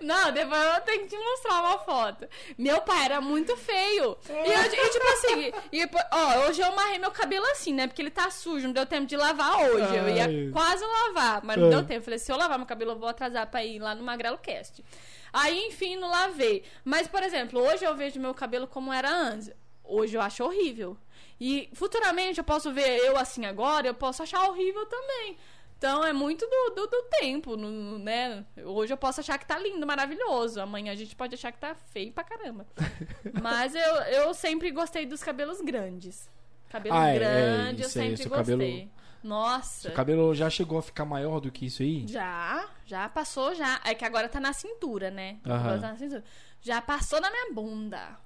Não, 0.03 0.33
depois 0.33 0.61
eu 0.61 0.81
tenho 0.81 1.03
que 1.03 1.07
te 1.07 1.17
mostrar 1.17 1.61
uma 1.61 1.79
foto. 1.79 2.27
Meu 2.57 2.81
pai 2.81 3.05
era 3.05 3.21
muito 3.21 3.55
feio. 3.55 4.17
E, 4.29 4.51
eu, 4.51 4.61
e 4.61 4.89
tipo 4.89 5.07
assim, 5.07 5.53
e, 5.71 5.89
ó, 6.11 6.45
hoje 6.45 6.61
eu 6.61 6.67
amarrei 6.67 6.99
meu 6.99 7.11
cabelo 7.11 7.45
assim, 7.47 7.73
né? 7.73 7.87
Porque 7.87 8.01
ele 8.01 8.11
tá 8.11 8.29
sujo, 8.29 8.67
não 8.67 8.73
deu 8.73 8.85
tempo 8.85 9.07
de 9.07 9.15
lavar 9.15 9.61
hoje. 9.61 9.95
Eu 9.95 10.09
ia 10.09 10.25
Ai. 10.25 10.49
quase 10.51 10.83
lavar, 10.83 11.41
mas 11.43 11.57
não 11.57 11.69
deu 11.69 11.85
tempo. 11.85 12.03
Falei, 12.03 12.19
se 12.19 12.29
eu 12.31 12.35
lavar 12.37 12.57
meu 12.57 12.67
cabelo, 12.67 12.91
eu 12.91 12.99
vou 12.99 13.07
atrasar 13.07 13.47
pra 13.49 13.63
ir 13.63 13.79
lá 13.79 13.95
no 13.95 14.03
Magrelo 14.03 14.37
Cast. 14.37 14.83
Aí, 15.31 15.67
enfim, 15.67 15.95
não 15.95 16.09
lavei. 16.09 16.63
Mas, 16.83 17.07
por 17.07 17.23
exemplo, 17.23 17.61
hoje 17.61 17.85
eu 17.85 17.95
vejo 17.95 18.19
meu 18.19 18.33
cabelo 18.33 18.67
como 18.67 18.91
era 18.91 19.09
antes. 19.09 19.51
Hoje 19.83 20.15
eu 20.15 20.21
acho 20.21 20.43
horrível. 20.43 20.97
E 21.39 21.69
futuramente 21.73 22.37
eu 22.39 22.43
posso 22.43 22.71
ver 22.71 22.97
eu 22.99 23.17
assim 23.17 23.45
agora, 23.45 23.87
eu 23.87 23.93
posso 23.93 24.23
achar 24.23 24.47
horrível 24.49 24.85
também. 24.85 25.37
Então 25.77 26.01
é 26.05 26.13
muito 26.13 26.47
do, 26.47 26.75
do, 26.75 26.87
do 26.87 27.03
tempo, 27.19 27.57
no- 27.57 27.99
né? 27.99 28.45
Hoje 28.63 28.93
eu 28.93 28.97
posso 28.97 29.19
achar 29.19 29.37
que 29.37 29.45
tá 29.45 29.57
lindo, 29.59 29.85
maravilhoso. 29.85 30.61
Amanhã 30.61 30.93
a 30.93 30.95
gente 30.95 31.13
pode 31.15 31.35
achar 31.35 31.51
que 31.51 31.57
tá 31.57 31.75
feio 31.75 32.13
pra 32.13 32.23
caramba. 32.23 32.65
Mas 33.41 33.75
eu, 33.75 33.81
eu 34.03 34.33
sempre 34.33 34.71
gostei 34.71 35.05
dos 35.05 35.21
cabelos 35.21 35.59
grandes. 35.59 36.29
Cabelo 36.69 36.95
Ah, 36.95 37.09
é, 37.09 37.15
é, 37.15 37.19
grande, 37.19 37.83
eu 37.83 37.89
sempre 37.89 38.17
seu 38.17 38.29
gostei. 38.29 38.55
cabelo- 38.55 38.89
Nossa. 39.23 39.81
Seu 39.81 39.91
cabelo 39.91 40.33
já 40.33 40.49
chegou 40.49 40.77
a 40.79 40.81
ficar 40.81 41.03
maior 41.05 41.39
do 41.41 41.51
que 41.51 41.65
isso 41.65 41.81
aí? 41.83 42.07
Já, 42.07 42.65
já 42.85 43.09
passou 43.09 43.53
já. 43.53 43.81
É 43.83 43.93
que 43.93 44.05
agora 44.05 44.29
tá 44.29 44.39
na 44.39 44.53
cintura, 44.53 45.11
né? 45.11 45.37
Aham. 45.45 45.57
Agora 45.59 45.79
tá 45.81 45.87
na 45.91 45.97
cintura. 45.97 46.23
Já 46.61 46.81
passou 46.81 47.19
na 47.19 47.29
minha 47.29 47.51
bunda. 47.51 48.17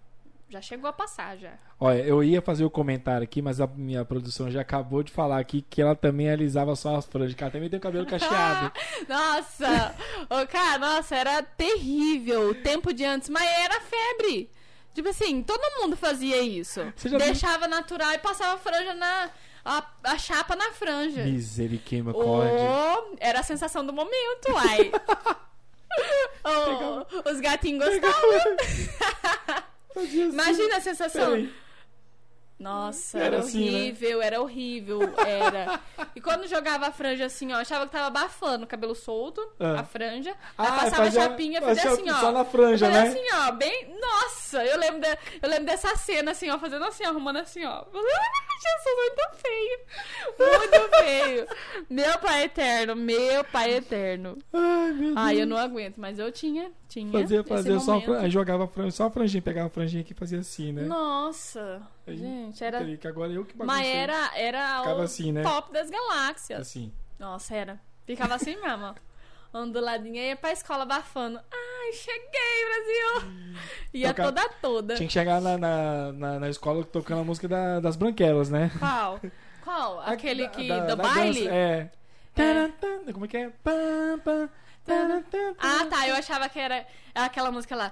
Já 0.49 0.61
chegou 0.61 0.90
a 0.90 0.94
passar 0.94 1.38
já. 1.38 1.53
Olha, 1.78 1.99
eu 1.99 2.24
ia 2.24 2.41
fazer 2.41 2.64
o 2.64 2.69
comentário 2.69 3.24
aqui, 3.24 3.41
mas 3.41 3.60
a 3.60 3.68
minha 3.68 4.06
produção 4.06 4.49
já 4.49 4.61
acabou 4.61 5.03
de 5.03 5.11
falar 5.11 5.40
aqui 5.40 5.61
que 5.61 5.82
ela 5.82 5.94
também 5.94 6.30
alisava 6.30 6.74
só 6.76 6.95
as 6.95 7.06
franjas, 7.06 7.36
que 7.36 7.44
ela 7.44 7.52
também 7.52 7.69
tem 7.69 7.78
o 7.78 7.82
cabelo 7.82 8.06
cacheado. 8.06 8.72
Nossa! 9.10 9.94
Ô, 10.30 10.48
cara, 10.48 10.78
nossa, 10.80 11.15
era 11.15 11.44
terrível 11.44 12.49
o 12.49 12.56
tempo 12.56 12.94
de 12.94 13.03
antes, 13.03 13.28
mas 13.30 13.44
era 13.44 13.82
febre. 13.82 14.49
Tipo 14.94 15.10
assim, 15.10 15.44
todo 15.44 15.82
mundo 15.82 15.95
fazia 15.98 16.41
isso. 16.41 16.82
Deixava 17.19 17.68
natural 17.68 18.14
e 18.14 18.18
passava 18.18 18.56
a 18.56 18.57
franja 18.57 18.94
na. 18.95 19.30
A, 19.64 19.84
a 20.06 20.18
chapa 20.18 20.56
na 20.56 20.72
franja. 20.72 21.24
Misericórdia. 21.24 22.15
Oh, 22.15 23.15
era 23.19 23.41
a 23.41 23.44
sensação 23.44 23.86
do 23.86 23.91
momento, 23.91 24.49
uai. 24.49 24.91
Oh, 26.44 27.06
os 27.30 27.40
gatinhos 27.41 27.84
gostavam. 27.99 28.56
Fazia 29.93 30.26
assim. 30.26 30.34
Imagina 30.34 30.77
a 30.77 30.81
sensação. 30.81 31.31
Peraí. 31.31 31.53
Nossa, 32.59 33.19
Era 33.19 33.35
era, 33.35 33.39
assim, 33.45 33.69
né? 33.69 33.77
horrível, 33.77 34.19
era 34.23 34.41
horrível, 34.41 34.99
era. 35.27 35.80
E 36.15 36.19
quando 36.19 36.47
jogava 36.47 36.88
a 36.88 36.91
franja 36.91 37.27
assim, 37.27 37.53
ó, 37.53 37.57
achava 37.57 37.85
que 37.85 37.91
tava 37.91 38.07
abafando 38.07 38.64
o 38.64 38.68
cabelo 38.68 38.95
solto, 38.95 39.39
Ah. 39.59 39.81
a 39.81 39.84
franja. 39.84 40.35
Ah, 40.57 40.64
aí 40.64 40.69
passava 40.72 41.03
fazia- 41.03 41.22
a 41.22 41.23
chapinha, 41.30 41.61
fazia 41.61 41.84
fazia 41.84 42.01
assim, 42.01 42.09
ó. 42.09 42.19
só 42.19 42.31
na 42.31 42.43
franja, 42.43 42.89
né? 42.89 43.09
assim, 43.09 43.22
ó, 43.35 43.51
bem. 43.51 43.95
Nossa, 44.01 44.65
eu 44.65 44.76
lembro, 44.80 45.01
de- 45.01 45.18
eu 45.39 45.47
lembro 45.47 45.65
dessa 45.65 45.95
cena 45.97 46.31
assim, 46.31 46.49
ó, 46.49 46.57
fazendo 46.57 46.84
assim, 46.85 47.05
ó, 47.05 47.09
arrumando 47.09 47.38
assim, 47.38 47.64
ó. 47.64 47.85
Jesus, 47.93 48.97
muito 48.97 49.38
feio. 49.38 49.80
Muito 50.39 50.97
feio. 50.97 51.47
Meu 51.88 52.18
pai 52.18 52.43
eterno, 52.45 52.95
meu 52.95 53.43
pai 53.43 53.73
eterno. 53.76 54.35
Ai, 54.51 54.91
meu 54.93 55.14
Deus. 55.14 55.14
Ai, 55.15 55.41
eu 55.41 55.45
não 55.45 55.57
aguento, 55.57 55.97
mas 55.97 56.18
eu 56.18 56.31
tinha, 56.31 56.72
tinha. 56.99 57.11
Fazia, 57.11 57.44
fazia 57.44 57.80
só 57.80 57.94
momento. 57.94 58.14
aí 58.14 58.30
jogava 58.30 58.68
franja, 58.68 58.91
só 58.91 59.06
a 59.06 59.10
franjinha, 59.10 59.41
pegava 59.41 59.68
a 59.68 59.69
franjinha 59.69 60.02
aqui 60.02 60.14
e 60.14 60.15
fazia 60.15 60.40
assim, 60.40 60.72
né? 60.72 60.84
Nossa, 60.84 61.82
Aí, 62.06 62.18
gente, 62.18 62.64
era. 62.64 62.84
Que 62.98 63.07
agora 63.07 63.32
eu 63.32 63.45
que 63.45 63.56
baguncei. 63.56 63.82
Mas 63.84 63.95
era, 63.95 64.38
era 64.38 64.80
Ficava 64.80 64.99
o 64.99 65.03
assim, 65.03 65.32
né? 65.32 65.44
top 65.44 65.72
das 65.74 65.90
galáxias. 65.90 66.61
Assim. 66.61 66.91
Nossa, 67.19 67.56
era. 67.56 67.80
Ficava 68.06 68.36
assim 68.36 68.56
mesmo. 68.61 68.95
Onduladinha 69.53 70.22
ia 70.28 70.36
pra 70.36 70.52
escola 70.52 70.84
abafando. 70.84 71.40
Ai, 71.52 71.94
cheguei, 71.94 73.22
Brasil! 73.22 73.32
Ia 73.94 74.14
Toca- 74.14 74.24
toda 74.24 74.49
toda. 74.61 74.95
Tinha 74.95 75.07
que 75.07 75.14
chegar 75.14 75.41
na, 75.41 75.57
na, 75.57 76.11
na, 76.11 76.40
na 76.41 76.49
escola 76.49 76.84
tocando 76.84 77.22
a 77.22 77.24
música 77.24 77.48
da- 77.48 77.80
das 77.80 77.95
branquelas, 77.95 78.49
né? 78.49 78.69
Qual? 78.78 79.19
Qual? 79.64 79.99
Aquele 80.06 80.44
Da- 80.44 80.49
que. 80.49 80.68
da- 80.68 80.86
do 80.95 80.98
baile? 81.02 81.40
dança, 81.45 81.56
é. 81.56 81.91
Tarantan, 82.36 83.11
Como 83.14 83.26
é 83.26 83.28
que 83.28 83.38
é? 83.38 83.49
Pam, 83.64 84.19
pam, 84.24 84.49
Ah, 85.59 85.85
tá. 85.89 86.07
Eu 86.07 86.15
achava 86.15 86.47
que 86.49 86.59
era 86.59 86.85
aquela 87.14 87.51
música 87.51 87.76
lá. 87.76 87.91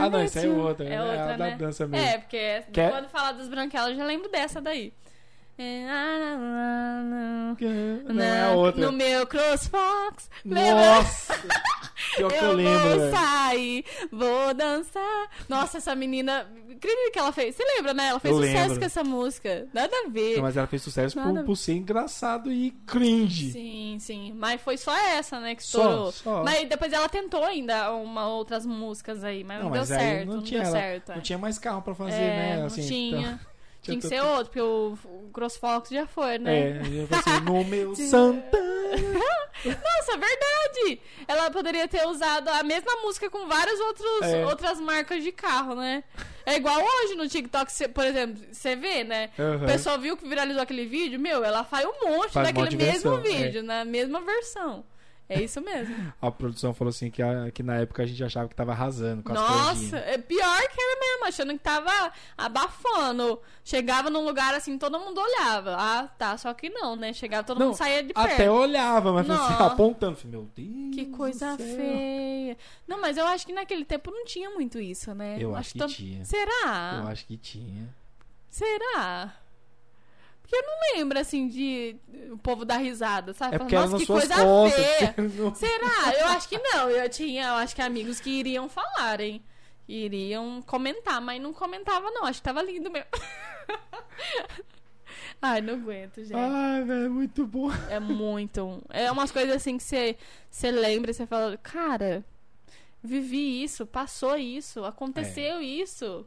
Ah, 0.00 0.10
não, 0.10 0.18
essa 0.20 0.40
é 0.40 0.48
outra, 0.48 0.84
É 0.86 0.88
né? 0.90 0.94
É 0.96 1.02
outra, 1.02 1.36
da 1.36 1.44
né? 1.46 1.56
dança 1.56 1.86
mesmo. 1.86 2.06
É, 2.06 2.18
porque 2.18 2.62
Que 2.72 2.80
é- 2.80 2.90
quando 2.90 3.08
fala 3.08 3.32
dos 3.32 3.48
branquelos, 3.48 3.90
eu 3.90 3.96
já 3.96 4.04
lembro 4.04 4.28
dessa 4.30 4.60
daí. 4.60 4.92
Não, 8.08 8.22
é 8.24 8.42
a 8.42 8.52
outra. 8.52 8.84
No 8.86 8.92
meu 8.92 9.26
CrossFox. 9.26 10.30
Nossa! 10.44 11.34
Pior 12.16 12.28
que 12.30 12.36
eu, 12.38 12.42
Eu 12.50 12.52
lembro, 12.52 12.80
vou 12.88 12.98
velho. 12.98 13.10
sair, 13.12 13.84
vou 14.10 14.54
dançar. 14.54 15.28
Nossa, 15.48 15.78
essa 15.78 15.94
menina. 15.94 16.46
Incrível 16.68 17.12
que 17.12 17.18
ela 17.18 17.32
fez. 17.32 17.54
Você 17.54 17.64
lembra, 17.76 17.94
né? 17.94 18.08
Ela 18.08 18.18
fez 18.20 18.34
Eu 18.34 18.40
sucesso 18.42 18.58
lembro. 18.62 18.78
com 18.80 18.84
essa 18.84 19.04
música. 19.04 19.68
Nada 19.72 19.92
a 20.04 20.08
ver. 20.10 20.36
Não, 20.36 20.42
Mas 20.42 20.56
ela 20.56 20.66
fez 20.66 20.82
sucesso 20.82 21.16
Nada. 21.16 21.40
por, 21.40 21.46
por 21.46 21.56
ser 21.56 21.74
engraçado 21.74 22.52
e 22.52 22.72
cringe. 22.86 23.52
Sim, 23.52 23.96
sim. 24.00 24.32
Mas 24.36 24.60
foi 24.60 24.76
só 24.76 24.94
essa, 24.96 25.38
né? 25.40 25.54
Que 25.54 25.62
Só, 25.62 25.78
estourou. 25.80 26.12
só. 26.12 26.42
Mas 26.44 26.68
depois 26.68 26.92
ela 26.92 27.08
tentou 27.08 27.44
ainda 27.44 27.92
uma, 27.94 28.26
outras 28.28 28.66
músicas 28.66 29.22
aí, 29.24 29.44
mas 29.44 29.58
não, 29.58 29.66
Não, 29.66 29.72
deu 29.72 29.80
mas 29.82 29.92
aí 29.92 29.98
certo. 29.98 30.28
não 30.28 30.36
Não, 30.36 30.42
tinha 30.42 30.60
deu 30.62 30.68
ela- 30.70 30.78
certo. 30.80 31.12
é. 31.12 31.14
Não 31.14 31.22
tinha 31.22 31.38
mais 31.38 31.58
carro 31.58 31.80
pra 31.82 31.94
fazer, 31.94 32.14
É, 32.20 32.36
né? 32.36 32.56
não 32.58 32.66
Assim, 32.66 32.82
tinha. 32.86 33.18
então- 33.20 33.53
Tinha 33.84 33.98
que 34.00 34.06
ser 34.08 34.22
outro, 34.22 34.44
porque 34.46 34.60
o, 34.60 34.98
o 35.04 35.30
CrossFox 35.32 35.90
já 35.90 36.06
foi, 36.06 36.38
né? 36.38 36.58
É, 36.58 36.80
assim, 37.16 37.40
no 37.44 37.64
meu 37.64 37.94
Santa. 37.94 38.58
Nossa, 39.64 40.12
verdade! 40.18 41.00
Ela 41.26 41.50
poderia 41.50 41.86
ter 41.88 42.06
usado 42.06 42.48
a 42.48 42.62
mesma 42.62 42.92
música 43.02 43.30
com 43.30 43.46
várias 43.46 43.78
outros, 43.80 44.22
É. 44.22 44.44
outras 44.46 44.80
marcas 44.80 45.22
de 45.22 45.32
carro, 45.32 45.74
né? 45.74 46.02
É 46.46 46.56
igual 46.56 46.78
hoje 46.82 47.14
no 47.14 47.26
TikTok, 47.28 47.72
cê- 47.72 47.88
por 47.88 48.04
exemplo, 48.04 48.42
você 48.52 48.76
vê, 48.76 49.02
né? 49.04 49.30
Aham. 49.38 49.64
O 49.64 49.66
pessoal 49.66 49.98
viu 49.98 50.16
que 50.16 50.28
viralizou 50.28 50.62
aquele 50.62 50.84
vídeo, 50.86 51.18
meu, 51.18 51.42
ela 51.42 51.64
faz 51.64 51.86
um 51.86 52.08
monte 52.10 52.32
Faz 52.32 52.46
daquele 52.48 52.76
mesmo 52.76 53.16
versão, 53.16 53.18
é. 53.18 53.20
vídeo, 53.44 53.62
na 53.62 53.84
mesma 53.84 54.20
versão. 54.20 54.84
É 55.28 55.42
isso 55.42 55.58
mesmo. 55.60 56.12
A 56.20 56.30
produção 56.30 56.74
falou 56.74 56.90
assim 56.90 57.10
que, 57.10 57.22
a- 57.22 57.50
que 57.50 57.62
na 57.62 57.76
época 57.76 58.02
a 58.02 58.06
gente 58.06 58.22
achava 58.22 58.46
que 58.48 58.54
tava 58.54 58.72
arrasando 58.72 59.22
com 59.22 59.32
as 59.32 59.38
Nossa, 59.38 59.96
é 59.96 60.18
pior 60.18 60.60
que 60.68 60.80
era 60.80 61.00
mesmo, 61.00 61.24
achando 61.26 61.52
que 61.54 61.58
tava 61.60 62.12
abafando. 62.36 63.40
Chegava 63.64 64.10
num 64.10 64.24
lugar 64.24 64.54
assim, 64.54 64.76
todo 64.76 65.00
mundo 65.00 65.18
olhava. 65.20 65.76
Ah, 65.78 66.08
tá, 66.18 66.36
só 66.36 66.52
que 66.52 66.68
não, 66.68 66.94
né? 66.94 67.12
Chegava, 67.14 67.42
todo 67.42 67.58
Não, 67.58 67.68
mundo 67.68 67.76
saía 67.76 68.02
de 68.02 68.12
perto. 68.12 68.32
Até 68.34 68.50
olhava, 68.50 69.12
mas 69.14 69.28
assim, 69.30 69.54
apontando. 69.62 70.16
Falei, 70.16 70.30
Meu 70.32 70.50
Deus. 70.54 70.94
Que 70.94 71.06
coisa 71.06 71.56
feia. 71.56 72.56
Não, 72.86 73.00
mas 73.00 73.16
eu 73.16 73.26
acho 73.26 73.46
que 73.46 73.52
naquele 73.54 73.84
tempo 73.86 74.10
não 74.10 74.24
tinha 74.26 74.50
muito 74.50 74.78
isso, 74.78 75.14
né? 75.14 75.36
Eu 75.40 75.56
acho 75.56 75.72
que 75.72 75.78
todo- 75.78 75.90
tinha. 75.92 76.22
Será? 76.24 77.00
Eu 77.02 77.08
acho 77.08 77.24
que 77.26 77.36
tinha. 77.38 77.88
Será? 78.50 79.32
Porque 80.44 80.56
eu 80.56 80.62
não 80.62 80.98
lembro, 80.98 81.18
assim, 81.18 81.48
de 81.48 81.96
o 82.30 82.36
povo 82.36 82.66
dar 82.66 82.76
risada, 82.76 83.32
sabe? 83.32 83.54
É 83.54 83.58
porque 83.58 83.74
Nossa, 83.74 83.96
que 83.96 84.04
coisa 84.06 84.34
costas. 84.34 84.84
feia. 84.84 85.14
não- 85.38 85.54
Será? 85.54 86.12
Eu 86.20 86.26
acho 86.28 86.48
que 86.50 86.58
não. 86.58 86.90
Eu 86.90 87.08
tinha, 87.08 87.46
eu 87.46 87.54
acho 87.54 87.74
que 87.74 87.80
amigos 87.80 88.20
que 88.20 88.28
iriam 88.28 88.68
falar, 88.68 89.20
hein? 89.22 89.42
Iriam 89.88 90.60
comentar, 90.62 91.18
mas 91.22 91.40
não 91.40 91.54
comentava, 91.54 92.10
não. 92.10 92.26
Acho 92.26 92.40
que 92.40 92.44
tava 92.44 92.60
lindo 92.62 92.90
mesmo. 92.90 93.08
Ai, 95.40 95.60
não 95.60 95.74
aguento, 95.74 96.16
gente. 96.22 96.34
Ai, 96.34 96.84
velho, 96.84 97.10
muito 97.10 97.46
bom. 97.46 97.70
É 97.90 98.00
muito. 98.00 98.82
É 98.90 99.10
umas 99.10 99.30
coisas 99.30 99.54
assim 99.56 99.76
que 99.76 99.82
você, 99.82 100.16
você 100.50 100.70
lembra 100.70 101.10
e 101.10 101.14
você 101.14 101.26
fala, 101.26 101.56
cara, 101.58 102.24
vivi 103.02 103.62
isso, 103.62 103.86
passou 103.86 104.36
isso, 104.36 104.84
aconteceu 104.84 105.60
isso. 105.60 106.26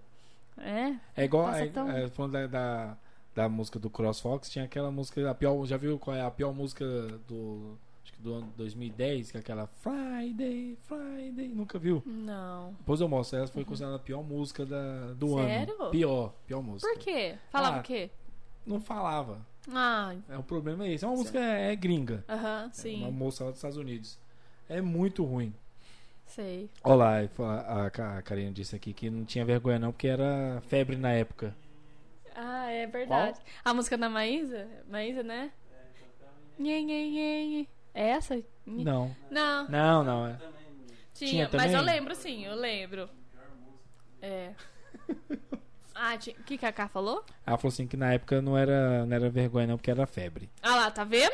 É. 0.57 0.95
É 1.15 1.25
igual, 1.25 1.51
é, 1.53 1.67
tão- 1.67 1.91
é, 1.91 2.07
falando 2.09 2.31
da, 2.33 2.47
da, 2.47 2.97
da 3.37 3.47
música 3.47 3.77
do 3.77 3.87
CrossFox, 3.87 4.49
tinha 4.49 4.65
aquela 4.65 4.89
música, 4.89 5.29
a 5.29 5.35
pior, 5.35 5.63
já 5.67 5.77
viu 5.77 5.99
qual 5.99 6.15
é 6.17 6.21
a 6.23 6.31
pior 6.31 6.51
música 6.51 6.83
do, 7.27 7.77
acho 8.03 8.11
que 8.11 8.19
do 8.19 8.33
ano 8.33 8.51
2010, 8.57 9.29
que 9.29 9.37
é 9.37 9.39
aquela 9.39 9.67
Friday, 9.67 10.75
Friday, 10.81 11.47
nunca 11.47 11.77
viu? 11.77 12.01
Não. 12.03 12.73
Depois 12.79 12.99
eu 12.99 13.07
mostro, 13.07 13.37
ela 13.37 13.45
foi 13.47 13.63
considerada 13.63 13.97
a 13.97 13.99
pior 13.99 14.23
música 14.23 14.65
da, 14.65 15.13
do 15.13 15.27
Uhum. 15.27 15.45
Sério? 15.45 15.75
ano. 15.79 15.91
Pior, 15.91 16.33
pior 16.47 16.63
música. 16.63 16.91
Por 16.91 16.97
quê? 16.99 17.35
Falava 17.51 17.77
Ah, 17.77 17.79
o 17.79 17.83
quê? 17.83 18.09
Não 18.65 18.81
falava. 18.81 19.45
Ah, 19.71 20.15
É, 20.29 20.35
o 20.35 20.41
problema 20.41 20.87
é 20.87 20.93
esse. 20.93 21.05
É 21.05 21.07
uma 21.07 21.17
música 21.17 21.39
é, 21.39 21.75
gringa. 21.75 22.25
aham, 22.27 22.65
É 22.65 22.69
sim. 22.73 22.95
uma 23.03 23.11
moça 23.11 23.43
lá 23.43 23.51
dos 23.51 23.59
Estados 23.59 23.77
Unidos. 23.77 24.17
É 24.67 24.81
muito 24.81 25.23
ruim. 25.23 25.53
Sei. 26.25 26.71
Olá, 26.83 27.19
a 27.21 27.89
Ca- 27.91 28.17
a 28.17 28.21
Karina 28.23 28.51
disse 28.51 28.75
aqui 28.75 28.93
que 28.93 29.11
não 29.11 29.23
tinha 29.25 29.45
vergonha 29.45 29.77
não, 29.77 29.91
porque 29.91 30.07
era 30.07 30.59
febre 30.67 30.95
na 30.97 31.11
época. 31.11 31.55
Ah, 32.39 32.69
é 32.71 32.85
verdade. 32.85 33.39
A 33.65 33.73
música 33.73 33.97
da 33.97 34.07
Maísa? 34.07 34.67
Maísa, 34.87 35.23
né? 35.23 35.51
Nhe, 36.59 36.83
nhe, 36.83 37.09
nhe. 37.09 37.69
É 37.95 38.09
essa? 38.09 38.39
Não. 38.63 39.15
Não, 39.31 39.67
Não, 39.67 40.03
não. 40.03 40.27
É. 40.27 40.37
tinha, 41.15 41.47
Tinha 41.47 41.49
mas 41.51 41.73
eu 41.73 41.81
lembro 41.81 42.13
sim, 42.13 42.45
eu 42.45 42.53
lembro. 42.55 43.09
É. 44.21 44.53
Ah, 45.99 46.13
o 46.13 46.19
que, 46.19 46.59
que 46.59 46.65
a 46.67 46.71
Ká 46.71 46.87
falou? 46.87 47.25
Ela 47.43 47.57
falou 47.57 47.73
assim 47.73 47.87
que 47.87 47.97
na 47.97 48.13
época 48.13 48.39
não 48.39 48.55
era, 48.55 49.03
não 49.03 49.15
era 49.15 49.31
vergonha 49.31 49.65
não, 49.65 49.77
porque 49.77 49.89
era 49.89 50.05
febre. 50.05 50.47
Ah 50.61 50.75
lá, 50.75 50.91
tá 50.91 51.03
vendo? 51.03 51.33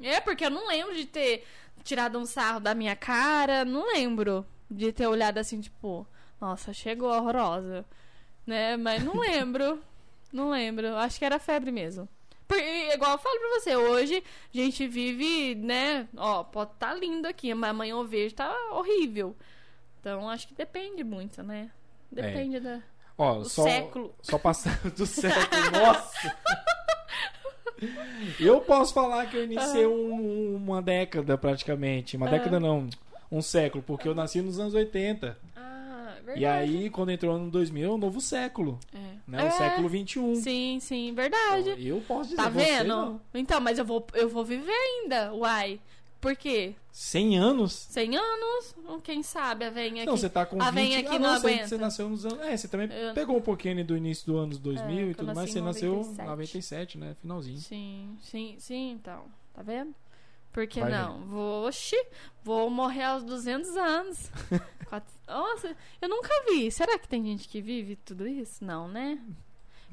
É, 0.00 0.20
porque 0.20 0.44
eu 0.46 0.50
não 0.50 0.68
lembro 0.68 0.94
de 0.94 1.04
ter 1.04 1.44
tirado 1.82 2.16
um 2.16 2.24
sarro 2.24 2.60
da 2.60 2.76
minha 2.76 2.94
cara, 2.94 3.64
não 3.64 3.92
lembro 3.92 4.46
de 4.70 4.92
ter 4.92 5.08
olhado 5.08 5.38
assim, 5.38 5.60
tipo, 5.60 6.06
nossa, 6.40 6.72
chegou 6.72 7.10
horrorosa, 7.10 7.84
né? 8.46 8.76
Mas 8.76 9.02
não 9.02 9.14
lembro, 9.18 9.82
não 10.34 10.50
lembro, 10.50 10.94
acho 10.96 11.18
que 11.18 11.24
era 11.24 11.38
febre 11.38 11.70
mesmo. 11.70 12.08
Igual 12.92 13.12
eu 13.12 13.18
falo 13.18 13.38
pra 13.40 13.48
você, 13.60 13.74
hoje 13.74 14.22
a 14.52 14.56
gente 14.56 14.86
vive, 14.86 15.54
né? 15.54 16.06
Ó, 16.16 16.44
pode 16.44 16.72
tá 16.78 16.92
lindo 16.94 17.26
aqui, 17.26 17.52
mas 17.54 17.70
amanhã 17.70 17.92
eu 17.92 18.04
vejo 18.04 18.34
tá 18.34 18.54
horrível. 18.72 19.34
Então 20.00 20.28
acho 20.28 20.46
que 20.48 20.54
depende 20.54 21.02
muito, 21.02 21.42
né? 21.42 21.70
Depende 22.12 22.60
da, 22.60 22.80
Ó, 23.16 23.38
do 23.38 23.48
só, 23.48 23.62
século. 23.64 24.14
só 24.22 24.38
passar 24.38 24.78
do 24.94 25.06
século. 25.06 25.70
Nossa! 25.72 26.36
Eu 28.38 28.60
posso 28.60 28.94
falar 28.94 29.26
que 29.26 29.36
eu 29.36 29.44
iniciei 29.44 29.86
um- 29.86 30.54
uma 30.56 30.80
década 30.80 31.36
praticamente. 31.36 32.16
Uma 32.16 32.26
Ah. 32.26 32.30
década 32.30 32.60
não, 32.60 32.88
um 33.30 33.42
século, 33.42 33.82
porque 33.82 34.06
eu 34.08 34.14
nasci 34.14 34.40
nos 34.40 34.58
anos 34.60 34.74
80. 34.74 35.36
Ah, 35.56 35.73
verdade. 36.24 36.40
E 36.40 36.46
aí, 36.46 36.90
quando 36.90 37.10
entrou 37.10 37.38
no 37.38 37.50
2000, 37.50 37.90
é 37.90 37.92
um 37.94 37.98
novo 37.98 38.20
século. 38.20 38.78
É. 38.94 38.98
Né? 39.26 39.44
É, 39.44 39.48
O 39.48 39.52
século 39.52 39.88
21. 39.88 40.34
Sim, 40.36 40.78
sim, 40.80 41.12
verdade. 41.14 41.70
Então, 41.70 41.78
eu 41.84 42.00
posso 42.00 42.30
dizer 42.30 42.42
Tá 42.42 42.48
você 42.50 42.58
vendo? 42.64 42.86
não. 42.88 43.20
Então, 43.34 43.60
mas 43.60 43.78
eu 43.78 43.84
vou, 43.84 44.06
eu 44.14 44.28
vou 44.28 44.44
viver 44.44 44.72
ainda, 44.72 45.32
uai. 45.34 45.78
Por 46.20 46.34
quê? 46.34 46.74
100 46.90 47.36
anos? 47.38 47.72
100 47.90 48.16
anos? 48.16 48.74
Hum, 48.88 48.98
Quem 48.98 49.22
sabe 49.22 49.66
a 49.66 49.70
venha 49.70 50.04
aqui. 50.04 50.06
Não, 50.06 50.16
você 50.16 50.30
tá 50.30 50.46
com 50.46 50.56
a 50.62 50.70
20... 50.70 50.74
venha 50.74 50.98
aqui 51.00 51.16
ah, 51.16 51.18
não 51.18 51.38
você, 51.38 51.46
aguenta. 51.48 51.68
você 51.68 51.76
nasceu 51.76 52.08
nos 52.08 52.24
anos... 52.24 52.38
É, 52.40 52.56
você 52.56 52.66
também 52.66 52.88
Eu- 52.90 53.12
pegou 53.12 53.36
um 53.36 53.42
pouquinho 53.42 53.84
do 53.84 53.94
início 53.94 54.24
do 54.24 54.38
anos 54.38 54.56
2000 54.58 55.08
É, 55.08 55.10
e 55.10 55.14
tudo 55.14 55.34
mais. 55.34 55.50
Você 55.50 55.58
em 55.58 55.62
nasceu 55.62 55.92
em 55.92 55.96
97. 55.96 56.26
97, 56.26 56.98
né? 56.98 57.14
Finalzinho. 57.20 57.58
Sim, 57.58 58.16
sim, 58.22 58.54
sim, 58.58 58.92
então. 58.92 59.24
Tá 59.52 59.60
vendo? 59.62 59.94
Por 60.54 60.66
que 60.68 60.80
Vai 60.80 60.90
não? 60.90 61.18
Vou, 61.26 61.66
oxi, 61.66 61.96
vou 62.42 62.70
morrer 62.70 63.02
aos 63.02 63.24
200 63.24 63.76
anos. 63.76 64.30
Quatro- 64.88 65.12
Nossa, 65.28 65.76
eu 66.00 66.08
nunca 66.08 66.30
vi. 66.48 66.70
Será 66.70 66.96
que 66.98 67.08
tem 67.08 67.22
gente 67.24 67.48
que 67.48 67.60
vive 67.60 67.96
tudo 67.96 68.26
isso? 68.26 68.64
Não, 68.64 68.86
né? 68.88 69.18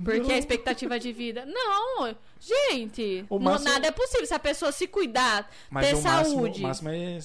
Porque 0.03 0.19
Não. 0.19 0.29
a 0.29 0.37
expectativa 0.37 0.99
de 0.99 1.11
vida. 1.11 1.45
Não, 1.47 2.15
gente. 2.39 3.25
O 3.29 3.39
não- 3.39 3.51
máximo- 3.53 3.71
Nada 3.71 3.87
é 3.87 3.91
possível. 3.91 4.25
Se 4.27 4.33
a 4.35 4.39
pessoa 4.39 4.71
se 4.71 4.87
cuidar, 4.87 5.49
Mas 5.69 5.87
ter 5.87 5.95
o 5.95 6.01
máximo, 6.03 6.35
saúde. 6.37 6.59
o 6.59 6.63
máximo 6.63 6.89
é 6.89 7.19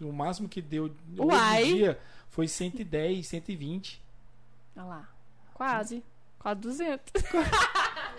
o 0.00 0.12
máximo 0.12 0.48
que 0.48 0.62
deu 0.62 0.94
Uai. 1.18 1.62
hoje 1.64 1.72
em 1.72 1.76
dia 1.76 2.00
foi 2.30 2.46
110, 2.48 3.26
120. 3.26 4.00
Olha 4.76 4.84
lá. 4.86 5.08
Quase. 5.52 6.02
Quase 6.38 6.60
200. 6.60 7.00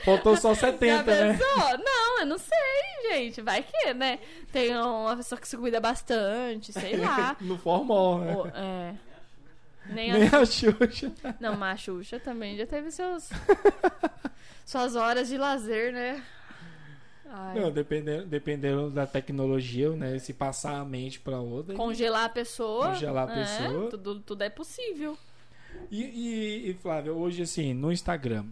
Faltou 0.03 0.35
só 0.35 0.53
Já 0.55 0.71
70, 0.71 1.03
né? 1.03 1.39
Não, 1.77 2.19
eu 2.19 2.25
não 2.25 2.37
sei, 2.37 3.11
gente. 3.11 3.41
Vai 3.41 3.63
que, 3.63 3.93
né? 3.93 4.19
Tem 4.51 4.75
uma 4.75 5.15
pessoa 5.15 5.39
que 5.39 5.47
se 5.47 5.57
cuida 5.57 5.79
bastante, 5.79 6.73
sei 6.73 6.97
lá. 6.97 7.35
No 7.41 7.57
formal, 7.57 8.19
né? 8.19 8.35
Ou- 8.35 8.47
é. 8.47 8.95
Nem 9.87 10.11
Nem 10.11 10.27
a... 10.27 10.39
a 10.39 10.45
Xuxa. 10.45 11.11
Não, 11.39 11.55
mas 11.55 11.73
a 11.73 11.77
Xuxa 11.77 12.19
também 12.19 12.55
já 12.57 12.67
teve 12.67 12.91
seus... 12.91 13.29
suas 14.65 14.95
horas 14.95 15.27
de 15.27 15.37
lazer, 15.37 15.91
né? 15.93 16.23
Ai. 17.31 17.59
Não, 17.59 17.71
dependendo, 17.71 18.25
dependendo 18.25 18.89
da 18.89 19.05
tecnologia, 19.05 19.91
né? 19.91 20.17
Se 20.19 20.33
passar 20.33 20.79
a 20.79 20.85
mente 20.85 21.19
pra 21.19 21.39
outra. 21.39 21.75
Congelar 21.75 22.25
a 22.25 22.29
pessoa. 22.29 22.89
Congelar 22.89 23.29
a 23.29 23.31
é, 23.31 23.35
pessoa. 23.35 23.89
Tudo, 23.89 24.19
tudo 24.19 24.43
é 24.43 24.49
possível. 24.49 25.17
E, 25.91 26.03
e, 26.03 26.69
e, 26.69 26.73
Flávia, 26.75 27.13
hoje 27.13 27.41
assim, 27.41 27.73
no 27.73 27.91
Instagram, 27.91 28.45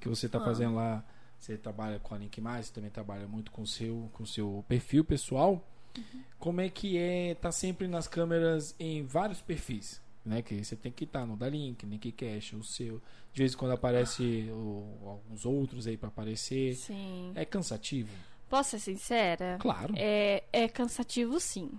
que 0.00 0.08
você 0.08 0.28
tá 0.28 0.38
Ah. 0.38 0.44
fazendo 0.44 0.74
lá, 0.74 1.04
você 1.38 1.56
trabalha 1.56 1.98
com 1.98 2.14
a 2.14 2.18
Link 2.18 2.40
Mais, 2.40 2.66
você 2.66 2.72
também 2.74 2.90
trabalha 2.90 3.26
muito 3.26 3.50
com 3.50 3.62
o 3.62 3.66
seu, 3.66 4.10
com 4.12 4.26
seu 4.26 4.64
perfil 4.68 5.04
pessoal. 5.04 5.66
Uhum. 5.96 6.22
Como 6.38 6.60
é 6.60 6.68
que 6.68 6.98
é 6.98 7.34
tá 7.34 7.50
sempre 7.50 7.88
nas 7.88 8.06
câmeras 8.06 8.74
em 8.78 9.02
vários 9.04 9.40
perfis? 9.40 10.00
Né? 10.24 10.42
Que 10.42 10.62
você 10.62 10.76
tem 10.76 10.92
que 10.92 11.04
estar 11.04 11.24
no 11.24 11.36
da 11.36 11.48
Link, 11.48 11.86
Link 11.86 12.12
Cash, 12.12 12.52
o 12.52 12.62
seu. 12.62 13.00
De 13.32 13.38
vez 13.42 13.54
em 13.54 13.56
quando 13.56 13.72
aparece 13.72 14.48
o- 14.52 14.98
alguns 15.06 15.46
outros 15.46 15.86
aí 15.86 15.96
pra 15.96 16.08
aparecer. 16.08 16.74
Sim. 16.74 17.32
É 17.34 17.44
cansativo? 17.46 18.10
Posso 18.48 18.70
ser 18.70 18.78
sincera? 18.80 19.56
Claro. 19.60 19.94
É, 19.96 20.42
é 20.52 20.68
cansativo, 20.68 21.38
sim. 21.40 21.70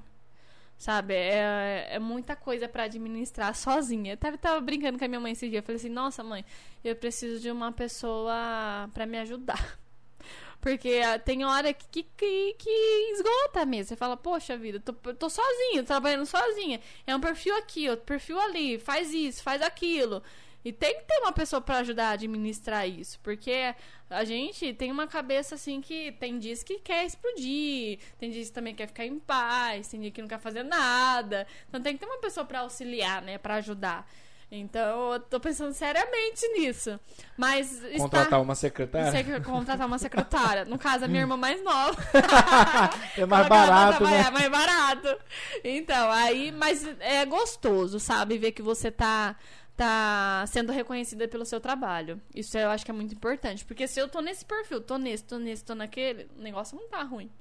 Sabe? 0.79 1.13
É, 1.13 1.89
é 1.91 1.99
muita 1.99 2.37
coisa 2.37 2.65
pra 2.69 2.83
administrar 2.83 3.53
sozinha. 3.53 4.13
Eu 4.13 4.17
tava, 4.17 4.37
tava 4.37 4.61
brincando 4.61 4.97
com 4.97 5.03
a 5.03 5.07
minha 5.09 5.19
mãe 5.19 5.33
esse 5.33 5.49
dia. 5.49 5.59
Eu 5.59 5.63
falei 5.63 5.75
assim: 5.75 5.89
Nossa, 5.89 6.23
mãe, 6.23 6.45
eu 6.81 6.95
preciso 6.95 7.41
de 7.41 7.51
uma 7.51 7.73
pessoa 7.73 8.89
pra 8.93 9.05
me 9.05 9.19
ajudar. 9.19 9.77
Porque 10.61 11.01
ah, 11.05 11.19
tem 11.19 11.43
hora 11.43 11.73
que, 11.73 12.03
que, 12.03 12.55
que, 12.57 12.69
esgota 13.13 13.65
mesmo. 13.65 13.89
Você 13.89 13.95
fala, 13.97 14.15
poxa 14.15 14.57
vida, 14.57 14.79
tô, 14.79 14.93
tô 14.93 15.29
sozinha, 15.29 15.83
trabalhando 15.83 16.25
sozinha. 16.25 16.79
É 17.05 17.15
um 17.15 17.19
perfil 17.19 17.55
aqui, 17.57 17.89
outro 17.89 18.05
perfil 18.05 18.39
ali, 18.39 18.79
faz 18.79 19.13
isso, 19.13 19.43
faz 19.43 19.61
aquilo. 19.61 20.23
E 20.63 20.73
tem 20.73 20.95
que 20.99 21.05
ter 21.05 21.19
uma 21.21 21.31
pessoa 21.31 21.61
pra 21.61 21.77
ajudar 21.77 22.09
a 22.09 22.11
administrar 22.11 22.87
isso. 22.87 23.19
Porque 23.23 23.73
a 24.09 24.23
gente 24.25 24.73
tem 24.73 24.91
uma 24.91 25.07
cabeça 25.07 25.55
assim 25.55 25.79
que 25.79 26.11
tem 26.13 26.37
dias 26.37 26.63
que 26.63 26.79
quer 26.79 27.05
explodir, 27.05 27.99
tem 28.19 28.29
dias 28.29 28.49
que 28.49 28.53
também 28.53 28.75
quer 28.75 28.87
ficar 28.87 29.05
em 29.05 29.19
paz, 29.19 29.87
tem 29.87 30.01
dia 30.01 30.11
que 30.11 30.21
não 30.21 30.27
quer 30.27 30.39
fazer 30.39 30.63
nada. 30.63 31.47
Então 31.69 31.81
tem 31.81 31.93
que 31.93 31.99
ter 31.99 32.05
uma 32.05 32.19
pessoa 32.19 32.45
pra 32.45 32.59
auxiliar, 32.59 33.21
né? 33.21 33.37
Pra 33.37 33.55
ajudar. 33.55 34.05
Então 34.51 35.13
eu 35.13 35.19
tô 35.19 35.39
pensando 35.39 35.71
seriamente 35.73 36.47
nisso. 36.49 36.99
Mas 37.37 37.71
está- 37.83 37.99
Contratar 37.99 38.41
uma 38.41 38.55
secretária? 38.55 39.11
Sei 39.11 39.39
contratar 39.41 39.85
uma 39.85 39.99
secretária. 39.99 40.65
No 40.65 40.77
caso, 40.77 41.05
a 41.05 41.07
minha 41.07 41.21
irmã 41.21 41.37
mais 41.37 41.63
nova. 41.63 41.95
é 43.15 43.25
mais 43.27 43.47
barato, 43.47 44.03
né? 44.03 44.23
trabalhar, 44.23 44.31
mais 44.31 44.49
barato. 44.49 45.17
Então, 45.63 46.11
aí, 46.11 46.51
mas 46.51 46.83
é 46.99 47.23
gostoso, 47.25 47.99
sabe? 47.99 48.39
Ver 48.39 48.51
que 48.51 48.63
você 48.63 48.89
tá, 48.89 49.35
tá 49.79 50.43
sendo 50.47 50.73
reconhecida 50.73 51.25
pelo 51.27 51.45
seu 51.45 51.61
trabalho. 51.61 52.21
Isso 52.35 52.57
eu 52.57 52.69
acho 52.69 52.83
que 52.83 52.91
é 52.91 52.93
muito 52.93 53.15
importante. 53.15 53.63
Porque 53.63 53.87
se 53.87 53.97
eu 53.99 54.09
tô 54.09 54.19
nesse 54.21 54.43
perfil, 54.43 54.81
tô 54.81 54.97
nesse, 54.97 55.23
tô 55.23 55.37
nesse, 55.37 55.63
tô 55.63 55.73
naquele, 55.73 56.27
o 56.37 56.41
negócio 56.41 56.77
não 56.77 56.89
tá 56.89 57.01
ruim. 57.03 57.31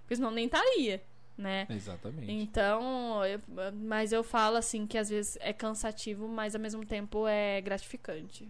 Porque 0.00 0.16
senão 0.16 0.30
nem 0.30 0.46
estaria, 0.46 1.02
né? 1.36 1.66
Exatamente. 1.68 2.32
Então, 2.32 3.22
eu- 3.26 3.40
mas 3.74 4.10
eu 4.10 4.24
falo 4.24 4.56
assim 4.56 4.86
que 4.86 4.96
às 4.96 5.10
vezes 5.10 5.36
é 5.42 5.52
cansativo, 5.52 6.26
mas 6.26 6.54
ao 6.54 6.60
mesmo 6.60 6.84
tempo 6.86 7.26
é 7.28 7.60
gratificante. 7.60 8.48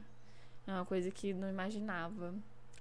É 0.66 0.70
uma 0.72 0.84
coisa 0.86 1.10
que 1.10 1.34
não 1.34 1.48
imaginava. 1.50 2.32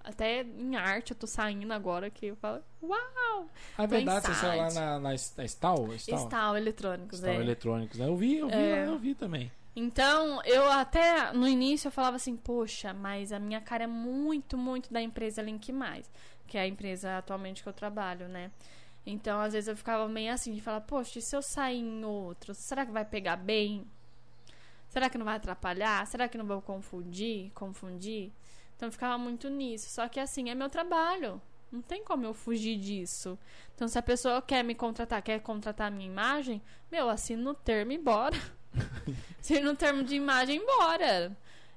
Até 0.03 0.41
em 0.43 0.75
arte 0.75 1.11
eu 1.11 1.17
tô 1.17 1.25
saindo 1.27 1.71
agora 1.73 2.09
que 2.09 2.27
eu 2.27 2.35
falo, 2.35 2.61
uau! 2.83 3.47
Ah, 3.77 3.83
é 3.83 3.87
verdade, 3.87 4.25
você 4.27 4.33
saiu 4.35 4.61
lá 4.61 4.71
na, 4.71 4.99
na, 4.99 4.99
na 4.99 5.13
Stal? 5.15 5.87
Stal, 5.97 6.55
eletrônicos, 6.57 7.19
Stal 7.19 7.33
é. 7.33 7.35
Eletrônicos, 7.37 7.99
né? 7.99 8.07
Eu 8.07 8.15
vi, 8.15 8.37
eu 8.37 8.47
vi 8.47 8.53
É. 8.53 8.87
eu 8.87 8.97
vi 8.99 9.15
também. 9.15 9.51
Então, 9.75 10.41
eu 10.43 10.69
até 10.69 11.31
no 11.31 11.47
início 11.47 11.87
eu 11.87 11.91
falava 11.91 12.17
assim, 12.17 12.35
poxa, 12.35 12.93
mas 12.93 13.31
a 13.31 13.39
minha 13.39 13.61
cara 13.61 13.85
é 13.85 13.87
muito, 13.87 14.57
muito 14.57 14.91
da 14.91 15.01
empresa 15.01 15.41
Link 15.41 15.71
Mais, 15.71 16.11
que 16.45 16.57
é 16.57 16.61
a 16.61 16.67
empresa 16.67 17.17
atualmente 17.17 17.63
que 17.63 17.69
eu 17.69 17.73
trabalho, 17.73 18.27
né? 18.27 18.51
Então, 19.05 19.39
às 19.39 19.53
vezes 19.53 19.67
eu 19.67 19.75
ficava 19.75 20.07
meio 20.07 20.33
assim, 20.33 20.53
de 20.53 20.61
falar, 20.61 20.81
poxa, 20.81 21.19
e 21.19 21.21
se 21.21 21.35
eu 21.35 21.41
sair 21.41 21.79
em 21.79 22.03
outro, 22.03 22.53
será 22.53 22.85
que 22.85 22.91
vai 22.91 23.05
pegar 23.05 23.37
bem? 23.37 23.87
Será 24.89 25.09
que 25.09 25.17
não 25.17 25.25
vai 25.25 25.37
atrapalhar? 25.37 26.05
Será 26.05 26.27
que 26.27 26.37
não 26.37 26.45
vou 26.45 26.61
confundir? 26.61 27.49
Confundir? 27.53 28.31
Então 28.75 28.89
eu 28.89 28.91
ficava 28.91 29.17
muito 29.17 29.49
nisso. 29.49 29.89
Só 29.89 30.07
que 30.09 30.19
assim, 30.19 30.49
é 30.49 30.55
meu 30.55 30.69
trabalho. 30.69 31.41
Não 31.71 31.81
tem 31.81 32.03
como 32.03 32.25
eu 32.25 32.33
fugir 32.33 32.77
disso. 32.77 33.39
Então, 33.73 33.87
se 33.87 33.97
a 33.97 34.01
pessoa 34.01 34.41
quer 34.41 34.63
me 34.63 34.75
contratar, 34.75 35.21
quer 35.21 35.39
contratar 35.39 35.87
a 35.87 35.91
minha 35.91 36.09
imagem, 36.09 36.61
meu, 36.91 37.09
assina 37.09 37.41
no 37.41 37.53
termo 37.53 37.93
e 37.93 37.97
bora. 37.97 38.35
Assina 39.39 39.61
no 39.61 39.75
termo 39.75 40.03
de 40.03 40.15
imagem 40.15 40.57
e 40.61 40.65
bora. 40.65 41.35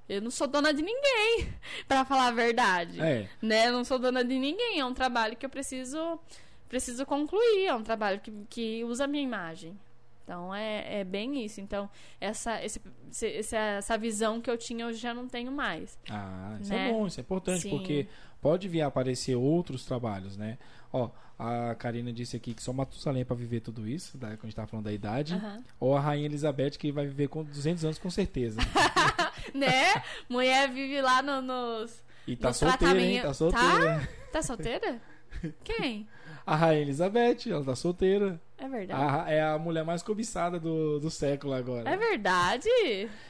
Eu 0.09 0.21
não 0.21 0.31
sou 0.31 0.47
dona 0.47 0.73
de 0.73 0.83
ninguém, 0.83 1.49
pra 1.89 2.05
falar 2.05 2.29
a 2.29 2.33
verdade. 2.33 3.01
É, 3.01 3.29
Né? 3.41 3.69
Eu 3.69 3.73
não 3.73 3.85
sou 3.85 3.99
dona 3.99 4.23
de 4.25 4.39
ninguém. 4.39 4.79
É 4.81 4.85
um 4.85 4.93
trabalho 4.95 5.37
que 5.37 5.47
eu 5.47 5.51
preciso 5.51 6.19
preciso 6.69 7.07
concluir. 7.07 7.67
É 7.67 7.75
um 7.75 7.83
trabalho 7.83 8.21
que, 8.21 8.33
que 8.51 8.85
usa 8.85 9.05
a 9.05 9.07
minha 9.07 9.23
imagem. 9.23 9.79
Então 10.25 10.55
é, 10.55 11.01
é 11.01 11.05
bem 11.05 11.45
isso. 11.45 11.61
Então, 11.61 11.89
essa, 12.21 12.63
esse, 12.65 12.81
esse- 13.11 13.33
essa, 13.37 13.57
essa 13.57 13.99
visão 13.99 14.41
que 14.41 14.51
eu 14.51 14.57
tinha, 14.59 14.85
eu 14.87 14.93
já 14.93 15.13
não 15.15 15.29
tenho 15.29 15.53
mais. 15.53 15.99
ah, 16.11 16.57
isso 16.61 16.71
Né? 16.71 16.89
é 16.89 16.93
bom, 16.93 17.07
isso 17.07 17.21
é 17.21 17.23
importante, 17.23 17.61
Sim. 17.63 17.71
porque 17.71 18.07
pode 18.41 18.67
vir 18.69 18.83
a 18.83 18.87
aparecer 18.87 19.37
outros 19.37 19.85
trabalhos, 19.85 20.37
né? 20.37 20.59
Ó, 20.97 21.11
a 21.37 21.75
Karina 21.75 22.13
disse 22.13 22.37
aqui 22.37 22.55
que 22.55 22.63
só 22.63 22.73
Matusalém 22.73 23.25
pra 23.25 23.35
viver 23.35 23.59
tudo 23.61 23.89
isso, 23.89 24.17
da, 24.17 24.29
quando 24.29 24.45
a 24.45 24.47
gente 24.47 24.55
tava 24.55 24.69
falando 24.69 24.85
da 24.85 24.93
idade. 24.93 25.35
Aham. 25.35 25.65
Ou 25.81 25.97
a 25.97 26.01
Rainha 26.01 26.27
Elizabeth, 26.27 26.71
que 26.79 26.93
vai 26.93 27.05
viver 27.05 27.27
com 27.27 27.43
200 27.43 27.85
anos 27.85 27.99
com 27.99 28.09
certeza. 28.09 28.61
né? 29.53 30.01
Mulher 30.29 30.71
vive 30.71 31.03
lá 31.03 31.21
no- 31.21 31.43
nos. 31.43 32.01
E 32.29 32.37
tá 32.37 32.49
Nos 32.49 32.59
solteira, 32.59 33.01
hein? 33.01 33.21
Tá 33.23 33.35
solteira. 33.35 34.09
Tá 34.33 34.43
solteira? 34.43 35.03
Quem? 35.65 36.09
A 36.47 36.55
Rainha 36.57 36.83
Elizabeth, 36.83 37.39
ela 37.51 37.65
tá 37.65 37.75
solteira. 37.75 38.39
É 38.59 38.69
verdade. 38.69 39.03
A- 39.03 39.31
é 39.31 39.43
a 39.43 39.59
mulher 39.59 39.83
mais 39.85 40.03
cobiçada 40.03 40.61
do, 40.61 41.01
do 41.01 41.11
século 41.11 41.55
agora. 41.55 41.89
É 41.89 41.97
verdade? 41.97 42.69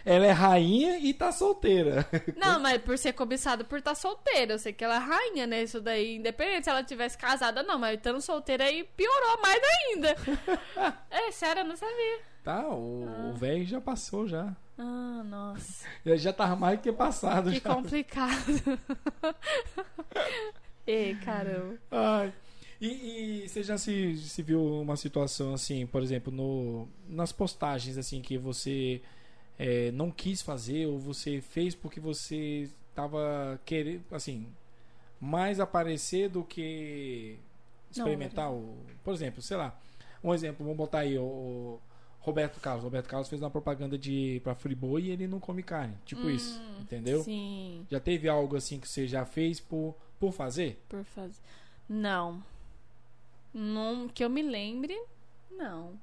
Ela 0.05 0.27
é 0.27 0.31
rainha 0.33 0.99
e 0.99 1.15
tá 1.15 1.31
solteira. 1.33 2.05
Não, 2.37 2.59
mas 2.61 2.83
por 2.83 2.99
ser 2.99 3.13
cobiçada 3.13 3.65
por 3.65 3.79
estar 3.79 3.95
solteira. 3.95 4.55
Eu 4.55 4.59
sei 4.59 4.73
que 4.73 4.85
ela 4.85 4.97
é 4.97 4.99
rainha, 4.99 5.47
né? 5.47 5.63
Isso 5.63 5.81
daí, 5.81 6.17
independente 6.17 6.65
se 6.65 6.71
ela 6.71 6.83
tivesse 6.85 7.17
casada 7.17 7.63
não. 7.63 7.79
Mas 7.79 7.97
estando 7.97 8.21
solteira 8.21 8.65
aí 8.65 8.85
piorou 8.97 9.41
mais 9.41 9.61
ainda. 9.89 10.17
é, 11.11 11.31
sério, 11.31 11.61
eu 11.61 11.67
não 11.67 11.77
sabia. 11.77 12.19
Tá, 12.43 12.67
o 12.69 13.31
o 13.31 13.35
velho 13.35 13.65
já 13.65 13.81
passou 13.81 14.27
já. 14.29 14.53
Ah, 14.77 15.23
nossa. 15.25 15.87
Ele 16.05 16.17
já 16.19 16.33
tava 16.33 16.57
mais 16.57 16.81
que 16.81 16.93
passado 16.93 17.51
Que 17.51 17.61
já. 17.61 17.75
complicado. 17.75 18.35
Ei, 20.87 21.15
caramba. 21.25 21.77
Ai. 21.91 22.33
E, 22.85 23.45
e 23.45 23.49
você 23.49 23.63
já 23.63 23.79
se, 23.79 24.17
se 24.19 24.43
viu 24.43 24.63
uma 24.81 24.97
situação 24.97 25.55
assim, 25.55 25.87
por 25.87 26.03
exemplo, 26.03 26.33
no, 26.33 26.87
nas 27.09 27.33
postagens 27.33 27.97
assim 27.97 28.21
que 28.21 28.37
você 28.37 29.01
é, 29.59 29.91
não 29.93 30.11
quis 30.11 30.43
fazer 30.43 30.87
ou 30.87 30.99
você 30.99 31.41
fez 31.41 31.75
porque 31.75 31.99
você 31.99 32.69
tava 32.95 33.59
querendo, 33.65 34.03
assim, 34.13 34.47
mais 35.19 35.61
aparecer 35.61 36.29
do 36.29 36.45
que 36.45 37.39
experimentar 37.91 38.53
o, 38.53 38.77
por 39.03 39.15
exemplo, 39.15 39.41
sei 39.41 39.57
lá, 39.57 39.79
um 40.23 40.35
exemplo, 40.35 40.65
vamos 40.65 40.77
botar 40.77 41.01
aí 41.01 41.17
o, 41.19 41.81
Roberto 42.21 42.59
Carlos. 42.59 42.83
Roberto 42.85 43.07
Carlos 43.07 43.29
fez 43.29 43.43
uma 43.43 43.51
propaganda 43.51 43.99
de 43.99 44.41
para 44.43 44.55
Friboi 44.55 45.05
e 45.05 45.11
ele 45.11 45.27
não 45.27 45.39
come 45.39 45.63
carne, 45.63 45.95
tipo 46.07 46.29
isso, 46.31 46.61
entendeu? 46.81 47.23
Sim, 47.23 47.87
Já 47.91 48.01
teve 48.01 48.29
algo 48.29 48.57
assim 48.57 48.81
que 48.81 48.89
você 48.89 49.07
já 49.07 49.25
fez 49.27 49.61
por 49.61 49.95
por 50.19 50.33
fazer? 50.33 50.83
por 50.89 51.05
fazer. 51.05 51.41
Não. 51.87 52.43
Não 53.55 54.09
que 54.09 54.25
eu 54.25 54.29
me 54.29 54.43
lembre, 54.43 55.01
não. 55.51 55.99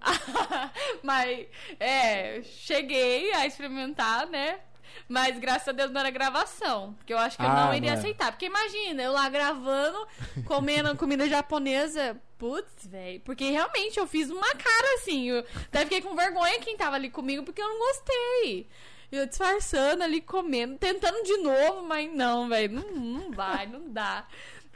Mas, 1.02 1.46
é, 1.80 2.42
cheguei 2.42 3.32
a 3.32 3.46
experimentar, 3.46 4.26
né? 4.26 4.60
Mas 5.08 5.38
graças 5.38 5.68
a 5.68 5.72
Deus 5.72 5.90
não 5.90 6.00
era 6.00 6.10
gravação. 6.10 6.94
Porque 6.94 7.12
eu 7.12 7.18
acho 7.18 7.36
que 7.36 7.42
eu 7.42 7.48
Ah, 7.48 7.66
não 7.66 7.74
iria 7.74 7.90
não 7.90 7.96
é. 7.96 8.00
aceitar. 8.00 8.30
Porque 8.32 8.46
imagina, 8.46 9.02
eu 9.02 9.12
lá 9.12 9.28
gravando, 9.28 10.06
comendo 10.44 10.94
comida 10.96 11.28
japonesa. 11.28 12.20
Putz, 12.38 12.86
velho. 12.86 13.20
Porque 13.20 13.50
realmente 13.50 13.98
eu 13.98 14.06
fiz 14.06 14.30
uma 14.30 14.48
cara 14.54 14.94
assim. 14.96 15.28
Eu 15.30 15.44
até 15.66 15.80
fiquei 15.84 16.02
com 16.02 16.14
vergonha 16.14 16.60
quem 16.60 16.76
tava 16.76 16.96
ali 16.96 17.10
comigo 17.10 17.42
porque 17.42 17.62
eu 17.62 17.68
não 17.68 17.78
gostei. 17.78 18.68
Eu 19.10 19.26
disfarçando 19.26 20.02
ali, 20.02 20.20
comendo, 20.20 20.76
tentando 20.78 21.22
de 21.22 21.36
novo, 21.38 21.82
mas 21.86 22.12
não, 22.12 22.48
velho. 22.48 22.74
Não, 22.74 22.92
não 22.92 23.30
vai, 23.30 23.66
não 23.66 23.88
dá. 23.88 24.26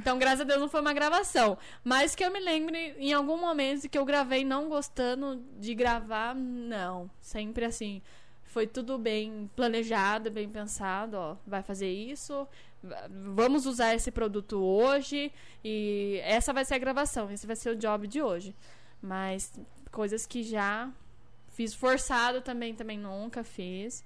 Então, 0.00 0.18
graças 0.18 0.40
a 0.40 0.44
Deus, 0.44 0.58
não 0.60 0.68
foi 0.68 0.80
uma 0.80 0.94
gravação. 0.94 1.58
Mas 1.84 2.14
que 2.14 2.24
eu 2.24 2.32
me 2.32 2.40
lembre, 2.40 2.94
em 2.98 3.12
algum 3.12 3.36
momento 3.38 3.86
que 3.88 3.98
eu 3.98 4.04
gravei 4.04 4.44
não 4.44 4.68
gostando 4.68 5.42
de 5.58 5.74
gravar, 5.74 6.34
não. 6.34 7.10
Sempre 7.20 7.66
assim. 7.66 8.00
Foi 8.44 8.66
tudo 8.66 8.98
bem 8.98 9.48
planejado, 9.54 10.30
bem 10.30 10.48
pensado, 10.48 11.16
ó. 11.16 11.36
Vai 11.46 11.62
fazer 11.62 11.88
isso, 11.90 12.48
va- 12.82 13.08
vamos 13.10 13.66
usar 13.66 13.94
esse 13.94 14.10
produto 14.10 14.58
hoje 14.60 15.30
e 15.62 16.18
essa 16.24 16.52
vai 16.52 16.64
ser 16.64 16.74
a 16.74 16.78
gravação, 16.78 17.30
esse 17.30 17.46
vai 17.46 17.54
ser 17.54 17.70
o 17.70 17.76
job 17.76 18.08
de 18.08 18.20
hoje. 18.22 18.56
Mas 19.02 19.52
coisas 19.92 20.26
que 20.26 20.42
já 20.42 20.90
fiz 21.48 21.74
forçado 21.74 22.40
também, 22.40 22.74
também 22.74 22.98
nunca 22.98 23.44
fiz. 23.44 24.02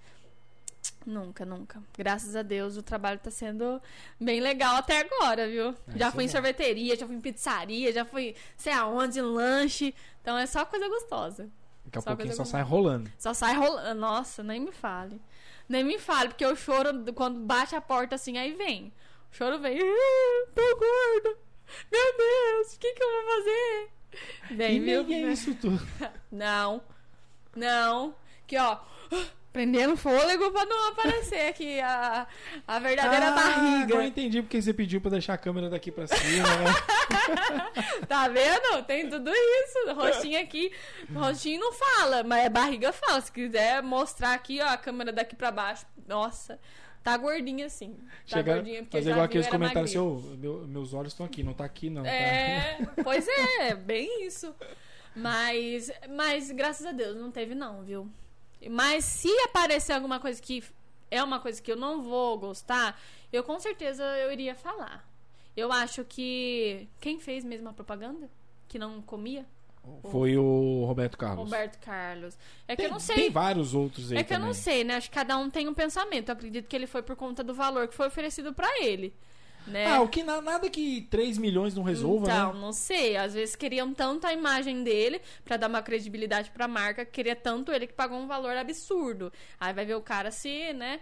Nunca, 1.06 1.44
nunca. 1.44 1.82
Graças 1.96 2.34
a 2.34 2.42
Deus 2.42 2.76
o 2.76 2.82
trabalho 2.82 3.18
tá 3.18 3.30
sendo 3.30 3.80
bem 4.18 4.40
legal 4.40 4.76
até 4.76 5.00
agora, 5.00 5.46
viu? 5.48 5.74
É, 5.88 5.98
já 5.98 6.10
fui 6.10 6.22
é 6.22 6.24
em 6.24 6.28
bom. 6.28 6.32
sorveteria, 6.32 6.96
já 6.96 7.06
fui 7.06 7.14
em 7.16 7.20
pizzaria, 7.20 7.92
já 7.92 8.04
fui 8.04 8.34
sei 8.56 8.72
aonde, 8.72 9.20
lanche. 9.20 9.94
Então 10.22 10.36
é 10.38 10.46
só 10.46 10.64
coisa 10.64 10.88
gostosa. 10.88 11.48
Daqui 11.84 11.98
a 11.98 12.00
Só 12.00 12.10
pouquinho 12.10 12.32
só 12.34 12.42
boa. 12.42 12.50
sai 12.50 12.62
rolando. 12.62 13.12
Só 13.18 13.34
sai 13.34 13.54
rolando. 13.54 14.00
Nossa, 14.00 14.42
nem 14.42 14.60
me 14.60 14.72
fale. 14.72 15.20
Nem 15.68 15.84
me 15.84 15.98
fale, 15.98 16.30
porque 16.30 16.44
eu 16.44 16.56
choro 16.56 16.90
quando 17.14 17.38
bate 17.40 17.74
a 17.76 17.80
porta 17.80 18.14
assim, 18.14 18.38
aí 18.38 18.52
vem. 18.54 18.92
O 19.30 19.36
choro 19.36 19.58
vem. 19.58 19.78
"Ah, 19.80 20.46
Tô 20.54 20.62
gorda. 20.62 21.38
Meu 21.92 22.16
Deus, 22.16 22.74
o 22.74 22.78
que, 22.78 22.92
que 22.92 23.02
eu 23.02 23.08
vou 23.08 23.34
fazer? 23.36 23.88
Vem, 24.56 24.76
e 24.76 24.80
viu? 24.80 25.04
nem 25.04 25.24
é 25.26 25.32
isso 25.32 25.54
tudo. 25.56 25.80
Não. 26.32 26.82
Não. 27.54 28.14
Que 28.46 28.56
ó. 28.58 28.78
Prendendo 29.54 29.96
fôlego 29.96 30.50
pra 30.50 30.66
não 30.66 30.88
aparecer 30.88 31.46
aqui 31.48 31.78
a, 31.80 32.26
a 32.66 32.78
verdadeira 32.80 33.28
Ah, 33.28 33.30
barriga. 33.30 33.84
Agora 33.84 34.02
eu 34.04 34.08
entendi 34.08 34.42
porque 34.42 34.60
você 34.60 34.74
pediu 34.74 35.00
pra 35.00 35.12
deixar 35.12 35.34
a 35.34 35.38
câmera 35.38 35.70
daqui 35.70 35.92
pra 35.92 36.08
cima, 36.08 36.42
né? 36.48 36.74
Tá 38.08 38.26
vendo? 38.26 38.82
Tem 38.84 39.08
tudo 39.08 39.30
isso. 39.32 39.94
Rostinho 39.94 40.40
aqui. 40.40 40.72
Rostinho 41.14 41.60
não 41.60 41.72
fala, 41.72 42.24
mas 42.24 42.46
a 42.46 42.50
barriga 42.50 42.92
fala. 42.92 43.20
Se 43.20 43.30
quiser 43.30 43.80
mostrar 43.80 44.34
aqui, 44.34 44.60
ó, 44.60 44.66
a 44.70 44.76
câmera 44.76 45.12
daqui 45.12 45.36
pra 45.36 45.52
baixo. 45.52 45.86
Nossa, 46.08 46.58
tá 47.04 47.16
gordinha 47.16 47.66
assim. 47.66 47.94
Tá 47.94 48.36
Chegar, 48.38 48.54
gordinha 48.56 48.82
porque 48.82 48.96
fazer 48.96 49.04
já 49.10 49.10
igual 49.12 49.24
aqueles 49.24 49.46
comentários 49.46 49.90
assim. 49.90 49.98
"Ô, 50.00 50.14
meu- 50.36 50.66
meus 50.66 50.92
olhos 50.92 51.12
estão 51.12 51.24
aqui, 51.24 51.44
não 51.44 51.54
tá 51.54 51.64
aqui 51.64 51.88
não. 51.88 52.02
tá?" 52.02 52.08
É, 52.10 52.78
pois 53.04 53.24
é, 53.28 53.74
bem 53.76 54.26
isso. 54.26 54.52
Mas, 55.14 55.92
mas 56.10 56.50
graças 56.50 56.84
a 56.84 56.90
Deus 56.90 57.16
não 57.16 57.30
teve 57.30 57.54
não, 57.54 57.84
viu? 57.84 58.10
Mas 58.70 59.04
se 59.04 59.28
aparecer 59.40 59.92
alguma 59.92 60.18
coisa 60.20 60.40
que 60.40 60.62
é 61.10 61.22
uma 61.22 61.38
coisa 61.40 61.60
que 61.62 61.70
eu 61.70 61.76
não 61.76 62.02
vou 62.02 62.38
gostar, 62.38 63.00
eu 63.32 63.42
com 63.44 63.58
certeza 63.60 64.02
eu 64.18 64.32
iria 64.32 64.54
falar. 64.54 65.08
Eu 65.56 65.70
acho 65.72 66.04
que 66.04 66.88
quem 67.00 67.20
fez 67.20 67.44
mesmo 67.44 67.68
a 67.68 67.72
propaganda 67.72 68.28
que 68.68 68.78
não 68.78 69.00
comia, 69.02 69.46
Foi 70.10 70.36
o 70.36 70.84
Roberto 70.86 71.16
Carlos. 71.18 71.44
Roberto 71.44 71.78
Carlos. 71.78 72.36
É 72.66 72.74
que 72.74 72.78
tem, 72.78 72.86
eu 72.86 72.92
não 72.92 72.98
sei. 72.98 73.14
tem 73.16 73.30
vários 73.30 73.74
outros 73.74 74.10
aí 74.10 74.18
É 74.18 74.24
que 74.24 74.32
eu 74.32 74.36
também. 74.38 74.46
não 74.46 74.54
sei, 74.54 74.82
né? 74.82 74.96
Acho 74.96 75.10
que 75.10 75.14
cada 75.14 75.36
um 75.36 75.50
tem 75.50 75.68
um 75.68 75.74
pensamento. 75.74 76.30
Eu 76.30 76.32
acredito 76.32 76.66
que 76.66 76.74
ele 76.74 76.86
foi 76.86 77.02
por 77.02 77.14
conta 77.14 77.44
do 77.44 77.52
valor 77.54 77.86
que 77.86 77.94
foi 77.94 78.06
oferecido 78.08 78.52
pra 78.54 78.66
ele, 78.82 79.14
né? 79.66 79.86
Ah, 79.86 80.00
o 80.02 80.08
que 80.08 80.22
na- 80.22 80.40
nada 80.40 80.68
que 80.68 81.02
3 81.10 81.38
milhões 81.38 81.74
não 81.74 81.82
resolva, 81.82 82.26
então, 82.26 82.52
né? 82.52 82.60
não 82.60 82.72
sei. 82.72 83.16
Às 83.16 83.34
vezes 83.34 83.56
queriam 83.56 83.92
tanto 83.94 84.26
a 84.26 84.32
imagem 84.32 84.82
dele 84.82 85.20
pra 85.44 85.56
dar 85.56 85.68
uma 85.68 85.82
credibilidade 85.82 86.50
pra 86.50 86.68
marca, 86.68 87.04
que 87.04 87.12
queria 87.12 87.36
tanto 87.36 87.72
ele 87.72 87.86
que 87.86 87.92
pagou 87.94 88.18
um 88.18 88.26
valor 88.26 88.56
absurdo. 88.56 89.32
Aí 89.58 89.72
vai 89.72 89.84
ver 89.84 89.94
o 89.94 90.00
cara 90.02 90.30
se, 90.30 90.72
né, 90.72 91.00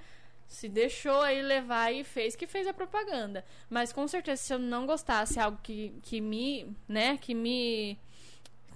se 0.48 0.68
deixou 0.68 1.22
aí 1.22 1.40
levar 1.42 1.92
e 1.92 2.04
fez 2.04 2.36
que 2.36 2.46
fez 2.46 2.66
a 2.66 2.72
propaganda. 2.74 3.44
Mas 3.70 3.92
com 3.92 4.06
certeza 4.06 4.42
se 4.42 4.52
eu 4.52 4.58
não 4.58 4.86
gostasse 4.86 5.40
algo 5.40 5.58
que, 5.62 5.94
que 6.02 6.20
me, 6.20 6.76
né, 6.88 7.16
que 7.18 7.34
me 7.34 7.98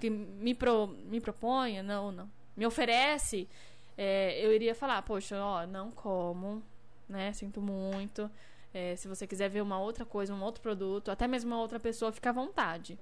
que 0.00 0.10
me, 0.10 0.54
pro, 0.54 0.88
me 0.88 1.20
proponha, 1.22 1.82
não, 1.82 2.12
não, 2.12 2.30
me 2.54 2.66
oferece, 2.66 3.48
é, 3.96 4.38
eu 4.44 4.52
iria 4.52 4.74
falar, 4.74 5.00
poxa, 5.00 5.42
ó, 5.42 5.66
não 5.66 5.90
como, 5.90 6.62
né, 7.08 7.32
sinto 7.32 7.62
muito. 7.62 8.30
É, 8.76 8.94
se 8.94 9.08
você 9.08 9.26
quiser 9.26 9.48
ver 9.48 9.62
uma 9.62 9.78
outra 9.78 10.04
coisa, 10.04 10.34
um 10.34 10.42
outro 10.42 10.60
produto, 10.60 11.10
até 11.10 11.26
mesmo 11.26 11.50
uma 11.50 11.58
outra 11.62 11.80
pessoa, 11.80 12.12
fica 12.12 12.28
à 12.28 12.32
vontade. 12.32 12.98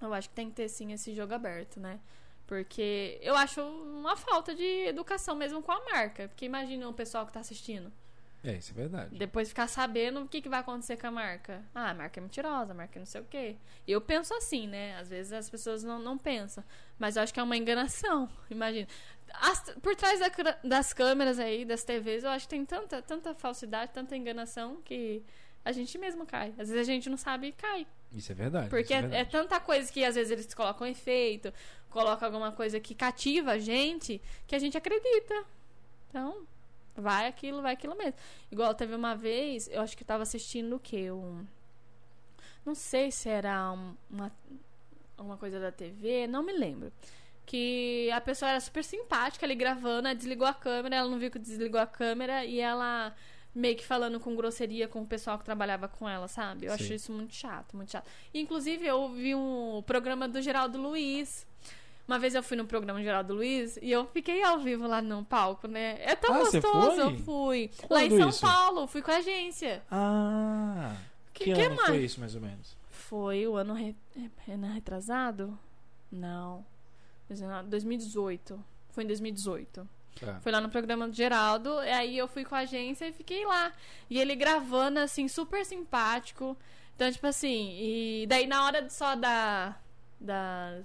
Eu 0.00 0.14
acho 0.14 0.30
que 0.30 0.34
tem 0.34 0.48
que 0.48 0.56
ter 0.56 0.66
sim 0.70 0.92
esse 0.92 1.14
jogo 1.14 1.34
aberto, 1.34 1.78
né? 1.78 2.00
Porque 2.46 3.18
eu 3.20 3.36
acho 3.36 3.60
uma 3.60 4.16
falta 4.16 4.54
de 4.54 4.86
educação 4.86 5.34
mesmo 5.36 5.60
com 5.60 5.72
a 5.72 5.84
marca. 5.84 6.28
Porque 6.28 6.46
imagina 6.46 6.88
o 6.88 6.94
pessoal 6.94 7.26
que 7.26 7.32
tá 7.32 7.40
assistindo. 7.40 7.92
É, 8.42 8.54
isso 8.54 8.70
é 8.70 8.74
verdade. 8.74 9.18
Depois 9.18 9.50
ficar 9.50 9.66
sabendo 9.66 10.22
o 10.22 10.28
que, 10.28 10.40
que 10.40 10.48
vai 10.48 10.60
acontecer 10.60 10.96
com 10.96 11.08
a 11.08 11.10
marca. 11.10 11.62
Ah, 11.74 11.90
a 11.90 11.94
marca 11.94 12.18
é 12.18 12.22
mentirosa, 12.22 12.72
a 12.72 12.74
marca 12.74 12.98
é 12.98 13.00
não 13.00 13.06
sei 13.06 13.20
o 13.20 13.24
quê. 13.24 13.56
Eu 13.86 14.00
penso 14.00 14.32
assim, 14.32 14.66
né? 14.66 14.96
Às 14.96 15.10
vezes 15.10 15.34
as 15.34 15.50
pessoas 15.50 15.84
não, 15.84 15.98
não 15.98 16.16
pensam. 16.16 16.64
Mas 16.98 17.16
eu 17.16 17.22
acho 17.22 17.34
que 17.34 17.40
é 17.40 17.42
uma 17.42 17.58
enganação. 17.58 18.26
Imagina. 18.48 18.88
As- 19.34 19.74
por 19.82 19.94
trás 19.96 20.20
da 20.20 20.28
das 20.64 20.92
câmeras 20.92 21.38
aí, 21.38 21.64
das 21.64 21.84
TVs, 21.84 22.24
eu 22.24 22.30
acho 22.30 22.46
que 22.46 22.50
tem 22.50 22.64
tanta, 22.64 23.02
tanta 23.02 23.34
falsidade, 23.34 23.92
tanta 23.92 24.16
enganação 24.16 24.76
que 24.84 25.22
a 25.64 25.72
gente 25.72 25.96
mesmo 25.98 26.24
cai. 26.26 26.48
Às 26.58 26.68
vezes 26.70 26.78
a 26.88 26.92
gente 26.92 27.08
não 27.10 27.16
sabe 27.16 27.48
e 27.48 27.52
cai. 27.52 27.86
Isso 28.12 28.32
é 28.32 28.34
verdade. 28.34 28.70
Porque 28.70 28.92
é 28.92 28.96
é, 28.96 28.98
é 28.98 29.02
verdade. 29.02 29.30
tanta 29.30 29.60
coisa 29.60 29.92
que 29.92 30.02
às 30.04 30.14
vezes 30.14 30.30
eles 30.30 30.52
colocam 30.54 30.86
efeito, 30.86 31.52
colocam 31.90 32.26
alguma 32.26 32.52
coisa 32.52 32.80
que 32.80 32.94
cativa 32.94 33.52
a 33.52 33.58
gente, 33.58 34.20
que 34.46 34.54
a 34.54 34.58
gente 34.58 34.76
acredita. 34.78 35.44
Então, 36.08 36.46
vai 36.96 37.26
aquilo, 37.26 37.60
vai 37.60 37.74
aquilo 37.74 37.94
mesmo. 37.96 38.14
Igual 38.50 38.74
teve 38.74 38.94
uma 38.94 39.14
vez, 39.14 39.68
eu 39.68 39.82
acho 39.82 39.94
que 39.96 40.02
eu 40.02 40.06
tava 40.06 40.22
assistindo 40.22 40.76
o 40.76 40.80
quê? 40.80 41.10
Um. 41.10 41.44
Não 42.64 42.74
sei 42.74 43.10
se 43.10 43.28
era 43.28 43.72
um- 43.72 43.94
uma, 44.10 44.32
alguma 45.16 45.36
coisa 45.36 45.60
da 45.60 45.70
TV, 45.72 46.26
não 46.26 46.42
me 46.42 46.52
lembro. 46.52 46.90
Que 47.50 48.10
a 48.12 48.20
pessoa 48.20 48.50
era 48.50 48.60
super 48.60 48.84
simpática 48.84 49.46
ali 49.46 49.54
gravando, 49.54 50.14
desligou 50.14 50.46
a 50.46 50.52
câmera, 50.52 50.96
ela 50.96 51.08
não 51.08 51.18
viu 51.18 51.30
que 51.30 51.38
desligou 51.38 51.80
a 51.80 51.86
câmera 51.86 52.44
e 52.44 52.60
ela 52.60 53.14
meio 53.54 53.74
que 53.74 53.86
falando 53.86 54.20
com 54.20 54.36
grosseria 54.36 54.86
com 54.86 55.00
o 55.00 55.06
pessoal 55.06 55.38
que 55.38 55.46
trabalhava 55.46 55.88
com 55.88 56.06
ela, 56.06 56.28
sabe? 56.28 56.66
Eu 56.66 56.74
acho 56.74 56.84
Sim. 56.84 56.94
isso 56.94 57.10
muito 57.10 57.34
chato, 57.34 57.74
muito 57.74 57.90
chato. 57.90 58.06
Inclusive, 58.34 58.86
eu 58.86 59.08
vi 59.08 59.34
um 59.34 59.82
programa 59.86 60.28
do 60.28 60.42
Geraldo 60.42 60.76
Luiz. 60.78 61.46
Uma 62.06 62.18
vez 62.18 62.34
eu 62.34 62.42
fui 62.42 62.56
no 62.56 62.66
programa 62.66 62.98
do 63.00 63.04
Geraldo 63.04 63.32
Luiz 63.34 63.78
e 63.80 63.90
eu 63.90 64.06
fiquei 64.06 64.42
ao 64.42 64.58
vivo 64.58 64.86
lá 64.86 65.00
no 65.00 65.24
palco, 65.24 65.66
né? 65.66 65.96
É 66.02 66.14
tão 66.14 66.34
Ah, 66.34 66.38
você 66.40 66.60
gostoso, 66.60 66.96
foi? 66.96 67.02
eu 67.02 67.16
fui. 67.18 67.70
lá 67.88 68.04
em 68.04 68.08
Quando 68.10 68.20
São 68.20 68.28
isso? 68.28 68.40
Paulo, 68.42 68.86
fui 68.86 69.00
com 69.02 69.10
a 69.10 69.16
agência. 69.16 69.82
Ah. 69.90 70.94
Que- 71.32 71.44
Que, 71.44 71.54
que 71.54 71.60
ano 71.62 71.76
mais? 71.76 71.88
foi 71.88 71.98
isso, 72.04 72.20
mais 72.20 72.34
ou 72.34 72.40
menos? 72.42 72.76
Foi 72.90 73.46
o 73.46 73.56
ano, 73.56 73.72
re... 73.72 73.96
ano 74.48 74.66
retrasado? 74.72 75.58
Não. 76.12 76.64
2018. 77.28 78.64
Foi 78.90 79.04
em 79.04 79.06
2018. 79.06 79.88
Tá. 80.20 80.40
Foi 80.40 80.50
lá 80.50 80.60
no 80.60 80.68
programa 80.68 81.08
do 81.08 81.14
Geraldo, 81.14 81.82
e 81.82 81.90
aí 81.90 82.18
eu 82.18 82.26
fui 82.26 82.44
com 82.44 82.54
a 82.54 82.60
agência 82.60 83.06
e 83.06 83.12
fiquei 83.12 83.44
lá. 83.46 83.72
E 84.10 84.18
ele 84.18 84.34
gravando, 84.34 84.98
assim, 84.98 85.28
super 85.28 85.64
simpático. 85.64 86.56
Então, 86.96 87.10
tipo 87.12 87.26
assim, 87.26 87.76
e 87.80 88.26
daí 88.26 88.46
na 88.46 88.64
hora 88.64 88.88
só 88.90 89.14
da. 89.14 89.76
da 90.20 90.80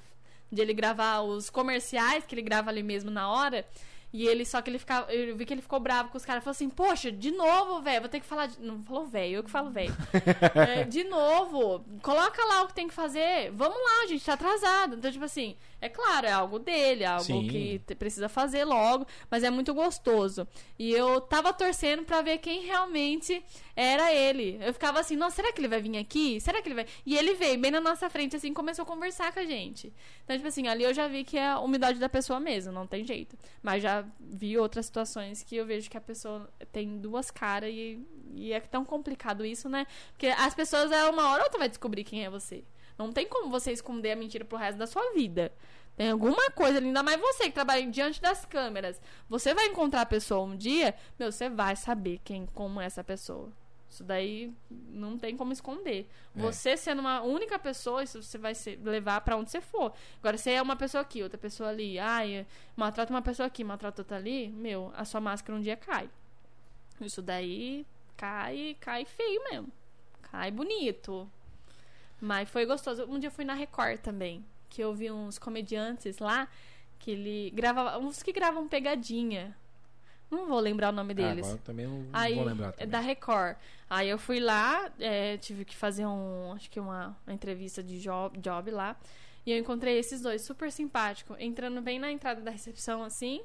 de 0.52 0.62
ele 0.62 0.74
gravar 0.74 1.22
os 1.22 1.50
comerciais, 1.50 2.26
que 2.28 2.36
ele 2.36 2.44
grava 2.44 2.70
ali 2.70 2.84
mesmo 2.84 3.10
na 3.10 3.28
hora. 3.28 3.66
E 4.14 4.28
ele, 4.28 4.46
só 4.46 4.62
que 4.62 4.70
ele 4.70 4.78
ficava. 4.78 5.12
Eu 5.12 5.36
vi 5.36 5.44
que 5.44 5.52
ele 5.52 5.62
ficou 5.64 5.80
bravo 5.80 6.10
com 6.10 6.18
os 6.18 6.24
caras. 6.24 6.44
Falou 6.44 6.52
assim, 6.52 6.70
poxa, 6.70 7.12
de 7.12 7.32
novo, 7.32 7.82
velho, 7.82 8.02
vou 8.02 8.10
ter 8.10 8.20
que 8.20 8.28
falar. 8.28 8.46
De... 8.46 8.62
Não 8.62 8.84
falou 8.84 9.08
velho, 9.08 9.38
eu 9.38 9.44
que 9.44 9.50
falo 9.50 9.72
velho. 9.72 9.92
É, 10.54 10.84
de 10.84 11.04
novo, 11.04 11.84
coloca 12.04 12.46
lá 12.46 12.62
o 12.62 12.68
que 12.68 12.76
tem 12.76 12.88
que 12.88 12.94
fazer. 12.94 13.52
Vamos 13.54 13.76
lá, 13.76 14.06
gente 14.08 14.24
tá 14.24 14.34
atrasado. 14.34 14.98
Então, 14.98 15.12
tipo 15.12 15.26
assim, 15.26 15.58
é 15.84 15.90
claro, 15.90 16.26
é 16.26 16.32
algo 16.32 16.60
dele, 16.60 17.04
é 17.04 17.08
algo 17.08 17.26
Sim. 17.26 17.46
que 17.86 17.96
precisa 17.96 18.30
fazer 18.30 18.64
logo, 18.64 19.06
mas 19.30 19.44
é 19.44 19.50
muito 19.50 19.74
gostoso. 19.74 20.48
E 20.80 20.90
eu 20.94 21.20
tava 21.20 21.52
torcendo 21.52 22.04
pra 22.04 22.22
ver 22.22 22.38
quem 22.38 22.62
realmente 22.62 23.44
era 23.76 24.14
ele. 24.14 24.58
Eu 24.62 24.72
ficava 24.72 25.02
assim, 25.02 25.18
nossa, 25.18 25.36
será 25.36 25.52
que 25.52 25.60
ele 25.60 25.68
vai 25.68 25.82
vir 25.82 25.98
aqui? 25.98 26.40
Será 26.40 26.62
que 26.62 26.70
ele 26.70 26.76
vai. 26.76 26.86
E 27.06 27.18
ele 27.18 27.34
veio 27.34 27.60
bem 27.60 27.70
na 27.70 27.82
nossa 27.82 28.10
frente, 28.10 28.34
assim, 28.34 28.54
começou 28.54 28.84
a 28.84 28.86
conversar 28.86 29.34
com 29.34 29.42
a 29.42 29.46
gente. 29.46 29.92
Então, 30.24 30.38
tipo 30.38 30.48
assim, 30.48 30.70
ali 30.70 30.86
eu 30.86 30.94
já 30.94 31.06
vi 31.10 31.26
que 31.26 31.38
é 31.38 31.50
a 31.50 31.60
umidade 31.60 32.00
da 32.00 32.08
pessoa 32.08 32.40
mesmo, 32.40 32.72
não 32.72 32.88
tem 32.88 33.04
jeito. 33.04 33.38
Mas 33.62 33.84
já 33.84 34.06
vi 34.22 34.58
outras 34.58 34.86
situações 34.86 35.44
que 35.44 35.58
eu 35.58 35.66
vejo 35.66 35.90
que 35.90 35.98
a 35.98 36.02
pessoa 36.02 36.50
tem 36.72 36.98
duas 36.98 37.30
caras 37.30 37.70
e, 37.74 38.00
e 38.36 38.54
é 38.54 38.62
tão 38.62 38.86
complicado 38.86 39.46
isso, 39.46 39.68
né? 39.68 39.86
Porque 40.14 40.28
as 40.28 40.56
pessoas, 40.56 40.94
é 40.94 41.04
uma 41.10 41.30
hora 41.30 41.42
ou 41.42 41.48
outra 41.48 41.60
vai 41.60 41.68
descobrir 41.68 42.06
quem 42.06 42.24
é 42.24 42.30
você. 42.30 42.64
Não 42.98 43.12
tem 43.12 43.28
como 43.28 43.50
você 43.50 43.72
esconder 43.72 44.12
a 44.12 44.16
mentira 44.16 44.46
pro 44.46 44.58
resto 44.58 44.78
da 44.78 44.88
sua 44.88 45.14
vida. 45.14 45.52
Tem 45.96 46.10
alguma 46.10 46.50
coisa 46.52 46.80
ainda 46.80 47.04
mais 47.04 47.20
você 47.20 47.46
que 47.46 47.52
trabalha 47.52 47.86
diante 47.90 48.20
das 48.22 48.46
câmeras. 48.46 49.00
Você 49.30 49.54
vai 49.54 49.68
encontrar 49.68 50.02
a 50.02 50.06
pessoa 50.06 50.44
um 50.44 50.56
dia, 50.56 50.96
meu, 51.20 51.32
você 51.32 51.50
vai 51.50 51.76
saber 51.76 52.20
quem, 52.24 52.46
como 52.48 52.82
é 52.82 52.86
essa 52.86 53.04
pessoa. 53.04 53.50
Isso 53.90 54.04
daí 54.04 54.52
não 54.90 55.20
tem 55.20 55.38
como 55.38 55.54
esconder. 55.54 56.10
É. 56.36 56.42
Você 56.42 56.76
sendo 56.76 56.98
uma 57.00 57.22
única 57.22 57.60
pessoa, 57.60 58.04
isso 58.04 58.24
você 58.24 58.40
vai 58.40 58.56
ser- 58.56 58.80
levar 58.84 59.22
pra 59.22 59.38
onde 59.38 59.52
você 59.52 59.62
for. 59.62 59.94
Agora, 60.18 60.36
se 60.36 60.50
é 60.50 60.60
uma 60.60 60.76
pessoa 60.76 61.02
aqui, 61.04 61.22
outra 61.22 61.38
pessoa 61.38 61.70
ali, 61.70 62.00
ai, 62.00 62.44
maltrata 62.76 63.14
uma 63.14 63.22
pessoa 63.22 63.46
aqui, 63.46 63.64
maltrata 63.64 64.02
outra 64.02 64.18
ali, 64.18 64.48
meu, 64.50 64.92
a 64.96 65.06
sua 65.06 65.22
máscara 65.22 65.56
um 65.56 65.62
dia 65.62 65.78
cai. 65.78 66.10
Isso 67.00 67.22
daí 67.22 67.86
cai, 68.18 68.76
cai 68.80 69.06
feio 69.06 69.44
mesmo. 69.52 69.68
Cai 70.32 70.50
bonito. 70.50 71.30
Mas 72.26 72.50
foi 72.50 72.66
gostoso. 72.66 73.06
Um 73.10 73.20
dia 73.20 73.28
eu 73.28 73.32
fui 73.32 73.44
na 73.44 73.54
Record 73.54 74.00
também, 74.00 74.46
que 74.70 74.82
eu 74.82 74.94
vi 74.94 75.12
uns 75.12 75.38
comediantes 75.38 76.20
lá 76.20 76.48
que 76.98 77.12
ele 77.12 77.52
gravava, 77.54 77.98
uns 78.00 78.24
que 78.24 78.32
gravam 78.32 78.66
pegadinha. 78.66 79.54
Não 80.32 80.48
vou 80.48 80.58
lembrar 80.62 80.90
o 80.90 80.92
nome 80.94 81.12
Ah, 81.12 81.16
deles. 81.16 81.50
eu 81.50 81.58
também 81.58 81.86
não 81.86 82.06
Aí, 82.14 82.34
vou 82.36 82.46
lembrar. 82.46 82.70
é 82.70 82.72
Também. 82.72 82.88
da 82.88 83.00
Record. 83.02 83.58
Aí 83.90 84.08
eu 84.10 84.18
fui 84.18 84.40
lá, 84.40 84.90
é, 85.02 85.36
tive 85.36 85.66
que 85.66 85.76
fazer 85.76 86.06
um, 86.06 86.54
acho 86.54 86.72
que 86.72 86.80
uma, 86.80 87.16
uma 87.28 87.34
entrevista 87.34 87.84
de 87.84 88.00
job, 88.00 88.40
job 88.40 88.72
lá. 88.72 88.96
E 89.46 89.52
eu 89.52 89.58
encontrei 89.58 90.00
esses 90.00 90.22
dois, 90.22 90.42
super 90.44 90.72
simpático, 90.72 91.36
entrando 91.38 91.82
bem 91.82 92.00
na 92.00 92.10
entrada 92.10 92.40
da 92.40 92.52
recepção, 92.52 93.04
assim. 93.04 93.42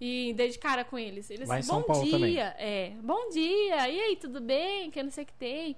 E 0.00 0.32
dei 0.34 0.48
de 0.48 0.58
cara 0.58 0.84
com 0.84 0.98
eles. 0.98 1.28
Eles, 1.30 1.48
Lá 1.50 1.60
bom 1.60 2.02
dia. 2.02 2.10
também. 2.12 2.38
É, 2.40 2.94
bom 3.02 3.28
dia. 3.28 3.88
E 3.90 4.00
aí, 4.00 4.16
tudo 4.16 4.40
bem? 4.40 4.90
Que 4.90 5.00
eu 5.00 5.04
não 5.04 5.10
sei 5.10 5.24
o 5.24 5.26
que 5.26 5.34
tem. 5.34 5.76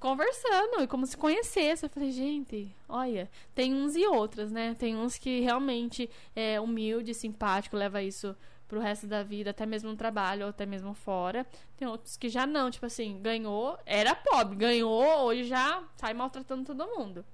Conversando, 0.00 0.82
e 0.82 0.86
como 0.86 1.06
se 1.06 1.14
conhecesse. 1.14 1.84
Eu 1.84 1.90
falei, 1.90 2.10
gente, 2.10 2.74
olha, 2.88 3.30
tem 3.54 3.74
uns 3.74 3.94
e 3.94 4.06
outras, 4.06 4.50
né? 4.50 4.74
Tem 4.74 4.96
uns 4.96 5.18
que 5.18 5.40
realmente 5.40 6.08
é 6.34 6.58
humilde, 6.58 7.12
simpático, 7.12 7.76
leva 7.76 8.02
isso 8.02 8.34
pro 8.66 8.80
resto 8.80 9.06
da 9.06 9.22
vida, 9.22 9.50
até 9.50 9.66
mesmo 9.66 9.90
no 9.90 9.96
trabalho, 9.96 10.44
ou 10.44 10.50
até 10.50 10.64
mesmo 10.64 10.94
fora. 10.94 11.46
Tem 11.76 11.86
outros 11.86 12.16
que 12.16 12.30
já 12.30 12.46
não, 12.46 12.70
tipo 12.70 12.86
assim, 12.86 13.20
ganhou, 13.20 13.78
era 13.84 14.14
pobre, 14.14 14.56
ganhou, 14.56 15.24
hoje 15.24 15.44
já 15.44 15.84
sai 15.96 16.14
maltratando 16.14 16.64
todo 16.64 16.86
mundo. 16.86 17.24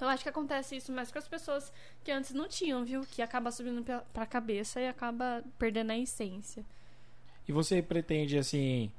Eu 0.00 0.08
acho 0.08 0.24
que 0.24 0.28
acontece 0.28 0.76
isso 0.76 0.90
mais 0.90 1.12
com 1.12 1.18
as 1.18 1.28
pessoas 1.28 1.72
que 2.02 2.10
antes 2.10 2.32
não 2.32 2.48
tinham, 2.48 2.84
viu? 2.84 3.02
Que 3.02 3.22
acaba 3.22 3.52
subindo 3.52 3.84
pra, 4.12 4.26
cabeça 4.26 4.80
e 4.80 4.88
acaba 4.88 5.44
perdendo 5.58 5.92
a 5.92 5.98
essência. 5.98 6.64
E 7.46 7.52
você 7.52 7.80
pretende, 7.80 8.36
assim, 8.36 8.90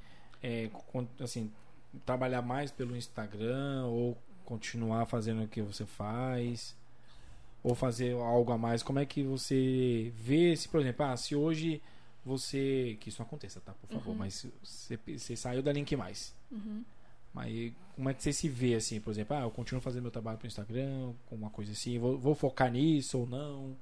é, 0.42 0.70
assim, 1.20 1.52
trabalhar 2.06 2.42
mais 2.42 2.72
pelo 2.72 2.96
Instagram 2.96 3.86
ou 3.86 4.18
continuar 4.46 5.06
fazendo 5.06 5.44
o 5.44 5.48
que 5.48 5.62
você 5.62 5.86
faz? 5.86 6.76
Ou 7.64 7.74
fazer 7.74 8.14
algo 8.16 8.52
a 8.52 8.58
mais? 8.58 8.84
Como 8.84 9.00
é 9.00 9.06
que 9.06 9.24
você 9.24 10.12
vê 10.16 10.56
se, 10.56 10.68
por 10.70 10.82
exemplo, 10.82 11.06
ah, 11.06 11.18
se 11.18 11.36
hoje 11.36 11.82
você. 12.24 12.96
Que 13.00 13.10
isso 13.10 13.20
não 13.20 13.26
aconteça, 13.26 13.60
tá? 13.60 13.74
Por 13.74 13.90
favor, 13.90 14.12
Uhum. 14.12 14.18
mas 14.18 14.46
você, 14.64 14.98
você 15.08 15.36
saiu 15.36 15.62
da 15.64 15.72
Link 15.74 15.96
Mais. 15.96 16.34
Uhum. 16.52 16.84
Mas 17.34 17.74
como 17.96 18.10
é 18.10 18.14
que 18.14 18.24
você 18.24 18.32
se 18.32 18.48
vê 18.48 18.76
assim, 18.76 19.00
por 19.02 19.12
exemplo, 19.12 19.36
ah, 19.36 19.42
eu 19.42 19.52
continuo 19.52 19.82
fazendo 19.82 20.04
meu 20.04 20.12
trabalho 20.12 20.38
pro 20.38 20.48
Instagram, 20.48 21.12
com 21.28 21.36
uma 21.36 21.50
coisa 21.50 21.72
assim, 21.72 21.98
vou, 22.00 22.18
vou 22.18 22.34
focar 22.36 22.72
nisso 22.72 23.20
ou 23.20 23.28
não? 23.28 23.76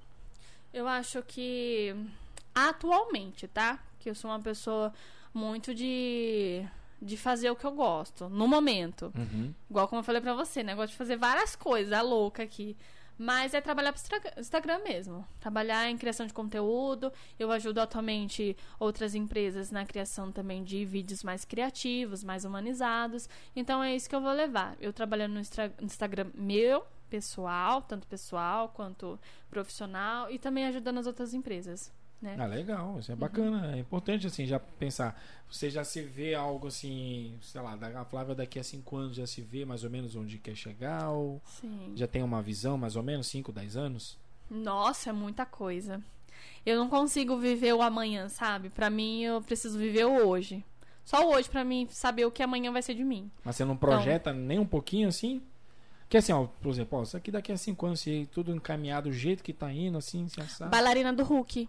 Eu 0.73 0.87
acho 0.87 1.21
que 1.23 1.93
atualmente, 2.55 3.47
tá? 3.47 3.83
Que 3.99 4.09
eu 4.09 4.15
sou 4.15 4.31
uma 4.31 4.39
pessoa 4.39 4.93
muito 5.33 5.73
de 5.75 6.65
de 7.03 7.17
fazer 7.17 7.49
o 7.51 7.55
que 7.55 7.65
eu 7.65 7.71
gosto 7.71 8.29
no 8.29 8.47
momento. 8.47 9.11
Uhum. 9.15 9.53
Igual 9.69 9.87
como 9.87 9.99
eu 9.99 10.03
falei 10.03 10.21
pra 10.21 10.33
você, 10.33 10.63
né? 10.63 10.73
Eu 10.73 10.77
gosto 10.77 10.91
de 10.91 10.97
fazer 10.97 11.17
várias 11.17 11.55
coisas, 11.55 11.91
a 11.91 12.01
louca 12.01 12.43
aqui. 12.43 12.77
Mas 13.15 13.53
é 13.53 13.61
trabalhar 13.61 13.93
pro 13.93 14.01
Instagram 14.39 14.79
mesmo. 14.79 15.23
Trabalhar 15.39 15.87
em 15.87 15.97
criação 15.97 16.25
de 16.25 16.33
conteúdo. 16.33 17.13
Eu 17.37 17.51
ajudo 17.51 17.79
atualmente 17.79 18.57
outras 18.79 19.13
empresas 19.13 19.69
na 19.69 19.85
criação 19.85 20.31
também 20.31 20.63
de 20.63 20.83
vídeos 20.83 21.23
mais 21.23 21.45
criativos, 21.45 22.23
mais 22.23 22.43
humanizados. 22.43 23.29
Então 23.55 23.83
é 23.83 23.95
isso 23.95 24.09
que 24.09 24.15
eu 24.15 24.21
vou 24.21 24.31
levar. 24.31 24.75
Eu 24.79 24.91
trabalhando 24.91 25.33
no 25.33 25.41
Instagram 25.85 26.31
meu, 26.33 26.83
pessoal, 27.07 27.83
tanto 27.83 28.07
pessoal 28.07 28.69
quanto 28.69 29.19
profissional, 29.47 30.31
e 30.31 30.39
também 30.39 30.65
ajudando 30.65 30.97
as 30.97 31.05
outras 31.05 31.35
empresas. 31.35 31.91
Né? 32.23 32.37
Ah, 32.39 32.45
legal, 32.45 32.97
isso 32.99 33.11
é 33.11 33.15
bacana. 33.17 33.75
É 33.75 33.79
importante, 33.79 34.25
assim, 34.25 34.45
já 34.45 34.57
pensar. 34.57 35.21
Você 35.49 35.69
já 35.69 35.83
se 35.83 36.01
vê 36.01 36.33
algo 36.33 36.67
assim, 36.67 37.37
sei 37.41 37.59
lá, 37.59 37.77
a 37.95 38.05
Flávia 38.05 38.33
daqui 38.33 38.57
a 38.57 38.63
cinco 38.63 38.95
anos 38.95 39.17
já 39.17 39.27
se 39.27 39.41
vê 39.41 39.65
mais 39.65 39.83
ou 39.83 39.89
menos 39.89 40.15
onde 40.15 40.37
quer 40.37 40.55
chegar? 40.55 41.09
Ou 41.09 41.41
Sim. 41.45 41.91
já 41.95 42.07
tem 42.07 42.23
uma 42.23 42.41
visão, 42.41 42.77
mais 42.77 42.95
ou 42.95 43.03
menos, 43.03 43.27
5, 43.27 43.51
10 43.51 43.75
anos? 43.75 44.17
Nossa, 44.49 45.09
é 45.09 45.13
muita 45.13 45.45
coisa. 45.45 46.01
Eu 46.65 46.77
não 46.79 46.87
consigo 46.87 47.37
viver 47.37 47.73
o 47.73 47.81
amanhã, 47.81 48.29
sabe? 48.29 48.69
Pra 48.69 48.89
mim, 48.89 49.21
eu 49.23 49.41
preciso 49.41 49.77
viver 49.77 50.05
o 50.05 50.25
hoje. 50.25 50.63
Só 51.03 51.27
o 51.27 51.33
hoje 51.33 51.49
pra 51.49 51.65
mim 51.65 51.89
saber 51.89 52.23
o 52.23 52.31
que 52.31 52.41
amanhã 52.41 52.71
vai 52.71 52.81
ser 52.81 52.93
de 52.93 53.03
mim. 53.03 53.29
Mas 53.43 53.57
você 53.57 53.65
não 53.65 53.75
projeta 53.75 54.31
nem 54.31 54.59
um 54.59 54.65
pouquinho 54.65 55.09
assim? 55.09 55.41
Que 56.07 56.15
assim, 56.15 56.31
ó, 56.31 56.45
por 56.45 56.69
exemplo, 56.69 56.99
ó, 56.99 57.03
isso 57.03 57.17
aqui 57.17 57.31
daqui 57.31 57.51
a 57.51 57.57
cinco 57.57 57.85
anos, 57.85 57.99
se 57.99 58.29
tudo 58.31 58.55
encaminhado 58.55 59.09
do 59.09 59.13
jeito 59.13 59.43
que 59.43 59.51
tá 59.51 59.69
indo, 59.73 59.97
assim, 59.97 60.29
sabe. 60.29 60.71
Bailarina 60.71 61.11
do 61.11 61.23
Hulk. 61.23 61.67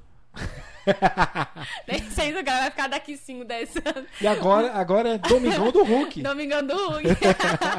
Nem 1.89 2.11
sei 2.11 2.32
se 2.32 2.39
o 2.39 2.44
cara 2.44 2.61
vai 2.61 2.70
ficar 2.70 2.89
daqui 2.89 3.16
5, 3.16 3.44
10 3.44 3.77
anos. 3.77 4.11
E 4.20 4.27
agora, 4.27 4.73
agora 4.73 5.09
é 5.11 5.19
Domingão 5.19 5.70
do 5.70 5.82
Hulk. 5.82 6.20
Domingão 6.23 6.66
do 6.66 6.74
Hulk. 6.74 7.05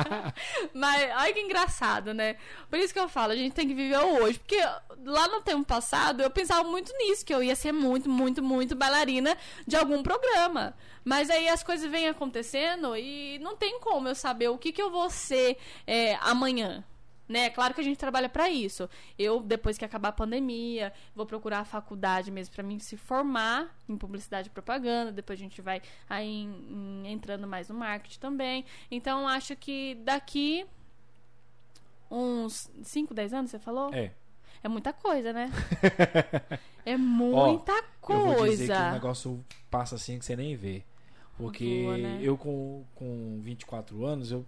Mas 0.73 1.11
olha 1.15 1.33
que 1.33 1.39
engraçado, 1.39 2.13
né? 2.13 2.35
Por 2.69 2.79
isso 2.79 2.93
que 2.93 2.99
eu 2.99 3.07
falo, 3.07 3.33
a 3.33 3.35
gente 3.35 3.53
tem 3.53 3.67
que 3.67 3.73
viver 3.73 3.97
o 3.97 4.23
hoje. 4.23 4.39
Porque 4.39 4.59
lá 5.05 5.27
no 5.27 5.41
tempo 5.41 5.63
passado 5.63 6.21
eu 6.21 6.29
pensava 6.29 6.67
muito 6.67 6.91
nisso, 6.97 7.25
que 7.25 7.33
eu 7.33 7.43
ia 7.43 7.55
ser 7.55 7.71
muito, 7.71 8.09
muito, 8.09 8.41
muito 8.43 8.75
bailarina 8.75 9.37
de 9.67 9.75
algum 9.75 10.01
programa. 10.01 10.75
Mas 11.03 11.29
aí 11.29 11.47
as 11.47 11.61
coisas 11.61 11.89
vêm 11.89 12.07
acontecendo 12.07 12.95
e 12.97 13.37
não 13.39 13.55
tem 13.55 13.79
como 13.79 14.07
eu 14.07 14.15
saber 14.15 14.49
o 14.49 14.57
que, 14.57 14.71
que 14.71 14.81
eu 14.81 14.89
vou 14.89 15.09
ser 15.09 15.57
é, 15.85 16.15
amanhã. 16.21 16.83
Né? 17.27 17.49
Claro 17.49 17.73
que 17.73 17.81
a 17.81 17.83
gente 17.83 17.97
trabalha 17.97 18.29
pra 18.29 18.49
isso. 18.49 18.87
Eu, 19.17 19.41
depois 19.41 19.77
que 19.79 19.83
acabar 19.85 20.09
a 20.09 20.11
pandemia, 20.11 20.93
vou 21.15 21.25
procurar 21.25 21.59
a 21.61 21.65
faculdade 21.65 22.29
mesmo 22.29 22.53
pra 22.53 22.63
mim 22.63 22.77
se 22.77 22.95
formar 22.97 23.75
em 23.89 23.97
publicidade 23.97 24.47
e 24.47 24.51
propaganda. 24.51 25.11
Depois 25.11 25.39
a 25.39 25.41
gente 25.41 25.59
vai 25.61 25.81
aí 26.07 26.27
em- 26.27 27.03
em- 27.03 27.11
entrando 27.11 27.47
mais 27.47 27.67
no 27.69 27.75
marketing 27.75 28.19
também. 28.19 28.63
Então, 28.91 29.27
acho 29.27 29.55
que 29.55 29.95
daqui 30.03 30.65
uns 32.09 32.69
5, 32.83 33.13
10 33.13 33.33
anos, 33.33 33.51
você 33.51 33.59
falou? 33.59 33.93
É. 33.93 34.11
É 34.63 34.67
muita 34.67 34.93
coisa, 34.93 35.31
né? 35.33 35.51
é 36.85 36.97
muita 36.97 37.71
Eu 38.09 38.19
vou 38.35 38.47
dizer 38.47 38.65
que 38.67 38.71
o 38.71 38.75
coisa. 38.75 38.91
negócio 38.91 39.45
passa 39.69 39.95
assim 39.95 40.17
que 40.17 40.25
você 40.25 40.35
nem 40.35 40.55
vê. 40.55 40.83
Porque 41.37 41.81
Voa, 41.83 41.97
né? 41.97 42.19
eu 42.21 42.37
com, 42.37 42.83
com 42.95 43.39
24 43.41 44.05
anos, 44.05 44.31
eu 44.31 44.45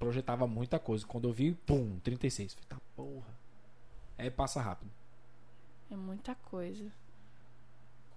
projetava 0.00 0.46
muita 0.46 0.78
coisa. 0.78 1.06
Quando 1.06 1.28
eu 1.28 1.32
vi, 1.32 1.52
pum, 1.52 2.00
36. 2.02 2.54
Falei, 2.54 2.66
tá 2.68 2.76
porra. 2.96 3.38
Aí 4.18 4.30
passa 4.30 4.60
rápido. 4.60 4.90
É 5.90 5.94
muita 5.94 6.34
coisa. 6.34 6.90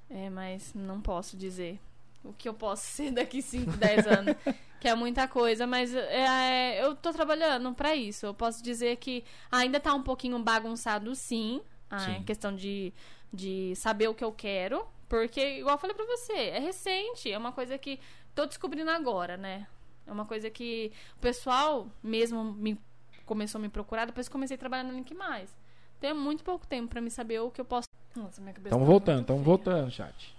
É, 0.10 0.30
mas 0.30 0.74
não 0.74 1.02
posso 1.02 1.36
dizer 1.36 1.80
o 2.24 2.32
que 2.34 2.48
eu 2.48 2.54
posso 2.54 2.84
ser 2.88 3.12
daqui 3.12 3.42
5, 3.42 3.72
10 3.78 4.08
anos. 4.08 4.36
que 4.80 4.88
é 4.88 4.96
muita 4.96 5.28
coisa, 5.28 5.68
mas 5.68 5.94
é, 5.94 6.84
eu 6.84 6.96
tô 6.96 7.12
trabalhando 7.12 7.74
pra 7.74 7.96
isso. 7.96 8.26
Eu 8.26 8.34
posso 8.34 8.64
dizer 8.64 8.96
que 8.98 9.24
ainda 9.52 9.80
tá 9.80 9.94
um 9.94 10.04
pouquinho 10.04 10.42
bagunçado, 10.42 11.14
sim. 11.16 11.62
A 11.90 12.00
Sim. 12.00 12.24
questão 12.24 12.56
de, 12.56 12.92
de 13.32 13.76
saber 13.76 14.08
o 14.08 14.16
que 14.16 14.24
eu 14.24 14.32
quero. 14.32 14.84
Porque, 15.08 15.60
igual 15.60 15.76
eu 15.76 15.80
falei 15.80 15.96
pra 15.96 16.06
você, 16.06 16.34
é 16.34 16.60
recente. 16.60 17.32
É 17.32 17.38
uma 17.38 17.52
coisa 17.52 17.78
que 17.78 18.00
tô 18.34 18.48
descobrindo 18.48 18.90
agora, 18.90 19.38
né? 19.38 19.68
É 20.06 20.12
uma 20.12 20.26
coisa 20.26 20.50
que 20.50 20.92
o 21.18 21.20
pessoal 21.20 21.88
mesmo 22.02 22.44
me 22.54 22.80
começou 23.26 23.60
a 23.60 23.62
me 23.62 23.70
procurar, 23.70 24.06
depois 24.06 24.28
comecei 24.28 24.56
a 24.56 24.58
trabalhar 24.58 24.84
na 24.84 24.92
Link 24.94 25.14
Mais. 25.14 25.56
Tem 26.00 26.14
muito 26.14 26.44
pouco 26.44 26.68
tempo 26.68 26.90
pra 26.90 27.00
me 27.02 27.10
saber 27.10 27.40
o 27.40 27.50
que 27.50 27.62
eu 27.62 27.66
posso. 27.66 27.88
Nossa, 28.16 28.42
minha 28.42 28.54
cabeça 28.54 28.76
Estamos 28.76 28.86
tá 28.86 28.92
voltando, 28.92 29.22
estamos 29.22 29.44
voltando, 29.44 29.92
chat. 29.92 30.36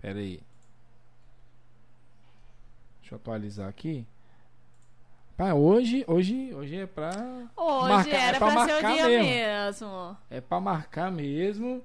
Pera 0.00 0.18
aí. 0.18 0.40
Deixa 3.00 3.14
eu 3.14 3.16
atualizar 3.16 3.68
aqui. 3.68 4.06
Pá, 5.36 5.52
hoje, 5.52 6.04
hoje, 6.08 6.54
hoje 6.54 6.76
é 6.76 6.86
pra. 6.86 7.10
Hoje 7.56 7.88
Marcar- 7.88 8.14
era 8.14 8.36
é 8.36 8.38
pra 8.40 8.52
pra, 8.52 8.64
ser 8.64 8.72
o 8.72 8.82
marcar 8.82 8.94
dia 8.94 9.08
mesmo. 9.08 9.28
mesmo. 9.28 10.16
É 10.30 10.40
pra 10.40 10.60
marcar 10.60 11.12
mesmo. 11.12 11.84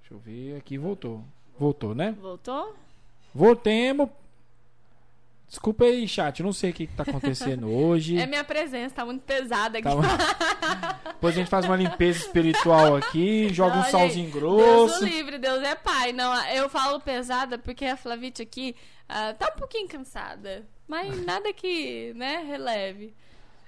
Deixa 0.00 0.14
eu 0.14 0.18
ver 0.18 0.56
aqui, 0.56 0.78
voltou. 0.78 1.22
Voltou, 1.58 1.94
né? 1.94 2.12
Voltou? 2.12 2.74
Voltemos. 3.34 4.08
Desculpa 5.48 5.84
aí, 5.84 6.06
chat. 6.06 6.42
Não 6.42 6.52
sei 6.52 6.70
o 6.70 6.74
que, 6.74 6.86
que 6.86 6.94
tá 6.94 7.04
acontecendo 7.04 7.68
hoje. 7.72 8.18
É 8.18 8.26
minha 8.26 8.44
presença, 8.44 8.96
tá 8.96 9.04
muito 9.04 9.22
pesada 9.22 9.78
aqui. 9.78 9.88
Tá- 9.88 11.00
Depois 11.14 11.34
a 11.34 11.38
gente 11.38 11.48
faz 11.48 11.64
uma 11.64 11.76
limpeza 11.76 12.18
espiritual 12.18 12.96
aqui, 12.96 13.48
joga 13.52 13.78
um 13.78 13.84
salzinho 13.84 14.26
gente, 14.26 14.38
grosso. 14.38 15.00
Deus 15.00 15.00
o 15.00 15.04
livre, 15.04 15.38
Deus 15.38 15.62
é 15.62 15.74
pai. 15.74 16.12
Não, 16.12 16.34
eu 16.48 16.68
falo 16.68 17.00
pesada 17.00 17.58
porque 17.58 17.86
a 17.86 17.96
Flavite 17.96 18.42
aqui 18.42 18.76
ah, 19.08 19.32
tá 19.32 19.52
um 19.54 19.58
pouquinho 19.58 19.88
cansada. 19.88 20.66
Mas 20.86 21.18
nada 21.24 21.52
que, 21.52 22.12
né, 22.14 22.44
releve. 22.46 23.14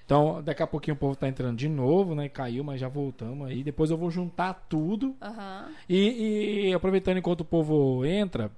Então, 0.05 0.41
daqui 0.43 0.61
a 0.61 0.67
pouquinho 0.67 0.95
o 0.95 0.99
povo 0.99 1.15
tá 1.15 1.27
entrando 1.27 1.57
de 1.57 1.69
novo, 1.69 2.13
né? 2.13 2.27
Caiu, 2.27 2.63
mas 2.63 2.79
já 2.81 2.89
voltamos 2.89 3.47
aí. 3.47 3.63
Depois 3.63 3.89
eu 3.89 3.97
vou 3.97 4.11
juntar 4.11 4.65
tudo. 4.67 5.15
Aham. 5.21 5.69
E, 5.87 6.67
e 6.67 6.73
aproveitando 6.73 7.17
enquanto 7.17 7.41
o 7.41 7.45
povo 7.45 8.05
entra, 8.05 8.51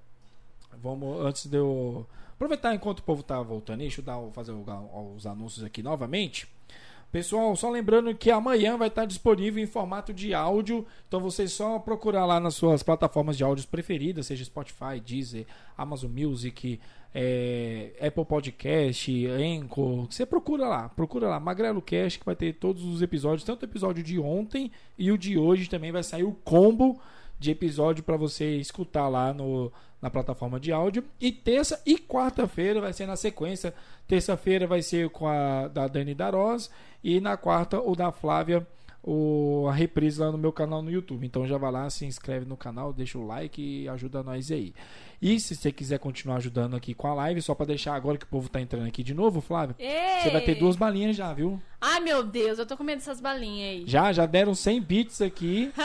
vamos, 0.84 1.26
antes 1.26 1.46
de 1.46 1.58
eu. 1.58 2.06
Aproveitar 2.34 2.76
enquanto 2.76 3.00
o 3.00 3.04
povo 3.04 3.24
tá 3.24 3.42
voltando, 3.42 3.80
deixa 3.80 4.02
eu 4.02 4.06
dar, 4.06 4.20
fazer 4.34 4.52
os 4.52 5.26
anúncios 5.26 5.64
aqui 5.64 5.82
novamente. 5.82 6.48
Pessoal, 7.10 7.56
só 7.56 7.70
lembrando 7.70 8.14
que 8.16 8.32
amanhã 8.32 8.76
vai 8.76 8.88
estar 8.88 9.06
disponível 9.06 9.64
em 9.64 9.68
formato 9.68 10.12
de 10.12 10.34
áudio. 10.34 10.86
Então 11.08 11.20
você 11.22 11.48
só 11.48 11.78
procurar 11.78 12.26
lá 12.26 12.40
nas 12.40 12.56
suas 12.56 12.82
plataformas 12.82 13.38
de 13.38 13.44
áudios 13.44 13.68
preferidas, 13.68 14.26
seja 14.26 14.44
Spotify, 14.44 15.00
Deezer, 15.00 15.46
Amazon 15.78 16.12
Music, 16.12 16.80
é, 17.14 17.92
Apple 18.02 18.26
Podcast, 18.26 19.28
Anchor. 19.28 20.08
Você 20.10 20.26
procura 20.26 20.68
lá, 20.68 20.90
procura 20.90 21.30
lá, 21.30 21.40
Magrelo 21.40 21.84
Cast, 21.84 22.18
que 22.18 22.26
vai 22.26 22.36
ter 22.36 22.54
todos 22.54 22.84
os 22.84 23.02
episódios, 23.04 23.44
tanto 23.44 23.62
o 23.62 23.66
episódio 23.66 24.04
de 24.04 24.20
ontem 24.20 24.72
e 24.98 25.12
o 25.12 25.18
de 25.18 25.38
hoje 25.38 25.70
também 25.70 25.92
vai 25.92 26.02
sair 26.02 26.24
o 26.24 26.34
combo 26.44 27.00
de 27.44 27.52
episódio 27.52 28.04
para 28.04 28.16
você 28.16 28.56
escutar 28.56 29.10
lá 29.10 29.34
no, 29.34 29.72
na 30.02 30.10
plataforma 30.10 30.60
de 30.60 30.72
áudio. 30.72 31.04
E 31.20 31.32
terça 31.32 31.82
e 31.86 31.98
quarta-feira 31.98 32.80
vai 32.80 32.94
ser 32.94 33.06
na 33.06 33.18
sequência. 33.18 33.74
Terça-feira 34.08 34.66
vai 34.66 34.82
ser 34.82 35.10
com 35.10 35.28
a 35.28 35.68
da 35.68 35.88
Dani 35.88 36.16
Daroz 36.16 36.72
e 37.04 37.20
na 37.20 37.36
quarta 37.36 37.82
o 37.82 37.96
da 37.96 38.12
Flávia, 38.12 38.66
o, 39.04 39.68
a 39.70 39.74
reprise 39.74 40.20
lá 40.20 40.32
no 40.32 40.38
meu 40.38 40.52
canal 40.54 40.82
no 40.82 40.90
YouTube. 40.90 41.26
Então 41.28 41.46
já 41.46 41.58
vai 41.58 41.72
lá, 41.72 41.90
se 41.90 42.06
inscreve 42.06 42.46
no 42.46 42.56
canal, 42.56 42.94
deixa 42.94 43.18
o 43.18 43.28
like 43.28 43.62
e 43.62 43.90
ajuda 43.90 44.24
nós 44.24 44.50
aí. 44.50 44.74
E 45.22 45.40
se 45.40 45.56
você 45.56 45.72
quiser 45.72 46.00
continuar 46.00 46.38
ajudando 46.38 46.76
aqui 46.76 46.94
com 46.94 47.08
a 47.08 47.14
live, 47.14 47.42
só 47.42 47.54
para 47.54 47.68
deixar 47.68 47.96
agora 47.96 48.18
que 48.18 48.26
o 48.26 48.28
povo 48.28 48.50
tá 48.50 48.60
entrando 48.62 48.88
aqui 48.88 49.04
de 49.04 49.14
novo, 49.14 49.42
Flávia, 49.42 49.76
você 50.22 50.30
vai 50.30 50.42
ter 50.42 50.56
duas 50.56 50.76
balinhas 50.76 51.16
já, 51.16 51.34
viu? 51.34 51.62
Ai, 51.80 52.00
meu 52.00 52.24
Deus, 52.24 52.60
eu 52.60 52.66
tô 52.66 52.76
com 52.78 52.84
medo 52.84 53.00
dessas 53.00 53.20
balinhas 53.20 53.70
aí. 53.70 53.84
Já, 53.86 54.12
já 54.14 54.26
deram 54.26 54.56
100 54.56 54.82
bits 54.82 55.22
aqui. 55.22 55.72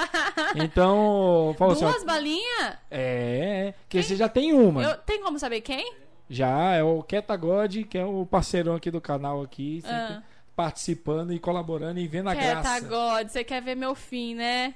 Então, 0.54 1.54
falou 1.58 1.74
assim, 1.74 1.84
Duas 1.84 2.04
balinhas? 2.04 2.76
É, 2.90 3.74
que 3.88 4.02
você 4.02 4.16
já 4.16 4.28
tem 4.28 4.52
uma. 4.54 4.82
Eu, 4.82 4.96
tem 4.96 5.22
como 5.22 5.38
saber 5.38 5.60
quem? 5.60 5.92
Já, 6.28 6.74
é 6.74 6.82
o 6.82 7.02
Ketagod, 7.02 7.84
que 7.84 7.98
é 7.98 8.04
o 8.04 8.24
parceirão 8.26 8.74
aqui 8.74 8.90
do 8.90 9.00
canal 9.00 9.42
aqui, 9.42 9.80
sempre 9.82 10.14
Ah. 10.14 10.22
Participando 10.58 11.32
e 11.32 11.38
colaborando 11.38 12.00
e 12.00 12.08
vendo 12.08 12.28
a 12.28 12.34
graça. 12.34 12.80
God, 12.80 13.28
você 13.28 13.44
quer 13.44 13.62
ver 13.62 13.76
meu 13.76 13.94
fim, 13.94 14.34
né? 14.34 14.74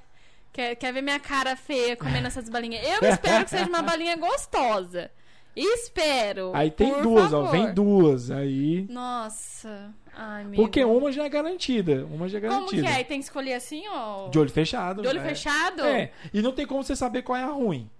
Quer, 0.53 0.77
quer 0.77 0.93
ver 0.93 1.03
minha 1.03 1.19
cara 1.19 1.57
feia 1.57 1.97
comendo 1.97 2.29
essas 2.29 2.49
balinhas? 2.49 2.87
Eu 2.87 3.09
espero 3.09 3.43
que 3.43 3.51
seja 3.51 3.67
uma 3.67 3.83
balinha 3.83 4.17
gostosa. 4.17 5.11
Espero. 5.57 6.53
Aí 6.55 6.71
tem 6.71 7.03
duas, 7.03 7.33
ó, 7.33 7.47
favor. 7.47 7.51
vem 7.51 7.75
duas 7.75 8.31
aí. 8.31 8.87
Nossa. 8.89 9.93
Ai, 10.17 10.45
meu. 10.45 10.55
Porque 10.55 10.85
uma 10.85 11.11
já 11.11 11.25
é 11.25 11.29
garantida, 11.29 12.07
uma 12.07 12.29
já 12.29 12.39
é 12.39 12.41
Como 12.43 12.53
garantida. 12.53 12.83
que 12.83 12.89
é? 12.89 13.01
E 13.01 13.05
tem 13.05 13.19
que 13.19 13.25
escolher 13.25 13.55
assim, 13.55 13.83
ó? 13.89 14.29
De 14.29 14.39
olho 14.39 14.51
fechado. 14.51 15.03
De 15.03 15.09
olho 15.09 15.19
é. 15.19 15.25
fechado? 15.25 15.83
É, 15.83 16.13
e 16.33 16.41
não 16.41 16.53
tem 16.53 16.65
como 16.65 16.85
você 16.85 16.95
saber 16.95 17.23
qual 17.23 17.37
é 17.37 17.43
a 17.43 17.49
ruim. 17.49 17.91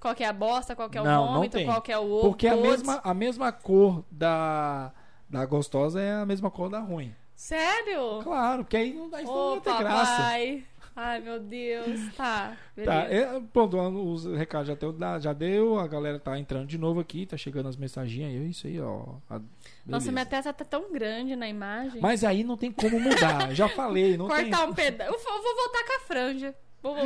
Qual 0.00 0.14
que 0.14 0.24
é 0.24 0.26
a 0.26 0.32
bosta, 0.32 0.74
qual 0.74 0.88
que 0.88 0.96
é 0.96 1.02
o 1.02 1.04
Não, 1.04 1.26
não 1.26 1.34
vômito, 1.34 1.58
tem. 1.58 1.66
qual 1.66 1.82
que 1.82 1.92
é 1.92 1.98
o 1.98 2.10
ovo. 2.10 2.30
Porque 2.30 2.48
a 2.48 2.56
mesma, 2.56 2.98
a 3.04 3.12
mesma 3.12 3.52
cor 3.52 4.02
da, 4.10 4.90
da 5.30 5.46
gostosa 5.46 6.00
é 6.00 6.12
a 6.12 6.26
mesma 6.26 6.50
cor 6.50 6.68
da 6.68 6.80
ruim. 6.80 7.14
Sério? 7.34 8.20
Claro, 8.22 8.64
porque 8.64 8.76
aí 8.76 8.92
não 8.92 9.08
dá, 9.08 9.22
isso 9.22 9.32
não 9.32 9.60
ter 9.60 9.78
graça. 9.78 10.12
papai. 10.16 10.64
Ai, 10.94 11.20
meu 11.20 11.38
Deus. 11.40 12.14
Tá, 12.16 12.54
Tá, 12.84 12.94
é, 13.04 13.40
pronto, 13.52 13.78
os 14.12 14.26
recados 14.26 14.68
já 14.68 14.74
deu, 14.74 14.94
já 15.20 15.32
deu, 15.32 15.78
a 15.78 15.86
galera 15.86 16.18
tá 16.18 16.38
entrando 16.38 16.66
de 16.66 16.76
novo 16.76 17.00
aqui, 17.00 17.24
tá 17.24 17.36
chegando 17.36 17.68
as 17.68 17.76
mensaginhas 17.76 18.30
aí, 18.42 18.50
isso 18.50 18.66
aí, 18.66 18.78
ó. 18.80 19.14
a- 19.30 19.40
Nossa, 19.86 20.10
minha 20.12 20.26
testa 20.26 20.52
tá 20.52 20.64
tão 20.64 20.92
grande 20.92 21.34
na 21.36 21.48
imagem. 21.48 22.00
Mas 22.02 22.24
aí 22.24 22.42
não 22.44 22.56
tem 22.56 22.70
como 22.72 22.98
mudar, 23.00 23.54
já 23.54 23.68
falei, 23.68 24.16
não 24.18 24.28
tem. 24.28 24.50
Cortar 24.50 24.66
um 24.68 24.74
pedaço. 24.74 25.12
Eu 25.12 25.18
vou 25.18 25.54
voltar 25.54 25.84
com 25.86 25.96
a 25.96 26.00
franja. 26.00 26.54
Vou, 26.82 26.94
vou- 26.94 27.04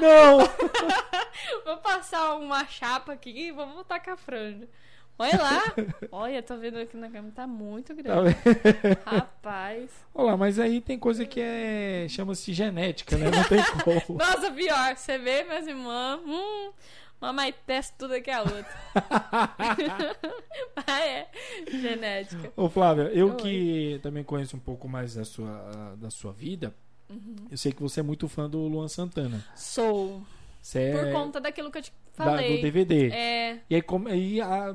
Não! 0.00 0.38
vou 1.64 1.76
passar 1.78 2.36
uma 2.36 2.64
chapa 2.66 3.12
aqui 3.12 3.48
e 3.48 3.52
vou 3.52 3.66
voltar 3.66 4.00
com 4.00 4.10
a 4.12 4.16
franja. 4.16 4.68
Olha 5.18 5.40
lá. 5.40 5.62
Olha, 6.10 6.42
tô 6.42 6.56
vendo 6.56 6.78
aqui 6.78 6.96
na 6.96 7.08
câmera. 7.08 7.32
Tá 7.34 7.46
muito 7.46 7.94
Tá 7.94 8.02
grande. 8.02 8.36
Rapaz. 9.06 9.90
Olha 10.14 10.26
lá, 10.32 10.36
mas 10.36 10.58
aí 10.58 10.80
tem 10.80 10.98
coisa 10.98 11.24
que 11.24 11.40
é. 11.40 12.06
chama-se 12.08 12.52
genética, 12.52 13.16
né? 13.16 13.30
Não 13.30 13.44
tem 13.44 13.62
como. 14.06 14.18
Nossa, 14.18 14.50
pior. 14.50 14.96
Você 14.96 15.16
vê, 15.18 15.44
minhas 15.44 15.66
irmãs. 15.68 16.20
Hum, 16.26 16.72
mamãe 17.20 17.54
testa 17.66 17.94
tudo 17.96 18.14
aqui 18.14 18.30
a 18.30 18.40
outra. 18.40 18.66
ah, 20.86 21.00
é. 21.00 21.28
Genética. 21.70 22.52
Ô, 22.56 22.68
Flávia, 22.68 23.10
eu 23.14 23.30
Oi. 23.30 23.36
que 23.36 24.00
também 24.02 24.24
conheço 24.24 24.56
um 24.56 24.60
pouco 24.60 24.88
mais 24.88 25.14
da 25.14 25.24
sua, 25.24 25.94
da 25.96 26.10
sua 26.10 26.32
vida, 26.32 26.74
Uhum. 27.10 27.36
eu 27.50 27.56
sei 27.58 27.70
que 27.70 27.82
você 27.82 28.00
é 28.00 28.02
muito 28.02 28.26
fã 28.28 28.48
do 28.48 28.58
Luan 28.66 28.88
Santana. 28.88 29.44
Sou. 29.54 30.22
Você 30.60 30.80
é 30.84 30.92
Por 31.04 31.12
conta 31.12 31.38
daquilo 31.40 31.70
que 31.70 31.78
eu 31.78 31.82
te 31.82 31.92
da- 32.16 32.24
falei. 32.24 32.56
do 32.56 32.62
DVD. 32.62 33.10
É, 33.12 33.58
E 33.68 33.74
aí, 33.74 33.82
como, 33.82 34.08
aí 34.08 34.40
a- 34.40 34.74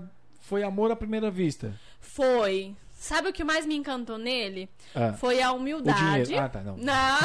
foi 0.49 0.63
amor 0.63 0.89
à 0.91 0.95
primeira 0.95 1.29
vista. 1.29 1.73
foi. 1.99 2.75
Sabe 2.91 3.29
o 3.29 3.33
que 3.33 3.45
mais 3.45 3.65
me 3.65 3.75
encantou 3.77 4.17
nele? 4.17 4.67
Ah, 4.93 5.13
Foi 5.13 5.41
a 5.41 5.53
humildade. 5.53 6.35
Ah, 6.35 6.49
tá, 6.49 6.59
não. 6.61 6.75
Não. 6.75 7.19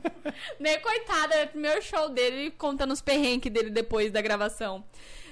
Nem 0.60 0.78
coitada, 0.80 1.34
é 1.34 1.44
o 1.44 1.48
primeiro 1.48 1.80
show 1.80 2.10
dele 2.10 2.50
contando 2.50 2.92
os 2.92 3.00
perrengues 3.00 3.50
dele 3.50 3.70
depois 3.70 4.12
da 4.12 4.20
gravação. 4.20 4.84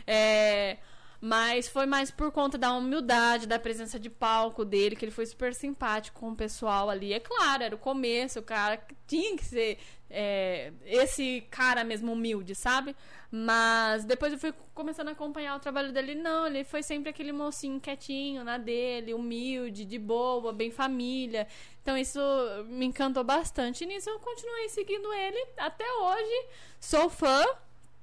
É, 0.07 0.79
mas 1.21 1.69
foi 1.69 1.85
mais 1.85 2.11
por 2.11 2.33
conta 2.33 2.57
da 2.57 2.73
humildade, 2.73 3.47
da 3.47 3.59
presença 3.59 4.01
de 4.01 4.09
palco 4.09 4.65
dele, 4.65 4.97
que 4.97 5.05
ele 5.05 5.13
foi 5.13 5.27
super 5.27 5.55
simpático 5.55 6.21
com 6.21 6.31
o 6.31 6.35
pessoal 6.37 6.89
ali. 6.89 7.13
É 7.13 7.21
claro, 7.21 7.63
era 7.63 7.75
o 7.75 7.79
começo, 7.79 8.39
o 8.39 8.43
cara 8.43 8.81
tinha 9.07 9.37
que 9.37 9.45
ser 9.45 9.79
é, 10.13 10.73
esse 10.85 11.45
cara 11.51 11.83
mesmo 11.83 12.13
humilde, 12.13 12.55
sabe? 12.55 12.95
Mas 13.31 14.05
depois 14.05 14.33
eu 14.33 14.39
fui 14.39 14.53
começando 14.75 15.09
a 15.09 15.13
acompanhar 15.13 15.57
o 15.57 15.61
trabalho 15.61 15.91
dele. 15.91 16.15
Não, 16.15 16.47
ele 16.47 16.65
foi 16.65 16.83
sempre 16.83 17.09
aquele 17.09 17.33
mocinho 17.33 17.81
quietinho 17.81 18.45
na 18.45 18.59
dele, 18.59 19.15
humilde, 19.15 19.87
de 19.87 19.99
boa, 19.99 20.53
bem 20.53 20.71
família. 20.71 21.47
Então 21.81 21.97
isso 21.97 22.21
me 22.67 22.85
encantou 22.87 23.25
bastante. 23.25 23.85
E 23.85 23.87
nisso 23.87 24.11
eu 24.11 24.19
continuei 24.21 24.69
seguindo 24.69 25.11
ele 25.15 25.47
até 25.57 25.85
hoje. 25.95 26.47
Sou 26.79 27.09
fã 27.09 27.43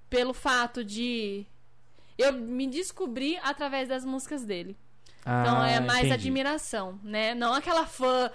pelo 0.09 0.33
fato 0.33 0.83
de 0.83 1.45
eu 2.17 2.33
me 2.33 2.65
descobri 2.65 3.37
através 3.43 3.87
das 3.87 4.03
músicas 4.03 4.43
dele. 4.43 4.75
Então 5.21 5.61
Ah, 5.61 5.69
é 5.69 5.79
mais 5.79 5.99
entendi. 6.07 6.13
admiração, 6.13 6.99
né? 7.03 7.35
Não 7.35 7.53
aquela 7.53 7.85
fã 7.85 8.31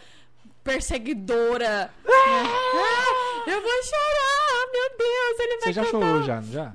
perseguidora. 0.62 1.92
né? 2.04 2.12
Ah, 2.12 3.33
eu 3.46 3.60
vou 3.62 3.82
chorar, 3.82 4.72
meu 4.72 4.98
Deus, 4.98 5.40
ele 5.40 5.56
vai 5.58 5.60
Você 5.62 5.72
já 5.72 5.84
cantar. 5.84 5.90
chorou 6.00 6.22
já, 6.22 6.40
não 6.40 6.52
já? 6.52 6.74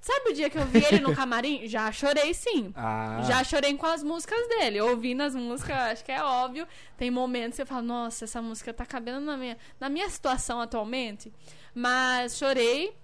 Sabe 0.00 0.30
o 0.30 0.32
dia 0.34 0.50
que 0.50 0.58
eu 0.58 0.66
vi 0.66 0.84
ele 0.84 1.00
no 1.00 1.14
camarim? 1.16 1.66
Já 1.66 1.90
chorei 1.90 2.34
sim. 2.34 2.72
Ah, 2.76 3.22
Já 3.26 3.42
chorei 3.42 3.74
com 3.74 3.86
as 3.86 4.02
músicas 4.02 4.46
dele. 4.48 4.78
Ouvindo 4.82 5.22
as 5.22 5.34
músicas, 5.34 5.74
acho 5.76 6.04
que 6.04 6.12
é 6.12 6.22
óbvio. 6.22 6.68
Tem 6.98 7.10
momentos 7.10 7.52
que 7.56 7.62
você 7.62 7.66
fala, 7.66 7.80
nossa, 7.80 8.24
essa 8.26 8.42
música 8.42 8.74
tá 8.74 8.84
cabendo 8.84 9.20
na 9.20 9.34
minha, 9.36 9.56
na 9.80 9.88
minha 9.88 10.08
situação 10.10 10.60
atualmente. 10.60 11.32
Mas 11.74 12.36
chorei. 12.36 12.94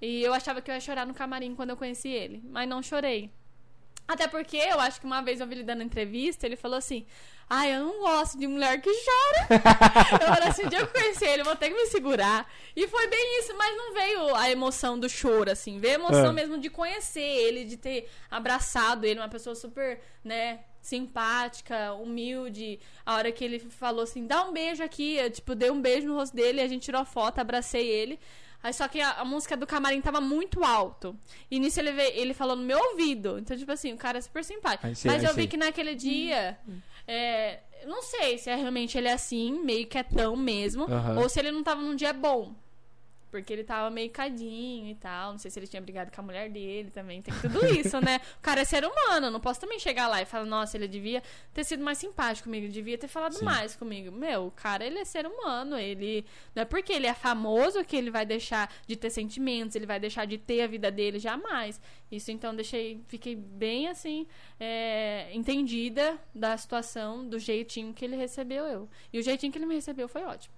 E 0.00 0.22
eu 0.22 0.32
achava 0.32 0.60
que 0.60 0.70
eu 0.70 0.74
ia 0.76 0.80
chorar 0.80 1.04
no 1.06 1.12
camarim 1.14 1.56
quando 1.56 1.70
eu 1.70 1.76
conheci 1.76 2.08
ele. 2.08 2.40
Mas 2.48 2.68
não 2.68 2.80
chorei. 2.80 3.32
Até 4.06 4.28
porque 4.28 4.56
eu 4.56 4.78
acho 4.80 5.00
que 5.00 5.06
uma 5.06 5.22
vez 5.22 5.40
eu 5.40 5.46
vi 5.46 5.54
ele 5.54 5.62
dando 5.62 5.82
entrevista, 5.82 6.44
ele 6.46 6.56
falou 6.56 6.76
assim: 6.76 7.06
Ai, 7.48 7.74
eu 7.74 7.80
não 7.86 8.00
gosto 8.00 8.38
de 8.38 8.46
mulher 8.46 8.80
que 8.80 8.90
chora. 8.90 9.48
eu 10.20 10.28
falei 10.28 10.48
assim: 10.48 10.64
o 10.66 10.68
dia 10.68 10.78
que 10.80 10.84
eu 10.98 11.02
conheci 11.02 11.24
ele, 11.24 11.40
eu 11.40 11.44
vou 11.46 11.56
ter 11.56 11.70
que 11.70 11.74
me 11.74 11.86
segurar. 11.86 12.46
E 12.76 12.86
foi 12.86 13.06
bem 13.08 13.40
isso, 13.40 13.56
mas 13.56 13.76
não 13.76 13.94
veio 13.94 14.34
a 14.34 14.50
emoção 14.50 14.98
do 14.98 15.08
choro, 15.08 15.50
assim. 15.50 15.78
Veio 15.78 15.94
a 15.94 16.00
emoção 16.00 16.30
É. 16.30 16.32
mesmo 16.32 16.58
de 16.58 16.68
conhecer 16.68 17.20
ele, 17.20 17.64
de 17.64 17.76
ter 17.78 18.10
abraçado 18.30 19.04
ele, 19.06 19.20
uma 19.20 19.28
pessoa 19.28 19.54
super, 19.54 20.00
né, 20.22 20.60
simpática, 20.82 21.92
humilde. 21.94 22.80
A 23.04 23.14
hora 23.16 23.32
que 23.32 23.44
ele 23.44 23.58
falou 23.58 24.02
assim: 24.04 24.26
dá 24.26 24.44
um 24.44 24.52
beijo 24.52 24.82
aqui. 24.82 25.16
Eu, 25.16 25.30
tipo, 25.30 25.54
dei 25.54 25.70
um 25.70 25.80
beijo 25.80 26.06
no 26.06 26.14
rosto 26.14 26.34
dele, 26.36 26.60
a 26.60 26.68
gente 26.68 26.82
tirou 26.82 27.04
foto, 27.04 27.38
abracei 27.38 27.86
ele. 27.88 28.18
Aí 28.64 28.72
só 28.72 28.88
que 28.88 28.98
a, 28.98 29.20
a 29.20 29.24
música 29.26 29.58
do 29.58 29.66
camarim 29.66 30.00
tava 30.00 30.22
muito 30.22 30.64
alto. 30.64 31.14
E 31.50 31.60
nisso 31.60 31.78
ele, 31.78 31.92
veio, 31.92 32.12
ele 32.14 32.32
falou 32.32 32.56
no 32.56 32.62
meu 32.62 32.78
ouvido. 32.78 33.38
Então, 33.38 33.54
tipo 33.54 33.70
assim, 33.70 33.92
o 33.92 33.96
cara 33.98 34.16
é 34.16 34.20
super 34.22 34.42
simpático. 34.42 34.94
Sei, 34.94 35.10
Mas 35.10 35.22
eu 35.22 35.34
vi 35.34 35.46
que 35.46 35.58
naquele 35.58 35.94
dia. 35.94 36.58
É, 37.06 37.60
eu 37.82 37.88
não 37.90 38.00
sei 38.00 38.38
se 38.38 38.48
é 38.48 38.54
realmente 38.54 38.96
ele 38.96 39.08
é 39.08 39.12
assim, 39.12 39.62
meio 39.62 39.86
quietão 39.86 40.34
mesmo. 40.34 40.86
Ou 41.20 41.28
se 41.28 41.38
ele 41.38 41.52
não 41.52 41.62
tava 41.62 41.82
num 41.82 41.94
dia 41.94 42.14
bom. 42.14 42.54
Porque 43.34 43.52
ele 43.52 43.64
tava 43.64 43.90
meio 43.90 44.10
cadinho 44.10 44.88
e 44.88 44.94
tal. 44.94 45.32
Não 45.32 45.38
sei 45.38 45.50
se 45.50 45.58
ele 45.58 45.66
tinha 45.66 45.82
brigado 45.82 46.12
com 46.12 46.20
a 46.20 46.24
mulher 46.24 46.48
dele 46.48 46.88
também. 46.88 47.20
Tem 47.20 47.34
tudo 47.40 47.66
isso, 47.66 48.00
né? 48.00 48.20
O 48.38 48.40
cara 48.40 48.60
é 48.60 48.64
ser 48.64 48.84
humano. 48.84 49.28
Não 49.28 49.40
posso 49.40 49.60
também 49.60 49.76
chegar 49.80 50.06
lá 50.06 50.22
e 50.22 50.24
falar, 50.24 50.44
nossa, 50.44 50.76
ele 50.76 50.86
devia 50.86 51.20
ter 51.52 51.64
sido 51.64 51.82
mais 51.82 51.98
simpático 51.98 52.44
comigo. 52.44 52.68
Devia 52.68 52.96
ter 52.96 53.08
falado 53.08 53.34
Sim. 53.34 53.44
mais 53.44 53.74
comigo. 53.74 54.12
Meu, 54.12 54.46
o 54.46 54.50
cara, 54.52 54.86
ele 54.86 55.00
é 55.00 55.04
ser 55.04 55.26
humano. 55.26 55.76
Ele. 55.76 56.24
Não 56.54 56.62
é 56.62 56.64
porque 56.64 56.92
ele 56.92 57.08
é 57.08 57.14
famoso 57.14 57.84
que 57.84 57.96
ele 57.96 58.08
vai 58.08 58.24
deixar 58.24 58.72
de 58.86 58.94
ter 58.94 59.10
sentimentos, 59.10 59.74
ele 59.74 59.84
vai 59.84 59.98
deixar 59.98 60.26
de 60.26 60.38
ter 60.38 60.62
a 60.62 60.68
vida 60.68 60.88
dele. 60.88 61.18
Jamais. 61.18 61.80
Isso 62.12 62.30
então 62.30 62.54
deixei. 62.54 63.00
Fiquei 63.08 63.34
bem 63.34 63.88
assim. 63.88 64.28
é, 64.60 65.28
entendida 65.32 66.16
da 66.32 66.56
situação, 66.56 67.28
do 67.28 67.36
jeitinho 67.40 67.92
que 67.92 68.04
ele 68.04 68.14
recebeu 68.14 68.64
eu. 68.66 68.88
E 69.12 69.18
o 69.18 69.22
jeitinho 69.24 69.50
que 69.50 69.58
ele 69.58 69.66
me 69.66 69.74
recebeu 69.74 70.06
foi 70.06 70.22
ótimo. 70.22 70.54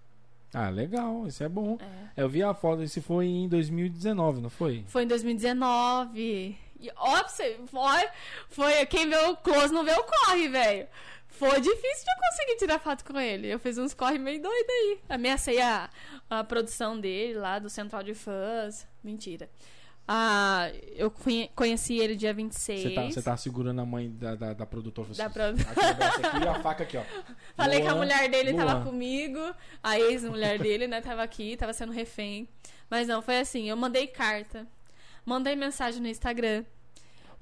Ah, 0.53 0.69
legal, 0.69 1.27
isso 1.27 1.43
é 1.45 1.49
bom. 1.49 1.79
É. 1.81 2.23
Eu 2.23 2.29
vi 2.29 2.43
a 2.43 2.55
foto, 2.55 2.83
esse 2.83 3.01
foi 3.01 3.27
em 3.27 3.49
2019, 3.49 4.41
não 4.41 4.51
foi? 4.51 4.85
Foi 4.89 5.03
em 5.03 5.07
2019. 5.07 6.57
E 6.81 6.91
ó, 6.97 7.23
você, 7.23 7.59
foi, 7.67 8.09
foi 8.49 8.87
quem 8.87 9.09
vê 9.09 9.17
o 9.17 9.37
close 9.37 9.73
não 9.73 9.85
vê 9.85 9.93
o 9.93 10.05
corre, 10.05 10.49
velho. 10.49 10.87
Foi 11.29 11.61
difícil 11.61 12.05
de 12.05 12.11
eu 12.11 12.31
conseguir 12.31 12.57
tirar 12.57 12.79
foto 12.79 13.05
com 13.05 13.19
ele. 13.21 13.49
Eu 13.49 13.59
fiz 13.59 13.77
uns 13.77 13.93
corre 13.93 14.19
meio 14.19 14.41
doido 14.41 14.71
aí. 14.71 15.01
Ameacei 15.09 15.61
a, 15.61 15.91
a 16.31 16.43
produção 16.43 16.99
dele 16.99 17.35
lá 17.35 17.59
do 17.59 17.69
Central 17.69 18.03
de 18.03 18.15
Fãs. 18.15 18.87
Mentira. 19.05 19.51
Ah, 20.09 20.71
eu 20.95 21.11
conhe- 21.11 21.51
conheci 21.55 21.99
ele 21.99 22.15
dia 22.15 22.33
26. 22.33 22.81
Você 22.83 22.91
tá, 22.91 23.03
você 23.05 23.23
tá 23.23 23.37
segurando 23.37 23.81
a 23.81 23.85
mãe 23.87 24.09
da, 24.11 24.35
da, 24.37 24.53
da 24.53 24.67
produtora. 24.67 25.09
Da 25.09 25.29
Você- 25.29 25.31
pro- 25.31 25.43
Aqui, 25.43 26.45
e 26.45 26.49
a 26.49 26.55
faca 26.61 26.85
aqui, 26.85 26.97
ó. 26.97 27.03
Falei 27.57 27.81
que 27.81 27.87
a 27.89 27.93
Luan, 27.93 28.05
mulher 28.05 28.29
dele 28.31 28.53
Luan. 28.53 28.65
tava 28.67 28.85
comigo, 28.85 29.41
a 29.83 29.99
ex-mulher 29.99 30.59
dele, 30.61 30.87
né, 30.87 31.01
tava 31.01 31.23
aqui, 31.25 31.57
tava 31.57 31.73
sendo 31.73 31.91
refém. 31.93 32.49
Mas 32.89 33.09
não, 33.09 33.21
foi 33.21 33.39
assim, 33.41 33.69
eu 33.69 33.77
mandei 33.77 34.07
carta, 34.07 34.65
mandei 35.25 35.57
mensagem 35.57 36.01
no 36.01 36.07
Instagram. 36.09 36.65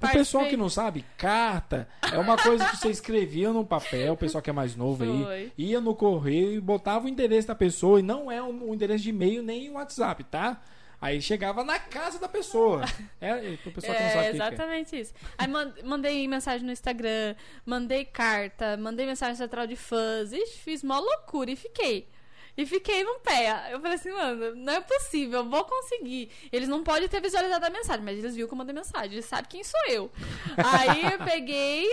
O 0.03 0.09
pessoal 0.09 0.47
que 0.47 0.57
não 0.57 0.69
sabe, 0.69 1.05
carta 1.17 1.87
é 2.13 2.19
uma 2.19 2.37
coisa 2.37 2.65
que 2.69 2.77
você 2.79 2.91
escrevia 2.91 3.53
no 3.53 3.65
papel, 3.65 4.15
o 4.15 4.17
pessoal 4.17 4.43
que 4.43 4.51
é 4.51 4.53
mais 4.53 4.75
novo 4.75 5.05
aí, 5.05 5.23
Foi. 5.25 5.53
ia 5.57 5.81
no 5.81 5.95
correio 5.95 6.53
e 6.53 6.61
botava 6.61 7.07
o 7.07 7.09
endereço 7.09 7.49
da 7.49 7.55
pessoa, 7.55 8.01
e 8.01 8.03
não 8.03 8.31
é 8.31 8.43
o 8.43 8.47
o 8.71 8.75
endereço 8.75 9.05
de 9.05 9.11
e-mail 9.11 9.43
nem 9.43 9.71
o 9.71 9.75
WhatsApp, 9.75 10.25
tá? 10.25 10.61
Aí 11.05 11.21
chegava 11.21 11.63
na 11.63 11.79
casa 11.79 12.19
da 12.19 12.29
pessoa. 12.29 12.83
É, 13.21 13.35
pessoal 13.75 13.95
que 13.97 14.03
não 14.03 14.11
sabe 14.11 14.19
É, 14.19 14.21
que 14.23 14.27
é. 14.27 14.31
exatamente 14.31 15.01
isso. 15.01 15.13
Aí 15.37 15.47
man- 15.47 15.75
mandei 15.85 16.27
mensagem 16.27 16.65
no 16.67 16.73
Instagram, 16.73 17.35
mandei 17.67 18.05
carta, 18.07 18.77
mandei 18.79 19.05
mensagem 19.05 19.37
central 19.37 19.67
de 19.67 19.77
fãs, 19.77 20.33
Ixi, 20.33 20.59
fiz 20.59 20.83
mó 20.83 20.99
loucura 20.99 21.51
e 21.51 21.57
fiquei. 21.57 22.09
E 22.57 22.65
fiquei 22.65 23.03
no 23.03 23.19
pé. 23.19 23.69
Eu 23.73 23.81
falei 23.81 23.97
assim, 23.97 24.13
mano, 24.13 24.55
não 24.55 24.73
é 24.75 24.81
possível, 24.81 25.41
eu 25.41 25.51
vou 25.51 25.65
conseguir. 25.65 26.31
Eles 26.53 26.69
não 26.69 26.85
podem 26.85 27.09
ter 27.09 27.21
visualizado 27.21 27.67
a 27.67 27.71
mensagem, 27.71 28.03
mas 28.05 28.17
eles 28.19 28.35
viram 28.35 28.47
que 28.49 28.55
eu 28.55 28.59
mandei 28.59 28.75
mensagem, 28.75 29.13
eles 29.13 29.25
sabem 29.25 29.47
quem 29.51 29.65
sou 29.65 29.81
eu. 29.89 30.11
Aí 30.57 31.03
eu 31.13 31.19
peguei 31.25 31.87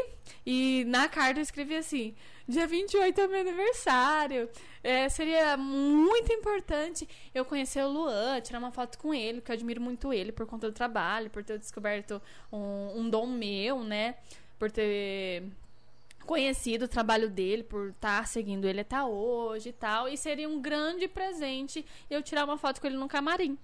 e 0.45 0.83
na 0.87 1.09
carta 1.09 1.39
eu 1.39 1.43
escrevi 1.43 1.75
assim: 1.75 2.15
dia 2.47 2.67
28 2.67 3.21
é 3.21 3.27
meu 3.27 3.41
aniversário. 3.41 4.49
É, 4.83 5.07
seria 5.09 5.55
muito 5.57 6.33
importante 6.33 7.07
eu 7.33 7.45
conhecer 7.45 7.83
o 7.83 7.89
Luan, 7.89 8.41
tirar 8.41 8.59
uma 8.59 8.71
foto 8.71 8.97
com 8.97 9.13
ele, 9.13 9.39
porque 9.39 9.51
eu 9.51 9.55
admiro 9.55 9.81
muito 9.81 10.11
ele 10.11 10.31
por 10.31 10.45
conta 10.45 10.69
do 10.69 10.73
trabalho, 10.73 11.29
por 11.29 11.43
ter 11.43 11.57
descoberto 11.57 12.21
um, 12.51 13.01
um 13.01 13.09
dom 13.09 13.27
meu, 13.27 13.83
né? 13.83 14.15
Por 14.57 14.71
ter 14.71 15.43
conhecido 16.25 16.85
o 16.85 16.87
trabalho 16.87 17.29
dele, 17.29 17.63
por 17.63 17.89
estar 17.89 18.27
seguindo 18.27 18.65
ele 18.65 18.81
até 18.81 19.03
hoje 19.03 19.69
e 19.69 19.73
tal. 19.73 20.07
E 20.07 20.17
seria 20.17 20.47
um 20.47 20.61
grande 20.61 21.07
presente 21.07 21.85
eu 22.09 22.21
tirar 22.21 22.45
uma 22.45 22.57
foto 22.57 22.79
com 22.79 22.87
ele 22.87 22.97
no 22.97 23.07
camarim. 23.07 23.57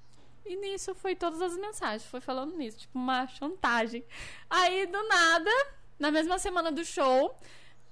E 0.45 0.55
nisso 0.55 0.95
foi 0.95 1.15
todas 1.15 1.41
as 1.41 1.57
mensagens, 1.57 2.05
foi 2.05 2.21
falando 2.21 2.55
nisso, 2.55 2.79
tipo 2.79 2.97
uma 2.97 3.27
chantagem. 3.27 4.03
Aí 4.49 4.85
do 4.85 5.03
nada, 5.07 5.51
na 5.99 6.09
mesma 6.09 6.39
semana 6.39 6.71
do 6.71 6.85
show, 6.85 7.37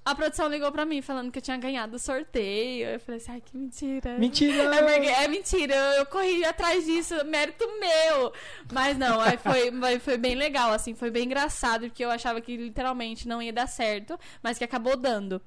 a 0.05 0.13
produção 0.13 0.47
ligou 0.47 0.71
pra 0.71 0.85
mim 0.85 1.01
falando 1.01 1.31
que 1.31 1.39
eu 1.39 1.41
tinha 1.41 1.57
ganhado 1.57 1.95
o 1.95 1.99
sorteio. 1.99 2.87
Eu 2.89 2.99
falei 2.99 3.19
assim, 3.19 3.31
ai 3.31 3.41
que 3.41 3.57
mentira. 3.57 4.17
Mentira! 4.19 4.63
É, 4.75 4.81
porque- 4.83 5.07
é 5.07 5.27
mentira, 5.27 5.75
eu, 5.97 6.05
corri 6.05 6.45
atrás 6.45 6.85
disso, 6.85 7.15
mérito 7.25 7.65
meu. 7.79 8.31
Mas 8.71 8.95
não, 8.97 9.19
aí 9.19 9.35
foi, 9.37 9.71
foi, 9.81 9.99
foi 9.99 10.17
bem 10.17 10.35
legal, 10.35 10.71
assim, 10.71 10.93
foi 10.93 11.09
bem 11.09 11.25
engraçado, 11.25 11.87
porque 11.87 12.05
eu 12.05 12.11
achava 12.11 12.39
que 12.39 12.55
literalmente 12.55 13.27
não 13.27 13.41
ia 13.41 13.51
dar 13.51 13.67
certo, 13.67 14.17
mas 14.43 14.57
que 14.59 14.63
acabou 14.63 14.95
dando. 14.95 15.41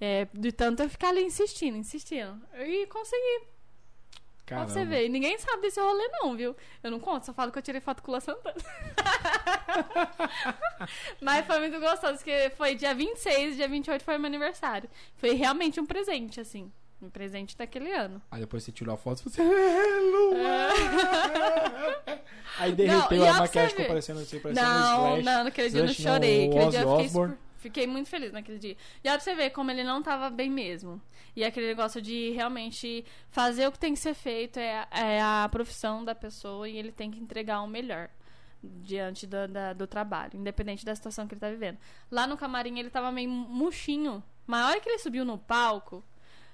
É, 0.00 0.26
de 0.34 0.50
tanto 0.52 0.82
eu 0.82 0.88
ficar 0.90 1.08
ali 1.10 1.22
insistindo, 1.22 1.76
insistindo. 1.78 2.38
E 2.58 2.86
consegui, 2.88 3.46
pra 4.46 4.56
Caramba. 4.56 4.72
você 4.72 4.84
ver. 4.84 5.08
Ninguém 5.08 5.38
sabe 5.38 5.62
desse 5.62 5.80
rolê, 5.80 6.08
não, 6.08 6.36
viu? 6.36 6.56
Eu 6.82 6.90
não 6.90 6.98
conto, 7.00 7.26
só 7.26 7.32
falo 7.32 7.50
que 7.52 7.58
eu 7.58 7.62
tirei 7.62 7.80
foto 7.80 8.02
com 8.02 8.10
o 8.10 8.14
Lua 8.14 8.20
Santana. 8.20 8.56
Mas 11.20 11.46
foi 11.46 11.58
muito 11.60 11.78
gostoso, 11.80 12.14
porque 12.14 12.50
foi 12.56 12.74
dia 12.74 12.94
26, 12.94 13.56
dia 13.56 13.68
28 13.68 14.02
foi 14.04 14.18
meu 14.18 14.26
aniversário. 14.26 14.88
Foi 15.16 15.32
realmente 15.34 15.80
um 15.80 15.86
presente, 15.86 16.40
assim. 16.40 16.70
Um 17.00 17.10
presente 17.10 17.56
daquele 17.56 17.92
ano. 17.92 18.22
Aí 18.30 18.40
depois 18.40 18.62
você 18.62 18.70
tirou 18.70 18.94
a 18.94 18.96
foto 18.96 19.20
e 19.20 19.24
você. 19.24 19.42
"É, 19.42 19.44
Luan!" 19.44 20.68
Aí 22.58 22.72
derreteu 22.72 23.18
Não, 23.18 23.28
a 23.28 23.32
pra 23.32 23.40
maquiagem 23.40 23.70
ficou 23.70 23.86
parecendo 23.86 24.20
assim, 24.20 24.38
parecendo 24.38 24.68
um 24.68 24.72
Não, 24.72 25.22
não, 25.22 25.44
naquele 25.44 25.70
dia 25.70 25.80
eu 25.80 25.84
não 25.86 25.92
não, 25.92 25.94
chorei. 25.94 26.46
Aquele 26.48 26.70
dia 26.70 26.80
eu 26.82 26.90
fiquei, 26.92 27.08
super- 27.08 27.38
fiquei 27.62 27.86
muito 27.86 28.08
feliz 28.08 28.32
naquele 28.32 28.58
dia. 28.58 28.76
E 29.02 29.08
olha 29.08 29.16
pra 29.16 29.20
você 29.24 29.34
ver 29.34 29.50
como 29.50 29.70
ele 29.70 29.82
não 29.84 30.02
tava 30.02 30.28
bem 30.28 30.50
mesmo. 30.50 31.00
E 31.34 31.44
aquele 31.44 31.66
negócio 31.68 32.02
de 32.02 32.30
realmente 32.32 33.04
fazer 33.30 33.66
o 33.66 33.72
que 33.72 33.78
tem 33.78 33.94
que 33.94 34.00
ser 34.00 34.12
feito 34.14 34.58
é, 34.58 34.86
é 34.90 35.20
a 35.22 35.48
profissão 35.50 36.04
da 36.04 36.14
pessoa 36.14 36.68
e 36.68 36.76
ele 36.76 36.92
tem 36.92 37.10
que 37.10 37.18
entregar 37.18 37.62
o 37.62 37.66
melhor 37.66 38.10
diante 38.62 39.26
do, 39.26 39.48
da- 39.48 39.72
do 39.72 39.86
trabalho, 39.86 40.32
independente 40.38 40.84
da 40.84 40.94
situação 40.94 41.26
que 41.26 41.34
ele 41.34 41.40
tá 41.40 41.48
vivendo. 41.48 41.78
Lá 42.10 42.26
no 42.26 42.36
camarim 42.36 42.78
ele 42.78 42.90
tava 42.90 43.10
meio 43.10 43.30
murchinho. 43.30 44.22
Mas 44.46 44.60
a 44.64 44.68
hora 44.68 44.80
que 44.80 44.88
ele 44.88 44.98
subiu 44.98 45.24
no 45.24 45.38
palco, 45.38 46.04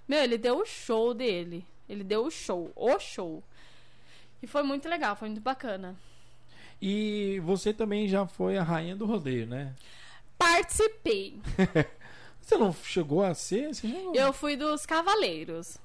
meu, 0.07 0.23
ele 0.23 0.39
deu 0.39 0.59
o 0.61 0.65
show 0.65 1.13
dele. 1.13 1.67
Ele 1.89 2.05
deu 2.05 2.25
o 2.27 2.31
show, 2.31 2.71
o 2.77 2.99
show. 2.99 3.43
E 4.43 4.47
foi 4.47 4.63
muito 4.63 4.89
legal, 4.89 5.17
foi 5.17 5.29
muito 5.29 5.41
bacana. 5.43 5.97
E 6.81 7.41
você 7.45 7.73
também 7.73 8.07
já 8.07 8.27
foi 8.27 8.57
a 8.57 8.63
rainha 8.63 8.95
do 8.95 9.05
rodeio, 9.05 9.47
né? 9.47 9.75
Participei. 10.39 11.41
Você 12.41 12.57
não 12.57 12.73
chegou 12.73 13.23
a 13.23 13.35
ser? 13.35 13.75
Chegou. 13.75 14.15
Eu 14.15 14.33
fui 14.33 14.57
dos 14.57 14.87
cavaleiros. 14.87 15.77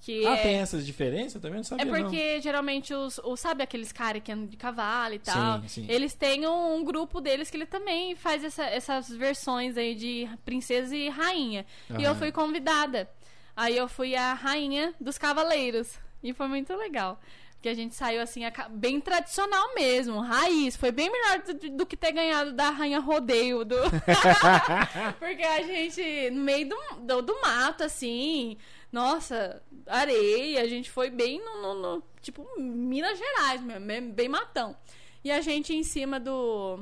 Que 0.00 0.24
Ah, 0.26 0.34
é, 0.36 0.42
tem 0.42 0.54
essas 0.56 0.84
diferenças? 0.84 1.40
Também 1.40 1.56
não 1.56 1.64
sabia. 1.64 1.84
é 1.90 2.02
porque 2.02 2.40
geralmente 2.42 2.92
os, 2.92 3.18
os. 3.24 3.40
Sabe 3.40 3.62
aqueles 3.62 3.90
caras 3.90 4.22
que 4.22 4.30
andam 4.30 4.46
de 4.46 4.56
cavalo 4.56 5.14
e 5.14 5.18
tal? 5.18 5.62
Sim, 5.62 5.68
sim. 5.68 5.86
Eles 5.88 6.12
têm 6.14 6.46
um, 6.46 6.76
um 6.76 6.84
grupo 6.84 7.22
deles 7.22 7.50
que 7.50 7.56
ele 7.56 7.64
também 7.66 8.14
faz 8.14 8.44
essa- 8.44 8.66
essas 8.66 9.08
versões 9.08 9.78
aí 9.78 9.94
de 9.94 10.28
princesa 10.44 10.94
e 10.94 11.08
rainha. 11.08 11.64
E 11.98 12.02
eu 12.04 12.14
fui 12.14 12.30
convidada. 12.30 13.08
Aí 13.56 13.76
eu 13.76 13.88
fui 13.88 14.14
a 14.14 14.34
rainha 14.34 14.92
dos 15.00 15.16
cavaleiros. 15.16 15.94
E 16.22 16.32
foi 16.34 16.48
muito 16.48 16.74
legal. 16.76 17.18
Que 17.64 17.70
a 17.70 17.74
gente 17.74 17.94
saiu 17.94 18.20
assim, 18.20 18.42
bem 18.72 19.00
tradicional 19.00 19.74
mesmo, 19.74 20.20
raiz. 20.20 20.76
Foi 20.76 20.92
bem 20.92 21.10
melhor 21.10 21.38
do, 21.44 21.70
do 21.78 21.86
que 21.86 21.96
ter 21.96 22.12
ganhado 22.12 22.52
da 22.52 22.68
Rainha 22.68 23.00
Rodeio. 23.00 23.64
Do... 23.64 23.76
Porque 25.18 25.42
a 25.42 25.62
gente, 25.62 26.28
no 26.30 26.42
meio 26.42 26.68
do, 26.68 26.76
do, 27.00 27.22
do 27.22 27.40
mato, 27.40 27.82
assim, 27.82 28.58
nossa, 28.92 29.62
areia, 29.86 30.60
a 30.60 30.68
gente 30.68 30.90
foi 30.90 31.08
bem 31.08 31.42
no, 31.42 31.62
no- 31.62 31.74
no- 31.96 32.02
tipo, 32.20 32.46
Minas 32.58 33.16
Gerais 33.18 33.62
mesmo, 33.62 34.12
bem, 34.12 34.28
matão. 34.28 34.76
e 35.24 35.32
a 35.32 35.40
gente 35.40 35.74
em 35.74 35.82
cima 35.82 36.20
do, 36.20 36.80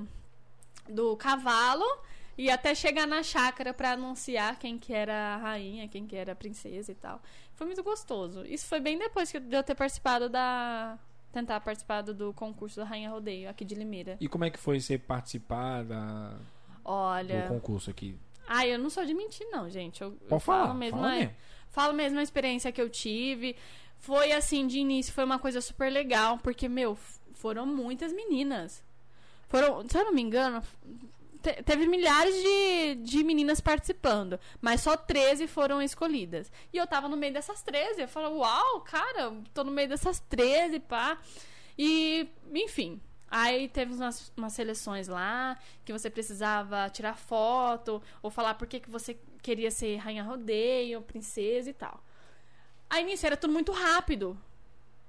do 0.89 1.17
cavalo 1.17 1.85
e 2.37 2.51
até 2.51 2.75
chegar 2.75 3.07
na 3.07 3.23
chácara 3.23 3.73
pra 3.73 3.93
anunciar 3.93 4.59
quem 4.59 4.77
que 4.81 4.93
era 4.93 5.15
a 5.15 5.37
rainha, 5.37 5.87
quem 5.87 6.09
que 6.09 6.17
era 6.17 6.33
a 6.33 6.35
princesa 6.35 6.91
e 6.91 6.95
tal. 6.97 7.23
Foi 7.63 7.67
muito 7.69 7.83
gostoso. 7.85 8.45
Isso 8.45 8.67
foi 8.67 8.81
bem 8.81 8.99
depois 8.99 9.31
que 9.31 9.37
eu- 9.37 9.41
de 9.41 9.55
eu 9.55 9.63
ter 9.63 9.77
participado 9.77 10.29
da. 10.29 10.99
Tentar 11.31 11.61
participar 11.61 12.03
do, 12.03 12.33
concurso 12.35 12.81
da 12.81 12.85
Rainha 12.85 13.09
Rodeio 13.09 13.49
aqui 13.49 13.65
de 13.65 13.77
Limeira. 13.77 14.17
E 14.21 14.27
como 14.29 14.45
é 14.45 14.51
que 14.51 14.59
foi 14.59 14.81
você 14.81 14.99
participar 14.99 15.85
da, 15.85 16.37
Olha. 16.85 17.43
do 17.43 17.49
concurso 17.49 17.89
aqui? 17.89 18.19
Ah, 18.49 18.67
eu 18.67 18.79
não 18.79 18.91
sou 18.91 19.05
de 19.07 19.15
mentir, 19.15 19.47
não, 19.51 19.71
gente. 19.71 20.03
Eu, 20.03 20.19
eu 20.29 20.41
falar, 20.41 20.67
falo 20.67 20.75
mesmo, 20.79 20.99
fala 20.99 21.15
é- 21.15 21.19
mesmo. 21.21 21.35
Falo 21.71 21.93
mesmo 21.95 22.19
a 22.19 22.23
experiência 22.23 22.73
que 22.73 22.83
eu 22.83 22.91
tive. 22.91 23.57
Foi 23.97 24.33
assim, 24.33 24.67
de 24.67 24.79
início, 24.81 25.13
foi 25.15 25.23
uma 25.25 25.39
coisa 25.39 25.61
super 25.61 25.91
legal, 25.91 26.37
porque, 26.39 26.69
meu, 26.69 26.99
foram 27.33 27.65
muitas 27.65 28.13
meninas. 28.13 28.83
Foram, 29.49 29.89
se 29.89 29.97
eu 29.97 30.05
não 30.05 30.13
me 30.13 30.21
engano, 30.21 30.61
te- 31.43 31.63
teve 31.63 31.87
milhares 31.87 32.35
de, 32.35 32.95
de 33.03 33.25
meninas 33.25 33.61
participando, 33.61 34.39
mas 34.61 34.81
só 34.81 34.97
13 34.97 35.47
foram 35.47 35.83
escolhidas. 35.83 36.51
E 36.73 36.77
eu 36.79 36.87
tava 36.87 37.09
no 37.09 37.17
meio 37.17 37.33
dessas 37.33 37.63
13. 37.63 38.01
Eu 38.03 38.09
falo, 38.09 38.39
uau, 38.39 38.81
cara, 38.83 39.35
tô 39.53 39.65
no 39.65 39.71
meio 39.71 39.89
dessas 39.89 40.21
13, 40.21 40.81
pá. 40.81 41.19
E, 41.77 42.29
enfim. 42.55 43.01
Aí 43.31 43.67
teve 43.69 43.95
umas, 43.95 44.31
umas 44.37 44.53
seleções 44.53 45.09
lá 45.09 45.59
que 45.87 45.93
você 45.93 46.11
precisava 46.11 46.89
tirar 46.91 47.17
foto 47.17 48.03
ou 48.23 48.31
falar 48.31 48.55
por 48.55 48.67
que, 48.69 48.79
que 48.79 48.91
você 48.91 49.19
queria 49.43 49.71
ser 49.71 49.97
rainha 49.97 50.23
rodeio, 50.23 51.01
princesa 51.01 51.71
e 51.71 51.73
tal. 51.73 51.99
Aí 52.91 53.03
nisso 53.05 53.25
era 53.27 53.37
tudo 53.37 53.53
muito 53.53 53.73
rápido. 53.73 54.39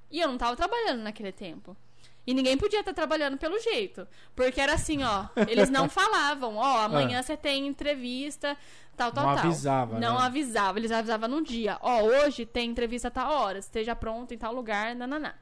E 0.09 0.21
eu 0.21 0.27
não 0.29 0.37
tava 0.37 0.55
trabalhando 0.55 1.01
naquele 1.01 1.33
tempo. 1.33 1.75
E 2.25 2.33
ninguém 2.33 2.57
podia 2.57 2.79
estar 2.79 2.93
trabalhando 2.93 3.37
pelo 3.37 3.59
jeito. 3.59 4.07
Porque 4.35 4.61
era 4.61 4.73
assim, 4.73 5.03
ó. 5.03 5.25
Eles 5.47 5.69
não 5.69 5.87
falavam, 5.89 6.55
ó, 6.55 6.79
amanhã 6.81 7.21
você 7.21 7.35
tem 7.35 7.67
entrevista, 7.67 8.57
tal, 8.95 9.11
tal, 9.11 9.25
Não 9.27 9.35
tal. 9.35 9.45
avisava, 9.45 9.99
Não 9.99 10.17
né? 10.19 10.25
avisava, 10.25 10.79
eles 10.79 10.91
avisavam 10.91 11.27
no 11.29 11.41
dia. 11.43 11.77
Ó, 11.81 12.01
hoje 12.03 12.45
tem 12.45 12.69
entrevista 12.69 13.09
a 13.09 13.11
tal 13.11 13.31
hora, 13.31 13.59
esteja 13.59 13.95
pronto 13.95 14.33
em 14.33 14.37
tal 14.37 14.53
lugar, 14.53 14.95
nananá. 14.95 15.35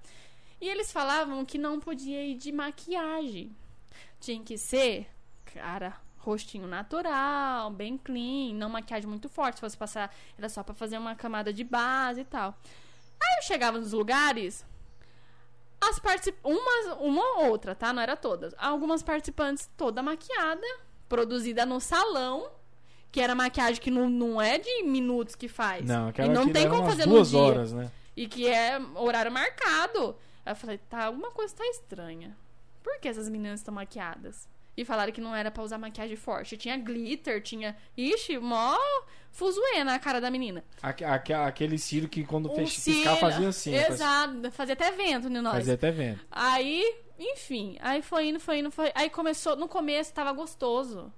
E 0.60 0.68
eles 0.70 0.92
falavam 0.92 1.44
que 1.46 1.58
não 1.58 1.80
podia 1.80 2.24
ir 2.24 2.36
de 2.36 2.52
maquiagem. 2.52 3.56
Tinha 4.20 4.42
que 4.44 4.58
ser, 4.58 5.08
cara, 5.54 5.94
rostinho 6.18 6.68
natural, 6.68 7.70
bem 7.72 7.98
clean, 7.98 8.54
não 8.54 8.70
maquiagem 8.70 9.10
muito 9.10 9.28
forte. 9.30 9.56
Se 9.56 9.62
fosse 9.62 9.78
passar, 9.78 10.14
era 10.38 10.48
só 10.50 10.62
pra 10.64 10.74
fazer 10.76 10.98
uma 10.98 11.16
camada 11.16 11.52
de 11.52 11.64
base 11.64 12.22
e 12.22 12.26
tal. 12.26 12.56
Aí 13.22 13.38
eu 13.38 13.44
chegava 13.44 13.80
nos 13.80 13.92
lugares, 13.94 14.64
as 15.82 16.00
particip... 16.00 16.38
umas, 16.44 16.98
uma 17.00 17.40
ou 17.40 17.50
outra, 17.50 17.74
tá? 17.74 17.92
Não 17.92 18.02
era 18.02 18.16
todas. 18.16 18.54
Algumas 18.58 19.02
participantes 19.02 19.70
toda 19.76 20.04
maquiada, 20.04 20.66
produzida 21.10 21.66
no 21.66 21.80
salão, 21.80 22.50
que 23.12 23.20
era 23.20 23.34
maquiagem 23.36 23.82
que 23.82 23.92
não, 23.92 24.10
não 24.10 24.42
é 24.42 24.58
de 24.58 24.84
minutos 24.84 25.36
que 25.36 25.48
faz. 25.48 25.86
Não, 25.86 26.08
e 26.08 26.10
aquela 26.12 26.34
não 26.34 26.46
que 26.46 26.54
tem 26.54 26.70
como 26.70 26.86
fazer 26.86 27.06
no 27.06 27.16
duas 27.16 27.30
dia. 27.30 27.40
horas, 27.40 27.74
né? 27.74 27.92
E 28.16 28.28
que 28.28 28.48
é 28.48 28.80
horário 28.96 29.32
marcado. 29.32 30.16
Aí 30.46 30.52
eu 30.52 30.56
falei, 30.56 30.78
tá, 30.78 31.06
alguma 31.06 31.32
coisa 31.32 31.56
tá 31.56 31.66
estranha. 31.68 32.38
Por 32.84 33.00
que 33.00 33.08
essas 33.08 33.28
meninas 33.28 33.60
estão 33.60 33.74
maquiadas? 33.74 34.48
E 34.76 34.86
falaram 34.86 35.12
que 35.12 35.20
não 35.22 35.36
era 35.36 35.52
pra 35.52 35.64
usar 35.64 35.78
maquiagem 35.78 36.16
forte. 36.16 36.56
Tinha 36.58 36.78
glitter, 36.78 37.42
tinha. 37.44 37.76
Ixi, 37.98 38.38
mó 38.40 38.76
fuzuê 39.30 39.84
na 39.84 40.00
cara 40.00 40.22
da 40.22 40.32
menina. 40.32 40.64
Aque- 40.82 41.04
aque- 41.04 41.34
aquele 41.34 41.78
cílio 41.78 42.08
que 42.10 42.24
quando 42.24 42.50
Um 42.52 42.56
fech- 42.56 42.70
piscar 42.76 42.82
cílio- 42.94 43.16
fazia 43.18 43.50
assim. 43.50 43.72
faz- 43.78 43.90
Exato, 43.94 44.52
fazia 44.52 44.74
até 44.74 44.92
vento 44.92 45.28
em 45.28 45.42
nós. 45.42 45.54
Fazia 45.56 45.74
até 45.74 45.92
vento. 45.92 46.26
Aí, 46.32 46.84
enfim, 47.20 47.78
aí 47.82 48.02
foi 48.02 48.30
indo, 48.30 48.40
foi 48.40 48.60
indo, 48.60 48.72
foi. 48.72 48.92
Aí 48.96 49.10
começou, 49.10 49.56
no 49.58 49.68
começo 49.68 50.14
tava 50.14 50.32
gostoso. 50.32 51.12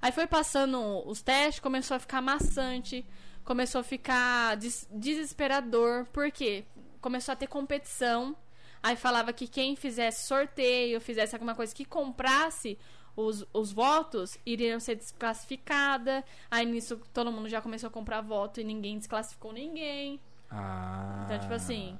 Aí 0.00 0.12
foi 0.12 0.26
passando 0.26 0.78
os 1.08 1.20
testes, 1.22 1.60
começou 1.60 1.96
a 1.96 2.00
ficar 2.00 2.20
maçante, 2.22 3.04
começou 3.44 3.80
a 3.80 3.84
ficar 3.84 4.54
des- 4.56 4.86
desesperador. 4.92 6.04
Por 6.12 6.30
quê? 6.30 6.64
Começou 7.00 7.32
a 7.32 7.36
ter 7.36 7.46
competição. 7.48 8.36
Aí 8.84 8.96
falava 8.96 9.32
que 9.32 9.48
quem 9.48 9.74
fizesse 9.74 10.26
sorteio, 10.26 11.00
fizesse 11.00 11.34
alguma 11.34 11.54
coisa 11.54 11.74
que 11.74 11.86
comprasse 11.86 12.78
os, 13.16 13.42
os 13.50 13.72
votos, 13.72 14.36
iriam 14.44 14.78
ser 14.78 14.96
desclassificada. 14.96 16.22
Aí 16.50 16.66
nisso 16.66 17.00
todo 17.10 17.32
mundo 17.32 17.48
já 17.48 17.62
começou 17.62 17.88
a 17.88 17.90
comprar 17.90 18.20
voto 18.20 18.60
e 18.60 18.64
ninguém 18.64 18.98
desclassificou 18.98 19.54
ninguém. 19.54 20.20
Ah. 20.50 21.22
Então, 21.24 21.38
tipo 21.38 21.54
assim. 21.54 21.98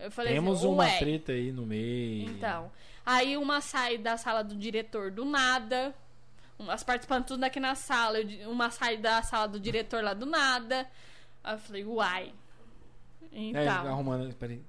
Eu 0.00 0.10
falei 0.10 0.34
Temos 0.34 0.58
assim, 0.58 0.66
uma 0.66 0.90
treta 0.98 1.30
aí 1.30 1.52
no 1.52 1.64
meio. 1.64 2.28
Então. 2.28 2.72
Aí 3.04 3.36
uma 3.36 3.60
sai 3.60 3.96
da 3.96 4.16
sala 4.16 4.42
do 4.42 4.56
diretor 4.56 5.12
do 5.12 5.24
nada. 5.24 5.94
As 6.68 6.82
participantes 6.82 7.28
tudo 7.28 7.44
aqui 7.44 7.60
na 7.60 7.76
sala. 7.76 8.18
Uma 8.48 8.68
sai 8.72 8.96
da 8.96 9.22
sala 9.22 9.46
do 9.46 9.60
diretor 9.60 10.02
lá 10.02 10.12
do 10.12 10.26
nada. 10.26 10.88
Aí 11.44 11.54
eu 11.54 11.58
falei, 11.60 11.84
uai. 11.84 12.34
É, 13.32 13.38
Então. 13.44 13.86
arrumando. 13.86 14.34
Peraí. 14.34 14.60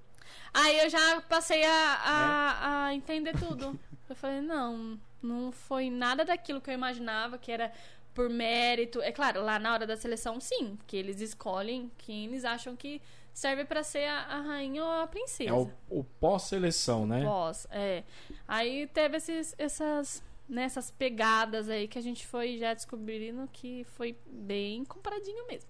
Aí 0.53 0.79
eu 0.79 0.89
já 0.89 1.21
passei 1.21 1.63
a, 1.63 1.93
a, 2.03 2.85
a 2.85 2.93
entender 2.93 3.37
tudo. 3.37 3.77
Eu 4.09 4.15
falei, 4.15 4.41
não, 4.41 4.99
não 5.21 5.51
foi 5.51 5.89
nada 5.89 6.23
daquilo 6.23 6.61
que 6.61 6.69
eu 6.69 6.73
imaginava, 6.73 7.37
que 7.37 7.51
era 7.51 7.71
por 8.13 8.29
mérito. 8.29 9.01
É 9.01 9.11
claro, 9.11 9.43
lá 9.43 9.59
na 9.59 9.73
hora 9.73 9.85
da 9.85 9.95
seleção, 9.95 10.39
sim, 10.39 10.77
que 10.87 10.97
eles 10.97 11.21
escolhem 11.21 11.91
quem 11.97 12.25
eles 12.25 12.45
acham 12.45 12.75
que 12.75 13.01
serve 13.33 13.65
pra 13.65 13.83
ser 13.83 14.07
a, 14.07 14.21
a 14.21 14.41
rainha 14.41 14.83
ou 14.83 14.89
a 14.89 15.05
princesa. 15.05 15.51
É 15.51 15.53
o, 15.53 15.69
o 15.89 16.03
pós-seleção, 16.03 17.05
né? 17.05 17.23
Pós, 17.23 17.67
é. 17.69 18.03
Aí 18.47 18.87
teve 18.87 19.17
esses, 19.17 19.53
essas, 19.59 20.23
né, 20.49 20.63
essas 20.63 20.89
pegadas 20.89 21.69
aí 21.69 21.87
que 21.87 21.99
a 21.99 22.01
gente 22.01 22.25
foi 22.25 22.57
já 22.57 22.73
descobrindo 22.73 23.47
que 23.53 23.83
foi 23.91 24.17
bem 24.25 24.83
compradinho 24.85 25.45
mesmo. 25.45 25.69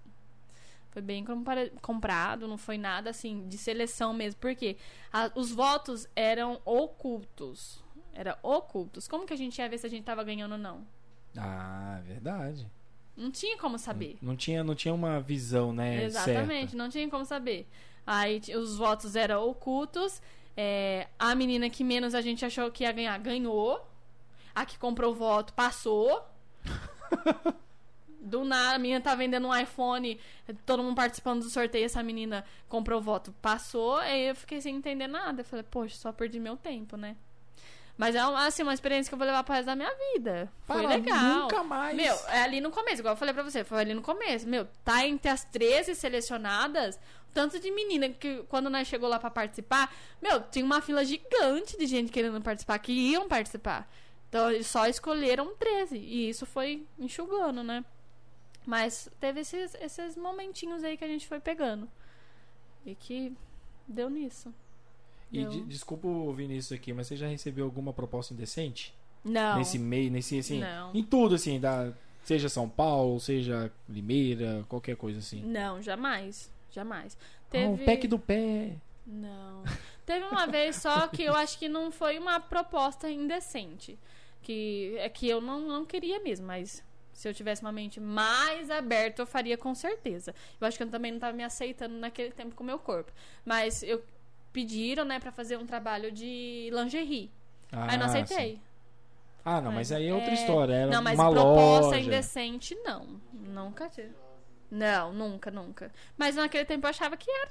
Foi 0.98 1.02
bem 1.02 1.24
comprado, 1.80 2.48
não 2.48 2.58
foi 2.58 2.76
nada 2.76 3.10
assim 3.10 3.46
de 3.48 3.56
seleção 3.56 4.12
mesmo. 4.12 4.40
Porque 4.40 4.76
a- 5.12 5.30
os 5.36 5.52
votos 5.52 6.08
eram 6.16 6.60
ocultos. 6.64 7.80
Era 8.12 8.36
ocultos. 8.42 9.06
Como 9.06 9.24
que 9.24 9.32
a 9.32 9.36
gente 9.36 9.58
ia 9.58 9.68
ver 9.68 9.78
se 9.78 9.86
a 9.86 9.90
gente 9.90 10.02
tava 10.02 10.24
ganhando 10.24 10.52
ou 10.52 10.58
não? 10.58 10.84
Ah, 11.36 12.00
verdade. 12.04 12.68
Não 13.16 13.30
tinha 13.30 13.56
como 13.58 13.78
saber. 13.78 14.18
Não 14.20 14.34
tinha, 14.34 14.64
não 14.64 14.74
tinha 14.74 14.92
uma 14.92 15.20
visão, 15.20 15.72
né? 15.72 16.02
Exatamente, 16.04 16.70
certa. 16.70 16.76
não 16.76 16.88
tinha 16.88 17.08
como 17.08 17.24
saber. 17.24 17.68
Aí 18.04 18.40
os 18.56 18.76
votos 18.76 19.14
eram 19.14 19.48
ocultos. 19.48 20.20
é, 20.56 21.06
a 21.16 21.32
menina 21.36 21.70
que 21.70 21.84
menos 21.84 22.12
a 22.12 22.20
gente 22.20 22.44
achou 22.44 22.68
que 22.72 22.82
ia 22.82 22.90
ganhar, 22.90 23.16
ganhou. 23.20 23.86
A 24.52 24.66
que 24.66 24.76
comprou 24.76 25.12
o 25.12 25.14
voto, 25.14 25.52
passou. 25.54 26.24
Do 28.28 28.44
nada, 28.44 28.76
a 28.76 28.78
menina 28.78 29.00
tá 29.00 29.14
vendendo 29.14 29.48
um 29.48 29.56
iPhone, 29.56 30.20
todo 30.64 30.82
mundo 30.82 30.94
participando 30.94 31.42
do 31.42 31.50
sorteio, 31.50 31.84
essa 31.84 32.02
menina 32.02 32.44
comprou 32.68 33.00
o 33.00 33.02
voto, 33.02 33.34
passou. 33.42 33.96
Aí 33.96 34.28
eu 34.28 34.36
fiquei 34.36 34.60
sem 34.60 34.76
entender 34.76 35.06
nada. 35.08 35.40
Eu 35.40 35.44
falei, 35.44 35.64
poxa, 35.68 35.96
só 35.96 36.12
perdi 36.12 36.38
meu 36.38 36.56
tempo, 36.56 36.96
né? 36.96 37.16
Mas 37.98 38.14
é 38.14 38.24
uma, 38.24 38.46
assim, 38.46 38.62
uma 38.62 38.72
experiência 38.72 39.10
que 39.10 39.14
eu 39.14 39.18
vou 39.18 39.26
levar 39.26 39.42
pro 39.42 39.52
resto 39.52 39.66
da 39.66 39.74
minha 39.74 39.92
vida. 40.14 40.48
Foi 40.64 40.76
Para 40.76 40.88
legal. 40.88 41.42
Nunca 41.42 41.64
mais. 41.64 41.96
Meu, 41.96 42.14
é 42.28 42.42
ali 42.42 42.60
no 42.60 42.70
começo, 42.70 43.00
igual 43.00 43.14
eu 43.14 43.18
falei 43.18 43.34
pra 43.34 43.42
você, 43.42 43.64
foi 43.64 43.80
ali 43.80 43.92
no 43.92 44.02
começo. 44.02 44.46
Meu, 44.46 44.68
tá 44.84 45.04
entre 45.04 45.28
as 45.28 45.42
13 45.44 45.96
selecionadas, 45.96 46.96
tanto 47.34 47.58
de 47.58 47.72
menina 47.72 48.08
que 48.08 48.44
quando 48.48 48.70
nós 48.70 48.86
chegou 48.86 49.08
lá 49.08 49.18
pra 49.18 49.30
participar, 49.30 49.92
meu, 50.22 50.40
tinha 50.42 50.64
uma 50.64 50.80
fila 50.80 51.04
gigante 51.04 51.76
de 51.76 51.86
gente 51.86 52.12
querendo 52.12 52.40
participar, 52.40 52.78
que 52.78 52.92
iam 52.92 53.26
participar. 53.26 53.90
Então 54.28 54.48
eles 54.48 54.68
só 54.68 54.86
escolheram 54.86 55.56
13. 55.56 55.96
E 55.96 56.28
isso 56.28 56.46
foi 56.46 56.86
enxugando, 57.00 57.64
né? 57.64 57.84
Mas 58.68 59.08
teve 59.18 59.40
esses, 59.40 59.74
esses 59.76 60.14
momentinhos 60.14 60.84
aí 60.84 60.94
que 60.94 61.02
a 61.02 61.08
gente 61.08 61.26
foi 61.26 61.40
pegando. 61.40 61.88
E 62.84 62.94
que 62.94 63.32
deu 63.86 64.10
nisso. 64.10 64.52
E 65.32 65.40
Deu. 65.40 65.48
de- 65.48 65.60
desculpa 65.62 66.06
o 66.06 66.34
Vinícius 66.34 66.78
aqui, 66.78 66.92
mas 66.92 67.06
você 67.06 67.16
já 67.16 67.26
recebeu 67.26 67.64
alguma 67.64 67.94
proposta 67.94 68.34
indecente? 68.34 68.94
Não. 69.24 69.56
Nesse 69.56 69.78
meio, 69.78 70.10
nesse 70.10 70.38
assim. 70.38 70.60
Não. 70.60 70.94
Em 70.94 71.02
tudo, 71.02 71.34
assim, 71.34 71.58
da, 71.58 71.94
seja 72.24 72.50
São 72.50 72.68
Paulo, 72.68 73.18
seja 73.18 73.72
Limeira, 73.88 74.62
qualquer 74.68 74.96
coisa 74.96 75.18
assim. 75.18 75.42
Não, 75.42 75.80
jamais. 75.80 76.52
Jamais. 76.70 77.16
Ah, 77.54 77.70
o 77.70 77.78
pack 77.78 78.06
do 78.06 78.18
pé. 78.18 78.76
Não. 79.06 79.64
Teve 80.04 80.26
uma 80.26 80.46
vez 80.46 80.76
só 80.76 81.08
que 81.08 81.22
eu 81.22 81.34
acho 81.34 81.58
que 81.58 81.70
não 81.70 81.90
foi 81.90 82.18
uma 82.18 82.38
proposta 82.38 83.10
indecente. 83.10 83.98
Que 84.42 84.94
é 84.98 85.08
que 85.08 85.26
eu 85.26 85.40
não, 85.40 85.58
não 85.60 85.86
queria 85.86 86.20
mesmo, 86.20 86.46
mas 86.46 86.82
se 87.18 87.28
eu 87.28 87.34
tivesse 87.34 87.62
uma 87.62 87.72
mente 87.72 87.98
mais 88.00 88.70
aberta, 88.70 89.22
eu 89.22 89.26
faria 89.26 89.58
com 89.58 89.74
certeza. 89.74 90.32
Eu 90.60 90.66
acho 90.68 90.76
que 90.76 90.84
eu 90.84 90.88
também 90.88 91.10
não 91.10 91.16
estava 91.18 91.36
me 91.36 91.42
aceitando 91.42 91.94
naquele 91.96 92.30
tempo 92.30 92.54
com 92.54 92.62
o 92.62 92.66
meu 92.66 92.78
corpo. 92.78 93.10
Mas 93.44 93.82
eu 93.82 94.02
pediram, 94.52 95.04
né, 95.04 95.18
pra 95.18 95.32
fazer 95.32 95.56
um 95.58 95.66
trabalho 95.66 96.12
de 96.12 96.70
lingerie. 96.72 97.30
Aí 97.72 97.94
eu 97.96 97.98
não 97.98 98.06
Ah, 98.06 98.08
aceitei. 98.08 98.52
sim. 98.54 98.60
Ah, 99.44 99.60
não, 99.60 99.72
mas 99.72 99.90
aí 99.90 100.06
é 100.06 100.14
outra 100.14 100.30
É, 100.30 100.34
história. 100.34 100.72
Era 100.74 100.90
não, 100.92 101.02
mas 101.02 101.18
uma 101.18 101.30
proposta 101.30 101.86
loja. 101.96 102.00
indecente, 102.00 102.74
não. 102.84 103.20
Nunca 103.32 103.88
tive. 103.88 104.12
Não, 104.70 105.12
nunca, 105.12 105.50
nunca. 105.50 105.90
Mas 106.16 106.36
naquele 106.36 106.66
tempo 106.66 106.86
eu 106.86 106.90
achava 106.90 107.16
que 107.16 107.28
era. 107.30 107.50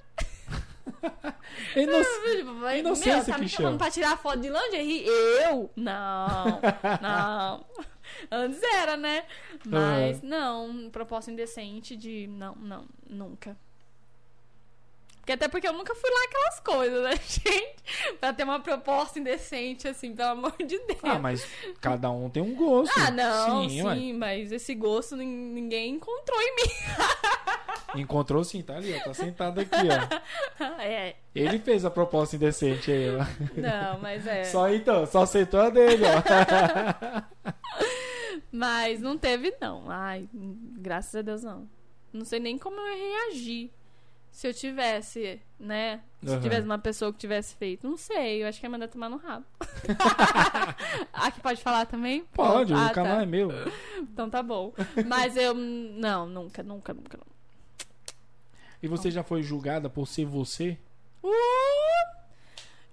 Inoc- 1.75 2.05
Tipo, 2.37 2.69
Inocência 2.77 3.15
meu, 3.15 3.25
tá 3.25 3.37
me 3.37 3.49
chama. 3.49 3.67
chamando 3.69 3.77
pra 3.79 3.91
tirar 3.91 4.17
foto 4.17 4.39
de 4.39 4.49
lingerie? 4.49 5.05
Eu? 5.43 5.69
Não, 5.75 6.61
não. 7.01 7.65
Antes 8.31 8.61
era, 8.63 8.97
né? 8.97 9.25
Mas 9.65 10.21
não, 10.21 10.89
proposta 10.89 11.31
indecente 11.31 11.95
de 11.95 12.27
não, 12.27 12.55
não, 12.55 12.85
nunca. 13.09 13.57
Porque 15.27 15.33
até 15.33 15.49
porque 15.49 15.67
eu 15.67 15.73
nunca 15.73 15.93
fui 15.93 16.09
lá 16.09 16.23
aquelas 16.23 16.59
coisas, 16.61 17.03
né, 17.03 17.11
gente? 17.27 18.15
Pra 18.17 18.31
ter 18.31 18.45
uma 18.45 18.61
proposta 18.61 19.19
indecente, 19.19 19.85
assim, 19.85 20.15
pelo 20.15 20.29
amor 20.29 20.53
de 20.57 20.79
Deus. 20.79 20.99
Ah, 21.03 21.19
mas 21.19 21.45
cada 21.81 22.09
um 22.09 22.29
tem 22.29 22.41
um 22.41 22.55
gosto. 22.55 22.97
Ah, 22.97 23.11
não, 23.11 23.67
sim, 23.67 23.83
ué. 23.83 24.13
mas 24.13 24.53
esse 24.53 24.73
gosto 24.73 25.17
nin- 25.17 25.25
ninguém 25.25 25.95
encontrou 25.95 26.41
em 26.41 26.55
mim. 26.55 26.71
Encontrou 28.01 28.41
sim, 28.45 28.61
tá 28.61 28.77
ali, 28.77 28.95
ó. 28.95 29.03
Tá 29.03 29.13
sentado 29.13 29.59
aqui, 29.59 29.75
ó. 30.59 30.63
é, 30.81 31.15
Ele 31.35 31.59
fez 31.59 31.83
a 31.83 31.89
proposta 31.91 32.37
indecente 32.37 32.89
aí, 32.89 33.09
ó. 33.09 33.25
não, 33.59 33.99
mas 33.99 34.25
é. 34.25 34.45
Só 34.45 34.71
então, 34.71 35.05
só 35.05 35.23
aceitou 35.23 35.59
a 35.59 35.69
dele, 35.69 36.03
ó. 36.05 37.51
Mas 38.49 39.01
não 39.01 39.17
teve, 39.17 39.53
não. 39.59 39.89
Ai, 39.91 40.29
graças 40.33 41.15
a 41.15 41.21
Deus, 41.21 41.43
não. 41.43 41.67
Não 42.13 42.23
sei 42.23 42.39
nem 42.39 42.57
como 42.57 42.79
eu 42.79 42.87
ia 42.97 43.25
reagir 43.25 43.73
se 44.37 44.47
eu 44.47 44.53
tivesse, 44.53 45.41
né? 45.59 45.99
Se 46.23 46.29
Aham. 46.29 46.41
tivesse 46.41 46.63
uma 46.63 46.77
pessoa 46.77 47.11
que 47.11 47.17
tivesse 47.17 47.55
feito. 47.55 47.87
Não 47.89 47.97
sei, 47.97 48.43
eu 48.43 48.47
acho 48.47 48.59
que 48.59 48.67
ia 48.67 48.69
mandar 48.69 48.87
tomar 48.87 49.09
no 49.09 49.17
rabo. 49.17 49.43
Aqui 51.11 51.41
pode 51.41 51.59
falar 51.59 51.87
também? 51.87 52.23
Pode, 52.25 52.71
Ah, 52.71 52.85
o 52.85 52.93
canal 52.93 53.15
tá. 53.17 53.23
é 53.23 53.25
meu. 53.25 53.49
Então 53.97 54.29
tá 54.29 54.43
bom. 54.43 54.75
Mas 55.07 55.35
eu. 55.35 55.55
Não, 55.55 56.27
nunca, 56.27 56.61
nunca, 56.61 56.93
nunca. 56.93 57.19
E 58.79 58.87
você 58.87 59.09
já 59.09 59.23
foi 59.23 59.41
julgada 59.41 59.89
por 59.89 60.07
ser 60.07 60.25
você? 60.25 60.77
Uh! 61.23 61.31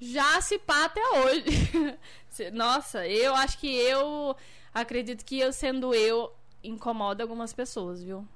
Já 0.01 0.41
se 0.41 0.59
pá 0.59 0.87
até 0.87 1.03
hoje. 1.21 1.99
Nossa, 2.55 3.07
eu 3.07 3.35
acho 3.35 3.59
que 3.59 3.69
eu 3.71 4.35
acredito 4.73 5.23
que 5.23 5.41
eu 5.41 5.53
sendo 5.53 5.93
eu 5.95 6.33
incomoda 6.62 7.23
algumas 7.23 7.53
pessoas, 7.53 8.03
viu? 8.03 8.27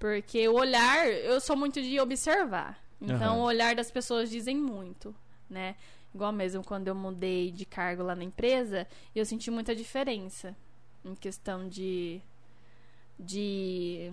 Porque 0.00 0.48
o 0.48 0.54
olhar, 0.54 1.06
eu 1.06 1.38
sou 1.42 1.54
muito 1.54 1.80
de 1.80 2.00
observar. 2.00 2.82
Então 3.00 3.34
Aham. 3.34 3.36
o 3.36 3.42
olhar 3.42 3.76
das 3.76 3.90
pessoas 3.90 4.30
dizem 4.30 4.56
muito, 4.56 5.14
né? 5.48 5.76
Igual 6.14 6.32
mesmo 6.32 6.64
quando 6.64 6.88
eu 6.88 6.94
mudei 6.94 7.52
de 7.52 7.66
cargo 7.66 8.02
lá 8.02 8.16
na 8.16 8.24
empresa, 8.24 8.88
eu 9.14 9.24
senti 9.26 9.50
muita 9.50 9.76
diferença 9.76 10.56
em 11.04 11.14
questão 11.14 11.68
de 11.68 12.20
de 13.18 14.10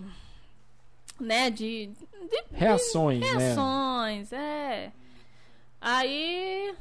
né, 1.18 1.50
de, 1.50 1.86
de 1.86 2.44
Reações, 2.52 3.20
né? 3.20 3.26
Reações, 3.26 4.32
é. 4.32 4.92
Aí. 5.80 6.74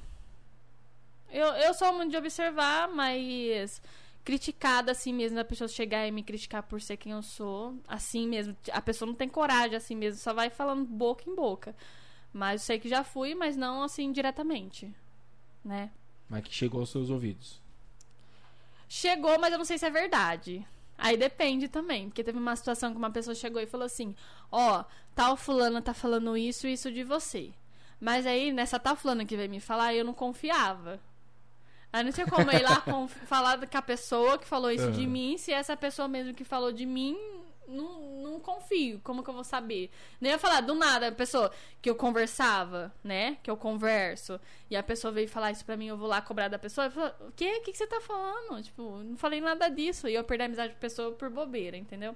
Eu, 1.31 1.47
eu 1.47 1.73
sou 1.73 1.93
muito 1.93 2.11
de 2.11 2.17
observar, 2.17 2.89
mas 2.89 3.81
criticada 4.28 4.91
assim 4.91 5.14
mesmo, 5.14 5.38
da 5.38 5.45
pessoa 5.45 5.70
chegar 5.70 6.06
e 6.06 6.12
me 6.12 6.22
criticar 6.22 6.62
por 6.62 6.82
ser 6.82 6.98
quem 6.98 7.14
eu 7.14 7.24
sou, 7.24 7.78
assim 7.88 8.28
mesmo. 8.28 8.54
A 8.74 8.82
pessoa 8.82 9.08
não 9.08 9.16
tem 9.16 9.30
coragem 9.30 9.78
assim 9.78 9.95
mesmo, 9.95 10.20
só 10.20 10.34
vai 10.34 10.49
falando 10.49 10.84
boca 10.84 11.24
em 11.30 11.34
boca. 11.34 11.74
Mas 12.34 12.60
eu 12.62 12.66
sei 12.66 12.78
que 12.78 12.90
já 12.90 13.06
fui, 13.06 13.34
mas 13.34 13.56
não 13.56 13.82
assim 13.82 14.12
diretamente, 14.12 14.94
né? 15.64 15.91
Mas 16.28 16.44
que 16.44 16.54
chegou 16.54 16.82
aos 16.82 16.90
seus 16.90 17.10
ouvidos. 17.10 17.62
Chegou, 18.90 19.40
mas 19.40 19.54
eu 19.54 19.60
não 19.60 19.64
sei 19.64 19.78
se 19.78 19.86
é 19.86 19.90
verdade. 19.90 20.68
Aí 20.98 21.16
depende 21.16 21.70
também, 21.70 22.10
porque 22.10 22.22
teve 22.22 22.38
uma 22.38 22.56
situação 22.58 22.91
que 22.91 22.98
uma 22.98 23.10
pessoa 23.10 23.34
chegou 23.34 23.62
e 23.62 23.66
falou 23.66 23.86
assim: 23.86 24.14
Ó, 24.52 24.84
tal 25.16 25.38
fulana 25.38 25.82
tá 25.82 25.94
falando 25.94 26.36
isso 26.36 26.68
e 26.68 26.74
isso 26.74 26.91
de 26.91 27.06
você. 27.06 27.54
Mas 27.98 28.28
aí, 28.28 28.52
nessa 28.52 28.78
tal 28.78 28.98
fulana 28.98 29.24
que 29.24 29.38
veio 29.38 29.49
me 29.49 29.62
falar, 29.62 29.94
eu 29.94 30.04
não 30.04 30.14
confiava. 30.14 30.99
Aí 31.91 32.03
não 32.03 32.11
tinha 32.11 32.27
como 32.27 32.51
ir 32.51 32.61
lá 32.64 32.81
conf- 32.88 33.15
falar 33.26 33.65
com 33.65 33.77
a 33.77 33.81
pessoa 33.81 34.38
que 34.38 34.45
falou 34.47 34.72
isso 34.72 34.91
de 34.91 35.01
Aham. 35.01 35.07
mim, 35.07 35.38
se 35.38 35.51
essa 35.51 35.76
pessoa 35.77 36.07
mesmo 36.07 36.34
que 36.34 36.43
falou 36.43 36.72
de 36.72 36.85
mim, 36.85 37.18
não, 37.68 38.01
não 38.22 38.39
confio. 38.39 38.99
Como 39.03 39.23
que 39.23 39.30
eu 39.30 39.34
vou 39.34 39.43
saber? 39.43 39.89
Nem 40.22 40.31
ia 40.31 40.38
falar 40.39 40.61
do 40.61 40.76
nada, 40.76 41.07
a 41.07 41.11
pessoa 41.11 41.51
que 41.81 41.89
eu 41.89 41.95
conversava, 41.95 42.93
né? 43.03 43.38
Que 43.43 43.49
eu 43.49 43.57
converso. 43.57 44.39
E 44.69 44.76
a 44.76 44.84
pessoa 44.84 45.11
veio 45.11 45.27
falar 45.27 45.51
isso 45.51 45.65
pra 45.65 45.77
mim, 45.77 45.88
eu 45.88 45.97
vou 45.97 46.07
lá 46.07 46.22
cobrar 46.22 46.47
da 46.49 46.59
pessoa. 46.59 46.88
Eu 46.88 46.91
falo, 46.91 47.14
o 47.27 47.31
quê? 47.31 47.57
O 47.59 47.61
que, 47.64 47.72
que 47.72 47.77
você 47.77 47.88
tá 47.88 47.99
falando? 48.01 48.61
Tipo, 48.61 48.97
não 49.03 49.18
falei 49.18 49.41
nada 49.41 49.68
disso. 49.69 50.07
E 50.07 50.14
eu 50.14 50.23
perdi 50.23 50.43
a 50.43 50.45
amizade 50.45 50.73
com 50.73 50.77
a 50.77 50.81
pessoa 50.81 51.11
por 51.14 51.30
bobeira, 51.30 51.76
entendeu? 51.77 52.15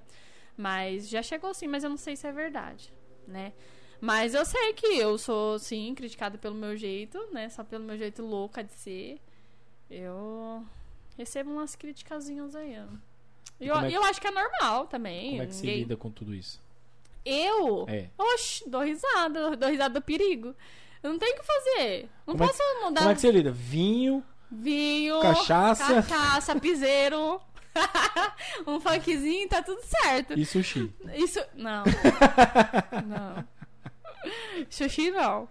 Mas 0.56 1.08
já 1.08 1.22
chegou 1.22 1.50
assim, 1.50 1.66
mas 1.66 1.82
eu 1.84 1.90
não 1.90 1.96
sei 1.96 2.14
se 2.16 2.26
é 2.26 2.32
verdade, 2.32 2.92
né? 3.26 3.52
Mas 4.00 4.34
eu 4.34 4.44
sei 4.44 4.72
que 4.74 4.86
eu 4.98 5.16
sou, 5.16 5.58
sim, 5.58 5.94
criticada 5.94 6.36
pelo 6.36 6.54
meu 6.54 6.76
jeito, 6.76 7.18
né? 7.32 7.48
Só 7.48 7.62
pelo 7.64 7.84
meu 7.84 7.96
jeito 7.96 8.22
louca 8.22 8.62
de 8.62 8.72
ser. 8.74 9.20
Eu 9.94 10.64
recebo 11.18 11.50
umas 11.50 11.76
criticazinhas 11.76 12.54
aí. 12.56 12.78
E 13.60 13.66
eu, 13.68 13.76
é 13.76 13.88
que- 13.88 13.94
eu 13.94 14.02
acho 14.04 14.20
que 14.20 14.26
é 14.26 14.30
normal 14.30 14.86
também. 14.86 15.30
Como 15.32 15.42
é 15.42 15.46
que 15.46 15.54
você 15.54 15.66
ninguém- 15.66 15.78
lida 15.80 15.96
com 15.96 16.10
tudo 16.10 16.34
isso? 16.34 16.60
Eu? 17.24 17.84
É. 17.88 18.08
Oxi, 18.18 18.68
dou 18.68 18.80
risada, 18.82 19.54
dou 19.56 19.68
risada 19.68 20.00
do 20.00 20.02
perigo. 20.02 20.54
Eu 21.02 21.10
não 21.12 21.18
tenho 21.18 21.34
o 21.36 21.40
que 21.40 21.44
fazer. 21.46 22.08
Não 22.26 22.34
Como 22.34 22.44
é 22.44 22.46
posso 22.48 22.62
mudar 22.82 23.00
Como 23.00 23.10
é 23.10 23.14
que 23.14 23.20
você 23.20 23.30
lida? 23.30 23.52
Vinho, 23.52 24.24
vinho, 24.50 25.20
Cachaça. 25.20 26.02
cachaça, 26.02 26.58
piseiro, 26.58 27.40
um 28.66 28.80
funkzinho, 28.80 29.48
tá 29.48 29.62
tudo 29.62 29.80
certo. 29.84 30.32
e 30.38 30.44
sushi. 30.46 30.92
Isso. 31.14 31.38
Não. 31.54 31.84
não. 33.06 33.44
Sushi 34.70 35.10
não. 35.10 35.48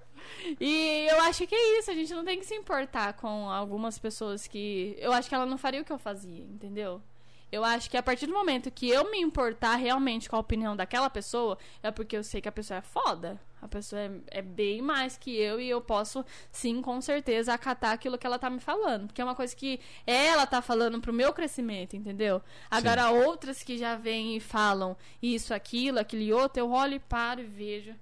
E 0.59 1.07
eu 1.09 1.21
acho 1.21 1.45
que 1.47 1.55
é 1.55 1.79
isso, 1.79 1.91
a 1.91 1.93
gente 1.93 2.13
não 2.13 2.25
tem 2.25 2.39
que 2.39 2.45
se 2.45 2.55
importar 2.55 3.13
com 3.13 3.49
algumas 3.49 3.97
pessoas 3.99 4.47
que. 4.47 4.95
Eu 4.99 5.11
acho 5.13 5.29
que 5.29 5.35
ela 5.35 5.45
não 5.45 5.57
faria 5.57 5.81
o 5.81 5.85
que 5.85 5.91
eu 5.91 5.99
fazia, 5.99 6.43
entendeu? 6.43 7.01
Eu 7.51 7.65
acho 7.65 7.89
que 7.89 7.97
a 7.97 8.03
partir 8.03 8.27
do 8.27 8.33
momento 8.33 8.71
que 8.71 8.89
eu 8.89 9.11
me 9.11 9.19
importar 9.19 9.75
realmente 9.75 10.29
com 10.29 10.37
a 10.37 10.39
opinião 10.39 10.75
daquela 10.75 11.09
pessoa, 11.09 11.57
é 11.83 11.91
porque 11.91 12.15
eu 12.15 12.23
sei 12.23 12.39
que 12.39 12.47
a 12.47 12.51
pessoa 12.51 12.77
é 12.77 12.81
foda. 12.81 13.41
A 13.61 13.67
pessoa 13.67 14.01
é, 14.01 14.11
é 14.27 14.41
bem 14.41 14.81
mais 14.81 15.17
que 15.17 15.35
eu 15.35 15.59
e 15.59 15.69
eu 15.69 15.81
posso, 15.81 16.25
sim, 16.51 16.81
com 16.81 16.99
certeza, 16.99 17.53
acatar 17.53 17.91
aquilo 17.91 18.17
que 18.17 18.25
ela 18.25 18.39
tá 18.39 18.49
me 18.49 18.59
falando. 18.59 19.07
Porque 19.07 19.21
é 19.21 19.23
uma 19.23 19.35
coisa 19.35 19.55
que 19.55 19.79
ela 20.07 20.47
tá 20.47 20.61
falando 20.61 20.99
pro 20.99 21.13
meu 21.13 21.31
crescimento, 21.33 21.95
entendeu? 21.95 22.41
Agora, 22.71 23.11
outras 23.11 23.61
que 23.61 23.77
já 23.77 23.95
vêm 23.95 24.37
e 24.37 24.39
falam 24.39 24.97
isso, 25.21 25.53
aquilo, 25.53 25.99
aquilo 25.99 26.23
e 26.23 26.33
outro, 26.33 26.59
eu 26.59 26.71
olho 26.71 26.95
e 26.95 26.99
paro 26.99 27.41
e 27.41 27.45
vejo. 27.45 27.93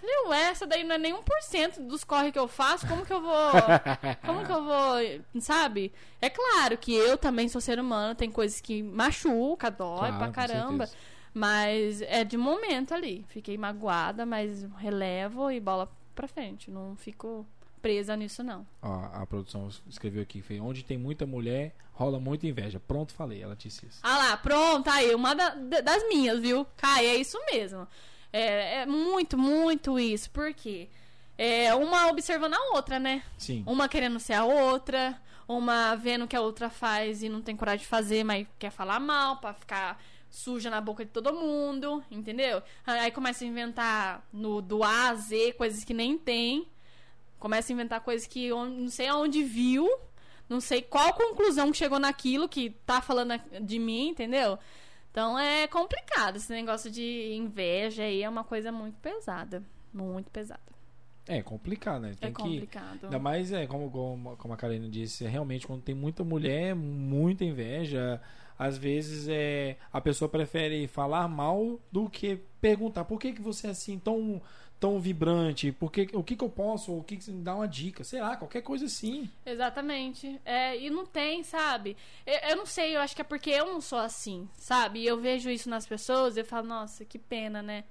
Falei, 0.00 0.16
ué, 0.28 0.42
essa 0.50 0.66
daí 0.66 0.82
não 0.82 0.94
é 0.94 0.98
nem 0.98 1.14
1% 1.14 1.86
dos 1.86 2.04
corre 2.04 2.32
que 2.32 2.38
eu 2.38 2.48
faço, 2.48 2.86
como 2.88 3.04
que 3.04 3.12
eu 3.12 3.20
vou. 3.20 3.50
Como 4.24 4.44
que 4.46 4.52
eu 4.52 4.64
vou. 4.64 5.40
Sabe? 5.40 5.92
É 6.20 6.30
claro 6.30 6.76
que 6.78 6.94
eu 6.94 7.18
também 7.18 7.48
sou 7.48 7.60
ser 7.60 7.78
humano, 7.78 8.14
tem 8.14 8.30
coisas 8.30 8.60
que 8.60 8.82
machuca, 8.82 9.70
dói 9.70 9.98
Claro, 9.98 10.16
pra 10.18 10.28
caramba. 10.30 10.88
Mas 11.32 12.02
é 12.02 12.24
de 12.24 12.36
momento 12.36 12.92
ali. 12.94 13.24
Fiquei 13.28 13.56
magoada, 13.56 14.26
mas 14.26 14.66
relevo 14.78 15.50
e 15.50 15.60
bola 15.60 15.88
pra 16.14 16.26
frente. 16.26 16.70
Não 16.70 16.96
fico 16.96 17.46
presa 17.80 18.16
nisso, 18.16 18.42
não. 18.42 18.66
Ó, 18.82 19.04
a 19.12 19.24
produção 19.26 19.68
escreveu 19.88 20.22
aqui, 20.22 20.42
foi 20.42 20.60
onde 20.60 20.82
tem 20.84 20.98
muita 20.98 21.26
mulher, 21.26 21.74
rola 21.92 22.18
muita 22.18 22.46
inveja. 22.46 22.78
Pronto, 22.80 23.12
falei, 23.14 23.42
ela 23.42 23.56
disse 23.56 23.86
isso. 23.86 24.00
Ah 24.02 24.18
lá, 24.18 24.36
pronto, 24.36 24.88
aí, 24.90 25.14
uma 25.14 25.34
da- 25.34 25.54
da- 25.54 25.80
das 25.80 26.06
minhas, 26.08 26.40
viu? 26.40 26.66
Kai, 26.76 27.06
é 27.06 27.16
isso 27.16 27.38
mesmo. 27.52 27.86
É, 28.32 28.82
é 28.82 28.86
muito, 28.86 29.36
muito 29.38 29.98
isso. 29.98 30.30
Por 30.30 30.52
quê? 30.54 30.88
É 31.36 31.74
uma 31.74 32.08
observando 32.08 32.54
a 32.54 32.74
outra, 32.74 32.98
né? 32.98 33.22
Sim. 33.38 33.62
Uma 33.66 33.88
querendo 33.88 34.20
ser 34.20 34.34
a 34.34 34.44
outra, 34.44 35.20
uma 35.48 35.94
vendo 35.96 36.26
que 36.28 36.36
a 36.36 36.40
outra 36.40 36.68
faz 36.68 37.22
e 37.22 37.28
não 37.28 37.40
tem 37.40 37.56
coragem 37.56 37.80
de 37.80 37.86
fazer, 37.86 38.24
mas 38.24 38.46
quer 38.58 38.70
falar 38.70 39.00
mal 39.00 39.38
pra 39.38 39.54
ficar 39.54 40.00
suja 40.30 40.70
na 40.70 40.80
boca 40.80 41.04
de 41.04 41.10
todo 41.10 41.32
mundo, 41.32 42.04
entendeu? 42.10 42.62
Aí 42.86 43.10
começa 43.10 43.42
a 43.42 43.48
inventar 43.48 44.22
no 44.32 44.60
do 44.62 44.84
A 44.84 45.08
a 45.08 45.14
Z 45.14 45.54
coisas 45.54 45.82
que 45.82 45.92
nem 45.94 46.16
tem. 46.16 46.68
Começa 47.38 47.72
a 47.72 47.74
inventar 47.74 48.00
coisas 48.02 48.26
que 48.28 48.52
on- 48.52 48.66
não 48.68 48.88
sei 48.90 49.08
aonde 49.08 49.42
viu, 49.42 49.88
não 50.48 50.60
sei 50.60 50.82
qual 50.82 51.14
conclusão 51.14 51.72
que 51.72 51.78
chegou 51.78 51.98
naquilo 51.98 52.48
que 52.48 52.70
tá 52.84 53.00
falando 53.00 53.40
de 53.62 53.78
mim, 53.78 54.08
entendeu? 54.10 54.58
Então 55.10 55.38
é 55.38 55.66
complicado 55.66 56.36
esse 56.36 56.52
negócio 56.52 56.90
de 56.90 57.32
inveja 57.34 58.04
aí, 58.04 58.22
é 58.22 58.28
uma 58.28 58.44
coisa 58.44 58.70
muito 58.70 58.96
pesada, 59.00 59.62
muito 59.92 60.30
pesada. 60.30 60.60
É 61.26 61.42
complicado, 61.42 62.02
né? 62.02 62.14
Tem 62.18 62.30
é 62.30 62.32
que. 62.32 62.42
complicado. 62.42 63.04
Ainda 63.04 63.18
mais, 63.18 63.52
é, 63.52 63.66
como, 63.66 63.90
como, 63.90 64.36
como 64.36 64.54
a 64.54 64.56
Karina 64.56 64.88
disse, 64.88 65.24
é 65.24 65.28
realmente 65.28 65.66
quando 65.66 65.82
tem 65.82 65.94
muita 65.94 66.24
mulher, 66.24 66.74
muita 66.74 67.44
inveja, 67.44 68.20
às 68.58 68.76
vezes 68.76 69.28
é, 69.28 69.76
a 69.92 70.00
pessoa 70.00 70.28
prefere 70.28 70.86
falar 70.86 71.28
mal 71.28 71.78
do 71.90 72.08
que 72.08 72.40
perguntar 72.60 73.04
por 73.04 73.18
que, 73.18 73.32
que 73.32 73.40
você 73.40 73.68
é 73.68 73.70
assim 73.70 73.98
tão, 73.98 74.42
tão 74.80 74.98
vibrante, 74.98 75.70
por 75.70 75.92
que, 75.92 76.08
o 76.14 76.24
que, 76.24 76.34
que 76.34 76.42
eu 76.42 76.48
posso, 76.48 76.96
o 76.96 77.04
que, 77.04 77.18
que 77.18 77.30
me 77.30 77.42
dá 77.42 77.54
uma 77.54 77.68
dica, 77.68 78.02
sei 78.02 78.22
lá, 78.22 78.34
qualquer 78.34 78.62
coisa 78.62 78.86
assim. 78.86 79.30
Exatamente. 79.44 80.40
É, 80.42 80.76
e 80.78 80.88
não 80.88 81.04
tem, 81.04 81.44
sabe? 81.44 81.98
Eu, 82.26 82.50
eu 82.50 82.56
não 82.56 82.64
sei, 82.64 82.96
eu 82.96 83.00
acho 83.00 83.14
que 83.14 83.20
é 83.20 83.24
porque 83.24 83.50
eu 83.50 83.66
não 83.66 83.80
sou 83.82 83.98
assim, 83.98 84.48
sabe? 84.54 85.00
E 85.00 85.06
eu 85.06 85.20
vejo 85.20 85.50
isso 85.50 85.68
nas 85.68 85.86
pessoas 85.86 86.36
e 86.36 86.40
eu 86.40 86.44
falo, 86.46 86.66
nossa, 86.66 87.04
que 87.04 87.18
pena, 87.18 87.60
né? 87.60 87.84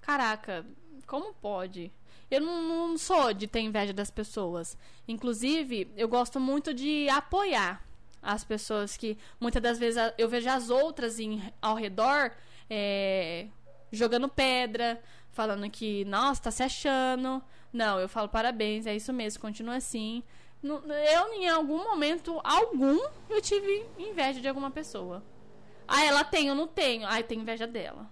Caraca, 0.00 0.64
como 1.04 1.34
pode? 1.34 1.90
Eu 2.30 2.40
não, 2.40 2.88
não 2.90 2.98
sou 2.98 3.34
de 3.34 3.48
ter 3.48 3.60
inveja 3.60 3.92
das 3.92 4.10
pessoas. 4.10 4.78
Inclusive, 5.08 5.90
eu 5.96 6.06
gosto 6.06 6.38
muito 6.38 6.72
de 6.72 7.08
apoiar 7.08 7.84
as 8.22 8.44
pessoas 8.44 8.96
que 8.96 9.18
muitas 9.40 9.60
das 9.62 9.78
vezes 9.78 10.00
eu 10.16 10.28
vejo 10.28 10.48
as 10.48 10.70
outras 10.70 11.18
em, 11.18 11.42
ao 11.60 11.74
redor 11.74 12.32
é, 12.70 13.46
jogando 13.90 14.28
pedra, 14.28 15.00
falando 15.36 15.68
que, 15.70 16.04
nossa, 16.06 16.44
tá 16.44 16.50
se 16.50 16.62
achando. 16.62 17.42
Não, 17.72 18.00
eu 18.00 18.08
falo 18.08 18.28
parabéns, 18.28 18.86
é 18.86 18.96
isso 18.96 19.12
mesmo, 19.12 19.40
continua 19.40 19.76
assim. 19.76 20.24
Eu, 20.62 21.32
em 21.34 21.48
algum 21.48 21.84
momento, 21.84 22.40
algum, 22.42 22.98
eu 23.28 23.40
tive 23.42 23.86
inveja 23.98 24.40
de 24.40 24.48
alguma 24.48 24.70
pessoa. 24.70 25.22
Ah, 25.86 26.02
ela 26.02 26.24
tem, 26.24 26.48
eu 26.48 26.54
não 26.54 26.66
tenho. 26.66 27.06
Ah, 27.06 27.20
eu 27.20 27.24
tenho 27.24 27.42
inveja 27.42 27.66
dela. 27.66 28.10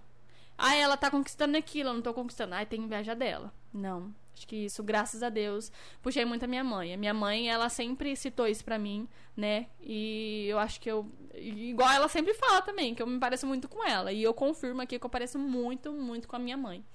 Ah, 0.57 0.75
ela 0.75 0.95
tá 0.95 1.11
conquistando 1.11 1.57
aquilo, 1.57 1.89
eu 1.89 1.93
não 1.95 2.01
tô 2.01 2.13
conquistando. 2.13 2.53
Ah, 2.53 2.65
tenho 2.65 2.83
inveja 2.83 3.15
dela. 3.15 3.51
Não. 3.73 4.13
Acho 4.33 4.47
que 4.47 4.65
isso, 4.65 4.83
graças 4.83 5.23
a 5.23 5.29
Deus, 5.29 5.71
puxei 6.01 6.25
muito 6.25 6.43
a 6.43 6.47
minha 6.47 6.63
mãe. 6.63 6.93
A 6.93 6.97
minha 6.97 7.13
mãe, 7.13 7.49
ela 7.49 7.69
sempre 7.69 8.15
citou 8.15 8.47
isso 8.47 8.63
pra 8.63 8.77
mim, 8.77 9.07
né? 9.35 9.67
E 9.81 10.45
eu 10.47 10.59
acho 10.59 10.79
que 10.79 10.91
eu. 10.91 11.09
Igual 11.33 11.89
ela 11.89 12.07
sempre 12.07 12.33
fala 12.33 12.61
também, 12.61 12.93
que 12.93 13.01
eu 13.01 13.07
me 13.07 13.19
pareço 13.19 13.47
muito 13.47 13.67
com 13.67 13.83
ela. 13.83 14.11
E 14.11 14.21
eu 14.21 14.33
confirmo 14.33 14.81
aqui 14.81 14.99
que 14.99 15.05
eu 15.05 15.09
pareço 15.09 15.39
muito, 15.39 15.91
muito 15.91 16.27
com 16.27 16.35
a 16.35 16.39
minha 16.39 16.57
mãe. 16.57 16.85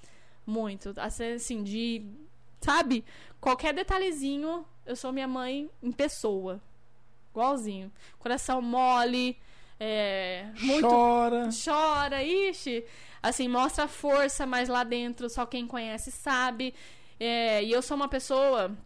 Muito. 0.50 0.92
Assim, 0.96 1.62
de. 1.62 2.04
Sabe? 2.60 3.04
Qualquer 3.40 3.72
detalhezinho, 3.72 4.66
eu 4.84 4.96
sou 4.96 5.12
minha 5.12 5.28
mãe 5.28 5.70
em 5.82 5.92
pessoa. 5.92 6.60
Igualzinho. 7.30 7.92
Coração 8.18 8.60
mole. 8.60 9.36
É. 9.78 10.50
Muito 10.60 10.86
Chora. 10.86 11.48
chora, 11.64 12.22
ixi, 12.22 12.84
assim, 13.22 13.48
mostra 13.48 13.88
força, 13.88 14.44
mas 14.44 14.68
lá 14.68 14.84
dentro 14.84 15.30
só 15.30 15.46
quem 15.46 15.66
conhece 15.66 16.10
sabe. 16.10 16.74
É, 17.18 17.62
e 17.64 17.72
eu 17.72 17.80
sou 17.80 17.96
uma 17.96 18.08
pessoa 18.08 18.76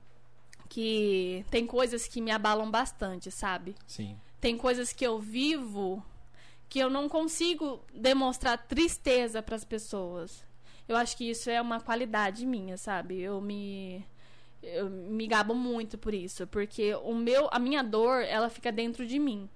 que 0.69 1.45
tem 1.51 1.67
coisas 1.67 2.07
que 2.07 2.21
me 2.21 2.31
abalam 2.31 2.71
bastante, 2.71 3.31
sabe? 3.31 3.75
Sim. 3.89 4.17
Tem 4.41 4.57
coisas 4.57 4.93
que 4.93 5.05
eu 5.05 5.19
vivo 5.19 6.05
que 6.69 6.79
eu 6.79 6.91
não 6.91 7.09
consigo 7.09 7.81
demonstrar 7.93 8.59
tristeza 8.59 9.43
para 9.43 9.57
as 9.57 9.65
pessoas. 9.65 10.45
Eu 10.89 10.97
acho 10.97 11.17
que 11.17 11.29
isso 11.29 11.51
é 11.51 11.61
uma 11.61 11.81
qualidade 11.81 12.45
minha, 12.47 12.77
sabe? 12.77 13.21
Eu 13.21 13.41
me 13.41 14.05
eu 14.63 14.89
me 14.89 15.27
gabo 15.27 15.55
muito 15.55 15.99
por 15.99 16.15
isso, 16.15 16.47
porque 16.47 16.95
o 16.95 17.15
meu 17.15 17.49
a 17.53 17.59
minha 17.59 17.83
dor, 17.83 18.23
ela 18.23 18.49
fica 18.49 18.73
dentro 18.73 19.07
de 19.07 19.19
mim. 19.19 19.49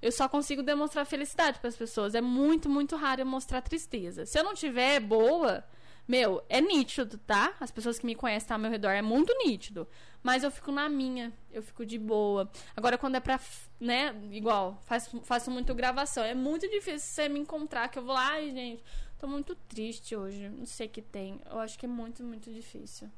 Eu 0.00 0.12
só 0.12 0.28
consigo 0.28 0.62
demonstrar 0.62 1.06
felicidade 1.06 1.58
para 1.58 1.68
as 1.68 1.76
pessoas. 1.76 2.14
É 2.14 2.20
muito, 2.20 2.68
muito 2.68 2.96
raro 2.96 3.22
eu 3.22 3.26
mostrar 3.26 3.62
tristeza. 3.62 4.26
Se 4.26 4.38
eu 4.38 4.44
não 4.44 4.54
tiver 4.54 5.00
boa, 5.00 5.64
meu, 6.06 6.44
é 6.48 6.60
nítido, 6.60 7.18
tá? 7.18 7.54
As 7.58 7.70
pessoas 7.70 7.98
que 7.98 8.06
me 8.06 8.14
conhecem 8.14 8.52
ao 8.52 8.60
meu 8.60 8.70
redor 8.70 8.90
é 8.90 9.02
muito 9.02 9.34
nítido. 9.38 9.88
Mas 10.22 10.44
eu 10.44 10.50
fico 10.50 10.70
na 10.70 10.88
minha, 10.88 11.32
eu 11.50 11.62
fico 11.62 11.84
de 11.84 11.98
boa. 11.98 12.50
Agora, 12.76 12.96
quando 12.98 13.16
é 13.16 13.20
pra, 13.20 13.40
né, 13.80 14.14
igual, 14.30 14.80
faço, 14.86 15.20
faço 15.22 15.50
muito 15.50 15.74
gravação. 15.74 16.22
É 16.22 16.34
muito 16.34 16.68
difícil 16.68 17.00
você 17.00 17.28
me 17.28 17.40
encontrar, 17.40 17.88
que 17.88 17.98
eu 17.98 18.04
vou 18.04 18.14
lá, 18.14 18.32
ai, 18.32 18.50
gente, 18.52 18.84
tô 19.18 19.26
muito 19.26 19.54
triste 19.68 20.14
hoje. 20.16 20.48
Não 20.48 20.66
sei 20.66 20.86
o 20.86 20.90
que 20.90 21.02
tem. 21.02 21.40
Eu 21.50 21.58
acho 21.58 21.78
que 21.78 21.86
é 21.86 21.88
muito, 21.88 22.22
muito 22.22 22.52
difícil. 22.52 23.08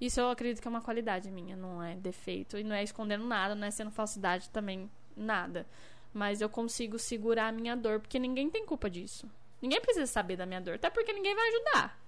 Isso 0.00 0.18
eu 0.20 0.30
acredito 0.30 0.62
que 0.62 0.68
é 0.68 0.70
uma 0.70 0.80
qualidade 0.80 1.30
minha, 1.30 1.56
não 1.56 1.82
é 1.82 1.94
defeito. 1.96 2.56
E 2.56 2.64
não 2.64 2.74
é 2.74 2.82
escondendo 2.82 3.24
nada, 3.24 3.54
não 3.54 3.66
é 3.66 3.70
sendo 3.70 3.90
falsidade 3.90 4.48
também, 4.50 4.90
nada. 5.16 5.66
Mas 6.12 6.40
eu 6.40 6.48
consigo 6.48 6.98
segurar 6.98 7.48
a 7.48 7.52
minha 7.52 7.76
dor, 7.76 8.00
porque 8.00 8.18
ninguém 8.18 8.48
tem 8.50 8.64
culpa 8.64 8.88
disso. 8.88 9.30
Ninguém 9.60 9.80
precisa 9.80 10.06
saber 10.06 10.36
da 10.36 10.46
minha 10.46 10.60
dor, 10.60 10.76
até 10.76 10.88
porque 10.88 11.12
ninguém 11.12 11.34
vai 11.34 11.48
ajudar. 11.48 12.00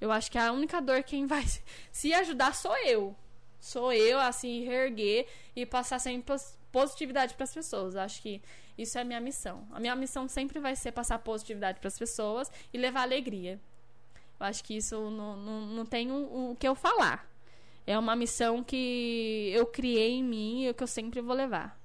Eu 0.00 0.10
acho 0.10 0.30
que 0.30 0.36
a 0.36 0.52
única 0.52 0.82
dor 0.82 1.02
quem 1.04 1.26
vai 1.26 1.44
se 1.92 2.12
ajudar 2.12 2.54
sou 2.54 2.76
eu. 2.78 3.14
Sou 3.60 3.92
eu, 3.92 4.18
assim, 4.18 4.64
reerguer 4.64 5.26
e 5.56 5.64
passar 5.64 5.98
sempre 5.98 6.22
pos- 6.34 6.58
positividade 6.70 7.34
para 7.34 7.44
as 7.44 7.54
pessoas. 7.54 7.96
Acho 7.96 8.20
que 8.20 8.42
isso 8.76 8.98
é 8.98 9.02
a 9.02 9.04
minha 9.04 9.20
missão. 9.20 9.66
A 9.72 9.78
minha 9.78 9.94
missão 9.94 10.28
sempre 10.28 10.58
vai 10.58 10.74
ser 10.74 10.92
passar 10.92 11.18
positividade 11.18 11.78
para 11.78 11.88
as 11.88 11.98
pessoas 11.98 12.50
e 12.72 12.78
levar 12.78 13.02
alegria. 13.02 13.60
Eu 14.38 14.46
acho 14.46 14.64
que 14.64 14.76
isso 14.76 15.10
não, 15.10 15.36
não, 15.36 15.60
não 15.66 15.86
tem 15.86 16.10
o, 16.10 16.50
o 16.50 16.56
que 16.56 16.66
eu 16.66 16.74
falar. 16.74 17.28
É 17.86 17.98
uma 17.98 18.16
missão 18.16 18.64
que 18.64 19.50
eu 19.54 19.66
criei 19.66 20.12
em 20.12 20.24
mim 20.24 20.66
e 20.66 20.74
que 20.74 20.82
eu 20.82 20.86
sempre 20.86 21.20
vou 21.20 21.36
levar. 21.36 21.78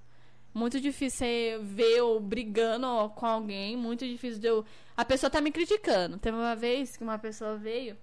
Muito 0.53 0.81
difícil 0.81 1.19
você 1.19 1.59
ver 1.61 1.97
eu 1.97 2.19
brigando 2.19 2.87
com 3.15 3.25
alguém. 3.25 3.77
Muito 3.77 4.05
difícil 4.05 4.39
de 4.39 4.47
eu. 4.47 4.65
A 4.97 5.05
pessoa 5.05 5.29
tá 5.29 5.39
me 5.39 5.51
criticando. 5.51 6.17
Teve 6.17 6.37
uma 6.37 6.55
vez 6.55 6.97
que 6.97 7.03
uma 7.03 7.19
pessoa 7.19 7.55
veio, 7.55 7.95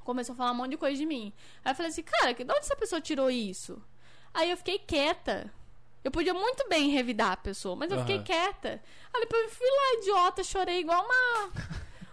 começou 0.00 0.32
a 0.32 0.36
falar 0.36 0.52
um 0.52 0.54
monte 0.54 0.70
de 0.70 0.76
coisa 0.78 0.96
de 0.96 1.04
mim. 1.04 1.32
Aí 1.64 1.72
eu 1.72 1.76
falei 1.76 1.90
assim, 1.90 2.02
cara, 2.02 2.32
de 2.32 2.42
onde 2.44 2.58
essa 2.60 2.76
pessoa 2.76 3.00
tirou 3.00 3.30
isso? 3.30 3.82
Aí 4.32 4.50
eu 4.50 4.56
fiquei 4.56 4.78
quieta. 4.78 5.52
Eu 6.06 6.10
podia 6.12 6.32
muito 6.32 6.68
bem 6.68 6.88
revidar 6.90 7.32
a 7.32 7.36
pessoa, 7.36 7.74
mas 7.74 7.90
eu 7.90 7.98
fiquei 7.98 8.14
Aham. 8.14 8.24
quieta. 8.24 8.80
Aí 9.12 9.20
depois 9.22 9.42
eu 9.42 9.50
fui 9.50 9.66
lá, 9.66 10.00
idiota, 10.00 10.44
chorei 10.44 10.78
igual 10.78 11.04
uma. 11.04 11.52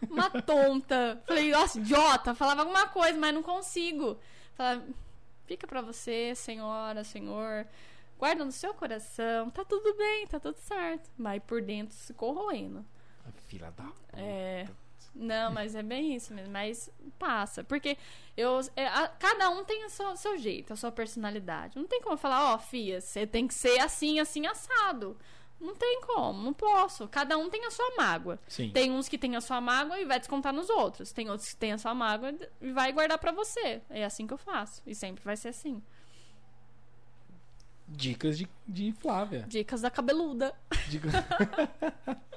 Uma 0.09 0.29
tonta. 0.41 1.21
Falei, 1.27 1.51
nossa, 1.51 1.77
idiota, 1.79 2.33
falava 2.33 2.61
alguma 2.61 2.87
coisa, 2.87 3.19
mas 3.19 3.31
não 3.31 3.43
consigo. 3.43 4.17
Falava, 4.55 4.83
fica 5.45 5.67
pra 5.67 5.79
você, 5.81 6.33
senhora, 6.33 7.03
senhor. 7.03 7.67
Guarda 8.17 8.43
no 8.43 8.51
seu 8.51 8.73
coração, 8.73 9.51
tá 9.51 9.63
tudo 9.63 9.95
bem, 9.95 10.25
tá 10.25 10.39
tudo 10.39 10.57
certo. 10.57 11.11
Mas 11.15 11.43
por 11.43 11.61
dentro 11.61 11.95
se 11.95 12.15
corroendo. 12.15 12.83
Filha 13.45 13.69
da 13.69 13.83
puta. 13.83 14.19
É. 14.19 14.67
Não, 15.15 15.51
mas 15.51 15.75
é 15.75 15.83
bem 15.83 16.15
isso 16.15 16.33
mesmo. 16.33 16.51
Mas 16.51 16.89
passa. 17.19 17.63
Porque 17.63 17.97
eu, 18.35 18.59
é, 18.75 18.87
a- 18.87 19.07
cada 19.07 19.49
um 19.51 19.63
tem 19.63 19.85
o 19.85 19.89
seu, 19.89 20.15
seu 20.17 20.37
jeito, 20.37 20.73
a 20.73 20.75
sua 20.75 20.91
personalidade. 20.91 21.77
Não 21.77 21.85
tem 21.87 22.01
como 22.01 22.17
falar, 22.17 22.53
ó, 22.53 22.57
Fia, 22.57 22.99
você 22.99 23.27
tem 23.27 23.47
que 23.47 23.53
ser 23.53 23.79
assim, 23.79 24.19
assim, 24.19 24.47
assado. 24.47 25.15
Não 25.61 25.75
tem 25.75 26.01
como, 26.01 26.41
não 26.41 26.51
posso. 26.53 27.07
Cada 27.07 27.37
um 27.37 27.49
tem 27.49 27.63
a 27.65 27.71
sua 27.71 27.95
mágoa. 27.95 28.37
Sim. 28.47 28.69
Tem 28.71 28.91
uns 28.91 29.07
que 29.07 29.17
tem 29.17 29.35
a 29.35 29.39
sua 29.41 29.61
mágoa 29.61 29.97
e 29.99 30.03
vai 30.03 30.19
descontar 30.19 30.51
nos 30.51 30.69
outros. 30.69 31.11
Tem 31.13 31.29
outros 31.29 31.51
que 31.51 31.55
tem 31.57 31.71
a 31.71 31.77
sua 31.77 31.93
mágoa 31.93 32.33
e 32.59 32.71
vai 32.73 32.91
guardar 32.91 33.17
pra 33.17 33.31
você. 33.31 33.81
É 33.89 34.03
assim 34.03 34.27
que 34.27 34.33
eu 34.33 34.37
faço. 34.37 34.81
E 34.85 34.93
sempre 34.93 35.23
vai 35.23 35.37
ser 35.37 35.49
assim. 35.49 35.81
Dicas 37.87 38.37
de, 38.37 38.47
de 38.67 38.91
Flávia. 38.93 39.45
Dicas 39.47 39.81
da 39.81 39.89
cabeluda. 39.91 40.53
Dica- 40.89 41.09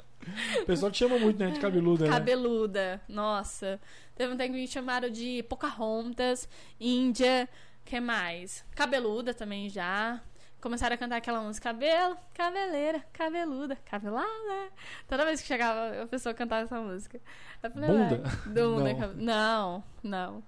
o 0.62 0.66
pessoal 0.66 0.90
te 0.90 0.98
chama 0.98 1.19
muito, 1.19 1.39
né? 1.39 1.51
De 1.51 1.61
cabeluda, 1.61 2.05
né? 2.07 2.11
Cabeluda. 2.11 3.01
Nossa. 3.09 3.81
Teve 4.16 4.32
um 4.32 4.36
tempo 4.36 4.53
que 4.55 4.61
me 4.61 4.66
chamaram 4.69 5.11
de 5.11 5.43
Pocahontas, 5.44 6.48
Índia, 6.81 7.48
que 7.85 8.01
mais? 8.01 8.65
Cabeluda 8.74 9.32
também 9.35 9.69
já. 9.69 10.20
Começaram 10.61 10.94
a 10.94 10.98
cantar 10.98 11.16
aquela 11.16 11.40
música, 11.40 11.69
cabelo, 11.70 12.16
cabeleira, 12.35 13.05
cabeluda, 13.12 13.77
cabelada. 13.85 14.70
Toda 15.07 15.24
vez 15.24 15.40
que 15.40 15.47
chegava, 15.47 16.03
a 16.03 16.07
pessoa 16.07 16.35
cantava 16.35 16.62
essa 16.65 16.81
música. 16.81 17.20
Eu 17.62 17.70
falei, 17.70 17.89
Bunda? 17.90 18.23
"Ué, 18.24 18.53
Bunda, 18.53 18.93
Não. 18.93 18.98
cabe- 19.01 19.23
não, 19.23 19.85
não. 20.03 20.43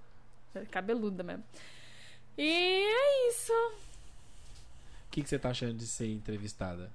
Cabeluda 0.71 1.23
mesmo. 1.23 1.45
E 2.37 2.43
é 2.85 3.29
isso. 3.29 3.53
O 3.53 5.11
que, 5.11 5.23
que 5.23 5.29
você 5.29 5.39
tá 5.39 5.51
achando 5.51 5.75
de 5.75 5.87
ser 5.87 6.11
entrevistada? 6.13 6.91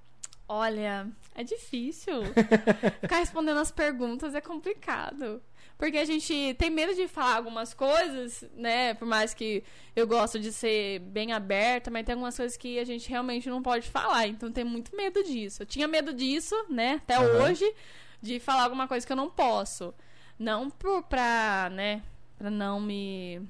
Olha, 0.48 1.08
é 1.36 1.44
difícil. 1.44 2.24
Ficar 3.02 3.18
respondendo 3.18 3.60
as 3.60 3.72
perguntas 3.72 4.36
é 4.36 4.42
complicado. 4.42 5.42
Porque 5.78 5.98
a 5.98 6.06
gente 6.06 6.54
tem 6.58 6.70
medo 6.70 6.94
de 6.94 7.08
falar 7.08 7.38
algumas 7.38 7.74
coisas, 7.74 8.46
né? 8.56 8.94
Por 8.94 9.08
mais 9.08 9.34
que 9.34 9.64
eu 9.96 10.06
gosto 10.08 10.40
de 10.40 10.52
ser 10.52 11.00
bem 11.00 11.34
aberta, 11.34 11.90
mas 11.90 12.06
tem 12.06 12.14
algumas 12.14 12.38
coisas 12.38 12.56
que 12.56 12.78
a 12.80 12.86
gente 12.86 13.10
realmente 13.10 13.50
não 13.50 13.62
pode 13.62 13.90
falar. 13.90 14.28
Então 14.28 14.52
tem 14.52 14.64
muito 14.64 14.96
medo 14.96 15.24
disso. 15.24 15.64
Eu 15.64 15.66
tinha 15.66 15.88
medo 15.88 16.14
disso, 16.14 16.56
né? 16.70 17.02
Até 17.04 17.16
Aham. 17.16 17.44
hoje, 17.44 17.74
de 18.22 18.40
falar 18.40 18.64
alguma 18.64 18.88
coisa 18.88 19.06
que 19.06 19.12
eu 19.12 19.18
não 19.18 19.30
posso. 19.30 19.94
Não 20.38 20.70
por, 20.70 21.04
pra, 21.04 21.70
né? 21.74 22.02
Pra 22.38 22.50
não 22.50 22.80
me. 22.80 23.42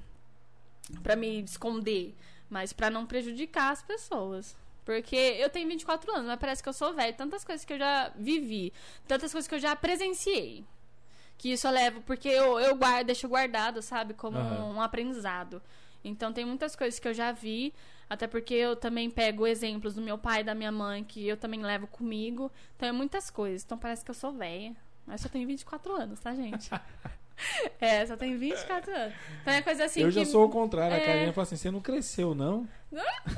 Pra 1.02 1.14
me 1.16 1.42
esconder. 1.42 2.14
Mas 2.48 2.72
pra 2.72 2.90
não 2.90 3.06
prejudicar 3.06 3.70
as 3.72 3.82
pessoas. 3.82 4.56
Porque 4.84 5.16
eu 5.16 5.48
tenho 5.48 5.68
24 5.68 6.12
anos, 6.12 6.26
mas 6.26 6.38
parece 6.38 6.62
que 6.62 6.68
eu 6.68 6.72
sou 6.72 6.92
velho. 6.92 7.16
Tantas 7.16 7.44
coisas 7.44 7.64
que 7.64 7.72
eu 7.72 7.78
já 7.78 8.12
vivi, 8.16 8.72
tantas 9.08 9.32
coisas 9.32 9.48
que 9.48 9.54
eu 9.54 9.58
já 9.58 9.74
presenciei. 9.74 10.64
Que 11.38 11.52
isso 11.52 11.66
eu 11.66 11.72
levo, 11.72 12.00
porque 12.02 12.28
eu, 12.28 12.60
eu 12.60 12.76
guardo, 12.76 13.06
deixo 13.06 13.28
guardado, 13.28 13.82
sabe? 13.82 14.14
Como 14.14 14.38
Aham. 14.38 14.74
um 14.74 14.80
aprendizado. 14.80 15.60
Então 16.04 16.32
tem 16.32 16.44
muitas 16.44 16.76
coisas 16.76 17.00
que 17.00 17.08
eu 17.08 17.14
já 17.14 17.32
vi, 17.32 17.72
até 18.08 18.26
porque 18.26 18.52
eu 18.54 18.76
também 18.76 19.10
pego 19.10 19.46
exemplos 19.46 19.94
do 19.94 20.02
meu 20.02 20.18
pai 20.18 20.40
e 20.40 20.44
da 20.44 20.54
minha 20.54 20.70
mãe, 20.70 21.02
que 21.02 21.26
eu 21.26 21.36
também 21.36 21.62
levo 21.62 21.86
comigo. 21.86 22.52
Então 22.76 22.88
é 22.88 22.92
muitas 22.92 23.30
coisas. 23.30 23.64
Então 23.64 23.78
parece 23.78 24.04
que 24.04 24.10
eu 24.10 24.14
sou 24.14 24.32
velha. 24.32 24.76
Mas 25.06 25.22
só 25.22 25.28
tenho 25.28 25.46
24 25.46 25.94
anos, 25.94 26.20
tá, 26.20 26.34
gente? 26.34 26.70
é, 27.80 28.06
só 28.06 28.16
tenho 28.16 28.38
24 28.38 28.94
anos. 28.94 29.14
Então 29.42 29.54
é 29.54 29.62
coisa 29.62 29.84
assim 29.84 30.00
eu 30.00 30.08
que... 30.08 30.14
já 30.14 30.24
sou 30.24 30.46
o 30.46 30.50
contrário. 30.50 30.96
A 30.96 30.98
É. 30.98 31.04
Karina 31.04 31.32
fala 31.32 31.42
assim: 31.42 31.56
você 31.56 31.70
não 31.70 31.80
cresceu, 31.80 32.34
não? 32.34 32.68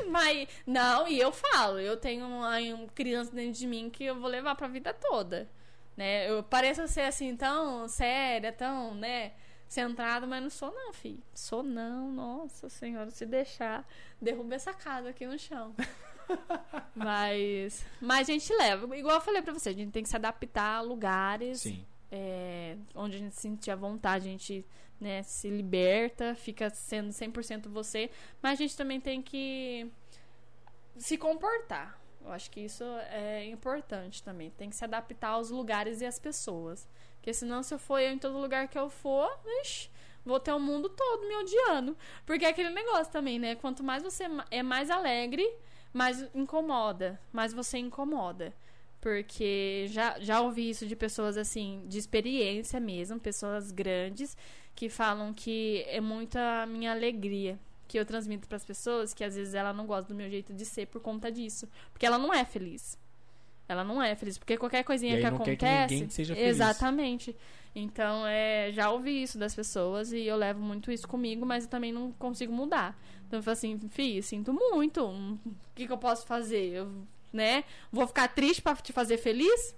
Mas, 0.09 0.48
não, 0.66 1.09
e 1.09 1.18
eu 1.18 1.32
falo, 1.32 1.78
eu 1.78 1.97
tenho 1.97 2.27
uma, 2.27 2.59
uma 2.59 2.89
criança 2.89 3.35
dentro 3.35 3.59
de 3.59 3.66
mim 3.66 3.89
que 3.90 4.05
eu 4.05 4.18
vou 4.18 4.28
levar 4.28 4.55
pra 4.55 4.68
vida 4.68 4.93
toda. 4.93 5.48
Né? 5.97 6.31
Eu 6.31 6.43
pareço 6.43 6.86
ser 6.89 7.02
assim, 7.02 7.35
tão 7.35 7.89
séria, 7.89 8.52
tão, 8.52 8.94
né? 8.94 9.32
centrado, 9.68 10.27
mas 10.27 10.43
não 10.43 10.51
sou 10.51 10.73
não, 10.73 10.93
filho. 10.93 11.23
Sou 11.35 11.62
não, 11.62 12.10
nossa 12.12 12.68
senhora, 12.68 13.10
se 13.10 13.27
deixar, 13.27 13.86
derruba 14.20 14.55
essa 14.55 14.73
casa 14.73 15.10
aqui 15.10 15.27
no 15.27 15.39
chão. 15.39 15.74
mas, 16.94 17.85
mas 18.01 18.28
a 18.28 18.32
gente 18.32 18.52
leva. 18.55 18.97
Igual 18.97 19.16
eu 19.16 19.20
falei 19.20 19.43
pra 19.43 19.52
você, 19.52 19.70
a 19.70 19.73
gente 19.73 19.90
tem 19.90 20.02
que 20.02 20.09
se 20.09 20.16
adaptar 20.16 20.77
a 20.77 20.81
lugares 20.81 21.60
Sim. 21.60 21.85
É, 22.10 22.76
onde 22.94 23.16
a 23.16 23.18
gente 23.18 23.34
sentir 23.34 23.70
a 23.70 23.76
vontade, 23.76 24.28
a 24.28 24.30
gente 24.30 24.64
né, 25.00 25.22
se 25.22 25.48
liberta, 25.48 26.34
fica 26.34 26.70
sendo 26.70 27.10
100% 27.10 27.68
você, 27.68 28.10
mas 28.42 28.52
a 28.52 28.62
gente 28.62 28.76
também 28.76 29.00
tem 29.00 29.20
que 29.20 29.90
se 30.96 31.16
comportar. 31.16 31.98
Eu 32.24 32.32
acho 32.32 32.50
que 32.50 32.60
isso 32.60 32.82
é 33.10 33.44
importante 33.46 34.22
também. 34.22 34.50
Tem 34.50 34.68
que 34.68 34.74
se 34.74 34.84
adaptar 34.84 35.28
aos 35.28 35.50
lugares 35.50 36.00
e 36.00 36.06
às 36.06 36.18
pessoas. 36.18 36.88
Porque 37.16 37.32
senão, 37.32 37.62
se 37.62 37.72
eu 37.72 37.78
for 37.78 38.00
eu 38.00 38.12
em 38.12 38.18
todo 38.18 38.38
lugar 38.38 38.66
que 38.66 38.78
eu 38.78 38.90
for, 38.90 39.30
ixi, 39.62 39.88
vou 40.24 40.40
ter 40.40 40.52
o 40.52 40.58
mundo 40.58 40.88
todo 40.88 41.28
me 41.28 41.36
odiando. 41.36 41.96
Porque 42.24 42.44
é 42.44 42.48
aquele 42.48 42.70
negócio 42.70 43.12
também, 43.12 43.38
né? 43.38 43.54
Quanto 43.54 43.84
mais 43.84 44.02
você 44.02 44.24
é 44.50 44.60
mais 44.60 44.90
alegre, 44.90 45.48
mais 45.92 46.26
incomoda. 46.34 47.20
Mais 47.32 47.52
você 47.52 47.78
incomoda. 47.78 48.52
Porque 49.01 49.86
já, 49.89 50.18
já 50.18 50.40
ouvi 50.40 50.70
isso 50.70 50.86
de 50.86 50.97
pessoas 50.97 51.36
assim, 51.36 51.85
de 51.86 51.98
experiência 51.98 52.81
mesmo, 52.81 53.20
pessoas 53.20 53.70
grandes, 53.70 54.36
que 54.74 54.89
falam 54.89 55.32
que 55.32 55.85
é 55.89 56.01
muita 56.01 56.66
minha 56.66 56.93
alegria 56.93 57.59
que 57.86 57.98
eu 57.98 58.05
transmito 58.05 58.48
para 58.48 58.56
as 58.56 58.64
pessoas, 58.64 59.14
que 59.14 59.23
às 59.23 59.36
vezes 59.36 59.55
ela 59.55 59.73
não 59.73 59.86
gosta 59.86 60.12
do 60.12 60.16
meu 60.16 60.28
jeito 60.28 60.52
de 60.52 60.64
ser 60.64 60.86
por 60.86 61.01
conta 61.01 61.31
disso. 61.31 61.68
Porque 61.93 62.05
ela 62.05 62.18
não 62.18 62.35
é 62.35 62.44
feliz. 62.44 62.98
Ela 63.68 63.85
não 63.85 64.02
é 64.02 64.14
feliz. 64.14 64.39
Porque 64.39 64.56
qualquer 64.56 64.82
coisinha 64.85 65.18
que 65.18 65.27
acontece. 65.27 66.06
que 66.06 66.12
seja 66.12 66.35
feliz. 66.35 66.48
Exatamente. 66.48 67.36
Então, 67.74 68.27
é, 68.27 68.73
já 68.73 68.90
ouvi 68.90 69.23
isso 69.23 69.39
das 69.39 69.55
pessoas 69.55 70.12
e 70.12 70.23
eu 70.23 70.36
levo 70.36 70.60
muito 70.60 70.90
isso 70.90 71.06
comigo, 71.06 71.44
mas 71.44 71.64
eu 71.64 71.70
também 71.70 71.93
não 71.93 72.10
consigo 72.12 72.52
mudar. 72.52 72.98
Então 73.27 73.39
eu 73.39 73.43
falo 73.43 73.52
assim, 73.52 73.78
fi, 73.90 74.23
sinto 74.23 74.52
muito. 74.52 75.05
O 75.05 75.39
que, 75.74 75.86
que 75.86 75.93
eu 75.93 75.98
posso 75.98 76.27
fazer? 76.27 76.73
Eu, 76.73 76.90
né? 77.36 77.64
Vou 77.92 78.06
ficar 78.06 78.28
triste 78.28 78.60
para 78.62 78.74
te 78.76 78.92
fazer 78.92 79.18
feliz? 79.18 79.74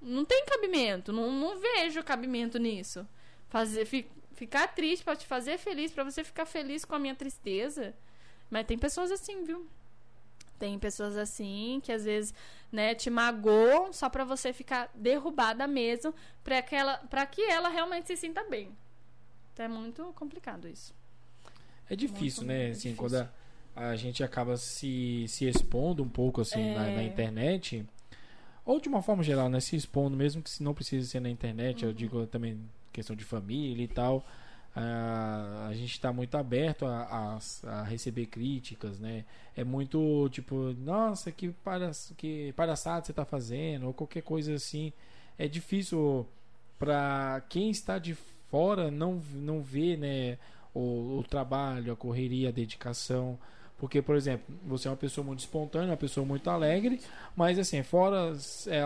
Não 0.00 0.24
tem 0.24 0.44
cabimento. 0.46 1.12
Não, 1.12 1.30
não 1.32 1.58
vejo 1.58 2.02
cabimento 2.04 2.58
nisso. 2.58 3.06
Fazer, 3.48 3.84
fi- 3.86 4.10
ficar 4.34 4.68
triste 4.74 5.04
para 5.04 5.16
te 5.16 5.26
fazer 5.26 5.58
feliz, 5.58 5.90
para 5.92 6.04
você 6.04 6.22
ficar 6.22 6.46
feliz 6.46 6.84
com 6.84 6.94
a 6.94 6.98
minha 6.98 7.14
tristeza. 7.14 7.94
Mas 8.50 8.66
tem 8.66 8.76
pessoas 8.78 9.10
assim, 9.10 9.44
viu? 9.44 9.66
Tem 10.58 10.78
pessoas 10.78 11.16
assim 11.16 11.80
que 11.82 11.90
às 11.90 12.04
vezes, 12.04 12.32
né, 12.70 12.94
te 12.94 13.10
magoam 13.10 13.92
só 13.92 14.08
pra 14.08 14.24
você 14.24 14.52
ficar 14.52 14.90
derrubada 14.94 15.66
mesmo, 15.66 16.14
pra 16.44 16.62
que 16.62 16.74
ela, 16.74 16.98
pra 16.98 17.26
que 17.26 17.42
ela 17.42 17.68
realmente 17.68 18.06
se 18.06 18.16
sinta 18.16 18.44
bem. 18.44 18.76
Então 19.52 19.64
é 19.66 19.68
muito 19.68 20.12
complicado 20.14 20.68
isso. 20.68 20.94
É 21.90 21.96
difícil, 21.96 22.44
Muito, 22.44 22.48
né? 22.48 22.58
muito 22.66 22.76
Assim, 22.78 22.90
difícil. 22.90 22.96
quando 22.96 23.14
a, 23.16 23.30
a 23.74 23.96
gente 23.96 24.22
acaba 24.22 24.56
se, 24.56 25.24
se 25.28 25.46
expondo 25.46 26.02
um 26.02 26.08
pouco 26.08 26.40
assim 26.40 26.74
na, 26.74 26.88
É. 26.88 26.96
na 26.96 27.02
internet, 27.04 27.84
ou 28.64 28.80
de 28.80 28.88
uma 28.88 29.02
forma 29.02 29.22
geral, 29.22 29.48
né? 29.48 29.60
Se 29.60 29.74
expondo, 29.76 30.16
mesmo 30.16 30.42
que 30.42 30.50
se 30.50 30.62
não 30.62 30.74
precise 30.74 31.08
ser 31.08 31.20
na 31.20 31.30
internet, 31.30 31.82
Uhum. 31.84 31.90
eu 31.90 31.94
digo 31.94 32.26
também 32.26 32.60
questão 32.92 33.16
de 33.16 33.24
família 33.24 33.84
e 33.84 33.88
tal. 33.88 34.24
ah, 34.74 35.66
a 35.68 35.74
gente 35.74 35.92
está 35.92 36.12
muito 36.12 36.34
aberto 36.36 36.86
a, 36.86 37.38
a, 37.62 37.70
a 37.80 37.82
receber 37.82 38.26
críticas, 38.26 38.98
né? 38.98 39.24
É 39.56 39.62
muito 39.64 40.28
tipo, 40.30 40.74
nossa, 40.78 41.30
que, 41.30 41.50
palha, 41.50 41.90
que 42.16 42.52
palhaçada 42.56 43.04
você 43.04 43.12
tá 43.12 43.24
fazendo, 43.24 43.86
ou 43.86 43.92
qualquer 43.94 44.22
coisa 44.22 44.54
assim. 44.54 44.90
É 45.38 45.46
difícil 45.48 46.26
para 46.78 47.42
quem 47.50 47.70
está 47.70 47.98
de 47.98 48.14
fora 48.50 48.90
não, 48.90 49.20
não 49.34 49.60
ver, 49.62 49.98
né? 49.98 50.38
o, 50.74 51.18
o 51.18 51.24
trabalho, 51.28 51.92
a 51.92 51.96
correria, 51.96 52.48
a 52.48 52.52
dedicação. 52.52 53.38
Porque, 53.82 54.00
por 54.00 54.14
exemplo, 54.14 54.54
você 54.64 54.86
é 54.86 54.92
uma 54.92 54.96
pessoa 54.96 55.26
muito 55.26 55.40
espontânea, 55.40 55.88
uma 55.88 55.96
pessoa 55.96 56.24
muito 56.24 56.48
alegre, 56.48 57.00
mas 57.34 57.58
assim, 57.58 57.82
fora 57.82 58.32
é, 58.68 58.80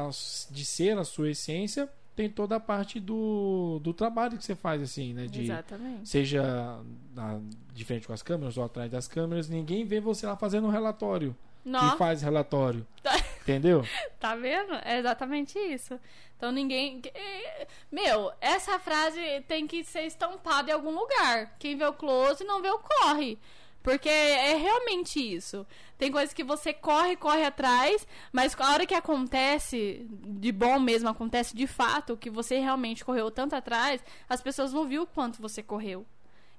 de 0.51 0.65
ser 0.65 0.97
a 0.97 1.05
sua 1.05 1.33
essência, 1.33 1.87
tem 2.17 2.31
toda 2.31 2.57
a 2.57 2.61
parte 2.61 2.99
do, 2.99 3.79
do 3.83 3.93
trabalho 3.93 4.39
que 4.39 4.45
você 4.45 4.55
faz, 4.55 4.81
assim, 4.81 5.13
né? 5.13 5.27
De, 5.27 5.43
Exatamente. 5.43 6.09
seja 6.09 6.81
na, 7.15 7.39
de 7.75 7.85
frente 7.85 8.07
com 8.07 8.15
as 8.15 8.23
câmeras 8.23 8.57
ou 8.57 8.65
atrás 8.65 8.91
das 8.91 9.07
câmeras, 9.07 9.51
ninguém 9.51 9.85
vê 9.85 10.01
você 10.01 10.27
lá 10.27 10.35
fazendo 10.35 10.67
um 10.67 10.71
relatório. 10.71 11.37
Que 11.63 11.69
Nossa, 11.69 11.97
faz 11.99 12.23
relatório. 12.23 12.87
Tá. 13.03 13.13
Entendeu? 13.43 13.85
tá 14.19 14.35
vendo? 14.35 14.73
É 14.83 14.99
exatamente 14.99 15.59
isso. 15.59 16.01
Então 16.39 16.51
ninguém. 16.51 17.03
eh, 17.15 17.67
Meu, 17.93 18.33
essa 18.41 18.79
frase 18.79 19.21
tem 19.47 19.67
que 19.67 19.85
ser 19.85 20.05
estampada 20.07 20.71
em 20.71 20.73
algum 20.73 20.99
lugar. 20.99 21.55
Quem 21.59 21.77
vê 21.77 21.85
o 21.85 21.93
close 21.93 22.45
não 22.45 22.63
vê 22.63 22.71
o 22.71 22.79
corre. 22.79 23.39
Porque 23.87 24.09
é 24.09 24.57
realmente 24.57 25.21
isso. 25.21 25.65
Tem 25.97 26.11
coisas 26.11 26.35
que 26.35 26.43
você 26.43 26.75
corre, 26.75 27.15
corre 27.15 27.45
atrás, 27.45 28.05
mas 28.33 28.53
a 28.59 28.73
hora 28.73 28.85
que 28.85 28.95
acontece, 28.95 30.05
de 30.11 30.51
bom 30.51 30.81
mesmo, 30.81 31.09
acontece 31.09 31.55
de 31.55 31.69
fato, 31.69 32.17
que 32.17 32.29
você 32.29 32.59
realmente 32.59 33.05
correu 33.05 33.31
tanto 33.31 33.55
atrás, 33.55 34.05
as 34.29 34.43
pessoas 34.43 34.73
não 34.73 34.89
viu 34.89 35.03
o 35.03 35.07
quanto 35.07 35.41
você 35.41 35.63
correu. 35.63 36.05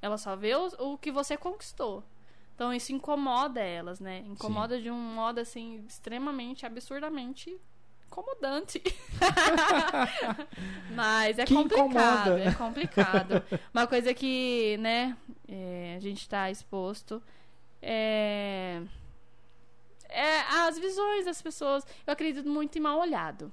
Ela 0.01 0.17
só 0.17 0.37
vê 0.37 0.55
o, 0.55 0.67
o 0.93 0.97
que 0.97 1.11
você 1.11 1.35
conquistou. 1.35 2.01
Então 2.55 2.73
isso 2.73 2.93
incomoda 2.93 3.59
elas, 3.59 3.99
né? 3.99 4.23
Incomoda 4.25 4.79
de 4.79 4.89
um 4.89 4.97
modo 4.97 5.39
assim 5.39 5.83
extremamente, 5.85 6.65
absurdamente 6.65 7.59
incomodante. 8.17 8.81
Mas 10.93 11.37
é 11.37 11.45
Que 11.45 11.53
complicado, 11.53 11.89
incomoda. 11.89 12.43
é 12.43 12.53
complicado. 12.53 13.43
Uma 13.73 13.85
coisa 13.85 14.13
que, 14.13 14.77
né, 14.77 15.15
é, 15.47 15.93
a 15.95 15.99
gente 15.99 16.27
tá 16.27 16.49
exposto 16.49 17.21
é, 17.81 18.81
é 20.09 20.39
as 20.67 20.79
visões 20.79 21.25
das 21.25 21.41
pessoas. 21.41 21.85
Eu 22.05 22.13
acredito 22.13 22.49
muito 22.49 22.77
em 22.77 22.81
mal 22.81 22.99
olhado. 22.99 23.51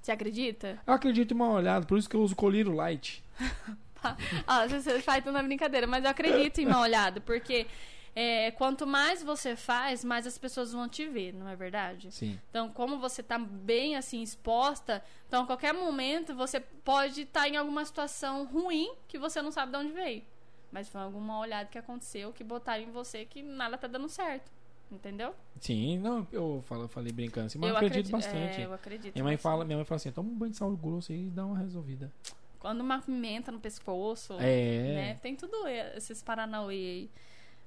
Você 0.00 0.12
acredita? 0.12 0.78
Eu 0.86 0.94
acredito 0.94 1.32
em 1.32 1.34
uma 1.34 1.50
olhada, 1.50 1.84
por 1.84 1.98
isso 1.98 2.08
que 2.08 2.14
eu 2.14 2.22
uso 2.22 2.36
colírio 2.36 2.72
light. 2.72 3.22
Ah, 4.46 4.68
você 4.68 5.00
faz 5.00 5.24
tudo 5.24 5.32
na 5.32 5.42
brincadeira, 5.42 5.84
mas 5.84 6.04
eu 6.04 6.10
acredito 6.10 6.60
em 6.60 6.66
mal 6.66 6.82
olhado, 6.82 7.20
porque 7.22 7.66
é, 8.18 8.50
quanto 8.52 8.86
mais 8.86 9.22
você 9.22 9.54
faz, 9.54 10.02
mais 10.02 10.26
as 10.26 10.38
pessoas 10.38 10.72
vão 10.72 10.88
te 10.88 11.06
ver, 11.06 11.34
não 11.34 11.46
é 11.46 11.54
verdade? 11.54 12.10
Sim. 12.10 12.40
Então, 12.48 12.70
como 12.70 12.98
você 12.98 13.22
tá 13.22 13.38
bem 13.38 13.94
assim 13.94 14.22
exposta, 14.22 15.04
então 15.28 15.42
a 15.42 15.46
qualquer 15.46 15.74
momento 15.74 16.34
você 16.34 16.58
pode 16.58 17.20
estar 17.22 17.46
em 17.46 17.56
alguma 17.58 17.84
situação 17.84 18.46
ruim 18.46 18.94
que 19.06 19.18
você 19.18 19.42
não 19.42 19.52
sabe 19.52 19.72
de 19.72 19.78
onde 19.78 19.92
veio. 19.92 20.22
Mas 20.72 20.88
foi 20.88 21.00
alguma 21.02 21.38
olhada 21.38 21.68
que 21.68 21.76
aconteceu 21.78 22.32
que 22.32 22.42
botaram 22.42 22.82
em 22.82 22.90
você 22.90 23.26
que 23.26 23.42
nada 23.42 23.76
tá 23.76 23.86
dando 23.86 24.08
certo. 24.08 24.50
Entendeu? 24.90 25.34
Sim, 25.60 25.98
não, 25.98 26.26
eu, 26.30 26.62
falo, 26.66 26.84
eu 26.84 26.88
falei 26.88 27.12
brincando 27.12 27.48
assim, 27.48 27.58
mas 27.58 27.70
eu, 27.70 27.76
acredito 27.76 28.06
acredi- 28.06 28.12
bastante. 28.12 28.60
É, 28.60 28.64
eu 28.66 28.72
acredito. 28.72 29.14
Minha 29.14 29.24
mãe, 29.24 29.36
fala, 29.36 29.64
minha 29.64 29.76
mãe 29.76 29.84
fala 29.84 29.96
assim: 29.96 30.12
toma 30.12 30.30
um 30.30 30.34
banho 30.34 30.52
de 30.52 30.56
sal 30.56 30.70
grosso 30.76 31.12
e 31.12 31.28
dá 31.28 31.44
uma 31.44 31.58
resolvida. 31.58 32.10
Quando 32.60 32.80
uma 32.82 33.00
pimenta 33.00 33.50
no 33.50 33.58
pescoço, 33.58 34.34
É. 34.34 34.94
né? 34.94 35.14
Tem 35.20 35.34
tudo 35.34 35.66
esses 35.66 36.22
paranauê 36.22 36.74
aí. 36.74 37.10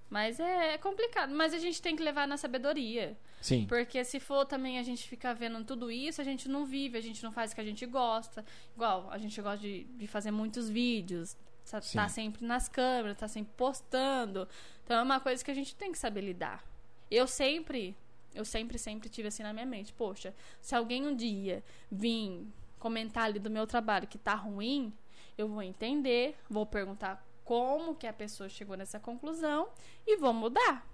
Mas 0.10 0.40
é 0.40 0.78
complicado. 0.78 1.34
Mas 1.34 1.54
a 1.54 1.60
gente 1.60 1.82
tem 1.82 1.96
que 1.96 2.02
levar 2.02 2.28
na 2.28 2.38
sabedoria. 2.38 3.18
Sim. 3.42 3.66
Porque 3.68 4.04
se 4.04 4.20
for 4.20 4.46
também 4.46 4.80
a 4.80 4.84
gente 4.84 5.08
ficar 5.08 5.34
vendo 5.34 5.64
tudo 5.64 5.92
isso, 5.92 6.20
a 6.20 6.24
gente 6.24 6.50
não 6.50 6.66
vive, 6.66 6.98
a 6.98 7.02
gente 7.02 7.24
não 7.24 7.32
faz 7.32 7.52
o 7.52 7.56
que 7.56 7.62
a 7.62 7.66
gente 7.66 7.86
gosta. 7.86 8.44
Igual, 8.76 9.10
a 9.12 9.18
gente 9.18 9.40
gosta 9.42 9.60
de, 9.60 9.84
de 9.84 10.08
fazer 10.08 10.32
muitos 10.32 10.70
vídeos, 10.70 11.38
tá, 11.70 11.80
tá 11.80 12.10
sempre 12.10 12.46
nas 12.46 12.68
câmeras, 12.68 13.18
tá 13.18 13.28
sempre 13.28 13.54
postando. 13.56 14.48
Então 14.84 14.98
é 14.98 15.02
uma 15.04 15.20
coisa 15.20 15.44
que 15.44 15.52
a 15.52 15.54
gente 15.54 15.76
tem 15.76 15.92
que 15.92 15.98
saber 15.98 16.22
lidar. 16.22 16.64
Eu 17.10 17.28
sempre, 17.28 17.96
eu 18.34 18.44
sempre, 18.44 18.78
sempre 18.78 19.10
tive 19.10 19.28
assim 19.28 19.44
na 19.44 19.54
minha 19.54 19.66
mente, 19.66 19.94
poxa, 19.94 20.34
se 20.62 20.76
alguém 20.76 21.08
um 21.08 21.16
dia 21.16 21.64
vir 21.92 22.48
comentar 22.78 23.26
ali 23.26 23.40
do 23.40 23.50
meu 23.50 23.68
trabalho 23.68 24.08
que 24.08 24.18
tá 24.18 24.34
ruim, 24.36 24.94
eu 25.38 25.48
vou 25.48 25.62
entender, 25.62 26.36
vou 26.50 26.66
perguntar 26.66 27.26
como 27.50 27.96
que 27.96 28.06
a 28.06 28.14
pessoa 28.14 28.48
chegou 28.48 28.78
nessa 28.78 29.00
conclusão 29.00 29.70
e 30.06 30.16
vou 30.18 30.32
mudar. 30.32 30.88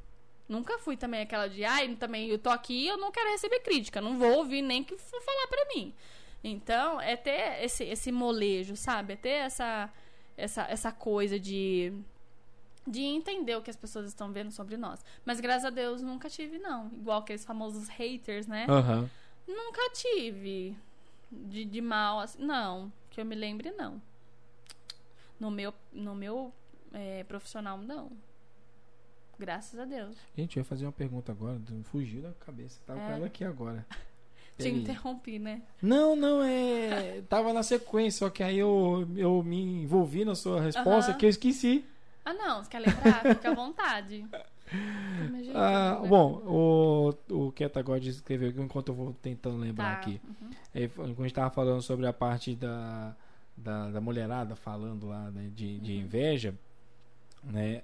Nunca 0.47 0.79
fui 0.79 0.95
também 0.95 1.19
aquela 1.19 1.49
de, 1.49 1.65
ai, 1.65 1.93
também 1.97 2.29
eu 2.29 2.39
tô 2.39 2.49
aqui, 2.49 2.87
eu 2.87 2.95
não 2.95 3.11
quero 3.11 3.29
receber 3.29 3.59
crítica, 3.59 3.99
não 3.99 4.17
vou 4.17 4.37
ouvir 4.37 4.61
nem 4.61 4.81
que 4.81 4.97
for 4.97 5.21
falar 5.21 5.47
pra 5.47 5.65
mim. 5.75 5.93
Então, 6.41 7.01
é 7.01 7.17
ter 7.17 7.61
esse, 7.61 7.83
esse 7.83 8.09
molejo, 8.09 8.77
sabe? 8.77 9.11
É 9.11 9.15
ter 9.17 9.29
essa, 9.31 9.91
essa, 10.37 10.61
essa 10.69 10.91
coisa 10.93 11.37
de, 11.37 11.91
de 12.87 13.01
entender 13.01 13.57
o 13.57 13.61
que 13.61 13.69
as 13.69 13.75
pessoas 13.75 14.07
estão 14.07 14.31
vendo 14.31 14.51
sobre 14.51 14.77
nós. 14.77 15.03
Mas 15.25 15.41
graças 15.41 15.65
a 15.65 15.69
Deus 15.69 16.01
nunca 16.01 16.29
tive, 16.29 16.57
não. 16.57 16.87
Igual 16.93 17.19
aqueles 17.19 17.43
famosos 17.43 17.89
haters, 17.89 18.47
né? 18.47 18.65
Aham. 18.69 19.09
Nunca 19.45 19.89
tive 19.89 20.73
de, 21.29 21.65
de 21.65 21.81
mal, 21.81 22.21
assim, 22.21 22.41
não. 22.41 22.93
Que 23.09 23.19
eu 23.19 23.25
me 23.25 23.35
lembre, 23.35 23.71
não. 23.71 24.01
No 25.39 25.51
meu, 25.51 25.73
no 25.91 26.15
meu 26.15 26.51
é, 26.93 27.23
profissional, 27.25 27.77
não. 27.77 28.11
Graças 29.37 29.77
a 29.79 29.85
Deus. 29.85 30.15
Gente, 30.37 30.55
eu 30.57 30.61
ia 30.61 30.65
fazer 30.65 30.85
uma 30.85 30.91
pergunta 30.93 31.31
agora, 31.31 31.59
fugiu 31.83 32.21
da 32.21 32.31
cabeça. 32.45 32.79
Tava 32.85 32.99
com 32.99 33.05
É. 33.11 33.13
ela 33.15 33.25
aqui 33.25 33.43
agora. 33.43 33.85
Te 34.57 34.69
interrompi, 34.69 35.37
né? 35.37 35.61
Não, 35.81 36.15
não, 36.15 36.41
é. 36.41 37.21
Tava 37.27 37.51
na 37.51 37.61
sequência, 37.61 38.19
só 38.19 38.29
que 38.29 38.41
aí 38.41 38.57
eu, 38.57 39.05
eu 39.17 39.43
me 39.43 39.61
envolvi 39.83 40.23
na 40.23 40.33
sua 40.33 40.61
resposta 40.61 41.11
Aham. 41.11 41.17
que 41.19 41.25
eu 41.25 41.29
esqueci. 41.29 41.83
Ah, 42.23 42.33
não, 42.33 42.63
você 42.63 42.69
quer 42.69 42.79
lembrar? 42.79 43.21
Fica 43.35 43.51
à 43.51 43.53
vontade. 43.53 44.25
Jeito, 45.43 45.51
Ah, 45.57 45.99
né? 46.01 46.07
bom, 46.07 46.41
o, 47.29 47.47
o 47.47 47.51
Ketagod 47.51 48.07
escreveu 48.09 48.49
aqui 48.49 48.61
enquanto 48.61 48.87
eu 48.89 48.95
vou 48.95 49.13
tentando 49.21 49.57
lembrar 49.57 49.95
Tá. 49.95 49.99
aqui. 49.99 50.21
Uhum. 50.25 50.49
É, 50.73 50.87
quando 50.87 51.19
a 51.19 51.23
gente 51.23 51.33
tava 51.33 51.49
falando 51.51 51.81
sobre 51.81 52.07
a 52.07 52.13
parte 52.13 52.55
da, 52.55 53.13
da, 53.57 53.89
da 53.91 54.01
mulherada 54.01 54.55
falando 54.55 55.07
lá 55.07 55.29
né, 55.31 55.49
de, 55.55 55.79
de 55.79 55.93
inveja, 55.97 56.53
né? 57.43 57.81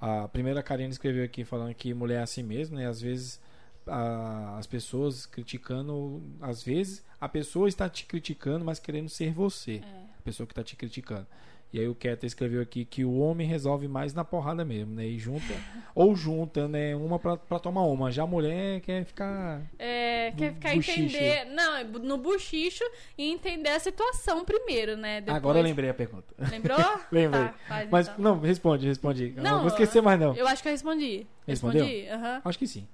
A 0.00 0.28
primeira 0.28 0.62
Karine 0.62 0.90
escreveu 0.90 1.24
aqui 1.24 1.44
falando 1.44 1.74
que 1.74 1.92
mulher 1.92 2.20
é 2.20 2.22
assim 2.22 2.42
mesmo, 2.42 2.76
né? 2.76 2.86
Às 2.86 3.00
vezes 3.00 3.40
a- 3.86 4.56
as 4.58 4.66
pessoas 4.66 5.26
criticando, 5.26 6.22
às 6.40 6.62
vezes 6.62 7.02
a 7.20 7.28
pessoa 7.28 7.68
está 7.68 7.88
te 7.88 8.04
criticando, 8.06 8.64
mas 8.64 8.78
querendo 8.78 9.08
ser 9.08 9.32
você, 9.32 9.76
É. 9.84 10.04
a 10.18 10.22
pessoa 10.22 10.46
que 10.46 10.52
está 10.52 10.62
te 10.62 10.76
criticando. 10.76 11.26
E 11.70 11.78
aí 11.78 11.86
o 11.86 11.94
Keta 11.94 12.24
escreveu 12.24 12.62
aqui 12.62 12.82
que 12.86 13.04
o 13.04 13.18
homem 13.18 13.46
resolve 13.46 13.86
mais 13.86 14.14
na 14.14 14.24
porrada 14.24 14.64
mesmo, 14.64 14.94
né? 14.94 15.06
E 15.06 15.18
junta, 15.18 15.52
ou 15.94 16.16
junta, 16.16 16.66
né? 16.66 16.96
Uma 16.96 17.18
pra, 17.18 17.36
pra 17.36 17.58
tomar 17.58 17.82
uma. 17.82 18.10
Já 18.10 18.22
a 18.22 18.26
mulher 18.26 18.80
quer 18.80 19.04
ficar 19.04 19.60
É, 19.78 20.32
quer 20.34 20.54
ficar 20.54 20.74
buchicho. 20.74 20.98
entender. 20.98 21.44
Não, 21.52 21.76
é 21.76 21.84
no 21.84 22.16
buchicho 22.16 22.82
e 23.18 23.30
entender 23.30 23.68
a 23.68 23.78
situação 23.78 24.46
primeiro, 24.46 24.96
né? 24.96 25.20
Depois- 25.20 25.36
Agora 25.36 25.58
eu 25.58 25.62
lembrei 25.62 25.90
a 25.90 25.94
pergunta. 25.94 26.24
Lembrou? 26.50 26.78
Lembrei. 27.12 27.48
Tá, 27.48 27.54
faz 27.68 27.90
Mas 27.90 28.08
então. 28.08 28.18
não, 28.18 28.40
responde, 28.40 28.86
responde. 28.86 29.34
Não, 29.36 29.42
Não, 29.42 29.58
vou 29.58 29.68
esquecer 29.68 30.00
mais 30.00 30.18
não. 30.18 30.34
Eu 30.34 30.48
acho 30.48 30.62
que 30.62 30.68
eu 30.68 30.72
respondi. 30.72 31.26
Respondeu? 31.46 31.84
Respondi? 31.84 32.08
Aham. 32.08 32.40
Acho 32.46 32.58
que 32.58 32.66
sim. 32.66 32.88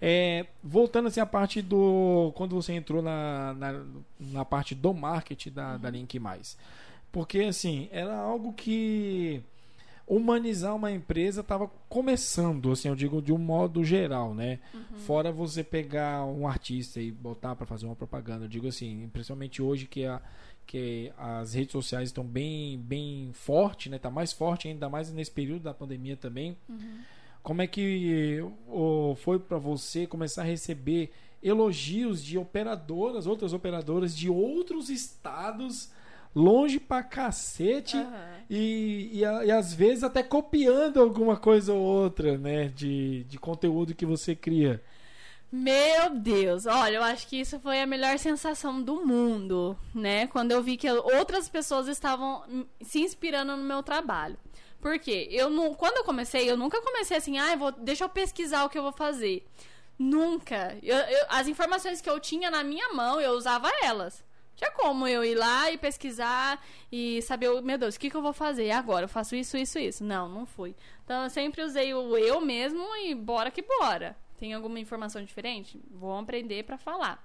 É, 0.00 0.46
voltando 0.62 1.08
assim 1.08 1.20
a 1.20 1.26
parte 1.26 1.60
do 1.60 2.32
quando 2.36 2.54
você 2.54 2.72
entrou 2.72 3.02
na, 3.02 3.52
na, 3.54 3.82
na 4.18 4.44
parte 4.44 4.74
do 4.74 4.94
marketing 4.94 5.50
da, 5.50 5.72
Uhum. 5.72 5.78
da 5.78 5.90
Link 5.90 6.18
Mais, 6.20 6.56
porque 7.10 7.40
assim 7.40 7.88
era 7.90 8.16
algo 8.16 8.52
que 8.52 9.42
humanizar 10.06 10.74
uma 10.74 10.90
empresa 10.90 11.42
estava 11.42 11.70
começando, 11.88 12.72
assim 12.72 12.88
eu 12.88 12.96
digo 12.96 13.20
de 13.20 13.32
um 13.32 13.38
modo 13.38 13.84
geral, 13.84 14.34
né? 14.34 14.58
Uhum. 14.72 14.98
Fora 15.00 15.30
você 15.30 15.62
pegar 15.62 16.24
um 16.24 16.48
artista 16.48 17.00
e 17.00 17.12
botar 17.12 17.54
para 17.54 17.66
fazer 17.66 17.84
uma 17.84 17.94
propaganda, 17.96 18.46
eu 18.46 18.48
digo 18.48 18.66
assim, 18.66 19.08
principalmente 19.12 19.60
hoje 19.60 19.86
que 19.86 20.06
a 20.06 20.20
que 20.66 21.10
as 21.16 21.54
redes 21.54 21.72
sociais 21.72 22.10
estão 22.10 22.22
bem 22.22 22.78
bem 22.78 23.30
forte, 23.32 23.88
né? 23.88 23.98
Tá 23.98 24.10
mais 24.10 24.32
forte 24.32 24.68
ainda 24.68 24.88
mais 24.88 25.10
nesse 25.10 25.30
período 25.30 25.62
da 25.62 25.72
pandemia 25.72 26.16
também. 26.16 26.56
Como 27.42 27.62
é 27.62 27.66
que 27.66 28.44
ô, 28.66 29.14
foi 29.14 29.38
para 29.38 29.56
você 29.56 30.06
começar 30.06 30.42
a 30.42 30.44
receber 30.44 31.10
elogios 31.42 32.22
de 32.22 32.36
operadoras, 32.36 33.26
outras 33.26 33.52
operadoras 33.52 34.14
de 34.16 34.28
outros 34.28 34.90
estados, 34.90 35.90
longe 36.34 36.78
pra 36.78 37.02
cacete, 37.02 37.96
Aham. 37.96 38.30
e, 38.48 39.10
e, 39.12 39.18
e 39.20 39.50
às 39.50 39.72
vezes 39.74 40.04
até 40.04 40.22
copiando 40.22 41.00
alguma 41.00 41.36
coisa 41.36 41.72
ou 41.72 41.80
outra, 41.80 42.36
né, 42.38 42.68
de, 42.68 43.24
de 43.24 43.38
conteúdo 43.38 43.94
que 43.94 44.06
você 44.06 44.34
cria. 44.34 44.82
Meu 45.50 46.10
Deus, 46.10 46.66
olha, 46.66 46.96
eu 46.96 47.02
acho 47.02 47.26
que 47.26 47.40
isso 47.40 47.58
foi 47.60 47.80
a 47.80 47.86
melhor 47.86 48.18
sensação 48.18 48.82
do 48.82 49.06
mundo, 49.06 49.78
né? 49.94 50.26
Quando 50.26 50.52
eu 50.52 50.62
vi 50.62 50.76
que 50.76 50.90
outras 50.90 51.48
pessoas 51.48 51.88
estavam 51.88 52.44
se 52.82 53.00
inspirando 53.00 53.56
no 53.56 53.62
meu 53.64 53.82
trabalho. 53.82 54.36
Por 54.78 54.98
quê? 54.98 55.26
Eu 55.30 55.48
não, 55.48 55.72
quando 55.74 55.96
eu 55.96 56.04
comecei, 56.04 56.50
eu 56.50 56.56
nunca 56.56 56.82
comecei 56.82 57.16
assim, 57.16 57.38
ah, 57.38 57.52
eu 57.52 57.58
vou, 57.58 57.72
deixa 57.72 58.04
eu 58.04 58.08
pesquisar 58.10 58.64
o 58.64 58.68
que 58.68 58.76
eu 58.78 58.82
vou 58.82 58.92
fazer. 58.92 59.42
Nunca. 59.98 60.76
Eu- 60.82 60.96
eu- 60.96 61.26
as 61.30 61.48
informações 61.48 62.00
que 62.02 62.08
eu 62.10 62.20
tinha 62.20 62.50
na 62.50 62.62
minha 62.62 62.92
mão, 62.92 63.18
eu 63.18 63.32
usava 63.32 63.70
elas. 63.82 64.22
Tinha 64.58 64.72
como 64.72 65.06
eu 65.06 65.24
ir 65.24 65.36
lá 65.36 65.70
e 65.70 65.78
pesquisar 65.78 66.60
e 66.90 67.22
saber, 67.22 67.48
meu 67.62 67.78
Deus, 67.78 67.94
o 67.94 68.00
que, 68.00 68.10
que 68.10 68.16
eu 68.16 68.20
vou 68.20 68.32
fazer 68.32 68.72
agora? 68.72 69.04
Eu 69.04 69.08
faço 69.08 69.36
isso, 69.36 69.56
isso, 69.56 69.78
isso. 69.78 70.02
Não, 70.02 70.28
não 70.28 70.44
fui. 70.44 70.74
Então 71.04 71.22
eu 71.22 71.30
sempre 71.30 71.62
usei 71.62 71.94
o 71.94 72.18
eu 72.18 72.40
mesmo 72.40 72.84
e 72.96 73.14
bora 73.14 73.52
que 73.52 73.62
bora. 73.62 74.16
Tem 74.36 74.52
alguma 74.52 74.80
informação 74.80 75.22
diferente? 75.22 75.80
Vou 75.92 76.18
aprender 76.18 76.64
pra 76.64 76.76
falar. 76.76 77.24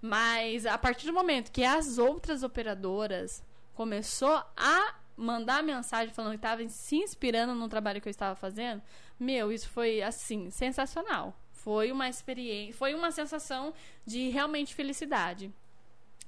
Mas 0.00 0.64
a 0.64 0.78
partir 0.78 1.06
do 1.06 1.12
momento 1.12 1.52
que 1.52 1.62
as 1.62 1.98
outras 1.98 2.42
operadoras 2.42 3.44
começou 3.74 4.42
a 4.56 4.94
mandar 5.14 5.62
mensagem 5.62 6.14
falando 6.14 6.30
que 6.30 6.36
estavam 6.36 6.66
se 6.70 6.96
inspirando 6.96 7.54
no 7.54 7.68
trabalho 7.68 8.00
que 8.00 8.08
eu 8.08 8.10
estava 8.10 8.34
fazendo, 8.34 8.80
meu, 9.18 9.52
isso 9.52 9.68
foi 9.68 10.00
assim, 10.00 10.50
sensacional. 10.50 11.38
Foi 11.52 11.92
uma 11.92 12.08
experiência, 12.08 12.72
foi 12.72 12.94
uma 12.94 13.10
sensação 13.10 13.74
de 14.06 14.30
realmente 14.30 14.74
felicidade. 14.74 15.52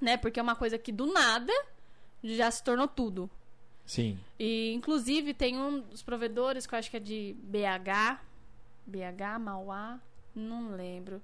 Né? 0.03 0.17
Porque 0.17 0.41
é 0.41 0.43
uma 0.43 0.57
coisa 0.57 0.77
que 0.77 0.91
do 0.91 1.07
nada 1.13 1.53
já 2.25 2.51
se 2.51 2.63
tornou 2.65 2.89
tudo. 2.89 3.31
Sim. 3.87 4.19
E, 4.39 4.73
inclusive, 4.75 5.33
tem 5.33 5.57
um 5.59 5.81
dos 5.81 6.03
provedores 6.03 6.67
que 6.67 6.75
eu 6.75 6.79
acho 6.79 6.91
que 6.91 6.97
é 6.97 7.01
de 7.01 7.37
BH. 7.39 8.19
BH, 8.87 9.39
Mauá, 9.41 10.01
não 10.35 10.73
lembro. 10.75 11.23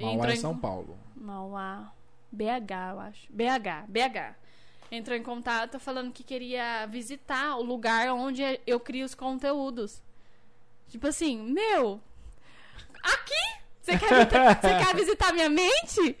Mauá 0.00 0.14
Entrou 0.14 0.30
é 0.30 0.34
em- 0.34 0.40
São 0.40 0.56
Paulo. 0.58 0.98
Mauá. 1.14 1.92
BH, 2.32 2.72
eu 2.92 3.00
acho. 3.00 3.26
BH, 3.30 3.84
BH. 3.88 4.34
Entrou 4.90 5.16
em 5.16 5.22
contato 5.22 5.78
falando 5.78 6.12
que 6.12 6.22
queria 6.24 6.86
visitar 6.86 7.56
o 7.56 7.62
lugar 7.62 8.08
onde 8.12 8.42
eu 8.66 8.80
crio 8.80 9.04
os 9.04 9.14
conteúdos. 9.14 10.00
Tipo 10.88 11.08
assim, 11.08 11.36
meu, 11.52 12.00
aqui? 13.02 13.62
Você 13.86 13.96
quer, 13.96 14.14
visitar, 14.14 14.60
você 14.60 14.84
quer 14.84 14.96
visitar 14.96 15.32
minha 15.32 15.48
mente? 15.48 16.18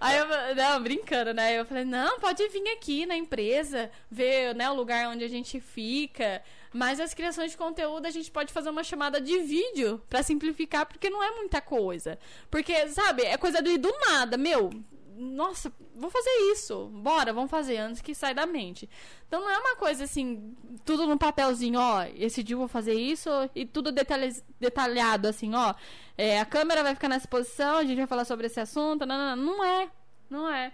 Aí 0.00 0.18
eu, 0.18 0.26
não, 0.56 0.82
brincando, 0.82 1.32
né? 1.32 1.60
Eu 1.60 1.64
falei, 1.64 1.84
não, 1.84 2.18
pode 2.18 2.46
vir 2.48 2.68
aqui 2.70 3.06
na 3.06 3.16
empresa, 3.16 3.88
ver 4.10 4.52
né, 4.56 4.68
o 4.68 4.74
lugar 4.74 5.08
onde 5.08 5.22
a 5.22 5.28
gente 5.28 5.60
fica. 5.60 6.42
Mas 6.72 6.98
as 6.98 7.14
criações 7.14 7.52
de 7.52 7.56
conteúdo 7.56 8.06
a 8.06 8.10
gente 8.10 8.32
pode 8.32 8.52
fazer 8.52 8.68
uma 8.68 8.82
chamada 8.82 9.20
de 9.20 9.38
vídeo 9.38 10.02
pra 10.10 10.24
simplificar, 10.24 10.86
porque 10.86 11.08
não 11.08 11.22
é 11.22 11.30
muita 11.36 11.60
coisa. 11.60 12.18
Porque, 12.50 12.88
sabe, 12.88 13.22
é 13.22 13.36
coisa 13.36 13.62
do, 13.62 13.78
do 13.78 13.94
nada, 14.08 14.36
meu. 14.36 14.70
Nossa, 15.16 15.72
vou 15.94 16.10
fazer 16.10 16.30
isso. 16.52 16.86
Bora, 16.86 17.32
vamos 17.32 17.50
fazer 17.50 17.78
antes 17.78 18.02
que 18.02 18.14
sai 18.14 18.34
da 18.34 18.46
mente. 18.46 18.88
Então 19.26 19.40
não 19.40 19.50
é 19.50 19.58
uma 19.58 19.76
coisa 19.76 20.04
assim, 20.04 20.54
tudo 20.84 21.06
num 21.06 21.18
papelzinho, 21.18 21.78
ó, 21.78 22.04
esse 22.16 22.42
dia 22.42 22.54
eu 22.54 22.58
vou 22.58 22.68
fazer 22.68 22.94
isso 22.94 23.28
e 23.54 23.64
tudo 23.64 23.92
detalhado 24.60 25.28
assim, 25.28 25.54
ó. 25.54 25.74
É, 26.16 26.40
a 26.40 26.44
câmera 26.44 26.82
vai 26.82 26.94
ficar 26.94 27.08
nessa 27.08 27.28
posição, 27.28 27.78
a 27.78 27.84
gente 27.84 27.98
vai 27.98 28.06
falar 28.06 28.24
sobre 28.24 28.46
esse 28.46 28.60
assunto. 28.60 29.06
Não, 29.06 29.18
não, 29.18 29.36
não, 29.36 29.56
não 29.56 29.64
é. 29.64 29.90
Não 30.30 30.50
é. 30.50 30.72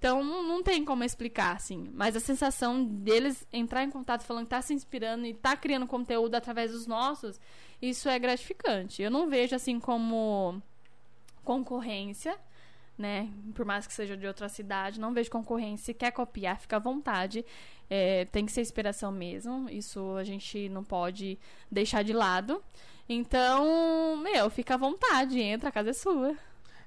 Então 0.00 0.24
não, 0.24 0.42
não 0.42 0.62
tem 0.62 0.82
como 0.82 1.04
explicar, 1.04 1.54
assim. 1.54 1.90
Mas 1.92 2.16
a 2.16 2.20
sensação 2.20 2.82
deles 2.82 3.46
entrar 3.52 3.84
em 3.84 3.90
contato 3.90 4.22
falando 4.22 4.44
que 4.44 4.50
tá 4.50 4.62
se 4.62 4.72
inspirando 4.72 5.26
e 5.26 5.34
tá 5.34 5.54
criando 5.56 5.86
conteúdo 5.86 6.34
através 6.34 6.72
dos 6.72 6.86
nossos, 6.86 7.38
isso 7.82 8.08
é 8.08 8.18
gratificante. 8.18 9.02
Eu 9.02 9.10
não 9.10 9.28
vejo 9.28 9.54
assim 9.54 9.78
como 9.78 10.62
concorrência, 11.44 12.38
né? 13.00 13.28
Por 13.54 13.64
mais 13.64 13.86
que 13.86 13.92
seja 13.92 14.16
de 14.16 14.26
outra 14.26 14.48
cidade, 14.48 15.00
não 15.00 15.14
vejo 15.14 15.30
concorrência. 15.30 15.86
Se 15.86 15.94
quer 15.94 16.10
copiar, 16.12 16.60
fica 16.60 16.76
à 16.76 16.78
vontade. 16.78 17.44
É, 17.88 18.26
tem 18.26 18.44
que 18.46 18.52
ser 18.52 18.60
inspiração 18.60 19.10
mesmo. 19.10 19.68
Isso 19.70 20.14
a 20.16 20.22
gente 20.22 20.68
não 20.68 20.84
pode 20.84 21.38
deixar 21.70 22.04
de 22.04 22.12
lado. 22.12 22.62
Então, 23.08 24.16
meu, 24.18 24.48
fica 24.50 24.74
à 24.74 24.76
vontade, 24.76 25.40
entra, 25.40 25.68
a 25.70 25.72
casa 25.72 25.90
é 25.90 25.92
sua. 25.92 26.36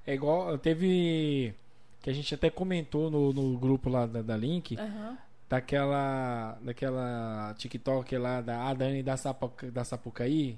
É 0.05 0.13
igual, 0.13 0.57
teve 0.57 1.53
que 2.01 2.09
a 2.09 2.13
gente 2.13 2.33
até 2.35 2.49
comentou 2.49 3.09
no, 3.09 3.33
no 3.33 3.57
grupo 3.57 3.89
lá 3.89 4.05
da, 4.05 4.21
da 4.21 4.37
Link, 4.37 4.77
Aham. 4.77 5.17
daquela 5.49 6.57
daquela 6.61 7.53
TikTok 7.57 8.17
lá 8.17 8.41
da 8.41 8.67
a 8.69 8.73
Dani 8.73 9.01
da, 9.01 9.15
Sapuca, 9.17 9.71
da 9.71 9.83
Sapucaí, 9.83 10.57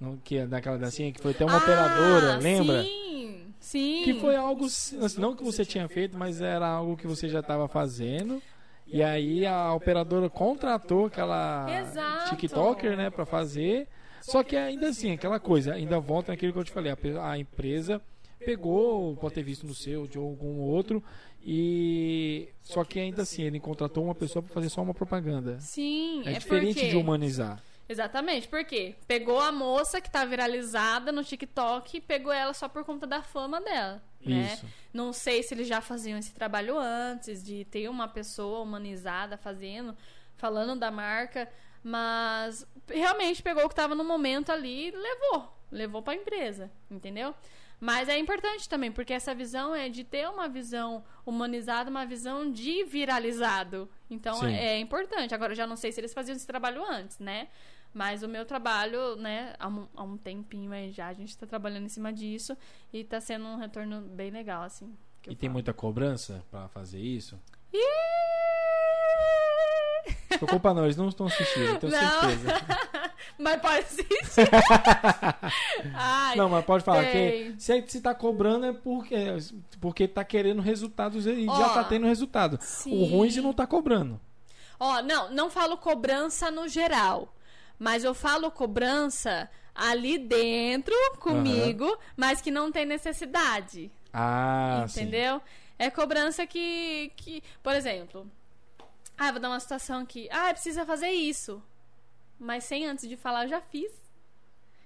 não, 0.00 0.16
que 0.18 0.38
é 0.38 0.46
daquela 0.46 0.78
dancinha 0.78 1.12
que 1.12 1.20
foi 1.20 1.30
até 1.32 1.44
uma 1.44 1.58
operadora, 1.58 2.34
Ah, 2.34 2.38
lembra? 2.38 2.82
Sim, 2.82 3.09
sim. 3.60 4.02
Que 4.04 4.14
foi 4.14 4.34
algo, 4.34 4.64
assim, 4.64 5.20
não 5.20 5.36
que 5.36 5.44
você 5.44 5.64
tinha 5.64 5.86
feito, 5.88 6.16
mas 6.18 6.40
era 6.40 6.66
algo 6.66 6.96
que 6.96 7.06
você 7.06 7.28
já 7.28 7.40
estava 7.40 7.68
fazendo. 7.68 8.42
E 8.86 9.02
aí 9.02 9.46
a 9.46 9.72
operadora 9.72 10.28
contratou 10.28 11.06
aquela 11.06 11.66
Exato. 11.80 12.30
TikToker, 12.30 12.96
né, 12.96 13.08
para 13.08 13.24
fazer. 13.24 13.86
Só 14.20 14.42
que 14.42 14.56
ainda 14.56 14.88
assim, 14.88 15.12
aquela 15.12 15.38
coisa, 15.38 15.74
ainda 15.74 16.00
volta 16.00 16.32
naquilo 16.32 16.52
que 16.52 16.58
eu 16.58 16.64
te 16.64 16.72
falei, 16.72 16.92
a, 16.92 17.30
a 17.30 17.38
empresa 17.38 18.02
pegou, 18.44 19.16
pode 19.16 19.34
ter 19.34 19.42
visto 19.42 19.66
no 19.66 19.74
seu, 19.74 20.06
de 20.06 20.18
algum 20.18 20.58
outro, 20.60 21.02
e 21.42 22.48
só 22.62 22.84
que 22.84 22.98
ainda 22.98 23.22
assim 23.22 23.42
ele 23.42 23.60
contratou 23.60 24.04
uma 24.04 24.14
pessoa 24.14 24.42
para 24.42 24.52
fazer 24.52 24.68
só 24.68 24.82
uma 24.82 24.94
propaganda. 24.94 25.58
Sim, 25.60 26.22
É, 26.26 26.32
é, 26.32 26.38
diferente 26.38 26.74
porque... 26.74 26.88
de 26.88 26.96
humanizar. 26.96 27.62
Exatamente, 27.90 28.46
por 28.46 28.64
quê? 28.64 28.94
Pegou 29.08 29.40
a 29.40 29.50
moça 29.50 30.00
que 30.00 30.08
tá 30.08 30.24
viralizada 30.24 31.10
no 31.10 31.24
TikTok 31.24 31.96
e 31.96 32.00
pegou 32.00 32.32
ela 32.32 32.54
só 32.54 32.68
por 32.68 32.84
conta 32.84 33.04
da 33.04 33.20
fama 33.20 33.60
dela, 33.60 34.00
né? 34.24 34.54
Isso. 34.54 34.64
Não 34.94 35.12
sei 35.12 35.42
se 35.42 35.54
eles 35.54 35.66
já 35.66 35.80
faziam 35.80 36.16
esse 36.16 36.32
trabalho 36.32 36.78
antes, 36.78 37.42
de 37.42 37.64
ter 37.64 37.88
uma 37.90 38.06
pessoa 38.06 38.60
humanizada 38.60 39.36
fazendo, 39.36 39.96
falando 40.36 40.78
da 40.78 40.88
marca, 40.88 41.50
mas 41.82 42.64
realmente 42.86 43.42
pegou 43.42 43.64
o 43.64 43.68
que 43.68 43.74
tava 43.74 43.96
no 43.96 44.04
momento 44.04 44.52
ali 44.52 44.86
e 44.86 44.90
levou. 44.92 45.52
Levou 45.72 46.00
pra 46.00 46.14
empresa, 46.14 46.70
entendeu? 46.88 47.34
Mas 47.80 48.08
é 48.08 48.16
importante 48.16 48.68
também, 48.68 48.92
porque 48.92 49.12
essa 49.12 49.34
visão 49.34 49.74
é 49.74 49.88
de 49.88 50.04
ter 50.04 50.28
uma 50.28 50.48
visão 50.48 51.02
humanizada, 51.26 51.90
uma 51.90 52.06
visão 52.06 52.52
de 52.52 52.84
viralizado. 52.84 53.90
Então 54.08 54.34
Sim. 54.34 54.54
é 54.54 54.78
importante. 54.78 55.34
Agora, 55.34 55.52
eu 55.52 55.56
já 55.56 55.66
não 55.66 55.76
sei 55.76 55.90
se 55.90 55.98
eles 55.98 56.12
faziam 56.12 56.36
esse 56.36 56.46
trabalho 56.46 56.84
antes, 56.84 57.18
né? 57.18 57.48
Mas 57.92 58.22
o 58.22 58.28
meu 58.28 58.44
trabalho, 58.46 59.16
né, 59.16 59.54
há 59.58 59.66
um, 59.68 59.86
há 59.96 60.02
um 60.02 60.16
tempinho 60.16 60.72
aí 60.72 60.92
já, 60.92 61.08
a 61.08 61.12
gente 61.12 61.36
tá 61.36 61.46
trabalhando 61.46 61.86
em 61.86 61.88
cima 61.88 62.12
disso 62.12 62.56
e 62.92 63.02
tá 63.02 63.20
sendo 63.20 63.46
um 63.46 63.56
retorno 63.56 64.00
bem 64.00 64.30
legal, 64.30 64.62
assim. 64.62 64.94
E 65.26 65.34
tem 65.34 65.48
falo. 65.48 65.52
muita 65.54 65.72
cobrança 65.72 66.44
pra 66.50 66.68
fazer 66.68 67.00
isso? 67.00 67.38
Ih! 67.72 67.80
Preocupa 70.38 70.72
não, 70.72 70.84
eles 70.84 70.96
não 70.96 71.08
estão 71.08 71.26
assistindo, 71.26 71.64
eu 71.66 71.78
tenho 71.78 71.92
Não. 71.92 72.20
certeza. 72.20 72.48
Mas 73.38 73.60
pode 73.60 73.78
assistir. 73.78 74.48
Ai, 75.94 76.36
Não, 76.36 76.48
mas 76.48 76.64
pode 76.64 76.84
falar 76.84 77.04
tem. 77.10 77.52
que 77.54 77.60
se, 77.62 77.84
se 77.88 78.00
tá 78.00 78.14
cobrando 78.14 78.66
é 78.66 78.72
porque, 78.72 79.16
porque 79.80 80.06
tá 80.08 80.22
querendo 80.24 80.60
resultados 80.60 81.26
e 81.26 81.46
Ó, 81.48 81.56
já 81.58 81.70
tá 81.70 81.84
tendo 81.84 82.06
resultado. 82.06 82.54
O 82.54 82.62
sim. 82.62 83.10
ruim 83.10 83.28
é 83.28 83.30
se 83.30 83.40
não 83.40 83.52
tá 83.52 83.66
cobrando. 83.66 84.20
Ó, 84.78 85.02
não, 85.02 85.30
não 85.32 85.50
falo 85.50 85.76
cobrança 85.78 86.50
no 86.50 86.68
geral. 86.68 87.34
Mas 87.80 88.04
eu 88.04 88.12
falo 88.14 88.50
cobrança 88.50 89.50
ali 89.74 90.18
dentro, 90.18 90.94
comigo, 91.18 91.98
mas 92.14 92.40
que 92.42 92.50
não 92.50 92.70
tem 92.70 92.84
necessidade. 92.84 93.90
Ah, 94.12 94.84
sim. 94.86 95.00
entendeu? 95.00 95.40
É 95.78 95.88
cobrança 95.90 96.46
que, 96.46 97.10
que. 97.16 97.42
Por 97.62 97.74
exemplo, 97.74 98.30
ah, 99.16 99.30
vou 99.32 99.40
dar 99.40 99.48
uma 99.48 99.58
situação 99.60 100.00
aqui. 100.02 100.28
Ah, 100.30 100.52
precisa 100.52 100.84
fazer 100.84 101.08
isso. 101.08 101.62
Mas 102.38 102.64
sem 102.64 102.84
antes 102.86 103.08
de 103.08 103.16
falar, 103.16 103.44
eu 103.44 103.48
já 103.48 103.60
fiz. 103.62 103.90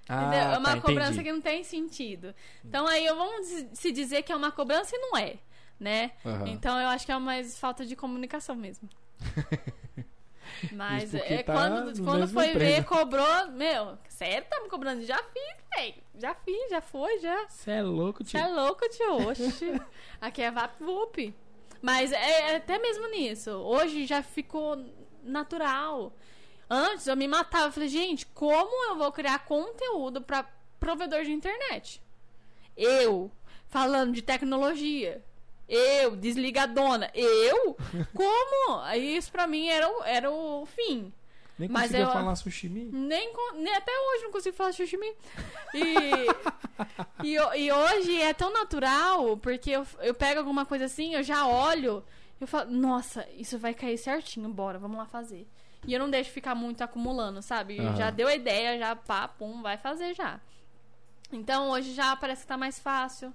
Ah, 0.09 0.23
Entendeu? 0.23 0.41
É 0.53 0.59
uma 0.59 0.75
tá, 0.77 0.81
cobrança 0.81 1.13
entendi. 1.15 1.25
que 1.25 1.33
não 1.33 1.41
tem 1.41 1.65
sentido. 1.65 2.33
Então 2.65 2.87
aí 2.87 3.05
eu 3.05 3.17
vamos 3.17 3.47
se- 3.73 3.91
dizer 3.91 4.23
que 4.23 4.31
é 4.31 4.37
uma 4.37 4.53
cobrança 4.53 4.95
e 4.95 4.99
não 5.01 5.17
é, 5.19 5.37
né? 5.81 6.13
Aham. 6.25 6.47
Então 6.49 6.79
eu 6.79 6.89
acho 6.89 7.05
que 7.07 7.11
é 7.13 7.19
mais 7.19 7.59
falta 7.59 7.85
de 7.85 7.97
comunicação 7.97 8.55
mesmo. 8.55 8.89
Mas 10.73 11.15
é 11.15 11.43
tá 11.43 11.53
quando, 11.53 12.05
quando 12.05 12.29
foi 12.29 12.53
ver, 12.53 12.85
cobrou, 12.85 13.51
meu, 13.53 13.99
sério, 14.09 14.47
tá 14.49 14.61
me 14.61 14.69
cobrando? 14.69 15.03
Já 15.05 15.19
fiz, 15.19 15.57
velho. 15.77 15.95
Já 16.17 16.35
fiz, 16.35 16.71
já 16.71 16.81
foi, 16.81 17.19
já. 17.19 17.47
Você 17.49 17.71
é 17.73 17.83
louco, 17.83 18.25
Você 18.25 18.31
tio. 18.31 18.41
é 18.41 18.49
louco, 18.49 18.89
tio. 18.89 19.29
Oxi. 19.29 19.81
Aqui 20.21 20.43
é 20.43 20.51
VapVup. 20.51 21.35
Mas 21.83 22.13
é, 22.13 22.53
é 22.53 22.57
até 22.57 22.79
mesmo 22.79 23.07
nisso. 23.11 23.51
Hoje 23.51 24.07
já 24.07 24.23
ficou 24.23 24.83
natural. 25.23 26.13
Antes 26.71 27.07
eu 27.07 27.17
me 27.17 27.29
matava. 27.29 27.67
Eu 27.67 27.73
falei, 27.73 27.89
gente, 27.89 28.27
como 28.27 28.91
eu 28.91 28.97
vou 28.97 29.13
criar 29.13 29.45
conteúdo 29.45 30.23
pra 30.23 30.49
provedor 30.81 31.25
de 31.25 31.33
internet? 31.33 32.01
Eu, 32.77 33.31
falando 33.69 34.13
de 34.13 34.23
tecnologia. 34.23 35.23
Eu, 35.69 36.17
desligadona. 36.17 37.11
Eu? 37.15 37.77
Como? 38.15 38.87
Isso 38.97 39.31
pra 39.33 39.47
mim 39.47 39.69
era 39.69 39.89
o, 39.89 40.03
era 40.05 40.31
o 40.31 40.67
fim. 40.67 41.13
Nem 41.59 41.69
Mas 41.69 41.85
conseguia 41.85 42.07
eu- 42.07 42.13
falar 42.13 42.35
sushi. 42.37 42.69
Nem, 42.69 43.33
nem 43.55 43.75
até 43.75 43.93
hoje 43.93 44.25
não 44.25 44.33
consigo 44.33 44.57
falar 44.57 44.73
sushi. 44.73 44.97
E, 45.73 45.85
e, 47.25 47.35
e 47.65 47.73
hoje 47.73 48.21
é 48.21 48.35
tão 48.35 48.53
natural, 48.53 49.37
porque 49.37 49.71
eu, 49.71 49.87
eu 50.01 50.15
pego 50.15 50.41
alguma 50.41 50.67
coisa 50.67 50.87
assim, 50.87 51.15
eu 51.15 51.23
já 51.23 51.47
olho, 51.47 52.05
eu 52.41 52.47
falo, 52.47 52.71
nossa, 52.71 53.27
isso 53.37 53.57
vai 53.59 53.73
cair 53.73 53.97
certinho, 53.97 54.49
bora, 54.49 54.79
vamos 54.79 54.99
lá 54.99 55.07
fazer. 55.07 55.47
E 55.87 55.93
eu 55.93 56.01
não 56.01 56.11
deixo 56.11 56.31
ficar 56.31 56.55
muito 56.55 56.83
acumulando, 56.83 57.41
sabe? 57.41 57.79
Aham. 57.79 57.97
Já 57.97 58.11
deu 58.11 58.27
a 58.27 58.35
ideia, 58.35 58.79
já 58.79 58.97
pá, 58.97 59.29
pum, 59.29 59.63
vai 59.63 59.77
fazer 59.77 60.13
já. 60.15 60.41
Então 61.31 61.71
hoje 61.71 61.95
já 61.95 62.17
parece 62.17 62.43
que 62.43 62.49
tá 62.49 62.57
mais 62.57 62.79
fácil. 62.79 63.33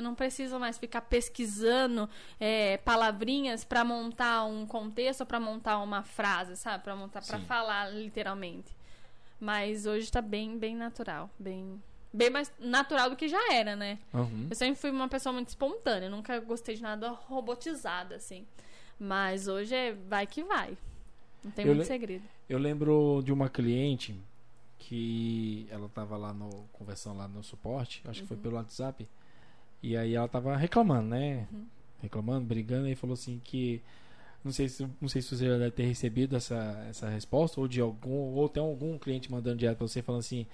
Eu 0.00 0.02
não 0.02 0.14
preciso 0.14 0.58
mais 0.58 0.78
ficar 0.78 1.02
pesquisando 1.02 2.08
é, 2.40 2.78
palavrinhas 2.78 3.64
pra 3.64 3.84
montar 3.84 4.44
um 4.44 4.64
contexto, 4.66 5.26
pra 5.26 5.38
montar 5.38 5.78
uma 5.78 6.02
frase, 6.02 6.56
sabe? 6.56 6.82
Pra 6.82 6.96
montar, 6.96 7.22
para 7.22 7.38
falar 7.40 7.90
literalmente. 7.92 8.74
Mas 9.38 9.84
hoje 9.84 10.10
tá 10.10 10.22
bem, 10.22 10.56
bem 10.58 10.74
natural, 10.74 11.28
bem, 11.38 11.80
bem 12.12 12.30
mais 12.30 12.50
natural 12.58 13.10
do 13.10 13.16
que 13.16 13.28
já 13.28 13.52
era, 13.52 13.76
né? 13.76 13.98
Uhum. 14.12 14.46
Eu 14.48 14.56
sempre 14.56 14.80
fui 14.80 14.90
uma 14.90 15.06
pessoa 15.08 15.34
muito 15.34 15.48
espontânea, 15.48 16.08
nunca 16.08 16.40
gostei 16.40 16.74
de 16.76 16.82
nada 16.82 17.10
robotizado 17.10 18.14
assim. 18.14 18.46
Mas 18.98 19.48
hoje 19.48 19.74
é 19.74 19.92
vai 20.08 20.26
que 20.26 20.42
vai. 20.42 20.76
Não 21.44 21.50
tem 21.50 21.66
Eu 21.66 21.74
muito 21.74 21.86
segredo. 21.86 22.24
Eu 22.48 22.58
lembro 22.58 23.20
de 23.22 23.32
uma 23.32 23.48
cliente 23.50 24.14
que 24.78 25.66
ela 25.70 25.88
tava 25.90 26.16
lá 26.16 26.32
no 26.32 26.48
conversando 26.72 27.18
lá 27.18 27.28
no 27.28 27.42
suporte, 27.42 28.02
acho 28.06 28.22
que 28.22 28.28
foi 28.28 28.36
Uhum. 28.38 28.42
pelo 28.42 28.56
WhatsApp. 28.56 29.06
E 29.82 29.96
aí 29.96 30.14
ela 30.14 30.28
tava 30.28 30.56
reclamando, 30.56 31.08
né? 31.08 31.46
Uhum. 31.52 31.66
Reclamando, 32.02 32.46
brigando 32.46 32.88
e 32.88 32.94
falou 32.94 33.14
assim 33.14 33.40
que 33.42 33.82
não 34.44 34.52
sei 34.52 34.68
se 34.68 34.86
não 35.00 35.08
sei 35.08 35.20
se 35.20 35.36
você 35.36 35.46
já 35.46 35.58
deve 35.58 35.70
ter 35.72 35.84
recebido 35.84 36.34
essa, 36.36 36.86
essa 36.88 37.08
resposta 37.08 37.60
ou 37.60 37.68
de 37.68 37.80
algum 37.80 38.34
ou 38.34 38.48
tem 38.48 38.62
algum 38.62 38.98
cliente 38.98 39.30
mandando 39.30 39.58
direto 39.58 39.78
pra 39.78 39.86
você 39.86 40.02
falando 40.02 40.20
assim, 40.20 40.46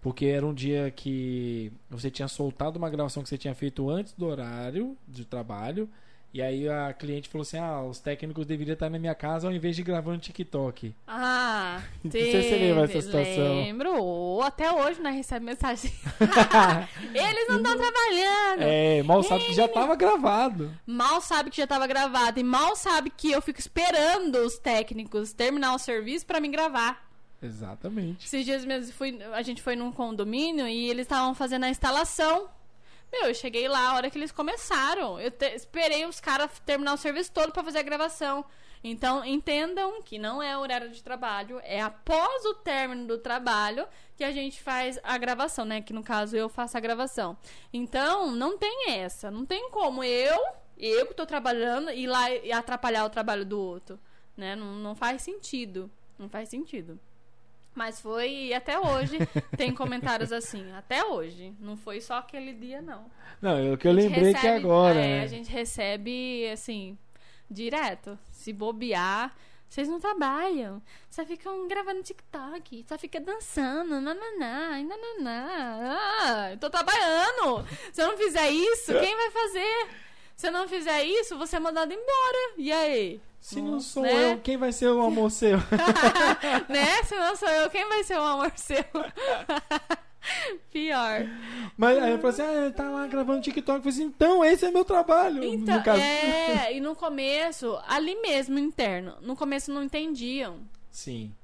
porque 0.00 0.26
era 0.26 0.44
um 0.46 0.54
dia 0.54 0.90
que 0.90 1.72
você 1.88 2.10
tinha 2.10 2.28
soltado 2.28 2.78
uma 2.78 2.90
gravação 2.90 3.22
que 3.22 3.28
você 3.28 3.38
tinha 3.38 3.54
feito 3.54 3.88
antes 3.88 4.12
do 4.12 4.26
horário 4.26 4.96
de 5.06 5.24
trabalho. 5.24 5.88
E 6.32 6.42
aí 6.42 6.68
a 6.68 6.92
cliente 6.92 7.28
falou 7.28 7.42
assim: 7.42 7.58
"Ah, 7.58 7.82
os 7.82 7.98
técnicos 8.00 8.46
deveriam 8.46 8.74
estar 8.74 8.90
na 8.90 8.98
minha 8.98 9.14
casa 9.14 9.46
ao 9.46 9.52
invés 9.52 9.74
de 9.74 9.82
gravar 9.82 10.12
no 10.12 10.18
TikTok". 10.18 10.94
Ah, 11.06 11.82
Não 12.04 12.10
sei 12.10 12.24
se 12.30 12.48
você 12.48 12.56
lembra 12.56 12.86
teve, 12.86 12.98
essa 12.98 13.06
situação. 13.06 13.56
Lembro. 13.56 14.02
Ou 14.02 14.42
até 14.42 14.70
hoje 14.70 15.00
nós 15.00 15.14
recebemos 15.14 15.54
mensagem. 15.54 15.92
Eles 17.14 17.48
não 17.48 17.56
estão 17.56 17.76
trabalhando. 17.76 18.62
É, 18.62 19.02
mal 19.02 19.22
sabe 19.22 19.44
que 19.44 19.54
já 19.54 19.66
tava 19.68 19.96
gravado. 19.96 20.70
Mal 20.86 21.20
sabe 21.20 21.50
que 21.50 21.56
já 21.56 21.66
tava 21.66 21.86
gravado. 21.86 22.38
E 22.38 22.44
mal 22.44 22.76
sabe 22.76 23.10
que 23.10 23.30
eu 23.30 23.40
fico 23.40 23.58
esperando 23.58 24.36
os 24.36 24.58
técnicos 24.58 25.32
terminar 25.32 25.74
o 25.74 25.78
serviço 25.78 26.26
pra 26.26 26.40
me 26.40 26.48
gravar. 26.48 27.08
Exatamente. 27.42 28.26
Esses 28.26 28.44
dias 28.44 28.64
mesmo 28.64 28.92
fui, 28.92 29.18
a 29.32 29.42
gente 29.42 29.62
foi 29.62 29.76
num 29.76 29.92
condomínio 29.92 30.66
e 30.66 30.90
eles 30.90 31.02
estavam 31.02 31.34
fazendo 31.34 31.64
a 31.64 31.70
instalação. 31.70 32.48
Meu, 33.12 33.28
eu 33.28 33.34
cheguei 33.34 33.66
lá 33.68 33.90
a 33.90 33.94
hora 33.94 34.10
que 34.10 34.18
eles 34.18 34.30
começaram. 34.32 35.18
Eu 35.18 35.30
te- 35.30 35.54
esperei 35.54 36.04
os 36.04 36.20
caras 36.20 36.50
terminar 36.66 36.92
o 36.94 36.98
serviço 36.98 37.32
todo 37.32 37.52
pra 37.52 37.64
fazer 37.64 37.78
a 37.78 37.82
gravação. 37.82 38.44
Então, 38.84 39.24
entendam 39.24 40.00
que 40.02 40.18
não 40.18 40.40
é 40.42 40.56
horário 40.56 40.90
de 40.90 41.02
trabalho, 41.02 41.60
é 41.64 41.80
após 41.80 42.44
o 42.44 42.54
término 42.54 43.08
do 43.08 43.18
trabalho 43.18 43.88
que 44.16 44.22
a 44.22 44.30
gente 44.30 44.62
faz 44.62 45.00
a 45.02 45.18
gravação, 45.18 45.64
né? 45.64 45.80
Que 45.80 45.92
no 45.92 46.02
caso 46.04 46.36
eu 46.36 46.48
faço 46.48 46.76
a 46.76 46.80
gravação. 46.80 47.36
Então, 47.72 48.30
não 48.30 48.56
tem 48.56 48.90
essa. 48.90 49.30
Não 49.32 49.44
tem 49.44 49.68
como 49.70 50.04
eu, 50.04 50.38
eu 50.76 51.06
que 51.06 51.14
tô 51.14 51.26
trabalhando, 51.26 51.90
ir 51.90 52.06
lá 52.06 52.30
e 52.30 52.52
atrapalhar 52.52 53.04
o 53.04 53.10
trabalho 53.10 53.44
do 53.44 53.58
outro. 53.58 53.98
Né? 54.36 54.54
Não, 54.54 54.66
não 54.74 54.94
faz 54.94 55.22
sentido. 55.22 55.90
Não 56.16 56.28
faz 56.28 56.48
sentido. 56.48 57.00
Mas 57.78 58.00
foi, 58.00 58.28
e 58.28 58.54
até 58.54 58.76
hoje 58.76 59.18
tem 59.56 59.72
comentários 59.72 60.32
assim, 60.32 60.68
até 60.72 61.04
hoje. 61.04 61.54
Não 61.60 61.76
foi 61.76 62.00
só 62.00 62.14
aquele 62.14 62.52
dia, 62.52 62.82
não. 62.82 63.06
Não, 63.40 63.56
é 63.56 63.72
o 63.72 63.78
que 63.78 63.86
eu 63.86 63.92
lembrei 63.92 64.34
que 64.34 64.40
recebe- 64.40 64.58
agora, 64.64 64.98
é, 64.98 65.18
né? 65.18 65.22
A 65.22 65.26
gente 65.28 65.48
recebe, 65.48 66.50
assim, 66.50 66.98
direto. 67.48 68.18
Se 68.32 68.52
bobear, 68.52 69.32
vocês 69.68 69.86
não 69.86 70.00
trabalham. 70.00 70.82
Só 71.08 71.24
ficam 71.24 71.68
gravando 71.68 72.02
TikTok, 72.02 72.84
só 72.88 72.98
fica 72.98 73.20
dançando, 73.20 74.00
nananá, 74.00 74.82
nananá. 74.82 75.98
Ah, 76.20 76.50
eu 76.50 76.58
tô 76.58 76.68
trabalhando. 76.68 77.64
Se 77.92 78.02
eu 78.02 78.08
não 78.08 78.16
fizer 78.18 78.50
isso, 78.50 78.92
quem 78.98 79.14
vai 79.14 79.30
fazer? 79.30 79.88
Se 80.38 80.46
eu 80.46 80.52
não 80.52 80.68
fizer 80.68 81.02
isso, 81.02 81.36
você 81.36 81.56
é 81.56 81.58
mandado 81.58 81.92
embora. 81.92 82.52
E 82.56 82.70
aí? 82.70 83.20
Se 83.40 83.60
não 83.60 83.80
sou 83.80 84.04
né? 84.04 84.34
eu, 84.34 84.38
quem 84.38 84.56
vai 84.56 84.70
ser 84.70 84.86
o 84.86 85.02
amor 85.02 85.32
seu? 85.32 85.58
né? 86.70 87.02
Se 87.02 87.16
não 87.16 87.34
sou 87.34 87.48
eu, 87.48 87.68
quem 87.68 87.88
vai 87.88 88.04
ser 88.04 88.18
o 88.18 88.22
amor 88.22 88.52
seu? 88.54 88.84
Pior. 90.70 91.26
Mas 91.76 91.98
aí 91.98 92.12
eu 92.12 92.18
falei 92.20 92.30
assim, 92.30 92.42
ah, 92.42 92.62
ele 92.62 92.70
tá 92.72 92.88
lá 92.88 93.08
gravando 93.08 93.40
TikTok. 93.40 93.78
Eu 93.78 93.82
falei 93.82 93.96
assim, 93.96 94.04
então 94.04 94.44
esse 94.44 94.64
é 94.64 94.70
meu 94.70 94.84
trabalho. 94.84 95.42
Então, 95.42 95.82
é, 95.94 96.72
e 96.72 96.80
no 96.80 96.94
começo, 96.94 97.76
ali 97.88 98.14
mesmo, 98.20 98.60
interno, 98.60 99.16
no 99.20 99.34
começo 99.34 99.72
não 99.72 99.82
entendiam. 99.82 100.60
Sim. 100.88 101.34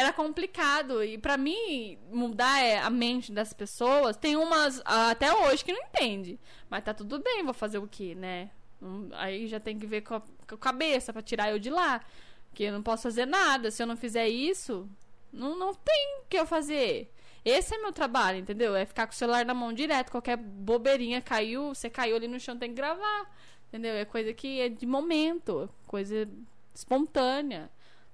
Era 0.00 0.12
complicado. 0.14 1.04
E 1.04 1.18
pra 1.18 1.36
mim, 1.36 1.98
mudar 2.10 2.62
é, 2.62 2.78
a 2.78 2.88
mente 2.88 3.30
das 3.32 3.52
pessoas, 3.52 4.16
tem 4.16 4.34
umas 4.36 4.80
ah, 4.84 5.10
até 5.10 5.30
hoje 5.32 5.62
que 5.64 5.72
não 5.72 5.82
entende. 5.82 6.40
Mas 6.70 6.84
tá 6.84 6.94
tudo 6.94 7.18
bem, 7.18 7.44
vou 7.44 7.52
fazer 7.52 7.78
o 7.78 7.86
quê, 7.86 8.14
né? 8.14 8.50
Hum, 8.80 9.10
Aí 9.12 9.46
já 9.46 9.60
tem 9.60 9.78
que 9.78 9.86
ver 9.86 10.00
com 10.00 10.14
a, 10.14 10.20
com 10.20 10.54
a 10.54 10.58
cabeça 10.58 11.12
pra 11.12 11.20
tirar 11.20 11.50
eu 11.50 11.58
de 11.58 11.68
lá. 11.68 12.00
Porque 12.48 12.64
eu 12.64 12.72
não 12.72 12.82
posso 12.82 13.02
fazer 13.02 13.26
nada. 13.26 13.70
Se 13.70 13.82
eu 13.82 13.86
não 13.86 13.96
fizer 13.96 14.26
isso, 14.28 14.88
não, 15.30 15.58
não 15.58 15.74
tem 15.74 16.20
o 16.22 16.28
que 16.28 16.38
eu 16.38 16.46
fazer. 16.46 17.12
Esse 17.44 17.74
é 17.74 17.78
meu 17.78 17.92
trabalho, 17.92 18.38
entendeu? 18.38 18.74
É 18.74 18.84
ficar 18.86 19.06
com 19.06 19.12
o 19.12 19.16
celular 19.16 19.44
na 19.44 19.54
mão 19.54 19.72
direto. 19.72 20.10
Qualquer 20.10 20.36
bobeirinha 20.36 21.20
caiu, 21.20 21.74
você 21.74 21.90
caiu 21.90 22.16
ali 22.16 22.26
no 22.26 22.40
chão, 22.40 22.56
tem 22.56 22.70
que 22.70 22.76
gravar. 22.76 23.30
Entendeu? 23.68 23.94
É 23.94 24.04
coisa 24.04 24.32
que 24.32 24.60
é 24.60 24.68
de 24.68 24.86
momento, 24.86 25.68
coisa 25.86 26.26
espontânea. 26.74 27.70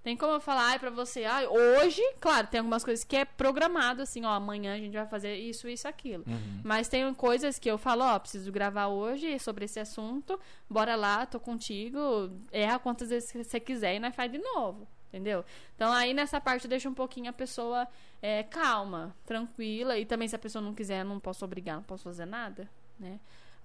Tem 0.06 0.16
como 0.16 0.34
eu 0.34 0.40
falar 0.40 0.66
ai, 0.66 0.78
pra 0.78 0.88
você, 0.88 1.24
hoje, 1.50 2.00
claro, 2.20 2.46
tem 2.46 2.60
algumas 2.60 2.84
coisas 2.84 3.04
que 3.04 3.16
é 3.16 3.24
programado, 3.24 4.02
assim, 4.02 4.24
ó, 4.24 4.28
amanhã 4.28 4.72
a 4.72 4.78
gente 4.78 4.92
vai 4.92 5.04
fazer 5.04 5.34
isso, 5.34 5.68
isso, 5.68 5.88
aquilo. 5.88 6.22
Uhum. 6.28 6.60
Mas 6.62 6.86
tem 6.86 7.12
coisas 7.12 7.58
que 7.58 7.68
eu 7.68 7.76
falo, 7.76 8.04
ó, 8.04 8.16
preciso 8.20 8.52
gravar 8.52 8.86
hoje 8.86 9.36
sobre 9.40 9.64
esse 9.64 9.80
assunto, 9.80 10.38
bora 10.70 10.94
lá, 10.94 11.26
tô 11.26 11.40
contigo, 11.40 12.30
erra 12.52 12.78
quantas 12.78 13.10
vezes 13.10 13.32
você 13.32 13.58
quiser 13.58 13.96
e 13.96 13.98
nós 13.98 14.14
faz 14.14 14.30
de 14.30 14.38
novo. 14.38 14.86
Entendeu? 15.08 15.44
Então 15.74 15.92
aí 15.92 16.14
nessa 16.14 16.40
parte 16.40 16.68
deixa 16.68 16.88
um 16.88 16.94
pouquinho 16.94 17.28
a 17.28 17.32
pessoa 17.32 17.88
é, 18.22 18.44
calma, 18.44 19.12
tranquila. 19.24 19.98
E 19.98 20.06
também 20.06 20.28
se 20.28 20.36
a 20.36 20.38
pessoa 20.38 20.62
não 20.62 20.72
quiser, 20.72 21.04
não 21.04 21.18
posso 21.18 21.44
obrigar, 21.44 21.74
não 21.74 21.82
posso 21.82 22.04
fazer 22.04 22.26
nada, 22.26 22.70
né? 22.96 23.18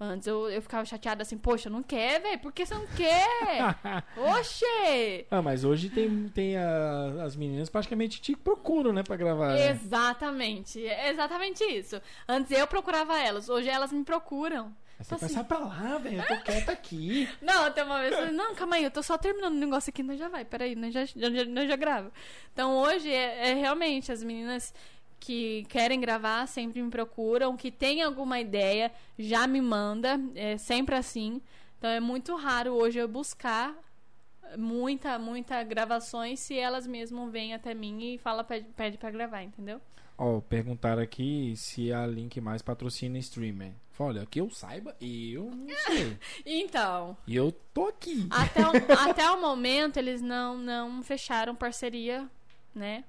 Antes 0.04 0.26
eu, 0.28 0.50
eu 0.50 0.62
ficava 0.64 0.84
chateada 0.84 1.22
assim, 1.22 1.38
poxa, 1.38 1.70
não 1.70 1.84
quer, 1.84 2.20
velho? 2.20 2.40
Por 2.40 2.52
que 2.52 2.66
você 2.66 2.74
não 2.74 2.88
quer? 2.88 3.78
Oxê! 4.40 5.28
Ah, 5.30 5.44
mas 5.44 5.64
hoje 5.64 5.90
tem, 5.92 6.28
tem 6.30 6.58
a- 6.58 7.24
as 7.24 7.36
meninas 7.36 7.70
praticamente 7.70 8.20
te 8.20 8.36
procuram, 8.36 8.92
né, 8.92 9.04
pra 9.04 9.16
gravar. 9.16 9.50
né? 9.54 9.70
Exatamente, 9.70 10.84
é 10.86 11.10
exatamente 11.12 11.64
isso. 11.64 12.02
Antes 12.28 12.52
eu 12.52 12.66
procurava 12.66 13.20
elas, 13.20 13.48
hoje 13.48 13.70
elas 13.70 13.92
me 13.92 14.04
procuram. 14.04 14.76
Aí 15.00 15.06
você 15.06 15.26
assim. 15.26 15.44
pra 15.44 15.60
lá, 15.60 15.98
velho, 16.00 16.20
eu 16.20 16.28
tô 16.28 16.36
quieta 16.46 16.72
aqui. 16.72 17.30
Não, 17.42 17.66
até 17.66 17.84
uma 17.84 18.00
vez 18.00 18.12
eu 18.12 18.18
falei, 18.20 18.34
não, 18.34 18.56
calma 18.56 18.78
aí, 18.78 18.84
eu 18.84 18.92
tô 18.92 19.04
só 19.04 19.18
terminando 19.20 19.54
o 19.54 19.58
negócio 19.58 19.90
aqui, 19.92 20.02
nós 20.02 20.18
já 20.18 20.30
vai, 20.30 20.44
peraí, 20.46 20.76
nós 20.76 20.92
já, 20.94 21.06
já, 21.06 21.30
já, 21.30 21.46
nós 21.46 21.68
já 21.68 21.76
grava. 21.76 22.12
Então 22.54 22.76
hoje 22.78 23.08
é, 23.12 23.52
é 23.52 23.54
realmente 23.54 24.12
as 24.12 24.24
meninas 24.24 24.74
que 25.22 25.64
querem 25.70 26.02
gravar 26.02 26.48
sempre 26.48 26.82
me 26.82 26.90
procuram, 26.90 27.56
que 27.56 27.72
tem 27.72 28.02
alguma 28.02 28.40
ideia, 28.40 28.92
já 29.18 29.48
me 29.48 29.62
manda, 29.62 30.20
é 30.36 30.58
sempre 30.58 30.96
assim. 30.96 31.40
Então 31.78 31.90
é 31.90 32.00
muito 32.00 32.36
raro 32.36 32.74
hoje 32.74 33.00
eu 33.00 33.08
buscar 33.08 33.74
muita, 34.58 35.18
muita 35.20 35.64
gravações 35.64 36.40
se 36.40 36.58
elas 36.58 36.86
mesmas 36.86 37.32
vêm 37.32 37.54
até 37.54 37.74
mim 37.74 38.14
e 38.14 38.18
fala, 38.18 38.44
pede, 38.44 38.68
pede 38.76 38.98
pra 38.98 39.12
gravar, 39.12 39.44
entendeu? 39.44 39.80
Ó, 40.18 40.42
perguntaram 40.42 41.02
aqui 41.02 41.54
se 41.56 41.94
a 41.94 42.06
Link 42.06 42.40
Mais 42.42 42.62
patrocina 42.62 43.18
streamer. 43.20 43.74
Olha, 43.98 44.26
que 44.26 44.42
eu 44.42 44.50
saiba, 44.50 44.96
eu 45.00 45.52
não 45.52 45.76
sei. 45.86 46.18
Então, 46.44 47.16
E 47.28 47.36
eu 47.36 47.52
tô 47.72 47.86
aqui. 47.88 48.28
Até 48.32 48.62
o, 48.62 48.72
até 49.10 49.30
o 49.30 49.40
momento, 49.40 49.98
eles 49.98 50.22
não, 50.22 50.58
não 50.58 51.04
fecharam 51.04 51.56
parceria, 51.56 52.28
né? 52.74 53.04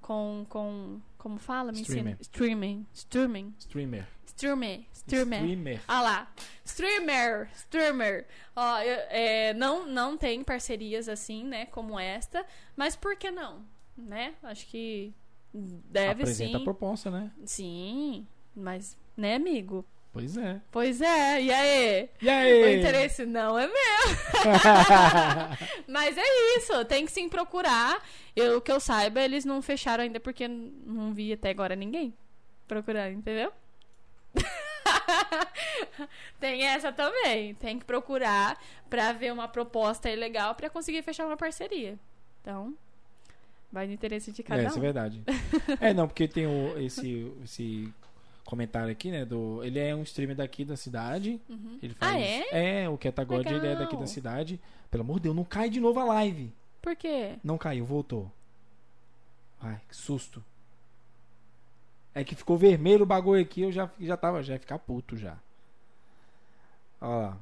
Com, 0.00 0.46
com. 0.48 1.00
Como 1.18 1.38
fala? 1.38 1.72
Me 1.72 1.80
ensina. 1.80 2.12
Streamer. 2.12 2.16
Streaming. 2.20 2.86
Streaming. 2.94 3.54
Streamer. 3.58 4.06
Streamer. 4.26 4.86
Streamer. 4.92 5.40
Streamer. 5.40 5.80
Ah 5.88 6.00
lá. 6.00 6.32
Streamer. 6.64 7.50
Streamer. 7.54 8.26
Ó, 8.54 8.78
eu- 8.80 9.06
é, 9.10 9.52
não, 9.54 9.86
não 9.86 10.16
tem 10.16 10.44
parcerias 10.44 11.08
assim, 11.08 11.44
né? 11.44 11.66
Como 11.66 11.98
esta. 11.98 12.46
Mas 12.76 12.94
por 12.94 13.16
que 13.16 13.30
não? 13.32 13.64
Né? 13.96 14.34
Acho 14.44 14.66
que 14.68 15.12
deve 15.52 16.22
Apresenta 16.22 16.56
a 16.56 16.60
sim. 16.60 16.64
proposta, 16.64 17.10
né? 17.10 17.32
Sim. 17.44 18.26
Mas, 18.54 18.96
né, 19.16 19.34
amigo? 19.34 19.84
Pois 20.18 20.36
é. 20.36 20.60
Pois 20.72 21.00
é. 21.00 21.42
E 21.42 21.52
aí? 21.52 22.08
E 22.20 22.28
aí? 22.28 22.64
O 22.64 22.78
interesse 22.78 23.24
não 23.24 23.56
é 23.56 23.66
meu. 23.66 23.76
Mas 25.86 26.18
é 26.18 26.56
isso, 26.56 26.84
tem 26.86 27.06
que 27.06 27.12
sim 27.12 27.28
procurar. 27.28 28.02
Eu 28.34 28.60
que 28.60 28.72
eu 28.72 28.80
saiba, 28.80 29.20
eles 29.20 29.44
não 29.44 29.62
fecharam 29.62 30.02
ainda 30.02 30.18
porque 30.18 30.48
não 30.48 31.14
vi 31.14 31.32
até 31.32 31.50
agora 31.50 31.76
ninguém 31.76 32.12
procurando, 32.66 33.12
entendeu? 33.12 33.52
tem 36.40 36.64
essa 36.64 36.92
também, 36.92 37.54
tem 37.54 37.78
que 37.78 37.84
procurar 37.84 38.60
pra 38.90 39.12
ver 39.12 39.32
uma 39.32 39.46
proposta 39.46 40.08
legal 40.10 40.54
pra 40.54 40.68
conseguir 40.68 41.02
fechar 41.02 41.26
uma 41.26 41.36
parceria. 41.36 41.96
Então, 42.42 42.74
vai 43.70 43.86
no 43.86 43.92
interesse 43.92 44.32
de 44.32 44.42
cada 44.42 44.62
é, 44.62 44.64
um. 44.64 44.68
isso 44.68 44.78
é 44.78 44.80
verdade. 44.80 45.22
é, 45.80 45.94
não, 45.94 46.08
porque 46.08 46.26
tem 46.26 46.46
o, 46.46 46.78
esse, 46.78 47.32
esse 47.44 47.92
comentário 48.48 48.90
aqui, 48.90 49.10
né? 49.10 49.26
Do, 49.26 49.62
ele 49.62 49.78
é 49.78 49.94
um 49.94 50.02
streamer 50.02 50.34
daqui 50.34 50.64
da 50.64 50.74
cidade. 50.74 51.38
Uhum. 51.50 51.78
Ele 51.82 51.92
faz, 51.92 52.14
Ah, 52.14 52.18
é? 52.18 52.82
É, 52.84 52.88
o 52.88 52.96
Ketagod, 52.96 53.46
ele 53.46 53.66
é 53.66 53.76
daqui 53.76 53.94
da 53.94 54.06
cidade. 54.06 54.58
Pelo 54.90 55.02
amor 55.02 55.16
de 55.16 55.24
Deus, 55.24 55.36
não 55.36 55.44
cai 55.44 55.68
de 55.68 55.78
novo 55.78 56.00
a 56.00 56.04
live. 56.04 56.50
Por 56.80 56.96
quê? 56.96 57.34
Não 57.44 57.58
caiu, 57.58 57.84
voltou. 57.84 58.32
Ai, 59.60 59.78
que 59.86 59.94
susto. 59.94 60.42
É 62.14 62.24
que 62.24 62.34
ficou 62.34 62.56
vermelho 62.56 63.02
o 63.02 63.06
bagulho 63.06 63.42
aqui, 63.42 63.60
eu 63.60 63.70
já, 63.70 63.90
já 64.00 64.16
tava, 64.16 64.42
já 64.42 64.54
ia 64.54 64.58
ficar 64.58 64.78
puto 64.78 65.14
já. 65.14 65.36
Ó 67.00 67.06
lá. 67.18 67.38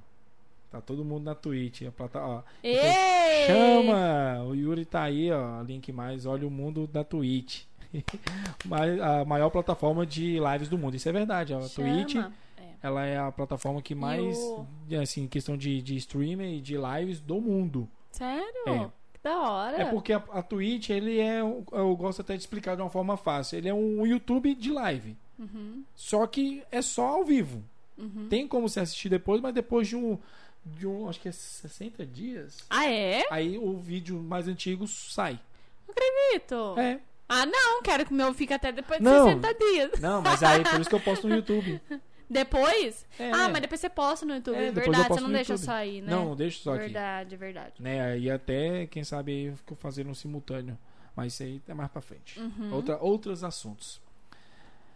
Tá 0.73 0.81
todo 0.81 1.05
mundo 1.05 1.23
na 1.23 1.37
Twitch. 1.37 1.83
A 1.83 1.93
plata, 1.93 2.21
ó. 2.21 2.43
Ei! 2.65 3.47
Chama! 3.47 4.43
O 4.43 4.55
Yuri 4.57 4.85
tá 4.85 5.05
aí, 5.05 5.31
ó. 5.31 5.63
Link 5.63 5.93
mais, 5.93 6.27
olha 6.27 6.47
o 6.47 6.51
mundo 6.51 6.89
da 6.89 7.05
Twitch. 7.05 7.63
A 9.03 9.25
maior 9.25 9.51
plataforma 9.51 10.05
de 10.07 10.39
lives 10.39 10.69
do 10.69 10.77
mundo. 10.79 10.97
Isso 10.97 11.09
é 11.09 11.13
verdade. 11.13 11.55
A 11.55 11.61
Twitch, 11.61 12.13
Chama. 12.13 12.33
É. 12.59 12.63
ela 12.83 13.05
é 13.05 13.19
a 13.19 13.31
plataforma 13.33 13.81
que 13.83 13.95
mais, 13.95 14.37
o- 14.39 14.67
assim, 15.03 15.23
em 15.25 15.29
questão 15.29 15.57
de, 15.57 15.81
de 15.83 15.97
streamer 15.97 16.49
e 16.55 16.61
de 16.61 16.77
lives 16.77 17.21
do 17.21 17.41
mundo. 17.41 17.89
Sério? 18.13 18.63
É. 18.67 18.91
Que 19.13 19.21
da 19.23 19.39
hora. 19.41 19.77
É 19.83 19.85
porque 19.87 20.13
a, 20.13 20.23
a 20.33 20.43
Twitch, 20.43 20.91
ele 20.91 21.19
é, 21.21 21.41
eu 21.41 21.97
gosto 21.97 22.21
até 22.23 22.35
de 22.35 22.41
explicar 22.41 22.75
de 22.77 22.83
uma 22.83 22.91
forma 22.91 23.17
fácil. 23.17 23.57
Ele 23.59 23.69
é 23.69 23.75
um 23.75 24.07
YouTube 24.07 24.55
de 24.55 24.71
live. 24.71 25.17
Uhum, 25.39 25.83
Só 25.95 26.27
que 26.27 26.63
é 26.73 26.81
só 26.81 27.07
ao 27.09 27.25
vivo. 27.25 27.63
uhum. 27.99 28.27
Tem 28.31 28.49
como 28.49 28.69
você 28.69 28.81
assistir 28.81 29.11
depois, 29.11 29.39
mas 29.41 29.53
depois 29.53 29.87
de 29.87 29.95
um, 29.95 30.19
de 30.65 30.87
um, 30.87 31.09
acho 31.11 31.21
que 31.21 31.29
é 31.29 31.33
60 31.33 32.07
dias, 32.07 32.65
Ah, 32.71 32.87
é? 32.91 33.23
aí 33.31 33.59
o 33.59 33.77
vídeo 33.77 34.19
mais 34.19 34.49
antigo 34.49 34.87
sai. 34.89 35.39
Não 35.87 35.95
acredito. 35.95 36.75
É. 36.81 36.99
Ah, 37.29 37.45
não, 37.45 37.83
quero 37.83 38.07
que 38.07 38.13
o 38.13 38.15
meu 38.15 38.33
fique 38.33 38.55
até 38.55 38.71
depois 38.71 38.99
de 38.99 39.05
Não. 39.05 39.27
60 39.27 39.55
dias. 39.55 40.01
Não, 40.01 40.23
mas 40.23 40.43
aí 40.43 40.63
por 40.63 40.81
isso 40.81 40.89
que 40.89 40.97
eu 40.97 41.01
posto 41.01 41.27
no 41.29 41.35
YouTube. 41.35 41.81
Depois? 42.29 43.07
É. 43.21 43.31
Ah, 43.31 43.49
mas 43.49 43.61
depois 43.61 43.81
você 43.81 43.89
posta 43.89 44.27
no 44.27 44.35
YouTube. 44.35 44.57
É, 44.57 44.69
eu 44.69 44.73
verdade, 44.73 45.09
você 45.09 45.21
não 45.21 45.31
deixa 45.31 45.53
YouTube. 45.53 45.65
só 45.65 45.73
aí, 45.73 46.01
né? 46.03 46.11
Não, 46.11 46.35
deixa 46.35 46.61
só 46.61 46.75
aqui. 46.75 46.85
Verdade, 46.85 47.37
verdade. 47.37 47.75
Né? 47.79 48.01
Aí 48.01 48.29
até, 48.29 48.87
quem 48.87 49.05
sabe, 49.05 49.31
aí 49.33 49.45
eu 49.47 49.57
fico 49.57 49.77
fazendo 49.77 50.11
um 50.11 50.15
simultâneo. 50.15 50.77
Mas 51.15 51.33
isso 51.35 51.45
aí 51.45 51.63
é 51.69 51.73
mais 51.73 51.91
pra 51.91 52.03
frente. 52.03 52.39
Uhum. 52.39 52.75
Outra, 52.75 52.99
outros 52.99 53.45
assuntos. 53.45 54.01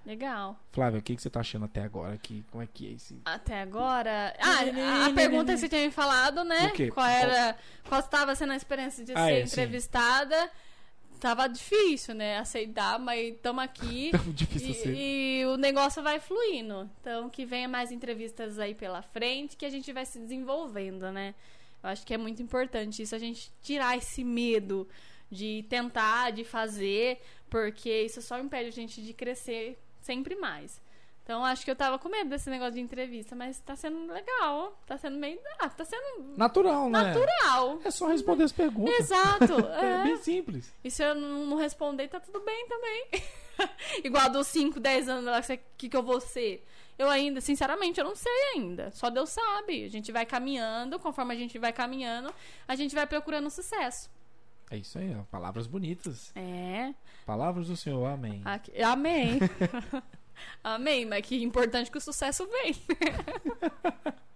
Legal. 0.04 0.58
Flávia, 0.72 0.98
o 0.98 1.02
que, 1.02 1.14
que 1.14 1.22
você 1.22 1.30
tá 1.30 1.40
achando 1.40 1.66
até 1.66 1.82
agora 1.82 2.14
aqui? 2.14 2.44
Como 2.50 2.62
é 2.62 2.66
que 2.66 2.88
é 2.88 2.90
esse. 2.92 3.20
Até 3.24 3.60
agora. 3.60 4.34
Ah, 4.40 5.06
a, 5.06 5.12
pergunta 5.12 5.52
que 5.52 5.58
você 5.58 5.68
tinha 5.68 5.84
me 5.84 5.90
falado, 5.90 6.42
né? 6.42 6.72
Qual 6.92 7.06
era. 7.06 7.56
Qual 7.88 8.00
estava 8.00 8.34
sendo 8.34 8.52
a 8.52 8.56
experiência 8.56 9.04
de 9.04 9.12
Ah, 9.12 9.26
ser 9.26 9.32
é, 9.32 9.46
sim. 9.46 9.54
Tava 11.20 11.46
difícil, 11.48 12.14
né? 12.14 12.38
Aceitar, 12.38 12.98
mas 12.98 13.34
estamos 13.34 13.62
aqui. 13.62 14.10
Tão 14.16 14.32
difícil 14.32 14.70
assim. 14.70 14.92
E, 14.94 15.40
e 15.40 15.46
o 15.46 15.56
negócio 15.56 16.02
vai 16.02 16.18
fluindo. 16.18 16.90
Então, 17.00 17.28
que 17.28 17.44
venha 17.44 17.68
mais 17.68 17.92
entrevistas 17.92 18.58
aí 18.58 18.74
pela 18.74 19.02
frente, 19.02 19.56
que 19.56 19.66
a 19.66 19.70
gente 19.70 19.92
vai 19.92 20.06
se 20.06 20.18
desenvolvendo, 20.18 21.12
né? 21.12 21.34
Eu 21.82 21.90
acho 21.90 22.06
que 22.06 22.14
é 22.14 22.18
muito 22.18 22.42
importante 22.42 23.02
isso, 23.02 23.14
a 23.14 23.18
gente 23.18 23.50
tirar 23.62 23.96
esse 23.96 24.24
medo 24.24 24.88
de 25.30 25.64
tentar, 25.68 26.30
de 26.30 26.44
fazer, 26.44 27.20
porque 27.48 28.02
isso 28.02 28.20
só 28.20 28.38
impede 28.38 28.68
a 28.68 28.72
gente 28.72 29.00
de 29.02 29.12
crescer 29.12 29.78
sempre 30.00 30.34
mais. 30.34 30.80
Então, 31.30 31.44
acho 31.44 31.64
que 31.64 31.70
eu 31.70 31.76
tava 31.76 31.96
com 31.96 32.08
medo 32.08 32.28
desse 32.28 32.50
negócio 32.50 32.74
de 32.74 32.80
entrevista, 32.80 33.36
mas 33.36 33.60
tá 33.60 33.76
sendo 33.76 34.12
legal. 34.12 34.76
Tá 34.84 34.98
sendo 34.98 35.16
meio. 35.16 35.38
Ah, 35.60 35.68
tá 35.68 35.84
sendo 35.84 36.36
Natural, 36.36 36.90
né? 36.90 37.02
natural. 37.04 37.78
É 37.84 37.90
só 37.92 38.08
responder 38.08 38.42
as 38.42 38.50
perguntas. 38.50 38.92
Exato. 38.98 39.44
É 39.80 40.00
É. 40.00 40.02
bem 40.02 40.16
simples. 40.16 40.74
E 40.82 40.90
se 40.90 41.04
eu 41.04 41.14
não 41.14 41.56
responder, 41.56 42.08
tá 42.08 42.18
tudo 42.18 42.40
bem 42.40 42.66
também. 42.66 43.06
Igual 44.02 44.28
dos 44.28 44.48
5, 44.48 44.80
10 44.80 45.08
anos 45.08 45.24
lá, 45.26 45.38
o 45.38 45.58
que, 45.78 45.88
que 45.88 45.96
eu 45.96 46.02
vou 46.02 46.20
ser? 46.20 46.66
Eu 46.98 47.08
ainda, 47.08 47.40
sinceramente, 47.40 48.00
eu 48.00 48.04
não 48.06 48.16
sei 48.16 48.32
ainda. 48.56 48.90
Só 48.90 49.08
Deus 49.08 49.30
sabe. 49.30 49.84
A 49.84 49.88
gente 49.88 50.10
vai 50.10 50.26
caminhando, 50.26 50.98
conforme 50.98 51.32
a 51.32 51.36
gente 51.38 51.60
vai 51.60 51.72
caminhando, 51.72 52.34
a 52.66 52.74
gente 52.74 52.92
vai 52.92 53.06
procurando 53.06 53.48
sucesso. 53.50 54.10
É 54.68 54.76
isso 54.78 54.98
aí, 54.98 55.16
ó. 55.16 55.22
Palavras 55.30 55.68
bonitas. 55.68 56.32
É. 56.34 56.92
Palavras 57.24 57.68
do 57.68 57.76
Senhor, 57.76 58.04
amém. 58.06 58.42
Aqui- 58.44 58.82
amém. 58.82 59.38
amém, 60.62 61.04
mas 61.06 61.24
que 61.24 61.42
importante 61.42 61.90
que 61.90 61.98
o 61.98 62.00
sucesso 62.00 62.46
vem. 62.46 62.74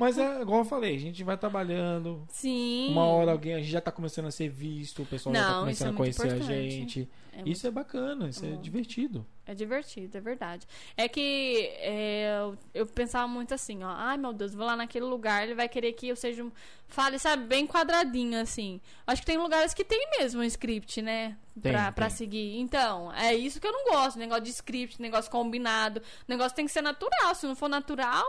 Mas 0.00 0.16
é 0.16 0.40
igual 0.40 0.60
eu 0.60 0.64
falei, 0.64 0.96
a 0.96 0.98
gente 0.98 1.22
vai 1.22 1.36
trabalhando. 1.36 2.26
Sim. 2.30 2.88
Uma 2.90 3.04
hora 3.04 3.32
alguém, 3.32 3.54
a 3.54 3.58
gente 3.58 3.70
já 3.70 3.80
tá 3.80 3.90
começando 3.92 4.26
a 4.26 4.30
ser 4.30 4.48
visto, 4.48 5.02
o 5.02 5.06
pessoal 5.06 5.34
já 5.34 5.42
tá 5.42 5.50
Não, 5.50 5.60
começando 5.60 5.88
é 5.88 5.90
a 5.92 5.96
conhecer 5.96 6.22
a 6.22 6.26
importante. 6.36 6.70
gente. 6.70 7.08
É 7.38 7.48
isso 7.48 7.66
é 7.66 7.70
bacana, 7.70 8.28
isso 8.28 8.44
é 8.44 8.50
bom. 8.50 8.60
divertido. 8.60 9.26
É 9.44 9.54
divertido, 9.54 10.16
é 10.16 10.20
verdade. 10.20 10.66
É 10.96 11.08
que 11.08 11.68
é, 11.78 12.38
eu, 12.40 12.58
eu 12.74 12.86
pensava 12.86 13.28
muito 13.28 13.52
assim, 13.52 13.84
ó. 13.84 13.90
Ai, 13.90 14.16
meu 14.16 14.32
Deus, 14.32 14.54
vou 14.54 14.66
lá 14.66 14.74
naquele 14.74 15.04
lugar, 15.04 15.44
ele 15.44 15.54
vai 15.54 15.68
querer 15.68 15.92
que 15.92 16.08
eu 16.08 16.16
seja 16.16 16.42
um. 16.42 16.50
Fale, 16.88 17.18
sabe, 17.18 17.44
bem 17.44 17.66
quadradinho, 17.66 18.40
assim. 18.40 18.80
Acho 19.06 19.22
que 19.22 19.26
tem 19.26 19.38
lugares 19.38 19.74
que 19.74 19.84
tem 19.84 20.08
mesmo 20.18 20.40
um 20.40 20.44
script, 20.44 21.02
né? 21.02 21.36
Tem, 21.60 21.72
pra, 21.72 21.92
pra 21.92 22.06
tem. 22.08 22.16
seguir. 22.16 22.58
Então, 22.58 23.12
é 23.12 23.34
isso 23.34 23.60
que 23.60 23.66
eu 23.66 23.72
não 23.72 23.84
gosto. 23.84 24.18
Negócio 24.18 24.44
de 24.44 24.50
script, 24.50 25.00
negócio 25.00 25.30
combinado. 25.30 26.02
Negócio 26.26 26.56
tem 26.56 26.66
que 26.66 26.72
ser 26.72 26.82
natural. 26.82 27.34
Se 27.34 27.46
não 27.46 27.54
for 27.54 27.68
natural, 27.68 28.24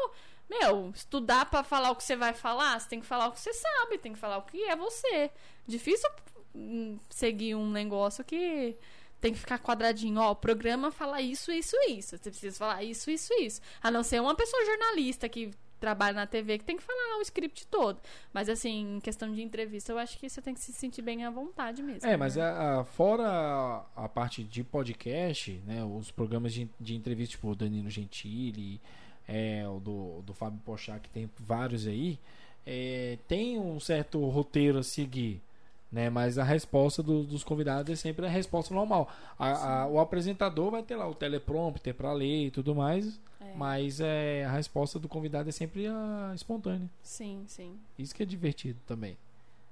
meu, 0.50 0.92
estudar 0.94 1.50
pra 1.50 1.64
falar 1.64 1.92
o 1.92 1.96
que 1.96 2.04
você 2.04 2.16
vai 2.16 2.34
falar, 2.34 2.80
você 2.80 2.90
tem 2.90 3.00
que 3.00 3.06
falar 3.06 3.28
o 3.28 3.32
que 3.32 3.40
você 3.40 3.54
sabe, 3.54 3.98
tem 3.98 4.14
que 4.14 4.20
falar 4.20 4.38
o 4.38 4.44
que 4.44 4.64
é 4.64 4.76
você. 4.76 5.30
Difícil 5.66 6.10
hum, 6.56 6.98
seguir 7.10 7.56
um 7.56 7.70
negócio 7.70 8.24
que 8.24 8.78
tem 9.22 9.34
que 9.34 9.40
ficar 9.40 9.60
quadradinho. 9.60 10.20
Ó, 10.20 10.32
o 10.32 10.36
programa 10.36 10.92
fala 10.92 11.22
isso, 11.22 11.52
isso, 11.52 11.76
isso. 11.90 12.18
Você 12.18 12.30
precisa 12.30 12.58
falar 12.58 12.84
isso, 12.84 13.10
isso, 13.10 13.34
isso. 13.36 13.62
A 13.82 13.90
não 13.92 14.04
ser 14.04 14.22
uma 14.22 14.36
pessoa 14.36 14.66
jornalista 14.66 15.28
que 15.28 15.52
trabalha 15.80 16.14
na 16.16 16.26
TV 16.26 16.58
que 16.58 16.66
tem 16.66 16.76
que 16.76 16.82
falar 16.84 17.20
o 17.20 17.22
script 17.22 17.68
todo. 17.68 18.00
Mas 18.34 18.50
assim, 18.50 18.96
em 18.96 19.00
questão 19.00 19.32
de 19.32 19.44
entrevista, 19.44 19.92
eu 19.92 20.00
acho 20.00 20.18
que 20.18 20.28
você 20.28 20.42
tem 20.42 20.54
que 20.56 20.60
se 20.60 20.74
sentir 20.74 21.04
bem 21.04 21.24
à 21.24 21.30
vontade 21.30 21.84
mesmo. 21.84 22.10
É, 22.10 22.18
mas 22.18 22.36
né? 22.36 22.42
a- 22.44 22.80
a- 22.80 22.84
fora 22.84 23.24
a, 23.28 23.86
a 24.06 24.10
parte 24.10 24.44
de 24.44 24.64
podcast, 24.64 25.52
né? 25.68 25.84
Os 25.84 26.10
programas 26.10 26.52
de, 26.54 26.68
de 26.80 26.96
entrevista, 26.96 27.32
tipo 27.34 27.50
o 27.52 27.56
Danilo 27.56 27.90
Gentili, 27.92 28.82
é, 29.28 29.68
o 29.68 29.80
do, 29.80 30.22
do 30.24 30.34
Fábio 30.34 30.60
Pochá, 30.66 30.98
que 31.00 31.10
tem 31.10 31.30
vários 31.38 31.86
aí, 31.86 32.18
é, 32.66 33.18
tem 33.28 33.60
um 33.60 33.80
certo 33.80 34.20
roteiro 34.30 34.80
a 34.80 34.84
seguir. 34.84 35.42
Né, 35.90 36.10
mas 36.10 36.38
a 36.38 36.44
resposta 36.44 37.02
do- 37.02 37.24
dos 37.24 37.46
convidados 37.46 37.90
é 37.92 37.96
sempre 37.96 38.26
a 38.26 38.30
resposta 38.30 38.74
normal. 38.74 39.10
A- 39.40 39.84
a- 39.84 39.88
o 39.88 40.00
apresentador 40.02 40.70
vai 40.70 40.84
ter 40.84 40.98
lá 40.98 41.08
o 41.08 41.16
teleprompter 41.16 41.94
para 41.96 42.12
ler 42.12 42.48
e 42.48 42.52
tudo 42.52 42.76
mais, 42.76 43.18
É. 43.40 43.54
mas 43.56 44.02
é, 44.02 44.44
a 44.44 44.52
resposta 44.52 45.00
do 45.00 45.08
convidado 45.08 45.48
é 45.48 45.52
sempre 45.54 45.88
a 45.88 46.34
espontânea. 46.36 46.90
Sim, 47.02 47.46
sim. 47.48 47.80
Isso 47.98 48.14
que 48.14 48.22
é 48.22 48.26
divertido 48.26 48.78
também. 48.86 49.18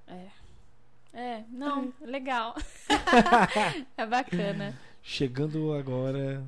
É. 0.07 0.27
É, 1.13 1.43
não, 1.49 1.93
legal. 2.01 2.55
é 3.97 4.05
bacana. 4.05 4.77
Chegando 5.03 5.73
agora. 5.73 6.41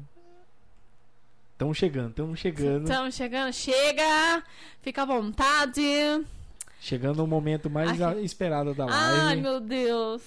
Estão 1.53 1.73
chegando, 1.73 2.11
estamos 2.11 2.39
chegando. 2.39 2.84
Estamos 2.84 3.15
chegando, 3.15 3.52
chega! 3.53 4.44
Fica 4.81 5.02
à 5.02 5.06
vontade. 5.06 5.81
Chegando 6.88 7.22
o 7.22 7.27
momento 7.27 7.69
mais 7.69 8.01
Ai. 8.01 8.22
esperado 8.22 8.73
da 8.73 8.85
Ai, 8.89 9.18
live. 9.26 9.41
meu 9.41 9.59
Deus. 9.59 10.22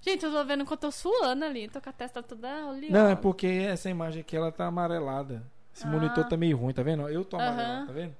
Gente, 0.00 0.24
eu 0.24 0.32
tô 0.32 0.42
vendo 0.46 0.64
que 0.64 0.72
eu 0.72 0.76
tô 0.78 0.90
suando 0.90 1.44
ali. 1.44 1.68
Tô 1.68 1.78
com 1.78 1.90
a 1.90 1.92
testa 1.92 2.22
toda 2.22 2.48
oleosa. 2.68 2.90
Não, 2.90 3.08
é 3.10 3.14
porque 3.14 3.46
essa 3.46 3.90
imagem 3.90 4.22
aqui 4.22 4.34
ela 4.34 4.50
tá 4.50 4.64
amarelada. 4.64 5.42
Esse 5.74 5.84
Ah. 5.84 5.90
monitor 5.90 6.26
tá 6.26 6.34
meio 6.34 6.56
ruim, 6.56 6.72
tá 6.72 6.82
vendo? 6.82 7.06
Eu 7.06 7.22
tô 7.22 7.36
amarelado, 7.36 7.70
Aham. 7.70 7.86
tá 7.86 7.92
vendo? 7.92 8.16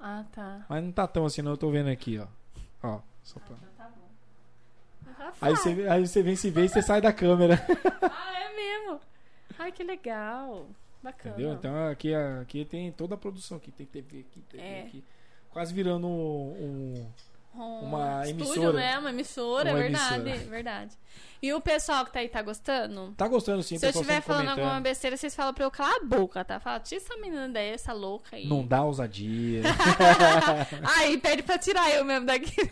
Ah, 0.00 0.24
tá. 0.32 0.66
Mas 0.68 0.82
não 0.82 0.90
tá 0.90 1.06
tão 1.06 1.24
assim, 1.24 1.42
não. 1.42 1.52
Eu 1.52 1.56
tô 1.56 1.70
vendo 1.70 1.88
aqui, 1.90 2.18
ó. 2.18 2.26
Ó, 2.82 2.98
só 3.22 3.38
pra... 3.38 3.54
Então 3.54 3.68
tá 3.78 3.88
bom. 3.88 5.32
Aí 5.40 5.56
você, 5.56 5.86
aí 5.88 6.06
você 6.08 6.22
vem 6.24 6.34
se 6.34 6.50
ver 6.50 6.64
e 6.64 6.68
você 6.68 6.82
sai 6.82 7.00
da 7.00 7.12
câmera. 7.12 7.54
Ah, 8.02 8.32
é 8.40 8.56
mesmo? 8.56 9.00
Ai, 9.60 9.70
que 9.70 9.84
legal. 9.84 10.66
Bacana. 11.00 11.34
Entendeu? 11.36 11.52
Então 11.52 11.88
aqui, 11.88 12.12
aqui 12.14 12.64
tem 12.64 12.90
toda 12.90 13.14
a 13.14 13.18
produção 13.18 13.58
aqui. 13.58 13.70
Tem 13.70 13.86
TV 13.86 14.24
aqui, 14.28 14.40
TV 14.50 14.62
É. 14.62 14.80
aqui. 14.82 15.04
Quase 15.56 15.72
virando 15.72 16.06
um. 16.06 17.06
Um 17.54 17.80
uma 17.86 18.26
estúdio, 18.26 18.52
emissora. 18.52 18.72
né? 18.74 18.98
Uma 18.98 19.08
emissora, 19.08 19.70
Uma 19.70 19.78
é 19.78 19.82
verdade. 19.84 20.14
emissora. 20.28 20.50
verdade. 20.50 20.94
E 21.40 21.54
o 21.54 21.60
pessoal 21.62 22.04
que 22.04 22.12
tá 22.12 22.18
aí 22.18 22.28
tá 22.28 22.42
gostando? 22.42 23.14
Tá 23.16 23.26
gostando 23.26 23.62
sim, 23.62 23.78
Se 23.78 23.86
eu 23.86 23.90
estiver 23.90 24.20
falando 24.20 24.42
comentando. 24.48 24.64
alguma 24.64 24.80
besteira, 24.82 25.16
vocês 25.16 25.34
falam 25.34 25.54
pra 25.54 25.64
eu 25.64 25.70
calar 25.70 25.94
a 25.96 26.04
boca, 26.04 26.44
tá? 26.44 26.60
Fala, 26.60 26.78
tira 26.80 27.00
essa 27.00 27.16
menina 27.16 27.48
daí, 27.48 27.70
essa 27.70 27.94
louca 27.94 28.36
aí. 28.36 28.46
Não 28.46 28.66
dá 28.66 28.84
ousadia. 28.84 29.62
Aí, 30.98 31.16
pede 31.16 31.42
pra 31.42 31.56
tirar 31.56 31.90
eu 31.90 32.04
mesmo 32.04 32.26
daqui. 32.26 32.54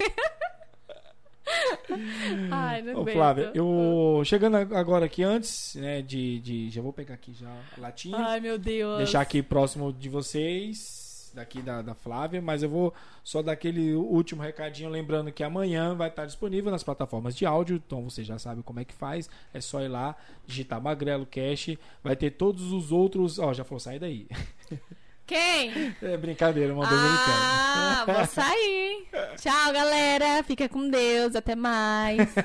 Ai, 2.51 2.83
não 2.83 3.01
Ô. 3.01 3.07
Flávia, 3.07 3.51
eu 3.55 4.21
chegando 4.27 4.57
agora 4.57 5.07
aqui 5.07 5.23
antes, 5.23 5.75
né, 5.77 6.03
de, 6.03 6.39
de 6.41 6.69
já 6.71 6.83
vou 6.83 6.93
pegar 6.93 7.15
aqui 7.15 7.33
já 7.33 7.49
a 7.49 7.81
latinha, 7.81 8.17
Ai, 8.19 8.41
meu 8.41 8.59
Deus. 8.59 8.99
deixar 8.99 9.21
aqui 9.23 9.43
próximo 9.43 9.93
de 9.93 10.09
vocês, 10.09 11.04
daqui 11.35 11.61
da, 11.61 11.83
da 11.83 11.95
Flávia, 11.95 12.41
mas 12.41 12.63
eu 12.63 12.69
vou 12.69 12.95
só 13.23 13.43
dar 13.43 13.53
aquele 13.53 13.93
último 13.95 14.43
recadinho, 14.43 14.89
lembrando 14.89 15.31
que 15.33 15.43
amanhã 15.43 15.95
vai 15.95 16.09
estar 16.09 16.25
disponível 16.27 16.71
nas 16.71 16.83
plataformas 16.83 17.35
de 17.37 17.45
áudio, 17.45 17.83
então 17.85 18.09
você 18.09 18.23
já 18.25 18.39
sabe 18.39 18.63
como 18.63 18.81
é 18.81 18.85
que 18.85 18.95
faz, 18.95 19.29
é 19.53 19.61
só 19.61 19.81
ir 19.83 19.89
lá, 19.89 20.17
digitar 20.47 20.81
Magrelo 20.81 21.27
Cash, 21.27 21.77
vai 22.03 22.17
ter 22.17 22.31
todos 22.31 22.73
os 22.73 22.93
outros, 22.93 23.39
ó, 23.39 23.53
já 23.53 23.65
falou, 23.65 23.81
sai 23.81 23.99
daí. 23.99 24.27
Quem? 25.27 25.95
É 26.03 26.19
brincadeira, 26.19 26.75
mandou 26.75 26.99
Ah, 27.01 28.03
brincando. 28.05 28.19
vou 28.19 28.27
sair. 28.27 29.07
Tchau, 29.39 29.73
galera. 29.73 30.43
Fica 30.43 30.69
com 30.69 30.87
Deus. 30.91 31.35
Até 31.35 31.55
mais. 31.57 32.19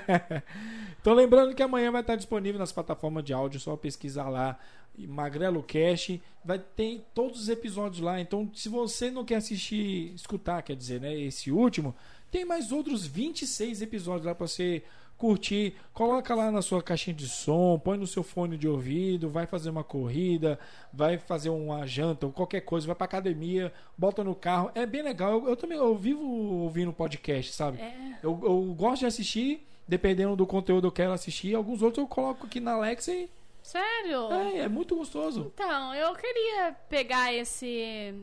Então 1.02 1.14
lembrando 1.14 1.56
que 1.56 1.64
amanhã 1.64 1.91
vai 1.91 2.02
estar 2.02 2.18
disponível 2.18 2.60
nas 2.60 2.74
plataformas 2.74 3.24
de 3.24 3.32
áudio, 3.32 3.57
só 3.57 3.78
pesquisar 3.78 4.28
lá 4.28 4.60
Magrelo 5.08 5.64
Cash, 5.64 6.20
vai 6.44 6.60
ter 6.60 7.06
todos 7.14 7.42
os 7.42 7.50
episódios 7.50 8.02
lá. 8.02 8.20
Então, 8.20 8.50
se 8.54 8.70
você 8.70 9.12
não 9.12 9.26
quer 9.26 9.36
assistir, 9.36 10.14
escutar, 10.16 10.62
quer 10.62 10.76
dizer, 10.76 11.02
né, 11.02 11.16
esse 11.20 11.52
último, 11.52 11.96
tem 12.32 12.46
mais 12.46 12.72
outros 12.72 13.06
26 13.06 13.82
episódios 13.82 14.26
lá 14.26 14.36
para 14.36 14.48
você 14.48 14.84
curtir. 15.20 15.76
Coloca 15.94 16.34
lá 16.34 16.50
na 16.50 16.62
sua 16.62 16.82
caixinha 16.82 17.14
de 17.14 17.28
som, 17.28 17.78
põe 17.78 17.98
no 17.98 18.08
seu 18.08 18.24
fone 18.24 18.58
de 18.58 18.68
ouvido, 18.68 19.30
vai 19.30 19.46
fazer 19.46 19.70
uma 19.70 19.84
corrida, 19.84 20.58
vai 20.92 21.18
fazer 21.18 21.50
uma 21.50 21.86
janta 21.86 22.26
ou 22.26 22.32
qualquer 22.32 22.62
coisa, 22.62 22.88
vai 22.88 22.96
pra 22.96 23.06
academia, 23.06 23.72
bota 23.98 24.24
no 24.24 24.34
carro. 24.34 24.72
É 24.74 24.86
bem 24.86 25.04
legal. 25.04 25.34
Eu, 25.34 25.50
eu 25.50 25.56
também 25.56 25.78
eu 25.78 25.96
vivo 25.96 26.24
ouvindo 26.24 26.94
podcast, 26.94 27.54
sabe? 27.54 27.80
É. 27.80 28.18
Eu, 28.24 28.40
eu 28.42 28.74
gosto 28.76 29.02
de 29.02 29.06
assistir, 29.08 29.68
dependendo 29.88 30.36
do 30.36 30.48
conteúdo 30.48 30.88
eu 30.88 30.92
quero 30.92 31.12
assistir. 31.12 31.54
Alguns 31.54 31.82
outros 31.82 32.02
eu 32.02 32.08
coloco 32.08 32.46
aqui 32.46 32.60
na 32.62 32.72
Alexa 32.72 33.12
e 33.12 33.30
Sério? 33.72 34.32
é, 34.34 34.58
é 34.60 34.68
muito 34.68 34.96
gostoso. 34.96 35.52
Então, 35.54 35.94
eu 35.94 36.16
queria 36.16 36.76
pegar 36.89 37.34
esse, 37.34 38.14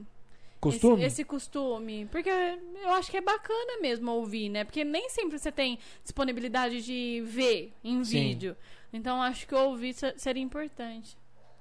Costume? 0.60 0.94
esse 0.96 1.06
esse 1.06 1.24
costume, 1.24 2.06
porque 2.10 2.28
eu 2.30 2.90
acho 2.94 3.10
que 3.10 3.16
é 3.16 3.20
bacana 3.20 3.80
mesmo 3.80 4.10
ouvir, 4.10 4.48
né? 4.48 4.64
Porque 4.64 4.84
nem 4.84 5.08
sempre 5.08 5.38
você 5.38 5.52
tem 5.52 5.78
disponibilidade 6.02 6.82
de 6.82 7.22
ver 7.24 7.72
em 7.84 8.02
Sim. 8.04 8.20
vídeo. 8.28 8.56
Então, 8.92 9.22
acho 9.22 9.46
que 9.46 9.54
ouvir 9.54 9.94
se- 9.94 10.14
seria 10.16 10.42
importante. 10.42 11.16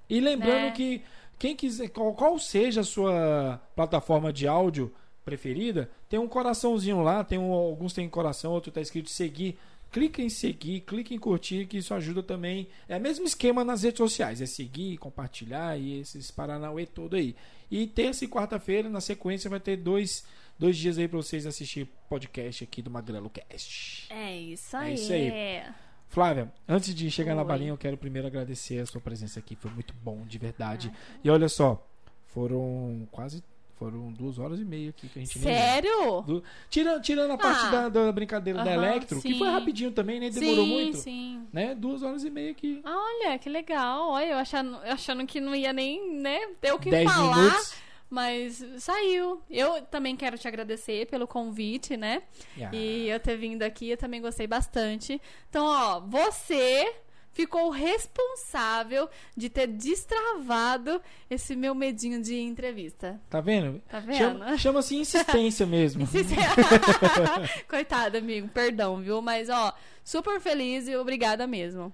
E 0.10 0.20
lembrando 0.20 0.66
né? 0.66 0.72
que 0.72 1.02
quem 1.38 1.56
quiser, 1.56 1.90
qual, 1.90 2.14
qual 2.14 2.40
seja 2.40 2.82
a 2.82 2.84
sua 2.84 3.62
plataforma 3.76 4.32
de 4.34 4.48
áudio 4.48 4.92
preferida, 5.24 5.90
tem 6.08 6.20
um 6.20 6.28
coraçãozinho 6.28 7.02
lá, 7.02 7.24
tem 7.24 7.38
um, 7.38 7.52
alguns 7.52 7.94
tem 7.94 8.08
coração, 8.08 8.52
outro 8.52 8.72
tá 8.72 8.82
escrito 8.82 9.10
seguir. 9.10 9.58
Clica 9.96 10.22
em 10.22 10.28
seguir, 10.28 10.82
clica 10.82 11.14
em 11.14 11.18
curtir, 11.18 11.66
que 11.68 11.78
isso 11.78 11.94
ajuda 11.94 12.22
também. 12.22 12.68
É 12.86 12.98
o 12.98 13.00
mesmo 13.00 13.26
esquema 13.26 13.64
nas 13.64 13.84
redes 13.84 13.98
sociais, 14.00 14.42
é 14.42 14.46
seguir, 14.46 14.98
compartilhar 14.98 15.78
e 15.80 16.02
esses 16.02 16.30
paranauê 16.30 16.86
todo 16.86 17.16
aí. 17.16 17.34
E 17.72 17.88
terça 17.88 18.26
e 18.26 18.28
quarta-feira, 18.28 18.90
na 18.90 19.00
sequência, 19.00 19.50
vai 19.50 19.62
ter 19.62 19.78
dois, 19.78 20.26
dois 20.60 20.76
dias 20.76 20.98
aí 20.98 21.08
pra 21.08 21.16
vocês 21.16 21.46
assistir 21.46 21.88
podcast 22.10 22.62
aqui 22.66 22.82
do 22.82 22.92
Magrelo 22.92 23.30
Cast. 23.30 24.12
É 24.14 24.36
isso 24.38 24.76
É 24.76 24.80
aí. 24.82 24.94
isso 24.96 25.14
aí. 25.14 25.64
Flávia, 26.10 26.52
antes 26.68 26.94
de 26.94 27.10
chegar 27.10 27.34
na 27.34 27.44
Oi. 27.44 27.48
balinha, 27.48 27.70
eu 27.72 27.78
quero 27.78 27.96
primeiro 27.96 28.28
agradecer 28.28 28.80
a 28.80 28.86
sua 28.86 29.00
presença 29.00 29.40
aqui. 29.40 29.56
Foi 29.56 29.72
muito 29.72 29.94
bom, 30.04 30.26
de 30.26 30.38
verdade. 30.38 30.92
E 31.24 31.30
olha 31.30 31.48
só, 31.48 31.82
foram 32.28 33.08
quase. 33.14 33.42
Foram 33.78 34.12
duas 34.14 34.40
horas 34.40 34.60
e 34.60 34.64
meia 34.64 34.90
aqui 34.92 35.10
que 35.10 35.20
a 35.20 35.22
gente. 35.22 35.38
Sério? 35.38 36.22
Do- 36.22 36.44
Tirando, 36.70 37.02
tirando 37.02 37.32
a 37.32 37.38
parte 37.38 37.66
Ah. 37.66 37.90
da, 37.90 37.90
da 37.90 38.12
brincadeira 38.12 38.64
da 38.64 38.72
Aham, 38.72 38.84
Electro, 38.86 39.22
que 39.22 39.30
sim. 39.34 39.38
foi 39.38 39.50
rapidinho 39.50 39.92
também, 39.92 40.18
nem 40.20 40.32
demorou 40.32 40.64
sim, 40.66 40.72
muito. 40.72 40.98
sim. 40.98 41.48
Né? 41.52 41.76
Duas 41.76 42.02
horas 42.02 42.24
e 42.24 42.30
meia 42.30 42.52
aqui. 42.52 42.82
Olha, 42.86 43.38
que 43.38 43.50
legal. 43.50 44.12
Olha, 44.12 44.28
eu 44.32 44.38
achando, 44.38 44.78
achando 44.78 45.26
que 45.26 45.42
não 45.42 45.54
ia 45.54 45.74
nem, 45.74 46.10
né, 46.20 46.40
ter 46.62 46.72
o 46.72 46.80
que 46.80 46.90
Dez 46.90 47.12
falar. 47.12 47.36
minutos. 47.38 47.74
Mas 48.10 48.64
saiu. 48.78 49.42
Eu 49.50 49.82
também 49.82 50.16
quero 50.16 50.38
te 50.38 50.48
agradecer 50.48 51.08
pelo 51.08 51.28
convite, 51.28 51.98
né? 51.98 52.22
Ah, 52.62 52.70
E 52.74 53.10
eu 53.10 53.20
ter 53.20 53.36
vindo 53.36 53.64
aqui, 53.64 53.90
eu 53.90 53.98
também 53.98 54.22
gostei 54.22 54.48
bastante. 54.48 55.20
Então, 55.50 55.66
ó, 55.66 56.00
você 56.00 56.94
ficou 57.36 57.70
responsável 57.70 59.08
de 59.38 59.50
ter 59.50 59.68
destravado 59.68 61.00
esse 61.30 61.56
meu 61.56 61.76
medinho 61.76 62.22
de 62.22 62.40
entrevista. 62.40 63.22
Tá 63.30 63.42
vendo? 63.42 63.82
Tá 63.90 64.00
vendo? 64.00 64.18
Chama- 64.18 64.58
Chama-se 64.58 64.96
insistência 64.96 65.66
mesmo. 65.66 66.08
Coitado, 67.70 68.18
amigo, 68.18 68.48
perdão, 68.48 68.98
viu? 69.02 69.22
Mas, 69.22 69.50
ó, 69.50 69.74
super 70.04 70.40
feliz 70.40 70.88
e 70.88 70.96
obrigada 70.96 71.46
mesmo. 71.46 71.94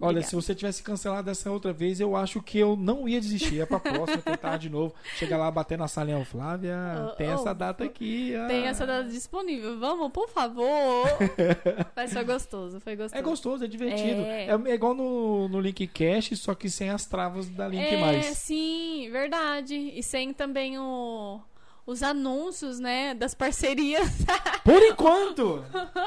Olha, 0.00 0.10
Obrigada. 0.12 0.26
se 0.30 0.34
você 0.34 0.54
tivesse 0.54 0.82
cancelado 0.82 1.28
essa 1.30 1.50
outra 1.50 1.72
vez, 1.74 2.00
eu 2.00 2.16
acho 2.16 2.40
que 2.40 2.58
eu 2.58 2.74
não 2.74 3.06
ia 3.06 3.20
desistir. 3.20 3.60
É 3.60 3.66
pra 3.66 3.78
próxima, 3.78 4.22
tentar 4.22 4.56
de 4.56 4.70
novo. 4.70 4.94
Chegar 5.16 5.36
lá, 5.36 5.50
bater 5.50 5.76
na 5.76 5.86
salinha, 5.88 6.24
Flávia, 6.24 6.76
Oh, 7.12 7.16
tem 7.16 7.28
oh, 7.28 7.32
essa 7.34 7.52
data 7.54 7.84
aqui. 7.84 8.34
ah. 8.34 8.46
Tem 8.46 8.66
essa 8.66 8.86
data 8.86 9.08
disponível. 9.08 9.78
Vamos, 9.78 10.10
por 10.10 10.28
favor. 10.30 11.06
Mas 11.94 12.12
foi 12.12 12.24
gostoso, 12.24 12.80
foi 12.80 12.96
gostoso. 12.96 13.14
É 13.18 13.22
gostoso, 13.22 13.64
é 13.64 13.68
divertido. 13.68 14.20
É. 14.22 14.46
É, 14.46 14.70
é 14.70 14.74
igual 14.74 14.94
no, 14.94 15.48
no 15.48 15.60
Link 15.60 15.86
Cash, 15.88 16.30
só 16.38 16.54
que 16.54 16.70
sem 16.70 16.88
as 16.90 17.04
travas 17.06 17.48
da 17.50 17.68
Link 17.68 17.82
É, 17.82 18.00
Mais. 18.00 18.26
sim, 18.38 19.08
verdade. 19.12 19.74
E 19.76 20.02
sem 20.02 20.32
também 20.32 20.78
o, 20.78 21.40
os 21.90 22.02
anúncios, 22.02 22.78
né, 22.78 23.14
das 23.14 23.34
parcerias. 23.34 24.08
Por 24.64 24.80
enquanto! 24.82 25.64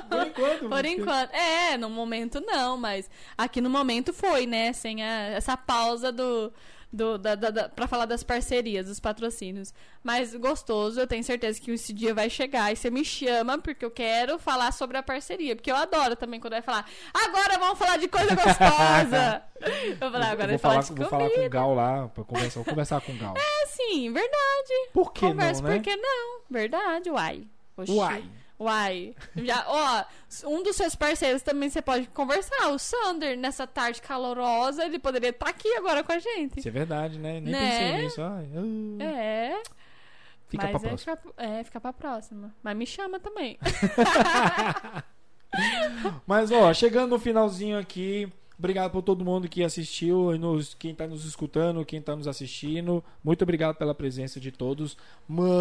Por 0.10 0.28
enquanto. 0.28 0.70
Por 0.70 0.86
enquanto. 0.86 1.34
É, 1.34 1.78
no 1.78 1.90
momento 1.90 2.40
não, 2.46 2.78
mas 2.78 3.10
aqui 3.38 3.60
no 3.60 3.70
momento 3.70 4.14
foi, 4.14 4.46
né? 4.46 4.72
Sem 4.74 5.04
a- 5.04 5.28
essa 5.32 5.58
pausa 5.58 6.12
do, 6.12 6.54
do, 6.94 7.18
da, 7.18 7.34
da, 7.34 7.50
da- 7.50 7.70
pra 7.70 7.88
falar 7.88 8.06
das 8.06 8.24
parcerias, 8.24 8.86
dos 8.86 9.00
patrocínios. 9.00 9.74
Mas 10.04 10.36
gostoso, 10.36 11.00
eu 11.00 11.08
tenho 11.08 11.24
certeza 11.24 11.60
que 11.60 11.72
esse 11.72 11.92
dia 11.92 12.14
vai 12.14 12.30
chegar 12.30 12.72
e 12.72 12.76
você 12.76 12.92
me 12.92 13.04
chama 13.04 13.58
porque 13.58 13.84
eu 13.84 13.90
quero 13.92 14.38
falar 14.38 14.72
sobre 14.72 14.96
a 14.98 15.04
parceria. 15.04 15.56
Porque 15.56 15.72
eu 15.72 15.76
adoro 15.76 16.16
também 16.16 16.40
quando 16.40 16.54
vai 16.54 16.62
falar, 16.62 16.86
agora 17.14 17.58
vamos 17.58 17.80
falar 17.80 17.98
de 17.98 18.08
coisa 18.08 18.36
gostosa. 18.36 19.42
eu 19.60 19.98
vou 20.00 20.12
falar, 20.12 20.30
agora 20.32 20.38
vou 20.38 20.48
vai 20.48 20.58
falar, 20.60 20.74
falar, 20.84 20.84
de 20.84 20.94
vou 21.02 21.10
falar 21.10 21.30
com 21.32 21.46
o. 21.46 21.50
Gal 21.50 21.74
lá 21.74 22.08
pra 22.10 22.24
conversar. 22.24 22.60
Vou 22.60 22.66
conversar 22.66 23.02
com 23.02 23.12
o 23.12 23.18
Gal. 23.18 23.34
É 23.36 23.66
sim, 23.66 24.14
verdade. 24.14 24.90
Por 24.94 25.12
que 25.12 25.22
Conversa, 25.22 25.62
não, 25.64 25.70
né? 25.70 25.76
por 25.76 25.84
que 25.84 25.96
não? 25.96 26.40
Verdade, 26.50 27.10
uai. 27.10 27.48
Oxi. 27.76 27.92
Uai. 27.92 28.24
Uai. 28.64 29.14
Já, 29.36 29.66
ó, 29.68 30.06
um 30.50 30.64
dos 30.64 30.76
seus 30.76 30.96
parceiros 30.96 31.42
também 31.42 31.70
você 31.70 31.82
pode 31.82 32.08
conversar. 32.08 32.70
O 32.70 32.80
Sander, 32.80 33.38
nessa 33.38 33.68
tarde 33.68 34.02
calorosa, 34.02 34.86
ele 34.86 35.00
poderia 35.00 35.30
estar 35.30 35.50
aqui 35.50 35.68
agora 35.76 36.04
com 36.04 36.12
a 36.14 36.20
gente. 36.20 36.60
Isso 36.60 36.68
é 36.68 36.72
verdade, 36.72 37.20
né? 37.20 37.40
Nem 37.42 37.52
Né? 37.52 37.70
pensei 37.70 38.04
nisso. 38.04 38.22
Ai, 38.22 38.48
ah. 38.56 39.04
É. 39.04 39.64
Fica 40.48 40.64
mas 40.68 40.72
pra 40.82 40.88
é 40.88 40.90
próxima. 40.90 41.18
Fica, 41.18 41.34
é, 41.38 41.64
fica 41.64 41.82
pra 41.82 41.94
próxima. 41.94 42.56
Mas 42.64 42.78
me 42.78 42.86
chama 42.86 43.20
também. 43.20 43.58
Mas, 46.26 46.52
ó, 46.52 46.74
chegando 46.74 47.12
no 47.12 47.20
finalzinho 47.20 47.78
aqui, 47.78 48.32
obrigado 48.64 48.92
por 48.92 49.02
todo 49.02 49.26
mundo 49.26 49.50
que 49.50 49.62
assistiu, 49.62 50.38
nos, 50.38 50.74
quem 50.74 50.96
tá 50.96 51.06
nos 51.06 51.26
escutando, 51.26 51.86
quem 51.86 52.02
tá 52.02 52.16
nos 52.16 52.30
assistindo. 52.30 53.04
Muito 53.22 53.42
obrigado 53.42 53.76
pela 53.76 53.94
presença 53.94 54.40
de 54.40 54.52
todos. 54.52 54.98
Mas. 55.28 55.52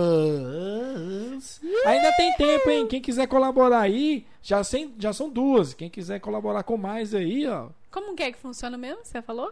Ainda 1.85 2.13
tem 2.17 2.33
tempo, 2.37 2.71
hein? 2.71 2.87
Quem 2.87 3.01
quiser 3.01 3.27
colaborar 3.27 3.81
aí, 3.81 4.25
já, 4.41 4.63
sem, 4.63 4.95
já 4.99 5.13
são 5.13 5.29
duas. 5.29 5.75
Quem 5.75 5.91
quiser 5.91 6.21
colaborar 6.21 6.63
com 6.63 6.77
mais 6.77 7.13
aí, 7.13 7.49
ó. 7.49 7.71
Como 7.91 8.15
que 8.15 8.23
é 8.23 8.31
que 8.31 8.39
funciona 8.39 8.79
mesmo? 8.79 9.01
Você 9.03 9.21
falou? 9.21 9.51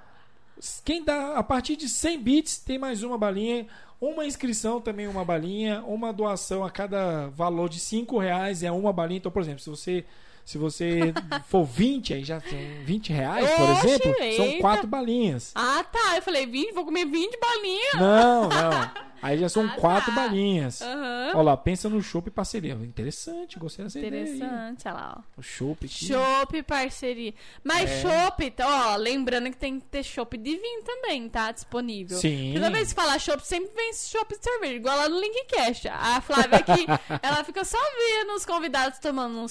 Quem 0.84 1.02
dá 1.04 1.34
a 1.34 1.42
partir 1.42 1.74
de 1.74 1.88
100 1.88 2.22
bits 2.22 2.58
tem 2.58 2.78
mais 2.78 3.02
uma 3.02 3.18
balinha. 3.18 3.66
Uma 4.00 4.24
inscrição 4.24 4.80
também 4.80 5.08
uma 5.08 5.24
balinha. 5.24 5.82
Uma 5.82 6.12
doação 6.12 6.64
a 6.64 6.70
cada 6.70 7.26
valor 7.28 7.68
de 7.68 7.80
5 7.80 8.16
reais 8.16 8.62
é 8.62 8.70
uma 8.70 8.92
balinha. 8.92 9.18
Então, 9.18 9.32
por 9.32 9.42
exemplo, 9.42 9.60
se 9.60 9.68
você, 9.68 10.04
se 10.50 10.58
você 10.58 11.12
for 11.46 11.64
20, 11.64 12.14
aí 12.14 12.24
já 12.24 12.40
são 12.40 12.58
20 12.84 13.12
reais, 13.12 13.48
por 13.50 13.70
Oxe, 13.70 13.86
exemplo, 13.86 14.14
são 14.36 14.44
eita. 14.46 14.60
4 14.60 14.86
balinhas. 14.86 15.52
Ah, 15.54 15.84
tá. 15.84 16.16
Eu 16.16 16.22
falei 16.22 16.46
20, 16.46 16.72
vou 16.72 16.84
comer 16.84 17.04
20 17.06 17.38
balinhas. 17.38 17.94
Não, 17.94 18.48
não. 18.48 19.10
Aí 19.22 19.36
já 19.36 19.50
são 19.50 19.66
Ah, 19.66 19.76
4 19.76 20.06
tá. 20.06 20.12
balinhas. 20.22 20.80
Aham. 20.80 21.32
Olha 21.34 21.42
lá, 21.42 21.54
pensa 21.54 21.90
no 21.90 22.02
chopp 22.02 22.28
e 22.28 22.30
parceria. 22.30 22.72
Interessante, 22.72 23.58
gostei 23.58 23.84
dessa 23.84 23.98
ideia 23.98 24.24
aí. 24.24 24.34
Interessante, 24.36 24.88
olha 24.88 24.94
lá, 24.94 25.18
ó. 25.18 25.22
O 25.38 25.42
chopp 25.42 25.84
aqui. 25.84 26.06
Chopp, 26.06 26.62
parceria. 26.62 27.34
Mas 27.62 27.90
É. 27.90 28.00
chopp, 28.00 28.54
ó, 28.62 28.96
lembrando 28.96 29.50
que 29.50 29.58
tem 29.58 29.78
que 29.78 29.84
ter 29.88 30.02
chopp 30.02 30.38
de 30.38 30.56
vinho 30.56 30.82
também, 30.84 31.28
tá? 31.28 31.52
Disponível. 31.52 32.16
Sim. 32.16 32.52
Toda 32.54 32.70
vez 32.70 32.88
que 32.88 32.94
falar 32.94 33.18
chopp, 33.18 33.46
sempre 33.46 33.70
vem 33.76 33.92
chopp 33.92 34.34
de 34.38 34.42
cerveja, 34.42 34.72
igual 34.76 34.96
lá 34.96 35.06
no 35.06 35.20
Linkcast. 35.20 35.88
A 35.88 36.22
Flávia 36.22 36.56
aqui, 36.56 36.86
ela 37.22 37.44
fica 37.44 37.62
só 37.62 37.76
vendo 37.78 38.32
os 38.34 38.46
convidados 38.46 38.98
tomando 39.00 39.38
um 39.38 39.46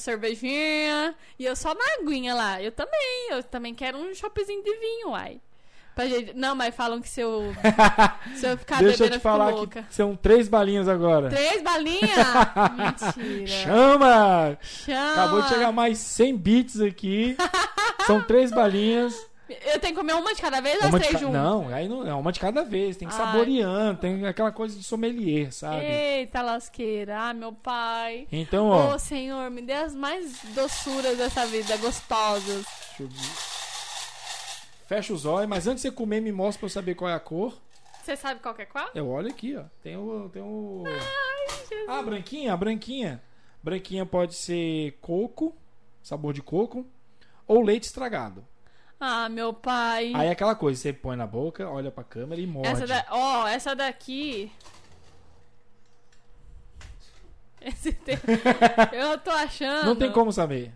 e 1.37 1.45
eu 1.45 1.55
só 1.55 1.73
na 1.73 1.85
aguinha 1.99 2.33
lá. 2.33 2.61
Eu 2.61 2.71
também, 2.71 3.27
eu 3.31 3.43
também 3.43 3.73
quero 3.73 3.97
um 3.97 4.13
choppzinho 4.13 4.63
de 4.63 4.75
vinho, 4.77 5.09
uai. 5.09 5.39
Pra 5.95 6.07
gente... 6.07 6.33
Não, 6.33 6.55
mas 6.55 6.73
falam 6.73 7.01
que 7.01 7.09
se 7.09 7.19
eu, 7.19 7.53
se 8.35 8.47
eu 8.47 8.57
ficar 8.57 8.79
Deixa 8.79 8.97
bebendo, 8.97 8.97
te 8.97 9.01
eu 9.01 9.11
fico 9.11 9.21
falar 9.21 9.49
louca. 9.49 9.83
que 9.83 9.93
são 9.93 10.15
três 10.15 10.47
balinhas 10.47 10.87
agora. 10.87 11.29
Três 11.29 11.61
balinhas? 11.61 11.99
Mentira. 13.17 13.47
Chama! 13.47 14.57
Chama. 14.61 15.11
Acabou 15.11 15.41
de 15.41 15.49
chegar 15.49 15.71
mais 15.73 15.97
100 15.97 16.37
bits 16.37 16.79
aqui. 16.79 17.35
São 18.07 18.21
três 18.21 18.49
balinhas. 18.51 19.28
Eu 19.65 19.79
tenho 19.79 19.93
que 19.93 19.99
comer 19.99 20.13
uma 20.13 20.33
de 20.33 20.41
cada 20.41 20.59
vez 20.61 20.79
ou 20.79 20.85
as 20.87 20.91
três 20.95 21.11
ca- 21.13 21.17
juntas? 21.19 21.41
Não, 21.41 21.73
aí 21.73 21.87
não 21.87 22.05
é 22.07 22.13
uma 22.13 22.31
de 22.31 22.39
cada 22.39 22.63
vez. 22.63 22.97
Tem 22.97 23.07
que 23.07 23.13
Ai. 23.13 23.19
saboreando, 23.25 23.99
tem 23.99 24.25
aquela 24.27 24.51
coisa 24.51 24.77
de 24.77 24.83
sommelier, 24.83 25.51
sabe? 25.51 25.83
Eita 25.85 26.41
lasqueira, 26.41 27.19
ah, 27.29 27.33
meu 27.33 27.53
pai. 27.53 28.27
Então, 28.31 28.67
Ô, 28.69 28.73
ó. 28.93 28.97
Senhor, 28.97 29.49
me 29.49 29.61
dê 29.61 29.73
as 29.73 29.95
mais 29.95 30.39
doçuras 30.55 31.17
dessa 31.17 31.45
vida, 31.45 31.75
gostosas. 31.77 32.65
deixa 32.65 33.03
eu 33.03 33.07
ver. 33.07 33.59
Fecha 34.87 35.13
os 35.13 35.25
olhos, 35.25 35.47
mas 35.47 35.67
antes 35.67 35.83
de 35.83 35.89
você 35.89 35.95
comer, 35.95 36.19
me 36.19 36.31
mostra 36.31 36.59
pra 36.59 36.65
eu 36.65 36.69
saber 36.71 36.95
qual 36.95 37.09
é 37.09 37.13
a 37.13 37.19
cor. 37.19 37.55
Você 38.03 38.15
sabe 38.15 38.39
qual 38.39 38.55
que 38.55 38.63
é 38.63 38.65
qual? 38.65 38.89
Eu 38.95 39.07
olho 39.09 39.27
aqui, 39.29 39.55
ó. 39.55 39.63
Tem 39.83 39.95
o. 39.95 40.29
Tem 40.29 40.41
o... 40.41 40.83
Ai, 40.87 41.47
Jesus. 41.59 41.85
Ah, 41.89 42.01
branquinha, 42.01 42.53
a 42.53 42.57
branquinha. 42.57 43.21
Branquinha 43.61 44.05
pode 44.05 44.33
ser 44.35 44.97
coco, 45.01 45.55
sabor 46.01 46.33
de 46.33 46.41
coco, 46.41 46.87
ou 47.45 47.61
leite 47.61 47.83
estragado. 47.83 48.43
Ah, 48.99 49.29
meu 49.29 49.53
pai. 49.53 50.11
Aí 50.13 50.27
é 50.27 50.31
aquela 50.31 50.55
coisa, 50.55 50.79
você 50.81 50.91
põe 50.91 51.15
na 51.15 51.25
boca, 51.25 51.69
olha 51.69 51.89
pra 51.89 52.03
câmera 52.03 52.41
e 52.41 52.45
morde. 52.45 52.67
essa, 52.69 52.85
da... 52.85 53.05
ó, 53.09 53.47
essa 53.47 53.75
daqui. 53.75 54.51
Esse 57.61 57.91
tem- 57.91 58.17
Eu 58.93 59.17
tô 59.19 59.31
achando. 59.31 59.85
Não 59.85 59.95
tem 59.95 60.11
como 60.11 60.31
saber. 60.31 60.73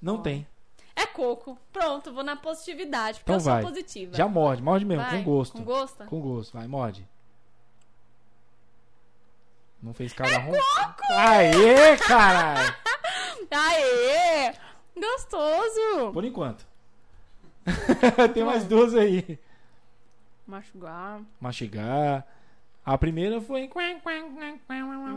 Não 0.00 0.22
tem. 0.22 0.46
É 0.94 1.04
coco. 1.06 1.58
Pronto, 1.72 2.12
vou 2.12 2.22
na 2.22 2.36
positividade, 2.36 3.18
porque 3.18 3.32
Então 3.32 3.36
eu 3.36 3.40
sou 3.40 3.52
vai. 3.52 3.62
positiva. 3.62 4.14
Já 4.14 4.28
morde, 4.28 4.62
morde 4.62 4.84
mesmo, 4.84 5.02
Vai, 5.02 5.18
com 5.18 5.24
gosto. 5.24 5.58
Com 5.58 5.64
gosto? 5.64 6.04
Com 6.04 6.20
gosto, 6.20 6.52
vai, 6.52 6.68
morde. 6.68 7.06
Não 9.82 9.92
fez 9.92 10.12
cara 10.12 10.38
ruim? 10.38 10.58
Aê, 11.10 11.96
caralho! 11.98 12.74
Aê! 13.50 14.54
Gostoso! 14.96 16.12
Por 16.12 16.24
enquanto. 16.24 16.64
Tem 18.34 18.44
mais 18.44 18.64
duas 18.64 18.94
aí. 18.94 19.38
Machugar. 20.46 21.22
Mastigar. 21.40 22.26
A 22.84 22.98
primeira 22.98 23.40
foi. 23.40 23.70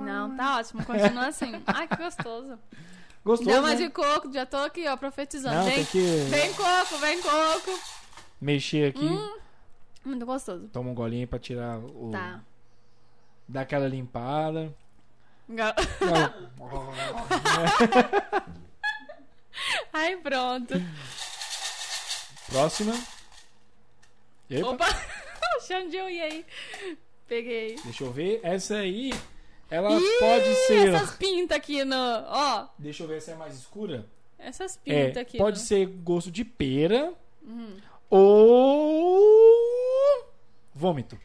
Não, 0.06 0.38
tá 0.38 0.58
ótimo. 0.58 0.86
Continua 0.86 1.28
assim. 1.28 1.62
Ai, 1.68 1.88
que 1.88 1.98
gostoso. 1.98 2.58
Gostoso. 3.26 3.62
Mais 3.62 3.80
né? 3.80 3.88
de 3.88 3.92
coco, 3.92 4.32
já 4.32 4.46
tô 4.46 4.56
aqui, 4.58 4.88
ó, 4.88 4.96
profetizando. 4.96 5.56
Não, 5.56 5.66
vem, 5.66 5.84
que 5.84 6.00
vem 6.30 6.54
coco, 6.54 6.98
vem 7.00 7.22
coco. 7.22 7.78
mexer 8.40 8.92
aqui. 8.92 9.04
Hum, 9.04 9.38
muito 10.06 10.26
gostoso. 10.26 10.70
Toma 10.70 10.92
um 10.92 10.96
golinho 10.96 11.28
pra 11.28 11.38
tirar 11.38 11.78
o. 11.80 12.12
Tá. 12.12 12.40
Dar 13.46 13.62
aquela 13.62 13.88
limpada. 13.88 14.74
Ai, 19.92 20.18
pronto. 20.18 20.74
Próxima. 22.50 22.94
Epa, 24.50 24.70
Opa! 24.70 24.88
Eu 25.94 26.10
ir 26.10 26.22
aí. 26.22 26.46
Peguei. 27.28 27.76
deixa 27.84 28.04
eu 28.04 28.12
ver. 28.12 28.40
Essa 28.42 28.78
aí, 28.78 29.12
ela 29.70 29.92
Ih, 29.92 30.20
pode 30.20 30.56
ser. 30.68 30.94
Essas 30.94 31.16
pintas 31.18 31.58
aqui 31.58 31.84
no. 31.84 31.96
Ó, 31.96 32.68
Deixa 32.80 33.04
eu 33.04 33.08
ver 33.08 33.22
se 33.22 33.32
é 33.32 33.36
mais 33.36 33.54
escura. 33.56 34.06
essas 34.40 34.80
É, 34.86 35.08
pintas 35.08 35.22
aqui. 35.24 35.38
pode 35.38 35.60
no... 35.60 35.66
ser 35.66 35.86
gosto 35.88 36.32
de 36.32 36.46
pera 36.46 37.14
Hum. 37.44 37.76
ou 38.10 40.26
vômito. 40.74 41.20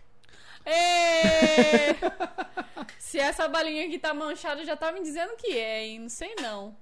Se 2.99 3.19
essa 3.19 3.47
balinha 3.49 3.85
aqui 3.87 3.99
tá 3.99 4.15
manchada, 4.15 4.65
já 4.65 4.77
tá 4.77 4.91
me 4.93 5.03
dizendo 5.03 5.35
que 5.37 5.57
é, 5.59 5.85
hein? 5.87 5.99
Não 6.01 6.09
sei 6.09 6.35
não. 6.41 6.75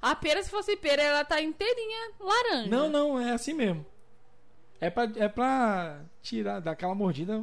A 0.00 0.14
pera, 0.14 0.42
se 0.42 0.50
fosse 0.50 0.76
pera, 0.76 1.02
ela 1.02 1.24
tá 1.24 1.40
inteirinha 1.40 2.12
laranja. 2.20 2.70
Não, 2.70 2.88
não, 2.88 3.20
é 3.20 3.32
assim 3.32 3.52
mesmo. 3.52 3.84
É 4.80 4.88
pra, 4.88 5.10
é 5.16 5.28
pra 5.28 6.00
tirar 6.22 6.60
daquela 6.60 6.94
mordida 6.94 7.42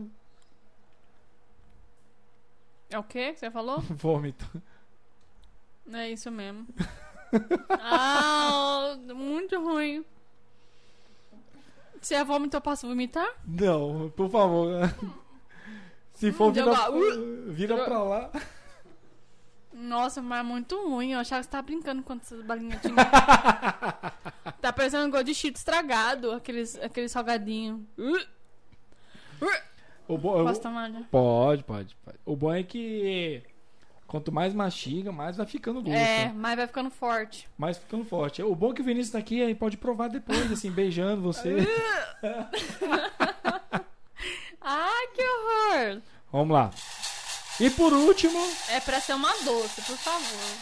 É 2.90 2.98
o 2.98 3.04
quê 3.04 3.34
que 3.34 3.40
você 3.40 3.52
falou? 3.52 3.80
vômito. 3.92 4.46
É 5.92 6.10
isso 6.10 6.32
mesmo. 6.32 6.66
ah, 7.70 8.98
muito 9.14 9.62
ruim. 9.62 10.06
Se 12.02 12.14
é 12.16 12.24
vômito, 12.24 12.56
eu 12.56 12.62
posso 12.62 12.88
vomitar? 12.88 13.28
Não, 13.46 14.10
por 14.16 14.30
favor. 14.30 14.70
Se 16.14 16.32
for, 16.32 16.48
Hum, 16.48 16.54
vira, 16.54 17.76
vira 17.76 17.84
pra 17.84 18.02
lá. 18.02 18.32
Nossa, 19.78 20.22
mas 20.22 20.40
é 20.40 20.44
muito 20.44 20.76
ruim. 20.88 21.12
Eu 21.12 21.20
achava 21.20 21.42
que 21.42 21.46
você 21.46 21.52
tava 21.52 21.64
brincando 21.64 22.02
com 22.02 22.14
essas 22.14 22.42
balinhas 22.46 22.82
tinham. 22.82 22.96
tá 24.62 24.72
parecendo 24.74 25.06
um 25.06 25.12
gosto 25.12 25.26
de 25.26 25.36
cheeto 25.36 25.58
estragado, 25.58 26.32
aqueles, 26.32 26.80
aqueles 26.82 27.12
salgadinhos. 27.12 27.82
O 30.08 30.18
bo- 30.18 30.44
Posso 30.46 30.62
tomar 30.62 30.90
já? 30.92 31.02
Pode, 31.12 31.64
pode, 31.66 31.94
pode. 32.06 32.18
O 32.26 32.36
bom 32.38 32.54
é 32.54 32.64
que 32.64 33.44
quanto 34.08 34.32
mais 34.32 34.54
mastiga, 34.54 35.12
mais 35.12 35.36
vai 35.36 35.46
ficando 35.46 35.82
gosto. 35.82 35.94
É, 35.98 36.32
mas 36.34 36.56
vai 36.56 36.68
ficando 36.68 36.90
forte. 36.90 37.50
Mais 37.58 37.78
ficando 37.78 38.06
forte. 38.06 38.42
O 38.44 38.56
bom 38.56 38.72
é 38.72 38.76
que 38.76 38.82
o 38.82 38.86
Vinícius 38.86 39.12
tá 39.12 39.20
aqui, 39.20 39.44
aí 39.44 39.54
pode 39.54 39.76
provar 39.78 40.08
depois, 40.08 40.50
assim, 40.52 40.72
beijando 40.72 41.22
você. 41.22 41.58
Ai, 44.62 45.08
que 45.14 45.22
horror! 45.22 46.02
Vamos 46.32 46.54
lá. 46.54 46.70
E 47.60 47.70
por 47.70 47.94
último, 47.94 48.40
É 48.70 48.80
pra 48.82 49.00
ser 49.00 49.14
uma 49.14 49.32
doce, 49.44 49.82
por 49.82 49.98
favor. 49.98 50.58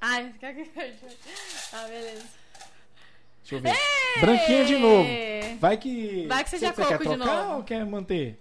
Ai, 0.00 0.32
quer 0.38 0.54
que 0.54 0.70
Ah, 1.72 1.86
beleza. 1.88 2.24
deixa 3.42 3.54
eu 3.56 3.60
ver. 3.60 3.76
Branquinha 4.20 4.64
de 4.64 4.76
novo. 4.78 5.08
Vai 5.58 5.76
que. 5.76 6.26
Vai 6.26 6.44
que 6.44 6.50
seja 6.50 6.72
você 6.72 6.82
quer 6.86 6.98
coco 6.98 7.10
de 7.10 7.16
trocar 7.16 7.42
novo. 7.44 7.56
ou 7.56 7.62
quer 7.64 7.84
manter? 7.84 8.40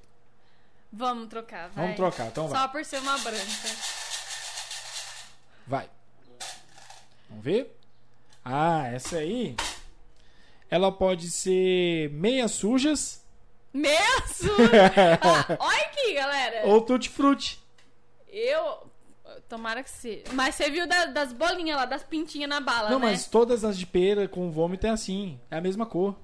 Vamos 0.92 1.28
trocar, 1.30 1.70
vai. 1.70 1.84
Vamos 1.84 1.96
trocar, 1.98 2.28
então 2.28 2.48
vai. 2.48 2.60
Só 2.62 2.68
por 2.68 2.84
ser 2.86 3.00
uma 3.00 3.18
branca. 3.20 3.70
Vai. 5.68 5.90
Vamos 7.30 7.44
ver? 7.44 7.76
Ah, 8.44 8.88
essa 8.88 9.18
aí. 9.18 9.56
Ela 10.70 10.92
pode 10.92 11.30
ser 11.32 12.10
meias 12.12 12.52
sujas 12.52 13.19
Mesmo! 13.74 14.52
Ah, 15.22 15.58
olha 15.60 15.82
aqui, 15.86 16.14
galera. 16.14 16.68
ou 16.68 16.82
tutti-frutti. 16.82 17.60
Eu. 18.28 18.90
Tomara 19.48 19.84
que 19.84 19.90
seja. 19.90 20.24
Mas 20.34 20.56
você 20.56 20.70
viu 20.70 20.88
da- 20.88 21.06
das 21.06 21.34
bolinhas 21.34 21.78
lá, 21.78 21.86
das 21.86 22.04
pintinhas 22.04 22.50
na 22.50 22.60
bala, 22.60 22.90
Não, 22.90 23.00
né? 23.00 23.08
mas 23.08 23.26
todas 23.28 23.64
as 23.64 23.78
de 23.78 23.86
pera 23.86 24.28
com 24.28 24.52
vômito 24.52 24.86
é 24.86 24.90
assim. 24.92 25.40
É 25.50 25.58
a 25.58 25.62
mesma 25.62 25.86
cor. 25.88 26.16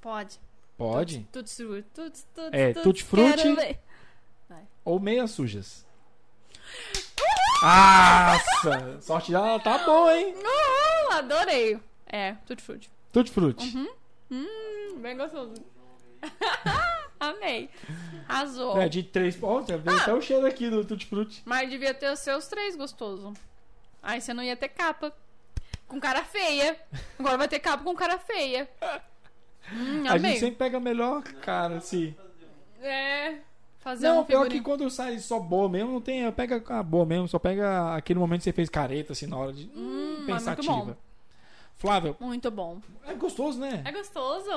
Pode. 0.00 0.40
Pode. 0.76 1.28
Tudo 1.30 1.48
frutti. 1.48 1.86
Tudo, 1.94 2.12
tudo, 2.34 2.54
É, 2.56 2.72
quero 2.72 3.56
ver. 3.56 3.78
Ou 4.84 4.98
meias 4.98 5.30
sujas. 5.32 5.84
Nossa! 7.62 9.00
Sorte 9.02 9.30
dela 9.30 9.60
tá 9.60 9.78
boa, 9.84 10.16
hein? 10.16 10.34
Uhul, 10.34 11.12
adorei. 11.12 11.78
É, 12.06 12.32
tudo 12.46 12.62
frutti. 12.62 12.90
Tutti-frutti. 13.12 13.76
Uhum. 13.76 13.88
Hum, 14.30 14.98
bem 15.00 15.16
gostoso. 15.16 15.54
Amei. 17.18 17.68
Arrasou. 18.28 18.80
É, 18.80 18.88
de 18.88 19.02
três. 19.02 19.38
Ó, 19.42 19.62
já 19.66 19.76
veio 19.76 19.96
Ah. 19.98 20.02
até 20.02 20.14
o 20.14 20.20
cheiro 20.20 20.46
aqui 20.46 20.70
do 20.70 20.84
tutti-frutti. 20.84 21.42
Mas 21.44 21.68
devia 21.68 21.92
ter 21.92 22.10
os 22.12 22.18
seus 22.20 22.46
três 22.48 22.76
gostoso. 22.76 23.32
Aí 24.02 24.20
você 24.20 24.32
não 24.32 24.42
ia 24.42 24.56
ter 24.56 24.68
capa. 24.68 25.12
Com 25.86 25.98
cara 26.00 26.22
feia. 26.24 26.78
Agora 27.18 27.36
vai 27.36 27.48
ter 27.48 27.58
capa 27.58 27.82
com 27.82 27.94
cara 27.94 28.18
feia. 28.18 28.68
Hum, 29.72 30.04
A 30.08 30.12
amei. 30.14 30.30
gente 30.32 30.40
sempre 30.40 30.56
pega 30.56 30.76
a 30.78 30.80
melhor 30.80 31.22
cara, 31.22 31.76
assim. 31.76 32.14
É. 32.80 33.38
Fazer 33.80 34.08
Não, 34.08 34.20
um 34.20 34.24
pior 34.24 34.42
figurino. 34.44 34.62
que 34.64 34.70
quando 34.70 34.90
sai 34.90 35.18
só 35.18 35.38
boa 35.38 35.68
mesmo, 35.68 35.92
não 35.92 36.00
tem. 36.00 36.30
Pega 36.32 36.62
a 36.68 36.82
boa 36.82 37.04
mesmo, 37.06 37.26
só 37.28 37.38
pega 37.38 37.94
aquele 37.96 38.18
momento 38.18 38.40
que 38.40 38.44
você 38.44 38.52
fez 38.52 38.68
careta, 38.68 39.12
assim, 39.12 39.26
na 39.26 39.36
hora 39.36 39.52
de. 39.52 39.70
Hum, 39.74 40.14
muito 40.18 40.26
pensativa. 40.26 40.98
Flávio, 41.80 42.14
Muito 42.20 42.50
bom. 42.50 42.78
é 43.06 43.14
gostoso, 43.14 43.58
né? 43.58 43.80
É 43.86 43.90
gostoso. 43.90 44.50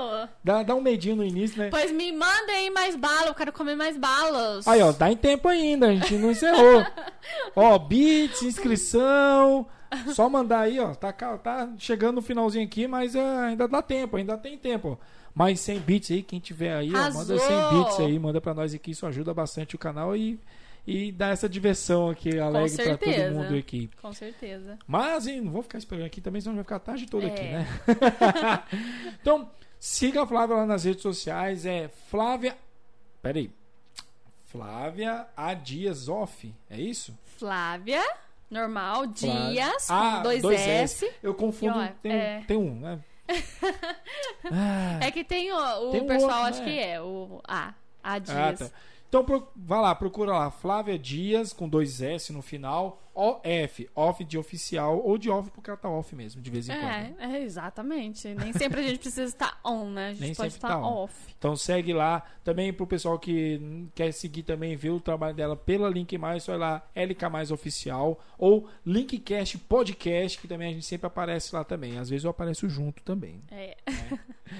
Dá, 0.43 0.61
dá 0.61 0.75
um 0.75 0.81
medinho 0.81 1.15
no 1.15 1.23
início, 1.23 1.57
né? 1.57 1.69
Pois 1.69 1.89
me 1.89 2.11
mandem 2.11 2.69
mais 2.69 2.97
bala, 2.97 3.27
eu 3.27 3.33
quero 3.33 3.53
comer 3.53 3.77
mais 3.77 3.95
balas. 3.95 4.67
Aí, 4.67 4.81
ó, 4.81 4.91
dá 4.91 5.09
em 5.09 5.15
tempo 5.15 5.47
ainda, 5.47 5.87
a 5.87 5.95
gente 5.95 6.15
não 6.15 6.31
encerrou. 6.31 6.85
ó, 7.55 7.79
bits, 7.79 8.41
inscrição. 8.41 9.65
Só 10.13 10.27
mandar 10.27 10.59
aí, 10.59 10.81
ó. 10.81 10.93
Tá, 10.93 11.13
tá 11.13 11.69
chegando 11.77 12.15
no 12.15 12.21
finalzinho 12.21 12.65
aqui, 12.65 12.87
mas 12.87 13.15
é, 13.15 13.37
ainda 13.45 13.69
dá 13.69 13.81
tempo, 13.81 14.17
ainda 14.17 14.37
tem 14.37 14.57
tempo. 14.57 14.99
Mais 15.33 15.61
100 15.61 15.79
bits 15.79 16.11
aí, 16.11 16.23
quem 16.23 16.41
tiver 16.41 16.75
aí, 16.75 16.89
ó, 16.89 16.97
manda 17.13 17.35
Arrasou! 17.35 17.39
100 17.39 17.83
bits 17.83 17.99
aí, 18.01 18.19
manda 18.19 18.41
pra 18.41 18.53
nós 18.53 18.73
aqui, 18.73 18.91
isso 18.91 19.05
ajuda 19.05 19.33
bastante 19.33 19.75
o 19.75 19.79
canal 19.79 20.13
e, 20.13 20.37
e 20.85 21.11
dá 21.11 21.29
essa 21.29 21.47
diversão 21.47 22.09
aqui, 22.09 22.37
alegre 22.37 22.75
pra 22.83 22.97
todo 22.97 23.31
mundo 23.33 23.55
aqui. 23.55 23.89
Com 24.01 24.11
certeza. 24.13 24.77
Mas, 24.85 25.27
hein, 25.27 25.41
não 25.41 25.51
vou 25.51 25.63
ficar 25.63 25.77
esperando 25.77 26.05
aqui 26.05 26.19
também, 26.19 26.41
senão 26.41 26.55
vai 26.55 26.63
ficar 26.63 26.75
a 26.75 26.79
tarde 26.79 27.05
toda 27.05 27.27
aqui, 27.27 27.41
É. 27.41 27.59
né? 27.59 27.67
então, 29.21 29.49
siga 29.79 30.23
a 30.23 30.27
Flávia 30.27 30.57
lá 30.57 30.65
nas 30.65 30.83
redes 30.83 31.01
sociais, 31.01 31.65
é 31.65 31.89
Flávia. 32.09 32.57
Peraí. 33.21 33.49
Flávia 34.47 35.25
A 35.35 35.53
Dias 35.53 36.07
Off, 36.09 36.53
é 36.69 36.79
isso? 36.79 37.17
Flávia, 37.37 38.03
normal, 38.51 39.05
Flávia. 39.15 39.49
Dias, 39.51 39.87
com 39.87 39.93
Ah, 39.93 40.19
dois, 40.19 40.41
dois 40.41 40.59
S. 40.61 41.11
Eu 41.23 41.33
confundo, 41.33 41.79
E, 41.79 41.85
ó, 41.85 41.87
tem, 42.01 42.11
é. 42.11 42.39
um, 42.41 42.45
tem 42.45 42.57
um, 42.57 42.75
né? 42.79 42.99
Ah, 44.51 44.99
É 45.07 45.11
que 45.11 45.23
tem 45.23 45.51
o, 45.51 45.55
o 45.87 45.91
Tem 45.91 46.05
pessoal, 46.05 46.43
outro, 46.45 46.55
acho 46.55 46.59
né? 46.59 46.65
que 46.65 46.79
é, 46.79 47.01
o 47.01 47.41
A. 47.47 47.73
A 48.03 48.13
ah, 48.15 48.19
Dias. 48.19 48.59
tá. 48.59 48.69
Então, 49.13 49.23
pro, 49.23 49.47
vai 49.55 49.79
lá, 49.79 49.93
procura 49.93 50.31
lá, 50.31 50.49
Flávia 50.49 50.97
Dias, 50.97 51.53
com 51.53 51.69
dois 51.69 52.01
S 52.01 52.33
no 52.33 52.41
final, 52.41 52.99
OF, 53.13 53.87
off 53.95 54.23
de 54.23 54.39
oficial, 54.39 54.99
ou 55.05 55.19
de 55.19 55.29
off 55.29 55.51
porque 55.51 55.69
ela 55.69 55.77
tá 55.77 55.87
off 55.87 56.15
mesmo, 56.15 56.41
de 56.41 56.49
vez 56.49 56.67
em 56.67 56.71
quando. 56.71 56.83
É, 56.83 57.15
é, 57.19 57.43
exatamente. 57.43 58.33
Nem 58.33 58.51
sempre 58.53 58.79
a 58.79 58.83
gente 58.83 58.97
precisa 58.97 59.25
estar 59.25 59.59
on, 59.63 59.91
né? 59.91 60.07
A 60.07 60.13
gente 60.13 60.21
Nem 60.21 60.33
pode 60.33 60.53
sempre 60.53 60.67
estar 60.67 60.81
tá 60.81 60.87
off. 60.87 61.13
Então 61.37 61.55
segue 61.55 61.93
lá. 61.93 62.23
Também 62.43 62.73
pro 62.73 62.87
pessoal 62.87 63.19
que 63.19 63.87
quer 63.93 64.11
seguir 64.11 64.41
também, 64.41 64.75
ver 64.75 64.89
o 64.89 64.99
trabalho 64.99 65.35
dela 65.35 65.55
pela 65.55 65.91
Link 65.91 66.17
Mais, 66.17 66.41
só 66.41 66.55
ir 66.55 66.57
lá, 66.57 66.83
LK 66.95 67.29
Mais 67.29 67.51
Oficial. 67.51 68.19
Ou 68.35 68.67
Linkcast 68.83 69.59
Podcast, 69.59 70.39
que 70.39 70.47
também 70.47 70.69
a 70.69 70.73
gente 70.73 70.87
sempre 70.87 71.05
aparece 71.05 71.53
lá 71.53 71.63
também. 71.63 71.99
Às 71.99 72.09
vezes 72.09 72.23
eu 72.23 72.31
apareço 72.31 72.67
junto 72.67 73.03
também. 73.03 73.43
É, 73.51 73.77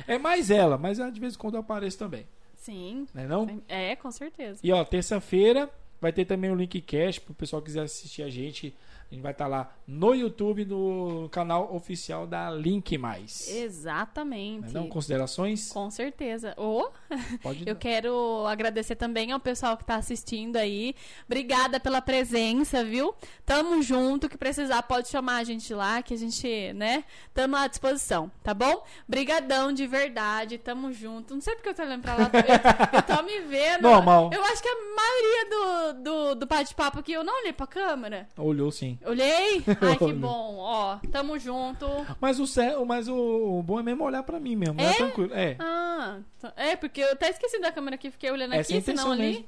É 0.07 0.19
mais 0.19 0.51
ela, 0.51 0.77
mas 0.77 0.99
ah, 0.99 1.09
de 1.09 1.19
vez 1.19 1.33
em 1.33 1.37
quando 1.39 1.55
eu 1.55 1.61
apareço 1.61 1.97
também. 1.97 2.27
Sim. 2.63 3.07
Né 3.13 3.27
não? 3.27 3.61
É, 3.67 3.95
com 3.95 4.11
certeza. 4.11 4.59
E 4.63 4.71
ó, 4.71 4.83
terça-feira 4.83 5.69
vai 5.99 6.11
ter 6.11 6.25
também 6.25 6.51
o 6.51 6.55
Linkcast 6.55 7.21
pro 7.21 7.33
pessoal 7.33 7.61
que 7.61 7.67
quiser 7.67 7.83
assistir 7.83 8.23
a 8.23 8.29
gente. 8.29 8.75
A 9.13 9.15
gente 9.15 9.21
vai 9.21 9.31
estar 9.31 9.45
lá 9.45 9.71
no 9.85 10.15
YouTube, 10.15 10.65
no 10.65 11.29
canal 11.29 11.75
oficial 11.75 12.25
da 12.25 12.49
Link 12.49 12.97
Mais. 12.97 13.47
Exatamente. 13.47 14.73
não? 14.73 14.87
Considerações? 14.87 15.69
Com 15.71 15.91
certeza. 15.91 16.55
Ô, 16.57 16.89
Pode 17.43 17.63
Eu 17.67 17.75
quero 17.75 18.45
agradecer 18.47 18.95
também 18.95 19.31
ao 19.31 19.39
pessoal 19.39 19.77
que 19.77 19.83
tá 19.83 19.95
assistindo 19.95 20.57
aí. 20.57 20.95
Obrigada 21.27 21.79
pela 21.79 22.01
presença, 22.01 22.83
viu? 22.83 23.13
Tamo 23.45 23.83
junto, 23.83 24.27
que 24.27 24.37
precisar 24.37 24.81
pode 24.83 25.09
chamar 25.09 25.37
a 25.37 25.43
gente 25.43 25.73
lá, 25.75 26.01
que 26.01 26.15
a 26.15 26.17
gente, 26.17 26.73
né, 26.73 27.03
tamo 27.35 27.55
à 27.55 27.67
disposição, 27.67 28.31
tá 28.41 28.53
bom? 28.53 28.83
Brigadão 29.07 29.71
de 29.71 29.85
verdade, 29.85 30.57
tamo 30.57 30.91
junto. 30.91 31.35
Não 31.35 31.41
sei 31.41 31.55
porque 31.55 31.69
eu 31.69 31.73
tô 31.75 31.83
olhando 31.83 32.01
pra 32.01 32.15
lá, 32.15 32.31
eu, 32.33 32.97
eu 32.97 33.15
tô 33.15 33.23
me 33.23 33.41
vendo. 33.41 33.83
Normal. 33.83 34.31
Eu 34.33 34.43
acho 34.45 34.61
que 34.61 34.69
a 34.69 34.75
maioria 34.95 35.49
do, 35.49 36.03
do, 36.03 36.35
do 36.35 36.45
bate-papo 36.47 36.99
aqui, 36.99 37.11
eu 37.11 37.23
não 37.23 37.41
olhei 37.41 37.53
pra 37.53 37.67
câmera. 37.67 38.27
Olhou 38.37 38.71
sim. 38.71 38.97
Olhei? 39.05 39.63
Ai, 39.81 39.97
que 39.97 40.13
bom. 40.13 40.55
Ó, 40.57 40.97
tamo 41.11 41.37
junto. 41.39 41.85
Mas 42.19 42.39
o, 42.39 42.47
cé- 42.47 42.75
mas 42.85 43.07
o, 43.07 43.15
o 43.15 43.63
bom 43.63 43.79
é 43.79 43.83
mesmo 43.83 44.03
olhar 44.03 44.23
pra 44.23 44.39
mim 44.39 44.55
mesmo. 44.55 44.79
É, 44.79 44.85
É? 44.85 44.93
tranquilo. 44.93 45.33
É. 45.33 45.55
Ah, 45.59 46.19
tá- 46.39 46.53
é, 46.55 46.75
porque 46.75 47.01
eu 47.01 47.11
até 47.11 47.29
esqueci 47.29 47.59
da 47.59 47.71
câmera 47.71 47.95
aqui, 47.95 48.09
fiquei 48.11 48.31
olhando 48.31 48.53
Essa 48.53 48.73
é 48.73 48.77
aqui, 48.77 48.85
senão 48.85 49.11
ali. 49.11 49.21
mesmo. 49.21 49.45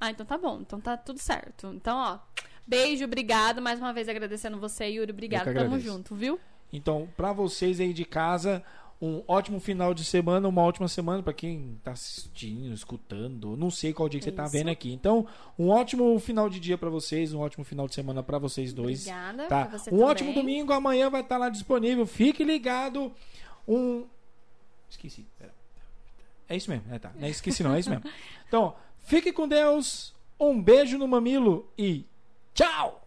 Ah, 0.00 0.10
então 0.10 0.26
tá 0.26 0.36
bom. 0.38 0.58
Então 0.60 0.80
tá 0.80 0.96
tudo 0.96 1.18
certo. 1.18 1.68
Então, 1.74 1.96
ó, 1.96 2.18
beijo, 2.66 3.04
obrigado. 3.04 3.62
Mais 3.62 3.78
uma 3.78 3.92
vez 3.92 4.08
agradecendo 4.08 4.58
você, 4.58 4.86
Yuri. 4.86 5.12
Obrigado. 5.12 5.52
Tamo 5.54 5.78
junto, 5.78 6.14
viu? 6.14 6.38
Então, 6.72 7.08
pra 7.16 7.32
vocês 7.32 7.78
aí 7.80 7.92
de 7.92 8.04
casa, 8.04 8.62
um 9.00 9.22
ótimo 9.28 9.60
final 9.60 9.92
de 9.92 10.04
semana, 10.04 10.48
uma 10.48 10.62
ótima 10.62 10.88
semana 10.88 11.22
pra 11.22 11.32
quem 11.32 11.78
tá 11.82 11.92
assistindo, 11.92 12.72
escutando. 12.72 13.56
Não 13.56 13.70
sei 13.70 13.92
qual 13.92 14.08
dia 14.08 14.18
que 14.20 14.24
você 14.24 14.32
tá 14.32 14.44
Isso. 14.44 14.52
vendo 14.52 14.70
aqui. 14.70 14.92
Então, 14.92 15.26
um 15.58 15.68
ótimo 15.68 16.18
final 16.18 16.48
de 16.48 16.58
dia 16.60 16.78
pra 16.78 16.88
vocês, 16.88 17.32
um 17.34 17.40
ótimo 17.40 17.64
final 17.64 17.86
de 17.86 17.94
semana 17.94 18.22
pra 18.22 18.38
vocês 18.38 18.72
dois. 18.72 19.00
Obrigada. 19.06 19.46
Tá. 19.46 19.64
você 19.66 19.90
Um 19.90 19.92
também. 19.98 20.04
ótimo 20.06 20.32
domingo, 20.32 20.72
amanhã 20.72 21.10
vai 21.10 21.20
estar 21.20 21.36
lá 21.36 21.48
disponível. 21.48 22.06
Fique 22.06 22.44
ligado. 22.44 23.12
Um. 23.68 24.04
Esqueci. 24.88 25.26
Pera. 25.38 25.52
É 26.48 26.56
isso 26.56 26.70
mesmo. 26.70 26.92
É, 26.92 26.98
tá. 26.98 27.12
Não 27.14 27.26
é 27.26 27.30
esqueci, 27.30 27.62
não. 27.62 27.74
É 27.74 27.80
isso 27.80 27.90
mesmo. 27.90 28.04
Então, 28.46 28.74
fique 29.04 29.32
com 29.32 29.48
Deus. 29.48 30.14
Um 30.38 30.62
beijo 30.62 30.96
no 30.98 31.08
mamilo 31.08 31.68
e 31.76 32.04
tchau! 32.54 33.03